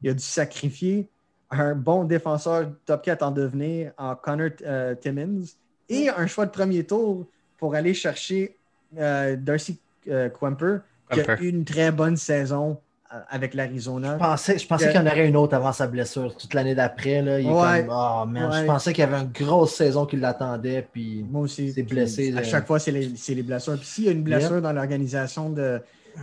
il 0.03 0.11
a 0.11 0.13
dû 0.13 0.23
sacrifier 0.23 1.09
un 1.51 1.75
bon 1.75 2.03
défenseur 2.03 2.69
top 2.85 3.03
4 3.03 3.23
en 3.23 3.31
devenir 3.31 3.91
en 3.97 4.15
Connor 4.15 4.49
euh, 4.65 4.95
Timmins 4.95 5.43
et 5.89 6.09
un 6.09 6.27
choix 6.27 6.45
de 6.45 6.51
premier 6.51 6.83
tour 6.83 7.25
pour 7.57 7.75
aller 7.75 7.93
chercher 7.93 8.55
euh, 8.97 9.35
Darcy 9.37 9.79
euh, 10.09 10.29
Quemper, 10.29 10.79
qui 11.11 11.21
a 11.21 11.41
eu 11.41 11.47
une 11.49 11.65
très 11.65 11.91
bonne 11.91 12.17
saison 12.17 12.77
euh, 13.13 13.19
avec 13.29 13.53
l'Arizona. 13.53 14.13
Je 14.13 14.19
pensais, 14.19 14.57
je 14.59 14.67
pensais 14.67 14.87
qu'il 14.91 14.99
y 14.99 15.03
en 15.03 15.07
aurait 15.07 15.27
une 15.27 15.37
autre 15.37 15.55
avant 15.55 15.71
sa 15.71 15.87
blessure. 15.87 16.35
Toute 16.35 16.53
l'année 16.53 16.75
d'après, 16.75 17.21
là, 17.21 17.39
il 17.39 17.47
est 17.47 17.49
Ouais. 17.49 17.85
comme, 17.85 17.95
oh, 17.95 18.25
man, 18.25 18.51
Ouais. 18.51 18.61
je 18.61 18.65
pensais 18.65 18.91
qu'il 18.93 19.01
y 19.01 19.07
avait 19.07 19.21
une 19.21 19.31
grosse 19.31 19.75
saison 19.75 20.05
qui 20.05 20.17
l'attendait. 20.17 20.85
Puis... 20.91 21.25
Moi 21.29 21.43
aussi. 21.43 21.71
C'est 21.71 21.83
Puis 21.83 21.95
blessé, 21.95 22.35
À 22.37 22.43
chaque 22.43 22.67
fois, 22.67 22.79
c'est 22.79 22.91
les, 22.91 23.13
c'est 23.15 23.33
les 23.33 23.43
blessures. 23.43 23.77
Puis 23.77 23.85
s'il 23.85 24.03
y 24.03 24.09
a 24.09 24.11
une 24.11 24.23
blessure 24.23 24.61
dans 24.61 24.73
l'organisation 24.73 25.49
de, 25.49 25.81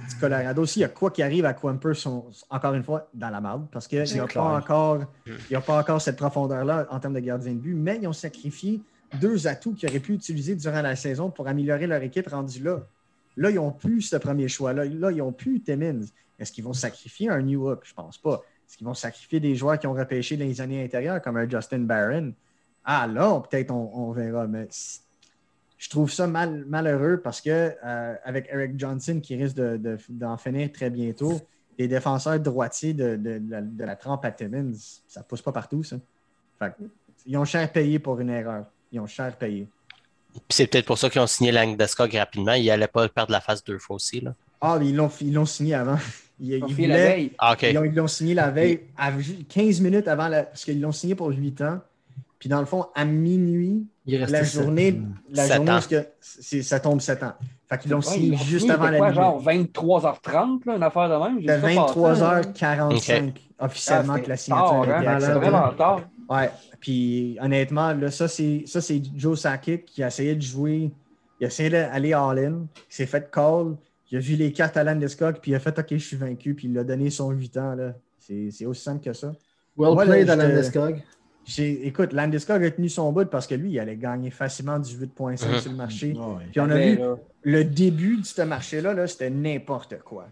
du 0.09 0.17
Colorado, 0.17 0.67
s'il 0.67 0.83
y 0.83 0.85
a 0.85 0.89
quoi 0.89 1.11
qui 1.11 1.23
arrive 1.23 1.45
à 1.45 1.55
Quimper, 1.55 1.95
sont 1.95 2.27
encore 2.51 2.75
une 2.75 2.83
fois 2.83 3.09
dans 3.15 3.31
la 3.31 3.41
merde 3.41 3.67
parce 3.71 3.87
qu'il 3.89 4.03
n'y 4.03 4.21
a, 4.21 4.27
clair. 4.27 4.43
pas 4.45 4.57
encore- 4.59 5.05
il 5.51 5.57
a 5.57 5.61
pas 5.61 5.79
encore 5.81 6.01
cette 6.01 6.17
profondeur-là 6.17 6.87
en 6.91 6.99
termes 7.01 7.15
de 7.15 7.21
gardien 7.21 7.53
de 7.53 7.59
but, 7.59 7.75
mais 7.75 7.99
ils 8.03 8.07
ont 8.09 8.13
sacrifié 8.13 8.81
deux 9.21 9.47
atouts 9.47 9.75
qu'ils 9.75 9.89
auraient 9.89 10.01
pu 10.01 10.15
utiliser 10.15 10.57
durant 10.57 10.83
la 10.83 10.97
saison 10.97 11.31
pour 11.31 11.47
améliorer 11.47 11.87
leur 11.87 12.03
équipe 12.03 12.29
rendue 12.29 12.63
là. 12.63 12.81
Là, 13.37 13.51
ils 13.51 13.57
n'ont 13.57 13.73
plus 13.73 14.03
ce 14.03 14.17
premier 14.17 14.49
choix-là. 14.49 14.85
Là, 14.85 15.11
ils 15.11 15.19
n'ont 15.19 15.33
plus 15.33 15.61
Timmins. 15.61 16.01
Est-ce 16.39 16.53
qu'ils 16.53 16.65
vont 16.65 16.73
sacrifier 16.73 17.29
un 17.31 17.43
New 17.43 17.69
Hook? 17.69 17.81
Je 17.85 17.91
ne 17.93 17.97
pense 17.97 18.19
pas. 18.19 18.43
Est-ce 18.69 18.77
qu'ils 18.77 18.87
vont 18.87 18.95
sacrifier 18.95 19.41
des 19.41 19.55
joueurs 19.57 19.79
qui 19.79 19.87
ont 19.87 19.93
repêché 19.93 20.37
dans 20.37 20.45
les 20.45 20.61
années 20.61 20.83
intérieures, 20.85 21.21
comme 21.21 21.37
un 21.37 21.49
Justin 21.49 21.81
Barron? 21.81 22.33
Ah, 22.85 23.07
là, 23.07 23.41
peut-être 23.41 23.71
on, 23.71 23.91
on 23.95 24.13
verra. 24.13 24.47
Mais 24.47 24.69
je 25.79 25.89
trouve 25.91 26.11
ça 26.11 26.27
mal, 26.27 26.65
malheureux 26.69 27.21
parce 27.23 27.41
que 27.41 27.51
euh, 27.85 28.15
avec 28.25 28.49
Eric 28.53 28.79
Johnson 28.79 29.21
qui 29.23 29.37
risque 29.37 29.57
de- 29.57 29.77
de- 29.77 29.99
d'en 30.09 30.37
finir 30.37 30.71
très 30.73 30.91
bientôt, 30.91 31.41
les 31.79 31.89
défenseurs 31.89 32.39
droitiers 32.41 32.95
de, 32.95 33.17
de- 33.17 33.39
de 33.39 33.51
la, 33.51 33.61
de 33.61 33.85
la 33.85 33.97
trempe 33.97 34.25
à 34.25 34.31
Timmins, 34.31 34.73
ça 35.09 35.21
ne 35.21 35.25
pousse 35.25 35.43
pas 35.43 35.53
partout, 35.53 35.83
ça. 35.83 35.97
Fait 36.59 36.71
que, 36.79 36.85
ils 37.27 37.37
ont 37.37 37.45
cher 37.45 37.71
payé 37.73 37.99
pour 37.99 38.21
une 38.21 38.31
erreur. 38.31 38.67
Ils 38.93 39.01
ont 39.01 39.07
cher 39.07 39.37
payé. 39.37 39.67
C'est 40.49 40.67
peut-être 40.67 40.87
pour 40.87 40.99
ça 40.99 41.11
qu'ils 41.11 41.21
ont 41.21 41.27
signé 41.27 41.53
Langdeskog 41.53 42.13
rapidement. 42.15 42.53
Il 42.53 42.67
n'allait 42.67 42.87
pas 42.89 43.09
perdre 43.09 43.33
la 43.33 43.41
face 43.41 43.63
deux 43.65 43.79
fois 43.79 43.97
aussi. 43.97 44.21
Là. 44.21 44.35
Ah, 44.61 44.77
mais 44.79 44.89
ils 44.89 44.97
l'ont 44.97 45.11
ils 45.21 45.33
l'ont 45.33 45.47
signé 45.47 45.75
avant. 45.75 45.99
Ils, 46.41 46.55
Ils 46.55 46.75
ils. 46.81 47.31
Ah. 47.39 47.55
Ils 47.63 47.81
ils 47.87 47.95
l'ont 47.95 48.09
signé 48.09 48.35
la 48.35 48.51
veille, 48.51 48.81
à 48.97 49.17
ju- 49.19 49.45
15 49.49 49.81
minutes 49.81 50.09
avant, 50.09 50.27
la, 50.29 50.43
parce 50.45 50.65
qu'ils 50.65 50.81
l'ont 50.81 50.91
signé 50.93 51.15
pour 51.15 51.29
8 51.29 51.61
ans. 51.63 51.81
Puis 52.45 52.51
dans 52.51 52.61
le 52.61 52.67
fond, 52.67 52.85
à 52.95 53.07
minuit, 53.07 53.87
Il 54.05 54.21
la 54.21 54.27
sept. 54.27 54.45
journée, 54.63 55.01
la 55.31 55.45
Sept 55.47 55.57
journée 55.57 55.71
ans. 55.71 55.81
que- 55.89 56.07
c'est- 56.21 56.61
ça 56.63 56.79
tombe 56.79 57.01
7 57.01 57.23
ans. 57.23 57.33
Fait 57.71 57.79
qu'ils 57.79 57.91
l'ont 57.91 57.97
Ouais, 57.97 58.03
signé 58.03 58.27
ils 58.27 58.35
ont 58.35 58.37
juste 58.37 58.69
avant 58.69 58.89
quoi, 58.89 58.91
la 58.91 59.13
genre 59.15 59.41
limite. 59.49 59.73
23h30, 59.75 60.67
là, 60.67 60.77
une 60.77 60.83
affaire 60.83 61.09
de 61.09 61.25
même? 61.25 61.43
passer. 61.43 61.59
23h45 61.59 63.41
officiellement 63.59 64.13
Ah, 64.17 64.21
que 64.21 64.29
la 64.29 64.37
tard, 64.37 64.39
signature 64.39 64.75
hein? 64.75 64.83
été 64.83 64.99
C'était 64.99 65.09
acceptée. 65.09 65.39
vraiment 65.39 65.73
tard. 65.73 66.01
Ouais, 66.29 66.51
puis 66.81 67.39
honnêtement, 67.41 67.95
là, 67.95 68.11
ça, 68.11 68.29
c'est 68.29 68.65
ça, 68.67 68.83
c'est 68.83 69.01
Joe 69.17 69.41
Sakic 69.41 69.87
qui 69.87 70.03
a 70.03 70.09
essayé 70.09 70.35
de 70.35 70.43
jouer, 70.43 70.91
il 71.41 71.45
a 71.45 71.47
essayé 71.47 71.71
d'aller 71.71 72.13
all-in, 72.13 72.67
il 72.77 72.95
s'est 72.95 73.07
fait 73.07 73.31
call, 73.31 73.77
il 74.11 74.19
a 74.19 74.21
vu 74.21 74.37
les 74.37 74.53
cartes 74.53 74.77
à 74.77 74.85
Landeskog, 74.85 75.39
puis 75.41 75.53
il 75.53 75.55
a 75.55 75.61
fait 75.61 75.79
OK, 75.79 75.87
je 75.93 75.97
suis 75.97 76.17
vaincu, 76.19 76.53
puis 76.55 76.69
il 76.69 76.79
a 76.79 76.85
donné 76.85 77.09
son 77.09 77.31
8 77.31 77.57
ans. 77.57 77.75
là. 77.75 77.95
C'est 78.19 78.51
c'est 78.51 78.67
aussi 78.67 78.83
simple 78.83 79.03
que 79.03 79.15
ça. 79.15 79.33
Well 79.77 79.95
Moi, 79.95 80.05
là, 80.05 80.13
played, 80.25 80.29
Neskog. 80.55 80.95
J'ai- 80.97 81.05
Écoute, 81.59 82.13
Landeskog 82.13 82.65
a 82.65 82.71
tenu 82.71 82.89
son 82.89 83.13
bout 83.13 83.29
parce 83.29 83.47
que 83.47 83.55
lui, 83.55 83.73
il 83.73 83.79
allait 83.79 83.97
gagner 83.97 84.31
facilement 84.31 84.79
18,5 84.79 85.47
Mhm. 85.49 85.59
sur 85.61 85.71
le 85.71 85.77
marché. 85.77 86.15
Puis 86.51 86.61
on 86.61 86.71
a 86.71 86.75
vu 86.79 86.97
là, 86.99 87.17
le 87.43 87.65
début 87.65 88.17
de 88.19 88.25
ce 88.25 88.43
marché-là, 88.43 88.95
là, 88.95 89.07
c'était 89.07 89.31
n'importe 89.31 89.99
quoi. 90.05 90.27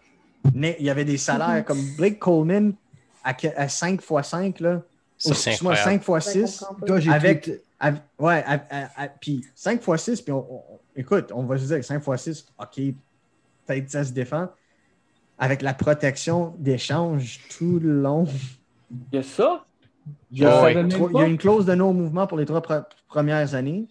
Il 0.55 0.75
y 0.81 0.91
avait 0.91 1.05
des 1.05 1.19
salaires 1.19 1.65
comme 1.65 1.81
Blake 1.97 2.19
Coleman 2.19 2.73
à, 3.23 3.35
que- 3.35 3.49
à 3.57 3.69
5 3.69 4.01
x 4.03 4.29
5, 4.29 4.61
là. 4.61 4.83
Ça, 5.19 5.35
incroyable. 5.53 6.03
5 6.03 6.19
x 6.19 6.29
6. 6.33 6.65
Gars, 6.85 6.99
j'ai 7.01 7.11
Avec- 7.11 7.51
À- 7.79 7.93
ouais, 8.19 8.45
à- 8.47 8.65
à- 8.71 9.03
à- 9.05 9.09
puis 9.09 9.45
5 9.55 9.81
x 9.87 10.03
6, 10.03 10.21
puis 10.23 10.33
on, 10.33 10.39
on- 10.39 10.63
écoute, 10.97 11.31
on 11.35 11.43
va 11.45 11.59
se 11.59 11.67
dire 11.67 11.85
5 11.85 12.03
x 12.07 12.23
6, 12.23 12.47
OK, 12.59 12.81
peut-être 13.67 13.91
ça 13.91 14.05
se 14.05 14.13
défend. 14.13 14.49
Avec 15.39 15.63
la 15.63 15.75
protection 15.75 16.55
d'échange 16.59 17.41
tout 17.57 17.79
le 17.81 18.01
long. 18.01 18.25
Il 18.91 19.17
y 19.17 19.19
a 19.19 19.23
ça? 19.23 19.65
Il 20.31 20.39
y, 20.41 20.45
a, 20.47 20.71
il 20.71 20.77
y 21.15 21.19
a 21.21 21.27
une 21.27 21.39
clause 21.39 21.67
de 21.67 21.75
non-mouvement 21.75 22.27
pour 22.27 22.39
les 22.39 22.47
trois 22.47 22.61
pre- 22.61 22.85
premières 23.09 23.55
années. 23.55 23.87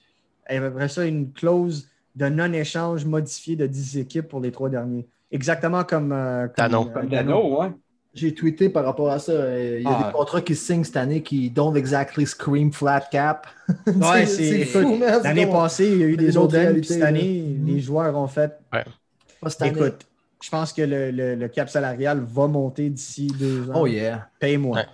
Et 0.49 0.57
après 0.57 0.89
ça, 0.89 1.05
une 1.05 1.31
clause 1.31 1.87
de 2.15 2.27
non-échange 2.27 3.05
modifiée 3.05 3.55
de 3.55 3.67
10 3.67 3.97
équipes 3.99 4.27
pour 4.27 4.41
les 4.41 4.51
trois 4.51 4.69
derniers. 4.69 5.07
Exactement 5.31 5.83
comme, 5.83 6.11
euh, 6.11 6.47
comme, 6.47 6.55
Dano. 6.57 6.89
euh, 6.95 7.03
Dano, 7.05 7.59
ouais. 7.61 7.67
J'ai 8.13 8.33
tweeté 8.33 8.67
par 8.67 8.83
rapport 8.83 9.09
à 9.09 9.19
ça. 9.19 9.31
euh, 9.31 9.77
Il 9.79 9.83
y 9.83 9.87
a 9.87 9.97
Ah. 9.97 10.07
des 10.07 10.11
contrats 10.17 10.41
qui 10.41 10.53
se 10.55 10.65
signent 10.65 10.83
cette 10.83 10.97
année 10.97 11.21
qui 11.23 11.49
don't 11.49 11.75
exactly 11.77 12.25
scream 12.25 12.73
flat 12.73 13.05
cap. 13.09 13.47
Ouais, 13.87 14.25
c'est, 14.25 14.67
l'année 15.23 15.45
passée, 15.47 15.87
il 15.89 15.97
y 15.99 16.03
a 16.03 16.07
eu 16.07 16.17
des 16.17 16.35
autres 16.35 16.57
réalités, 16.57 16.95
cette 16.95 17.03
année, 17.03 17.55
les 17.65 17.79
joueurs 17.79 18.17
ont 18.17 18.27
fait 18.27 18.51
Pas 18.69 18.83
cette 19.49 19.61
année. 19.61 19.71
Écoute, 19.79 20.05
je 20.43 20.49
pense 20.49 20.73
que 20.73 20.81
le, 20.81 21.11
le- 21.11 21.35
le 21.35 21.47
cap 21.47 21.69
salarial 21.69 22.19
va 22.27 22.47
monter 22.47 22.89
d'ici 22.89 23.27
deux 23.27 23.69
ans. 23.69 23.73
Oh 23.83 23.87
yeah. 23.87 24.27
Paye-moi. 24.39 24.75
Ouais. 24.79 24.85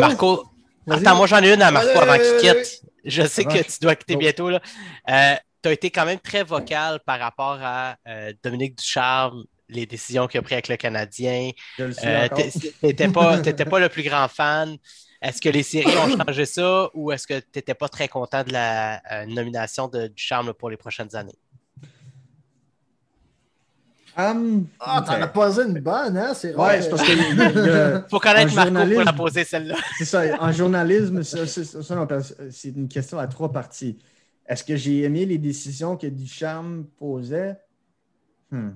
Marco? 0.00 0.44
Attends, 0.90 1.16
moi 1.16 1.26
j'en 1.26 1.42
ai 1.42 1.52
une 1.54 1.62
à 1.62 1.70
Marco 1.70 1.88
Allez, 1.90 1.98
avant 2.00 2.14
qu'il 2.16 2.48
allez, 2.48 2.62
quitte. 2.62 2.82
Je 3.04 3.22
sais 3.26 3.44
que 3.44 3.62
tu 3.62 3.78
dois 3.80 3.94
quitter 3.94 4.16
bientôt. 4.16 4.50
là. 4.50 4.60
Euh, 5.10 5.34
tu 5.62 5.68
as 5.68 5.72
été 5.72 5.90
quand 5.90 6.04
même 6.04 6.18
très 6.20 6.44
vocal 6.44 7.00
par 7.04 7.18
rapport 7.20 7.58
à 7.62 7.96
euh, 8.06 8.32
Dominique 8.42 8.76
Ducharme, 8.78 9.44
les 9.68 9.86
décisions 9.86 10.26
qu'il 10.26 10.38
a 10.38 10.42
prises 10.42 10.54
avec 10.54 10.68
le 10.68 10.76
Canadien. 10.76 11.50
Euh, 12.04 12.28
t'es- 12.28 12.50
T'étais 12.80 13.08
pas, 13.64 13.78
le 13.80 13.88
plus 13.88 14.02
grand 14.02 14.28
fan. 14.28 14.76
Est-ce 15.20 15.40
que 15.40 15.48
les 15.48 15.62
séries 15.64 15.96
ont 15.96 16.16
changé 16.24 16.46
ça 16.46 16.88
ou 16.94 17.10
est-ce 17.12 17.26
que 17.26 17.38
tu 17.40 17.46
n'étais 17.56 17.74
pas 17.74 17.88
très 17.88 18.06
content 18.08 18.44
de 18.44 18.52
la 18.52 19.00
euh, 19.12 19.26
nomination 19.26 19.88
de 19.88 20.06
Ducharme 20.06 20.54
pour 20.54 20.70
les 20.70 20.76
prochaines 20.76 21.14
années? 21.16 21.34
Hum, 24.20 24.66
Ah, 24.80 25.02
t'en 25.06 25.12
as 25.12 25.28
posé 25.28 25.62
une 25.62 25.78
bonne, 25.80 26.16
hein? 26.16 26.34
C'est. 26.34 26.52
Ouais, 26.54 26.82
c'est 26.82 26.90
parce 26.90 27.02
que 27.02 27.12
il 27.12 28.04
faut 28.10 28.18
connaître 28.18 28.50
En 28.52 28.56
Marco 28.56 28.70
pour 28.72 28.78
journalisme. 28.80 29.04
la 29.04 29.12
poser 29.12 29.44
celle-là. 29.44 29.76
c'est 29.96 30.04
ça. 30.04 30.22
En 30.42 30.50
journalisme, 30.50 31.22
c'est 31.22 32.68
une 32.70 32.88
question 32.88 33.18
à 33.18 33.28
trois 33.28 33.52
parties. 33.52 33.96
Est-ce 34.46 34.64
que 34.64 34.74
j'ai 34.76 35.02
aimé 35.02 35.24
les 35.24 35.38
décisions 35.38 35.96
que 35.96 36.06
Ducharme 36.08 36.86
posait? 36.98 37.56
Hmm. 38.50 38.70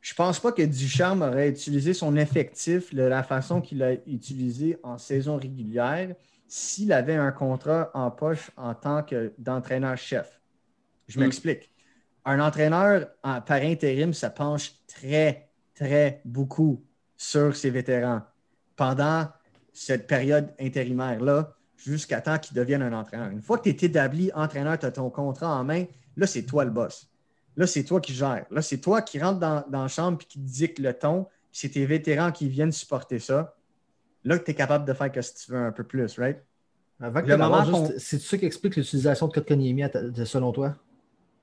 Je 0.00 0.14
pense 0.14 0.40
pas 0.40 0.52
que 0.52 0.62
Ducharme 0.62 1.22
aurait 1.22 1.50
utilisé 1.50 1.92
son 1.92 2.16
effectif 2.16 2.94
de 2.94 3.02
la 3.02 3.22
façon 3.22 3.60
qu'il 3.60 3.82
a 3.82 3.92
utilisé 4.06 4.78
en 4.82 4.96
saison 4.96 5.36
régulière 5.36 6.14
s'il 6.48 6.92
avait 6.92 7.16
un 7.16 7.30
contrat 7.32 7.90
en 7.94 8.10
poche 8.10 8.50
en 8.56 8.74
tant 8.74 9.02
que- 9.02 9.32
d'entraîneur-chef. 9.38 10.40
Je 11.08 11.18
Hmm. 11.18 11.22
m'explique. 11.24 11.71
Un 12.24 12.40
entraîneur 12.40 13.08
en- 13.22 13.40
par 13.40 13.62
intérim, 13.62 14.12
ça 14.14 14.30
penche 14.30 14.72
très, 14.86 15.48
très 15.74 16.20
beaucoup 16.24 16.84
sur 17.16 17.56
ses 17.56 17.70
vétérans 17.70 18.22
pendant 18.76 19.28
cette 19.72 20.06
période 20.06 20.52
intérimaire-là 20.60 21.54
jusqu'à 21.76 22.20
temps 22.20 22.38
qu'il 22.38 22.56
devienne 22.56 22.82
un 22.82 22.92
entraîneur. 22.92 23.28
Une 23.30 23.42
fois 23.42 23.58
que 23.58 23.64
tu 23.64 23.70
es 23.70 23.88
établi 23.88 24.30
entraîneur, 24.34 24.78
tu 24.78 24.86
as 24.86 24.92
ton 24.92 25.10
contrat 25.10 25.48
en 25.56 25.64
main, 25.64 25.84
là, 26.16 26.26
c'est 26.26 26.42
toi 26.42 26.64
le 26.64 26.70
boss. 26.70 27.08
Là, 27.56 27.66
c'est 27.66 27.84
toi 27.84 28.00
qui 28.00 28.14
gères. 28.14 28.46
Là, 28.50 28.62
c'est 28.62 28.78
toi 28.78 29.02
qui 29.02 29.20
rentre 29.20 29.38
dans, 29.40 29.64
dans 29.68 29.82
la 29.82 29.88
chambre 29.88 30.18
et 30.22 30.24
qui 30.24 30.38
dicte 30.38 30.78
le 30.78 30.94
ton. 30.94 31.26
C'est 31.50 31.70
tes 31.70 31.84
vétérans 31.84 32.32
qui 32.32 32.48
viennent 32.48 32.72
supporter 32.72 33.18
ça. 33.18 33.54
Là, 34.24 34.38
tu 34.38 34.52
es 34.52 34.54
capable 34.54 34.84
de 34.86 34.92
faire 34.92 35.10
que 35.10 35.20
si 35.20 35.34
tu 35.34 35.52
veux 35.52 35.58
un 35.58 35.72
peu 35.72 35.84
plus, 35.84 36.18
right? 36.18 36.38
Avant 37.00 37.20
que 37.20 37.26
Le 37.26 37.36
moment 37.36 37.64
juste, 37.64 37.98
c'est 37.98 38.20
ça 38.20 38.38
qui 38.38 38.46
explique 38.46 38.76
l'utilisation 38.76 39.26
de 39.26 39.32
Kotkaniemi 39.32 39.82
selon 40.24 40.52
toi? 40.52 40.76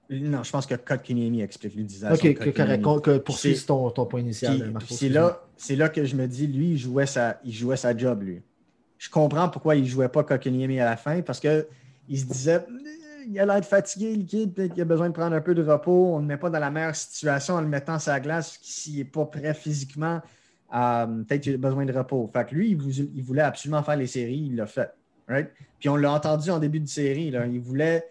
Non, 0.09 0.43
je 0.43 0.51
pense 0.51 0.65
que 0.65 0.73
Kotkaniemi 0.75 1.41
explique 1.41 1.75
l'utilisation. 1.75 2.15
Ok, 2.15 2.23
de 2.23 2.51
que- 2.51 2.99
que 3.01 3.17
Poursuis 3.19 3.55
C'est- 3.55 3.65
ton, 3.67 3.89
ton 3.91 4.05
point 4.05 4.21
initial, 4.21 4.73
c'est 4.89 5.09
là, 5.09 5.41
là 5.69 5.89
que 5.89 6.03
je 6.03 6.15
me 6.15 6.27
dis, 6.27 6.47
lui, 6.47 6.71
il 6.71 6.77
jouait 6.77 7.05
sa, 7.05 7.39
il 7.45 7.53
jouait 7.53 7.77
sa 7.77 7.95
job, 7.95 8.23
lui. 8.23 8.41
Je 8.97 9.09
comprends 9.09 9.47
pourquoi 9.49 9.75
il 9.75 9.83
ne 9.83 9.87
jouait 9.87 10.09
pas 10.09 10.23
Kotkaniemi 10.23 10.79
à 10.79 10.85
la 10.85 10.97
fin, 10.97 11.21
parce 11.21 11.39
qu'il 11.39 11.65
se 12.19 12.25
disait, 12.25 12.65
il 13.27 13.39
a 13.39 13.45
l'air 13.45 13.63
fatigué, 13.63 14.15
le 14.15 14.23
kid, 14.23 14.53
peut-être 14.53 14.73
qu'il 14.73 14.81
a 14.81 14.85
besoin 14.85 15.09
de 15.09 15.13
prendre 15.13 15.35
un 15.35 15.41
peu 15.41 15.53
de 15.53 15.63
repos. 15.63 16.15
On 16.15 16.17
ne 16.17 16.21
le 16.23 16.27
met 16.29 16.37
pas 16.37 16.49
dans 16.49 16.59
la 16.59 16.71
meilleure 16.71 16.95
situation 16.95 17.53
en 17.55 17.61
le 17.61 17.67
mettant 17.67 17.99
sur 17.99 18.11
la 18.11 18.19
glace 18.19 18.57
s'il 18.63 18.97
n'est 18.97 19.03
pas 19.05 19.25
prêt 19.25 19.53
physiquement. 19.53 20.21
euh, 20.71 21.23
peut-être 21.27 21.41
qu'il 21.41 21.55
a 21.55 21.57
besoin 21.57 21.83
de 21.83 21.91
repos. 21.91 22.29
Fait 22.31 22.45
que 22.47 22.53
lui, 22.53 22.77
il 23.15 23.23
voulait 23.23 23.41
absolument 23.41 23.81
faire 23.81 23.95
les 23.95 24.05
séries, 24.05 24.49
il 24.51 24.55
l'a 24.55 24.67
fait. 24.67 24.91
right? 25.27 25.49
Puis 25.79 25.89
on 25.89 25.95
l'a 25.95 26.11
entendu 26.11 26.51
en 26.51 26.59
début 26.59 26.79
de 26.79 26.87
série, 26.87 27.31
là, 27.31 27.47
il 27.47 27.59
voulait 27.59 28.03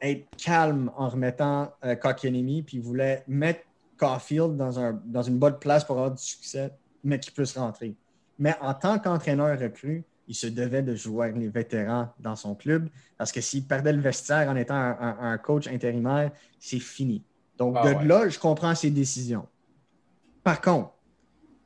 être 0.00 0.26
calme 0.36 0.90
en 0.96 1.08
remettant 1.08 1.72
euh, 1.84 1.94
puis 1.96 2.64
il 2.76 2.80
voulait 2.80 3.24
mettre 3.26 3.60
Caulfield 3.96 4.56
dans, 4.56 4.78
un, 4.78 5.00
dans 5.04 5.22
une 5.22 5.38
bonne 5.38 5.58
place 5.58 5.84
pour 5.84 5.96
avoir 5.96 6.12
du 6.12 6.22
succès, 6.22 6.70
mais 7.02 7.18
qu'il 7.18 7.32
puisse 7.32 7.56
rentrer. 7.56 7.94
Mais 8.38 8.54
en 8.60 8.74
tant 8.74 8.98
qu'entraîneur 8.98 9.58
recru, 9.58 10.04
il 10.28 10.34
se 10.34 10.46
devait 10.46 10.82
de 10.82 10.94
jouer 10.94 11.26
avec 11.26 11.38
les 11.38 11.48
vétérans 11.48 12.08
dans 12.20 12.36
son 12.36 12.54
club 12.54 12.88
parce 13.16 13.32
que 13.32 13.40
s'il 13.40 13.64
perdait 13.64 13.92
le 13.92 14.00
vestiaire 14.00 14.48
en 14.50 14.56
étant 14.56 14.74
un, 14.74 14.96
un- 15.00 15.16
un 15.32 15.38
coach 15.38 15.66
intérimaire, 15.68 16.30
c'est 16.58 16.80
fini. 16.80 17.22
Donc, 17.56 17.74
Ah 17.78 17.88
de 17.88 17.94
ouais. 17.98 18.04
là, 18.04 18.28
je 18.28 18.38
comprends 18.38 18.74
ses 18.74 18.90
décisions. 18.90 19.46
Par 20.42 20.60
contre, 20.60 20.90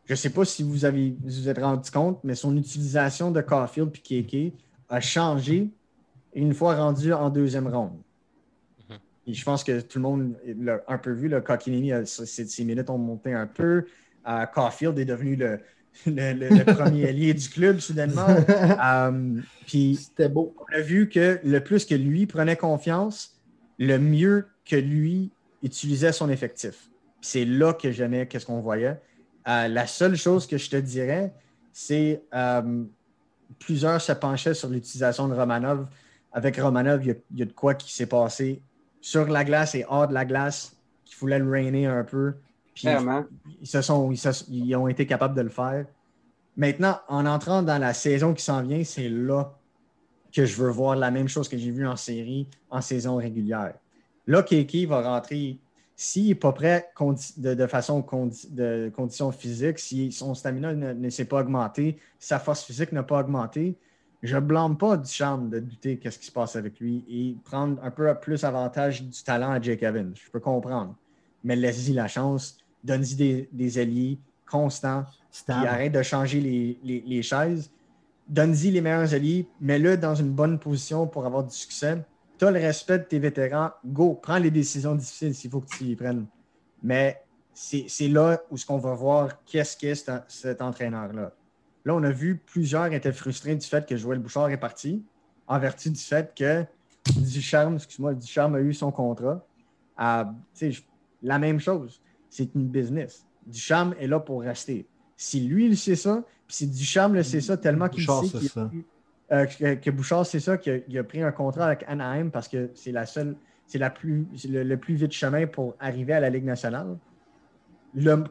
je 0.05 0.13
ne 0.13 0.17
sais 0.17 0.31
pas 0.31 0.45
si 0.45 0.63
vous 0.63 0.85
avez 0.85 1.11
vous, 1.21 1.29
vous 1.29 1.49
êtes 1.49 1.59
rendu 1.59 1.91
compte, 1.91 2.21
mais 2.23 2.35
son 2.35 2.57
utilisation 2.57 3.31
de 3.31 3.41
Caulfield 3.41 3.91
et 4.11 4.23
Keke 4.23 4.55
a 4.89 5.01
changé 5.01 5.69
une 6.35 6.55
fois 6.55 6.77
rendu 6.77 7.13
en 7.13 7.31
deuxième 7.31 7.67
ronde. 7.67 7.99
Et 9.27 9.35
je 9.35 9.45
pense 9.45 9.65
que 9.65 9.81
tout 9.81 9.99
le 9.99 10.03
monde 10.03 10.37
l'a 10.59 10.81
un 10.89 10.99
peu 10.99 11.13
vu. 11.13 11.29
Le 11.29 11.41
Kokinemi, 11.41 11.93
a- 11.93 12.07
ses, 12.07 12.27
ses 12.47 12.65
minutes 12.65 12.91
ont 12.91 12.99
monté 12.99 13.33
un 13.35 13.47
peu. 13.47 13.85
Euh, 14.27 14.47
Caulfield 14.47 14.99
est 14.99 15.05
devenu 15.05 15.37
le, 15.37 15.61
le- 16.07 16.33
le- 16.33 16.49
le 16.49 16.65
premier 16.65 17.09
allié 17.09 17.35
du 17.35 17.49
club 17.49 17.79
soudainement. 17.79 18.27
Euh, 18.83 19.41
puis 19.67 19.97
C'était 19.97 20.29
beau. 20.29 20.55
on 20.59 20.75
a 20.77 20.81
vu 20.81 21.09
que 21.09 21.39
le 21.45 21.61
plus 21.63 21.85
que 21.85 21.95
lui 21.95 22.27
prenait 22.27 22.57
confiance, 22.57 23.39
le 23.79 23.99
mieux 23.99 24.47
que 24.65 24.77
lui 24.77 25.33
utilisait 25.63 26.13
son 26.13 26.31
effectif. 26.31 26.89
C'est 27.21 27.45
là 27.45 27.75
que 27.75 27.93
j'aimais 27.93 28.27
qu'est-ce 28.27 28.47
qu'on 28.47 28.61
voyait. 28.61 28.99
Euh, 29.49 29.69
la 29.69 29.87
seule 29.87 30.17
chose 30.17 30.47
que 30.47 30.57
je 30.57 30.71
te 30.71 30.77
dirais, 30.77 31.35
c'est 31.73 32.23
euh, 32.35 32.85
plusieurs 33.59 34.01
se 34.01 34.13
penchaient 34.13 34.55
sur 34.55 34.69
l'utilisation 34.71 35.29
de 35.29 35.35
Romanov. 35.35 35.87
Avec 36.33 36.57
Romanov, 36.57 37.03
il 37.05 37.09
y 37.09 37.11
a, 37.11 37.15
il 37.33 37.39
y 37.39 37.43
a 37.43 37.47
de 37.47 37.53
quoi 37.53 37.75
qui 37.75 37.93
s'est 37.93 38.07
passé 38.07 38.63
sur 39.01 39.27
la 39.29 39.45
glace 39.45 39.75
et 39.75 39.85
hors 39.89 40.09
de 40.09 40.15
la 40.15 40.25
glace, 40.25 40.77
qu'il 41.05 41.17
voulait 41.19 41.39
le 41.39 41.51
rainer 41.51 41.87
un 41.87 42.05
peu. 42.05 42.35
Puis 42.75 42.89
ils, 43.61 43.67
se 43.67 43.83
sont, 43.83 44.11
ils, 44.13 44.17
se- 44.19 44.45
ils 44.51 44.75
ont 44.77 44.89
été 44.89 45.07
capables 45.07 45.35
de 45.37 45.43
le 45.43 45.49
faire. 45.49 45.87
Maintenant, 46.57 46.99
en 47.09 47.27
entrant 47.27 47.63
dans 47.63 47.79
la 47.79 47.95
saison 47.95 48.35
qui 48.35 48.43
s'en 48.45 48.63
vient, 48.63 48.83
c'est 48.85 49.09
là 49.09 49.53
que 50.33 50.45
je 50.45 50.57
veux 50.63 50.71
voir 50.71 50.97
la 50.97 51.11
même 51.11 51.29
chose 51.29 51.49
que 51.49 51.57
j'ai 51.59 51.71
vu 51.71 51.87
en 51.87 51.97
série, 51.97 52.47
en 52.71 52.81
saison 52.81 53.17
régulière. 53.17 53.75
Là, 54.27 54.43
Keke 54.43 54.87
va 54.87 55.03
rentrer. 55.03 55.59
S'il 55.97 56.29
n'est 56.29 56.35
pas 56.35 56.53
prêt 56.53 56.91
de, 57.37 57.55
de 57.55 57.67
façon 57.67 58.01
condi- 58.01 58.53
de 58.55 58.91
condition 58.95 59.33
physique, 59.33 59.79
si 59.79 60.11
son 60.13 60.35
stamina 60.35 60.73
ne, 60.73 60.93
ne 60.95 61.11
s'est 61.11 61.27
pas 61.27 61.41
augmenté, 61.43 61.99
sa 62.19 62.39
force 62.39 62.65
physique 62.65 62.93
n'a 62.93 63.03
pas 63.03 63.21
augmenté, 63.21 63.77
je 64.23 64.35
ne 64.37 64.41
blâme 64.41 64.77
pas 64.77 64.97
du 64.97 65.11
charme 65.11 65.49
de 65.51 65.61
douter 65.61 65.99
qu'est-ce 65.99 66.19
qui 66.19 66.27
se 66.27 66.33
passe 66.33 66.57
avec 66.57 66.79
lui 66.81 67.05
et 67.09 67.37
prendre 67.45 67.83
un 67.83 67.91
peu 67.91 68.13
plus 68.21 68.45
avantage 68.45 69.03
du 69.03 69.23
talent 69.23 69.51
à 69.51 69.61
Jake 69.61 69.83
Evans. 69.83 70.13
Je 70.15 70.31
peux 70.31 70.41
comprendre. 70.41 70.95
Mais 71.43 71.57
laisse-y 71.57 71.93
la 71.95 72.07
chance, 72.07 72.59
donne-y 72.85 73.15
des, 73.15 73.49
des 73.53 73.79
alliés 73.79 74.19
constants, 74.47 75.05
arrête 75.49 75.93
de 75.93 76.03
changer 76.03 76.41
les, 76.41 76.79
les- 76.83 77.03
les 77.07 77.23
chaises. 77.23 77.71
Donne-y 78.29 78.71
les 78.71 78.81
meilleurs 78.81 79.13
alliés, 79.15 79.49
mets-le 79.61 79.97
dans 79.97 80.15
une 80.15 80.31
bonne 80.33 80.59
position 80.59 81.07
pour 81.07 81.25
avoir 81.27 81.43
du 81.45 81.55
succès. 81.55 82.05
Tu 82.39 82.45
as 82.45 82.51
le 82.51 82.61
respect 82.61 82.99
de 82.99 83.05
tes 83.05 83.19
vétérans, 83.19 83.71
go, 83.85 84.15
prends 84.15 84.39
les 84.39 84.51
décisions 84.51 84.95
difficiles 84.95 85.35
s'il 85.35 85.51
faut 85.51 85.61
que 85.61 85.69
tu 85.77 85.85
les 85.85 85.97
prennes. 85.97 86.27
Mais 86.83 87.23
c'est 87.53 88.09
là 88.09 88.41
où 88.51 88.57
ce 88.57 88.65
qu'on 88.65 88.79
va 88.79 88.95
voir 88.95 89.43
qu'est-ce 89.45 89.77
qu'est 89.77 89.95
cet, 89.95 90.11
cet 90.29 90.63
entraîneur-là. 90.63 91.33
Là, 91.85 91.95
on 91.95 92.03
a 92.03 92.11
vu 92.11 92.37
plusieurs 92.37 92.93
étaient 92.93 93.13
frustrés 93.13 93.57
du 93.57 93.67
fait 93.67 93.87
que 93.87 93.97
Joël 93.97 94.19
Bouchard 94.19 94.51
est 94.51 94.59
parti, 94.59 95.03
en 95.47 95.59
vertu 95.59 95.91
du 95.91 96.01
fait 96.01 96.33
que 96.37 96.65
Ducharme, 97.17 97.77
excuse-moi, 97.77 98.15
Ducharme 98.15 98.55
a 98.57 98.61
eu 98.61 98.75
son 98.75 98.93
contrat. 98.93 99.45
Euh, 100.01 100.25
la 101.23 101.39
même 101.39 101.59
chose, 101.59 102.01
c'est 102.29 102.55
une 102.55 102.69
business. 102.69 103.25
Ducharme 103.47 103.95
est 103.99 104.07
là 104.07 104.21
pour 104.21 104.43
rester. 104.43 104.87
Si 105.17 105.41
lui, 105.41 105.67
il 105.67 105.77
sait 105.77 105.97
ça, 105.97 106.23
puis 106.47 106.57
si 106.57 106.67
Ducharme 106.67 107.15
le 107.15 107.23
sait 107.23 107.41
ça 107.41 107.57
tellement 107.57 107.89
qu'il 107.89 108.05
sait 108.05 108.39
ça. 108.49 108.71
euh, 109.33 109.47
que, 109.47 109.75
que 109.75 109.91
Bouchard 109.91 110.27
sait 110.27 110.41
ça, 110.41 110.59
qu'il 110.59 110.73
a, 110.73 110.77
il 110.89 110.99
a 110.99 111.05
pris 111.05 111.23
un 111.23 111.33
contrat 111.33 111.67
avec 111.67 111.85
Anaheim 111.89 112.31
parce 112.31 112.49
que 112.49 112.71
c'est 112.75 112.93
la 112.93 113.07
seule, 113.07 113.37
c'est 113.67 113.79
la 113.79 113.91
plus, 113.91 114.27
c'est 114.37 114.49
le, 114.49 114.63
le 114.65 114.77
plus 114.77 114.95
vite 114.95 115.13
chemin 115.13 115.47
pour 115.47 115.75
arriver 115.81 116.13
à 116.13 116.21
la 116.21 116.31
Ligue 116.31 116.45
nationale. 116.45 116.97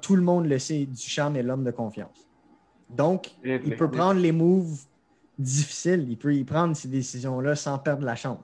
Tout 0.01 0.15
le 0.15 0.21
monde 0.21 0.45
le 0.47 0.57
sait, 0.59 0.85
Ducharme 0.85 1.35
est 1.35 1.43
l'homme 1.43 1.63
de 1.63 1.71
confiance. 1.71 2.28
Donc, 2.89 3.29
il 3.65 3.75
peut 3.77 3.89
prendre 3.97 4.19
les 4.19 4.31
moves 4.31 4.79
difficiles, 5.37 6.05
il 6.09 6.17
peut 6.17 6.33
y 6.35 6.43
prendre 6.43 6.75
ces 6.75 6.87
décisions-là 6.87 7.55
sans 7.55 7.77
perdre 7.79 8.03
la 8.03 8.15
chambre. 8.15 8.43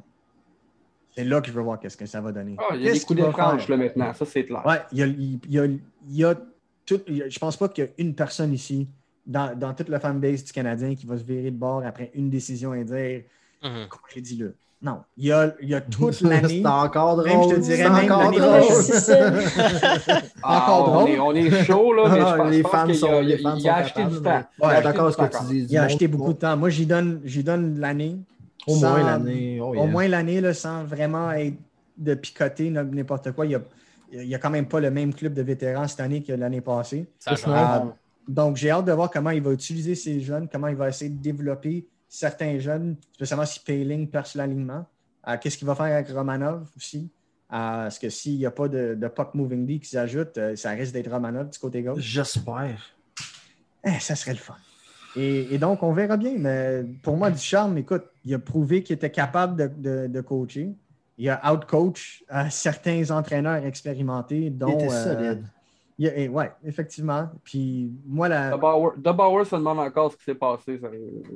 C'est 1.12 1.24
là 1.24 1.42
que 1.42 1.48
je 1.48 1.54
veux 1.54 1.62
voir 1.62 1.80
qu'est-ce 1.80 1.98
que 1.98 2.06
ça 2.06 2.22
va 2.22 2.32
donner. 2.32 2.56
Ah, 2.60 2.76
il 2.76 2.76
y 2.76 2.88
a 2.90 2.92
des 2.92 2.92
Qu'est-ce 2.94 3.06
coups 3.06 3.20
de 3.22 3.32
franche 3.32 3.68
là, 3.70 3.78
maintenant, 3.78 4.14
ça 4.14 4.26
c'est 4.26 4.46
clair. 4.46 4.66
Ouais, 4.66 4.82
il 4.92 4.98
y 4.98 5.04
a, 5.04 5.06
il 5.08 5.40
y 5.54 5.60
a- 5.60 5.66
il 5.66 5.82
y 6.08 6.24
a 6.26 6.36
tout- 6.86 7.02
il 7.08 7.18
y 7.18 7.24
a- 7.24 7.30
je 7.30 7.40
pense 7.40 7.58
pas 7.58 7.70
qu'il 7.70 7.86
y 7.86 7.88
a 7.88 7.92
une 7.98 8.14
personne 8.14 8.54
ici, 8.54 8.88
dans, 9.26 9.58
dans 9.58 9.74
toute 9.74 9.90
la 9.90 10.00
fanbase 10.00 10.44
du 10.44 10.52
Canadien, 10.52 10.94
qui 10.94 11.06
va 11.06 11.18
se 11.18 11.24
virer 11.24 11.52
de 11.52 11.58
bord 11.58 11.84
après 11.86 12.12
une 12.14 12.30
décision 12.30 12.74
et 12.74 12.84
dire. 12.84 13.24
Comment 13.90 14.04
j'ai 14.14 14.22
dit 14.22 14.38
là? 14.38 14.48
Non. 14.82 15.00
Il 15.18 15.26
y 15.26 15.32
a, 15.32 15.54
il 15.62 15.70
y 15.70 15.74
a 15.76 15.82
toute 15.82 16.22
l'année. 16.22 16.62
C'est 16.62 16.68
encore 16.68 17.16
drôle. 17.16 17.28
Même, 17.30 17.44
je 17.50 17.56
te 17.56 17.60
dirais, 17.60 17.90
même 17.90 18.12
encore 18.12 18.24
l'année 18.24 18.38
drôle. 18.40 18.62
Ah, 20.44 20.64
Encore 20.64 20.90
on, 20.90 20.92
drôle? 20.94 21.10
est, 21.10 21.20
on 21.20 21.34
est 21.34 21.64
chaud, 21.64 21.94
là, 21.94 22.04
mais 22.10 22.20
Ah, 22.22 22.32
je 22.32 22.38
pense, 22.38 22.52
les 22.52 22.64
fans 22.64 22.86
qu'il 22.86 22.96
sont, 22.96 23.08
a, 23.12 23.22
il- 23.22 23.68
a 23.70 23.76
acheté 23.78 23.94
capables, 24.02 24.16
du 24.16 24.22
temps. 24.22 24.30
mais- 24.30 24.44
Il 24.60 24.64
a 24.64 24.68
Ouais, 24.68 24.74
acheté 24.74 24.84
d'accord 24.84 25.12
ce 25.12 25.18
que 25.18 25.38
tu 25.38 25.44
dis. 25.46 25.68
Il 25.70 25.78
a 25.78 25.84
acheté 25.84 26.08
beaucoup 26.08 26.34
de 26.34 26.38
temps. 26.38 26.58
Moi, 26.58 26.70
j'y 26.70 26.86
donne, 26.86 27.22
j'y 27.26 27.44
donne 27.44 27.80
l'année. 27.80 28.18
Au 28.68 28.76
sans- 28.76 28.90
moins 28.92 29.04
l'année. 29.04 29.60
oh, 29.62 29.76
Au 29.76 29.86
moins 29.88 30.08
l'année, 30.08 30.42
là, 30.42 30.54
sans 30.54 30.84
vraiment 30.84 31.32
être 31.32 31.56
de 31.98 32.14
picoter 32.14 32.70
n'importe 32.70 33.32
quoi. 33.32 33.46
Il 33.46 33.50
n'y 33.50 33.56
a, 33.56 33.62
il 34.12 34.28
y 34.28 34.36
a 34.36 34.38
quand 34.40 34.50
même 34.50 34.68
pas 34.68 34.80
le 34.80 34.92
même 34.92 35.14
club 35.14 35.34
de 35.34 35.42
vétérans 35.42 35.88
cette 35.88 36.00
année 36.02 36.22
que 36.22 36.34
l'année 36.34 36.62
passée. 36.62 37.06
Euh, 37.48 37.80
donc, 38.28 38.58
j'ai 38.58 38.70
hâte 38.72 38.86
de 38.86 38.92
voir 38.92 39.10
comment 39.10 39.30
il 39.32 39.42
va 39.42 39.52
utiliser 39.52 39.96
ces 39.96 40.20
jeunes, 40.20 40.48
comment 40.52 40.68
il 40.68 40.76
va 40.76 40.90
essayer 40.90 41.10
de 41.10 41.22
développer 41.22 41.86
certains 42.16 42.58
jeunes, 42.60 42.96
spécialement 43.14 43.46
si 43.46 43.60
Payling 43.60 44.08
perce 44.10 44.36
l'alignement. 44.36 44.86
Euh, 45.28 45.38
Qu'est-ce 45.42 45.58
qu'il 45.58 45.68
va 45.68 45.76
faire 45.76 45.86
avec 45.88 46.08
Romanov 46.10 46.68
aussi? 46.78 47.10
Euh, 47.52 47.84
Parce 47.84 48.00
que 48.00 48.10
s'il 48.10 48.38
n'y 48.38 48.46
a 48.46 48.52
pas 48.52 48.68
de, 48.68 48.96
de 48.96 49.08
puck 49.08 49.34
moving 49.34 49.66
D 49.66 49.80
qui 49.80 49.90
s'ajoute, 49.90 50.38
euh, 50.38 50.56
ça 50.56 50.72
risque 50.72 50.94
d'être 50.94 51.12
Romanov 51.12 51.50
du 51.50 51.60
côté 51.60 51.82
gauche? 51.84 52.02
J'espère. 52.02 52.80
Eh, 53.84 54.00
ça 54.00 54.16
serait 54.16 54.32
le 54.34 54.38
fun. 54.40 54.56
Et, 55.16 55.54
et 55.54 55.58
donc, 55.58 55.82
on 55.84 55.94
verra 55.94 56.18
bien. 56.18 56.34
Mais 56.38 56.84
pour 57.04 57.18
moi, 57.18 57.32
Ducharme, 57.32 57.78
écoute, 57.78 58.04
il 58.24 58.34
a 58.34 58.40
prouvé 58.40 58.84
qu'il 58.84 58.96
était 58.96 59.12
capable 59.12 59.56
de, 59.56 59.68
de- 59.68 60.08
de 60.08 60.22
coacher. 60.22 60.74
Il 61.18 61.30
a 61.30 61.54
out-coach 61.54 62.24
euh, 62.34 62.46
certains 62.50 63.10
entraîneurs 63.12 63.64
expérimentés, 63.66 64.48
Il 64.48 64.58
dont. 64.58 64.74
était 64.78 64.92
euh, 64.92 65.04
solide. 65.36 65.46
Et 65.98 66.28
ouais, 66.28 66.52
effectivement. 66.66 67.30
Puis 67.44 67.92
moi, 68.06 68.28
la. 68.28 68.52
De 68.52 68.58
Bauer, 68.58 68.94
de 68.98 69.12
Bauer 69.12 69.46
se 69.46 69.56
demande 69.56 69.80
encore 69.80 70.12
ce 70.12 70.18
qui 70.18 70.24
s'est 70.26 70.36
passé. 70.36 70.78
Ça, 70.80 70.88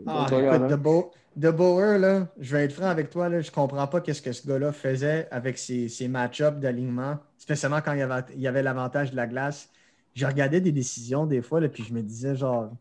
Ah, 0.05 0.25
ça, 0.29 0.39
écoute, 0.41 0.71
hein. 0.71 0.77
Bo- 0.77 1.11
Bauer, 1.35 1.97
là, 1.97 2.27
je 2.39 2.55
vais 2.57 2.65
être 2.65 2.73
franc 2.73 2.87
avec 2.87 3.09
toi, 3.09 3.29
là, 3.29 3.39
je 3.39 3.51
comprends 3.51 3.87
pas 3.87 4.01
qu'est-ce 4.01 4.21
que 4.21 4.31
ce 4.33 4.45
gars-là 4.45 4.71
faisait 4.73 5.27
avec 5.31 5.57
ses, 5.57 5.87
ses 5.87 6.07
match-ups 6.09 6.59
d'alignement, 6.59 7.17
spécialement 7.37 7.79
quand 7.81 7.93
il 7.93 7.99
y 7.99 8.01
avait, 8.01 8.25
il 8.35 8.41
y 8.41 8.47
avait 8.47 8.63
l'avantage 8.63 9.11
de 9.11 9.15
la 9.15 9.27
glace. 9.27 9.69
Je 10.13 10.25
regardais 10.25 10.59
des 10.59 10.71
décisions 10.73 11.25
des 11.25 11.41
fois, 11.41 11.61
là, 11.61 11.69
puis 11.69 11.83
je 11.83 11.93
me 11.93 12.01
disais 12.01 12.35
genre, 12.35 12.71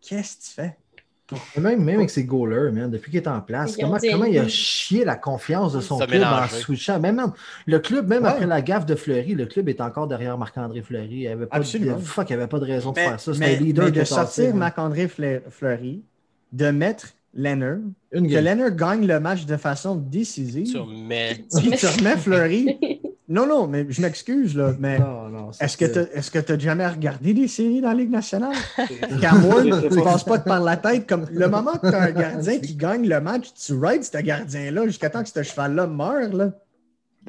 qu'est-ce 0.00 0.36
que 0.36 0.42
tu 0.42 0.50
fais? 0.50 0.78
Même, 1.58 1.84
même 1.84 1.96
avec 1.98 2.10
ses 2.10 2.24
goalers, 2.24 2.72
man, 2.72 2.90
depuis 2.90 3.10
qu'il 3.10 3.20
est 3.20 3.28
en 3.28 3.40
place, 3.40 3.76
comment, 3.76 3.98
comment 3.98 4.24
de 4.24 4.30
il 4.30 4.38
a 4.38 4.48
chié 4.48 5.04
la 5.04 5.14
confiance 5.16 5.74
de 5.74 5.80
son 5.80 5.98
Ça 5.98 6.06
club 6.06 6.22
en 6.22 6.30
mélangé. 6.36 6.56
switchant? 6.56 6.98
Même, 7.00 7.16
même, 7.16 7.32
le 7.66 7.78
club, 7.80 8.08
même 8.08 8.22
Ouais. 8.22 8.30
après 8.30 8.46
la 8.46 8.62
gaffe 8.62 8.86
de 8.86 8.94
Fleury, 8.94 9.34
le 9.34 9.44
club 9.46 9.68
est 9.68 9.80
encore 9.80 10.06
derrière 10.08 10.38
Marc-André 10.38 10.80
Fleury. 10.80 11.08
Il 11.10 11.18
n'y 11.20 11.26
avait, 11.28 11.46
pas 11.46 11.58
de- 11.60 11.64
fuck, 11.64 12.30
il 12.30 12.32
y 12.32 12.36
avait 12.36 12.46
pas 12.46 12.58
de 12.58 12.64
raison 12.64 12.92
de 12.92 12.98
faire 12.98 13.20
ça. 13.20 13.34
C'était 13.34 13.56
leader 13.56 13.84
mais 13.86 13.90
de 13.92 14.04
sorti, 14.04 14.36
sortir. 14.36 14.54
Marc-André 14.54 15.06
Fle- 15.06 15.42
Fleury, 15.50 16.02
de 16.52 16.70
mettre 16.70 17.08
Leonard, 17.34 17.78
Une 18.12 18.26
que. 18.26 18.34
Leonard 18.34 18.70
gagne 18.74 19.06
le 19.06 19.20
match 19.20 19.44
de 19.44 19.56
façon 19.58 19.96
décisive, 19.96 20.66
Sur 20.66 20.86
mais 20.86 21.44
puis 21.58 21.70
tu 21.72 21.86
remets 21.86 22.16
Fleury. 22.16 22.78
Non, 23.30 23.46
non, 23.46 23.66
mais 23.66 23.84
je 23.90 24.00
m'excuse, 24.00 24.56
là, 24.56 24.72
mais 24.78 24.98
Non, 24.98 25.28
non, 25.28 25.52
ça, 25.52 25.64
est-ce 25.66 25.76
que 25.76 25.84
tu 25.84 25.98
est-ce 26.16 26.30
que 26.30 26.38
t'as 26.38 26.58
jamais 26.58 26.86
regardé 26.86 27.34
des 27.34 27.46
séries 27.46 27.82
dans 27.82 27.88
la 27.88 27.94
Ligue 27.94 28.10
nationale? 28.10 28.54
C'est- 28.76 28.86
tu 28.86 29.96
ne 29.98 30.02
passes 30.02 30.24
pas 30.24 30.38
par 30.38 30.60
la 30.62 30.76
tête. 30.78 31.06
Comme 31.06 31.26
le 31.30 31.46
moment 31.48 31.72
que 31.72 31.88
tu 31.90 31.94
as 31.94 32.02
un 32.04 32.10
gardien 32.12 32.58
qui 32.58 32.74
gagne 32.74 33.06
le 33.06 33.20
match, 33.20 33.52
tu 33.54 33.74
rides 33.74 34.04
ce 34.04 34.16
gardien-là 34.18 34.86
jusqu'à 34.86 35.10
temps 35.10 35.22
que 35.22 35.28
ce 35.28 35.42
cheval-là 35.42 35.86
meure. 35.86 36.32
Là. 36.32 36.52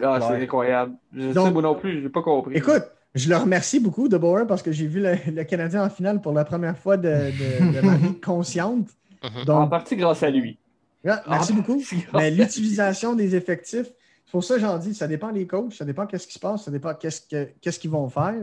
Ah, 0.01 0.19
c'est 0.21 0.33
Ouais. 0.35 0.43
incroyable. 0.43 0.93
Je 1.13 1.33
Donc- 1.33 1.47
sais, 1.47 1.51
moi 1.53 1.61
non 1.61 1.75
plus, 1.75 2.01
j'ai 2.01 2.09
pas 2.09 2.21
compris. 2.21 2.55
Écoute, 2.55 2.83
je 3.15 3.27
le 3.29 3.35
remercie 3.35 3.81
beaucoup 3.81 4.07
de 4.07 4.17
Bauer 4.17 4.47
parce 4.47 4.61
que 4.61 4.71
j'ai 4.71 4.87
vu 4.87 5.01
le, 5.01 5.15
le 5.33 5.43
Canadien 5.43 5.83
en 5.83 5.89
finale 5.89 6.21
pour 6.21 6.31
la 6.31 6.45
première 6.45 6.77
fois 6.77 6.95
de, 6.95 7.09
de, 7.09 7.73
de 7.75 7.81
ma 7.85 7.95
vie 7.95 8.19
consciente. 8.21 8.87
Mhm. 9.21 9.41
en 9.41 9.43
Donc, 9.43 9.69
partie 9.69 9.97
grâce 9.97 10.23
à 10.23 10.29
lui. 10.29 10.57
ouais, 11.03 11.11
merci 11.29 11.51
En 11.51 11.55
beaucoup. 11.57 11.81
Mais 12.13 12.31
l'utilisation 12.31 13.15
des 13.15 13.35
effectifs, 13.35 13.87
c'est 14.29 14.31
pour 14.33 14.43
ça 14.43 14.53
que 14.55 14.61
j'en 14.61 14.77
dis, 14.77 14.93
ça 14.93 15.07
dépend 15.07 15.31
des 15.31 15.47
coachs, 15.47 15.73
ça 15.73 15.85
dépend 15.85 16.05
qu'est-ce 16.05 16.27
qui 16.27 16.33
se 16.33 16.39
passe, 16.39 16.65
ça 16.65 16.69
dépend 16.69 16.93
qu'est-ce 16.93 17.21
que- 17.21 17.49
qu'est-ce 17.59 17.79
qu'ils 17.79 17.89
vont 17.89 18.07
faire. 18.09 18.35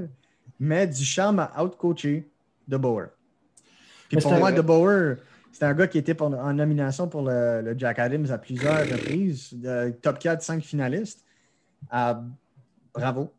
Mais 0.59 0.85
du 0.89 1.05
charme 1.05 1.39
à 1.39 1.63
out-coacher 1.63 2.29
de 2.67 2.77
Bauer. 2.77 3.07
Puis 4.09 4.17
Mais 4.17 4.23
pour 4.23 4.33
moi, 4.33 4.51
de 4.51 4.61
Bauer, 4.63 5.15
c'est 5.53 5.65
un 5.65 5.75
gars 5.75 5.87
qui 5.87 5.99
était 5.99 6.15
pour- 6.15 6.27
en 6.35 6.53
nomination 6.53 7.07
pour 7.07 7.23
le, 7.23 7.61
le 7.63 7.79
Jack 7.79 8.01
Adams 8.01 8.27
à 8.33 8.39
plusieurs 8.39 8.81
reprises, 8.81 9.51
de 9.53 9.91
top 10.03 10.19
4, 10.19 10.43
5 10.43 10.61
finalistes. 10.61 11.25
Ah, 11.89 12.21
bravo. 12.93 13.31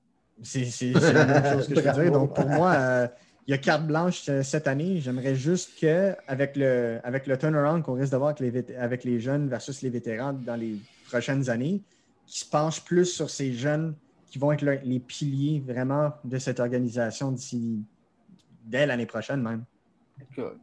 C'est 0.42 0.64
c'est- 0.66 0.94
c'est 0.98 1.12
la 1.14 1.26
même 1.26 1.44
chose 1.54 1.68
que 1.68 1.76
je 1.76 1.82
peux 1.82 1.86
Bravo. 1.86 2.02
dire. 2.02 2.12
Donc 2.14 2.34
pour 2.34 2.48
moi, 2.48 2.74
euh, 2.76 3.08
il 3.46 3.52
y 3.52 3.54
a 3.54 3.58
carte 3.58 3.86
blanche 3.88 4.24
euh, 4.30 4.42
cette 4.42 4.68
année. 4.68 5.02
J'aimerais 5.02 5.36
juste 5.36 5.78
que, 5.82 6.16
avec 6.28 6.56
le, 6.56 7.00
avec 7.04 7.28
le 7.28 7.38
turnaround 7.38 7.84
qu'on 7.84 7.94
risque 7.96 8.12
d'avoir 8.12 8.30
avec 8.40 8.54
les, 8.70 8.76
avec 8.78 9.04
les 9.04 9.20
jeunes 9.20 9.50
versus 9.50 9.82
les 9.82 9.90
vétérans 9.90 10.32
dans 10.34 10.56
les 10.56 10.78
prochaines 11.10 11.50
années, 11.50 11.82
qu'ils 12.28 12.42
se 12.46 12.50
penchent 12.50 12.84
plus 12.84 13.06
sur 13.06 13.30
ces 13.30 13.54
jeunes 13.54 13.96
qui 14.28 14.38
vont 14.38 14.52
être 14.52 14.62
le- 14.62 14.80
les 14.84 15.00
piliers 15.00 15.64
vraiment 15.66 16.12
de 16.24 16.38
cette 16.38 16.60
organisation 16.60 17.32
d'ici 17.32 17.80
dès 18.66 18.86
l'année 18.86 19.06
prochaine 19.08 19.42
même. 19.42 19.64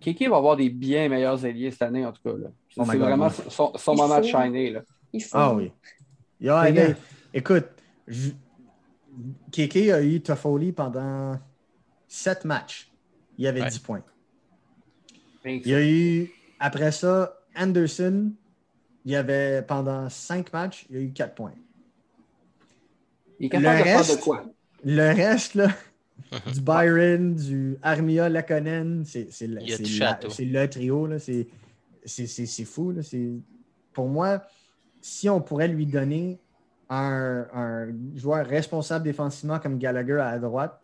Kiki 0.01 0.27
va 0.27 0.37
avoir 0.37 0.57
des 0.57 0.69
bien 0.69 1.09
meilleurs 1.09 1.45
alliés 1.45 1.71
cette 1.71 1.83
année, 1.83 2.05
en 2.05 2.13
tout 2.13 2.21
cas. 2.23 2.37
là. 2.37 2.49
C'est 2.69 2.81
Oh 2.81 2.85
c'est 2.87 2.99
God, 2.99 3.01
vraiment 3.07 3.31
son, 3.31 3.73
moment 3.95 4.19
de 4.21 4.25
shiner. 4.25 4.71
Là. 4.71 4.83
Ah 5.33 5.55
oui. 5.55 5.71
Hey, 6.41 6.95
écoute, 7.33 7.67
je- 8.07 8.31
Kéké 9.53 9.93
a 9.93 10.03
eu 10.03 10.21
Toffoli 10.21 10.73
pendant 10.73 11.39
sept 12.09 12.45
matchs. 12.45 12.91
Il 13.39 13.45
y 13.45 13.49
avait 13.49 13.63
Ouais. 13.63 13.69
10 13.71 13.79
points. 13.79 14.03
Il 15.45 15.67
y 15.69 15.75
a 15.75 15.87
eu, 15.89 16.31
après 16.59 16.91
ça, 16.91 17.39
Anderson. 17.57 18.33
Il 19.05 19.13
y 19.13 19.17
avait 19.17 19.63
pendant 19.63 20.09
cinq 20.09 20.53
matchs, 20.53 20.87
il 20.89 20.97
y 20.97 20.99
a 20.99 21.03
eu 21.03 21.13
4 21.13 21.35
points. 21.35 21.53
Il 23.39 23.47
est 23.47 23.49
capable 23.51 23.67
Le 23.77 23.79
de 23.79 23.85
faire 23.85 23.97
reste- 23.99 24.17
de 24.17 24.23
quoi? 24.23 24.45
Le 24.85 25.15
reste, 25.15 25.55
là, 25.55 25.69
du 26.53 26.61
Byron, 26.61 27.35
du 27.35 27.77
Armia 27.83 28.29
Lakonen, 28.29 29.05
c'est 29.05 29.31
c'est 29.31 29.47
le, 29.47 30.67
trio. 30.69 31.07
là, 31.07 31.19
C'est 31.19 31.47
c'est- 32.05 32.27
c'est- 32.27 32.47
c'est 32.47 32.65
fou. 32.65 32.93
là, 32.93 33.03
c'est- 33.03 33.33
Pour 33.93 34.09
moi, 34.09 34.43
si 35.01 35.29
on 35.29 35.41
pourrait 35.41 35.69
lui 35.69 35.87
donner 35.87 36.41
un, 36.91 37.47
un 37.55 37.89
joueur 38.17 38.47
responsable 38.47 39.05
défensivement 39.05 39.59
comme 39.59 39.79
Gallagher 39.79 40.21
à 40.21 40.39
droite, 40.39 40.81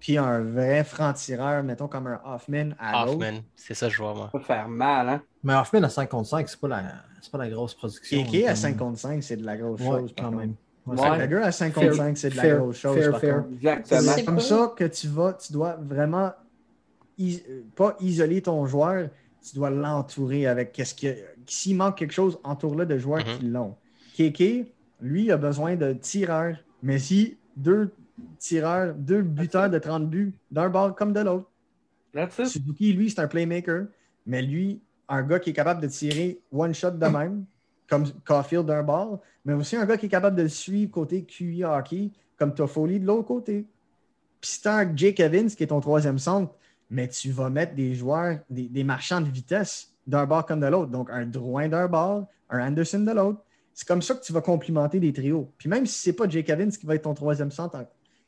puis 0.00 0.18
un 0.18 0.40
vrai 0.42 0.84
franc-tireur, 0.84 1.62
mettons 1.62 1.88
comme 1.88 2.06
un 2.08 2.20
Hoffman 2.24 2.70
à 2.78 3.04
l'autre, 3.06 3.16
Hoffman, 3.26 3.40
c'est 3.56 3.74
ça 3.74 3.86
que 3.88 3.92
je 3.94 4.02
vois, 4.02 4.14
moi. 4.14 4.28
Ça 4.32 4.38
va 4.38 4.44
faire 4.44 4.68
mal, 4.68 5.08
hein? 5.08 5.22
Mais 5.42 5.54
Hoffman 5.54 5.82
à 5.84 5.88
5 5.88 6.08
contre 6.10 6.28
5, 6.28 6.48
c'est 6.48 6.60
pas, 6.60 6.68
la... 6.68 6.82
c'est 7.24 7.30
pas 7.32 7.38
la 7.38 7.48
grosse 7.48 7.74
production. 7.74 8.22
Kéké 8.24 8.44
à 8.46 8.50
Comme- 8.50 8.56
55, 8.56 9.22
c'est 9.22 9.36
de 9.36 9.44
la 9.46 9.56
grosse 9.56 9.80
Ouais, 9.80 9.86
chose. 9.86 10.14
quand 10.16 10.24
contre. 10.24 10.36
même. 10.36 10.54
Ouais, 10.86 10.96
Gallagher 10.96 11.36
à 11.36 11.50
55, 11.52 12.18
c'est 12.18 12.28
de 12.30 12.36
la 12.36 12.56
grosse 12.56 12.76
chose. 12.76 12.94
fair, 12.96 13.10
par 13.12 13.20
fair. 13.20 13.36
contre. 13.42 13.54
Exactement. 13.54 14.00
C'est 14.14 14.24
comme 14.24 14.40
ça 14.40 14.72
que 14.76 14.84
tu 14.84 15.08
vas, 15.08 15.32
tu 15.32 15.52
dois 15.52 15.76
vraiment 15.80 16.32
is- 17.18 17.42
pas 17.74 17.96
isoler 18.00 18.42
ton 18.42 18.66
joueur, 18.66 19.08
tu 19.42 19.54
dois 19.56 19.70
l'entourer 19.70 20.46
avec 20.46 20.72
qu'est-ce 20.72 20.94
que 20.94 21.16
s'il 21.46 21.76
manque 21.76 21.96
quelque 21.96 22.12
chose, 22.12 22.38
entoure-le 22.44 22.84
de 22.84 22.98
joueurs 22.98 23.24
Mhm. 23.26 23.38
qui 23.38 23.46
l'ont. 23.46 23.74
Kéké, 24.14 24.72
lui, 25.00 25.30
a 25.32 25.36
besoin 25.38 25.76
de 25.76 25.94
tireurs, 25.94 26.56
mais 26.82 26.98
si 26.98 27.38
deux 27.56 27.90
tireurs, 28.38 28.94
deux 28.94 29.22
buteurs 29.22 29.70
de 29.70 29.78
30 29.78 30.08
buts 30.10 30.34
d'un 30.50 30.68
bord 30.68 30.94
comme 30.94 31.12
de 31.14 31.20
l'autre. 31.20 31.50
Suzuki, 32.46 32.92
lui, 32.92 33.10
c'est 33.10 33.20
un 33.20 33.26
playmaker, 33.26 33.86
mais 34.26 34.40
lui, 34.42 34.80
un 35.08 35.22
gars 35.22 35.38
qui 35.38 35.50
est 35.50 35.54
capable 35.54 35.80
de 35.80 35.88
tirer 35.88 36.40
one 36.52 36.74
shot 36.74 36.92
de 36.92 37.06
même, 37.06 37.44
comme 37.88 38.04
Caulfield 38.24 38.66
d'un 38.66 38.82
bord, 38.82 39.20
mais 39.44 39.52
aussi 39.52 39.76
un 39.76 39.84
gars 39.84 39.96
qui 39.96 40.06
est 40.06 40.10
capable 40.10 40.36
de 40.36 40.42
le 40.42 40.48
suivre 40.48 40.90
côté 40.90 41.24
QI 41.24 41.64
hockey, 41.64 42.10
comme 42.38 42.54
Toffoli 42.54 43.00
de 43.00 43.06
l'autre 43.06 43.28
côté. 43.28 43.66
Puis 44.40 44.50
c'est 44.60 44.68
un 44.68 44.96
Jake 44.96 45.20
Evans 45.20 45.48
qui 45.48 45.62
est 45.62 45.68
ton 45.68 45.80
troisième 45.80 46.18
centre, 46.18 46.52
mais 46.90 47.08
tu 47.08 47.30
vas 47.30 47.50
mettre 47.50 47.74
des 47.74 47.94
joueurs, 47.94 48.38
des, 48.50 48.68
des 48.68 48.84
marchands 48.84 49.20
de 49.20 49.28
vitesse 49.28 49.92
d'un 50.06 50.26
bord 50.26 50.44
comme 50.44 50.60
de 50.60 50.66
l'autre. 50.66 50.90
Donc 50.90 51.08
un 51.10 51.26
Drouin 51.26 51.68
d'un 51.68 51.88
bord, 51.88 52.26
un 52.50 52.66
Anderson 52.66 53.00
de 53.00 53.12
l'autre. 53.12 53.42
C'est 53.72 53.88
comme 53.88 54.02
ça 54.02 54.14
que 54.14 54.22
tu 54.22 54.32
vas 54.32 54.40
complimenter 54.40 55.00
des 55.00 55.12
trios. 55.12 55.50
Puis 55.58 55.68
même 55.68 55.86
si 55.86 55.98
c'est 55.98 56.12
pas 56.12 56.28
Jake 56.28 56.48
Evans 56.48 56.70
qui 56.70 56.86
va 56.86 56.94
être 56.94 57.02
ton 57.02 57.14
troisième 57.14 57.50
centre, 57.50 57.76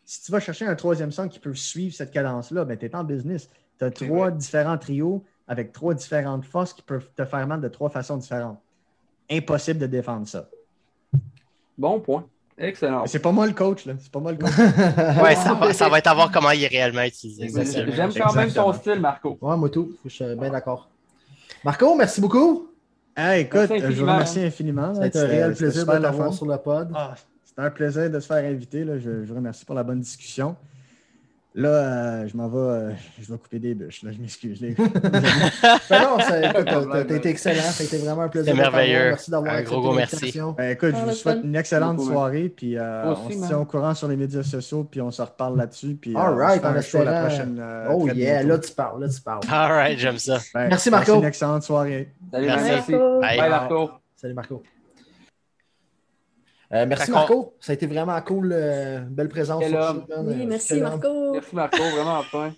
si 0.05 0.23
tu 0.23 0.33
vas 0.33 0.41
chercher 0.41 0.67
un 0.67 0.75
troisième 0.75 1.13
centre 1.13 1.33
qui 1.33 1.39
peut 1.39 1.55
suivre 1.55 1.95
cette 1.95 2.11
cadence-là, 2.13 2.65
ben, 2.65 2.77
tu 2.77 2.87
es 2.87 2.95
en 2.95 3.05
business. 3.05 3.51
Tu 3.79 3.85
as 3.85 3.91
trois 3.91 4.31
vrai. 4.31 4.39
différents 4.39 4.79
trios 4.79 5.25
avec 5.49 5.73
trois 5.73 5.95
différentes 5.95 6.45
forces 6.45 6.73
qui 6.73 6.83
peuvent 6.83 7.09
te 7.17 7.25
faire 7.25 7.47
mal 7.47 7.61
de 7.61 7.69
trois 7.69 7.89
façons 7.91 8.17
différentes. 8.17 8.59
Impossible 9.31 9.81
de 9.81 9.87
défendre 9.87 10.27
ça. 10.27 10.49
Bon 11.79 12.01
point. 12.01 12.25
Excellent. 12.59 13.05
C'est 13.07 13.19
pas 13.19 13.33
moi 13.33 13.47
le 13.47 13.53
coach, 13.53 13.85
là. 13.85 13.95
C'est 13.99 14.11
pas 14.11 14.19
moi 14.21 14.33
le 14.33 14.39
coach. 14.39 14.51
Ouais, 15.23 15.35
ça 15.35 15.53
va, 15.55 15.73
ça 15.75 15.89
va 15.91 15.99
être 15.99 16.07
à 16.07 16.15
voir 16.15 16.31
comment 16.31 16.51
il 16.51 16.65
est 16.65 16.69
réellement 16.69 17.03
utilisé. 17.03 17.49
J'aime 17.93 18.13
quand 18.15 18.35
même 18.35 18.51
ton 18.51 18.73
style, 18.73 19.01
Marco. 19.01 19.37
Ouais, 19.41 19.57
moi 19.57 19.69
tout. 19.69 19.93
Je 20.05 20.11
suis 20.11 20.25
bien 20.37 20.51
d'accord. 20.51 20.89
Marco, 21.65 21.95
merci 21.95 22.21
beaucoup. 22.21 22.69
Hey, 23.17 23.43
écoute, 23.43 23.69
Merci 23.71 23.79
je 23.79 23.81
vous 23.81 23.87
infiniment. 23.93 24.13
remercie 24.13 24.41
infiniment. 24.41 24.95
Ça 24.95 25.03
a 25.03 25.07
été 25.07 25.19
un 25.19 25.23
C'était- 25.23 25.35
réel 25.35 25.51
c'était 25.57 25.65
plaisir 25.71 25.87
de 25.87 25.99
t'avoir 26.03 26.33
sur 26.35 26.47
le 26.47 26.57
pod. 26.59 26.91
Ah, 26.95 27.15
C'était 27.45 27.63
un 27.63 27.71
plaisir 27.71 28.11
de 28.11 28.21
se 28.21 28.27
faire 28.27 28.45
inviter. 28.45 28.85
Là. 28.85 28.99
Je, 28.99 29.25
je 29.25 29.29
vous 29.29 29.35
remercie 29.35 29.65
pour 29.65 29.75
la 29.75 29.83
bonne 29.83 30.01
discussion. 30.01 30.55
Là, 31.59 31.69
euh, 31.71 32.29
je 32.29 32.37
m'en 32.37 32.49
vais, 32.49 32.59
euh, 32.59 32.91
je 33.19 33.33
vais 33.33 33.39
couper 33.39 33.59
des 33.59 33.75
bûches. 33.75 34.03
Là. 34.03 34.11
Je 34.13 34.21
m'excuse. 34.21 34.61
les- 34.61 34.75
Ben 35.91 36.03
non, 36.03 36.19
t'as- 36.19 37.01
été 37.17 37.31
excellent. 37.31 37.63
Ça 37.63 37.83
a 37.83 37.87
été 37.87 37.97
vraiment 37.97 38.23
un 38.23 38.29
plaisir. 38.29 38.53
C'est 38.55 38.61
merveilleux. 38.61 39.09
Merci 39.09 39.31
d'avoir 39.31 39.55
Un 39.55 39.57
accepté 39.57 39.73
gros, 39.75 39.83
gros 39.83 39.95
merci. 39.95 40.39
Ben, 40.57 40.71
écoute, 40.73 40.91
je 40.91 40.97
Ah, 41.01 41.05
vous 41.07 41.13
souhaite 41.13 41.39
une 41.45 41.57
excellente 41.57 41.97
Beaucoup, 41.97 42.11
soirée. 42.11 42.51
Puis 42.51 42.77
euh, 42.77 43.07
on 43.15 43.31
se 43.31 43.47
tient 43.47 43.59
au 43.59 43.65
courant 43.65 43.95
sur 43.95 44.07
les 44.07 44.17
médias 44.17 44.43
sociaux. 44.43 44.85
Puis 44.85 45.01
on 45.01 45.11
se 45.11 45.23
reparle 45.23 45.57
là-dessus. 45.57 45.95
Puis 45.99 46.15
All 46.15 46.35
right, 46.35 46.63
on 46.63 46.69
se 46.69 46.73
fait 46.73 46.99
un 46.99 47.01
show 47.01 47.05
la 47.11 47.21
prochaine. 47.27 47.59
euh, 47.59 47.89
Oh 47.91 48.07
yeah, 48.09 48.15
bientôt. 48.43 48.49
là 48.49 48.59
tu 48.59 48.73
parles, 48.73 49.01
là 49.03 49.09
tu 49.09 49.21
parles. 49.23 49.41
All 49.51 49.73
right, 49.73 49.99
j'aime 49.99 50.19
ça. 50.19 50.39
Ben, 50.53 50.69
Merci, 50.69 50.91
Marco. 50.91 51.15
Une 51.15 51.25
excellente 51.25 51.63
soirée. 51.63 52.13
Salut, 52.31 52.47
Merci. 52.49 52.71
merci. 52.71 52.93
Marco. 52.93 53.21
Bye. 53.23 53.39
Bye, 53.39 53.49
Marco. 53.51 53.91
Salut 54.15 54.35
Marco. 54.35 54.63
Euh, 56.73 56.85
merci 56.87 57.11
Marco, 57.13 57.55
ça 57.61 57.73
a 57.73 57.75
été 57.75 57.87
vraiment 57.87 58.21
cool, 58.23 58.51
euh, 58.53 59.01
belle 59.01 59.29
présence. 59.29 59.65
Sur 59.65 60.05
Oui, 60.25 60.43
euh, 60.43 60.47
merci. 60.47 60.81
Marco. 60.81 61.33
Merci, 61.33 61.55
Marco. 61.55 61.77
Vraiment, 61.79 62.19
enfin. 62.19 62.53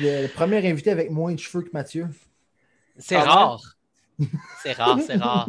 Le, 0.00 0.22
le 0.22 0.28
premier 0.28 0.68
invité 0.68 0.90
avec 0.90 1.10
moins 1.10 1.32
de 1.32 1.38
cheveux 1.38 1.62
que 1.62 1.70
Mathieu. 1.72 2.06
C'est 2.98 3.14
Ah 3.16 3.22
rare. 3.24 3.62
C'est 4.62 4.72
rare, 4.72 4.98
c'est 5.04 5.14
rare. 5.20 5.48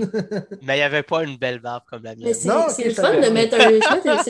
Mais 0.62 0.76
il 0.76 0.78
n'y 0.78 0.82
avait 0.82 1.04
pas 1.04 1.24
une 1.24 1.38
belle 1.38 1.60
barbe 1.60 1.84
comme 1.90 2.04
la 2.04 2.16
mienne. 2.16 2.34
c'est 2.34 2.48
Non, 2.48 2.66
c'est 2.70 2.84
ok, 2.84 2.88
le 2.88 2.94
fun 3.04 3.20
de 3.22 3.30
mettre 3.30 3.60
un 3.60 3.70
le 3.72 3.82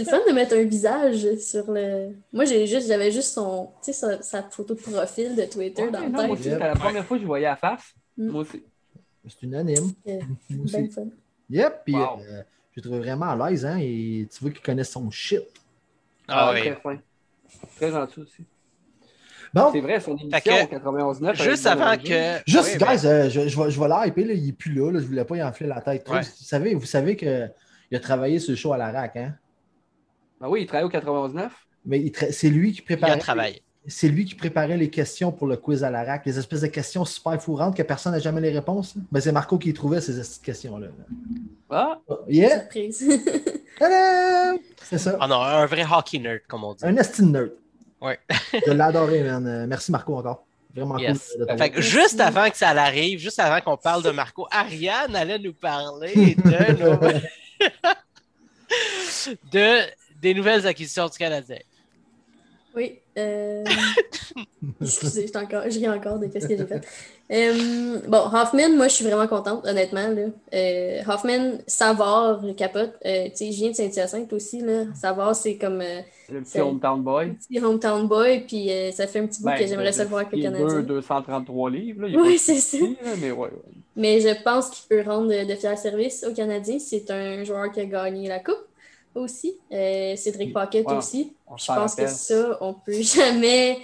fun 0.06 0.20
de 0.28 0.34
mettre 0.34 0.56
un 0.56 0.64
visage 0.64 1.36
sur 1.40 1.72
le 1.72 2.10
moi 2.34 2.44
juste 2.46 2.88
j'avais 2.88 3.12
juste 3.12 3.34
son 3.34 3.70
tu 3.84 3.94
sais 3.94 3.94
sa, 3.94 4.22
sa 4.22 4.44
photo 4.44 4.74
de 4.74 4.80
profil 4.82 5.36
de 5.36 5.44
Twitter 5.44 5.84
Ouais, 5.84 5.92
dans 5.92 6.00
non, 6.00 6.06
le 6.08 6.12
moi 6.12 6.22
tête 6.24 6.32
aussi, 6.32 6.44
c'était 6.44 6.58
la 6.60 6.74
première 6.76 7.06
fois 7.06 7.18
que 7.18 7.22
je 7.22 7.28
voyais 7.28 7.46
la 7.46 7.56
face. 7.56 7.94
Mm. 8.18 8.30
Moi 8.30 8.42
aussi. 8.42 8.64
C'est 9.28 9.44
unanime. 9.44 9.92
Euh, 10.08 10.20
Moi 10.50 10.64
aussi. 10.66 10.74
ben 10.74 10.90
fun. 10.92 11.06
Yep, 11.50 11.74
puis 11.86 11.96
Wow. 11.96 12.20
euh, 12.20 12.44
je 12.76 12.82
le 12.82 12.82
trouve 12.82 12.98
vraiment 13.00 13.28
à 13.30 13.50
l'aise, 13.50 13.66
hein, 13.66 13.78
et 13.80 14.28
tu 14.32 14.40
vois 14.42 14.52
qu'il 14.52 14.62
connaît 14.62 14.84
son 14.84 15.10
shit. 15.12 15.42
Ah 16.28 16.52
oui. 16.54 16.62
Très 16.62 16.76
fin. 16.76 16.98
Très 17.76 17.92
gentil 17.92 18.20
aussi. 18.22 18.44
Bon, 19.54 19.70
C'est 19.72 19.82
vrai, 19.82 20.00
son 20.00 20.18
émission 20.18 20.40
que, 20.40 20.76
91.9. 20.76 21.36
Juste 21.44 21.68
avant 21.68 21.96
que. 21.96 22.40
juste, 22.48 22.78
Oui, 22.82 22.88
guys, 22.88 23.06
euh, 23.06 23.30
je, 23.30 23.48
je 23.48 23.62
vais, 23.62 23.70
je 23.70 23.80
vais 23.80 23.88
l'hyper, 23.88 24.26
là, 24.26 24.34
il 24.34 24.50
est 24.50 24.54
plus 24.54 24.74
là, 24.74 24.92
là, 24.92 25.00
je 25.00 25.06
voulais 25.06 25.26
pas 25.26 25.36
y 25.38 25.44
enfler 25.44 25.68
la 25.68 25.80
tête 25.82 26.04
trop. 26.04 26.16
Ouais. 26.16 26.22
Vous 26.22 26.44
savez, 26.44 26.74
vous 26.74 26.86
savez 26.88 27.16
qu'il 27.16 27.52
a 27.94 28.00
travaillé 28.00 28.40
sur 28.40 28.52
le 28.52 28.56
show 28.58 28.74
à 28.74 28.78
la 28.78 28.92
RAC, 28.92 29.16
hein? 29.18 29.36
Ben 30.42 30.48
oui, 30.50 30.62
il 30.64 30.66
travaille 30.66 30.86
au 30.86 30.90
91.9. 30.90 31.50
Mais 31.86 32.00
il 32.00 32.10
tra- 32.10 32.32
c'est 32.32 32.50
lui 32.50 32.72
qui 32.72 32.84
Il 32.90 32.92
y 32.92 32.94
a 32.96 32.98
préparait. 33.18 33.62
C'est 33.86 34.08
lui 34.08 34.24
qui 34.24 34.36
préparait 34.36 34.78
les 34.78 34.90
questions 34.90 35.32
pour 35.34 35.46
le 35.48 35.58
quiz 35.58 35.84
à 35.84 35.90
la 35.92 36.04
RAC, 36.06 36.26
les 36.26 36.40
espèces 36.40 36.62
de 36.62 36.68
questions 36.68 37.04
super 37.04 37.42
fourrantes 37.42 37.76
que 37.76 37.84
personne 37.84 38.14
n'a 38.14 38.20
jamais 38.20 38.40
les 38.40 38.52
réponses. 38.52 38.96
là. 38.96 39.02
Ben, 39.12 39.20
c'est 39.20 39.32
Marco 39.34 39.58
qui 39.58 39.74
trouvait 39.74 40.00
ces 40.00 40.14
questions-là. 40.42 40.88
Ah, 41.70 42.00
Yeah! 42.28 42.62
Surprise. 42.62 43.04
Tadam! 43.80 44.58
C'est 44.84 44.98
ça. 45.00 45.18
Ah 45.20 45.28
non, 45.28 45.42
un 45.42 45.66
vrai 45.66 45.84
hockey 45.84 46.20
nerd, 46.20 46.42
comme 46.48 46.64
on 46.64 46.74
dit. 46.74 46.86
Un 46.86 46.96
estime 46.96 47.32
nerd. 47.32 47.52
Ouais. 48.02 48.20
Je 48.54 48.72
l'ai 48.72 48.80
adoré, 48.82 49.22
man. 49.24 49.46
Euh, 49.48 49.66
Merci 49.68 49.92
Marco 49.92 50.16
encore. 50.16 50.46
Vraiment 50.76 50.98
Yes. 50.98 51.30
cool 51.32 51.42
de 51.42 51.46
t'avoir. 51.46 51.68
Fait 51.68 51.74
que 51.74 51.82
juste 51.82 52.20
avant 52.20 52.50
que 52.50 52.58
ça 52.58 52.70
arrive, 52.70 53.20
juste 53.20 53.40
avant 53.40 53.60
qu'on 53.62 53.78
parle 53.78 54.02
de 54.04 54.12
Marco, 54.12 54.48
Ariane 54.50 55.16
allait 55.16 55.40
nous 55.40 55.54
parler 55.54 56.36
de, 56.36 56.84
nos- 56.84 57.20
de 59.52 59.82
des 60.22 60.34
nouvelles 60.34 60.66
acquisitions 60.68 61.08
du 61.08 61.18
Canadien. 61.18 61.60
Oui. 62.76 63.00
Euh, 63.18 63.64
Excusez, 64.82 65.28
je, 65.34 65.38
encore, 65.40 65.64
je 65.70 65.80
ris 65.80 65.90
encore 65.90 66.20
de 66.20 66.28
ce 66.28 66.48
que 66.48 66.58
j'ai 66.58 66.66
fait. 66.66 66.82
Euh, 67.32 68.00
bon, 68.08 68.18
Hoffman, 68.34 68.70
moi, 68.76 68.88
je 68.88 68.94
suis 68.96 69.06
vraiment 69.06 69.28
contente, 69.28 69.66
honnêtement. 69.68 70.08
Là. 70.08 70.24
Euh, 70.54 71.02
Hoffman, 71.08 71.58
Savard, 71.68 72.42
capote. 72.58 72.94
Euh, 73.06 73.26
tu 73.26 73.32
sais, 73.36 73.52
je 73.52 73.58
viens 73.58 73.70
de 73.72 73.76
Saint-Hyacinthe 73.76 74.32
aussi. 74.34 74.62
Là. 74.62 74.86
Savard, 74.96 75.36
c'est 75.36 75.58
comme 75.58 75.82
euh, 75.82 76.02
Le 76.32 76.42
petit 76.42 76.60
hometown 76.60 77.02
boy. 77.02 77.34
petit 77.34 77.60
hometown 77.64 78.08
boy, 78.08 78.42
puis 78.48 78.72
euh, 78.72 78.92
ça 78.92 79.08
fait 79.08 79.20
un 79.20 79.28
petit 79.28 79.42
bout 79.42 79.50
Ben, 79.50 79.58
que 79.60 79.68
j'aimerais 79.68 79.88
de- 79.92 79.96
ça 79.96 80.04
le 80.04 80.10
voir 80.10 80.22
avec 80.22 80.34
le 80.34 80.42
Canadien. 80.42 80.68
deux- 80.68 80.84
233 80.84 81.70
livres. 81.70 82.08
Là. 82.08 82.20
Oui, 82.22 82.38
c'est 82.38 82.56
ça. 82.56 82.78
là, 82.78 83.12
mais 83.22 83.32
ouais, 83.32 83.38
ouais. 83.50 83.52
Mais 83.96 84.20
je 84.22 84.44
pense 84.44 84.70
qu'il 84.70 84.88
peut 84.90 85.08
rendre 85.08 85.28
de, 85.30 85.48
de 85.48 85.56
fiers 85.56 85.78
services 85.78 86.26
aux 86.28 86.34
Canadiens. 86.34 86.80
C'est 86.80 87.10
un 87.12 87.44
joueur 87.44 87.72
qui 87.72 87.80
a 87.82 87.86
gagné 87.86 88.28
la 88.28 88.40
Coupe 88.40 88.56
aussi. 89.16 89.58
Euh, 89.72 90.16
Cédric 90.16 90.54
Paquette 90.54 90.88
Ouais, 90.88 90.96
aussi. 90.96 91.34
On 91.48 91.58
Je 91.58 91.68
pense 91.68 91.96
que 91.96 92.08
ça, 92.08 92.58
on 92.62 92.74
peut 92.74 92.94
jamais 93.02 93.80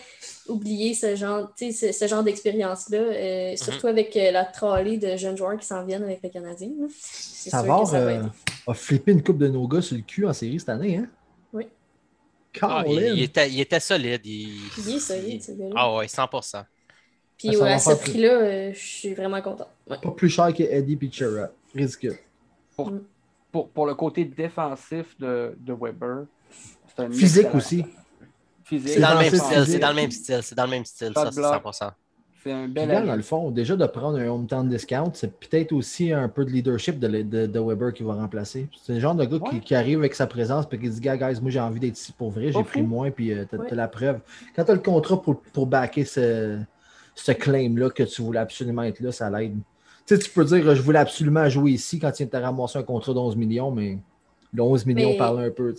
oublier 0.47 0.93
ce 0.93 1.15
genre, 1.15 1.51
tu 1.56 1.72
sais, 1.72 1.91
ce, 1.91 1.97
ce 1.99 2.07
genre 2.07 2.23
d'expérience-là, 2.23 2.97
euh, 2.97 3.56
surtout 3.56 3.88
avec 3.88 4.15
euh, 4.18 4.31
la 4.31 4.45
trolley 4.45 4.97
de 4.97 5.15
jeunes 5.15 5.38
joueurs 5.38 5.57
qui 5.57 5.65
s'en 5.65 5.85
viennent 5.85 6.03
avec 6.03 6.22
le 6.23 6.30
Canadien. 6.30 6.69
Savard 6.91 7.93
euh, 7.93 8.23
a 8.68 8.73
flippé 8.73 9.11
une 9.11 9.23
coupe 9.23 9.38
de 9.38 9.47
nos 9.47 9.68
gars 9.68 9.81
sur 9.81 9.95
le 9.95 10.01
cul 10.01 10.26
en 10.26 10.34
série 10.34 10.60
cette 10.60 10.69
année, 10.69 10.97
hein? 10.97 11.07
Oui. 11.53 11.68
Ah, 12.61 12.84
il, 12.88 13.22
était, 13.22 13.49
il 13.49 13.60
était 13.60 13.80
solide. 13.80 14.22
Il, 14.26 14.60
Il 14.80 14.95
est 14.95 14.99
solide, 14.99 15.43
ce 15.43 15.51
gars-là. 15.51 15.73
Ah 15.76 15.95
ouais, 15.95 16.07
100%. 16.07 16.64
Puis 17.38 17.56
ouais, 17.56 17.72
à 17.72 17.80
ce 17.80 17.93
prix-là, 17.93 18.34
euh, 18.34 18.73
je 18.73 18.80
suis 18.80 19.14
vraiment 19.14 19.41
content. 19.41 19.68
Ouais. 19.89 19.97
Pas 20.01 20.11
plus 20.11 20.30
cher 20.30 20.53
que 20.53 20.64
Eddie 20.64 20.97
Pichera. 20.97 21.49
Ridicule. 21.73 22.18
Pour, 22.76 22.91
pour 23.51 23.85
le 23.85 23.95
côté 23.95 24.26
défensif 24.26 25.17
de, 25.19 25.55
de 25.59 25.73
Weber, 25.73 26.26
c'est 26.88 27.03
un 27.03 27.11
Physique 27.11 27.53
aussi. 27.55 27.85
Physique. 28.63 28.93
C'est 28.93 28.99
dans 28.99 29.13
le 29.13 29.19
même 29.19 29.35
style, 29.35 29.65
c'est 29.65 29.80
dans 29.80 29.89
le 29.89 29.95
même 29.95 30.11
style, 30.11 30.39
c'est 30.43 30.55
dans 30.55 30.65
le 30.65 30.69
même 30.69 30.85
style, 30.85 31.11
ça, 31.15 31.31
c'est 31.31 31.39
bloc. 31.39 31.63
100%. 31.63 31.91
C'est 32.41 32.51
un 32.53 32.67
bel 32.69 32.88
là, 32.88 33.01
dans 33.01 33.15
le 33.17 33.21
fond, 33.21 33.51
déjà 33.51 33.76
de 33.76 33.85
prendre 33.85 34.17
un 34.17 34.27
hometown 34.27 34.69
discount, 34.69 35.11
c'est 35.13 35.38
peut-être 35.39 35.73
aussi 35.73 36.13
un 36.13 36.30
peu 36.30 36.45
de 36.45 36.51
leadership 36.51 36.97
de, 36.97 37.07
de, 37.21 37.47
de 37.47 37.59
Weber 37.59 37.91
qui 37.93 38.03
va 38.03 38.13
remplacer. 38.13 38.69
C'est 38.81 38.93
le 38.93 38.99
genre 39.01 39.13
de 39.15 39.26
gars 39.26 39.39
qui, 39.39 39.55
Ouais. 39.55 39.59
qui 39.61 39.76
arrive 39.76 39.99
avec 39.99 40.15
sa 40.15 40.26
présence 40.26 40.65
et 40.71 40.77
qui 40.80 40.88
dit 40.89 41.01
Gars, 41.01 41.17
guys, 41.17 41.41
moi 41.41 41.49
j'ai 41.51 41.59
envie 41.59 41.81
d'être 41.81 41.97
ici 41.99 42.13
pour 42.13 42.30
vrai, 42.31 42.53
j'ai 42.53 42.63
pris 42.63 42.81
moins, 42.81 43.11
puis 43.11 43.34
euh, 43.34 43.43
t'as 43.49 43.57
Ouais. 43.57 43.67
t'as 43.69 43.76
la 43.76 43.89
preuve. 43.89 44.19
Quand 44.55 44.63
t'as 44.63 44.73
le 44.73 44.80
contrat 44.80 45.21
pour, 45.21 45.41
pour 45.41 45.67
backer 45.67 46.05
ce, 46.05 46.59
ce 47.13 47.31
claim-là 47.34 47.89
que 47.89 48.03
tu 48.03 48.21
voulais 48.21 48.39
absolument 48.39 48.84
être 48.84 49.01
là, 49.01 49.11
ça 49.11 49.30
l'aide. 49.30 49.57
Tu 50.10 50.15
sais, 50.15 50.22
tu 50.23 50.31
peux 50.31 50.44
dire 50.44 50.73
Je 50.76 50.81
voulais 50.81 50.98
absolument 50.98 51.48
jouer 51.49 51.73
ici 51.73 51.99
quand 51.99 52.11
tu 52.11 52.27
as 52.34 52.40
ramassé 52.40 52.80
un 52.80 52.84
contrat 52.84 53.14
d'11 53.14 53.36
millions, 53.38 53.69
mais 53.69 53.99
le 54.52 54.64
11 54.64 54.84
millions 54.88 55.11
Mais- 55.11 55.18
parle 55.18 55.40
un 55.44 55.52
peu. 55.52 55.76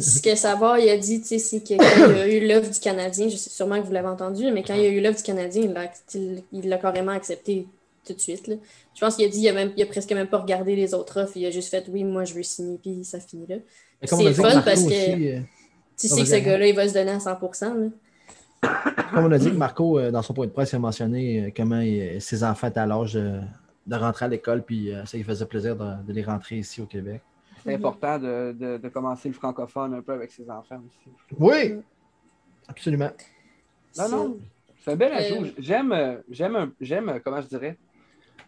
Ce 0.00 0.22
que 0.22 0.36
Savard 0.36 0.78
il 0.78 0.88
a 0.88 0.96
dit, 0.96 1.20
tu 1.20 1.26
sais, 1.26 1.38
c'est 1.40 1.58
que 1.60 1.74
quand 1.76 2.10
il 2.12 2.16
y 2.16 2.20
a 2.20 2.28
eu 2.28 2.46
l'offre 2.46 2.70
du 2.70 2.78
Canadien, 2.78 3.28
je 3.28 3.34
sais 3.36 3.50
sûrement 3.50 3.80
que 3.80 3.84
vous 3.86 3.92
l'avez 3.92 4.06
entendu, 4.06 4.52
mais 4.52 4.62
quand 4.62 4.74
il 4.74 4.82
y 4.82 4.86
a 4.86 4.90
eu 4.90 5.00
l'offre 5.00 5.16
du 5.16 5.24
Canadien, 5.24 5.62
il 5.64 5.72
l'a 5.72 5.90
il- 6.14 6.44
il 6.52 6.78
carrément 6.80 7.10
accepté 7.10 7.66
tout 8.06 8.12
de 8.12 8.20
suite. 8.20 8.46
là. 8.46 8.54
Je 8.94 9.00
pense 9.00 9.16
qu'il 9.16 9.24
a 9.24 9.28
dit, 9.28 9.40
il 9.40 9.48
a, 9.48 9.52
même, 9.52 9.72
il 9.76 9.82
a 9.82 9.86
presque 9.86 10.12
même 10.12 10.28
pas 10.28 10.38
regardé 10.38 10.76
les 10.76 10.94
autres 10.94 11.20
offres, 11.20 11.36
il 11.36 11.44
a 11.46 11.50
juste 11.50 11.68
fait, 11.70 11.84
oui, 11.88 12.04
moi 12.04 12.24
je 12.24 12.34
veux 12.34 12.44
signer, 12.44 12.78
puis 12.80 13.00
ça 13.04 13.18
finit 13.18 13.46
là. 13.48 13.56
C'est 14.04 14.32
fun 14.32 14.62
parce 14.62 14.82
que- 14.82 14.86
aussi, 14.86 15.28
euh, 15.28 15.40
Tu 15.98 16.06
Ah, 16.10 16.14
sais 16.14 16.20
que 16.20 16.28
ce 16.28 16.36
gars-là, 16.36 16.66
il 16.68 16.76
va 16.76 16.86
se 16.86 16.94
donner 16.94 17.10
à 17.10 17.18
100%. 17.18 17.74
là. 17.74 17.86
Comme 19.14 19.24
on 19.24 19.32
a 19.32 19.38
dit 19.38 19.50
que 19.50 19.56
Marco, 19.56 19.98
euh, 19.98 20.10
dans 20.10 20.22
son 20.22 20.34
point 20.34 20.46
de 20.46 20.50
presse, 20.52 20.72
il 20.72 20.76
a 20.76 20.78
mentionné 20.78 21.46
euh, 21.46 21.50
comment 21.56 21.80
il- 21.80 22.20
ses 22.20 22.42
enfants 22.44 22.68
étaient 22.68 22.80
à 22.80 22.86
l'âge 22.86 23.14
de, 23.14 23.40
de 23.86 23.94
rentrer 23.96 24.24
à 24.24 24.28
l'école, 24.28 24.62
puis 24.62 24.92
euh, 24.92 25.04
ça 25.04 25.16
lui 25.16 25.24
faisait 25.24 25.46
plaisir 25.46 25.76
de, 25.76 26.02
de 26.06 26.12
les 26.12 26.22
rentrer 26.24 26.56
ici 26.58 26.80
au 26.80 26.86
Québec. 26.86 27.20
C'est 27.62 27.74
important 27.74 28.18
de, 28.18 28.52
de, 28.52 28.76
de 28.78 28.88
commencer 28.88 29.28
le 29.28 29.34
francophone 29.34 29.94
un 29.94 30.02
peu 30.02 30.12
avec 30.12 30.30
ses 30.30 30.48
enfants 30.50 30.80
aussi. 30.86 31.10
Oui, 31.38 31.76
absolument. 32.68 33.10
Non, 33.98 34.08
non, 34.08 34.36
c'est 34.84 34.92
un 34.92 34.96
bel 34.96 35.12
Euh, 35.12 35.16
ajout. 35.16 35.46
J'aime, 35.58 35.92
euh, 35.92 36.16
j'aime, 36.30 37.08
euh, 37.08 37.18
comment 37.24 37.40
je 37.40 37.46
dirais, 37.48 37.76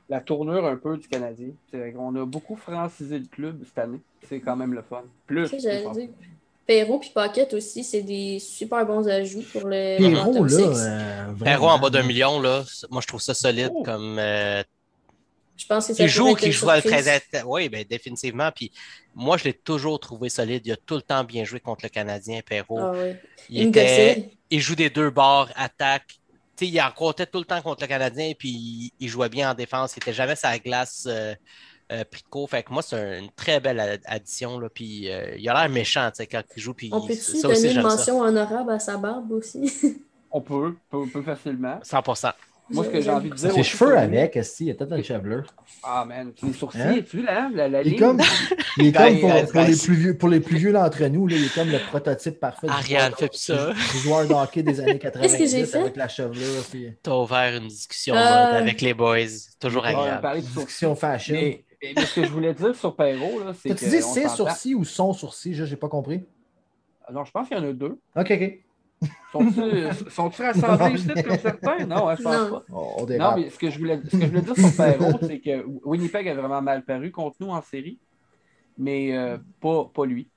la 0.09 0.21
tournure 0.21 0.67
un 0.67 0.77
peu 0.77 0.97
du 0.97 1.09
Canadien. 1.09 1.49
On 1.97 2.15
a 2.17 2.25
beaucoup 2.25 2.57
francisé 2.57 3.19
le 3.19 3.27
club 3.27 3.63
cette 3.65 3.79
année. 3.79 4.01
C'est 4.23 4.41
quand 4.41 4.57
même 4.57 4.73
le 4.75 4.83
fun. 4.83 5.03
Plus. 5.27 5.49
Perrault 6.69 6.99
puis 6.99 7.11
Paquette 7.15 7.55
aussi, 7.55 7.83
c'est 7.83 8.03
des 8.03 8.39
super 8.39 8.85
bons 8.87 9.09
ajouts 9.09 9.43
pour 9.53 9.63
le 9.65 9.97
top 9.99 10.47
là, 10.49 10.67
euh, 10.67 11.33
Perrault 11.43 11.69
en 11.69 11.79
bas 11.79 11.89
d'un 11.89 12.03
million, 12.03 12.39
là, 12.41 12.63
moi 12.91 13.01
je 13.01 13.07
trouve 13.07 13.23
ça 13.23 13.33
solide 13.33 13.73
Oh. 13.75 13.83
comme. 13.83 14.19
euh, 14.19 14.63
Je 15.57 15.67
pense 15.67 15.87
que 15.89 15.95
ça 15.95 16.05
qui 16.05 16.09
joue, 16.11 16.35
qui 16.35 16.53
joue 16.53 16.69
à 16.69 16.81
surprise. 16.83 17.05
très 17.33 17.43
Oui, 17.45 17.71
ben, 17.71 17.85
définitivement. 17.89 18.51
Puis 18.55 18.71
moi, 19.15 19.37
je 19.39 19.45
l'ai 19.45 19.55
toujours 19.55 19.99
trouvé 19.99 20.29
solide. 20.29 20.63
Il 20.67 20.73
a 20.73 20.77
tout 20.77 20.97
le 20.97 21.03
temps 21.03 21.25
bien 21.25 21.43
joué 21.45 21.59
contre 21.59 21.85
le 21.85 21.89
Canadien, 21.89 22.41
Perrault. 22.47 22.79
Ah 22.81 22.91
ouais. 22.93 23.21
il, 23.49 23.69
était- 23.69 24.31
il 24.51 24.61
joue 24.61 24.77
des 24.77 24.91
deux 24.91 25.09
bords, 25.11 25.49
attaque. 25.57 26.21
Tu 26.57 26.67
sais, 26.67 26.71
il 26.71 26.81
rencontrait 26.81 27.27
tout 27.27 27.39
le 27.39 27.45
temps 27.47 27.63
contre 27.63 27.81
le 27.83 27.87
Canadien, 27.89 28.33
puis 28.39 28.51
il, 28.51 28.91
il 29.01 29.09
jouait 29.09 29.29
bien 29.31 29.51
en 29.51 29.55
défense. 29.55 29.95
Il 29.97 30.01
n'était 30.01 30.13
jamais 30.13 30.35
la 30.43 30.59
glace 30.59 31.07
euh, 31.09 31.35
euh. 31.93 32.05
Fait 32.49 32.63
que 32.63 32.73
moi, 32.73 32.83
c'est 32.83 32.97
un- 32.97 33.19
une 33.21 33.31
très 33.31 33.61
belle 33.61 33.81
ad- 33.81 34.01
addition. 34.05 34.59
Là. 34.59 34.69
Puis 34.69 35.11
euh, 35.11 35.35
il 35.39 35.49
a 35.49 35.55
l'air 35.55 35.69
méchant 35.71 36.09
tu 36.11 36.17
sais, 36.19 36.27
quand 36.27 36.43
il 36.57 36.63
joue. 36.63 36.75
Puis 36.75 36.91
On 36.93 37.01
peut-tu 37.01 37.19
aussi, 37.19 37.43
donner 37.43 37.73
une 37.73 37.83
mention 37.83 38.21
honorable 38.21 38.71
à 38.73 38.79
sa 38.79 38.97
barbe 38.97 39.31
aussi? 39.33 40.03
On 40.31 40.41
peut, 40.43 40.75
peut, 40.91 41.07
peut 41.13 41.23
facilement. 41.23 41.81
100%. 41.83 42.33
Moi, 42.71 42.85
ce 42.85 42.91
que 42.91 43.01
j'ai 43.01 43.09
envie 43.11 43.31
de 43.31 43.35
dire. 43.35 43.51
Ses 43.51 43.63
cheveux 43.63 43.97
avec, 43.97 44.37
est 44.37 44.61
il 44.61 44.71
a 44.71 44.75
peut-être 44.75 44.95
une 44.95 45.03
chevelure. 45.03 45.47
Ah, 45.83 46.05
man, 46.07 46.33
les 46.43 46.53
sourcils, 46.53 46.79
Hein? 46.83 46.99
tu 47.09 47.23
là, 47.23 47.49
la, 47.55 47.67
la 47.67 47.81
Il 47.81 47.95
est 47.95 47.97
comme, 47.97 48.21
il 48.77 48.89
est 48.89 48.91
Ben, 48.91 49.09
comme 49.13 49.21
pour, 49.21 49.33
euh, 49.33 49.43
pour 49.45 49.53
ben, 49.55 49.71
les 49.71 49.77
plus 49.79 49.95
vieux, 49.95 50.19
pour 50.19 50.29
les 50.29 50.41
plus 50.41 50.59
vieux 50.59 50.73
d'entre 50.75 51.03
nous, 51.07 51.27
là, 51.27 51.37
il 51.37 51.47
est 51.47 51.55
comme 51.55 51.71
le 51.71 51.79
prototype 51.79 52.39
parfait 52.39 52.67
du 52.67 52.73
Ariane, 52.75 53.15
joueur- 53.19 53.31
ça. 53.33 53.73
du- 53.73 53.81
du 53.93 53.99
joueur 54.01 54.29
de 54.29 54.35
hockey 54.35 54.63
des 54.63 54.81
années 54.81 54.99
90 54.99 55.23
Qu'est-ce 55.39 55.43
que 55.43 55.49
j'ai 55.59 55.65
fait? 55.65 55.79
avec 55.79 55.97
la 55.97 56.09
chevelure. 56.09 56.63
Puis, 56.71 56.93
T'as 57.03 57.15
ouvert 57.17 57.57
une 57.57 57.69
discussion 57.69 58.15
mode 58.15 58.25
avec 58.27 58.83
les 58.83 58.93
boys. 58.93 59.17
Toujours 59.59 59.87
agréable. 59.87 60.21
parler 60.21 60.43
de 60.43 60.47
discussion 60.47 60.95
fashion. 60.95 61.37
Mais, 61.37 61.65
mais- 61.83 61.93
mais 61.97 62.05
ce 62.05 62.15
que 62.21 62.27
je 62.27 62.31
voulais 62.33 62.55
dire 62.55 62.75
sur 62.75 62.95
Perrault, 62.97 63.41
là, 63.41 63.53
c'est 63.55 63.73
dit 63.75 63.97
on 64.05 64.13
ses 64.13 64.29
sourcils 64.29 64.75
ou 64.75 64.85
son 64.85 65.13
sourcil? 65.13 65.55
Je 65.55 65.65
n'ai 65.65 65.77
pas 65.77 65.89
compris. 65.89 66.25
Alors, 67.07 67.25
je 67.25 67.31
pense 67.31 67.49
qu'il 67.49 67.57
y 67.57 67.61
en 67.61 67.65
a 67.65 67.73
deux. 67.73 67.99
Ok, 68.17 68.31
ok. 68.31 68.59
Sont-ils 69.33 69.91
sont-ils 70.11 70.43
rassemblés 70.43 70.95
ici 70.99 71.09
comme 71.09 71.39
certains? 71.39 71.87
Non, 71.87 72.09
hein, 72.09 72.17
je 72.19 72.23
pense 72.23 72.35
Non. 72.37 72.51
pas. 72.51 72.65
Oh, 72.73 72.97
on 72.99 73.07
Non, 73.07 73.37
mais 73.37 73.49
ce 73.51 73.59
que 73.59 73.71
je 73.71 73.79
voulais, 73.79 74.01
ce 74.05 74.11
que 74.17 74.23
je 74.23 74.27
voulais 74.27 74.41
dire 74.43 74.57
sur 74.57 74.77
Perrault, 74.77 75.19
c'est 75.23 75.39
que 75.39 75.65
Winnipeg 75.85 76.29
a 76.29 76.35
vraiment 76.35 76.61
mal 76.63 76.85
paru 76.85 77.11
contre 77.13 77.37
nous 77.41 77.51
en 77.51 77.63
série, 77.63 77.99
mais 78.77 79.17
euh, 79.17 79.39
pas, 79.61 79.85
pas 79.95 80.05
lui. 80.05 80.29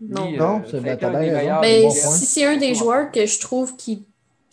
Non. 0.00 0.30
Lui, 0.30 0.38
Non, 0.38 0.60
euh, 0.60 0.62
c'est- 0.70 0.80
ben, 0.80 0.96
Ben, 0.98 1.82
bon 1.82 1.90
si 1.90 2.26
c'est 2.26 2.44
un 2.46 2.56
des 2.56 2.74
joueurs 2.74 3.10
que 3.12 3.26
je 3.26 3.38
trouve 3.40 3.76
qui. 3.76 4.06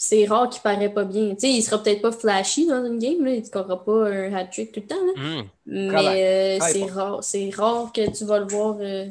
C'est 0.03 0.26
rare 0.26 0.49
qu'il 0.49 0.64
paraît 0.64 0.91
pas 0.91 1.03
bien. 1.03 1.36
Tu 1.36 1.41
sais, 1.41 1.49
il 1.52 1.61
sera 1.61 1.78
peut-être 1.78 2.02
pas 2.02 2.11
flashy 2.11 2.65
dans 2.65 2.84
une 2.84 2.98
game, 2.98 3.23
là. 3.23 3.36
il 3.36 3.41
ne 3.41 3.45
scorera 3.45 3.86
pas 3.86 4.10
un 4.10 4.34
hat-trick 4.34 4.72
tout 4.72 4.80
le 4.80 4.88
temps. 4.88 4.95
là. 4.95 5.14
Hum. 5.23 5.48
Mais 5.68 6.57
euh, 6.60 6.65
c'est 6.72 6.86
rare, 6.86 7.23
c'est 7.23 7.52
rare 7.52 7.91
que 7.94 8.10
tu 8.10 8.26
vas 8.26 8.40
le 8.40 8.48
voir 8.48 8.78
euh, 8.80 9.06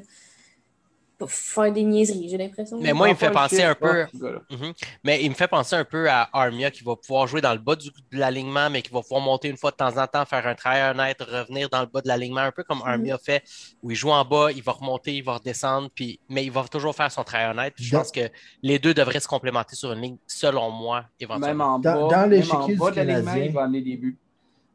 faire 1.29 1.73
des 1.73 1.83
niaiseries, 1.83 2.29
j'ai 2.31 2.37
l'impression. 2.39 2.79
Mais 2.81 2.93
moi, 2.93 3.09
il 3.09 3.13
me 3.13 3.17
fait 3.19 3.31
penser 3.31 3.63
un 3.63 3.75
peu. 3.75 4.07
Mhm. 4.51 4.73
Mais 5.05 5.23
il 5.23 5.31
me 5.31 5.35
fait 5.35 5.49
penser 5.49 5.77
un 5.77 5.85
peu 5.85 6.09
à 6.09 6.29
Armia 6.33 6.71
qui 6.71 6.83
va 6.85 6.97
pouvoir 6.97 7.27
jouer 7.27 7.41
dans 7.41 7.53
le 7.53 7.59
bas 7.59 7.77
du, 7.77 7.89
de 7.91 8.19
l'alignement, 8.19 8.69
mais 8.71 8.83
qui 8.83 8.91
va 8.93 9.01
pouvoir 9.03 9.21
monter 9.21 9.49
une 9.49 9.57
fois 9.57 9.71
de 9.71 9.77
temps 9.77 9.97
en 9.97 10.07
temps, 10.07 10.25
faire 10.25 10.47
un 10.47 10.55
travail 10.55 10.91
honnête, 10.91 11.21
revenir 11.21 11.69
dans 11.69 11.81
le 11.81 11.87
bas 11.87 12.01
de 12.01 12.09
l'alignement, 12.09 12.41
un 12.41 12.53
peu 12.53 12.63
comme 12.65 12.83
Armia 12.85 13.19
fait, 13.19 13.43
où 13.83 13.91
il 13.91 13.97
joue 13.97 14.11
en 14.11 14.25
bas, 14.25 14.49
il 14.55 14.63
va 14.63 14.73
remonter, 14.73 15.15
il 15.15 15.23
va 15.25 15.35
redescendre, 15.35 15.89
puis, 15.95 16.21
mais 16.29 16.45
il 16.45 16.51
va 16.53 16.65
toujours 16.65 16.95
faire 16.95 17.11
son 17.11 17.25
travail 17.25 17.51
honnête. 17.51 17.75
Puis 17.75 17.85
je 17.85 17.93
Dans- 17.93 17.99
pense 17.99 18.11
que 18.13 18.29
les 18.63 18.79
deux 18.79 18.95
devraient 18.95 19.21
se 19.21 19.29
complémenter 19.29 19.77
sur 19.77 19.93
une 19.93 20.01
ligne, 20.01 20.17
selon 20.27 20.71
moi, 20.71 21.01
Même 21.01 21.07
éventuellement. 21.21 21.65
en 21.75 21.79
Dans- 21.79 22.09
bas, 22.09 22.15
dans 22.17 22.21
même 22.23 22.31
l'échiquier 22.31 22.57
en 22.57 22.67
du 22.67 22.77
bas 22.77 22.91
de 22.91 22.97
l'alignement, 22.97 23.25
Canadien. 23.25 23.45
il 23.45 23.53
va 23.53 23.63
amener 23.65 23.81
des 23.83 23.97
buts. 23.97 24.19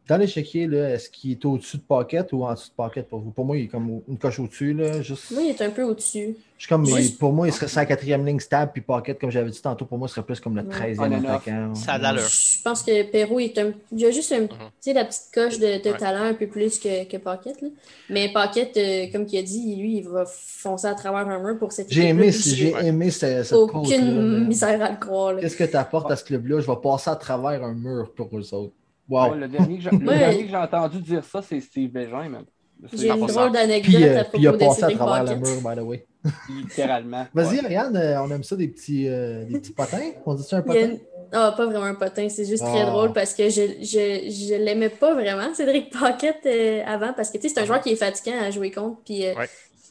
Dans 0.07 0.17
l'échiquier, 0.17 0.67
là, 0.67 0.91
est-ce 0.91 1.09
qu'il 1.09 1.31
est 1.31 1.45
au-dessus 1.45 1.77
de 1.77 1.81
Pocket 1.81 2.31
ou 2.31 2.43
en 2.43 2.53
dessous 2.53 2.69
de 2.69 2.75
Pocket 2.75 3.07
pour 3.09 3.19
vous? 3.21 3.31
Pour 3.31 3.43
moi, 3.43 3.57
il 3.57 3.63
est 3.63 3.67
comme 3.67 4.01
une 4.07 4.17
coche 4.19 4.39
au-dessus. 4.39 4.71
Là, 4.73 5.01
juste... 5.01 5.31
Moi, 5.31 5.41
il 5.43 5.49
est 5.49 5.61
un 5.63 5.71
peu 5.71 5.81
au-dessus. 5.81 6.35
Je 6.57 6.63
suis 6.63 6.69
comme, 6.69 6.85
Ouais. 6.85 7.03
il- 7.05 7.15
pour 7.17 7.33
moi, 7.33 7.47
il 7.47 7.51
serait 7.53 7.67
sur 7.67 7.79
la 7.79 7.85
quatrième 7.87 8.23
ligne 8.25 8.39
stable, 8.39 8.71
puis 8.71 8.81
Pocket, 8.81 9.19
comme 9.19 9.31
j'avais 9.31 9.49
dit 9.49 9.59
tantôt, 9.61 9.85
pour 9.85 9.97
moi, 9.97 10.07
il 10.07 10.11
serait 10.11 10.23
plus 10.23 10.39
comme 10.39 10.55
le 10.55 10.61
Ouais. 10.61 10.69
13e 10.69 10.99
On 10.99 11.11
and 11.11 11.23
off. 11.23 11.29
attaquant. 11.47 11.75
Ça 11.75 11.93
a 11.93 11.97
l'allure. 11.97 12.21
Je 12.21 12.61
pense 12.63 12.83
que 12.83 13.03
Perrault 13.09 13.39
est 13.39 13.57
un. 13.57 13.73
Il 13.91 14.05
a 14.05 14.11
juste 14.11 14.31
un, 14.31 14.45
tu 14.45 14.53
sais, 14.79 14.93
la 14.93 15.05
petite 15.05 15.31
coche 15.33 15.57
de, 15.59 15.83
de 15.83 15.89
Ouais. 15.91 15.97
talent 15.97 16.23
un 16.25 16.33
peu 16.35 16.45
plus 16.47 16.77
que, 16.79 17.03
que 17.05 17.17
Pocket. 17.17 17.59
là. 17.63 17.67
Mais 18.11 18.31
Pocket, 18.31 18.77
euh, 18.77 19.07
comme 19.11 19.25
il 19.29 19.37
a 19.39 19.41
dit, 19.41 19.75
lui, 19.75 19.97
il 19.97 20.07
va 20.07 20.25
foncer 20.27 20.85
à 20.87 20.93
travers 20.93 21.27
un 21.27 21.39
mur 21.43 21.57
pour 21.57 21.71
cette 21.71 21.91
J'ai 21.91 22.09
aimé, 22.09 22.31
j'ai 22.31 22.73
Ouais. 22.75 22.85
aimé 22.85 23.09
ce- 23.09 23.41
cette 23.43 23.53
Aucune 23.53 24.39
là. 24.39 24.39
misère 24.47 24.81
à 24.83 24.91
le 24.91 24.97
croire. 24.97 25.33
là. 25.33 25.41
Qu'est-ce 25.41 25.57
que 25.57 25.63
tu 25.63 25.75
apportes 25.75 26.11
à 26.11 26.15
ce 26.15 26.23
club-là? 26.23 26.59
Je 26.61 26.67
vais 26.67 26.77
passer 26.81 27.09
à 27.09 27.15
travers 27.15 27.63
un 27.63 27.73
mur 27.73 28.11
pour 28.15 28.29
eux 28.37 28.53
autres. 28.53 28.73
Wow. 29.09 29.31
Ouais, 29.31 29.37
le 29.37 29.47
dernier 29.47 29.77
que 29.77 29.83
j'ai 29.83 29.89
le 29.91 29.97
Ouais. 30.07 30.17
dernier 30.17 30.43
que 30.45 30.49
j'ai 30.49 30.55
entendu 30.57 30.99
dire 30.99 31.23
ça, 31.23 31.41
c'est 31.41 31.59
Steve 31.61 31.91
Bégin, 31.91 32.29
même. 32.29 32.45
C'est 32.91 32.97
J'ai 32.97 33.07
une 33.09 33.19
100%. 33.27 33.27
drôle 33.33 33.51
d'anecdote 33.51 34.01
euh, 34.01 34.19
à 34.21 34.23
puis 34.25 34.41
il 34.41 34.47
a 34.47 34.51
propos 34.53 34.65
passé 34.69 34.83
à 34.83 34.91
travers 34.91 35.23
le 35.23 35.39
Paquette. 35.39 35.63
mur, 35.63 35.69
by 35.69 35.75
the 35.77 35.83
way. 35.83 36.05
littéralement. 36.49 37.27
Vas-y, 37.33 37.59
Ouais. 37.59 37.65
Ariane, 37.65 37.95
euh, 37.95 38.21
on 38.21 38.31
aime 38.31 38.43
ça, 38.43 38.55
des 38.55 38.67
petits, 38.67 39.07
euh, 39.07 39.45
des 39.45 39.59
petits 39.59 39.71
potins. 39.73 40.11
On 40.25 40.33
dit-tu 40.33 40.55
un 40.55 40.63
Il 40.67 40.73
y 40.73 40.77
a 40.77 40.81
potin? 40.81 40.91
une- 40.93 40.99
Ah, 41.31 41.53
pas 41.57 41.65
vraiment 41.65 41.85
un 41.85 41.95
potin, 41.95 42.29
c'est 42.29 42.45
juste 42.45 42.63
très 42.63 42.81
Ah. 42.81 42.85
drôle 42.91 43.11
parce 43.11 43.33
que 43.33 43.49
je, 43.49 43.61
je, 43.81 44.29
je 44.29 44.55
l'aimais 44.63 44.89
pas 44.89 45.13
vraiment, 45.13 45.53
Cédric 45.53 45.91
Paquette, 45.91 46.45
euh, 46.45 46.81
avant, 46.85 47.13
parce 47.13 47.29
que 47.31 47.37
tu 47.37 47.47
sais, 47.49 47.55
c'est 47.55 47.61
un 47.61 47.65
joueur 47.65 47.81
qui 47.81 47.89
est 47.91 47.95
fatigant 47.95 48.37
à 48.41 48.51
jouer 48.51 48.71
contre. 48.71 48.99
Puis, 49.03 49.25
euh, 49.25 49.33
Ouais. 49.35 49.49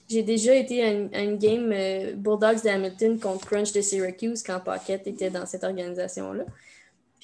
j'ai 0.08 0.22
déjà 0.22 0.54
été 0.54 0.82
à 0.84 0.90
une, 0.92 1.08
à 1.12 1.20
une 1.20 1.36
game 1.36 1.70
euh, 1.72 2.12
Bulldogs 2.16 2.62
de 2.62 2.68
Hamilton 2.68 3.18
contre 3.18 3.46
Crunch 3.46 3.72
de 3.72 3.80
Syracuse 3.80 4.42
quand 4.42 4.60
Pocket 4.60 5.06
était 5.06 5.30
dans 5.30 5.44
cette 5.44 5.64
organisation-là. 5.64 6.44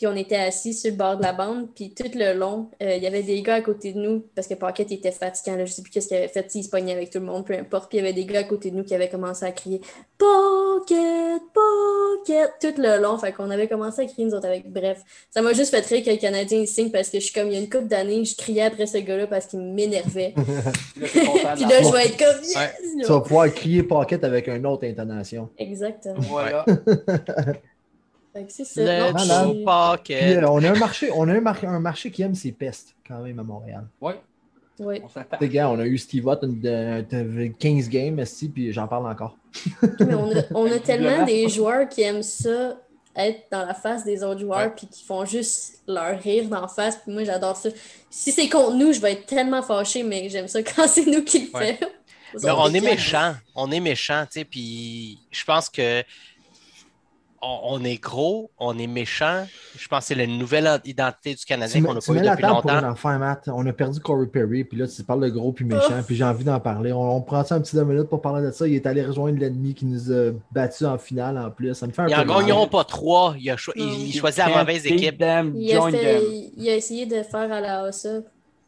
Puis 0.01 0.07
on 0.07 0.17
était 0.17 0.37
assis 0.37 0.73
sur 0.73 0.91
le 0.93 0.97
bord 0.97 1.19
de 1.19 1.23
la 1.23 1.35
bande, 1.35 1.69
puis 1.75 1.93
tout 1.93 2.11
le 2.15 2.33
long, 2.33 2.71
euh, 2.83 2.97
il 2.97 3.03
y 3.03 3.07
avait 3.07 3.23
des 3.23 3.43
gars 3.43 3.57
à 3.57 3.61
côté 3.61 3.93
de 3.93 3.99
nous, 3.99 4.25
parce 4.35 4.47
que 4.47 4.55
Pocket 4.55 4.91
était 4.91 5.11
fatigant, 5.11 5.57
là, 5.57 5.67
je 5.67 5.73
sais 5.73 5.83
plus 5.83 5.91
qu'est-ce 5.91 6.09
qu'il 6.09 6.17
avait 6.17 6.29
fait, 6.29 6.51
s'il 6.51 6.65
se 6.65 6.71
pognait 6.71 6.95
avec 6.95 7.11
tout 7.11 7.19
le 7.19 7.27
monde, 7.27 7.45
peu 7.45 7.53
importe. 7.53 7.91
Puis 7.91 7.99
il 7.99 8.01
y 8.01 8.05
avait 8.05 8.15
des 8.15 8.25
gars 8.25 8.39
à 8.39 8.45
côté 8.45 8.71
de 8.71 8.77
nous 8.77 8.83
qui 8.83 8.95
avaient 8.95 9.11
commencé 9.11 9.45
à 9.45 9.53
crier 9.53 9.83
Pocket, 10.17 11.43
Pocket, 11.53 12.51
tout 12.63 12.81
le 12.81 12.99
long. 12.99 13.19
Fait 13.19 13.33
qu'on 13.33 13.51
avait 13.51 13.69
commencé 13.69 14.01
à 14.01 14.07
crier, 14.07 14.25
nous 14.25 14.35
autres, 14.35 14.47
avec. 14.47 14.73
Bref, 14.73 15.03
ça 15.31 15.43
m'a 15.43 15.53
juste 15.53 15.71
fait 15.71 15.85
rire 15.85 16.03
que 16.03 16.11
le 16.13 16.17
Canadien 16.17 16.61
il 16.61 16.67
signe 16.67 16.91
parce 16.91 17.11
que 17.11 17.21
je 17.21 17.25
suis 17.25 17.35
comme, 17.35 17.49
il 17.49 17.53
y 17.53 17.57
a 17.57 17.61
une 17.61 17.69
couple 17.69 17.89
d'années, 17.89 18.25
je 18.25 18.35
criais 18.37 18.63
après 18.63 18.87
ce 18.87 18.97
gars-là 18.97 19.27
parce 19.27 19.49
qu'il 19.49 19.61
m'énervait. 19.61 20.33
Puis 20.95 21.05
là, 21.05 21.83
je 21.83 21.93
vais 21.93 22.07
être 22.07 22.17
comme, 22.17 22.43
yes! 22.43 22.57
Ouais. 22.57 23.03
Tu 23.03 23.07
vas 23.07 23.21
pouvoir 23.21 23.53
crier 23.53 23.83
Pocket 23.83 24.25
avec 24.25 24.49
une 24.49 24.65
autre 24.65 24.87
intonation. 24.87 25.51
Exactement. 25.59 26.21
Voilà. 26.21 26.65
Fait 28.33 28.45
que 28.45 28.53
c'est 28.53 28.65
ça. 28.65 28.81
Le 28.83 29.13
Non, 29.13 29.95
puis- 29.97 30.15
Puis, 30.15 30.15
euh, 30.35 30.49
on 30.49 30.63
a 30.63 30.71
un 30.71 30.79
marché, 30.79 31.11
on 31.15 31.29
a 31.29 31.33
un, 31.35 31.41
mar- 31.41 31.65
un 31.65 31.81
marché 31.81 32.11
qui 32.11 32.23
aime 32.23 32.35
ses 32.35 32.53
pestes 32.53 32.95
quand 33.07 33.19
même 33.21 33.39
à 33.39 33.43
Montréal. 33.43 33.87
Oui, 34.01 34.13
ouais. 34.79 35.03
on 35.05 35.09
gars, 35.47 35.69
on 35.71 35.79
a 35.81 35.85
eu 35.87 35.99
Steve 35.99 36.27
une- 36.45 36.61
de, 36.61 37.01
de 37.11 37.47
15 37.59 37.89
games, 37.89 38.19
esti, 38.21 38.49
puis 38.49 38.73
j'en 38.73 38.87
parle 38.87 39.11
encore. 39.11 39.37
Mais 40.01 40.15
on 40.15 40.31
a, 40.37 40.43
on 40.55 40.71
a 40.71 40.79
tellement 40.81 41.25
des 41.25 41.49
joueurs 41.49 41.89
qui 41.89 42.03
aiment 42.03 42.23
ça, 42.23 42.77
être 43.17 43.47
dans 43.51 43.67
la 43.67 43.75
face 43.75 44.05
des 44.05 44.23
autres 44.23 44.39
joueurs, 44.41 44.59
Ouais. 44.59 44.73
puis 44.77 44.87
qui 44.87 45.05
font 45.05 45.25
juste 45.25 45.83
leur 45.89 46.17
rire 46.21 46.49
d'en 46.49 46.69
face. 46.69 46.97
Puis 46.99 47.13
moi, 47.13 47.25
j'adore 47.25 47.57
ça. 47.57 47.69
Si 48.09 48.31
c'est 48.31 48.49
contre 48.49 48.77
nous, 48.77 48.93
je 48.93 49.01
vais 49.01 49.13
être 49.15 49.27
tellement 49.27 49.63
fâchée, 49.63 50.05
mais 50.05 50.29
j'aime 50.29 50.47
ça 50.47 50.63
quand 50.63 50.87
c'est 50.87 51.07
nous 51.07 51.25
qui 51.25 51.49
le 51.53 51.59
Ouais. 51.59 51.77
faisons. 52.33 52.47
Mais 52.47 52.53
on 52.57 52.73
est 52.73 52.81
méchant. 52.81 53.35
On 53.57 53.73
est 53.73 53.81
méchant, 53.81 54.25
tu 54.27 54.39
sais. 54.39 54.45
Puis 54.45 55.19
je 55.33 55.45
pense 55.45 55.69
que 55.69 56.05
on, 57.43 57.59
on 57.81 57.85
est 57.85 57.97
gros, 57.97 58.51
on 58.59 58.79
est 58.79 58.87
méchant. 58.87 59.47
Je 59.79 59.89
pense 59.89 60.01
que 60.01 60.05
c'est 60.07 60.15
la 60.15 60.27
nouvelle 60.27 60.69
identité 60.85 61.35
du 61.35 61.45
Canadien 61.45 61.83
qu'on 61.83 61.95
n'a 61.95 62.01
tu 62.01 62.07
pas 62.09 62.13
eu 62.13 62.17
mets 62.21 62.23
la 62.25 62.31
depuis 62.33 62.43
table 62.43 62.61
pour 62.61 62.71
longtemps. 62.71 62.87
un 62.87 62.91
enfant, 62.93 63.19
Matt. 63.19 63.49
On 63.53 63.67
a 63.67 63.73
perdu 63.73 63.99
Corey 64.01 64.27
Perry, 64.27 64.65
puis 64.65 64.77
là, 64.79 64.87
tu 64.87 65.03
parles 65.03 65.23
de 65.23 65.29
gros 65.31 65.53
puis 65.53 65.65
méchant, 65.65 66.03
puis 66.07 66.17
j'ai 66.17 66.25
envie 66.25 66.45
d'en 66.45 66.61
parler. 66.61 66.93
On, 66.93 67.17
on 67.17 67.21
prend 67.23 67.43
ça 67.45 67.55
un 67.55 67.61
petit 67.61 67.77
deux 67.77 67.85
minutes 67.85 68.09
pour 68.09 68.21
parler 68.21 68.47
de 68.47 68.53
ça. 68.53 68.67
Il 68.69 68.75
est 68.75 68.87
allé 68.87 69.05
rejoindre 69.05 69.39
l'ennemi 69.39 69.75
qui 69.75 69.87
nous 69.87 70.13
a 70.13 70.33
battus 70.53 70.87
en 70.87 70.99
finale 70.99 71.39
en 71.39 71.51
plus. 71.51 71.73
Ça 71.75 71.87
me 71.87 71.93
fait 71.93 72.03
un 72.03 72.09
Ils 72.09 72.15
peu 72.15 72.21
en 72.23 72.25
mal. 72.27 72.37
gagneront 72.41 72.67
pas 72.69 72.85
trois. 72.85 73.35
Il, 73.39 73.51
a 73.51 73.57
cho- 73.57 73.73
il- 73.75 74.13
choisit 74.13 74.39
la 74.47 74.59
mauvaise 74.59 74.85
équipe. 74.87 75.19
them, 75.19 75.53
Il 75.57 75.75
a, 75.77 75.91
fait- 75.91 76.51
il 76.57 76.69
a 76.69 76.75
essayé 76.77 77.07
de 77.07 77.23
faire 77.23 77.51
à 77.53 77.61
la 77.61 77.85
OSA, 77.85 78.21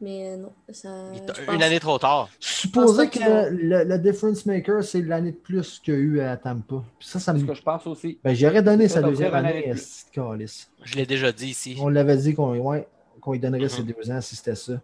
mais 0.02 0.36
non. 0.36 0.52
Ça, 0.70 0.88
pense- 1.26 1.54
Une 1.54 1.62
année 1.62 1.80
trop 1.80 1.98
tard. 1.98 2.28
Supposé 2.40 3.08
que 3.08 3.12
qu'ils 3.18 3.24
le, 3.68 3.84
le 3.84 3.98
difference 3.98 4.44
maker, 4.44 4.82
c'est 4.84 5.00
l'année 5.02 5.30
de 5.32 5.36
plus 5.36 5.78
qu'il 5.78 5.94
y 5.94 5.96
a 5.96 6.00
eu 6.00 6.20
à 6.20 6.36
Tampa. 6.36 6.82
Puis 6.98 7.08
ça, 7.08 7.18
ça 7.20 7.32
C'est 7.32 7.38
me. 7.38 7.44
ce 7.44 7.46
que 7.46 7.54
je 7.54 7.62
pense 7.62 7.86
aussi. 7.86 8.18
Ben, 8.22 8.34
j'aurais 8.34 8.62
donné 8.62 8.88
sa 8.88 9.00
deuxième 9.00 9.32
année 9.34 9.48
année 9.48 9.70
à 9.70 9.74
calice. 10.12 10.70
Je 10.82 10.94
l'ai 10.96 11.06
déjà 11.06 11.32
dit 11.32 11.48
ici. 11.48 11.76
On 11.80 11.88
l'avait 11.88 12.16
dit 12.18 12.34
qu'on 12.34 12.54
ouais, 12.58 12.86
qu'on 13.20 13.32
lui 13.32 13.38
donnerait 13.38 13.62
Mhm. 13.62 13.68
ses 13.68 13.82
deux 13.84 14.10
ans 14.10 14.20
si 14.20 14.36
c'était 14.36 14.54
ça. 14.56 14.74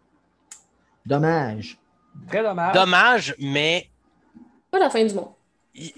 Dommage. 1.05 1.78
Très 2.28 2.43
dommage. 2.43 2.74
Dommage, 2.74 3.35
mais 3.39 3.89
Pas 4.70 4.78
la 4.78 4.90
fin 4.90 5.05
du 5.05 5.15
monde. 5.15 5.28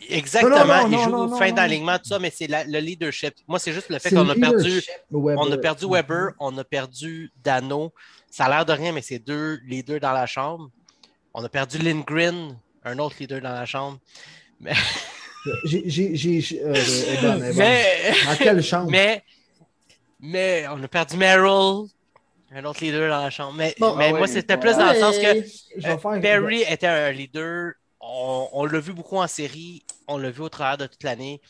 exactement, 0.09 0.51
Non, 0.51 0.66
non, 0.66 0.88
non, 0.88 0.98
il 0.98 1.05
joue 1.05 1.10
non, 1.10 1.26
non, 1.28 1.36
fin 1.36 1.48
non. 1.48 1.55
d'alignement, 1.55 1.97
tout 1.98 2.05
ça, 2.09 2.18
mais 2.18 2.30
c'est 2.30 2.47
le 2.48 2.78
leadership. 2.78 3.34
Moi, 3.48 3.59
c'est 3.59 3.72
juste 3.72 3.88
le 3.88 3.98
fait 3.98 4.10
qu'on 4.10 4.28
a 4.28 4.34
perdu. 4.34 4.82
Weber. 5.10 5.36
On 5.38 5.51
a 5.51 5.59
perdu 5.59 5.86
Weber, 5.88 6.32
on 6.38 6.56
a 6.59 6.64
perdu 6.64 7.32
Dano. 7.42 7.92
Ça 8.31 8.44
a 8.47 8.48
l'air 8.48 8.65
de 8.65 8.73
rien, 8.73 8.93
mais 8.93 9.02
c'est 9.02 9.19
deux 9.19 9.59
leaders 9.66 10.01
dans 10.01 10.12
la 10.12 10.27
chambre. 10.27 10.70
On 11.35 11.43
a 11.44 11.48
perdu 11.48 11.78
Lindgren, 11.78 12.57
un 12.85 12.98
autre 12.98 13.16
leader 13.20 13.40
dans 13.40 13.52
la 13.52 13.66
chambre. 13.66 13.98
J'ai. 15.65 15.89
j'ai- 16.15 16.62
euh, 16.62 16.74
est 16.74 17.20
bonne. 17.23 17.52
Mais, 17.57 18.12
Dans 18.27 18.36
quelle 18.36 18.62
chambre? 18.62 18.90
mais, 18.90 19.24
mais 20.20 20.66
on 20.69 20.82
a 20.82 20.89
perdu 20.89 21.16
Merrill, 21.16 21.86
un 22.52 22.65
autre 22.66 22.81
leader 22.85 23.09
dans 23.09 23.23
la 23.23 23.31
chambre. 23.31 23.55
Mais, 23.57 23.74
Bon, 23.78 23.97
mais 23.97 24.11
ah 24.15 24.19
moi, 24.19 24.27
c'était 24.27 24.59
plus 24.59 24.77
dans 24.77 24.93
le 24.93 24.98
sens 24.98 25.16
que 25.16 25.39
Euh, 25.39 25.43
euh, 25.85 25.97
faire- 25.98 26.20
Perry 26.20 26.62
était 26.69 26.86
un 26.86 27.11
leader. 27.11 27.73
On, 28.01 28.48
on 28.52 28.65
l'a 28.66 28.81
vu 28.81 28.93
beaucoup 28.93 29.16
en 29.16 29.27
série. 29.27 29.82
On 30.09 30.19
l'a 30.19 30.31
vu 30.31 30.43
au 30.43 30.48
travers 30.51 30.77
de 30.77 30.86
toute 30.86 31.02
l'année. 31.05 31.40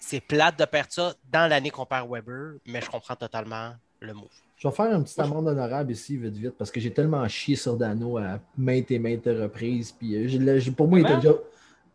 C'est 0.00 0.20
plate 0.20 0.58
de 0.58 0.64
perdre 0.64 0.92
ça 0.92 1.14
dans 1.30 1.46
l'année 1.48 1.70
qu'on 1.70 1.86
perd 1.86 2.08
Weber, 2.10 2.54
mais 2.66 2.80
je 2.80 2.88
comprends 2.90 3.16
totalement 3.16 3.74
le 4.00 4.12
move. 4.14 4.28
Je 4.64 4.68
vais 4.70 4.74
faire 4.74 4.96
un 4.96 5.02
petit 5.02 5.20
amende 5.20 5.46
honorable 5.48 5.92
ici, 5.92 6.16
vite, 6.16 6.36
vite, 6.36 6.54
parce 6.56 6.70
que 6.70 6.80
j'ai 6.80 6.90
tellement 6.90 7.28
chié 7.28 7.54
sur 7.54 7.76
Dano 7.76 8.16
à 8.16 8.40
maintes 8.56 8.90
et 8.90 8.98
maintes 8.98 9.26
reprises. 9.26 9.92
Puis 9.92 10.16
euh, 10.16 10.58
je 10.58 10.70
pour 10.70 10.88
moi, 10.88 11.00
il 11.00 11.04
était 11.04 11.16
déjà 11.16 11.34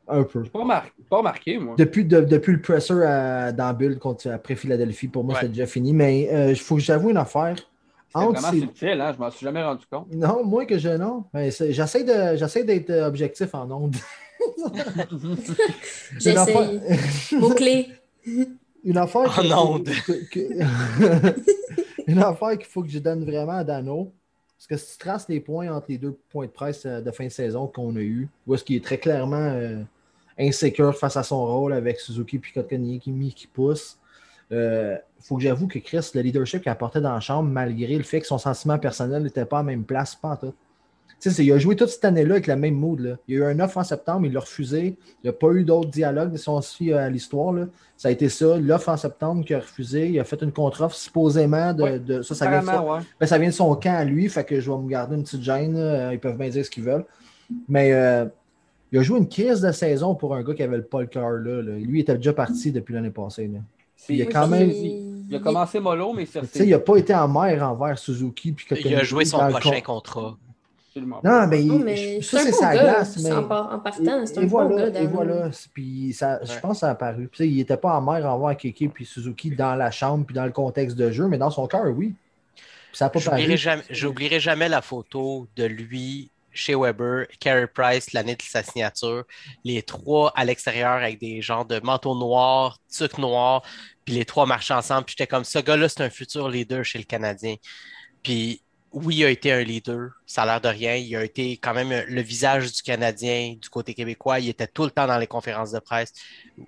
un 0.07 0.21
peu. 0.23 0.43
Pas, 0.43 0.63
mar- 0.63 0.85
pas 1.09 1.17
remarqué, 1.17 1.57
moi. 1.57 1.73
Depuis, 1.77 2.05
de- 2.05 2.21
depuis 2.21 2.53
le 2.53 2.61
presser 2.61 2.93
à, 3.03 3.51
dans 3.51 3.73
Bull 3.73 3.97
contre, 3.97 4.29
après 4.29 4.55
Philadelphie, 4.55 5.07
pour 5.07 5.23
moi, 5.23 5.33
Ouais. 5.33 5.39
c'était 5.41 5.53
déjà 5.53 5.65
fini. 5.65 5.93
Mais 5.93 6.29
il 6.51 6.55
faut 6.59 6.75
que 6.75 6.81
j'avoue 6.81 7.09
une 7.09 7.17
affaire. 7.17 7.55
C'est 8.11 8.17
Entre 8.19 8.39
vraiment 8.39 8.51
ces- 8.51 8.59
subtil, 8.59 9.01
hein? 9.01 9.13
je 9.15 9.19
m'en 9.19 9.31
suis 9.31 9.43
jamais 9.43 9.63
rendu 9.63 9.85
compte. 9.91 10.07
Non, 10.13 10.43
moi 10.43 10.65
que 10.65 10.77
je 10.77 10.89
non. 10.89 11.25
Ben, 11.33 11.51
J'essaie 11.51 12.05
j'essaie 12.37 12.63
d'être 12.63 12.89
euh, 12.91 13.07
objectif 13.07 13.53
en 13.55 13.69
ondes. 13.71 13.95
Une 16.25 16.37
affaire- 16.37 16.71
J'essaye. 16.71 17.39
Mot-clé. 17.39 17.87
Une 18.83 18.97
affaire. 18.97 19.39
En 19.39 19.41
que- 19.43 19.53
ondes. 19.53 19.89
une 22.11 22.19
affaire 22.19 22.57
qu'il 22.57 22.65
faut 22.65 22.83
que 22.83 22.89
je 22.89 22.99
donne 22.99 23.23
vraiment 23.23 23.53
à 23.53 23.63
Dano. 23.63 24.11
Parce 24.57 24.67
que 24.67 24.77
si 24.77 24.93
tu 24.93 24.97
traces 24.97 25.29
les 25.29 25.39
points 25.39 25.71
entre 25.71 25.85
les 25.89 25.97
deux 25.97 26.17
points 26.29 26.45
de 26.45 26.51
presse 26.51 26.85
euh, 26.85 27.01
de 27.01 27.11
fin 27.11 27.25
de 27.25 27.29
saison 27.29 27.67
qu'on 27.67 27.95
a 27.95 28.01
eu, 28.01 28.27
où 28.45 28.53
est-ce 28.53 28.63
qu'il 28.63 28.75
est 28.75 28.83
très 28.83 28.97
clairement 28.97 29.37
euh, 29.37 29.81
insécure 30.37 30.97
face 30.97 31.15
à 31.15 31.23
son 31.23 31.45
rôle 31.45 31.73
avec 31.73 31.99
Suzuki 31.99 32.37
et 32.37 32.53
Kotkaniemi 32.53 33.33
qui, 33.33 33.47
pousse, 33.47 33.97
il 34.51 34.99
faut 35.21 35.37
que 35.37 35.43
j'avoue 35.43 35.67
que 35.67 35.79
Chris, 35.79 36.11
le 36.15 36.21
leadership 36.21 36.61
qu'il 36.61 36.71
apportait 36.71 37.01
dans 37.01 37.13
la 37.13 37.19
chambre, 37.19 37.49
malgré 37.49 37.95
le 37.95 38.03
fait 38.03 38.19
que 38.19 38.27
son 38.27 38.37
sentiment 38.37 38.79
personnel 38.79 39.23
n'était 39.23 39.45
pas 39.45 39.59
à 39.59 39.61
la 39.61 39.67
même 39.67 39.83
place, 39.83 40.15
pas 40.15 40.29
en 40.29 40.35
tout. 40.37 40.53
Tu 41.21 41.29
sais, 41.29 41.35
c'est- 41.35 41.45
il 41.45 41.51
a 41.51 41.57
joué 41.59 41.75
toute 41.75 41.89
cette 41.89 42.05
année-là 42.05 42.35
avec 42.35 42.47
la 42.47 42.55
même 42.55 42.75
mood. 42.75 42.99
Là. 43.01 43.17
Il 43.27 43.35
y 43.35 43.37
a 43.37 43.41
eu 43.41 43.51
un 43.51 43.59
offre 43.59 43.77
en 43.77 43.83
septembre, 43.83 44.25
il 44.25 44.31
l'a 44.33 44.39
refusé. 44.39 44.95
Il 45.21 45.25
n'y 45.25 45.29
a 45.29 45.33
pas 45.33 45.51
eu 45.51 45.63
d'autres 45.65 45.89
dialogues 45.89 46.35
si 46.37 46.47
on 46.47 46.61
se 46.61 46.75
fie 46.75 46.93
à 46.93 47.09
l'histoire. 47.09 47.51
là. 47.51 47.65
Ça 47.97 48.07
a 48.07 48.11
été 48.11 48.29
ça, 48.29 48.57
l'offre 48.57 48.87
en 48.89 48.95
septembre 48.95 49.43
qu'il 49.43 49.55
a 49.57 49.59
refusé. 49.59 50.07
Il 50.07 50.19
a 50.19 50.23
fait 50.23 50.41
une 50.41 50.53
contre-offre 50.53 50.95
supposément 50.95 51.73
de, 51.73 51.83
Ouais, 51.83 51.99
de- 51.99 52.21
ça, 52.21 52.33
ça 52.35 52.45
vient 52.49 52.61
de 52.61 52.65
son, 52.77 52.91
ouais. 52.93 52.99
ben, 53.19 53.25
ça 53.25 53.37
vient 53.37 53.49
de 53.49 53.53
son 53.53 53.75
camp 53.75 53.95
à 53.97 54.05
lui, 54.05 54.29
fait 54.29 54.45
que 54.45 54.59
je 54.61 54.71
vais 54.71 54.77
me 54.77 54.87
garder 54.87 55.15
une 55.15 55.23
petite 55.23 55.41
gêne. 55.43 55.75
là. 55.77 56.13
Ils 56.13 56.19
peuvent 56.19 56.37
bien 56.37 56.47
dire 56.49 56.63
ce 56.63 56.69
qu'ils 56.69 56.83
veulent. 56.85 57.05
Mais 57.67 57.91
euh, 57.91 58.25
il 58.91 58.99
a 58.99 59.01
joué 59.03 59.19
une 59.19 59.27
crise 59.27 59.59
de 59.61 59.71
saison 59.73 60.15
pour 60.15 60.33
un 60.35 60.43
gars 60.43 60.53
qui 60.53 60.63
avait 60.63 60.77
le 60.77 60.83
pas 60.83 61.01
le 61.01 61.07
cœur 61.07 61.31
là, 61.31 61.61
là. 61.61 61.75
Lui, 61.75 61.99
il 61.99 62.01
était 62.01 62.15
déjà 62.15 62.31
parti 62.33 62.71
depuis 62.71 62.93
l'année 62.93 63.09
passée. 63.09 63.51
Il 64.07 64.21
a 64.21 64.25
quand 64.27 64.47
même- 64.47 64.69
Il 65.31 65.35
a 65.35 65.39
commencé 65.39 65.79
mollo, 65.79 66.13
mais 66.13 66.25
c'est 66.25 66.41
Tu 66.41 66.47
sais, 66.47 66.65
il 66.65 66.69
n'a 66.71 66.79
pas 66.79 66.95
été 66.95 67.13
en 67.13 67.27
mer 67.27 67.61
envers 67.69 67.99
Suzuki. 67.99 68.51
Puis 68.53 68.65
Il 68.85 68.95
a 68.95 69.03
joué 69.03 69.25
son 69.25 69.37
prochain 69.49 69.81
con- 69.81 69.93
contrat. 69.95 70.37
Absolument 70.99 71.21
Non, 71.23 71.47
mais, 71.47 71.61
Non, 71.63 71.79
il- 71.79 71.83
mais 71.83 72.21
ça, 72.21 72.39
c'est 72.39 72.51
sa 72.51 72.73
glace. 72.73 73.17
Mais... 73.23 73.31
en, 73.31 73.43
par- 73.43 73.73
en 73.73 73.79
partant, 73.79 74.25
c'est 74.25 74.37
un 74.39 74.45
voilà, 74.45 74.75
gars. 74.75 74.87
et 74.87 74.91
Dano. 74.91 75.09
voilà. 75.09 75.49
Puis 75.73 76.13
ça, 76.13 76.39
je 76.43 76.59
pense 76.59 76.73
que 76.73 76.79
ça 76.79 76.87
a 76.87 76.91
apparu. 76.91 77.27
Puis, 77.31 77.47
il 77.47 77.57
n'était 77.57 77.77
pas 77.77 77.95
en 77.97 78.01
mer 78.01 78.25
envers 78.25 78.57
Keke 78.57 78.91
puis 78.93 79.05
Suzuki 79.05 79.51
dans 79.51 79.75
la 79.75 79.91
chambre 79.91 80.25
puis 80.25 80.35
dans 80.35 80.45
le 80.45 80.51
contexte 80.51 80.95
de 80.97 81.11
jeu, 81.11 81.27
mais 81.27 81.37
dans 81.37 81.51
son 81.51 81.67
cœur, 81.67 81.85
oui. 81.95 82.13
Puis 82.55 82.97
ça 82.97 83.05
n'a 83.05 83.09
pas 83.09 83.19
J'oublierai 83.19 83.57
jamais, 83.57 83.83
j'oublierai 83.89 84.39
jamais 84.39 84.67
la 84.69 84.81
photo 84.81 85.47
de 85.55 85.65
lui 85.65 86.31
chez 86.51 86.73
Weber, 86.75 87.27
Carey 87.39 87.67
Price, 87.67 88.11
l'année 88.11 88.35
de 88.35 88.41
sa 88.41 88.63
signature, 88.63 89.23
les 89.63 89.83
trois 89.83 90.33
à 90.35 90.43
l'extérieur 90.43 90.93
avec 90.93 91.19
des 91.19 91.41
genres 91.43 91.63
de 91.65 91.79
manteaux 91.81 92.17
noirs, 92.17 92.79
tucs 92.91 93.19
noirs, 93.19 93.61
puis 94.03 94.15
les 94.15 94.25
trois 94.25 94.47
marchaient 94.47 94.73
ensemble. 94.73 95.05
Puis 95.05 95.15
j'étais 95.17 95.27
comme, 95.27 95.43
ce 95.43 95.59
gars-là, 95.59 95.87
c'est 95.87 96.01
un 96.01 96.09
futur 96.09 96.49
leader 96.49 96.83
chez 96.83 96.97
le 96.97 97.03
Canadien. 97.05 97.55
Puis 98.23 98.61
oui, 98.91 99.17
il 99.17 99.25
a 99.25 99.29
été 99.29 99.51
un 99.51 99.61
leader, 99.61 100.11
ça 100.25 100.43
a 100.43 100.45
l'air 100.45 100.61
de 100.61 100.67
rien. 100.69 100.95
Il 100.95 101.15
a 101.15 101.23
été 101.23 101.51
quand 101.57 101.73
même 101.73 102.05
le 102.07 102.21
visage 102.21 102.71
du 102.71 102.81
Canadien 102.81 103.55
du 103.61 103.69
côté 103.69 103.93
québécois. 103.93 104.39
Il 104.39 104.49
était 104.49 104.67
tout 104.67 104.83
le 104.83 104.89
temps 104.91 105.05
dans 105.05 105.17
les 105.17 105.27
conférences 105.27 105.71
de 105.71 105.79
presse. 105.79 106.11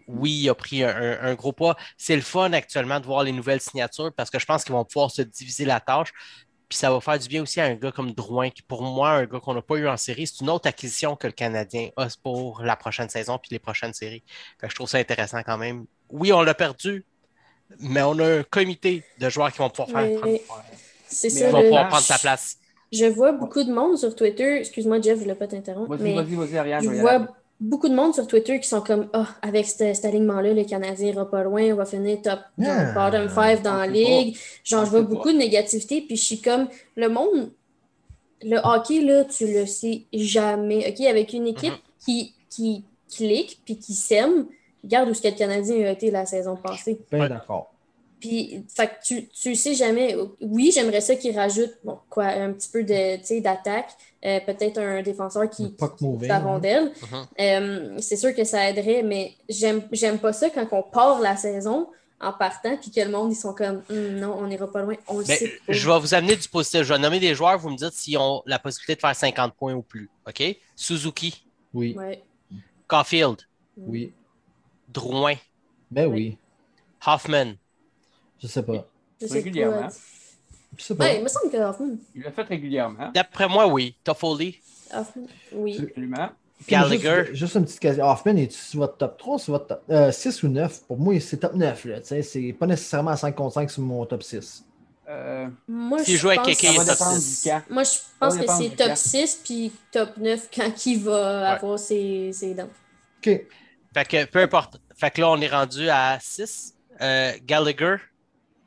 Oui, 0.08 0.32
il 0.44 0.50
a 0.50 0.54
pris 0.56 0.84
un, 0.84 0.90
un- 0.96 1.22
un 1.22 1.34
gros 1.34 1.52
pas. 1.54 1.76
C'est 1.98 2.16
le 2.16 2.22
fun 2.22 2.54
actuellement 2.54 3.00
de 3.00 3.06
voir 3.06 3.24
les 3.24 3.32
nouvelles 3.32 3.62
signatures 3.62 4.12
parce 4.16 4.30
que 4.30 4.38
je 4.40 4.46
pense 4.46 4.64
qu'ils 4.64 4.74
vont 4.74 4.86
pouvoir 4.86 5.10
se 5.10 5.24
diviser 5.24 5.66
la 5.66 5.80
tâche. 5.80 6.10
Puis 6.70 6.78
ça 6.78 6.90
va 6.92 7.02
faire 7.02 7.20
du 7.20 7.28
bien 7.28 7.42
aussi 7.42 7.60
à 7.60 7.66
un 7.66 7.74
gars 7.76 7.92
comme 7.92 8.12
Drouin, 8.14 8.50
qui 8.50 8.62
pour 8.62 8.82
moi, 8.84 9.10
un 9.10 9.26
gars 9.26 9.40
qu'on 9.40 9.54
n'a 9.56 9.62
pas 9.62 9.76
eu 9.76 9.88
en 9.90 9.98
série, 9.98 10.26
c'est 10.28 10.40
une 10.42 10.50
autre 10.50 10.70
acquisition 10.70 11.16
que 11.18 11.28
le 11.28 11.34
Canadien 11.34 11.90
a 11.98 12.08
pour 12.24 12.62
la 12.62 12.78
prochaine 12.78 13.10
saison 13.10 13.38
puis 13.40 13.50
les 13.52 13.60
prochaines 13.60 13.94
séries. 13.94 14.24
Fait 14.60 14.68
que 14.68 14.72
je 14.72 14.76
trouve 14.76 14.88
ça 14.88 14.98
intéressant 15.00 15.42
quand 15.44 15.58
même. 15.58 15.86
Oui, 16.10 16.32
on 16.32 16.44
l'a 16.44 16.54
perdu, 16.54 17.04
mais 17.80 18.02
on 18.04 18.18
a 18.20 18.40
un 18.40 18.44
comité 18.44 19.04
de 19.20 19.30
joueurs 19.30 19.52
qui 19.52 19.58
vont 19.58 19.70
pouvoir 19.70 19.90
faire 19.90 20.20
prendre, 20.20 20.38
C'est 21.12 21.30
ça. 21.30 21.46
qui 21.48 21.52
vont 21.52 21.60
le- 21.60 21.64
pouvoir 21.66 21.88
prendre 21.90 22.04
sa 22.04 22.18
place. 22.18 22.58
Je 22.92 23.06
vois 23.06 23.32
beaucoup 23.32 23.64
de 23.64 23.72
monde 23.72 23.98
sur 23.98 24.16
Twitter. 24.16 24.58
Excuse-moi, 24.58 25.00
Jeff, 25.02 25.14
je 25.14 25.20
ne 25.20 25.24
voulais 25.24 25.36
pas 25.36 25.48
t'interrompre. 25.48 25.96
Vas-y, 25.96 26.14
vas-y, 26.16 26.36
vas-y, 26.36 26.58
Ariane. 26.58 26.84
je 26.84 26.90
vois 26.90 27.28
beaucoup 27.60 27.88
de 27.88 27.94
monde 27.96 28.14
sur 28.14 28.28
Twitter 28.28 28.60
qui 28.60 28.68
sont 28.68 28.82
comme 28.82 29.08
Ah, 29.14 29.28
avec 29.42 29.66
ce- 29.68 29.94
cet 29.94 30.04
alignement-là, 30.06 30.54
le 30.54 30.64
Canadien 30.66 31.10
ira 31.10 31.30
pas 31.30 31.44
loin, 31.44 31.62
on 31.72 31.76
va 31.76 31.86
finir 31.86 32.22
top 32.22 32.40
genre, 32.58 32.94
bottom 32.94 33.30
5 33.30 33.62
dans 33.62 33.76
la 33.78 33.88
ligue. 33.88 34.36
Genre, 34.64 34.84
je 34.86 34.90
vois 34.92 35.02
beaucoup 35.04 35.32
de 35.32 35.38
négativité, 35.38 36.02
puis 36.02 36.16
je 36.18 36.24
suis 36.24 36.42
comme 36.42 36.68
le 36.98 37.08
monde, 37.08 37.52
le 38.44 38.58
hockey, 38.64 39.02
là, 39.02 39.24
tu 39.26 39.48
le 39.48 39.66
sais 39.66 40.04
jamais. 40.12 40.90
OK, 40.92 41.06
avec 41.06 41.34
une 41.34 41.48
équipe 41.48 41.74
Mhm. 41.74 41.80
qui 42.06 42.34
qui 42.50 42.84
clique 43.16 43.62
puis 43.64 43.78
qui 43.78 43.94
sème, 43.94 44.48
regarde 44.84 45.08
où 45.10 45.14
ce 45.14 45.22
que 45.22 45.30
le 45.30 45.36
Canadien 45.36 45.86
a 45.86 45.92
été 45.92 46.12
la 46.12 46.26
saison 46.26 46.58
passée. 46.58 47.00
Ben 47.12 47.22
Ouais. 47.22 47.30
d'accord. 47.30 47.71
Puis, 48.22 48.64
fait 48.74 48.88
que 48.88 48.94
tu, 49.04 49.28
tu 49.30 49.56
sais 49.56 49.74
jamais. 49.76 50.16
Oui, 50.40 50.72
j'aimerais 50.74 51.02
ça 51.02 51.16
qu'ils 51.16 51.36
rajoutent 51.38 51.78
bon, 51.84 51.98
quoi, 52.10 52.26
un 52.28 52.54
petit 52.54 52.70
peu 52.70 52.84
de, 52.84 53.18
tu 53.18 53.26
sais, 53.26 53.42
d'attaque. 53.42 53.90
Euh, 54.24 54.40
Peut-être 54.46 54.78
un 54.78 55.02
défenseur 55.02 55.50
qui, 55.50 55.76
la 56.22 56.36
hein. 56.36 56.40
rondelle. 56.40 56.92
Mhm. 57.12 57.26
Euh, 57.40 57.96
c'est 58.00 58.16
sûr 58.18 58.34
que 58.36 58.44
ça 58.44 58.70
aiderait, 58.70 59.02
mais 59.04 59.34
j'aime 59.50 59.82
j'aime 59.92 60.20
pas 60.20 60.32
ça 60.32 60.50
quand 60.52 60.68
on 60.72 60.84
part 60.84 61.20
la 61.20 61.36
saison 61.36 61.88
en 62.20 62.32
partant 62.32 62.78
puis 62.78 62.92
que 62.92 63.02
le 63.02 63.10
monde, 63.10 63.32
ils 63.32 63.36
sont 63.36 63.56
comme 63.56 63.82
Hum, 63.90 64.20
non, 64.20 64.36
on 64.38 64.46
n'ira 64.46 64.72
pas 64.72 64.84
loin. 64.84 64.96
On 65.08 65.18
le 65.18 65.26
Ben, 65.26 65.36
sait 65.38 65.48
pas. 65.66 65.74
je 65.74 65.90
vais 65.90 66.00
vous 66.00 66.14
amener 66.14 66.36
du 66.36 66.48
positif. 66.48 66.84
Je 66.84 66.94
vais 66.94 67.00
nommer 67.00 67.20
des 67.20 67.34
joueurs, 67.34 67.58
vous 67.58 67.72
me 67.72 67.76
dites 67.78 67.94
s'ils 67.94 68.20
ont 68.20 68.44
la 68.46 68.60
possibilité 68.60 68.94
de 68.96 69.00
faire 69.02 69.16
50 69.16 69.56
points 69.56 69.74
ou 69.74 69.82
plus. 69.82 70.08
OK? 70.28 70.44
Suzuki, 70.76 71.44
Oui, 71.74 71.96
Ouais. 71.98 72.22
Caulfield, 72.88 73.38
oui. 73.78 74.14
Drouin, 74.90 75.34
Ben 75.90 76.06
oui. 76.06 76.38
Hoffman. 77.08 77.54
Je 78.42 78.48
sais 78.48 78.64
pas. 78.64 78.86
Je 79.22 79.28
sais 79.28 79.34
Régulièrement. 79.34 79.88
Je 80.78 80.84
sais 80.84 80.96
pas. 80.96 81.04
Ouais, 81.06 81.18
il 81.18 81.24
me 81.24 81.28
semble 81.28 81.52
que 81.52 81.58
Hoffman. 81.58 81.96
Il 82.16 82.24
l'a 82.24 82.32
fait 82.32 82.44
régulièrement, 82.44 83.12
D'après 83.14 83.48
moi, 83.48 83.68
oui. 83.68 83.96
Toffoli, 84.04 84.60
Hoffman, 84.94 85.24
oui. 85.54 85.80
absolument. 85.82 86.30
Gallagher. 86.68 87.24
Juste, 87.26 87.36
juste 87.36 87.56
une 87.56 87.66
petite 87.66 87.80
question. 87.80 88.06
Hoffman, 88.06 88.36
est 88.38 88.52
sur 88.52 88.80
votre 88.82 88.96
top 88.98 89.18
3 89.18 89.40
sur 89.40 89.54
votre 89.54 89.68
top 89.68 89.82
euh, 89.90 90.12
6 90.12 90.44
ou 90.44 90.48
9? 90.48 90.82
Pour 90.88 90.98
moi, 90.98 91.20
c'est 91.20 91.38
top 91.38 91.56
9. 91.56 91.86
Là, 91.86 92.00
tu 92.02 92.08
sais, 92.08 92.22
c'est 92.24 92.54
pas 92.54 92.68
nécessairement 92.68 93.12
à 93.12 93.18
5 93.18 93.36
contre 93.36 93.56
5 93.56 93.70
sur 93.72 93.82
mon 93.82 94.06
top 94.06 94.22
6. 94.24 94.64
Euh, 95.10 95.48
Moi, 95.68 96.04
S'il 96.04 96.16
je 96.16 96.22
joue 96.22 96.30
avec 96.30 96.42
pense- 96.44 96.58
quelqu'un, 96.58 96.78
top 96.78 96.88
dépendre 96.94 97.18
6. 97.18 97.44
du 97.44 97.50
camp. 97.50 97.62
Moi, 97.70 97.84
je 97.84 97.90
pense 98.20 98.38
que 98.38 98.46
c'est 98.48 98.70
top 98.76 98.88
camp. 98.88 98.96
6 98.96 99.42
puis 99.44 99.72
top 99.92 100.18
9 100.18 100.50
quand 100.56 100.86
il 100.86 101.00
va 101.04 101.50
avoir 101.54 101.80
ses, 101.80 102.32
ses 102.32 102.54
dents. 102.54 102.70
OK. 103.18 103.42
Fait 103.94 104.08
que 104.08 104.26
peu 104.26 104.40
importe. 104.40 104.80
Fait 104.96 105.12
que 105.12 105.20
là, 105.20 105.32
on 105.32 105.42
est 105.42 105.48
rendu 105.50 105.90
à 105.90 106.18
6. 106.22 106.76
Gallagher, 107.46 107.96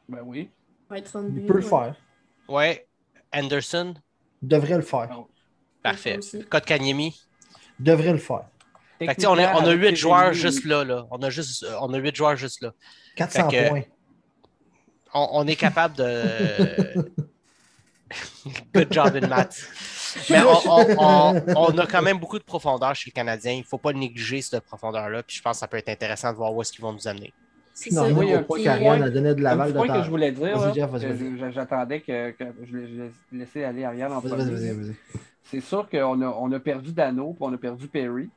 Ben 0.09 0.21
oui. 0.25 0.51
Ouais, 0.91 1.01
32. 1.03 1.41
Il 1.41 1.47
peut 1.47 1.55
le 1.55 1.63
faire. 1.63 1.95
ouais. 2.49 2.87
Anderson, 3.33 3.95
devrait 4.43 4.77
le 4.77 4.83
faire. 4.83 5.09
Parfait. 5.83 6.21
Kotkaniemi. 6.49 7.21
Il 7.81 7.85
devrait 7.85 8.13
le 8.13 8.19
faire. 8.19 8.45
Fait 8.99 9.07
que, 9.15 9.27
on, 9.27 9.33
a, 9.33 9.35
on 9.35 9.39
a 9.39 9.41
Techniquement, 9.41 9.71
8 9.73 9.87
avec 9.87 9.97
joueurs 9.97 10.33
juste 10.35 10.65
là, 10.65 10.85
là. 10.85 11.07
On 11.11 11.21
a 11.21 11.31
juste 11.31 11.67
on 11.81 11.93
a 11.93 11.99
8 11.99 12.15
joueurs 12.15 12.37
juste 12.37 12.61
là. 12.63 12.73
400 13.17 13.51
Fait 13.51 13.57
que- 13.65 13.69
points. 13.71 13.83
On, 15.15 15.29
on 15.33 15.47
est 15.49 15.57
capable 15.57 15.97
de. 15.97 17.13
Good 18.75 18.93
job 18.93 19.17
in 19.17 19.27
maths. 19.27 19.67
Mais 20.31 20.41
on, 20.43 20.71
on- 20.71 20.97
on- 20.99 21.43
on 21.57 21.79
a 21.79 21.87
quand 21.87 22.03
même 22.03 22.19
beaucoup 22.19 22.39
de 22.39 22.45
profondeur 22.45 22.95
chez 22.95 23.09
les 23.11 23.13
Canadiens. 23.13 23.53
Il 23.53 23.61
ne 23.61 23.65
faut 23.65 23.79
pas 23.79 23.93
négliger 23.93 24.43
cette 24.43 24.65
profondeur-là. 24.65 25.23
Puis 25.25 25.37
je 25.39 25.43
pense 25.43 25.57
que 25.57 25.61
ça 25.61 25.67
peut 25.69 25.77
être 25.79 25.89
intéressant 25.89 26.31
de 26.31 26.37
voir 26.37 26.55
où 26.55 26.63
est-ce 26.63 26.73
qu'ils 26.73 26.83
vont 26.83 26.93
nous 26.93 27.09
amener. 27.09 27.33
Ça. 27.75 28.07
oui, 28.09 28.63
qu'Ariane 28.63 29.03
a 29.03 29.11
donné 29.11 29.35
de 29.35 29.43
petit 29.43 29.73
de 29.73 29.99
que 29.99 30.05
je 30.05 30.11
voulais 30.11 30.31
dire, 30.31 31.53
j'attendais 31.53 32.01
que, 32.01 32.31
que 32.31 32.45
je 32.65 32.77
l'ai 32.77 33.11
laissé 33.33 33.65
aller 33.65 33.85
Ariane 33.85 34.13
en 34.13 34.21
premier. 34.21 34.45
C'est 35.43 35.61
sûr 35.61 35.89
qu'on 35.91 36.23
a, 36.23 36.27
on 36.27 36.53
a 36.53 36.61
perdu 36.61 36.93
Dano, 36.93 37.33
puis 37.33 37.43
on 37.43 37.53
a 37.53 37.59
perdu 37.59 37.87
Perry. 37.89 38.31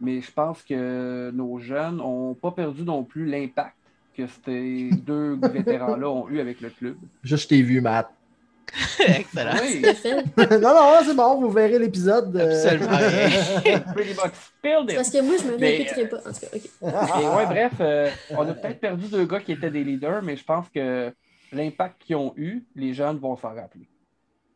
Mais 0.00 0.20
je 0.20 0.30
pense 0.30 0.62
que 0.62 1.30
nos 1.32 1.58
jeunes 1.58 1.96
n'ont 1.96 2.34
pas 2.34 2.50
perdu 2.50 2.82
non 2.82 3.04
plus 3.04 3.26
l'impact 3.26 3.76
que 4.16 4.24
ces 4.44 4.90
deux 5.06 5.38
vétérans-là 5.40 6.08
ont 6.08 6.28
eu 6.28 6.40
avec 6.40 6.60
le 6.60 6.70
club. 6.70 6.96
Juste, 7.22 7.44
je 7.44 7.48
t'ai 7.48 7.62
vu, 7.62 7.80
Matt. 7.80 8.10
Excellent. 9.00 9.52
Oui, 9.62 9.82
fait. 9.94 10.14
non, 10.60 10.74
non, 10.74 10.92
c'est 11.04 11.14
bon, 11.14 11.40
vous 11.40 11.50
verrez 11.50 11.78
l'épisode. 11.78 12.36
euh, 12.36 12.50
Absolument 12.64 12.96
rien. 13.64 13.80
pretty 13.94 14.10
much 14.14 14.32
spilled 14.58 14.90
it. 14.90 14.96
Parce 14.96 15.10
que 15.10 15.20
moi, 15.22 15.34
je 15.42 15.44
me 15.52 15.56
Mais, 15.58 15.76
répéterai 15.78 16.08
pas. 16.08 16.18
En 16.18 16.32
tout 16.32 16.40
cas, 16.40 16.46
OK. 16.54 17.22
Et 17.22 17.26
ouais, 17.36 17.46
bref, 17.46 17.72
euh, 17.80 18.10
on 18.30 18.48
a 18.48 18.52
peut-être 18.54 18.80
perdu 18.80 19.06
deux 19.08 19.24
gars 19.24 19.40
qui 19.40 19.52
étaient 19.52 19.70
des 19.70 19.84
leaders, 19.84 20.22
mais 20.22 20.36
je 20.36 20.44
pense 20.44 20.66
que 20.74 21.12
l'impact 21.52 22.02
qu'ils 22.02 22.16
ont 22.16 22.34
eu, 22.36 22.64
les 22.74 22.92
jeunes 22.92 23.18
vont 23.18 23.36
s'en 23.36 23.54
rappeler. 23.54 23.88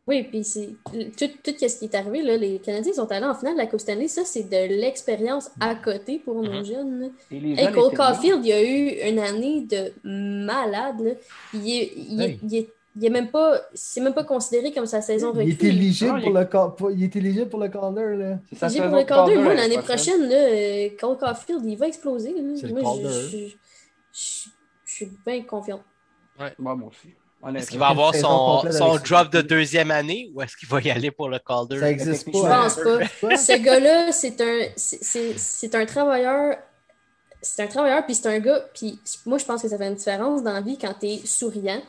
Oui, 0.07 0.23
puis 0.23 0.43
c'est 0.43 0.69
tout, 0.85 1.27
tout 1.43 1.53
ce 1.67 1.77
qui 1.79 1.85
est 1.85 1.95
arrivé, 1.95 2.21
là, 2.23 2.35
les 2.35 2.57
Canadiens 2.59 2.91
sont 2.91 3.09
allés 3.11 3.25
en 3.25 3.35
finale 3.35 3.53
de 3.53 3.59
la 3.59 3.67
Coupe 3.67 3.79
Stanley. 3.79 4.07
Ça, 4.07 4.23
c'est 4.25 4.43
de 4.49 4.75
l'expérience 4.81 5.51
à 5.59 5.75
côté 5.75 6.17
pour 6.19 6.41
nos 6.41 6.51
Mhm. 6.59 6.65
jeunes. 6.65 7.11
Et 7.29 7.39
les 7.39 7.51
Hey, 7.51 7.65
jeunes 7.65 7.73
Cole. 7.73 7.93
Caulfield, 7.95 8.43
il 8.43 8.49
y 8.49 8.53
a 8.53 8.61
eu 8.63 9.09
une 9.09 9.19
année 9.19 9.61
de 9.61 9.93
malade. 10.03 10.99
là. 11.01 11.11
Il 11.53 11.69
est, 11.71 11.91
il 11.95 12.21
est- 12.21 12.25
Hey. 12.25 12.39
il 12.43 12.55
est- 12.57 12.69
il 12.95 13.05
est 13.05 13.09
même 13.09 13.29
pas, 13.31 13.61
c'est 13.73 14.01
même 14.01 14.13
pas 14.13 14.23
considéré 14.23 14.71
comme 14.71 14.85
sa 14.85 15.01
saison 15.01 15.31
Il 15.35 15.39
recrue. 15.39 15.51
est 15.51 15.63
éligible 15.69 16.11
Non, 16.11 16.17
il 16.17 16.23
pour 16.23 16.37
est- 16.37 16.41
le 16.41 16.45
cor- 16.47 16.75
pour- 16.75 16.91
il 16.91 17.03
est 17.03 17.15
éligible 17.15 17.49
pour 17.49 17.59
le 17.59 17.69
corner, 17.69 18.17
là. 18.17 18.39
C'est 18.49 18.69
sa 18.69 18.81
pour 18.83 18.95
le 18.97 19.41
moi, 19.41 19.53
l'année 19.53 19.77
prochaine, 19.79 20.27
là, 20.27 20.35
euh, 20.35 20.89
Cole 20.99 21.17
Caulfield, 21.17 21.61
il 21.65 21.77
va 21.77 21.87
exploser. 21.87 22.33
Moi, 22.41 22.55
je- 22.61 23.09
je, 23.09 23.37
je- 24.11 24.49
je 24.85 24.93
suis 24.93 25.11
bien 25.25 25.43
confiante. 25.43 25.83
Ouais, 26.39 26.53
moi 26.59 26.73
aussi. 26.73 27.13
Honnêtement. 27.43 27.59
Est-ce 27.59 27.69
qu'il 27.71 27.79
va 27.79 27.87
avoir 27.87 28.13
son, 28.13 28.61
son 28.71 28.95
drop 28.97 29.31
de 29.31 29.41
deuxième 29.41 29.89
année 29.89 30.29
ou 30.35 30.41
est-ce 30.43 30.55
qu'il 30.55 30.69
va 30.69 30.79
y 30.79 30.91
aller 30.91 31.09
pour 31.09 31.27
le 31.27 31.39
Calder? 31.39 31.79
Ça 31.79 31.89
existe 31.89 32.27
Je 32.31 32.37
Ouais. 32.37 32.43
pas. 32.47 32.63
pense 32.63 32.75
pas. 32.75 32.99
Ce 33.37 33.57
gars-là, 33.59 34.11
c'est 34.11 34.39
un, 34.41 34.59
c'est- 34.75 35.03
c'est 35.03 35.33
c'est 35.39 35.73
un 35.73 35.85
travailleur. 35.87 36.55
C'est 37.41 37.63
un 37.63 37.67
travailleur, 37.67 38.05
puis 38.05 38.13
c'est 38.13 38.27
un 38.27 38.37
gars. 38.37 38.63
Puis 38.75 38.99
moi, 39.25 39.39
je 39.39 39.45
pense 39.45 39.63
que 39.63 39.67
ça 39.67 39.75
fait 39.77 39.87
une 39.87 39.95
différence 39.95 40.43
dans 40.43 40.53
la 40.53 40.61
vie 40.61 40.77
quand 40.77 40.93
tu 40.99 41.07
es 41.07 41.17
souriant, 41.25 41.81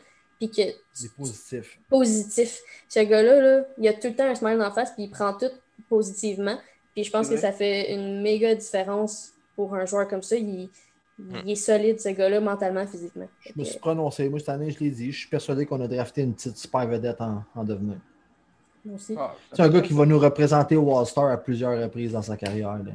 puis 0.49 0.51
que 0.51 0.73
C'est 0.93 1.13
positif. 1.15 1.79
positif. 1.89 2.61
Ce 2.89 3.01
gars-là, 3.01 3.41
là, 3.41 3.65
il 3.79 3.87
a 3.89 3.93
tout 3.93 4.09
le 4.09 4.15
temps 4.17 4.27
un 4.29 4.35
smile 4.35 4.61
en 4.61 4.71
face, 4.73 4.93
puis 4.93 5.05
il 5.05 5.11
prend 5.11 5.33
tout 5.35 5.51
positivement. 5.89 6.59
Puis 6.95 7.05
je 7.05 7.11
pense 7.11 7.29
que 7.29 7.37
ça 7.37 7.53
fait 7.53 7.93
une 7.95 8.21
méga 8.23 8.55
différence 8.55 9.33
pour 9.57 9.75
un 9.75 9.87
joueur 9.87 10.09
comme 10.09 10.23
ça. 10.23 10.37
Il, 10.37 10.69
Hmm. 11.19 11.37
il 11.45 11.51
est 11.53 11.57
solide, 11.57 12.01
ce 12.01 12.09
gars-là, 12.09 12.41
mentalement, 12.41 12.87
physiquement. 12.87 13.29
Je 13.45 13.53
me 13.55 13.65
suis 13.65 13.79
prononcé. 13.79 14.29
Moi, 14.31 14.39
cette 14.41 14.49
année, 14.49 14.71
je 14.71 14.81
l'ai 14.81 14.91
dit. 14.91 15.13
Je 15.13 15.19
suis 15.19 15.29
persuadé 15.29 15.67
qu'on 15.67 15.81
a 15.83 15.87
drafté 15.87 16.23
une 16.23 16.33
petite 16.35 16.57
super 16.57 16.89
vedette 16.89 17.21
en, 17.21 17.45
en 17.55 17.65
devenir. 17.65 17.97
Ah, 19.19 19.35
C'est 19.53 19.63
un 19.63 19.69
gars 19.69 19.83
qui 19.83 19.93
va 19.93 20.07
nous 20.07 20.19
représenter 20.19 20.75
au 20.75 20.99
All-Star 20.99 21.27
à 21.31 21.37
plusieurs 21.37 21.81
reprises 21.81 22.13
dans 22.13 22.23
sa 22.23 22.37
carrière. 22.37 22.79
là. 22.79 22.93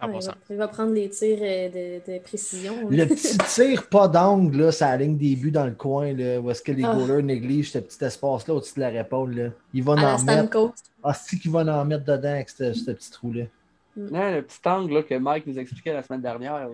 Ah, 0.00 0.06
Ouais, 0.06 0.12
bon 0.12 0.18
il, 0.20 0.26
va, 0.26 0.34
il 0.50 0.56
va 0.56 0.68
prendre 0.68 0.92
les 0.92 1.08
tirs 1.10 1.38
euh, 1.40 1.68
de, 1.68 2.12
de 2.12 2.18
précision. 2.20 2.88
là. 2.88 2.96
Le 3.04 3.06
petit 3.06 3.36
tir 3.48 3.88
pas 3.88 4.06
d'angle, 4.06 4.72
ça 4.72 4.96
ligne 4.96 5.16
des 5.16 5.34
buts 5.34 5.50
dans 5.50 5.66
le 5.66 5.72
coin, 5.72 6.12
là, 6.12 6.38
où 6.40 6.50
est-ce 6.50 6.62
que 6.62 6.70
les 6.72 6.84
Ah. 6.84 6.94
goalers 6.94 7.22
négligent 7.22 7.72
ce 7.72 7.78
petit 7.78 8.04
espace-là 8.04 8.54
au-dessus 8.54 8.74
de 8.76 8.80
leur 8.80 8.94
épaule. 8.94 9.34
Là. 9.34 9.48
Il 9.74 9.82
va 9.82 9.94
à 9.94 9.96
la 9.96 10.14
en 10.14 10.22
mettre. 10.22 10.72
Ah, 11.02 11.14
c'est 11.14 11.36
qu'il 11.38 11.50
va 11.50 11.60
en 11.60 11.84
mettre 11.84 12.04
dedans 12.04 12.28
avec 12.30 12.48
ce, 12.50 12.72
ce 12.72 12.90
petit 12.92 13.10
trou-là. 13.10 13.44
Non, 13.96 14.30
le 14.32 14.42
petit 14.42 14.60
angle 14.68 14.94
là, 14.94 15.02
que 15.02 15.14
Mike 15.16 15.46
nous 15.48 15.58
expliquait 15.58 15.92
la 15.92 16.02
semaine 16.04 16.22
dernière. 16.22 16.68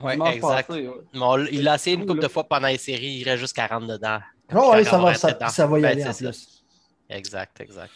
Dimanche 0.00 0.36
exact. 0.36 0.66
passé, 0.68 0.82
là. 0.82 0.90
Mais 1.12 1.20
on 1.20 1.36
l- 1.36 1.48
il 1.50 1.62
l'a 1.64 1.74
essayé 1.74 1.96
une 1.96 2.06
couple 2.06 2.20
là. 2.20 2.28
de 2.28 2.32
fois 2.32 2.44
pendant 2.44 2.68
les 2.68 2.78
séries. 2.78 3.16
Il 3.20 3.24
reste 3.24 3.40
juste 3.40 3.56
40 3.56 3.86
dedans. 3.88 4.18
Oh, 4.54 4.72
ça 4.84 4.90
va, 4.92 4.98
rentrait 4.98 5.14
ça, 5.16 5.32
dedans. 5.32 5.48
ça 5.48 5.66
va 5.66 5.78
y 5.78 5.82
Ben, 5.82 5.88
aller 5.88 6.04
en 6.06 6.12
c'est 6.12 6.24
ça. 6.24 6.30
plus. 6.30 6.64
Exact, 7.10 7.60
exact. 7.60 7.90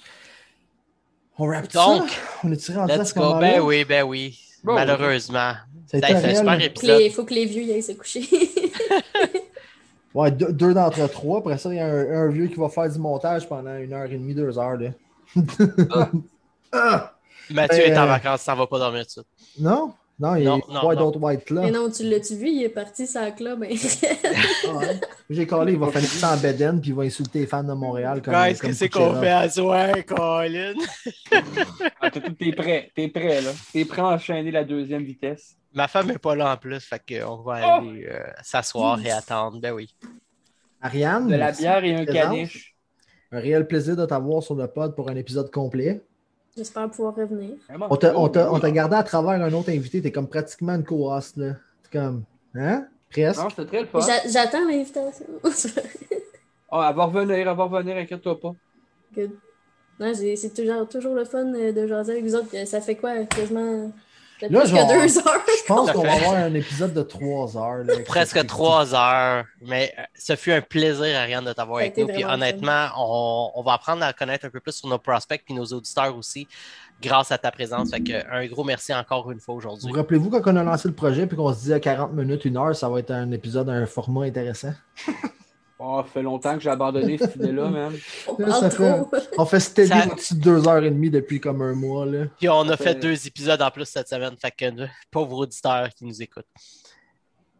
On 1.38 1.46
wrap 1.46 1.72
Donc, 1.72 2.10
ça? 2.10 2.18
On 2.44 2.50
est 2.52 2.56
tiré 2.56 2.78
en 2.78 2.86
Let's 2.86 3.14
go. 3.14 3.38
Ben 3.38 3.60
oui, 3.60 3.84
ben 3.84 4.02
oui. 4.02 4.38
Bon, 4.64 4.74
Malheureusement. 4.74 5.52
Ça 5.86 5.96
a 5.96 5.98
été 5.98 6.06
super 6.34 6.44
réel- 6.44 6.60
Il 6.60 6.64
épisode. 6.64 7.10
faut 7.12 7.24
que 7.24 7.34
les 7.34 7.46
vieux 7.46 7.62
y 7.62 7.72
aillent 7.72 7.82
se 7.82 7.92
coucher. 7.92 8.22
Ouais, 10.14 10.30
deux, 10.30 10.52
deux 10.52 10.72
d'entre 10.74 11.06
trois. 11.10 11.38
Après 11.40 11.58
ça, 11.58 11.68
il 11.72 11.76
y 11.76 11.80
a 11.80 11.86
un, 11.86 12.22
un 12.26 12.28
vieux 12.28 12.46
qui 12.46 12.54
va 12.54 12.68
faire 12.70 12.90
du 12.90 12.98
montage 12.98 13.46
pendant 13.48 13.76
une 13.76 13.92
heure 13.92 14.06
et 14.06 14.16
demie, 14.16 14.34
deux 14.34 14.58
heures. 14.58 14.76
Là. 14.76 14.90
Ah! 16.72 17.14
Mathieu 17.50 17.78
Ben, 17.84 17.92
est 17.92 17.98
en 17.98 18.02
euh, 18.02 18.06
vacances, 18.06 18.40
ça 18.40 18.54
va 18.54 18.66
pas 18.66 18.78
dormir 18.78 19.02
tout 19.02 19.20
de 19.20 19.26
suite. 19.26 19.26
Non? 19.60 19.92
Non, 20.20 20.34
il 20.34 20.42
y 20.42 20.46
a 20.46 20.50
Non, 20.50 20.60
non, 20.68 20.80
pas 20.80 20.94
non. 20.94 21.00
d'autres 21.00 21.20
white 21.20 21.48
là. 21.50 21.60
Mais 21.62 21.70
non, 21.70 21.88
tu 21.90 22.02
l'as-tu 22.02 22.34
vu? 22.34 22.48
Il 22.48 22.64
est 22.64 22.68
parti 22.70 23.06
sa 23.06 23.30
club. 23.30 23.62
hein. 23.62 23.68
Ah 24.66 24.72
ouais. 24.76 25.00
J'ai 25.30 25.46
collé, 25.46 25.74
il 25.74 25.78
va 25.78 25.88
faire 25.92 26.02
ça 26.02 26.34
en 26.34 26.36
Beden 26.36 26.80
puis 26.80 26.90
il 26.90 26.96
va 26.96 27.02
insulter 27.04 27.40
les 27.40 27.46
fans 27.46 27.62
de 27.62 27.72
Montréal. 27.72 28.20
Comme, 28.22 28.34
Guys, 28.34 28.56
comme 28.58 28.70
qu'est-ce 28.70 28.86
qu'on 28.90 29.14
fait 29.20 29.30
à 29.30 29.48
soir, 29.48 29.90
Colin? 30.06 30.74
Ah, 32.00 32.10
t'es- 32.10 32.20
T'es 32.38 32.52
prêt, 32.52 32.90
t'es 32.94 33.08
prêt, 33.08 33.40
là. 33.42 33.50
T'es 33.72 33.84
prêt 33.84 34.02
à 34.02 34.06
enchaîner 34.06 34.50
la 34.50 34.64
deuxième 34.64 35.04
vitesse. 35.04 35.54
Ma 35.72 35.86
femme 35.86 36.10
est 36.10 36.18
pas 36.18 36.34
là 36.34 36.52
en 36.52 36.56
plus, 36.56 36.80
fait 36.80 37.00
qu'on 37.08 37.36
va 37.42 37.60
Oh! 37.62 37.80
aller 37.86 38.06
euh, 38.10 38.18
s'asseoir 38.42 38.98
et 39.04 39.10
attendre. 39.10 39.60
Ben 39.60 39.72
oui. 39.72 39.94
Ariane, 40.80 41.28
De 41.28 41.36
la 41.36 41.52
bière 41.52 41.84
et 41.84 41.94
un 41.94 42.04
caniche. 42.04 42.74
Un 43.30 43.40
réel 43.40 43.66
plaisir 43.66 43.94
de 43.94 44.06
t'avoir 44.06 44.42
sur 44.42 44.54
le 44.54 44.66
pod 44.66 44.94
pour 44.96 45.10
un 45.10 45.16
épisode 45.16 45.50
complet. 45.50 46.00
J'espère 46.58 46.90
pouvoir 46.90 47.14
revenir. 47.14 47.52
On 47.88 47.96
t'a, 47.96 48.10
cool. 48.10 48.16
on 48.18 48.28
t'a- 48.28 48.52
on 48.52 48.58
t'a 48.58 48.70
gardé 48.70 48.96
à 48.96 49.02
travers 49.04 49.30
un 49.42 49.52
autre 49.52 49.70
invité. 49.70 50.02
T'es 50.02 50.10
comme 50.12 50.26
pratiquement 50.28 50.74
une 50.74 50.84
co-host. 50.84 51.36
là. 51.36 51.54
T'es 51.84 51.98
comme. 51.98 52.24
Hein? 52.54 52.86
Presque. 53.10 53.40
Non, 53.40 53.48
c'était 53.48 53.64
très 53.66 53.80
le 53.82 53.86
fun. 53.86 54.00
J'attends 54.28 54.66
l'invitation. 54.68 55.24
Ah, 56.70 56.88
elle 56.90 56.96
va 56.96 57.04
revenir, 57.06 57.34
elle 57.36 57.44
va 57.46 57.64
revenir, 57.64 57.96
inquiète-toi 57.96 58.38
pas. 58.38 58.54
Good. 59.14 59.30
Non, 59.98 60.12
c'est 60.14 60.52
toujours, 60.54 60.86
toujours 60.86 61.14
le 61.14 61.24
fun 61.24 61.46
euh, 61.54 61.72
de 61.72 61.86
jaser 61.86 62.12
avec 62.12 62.24
vous 62.24 62.34
autres. 62.34 62.54
Ça 62.66 62.82
fait 62.82 62.94
quoi? 62.96 63.24
Quasiment 63.24 63.90
Là, 64.46 64.60
plus 64.60 64.72
que 64.72 64.88
deux 64.88 65.18
heures. 65.18 65.40
Je 65.46 65.64
pense 65.66 65.90
qu'on 65.92 66.02
va 66.02 66.12
avoir 66.12 66.34
un 66.34 66.54
épisode 66.54 66.94
de 66.94 67.02
3 67.02 67.56
heures. 67.56 67.84
là, 67.84 67.94
Presque 68.06 68.46
trois 68.46 68.94
heures, 68.94 69.44
mais 69.60 69.92
euh, 69.98 70.02
ce 70.18 70.36
fut 70.36 70.52
un 70.52 70.60
plaisir, 70.60 71.18
Ariane, 71.18 71.44
de 71.44 71.52
t'avoir 71.52 71.78
avec 71.80 71.96
nous. 71.96 72.06
Puis 72.06 72.24
honnêtement, 72.24 72.88
on, 72.96 73.50
on 73.54 73.62
va 73.62 73.74
apprendre 73.74 74.04
à 74.04 74.12
connaître 74.12 74.46
un 74.46 74.50
peu 74.50 74.60
plus 74.60 74.72
sur 74.72 74.88
nos 74.88 74.98
prospects 74.98 75.42
puis 75.44 75.54
nos 75.54 75.64
auditeurs 75.64 76.16
aussi, 76.16 76.46
grâce 77.02 77.32
à 77.32 77.38
ta 77.38 77.50
présence. 77.50 77.90
Fait 77.90 78.00
que 78.00 78.32
un 78.32 78.46
gros 78.46 78.64
merci 78.64 78.94
encore 78.94 79.30
une 79.30 79.40
fois 79.40 79.54
aujourd'hui. 79.54 79.90
Vous 79.90 79.96
rappelez-vous 79.96 80.30
quand 80.30 80.42
on 80.46 80.56
a 80.56 80.62
lancé 80.62 80.88
le 80.88 80.94
projet 80.94 81.26
puis 81.26 81.36
qu'on 81.36 81.52
se 81.52 81.60
disait 81.60 81.80
40 81.80 82.12
minutes, 82.12 82.44
une 82.44 82.56
heure, 82.56 82.74
ça 82.74 82.88
va 82.88 83.00
être 83.00 83.10
un 83.10 83.30
épisode, 83.32 83.68
un 83.68 83.86
format 83.86 84.24
intéressant? 84.24 84.72
Oh, 85.80 86.02
ça 86.04 86.10
fait 86.12 86.22
longtemps 86.22 86.54
que 86.54 86.60
j'ai 86.60 86.70
abandonné 86.70 87.18
cette 87.18 87.36
idée-là, 87.36 87.68
même. 87.68 87.96
On 88.26 88.36
fait- 88.36 88.68
trop. 88.70 89.10
On 89.38 89.44
fait 89.46 89.60
steady 89.60 89.88
Ça- 89.88 90.06
au-dessus 90.10 90.34
de 90.34 90.40
2h30 90.58 91.10
depuis 91.10 91.40
comme 91.40 91.62
un 91.62 91.74
mois. 91.74 92.04
Là. 92.06 92.24
Puis 92.38 92.48
on 92.48 92.68
a 92.68 92.76
fait 92.76 92.84
fait- 92.84 92.94
deux 92.96 93.26
épisodes 93.26 93.62
en 93.62 93.70
plus 93.70 93.84
cette 93.84 94.08
semaine. 94.08 94.34
Fait 94.40 94.50
que 94.50 94.64
euh, 94.64 94.86
pauvres 95.10 95.36
auditeurs 95.38 95.88
qui 95.90 96.04
nous 96.04 96.20
écoutent. 96.22 96.46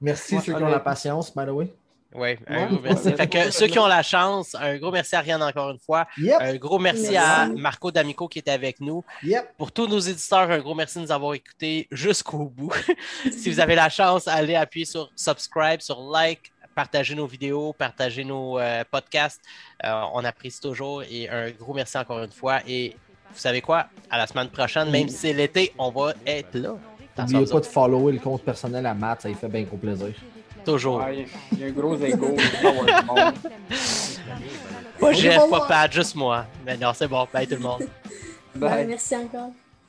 Merci 0.01 0.37
Ouais, 0.37 0.43
ceux 0.45 0.55
qui 0.55 0.63
ont 0.63 0.69
la 0.69 0.81
patience, 0.81 1.35
by 1.35 1.45
the 1.47 1.51
way. 1.51 1.73
Oui, 2.15 2.37
un 2.47 2.57
Ouais, 2.57 2.67
gros 2.71 2.81
merci. 2.83 3.13
Fait 3.13 3.27
que 3.29 3.51
ceux 3.51 3.67
qui 3.67 3.79
ont 3.79 3.87
la 3.87 4.03
chance, 4.03 4.55
un 4.55 4.79
gros 4.79 4.91
merci 4.91 5.15
à 5.15 5.19
Ariane 5.19 5.43
encore 5.43 5.71
une 5.71 5.79
fois. 5.79 6.07
Yep, 6.17 6.37
Un 6.41 6.55
gros 6.57 6.79
merci, 6.79 7.11
Merci. 7.13 7.17
à 7.19 7.47
Marco 7.49 7.91
D'Amico 7.91 8.29
qui 8.29 8.39
était 8.39 8.51
avec 8.51 8.81
nous. 8.81 9.05
yep. 9.23 9.51
Pour 9.59 9.71
tous 9.73 9.87
nos 9.87 9.99
éditeurs, 9.99 10.51
un 10.51 10.59
gros 10.59 10.75
merci 10.75 10.99
de 10.99 11.03
nous 11.05 11.13
avoir 11.13 11.35
écoutés 11.35 11.87
jusqu'au 11.91 12.47
bout. 12.47 12.73
si 13.31 13.51
vous 13.51 13.61
avez 13.61 13.75
la 13.75 13.91
chance, 13.91 14.27
allez 14.27 14.55
appuyer 14.55 14.87
sur 14.87 15.11
subscribe, 15.17 15.81
sur 15.83 16.01
like, 16.11 16.51
partagez 16.79 17.17
nos 17.17 17.27
vidéos, 17.27 17.73
partagez 17.73 18.23
nos 18.23 18.57
euh, 18.57 18.85
podcasts. 18.89 19.41
Euh, 19.85 20.01
on 20.15 20.25
apprécie 20.25 20.61
toujours 20.61 21.03
et 21.03 21.29
un 21.29 21.51
gros 21.51 21.75
merci 21.75 21.99
encore 21.99 22.23
une 22.23 22.31
fois. 22.31 22.61
Et 22.69 22.95
vous 23.33 23.41
savez 23.41 23.61
quoi? 23.61 23.87
À 24.09 24.17
la 24.17 24.29
semaine 24.29 24.49
prochaine, 24.49 24.89
même 24.89 25.09
si 25.09 25.17
c'est 25.17 25.33
l'été, 25.33 25.73
on 25.77 25.91
va 25.91 26.13
être 26.25 26.55
là. 26.55 26.77
N'oubliez 27.19 27.47
pas 27.47 27.59
de 27.59 27.67
follower 27.67 28.13
le 28.13 28.21
compte 28.21 28.43
personnel 28.43 28.87
à 28.87 28.95
Matt, 28.95 29.23
ça 29.23 29.29
lui 29.29 29.35
fait 29.35 29.49
bien 29.49 29.63
gros 29.63 29.77
plaisir. 29.77 30.15
Toujours. 30.65 31.03
Il 31.11 31.59
y 31.59 31.65
a 31.65 31.67
un 31.67 31.71
gros 31.71 31.97
ego. 31.97 32.37
Pas 35.01 35.13
Jeff, 35.13 35.51
pas. 35.51 35.67
Pat, 35.67 35.93
juste 35.93 36.15
moi. 36.15 36.47
Mais 36.65 36.77
non, 36.77 36.93
c'est 36.95 37.09
bon. 37.09 37.27
Bye 37.33 37.49
tout 37.49 37.55
le 37.55 37.61
monde. 37.61 37.83
Bye. 38.55 38.87
merci 38.87 39.17
encore. 39.17 39.51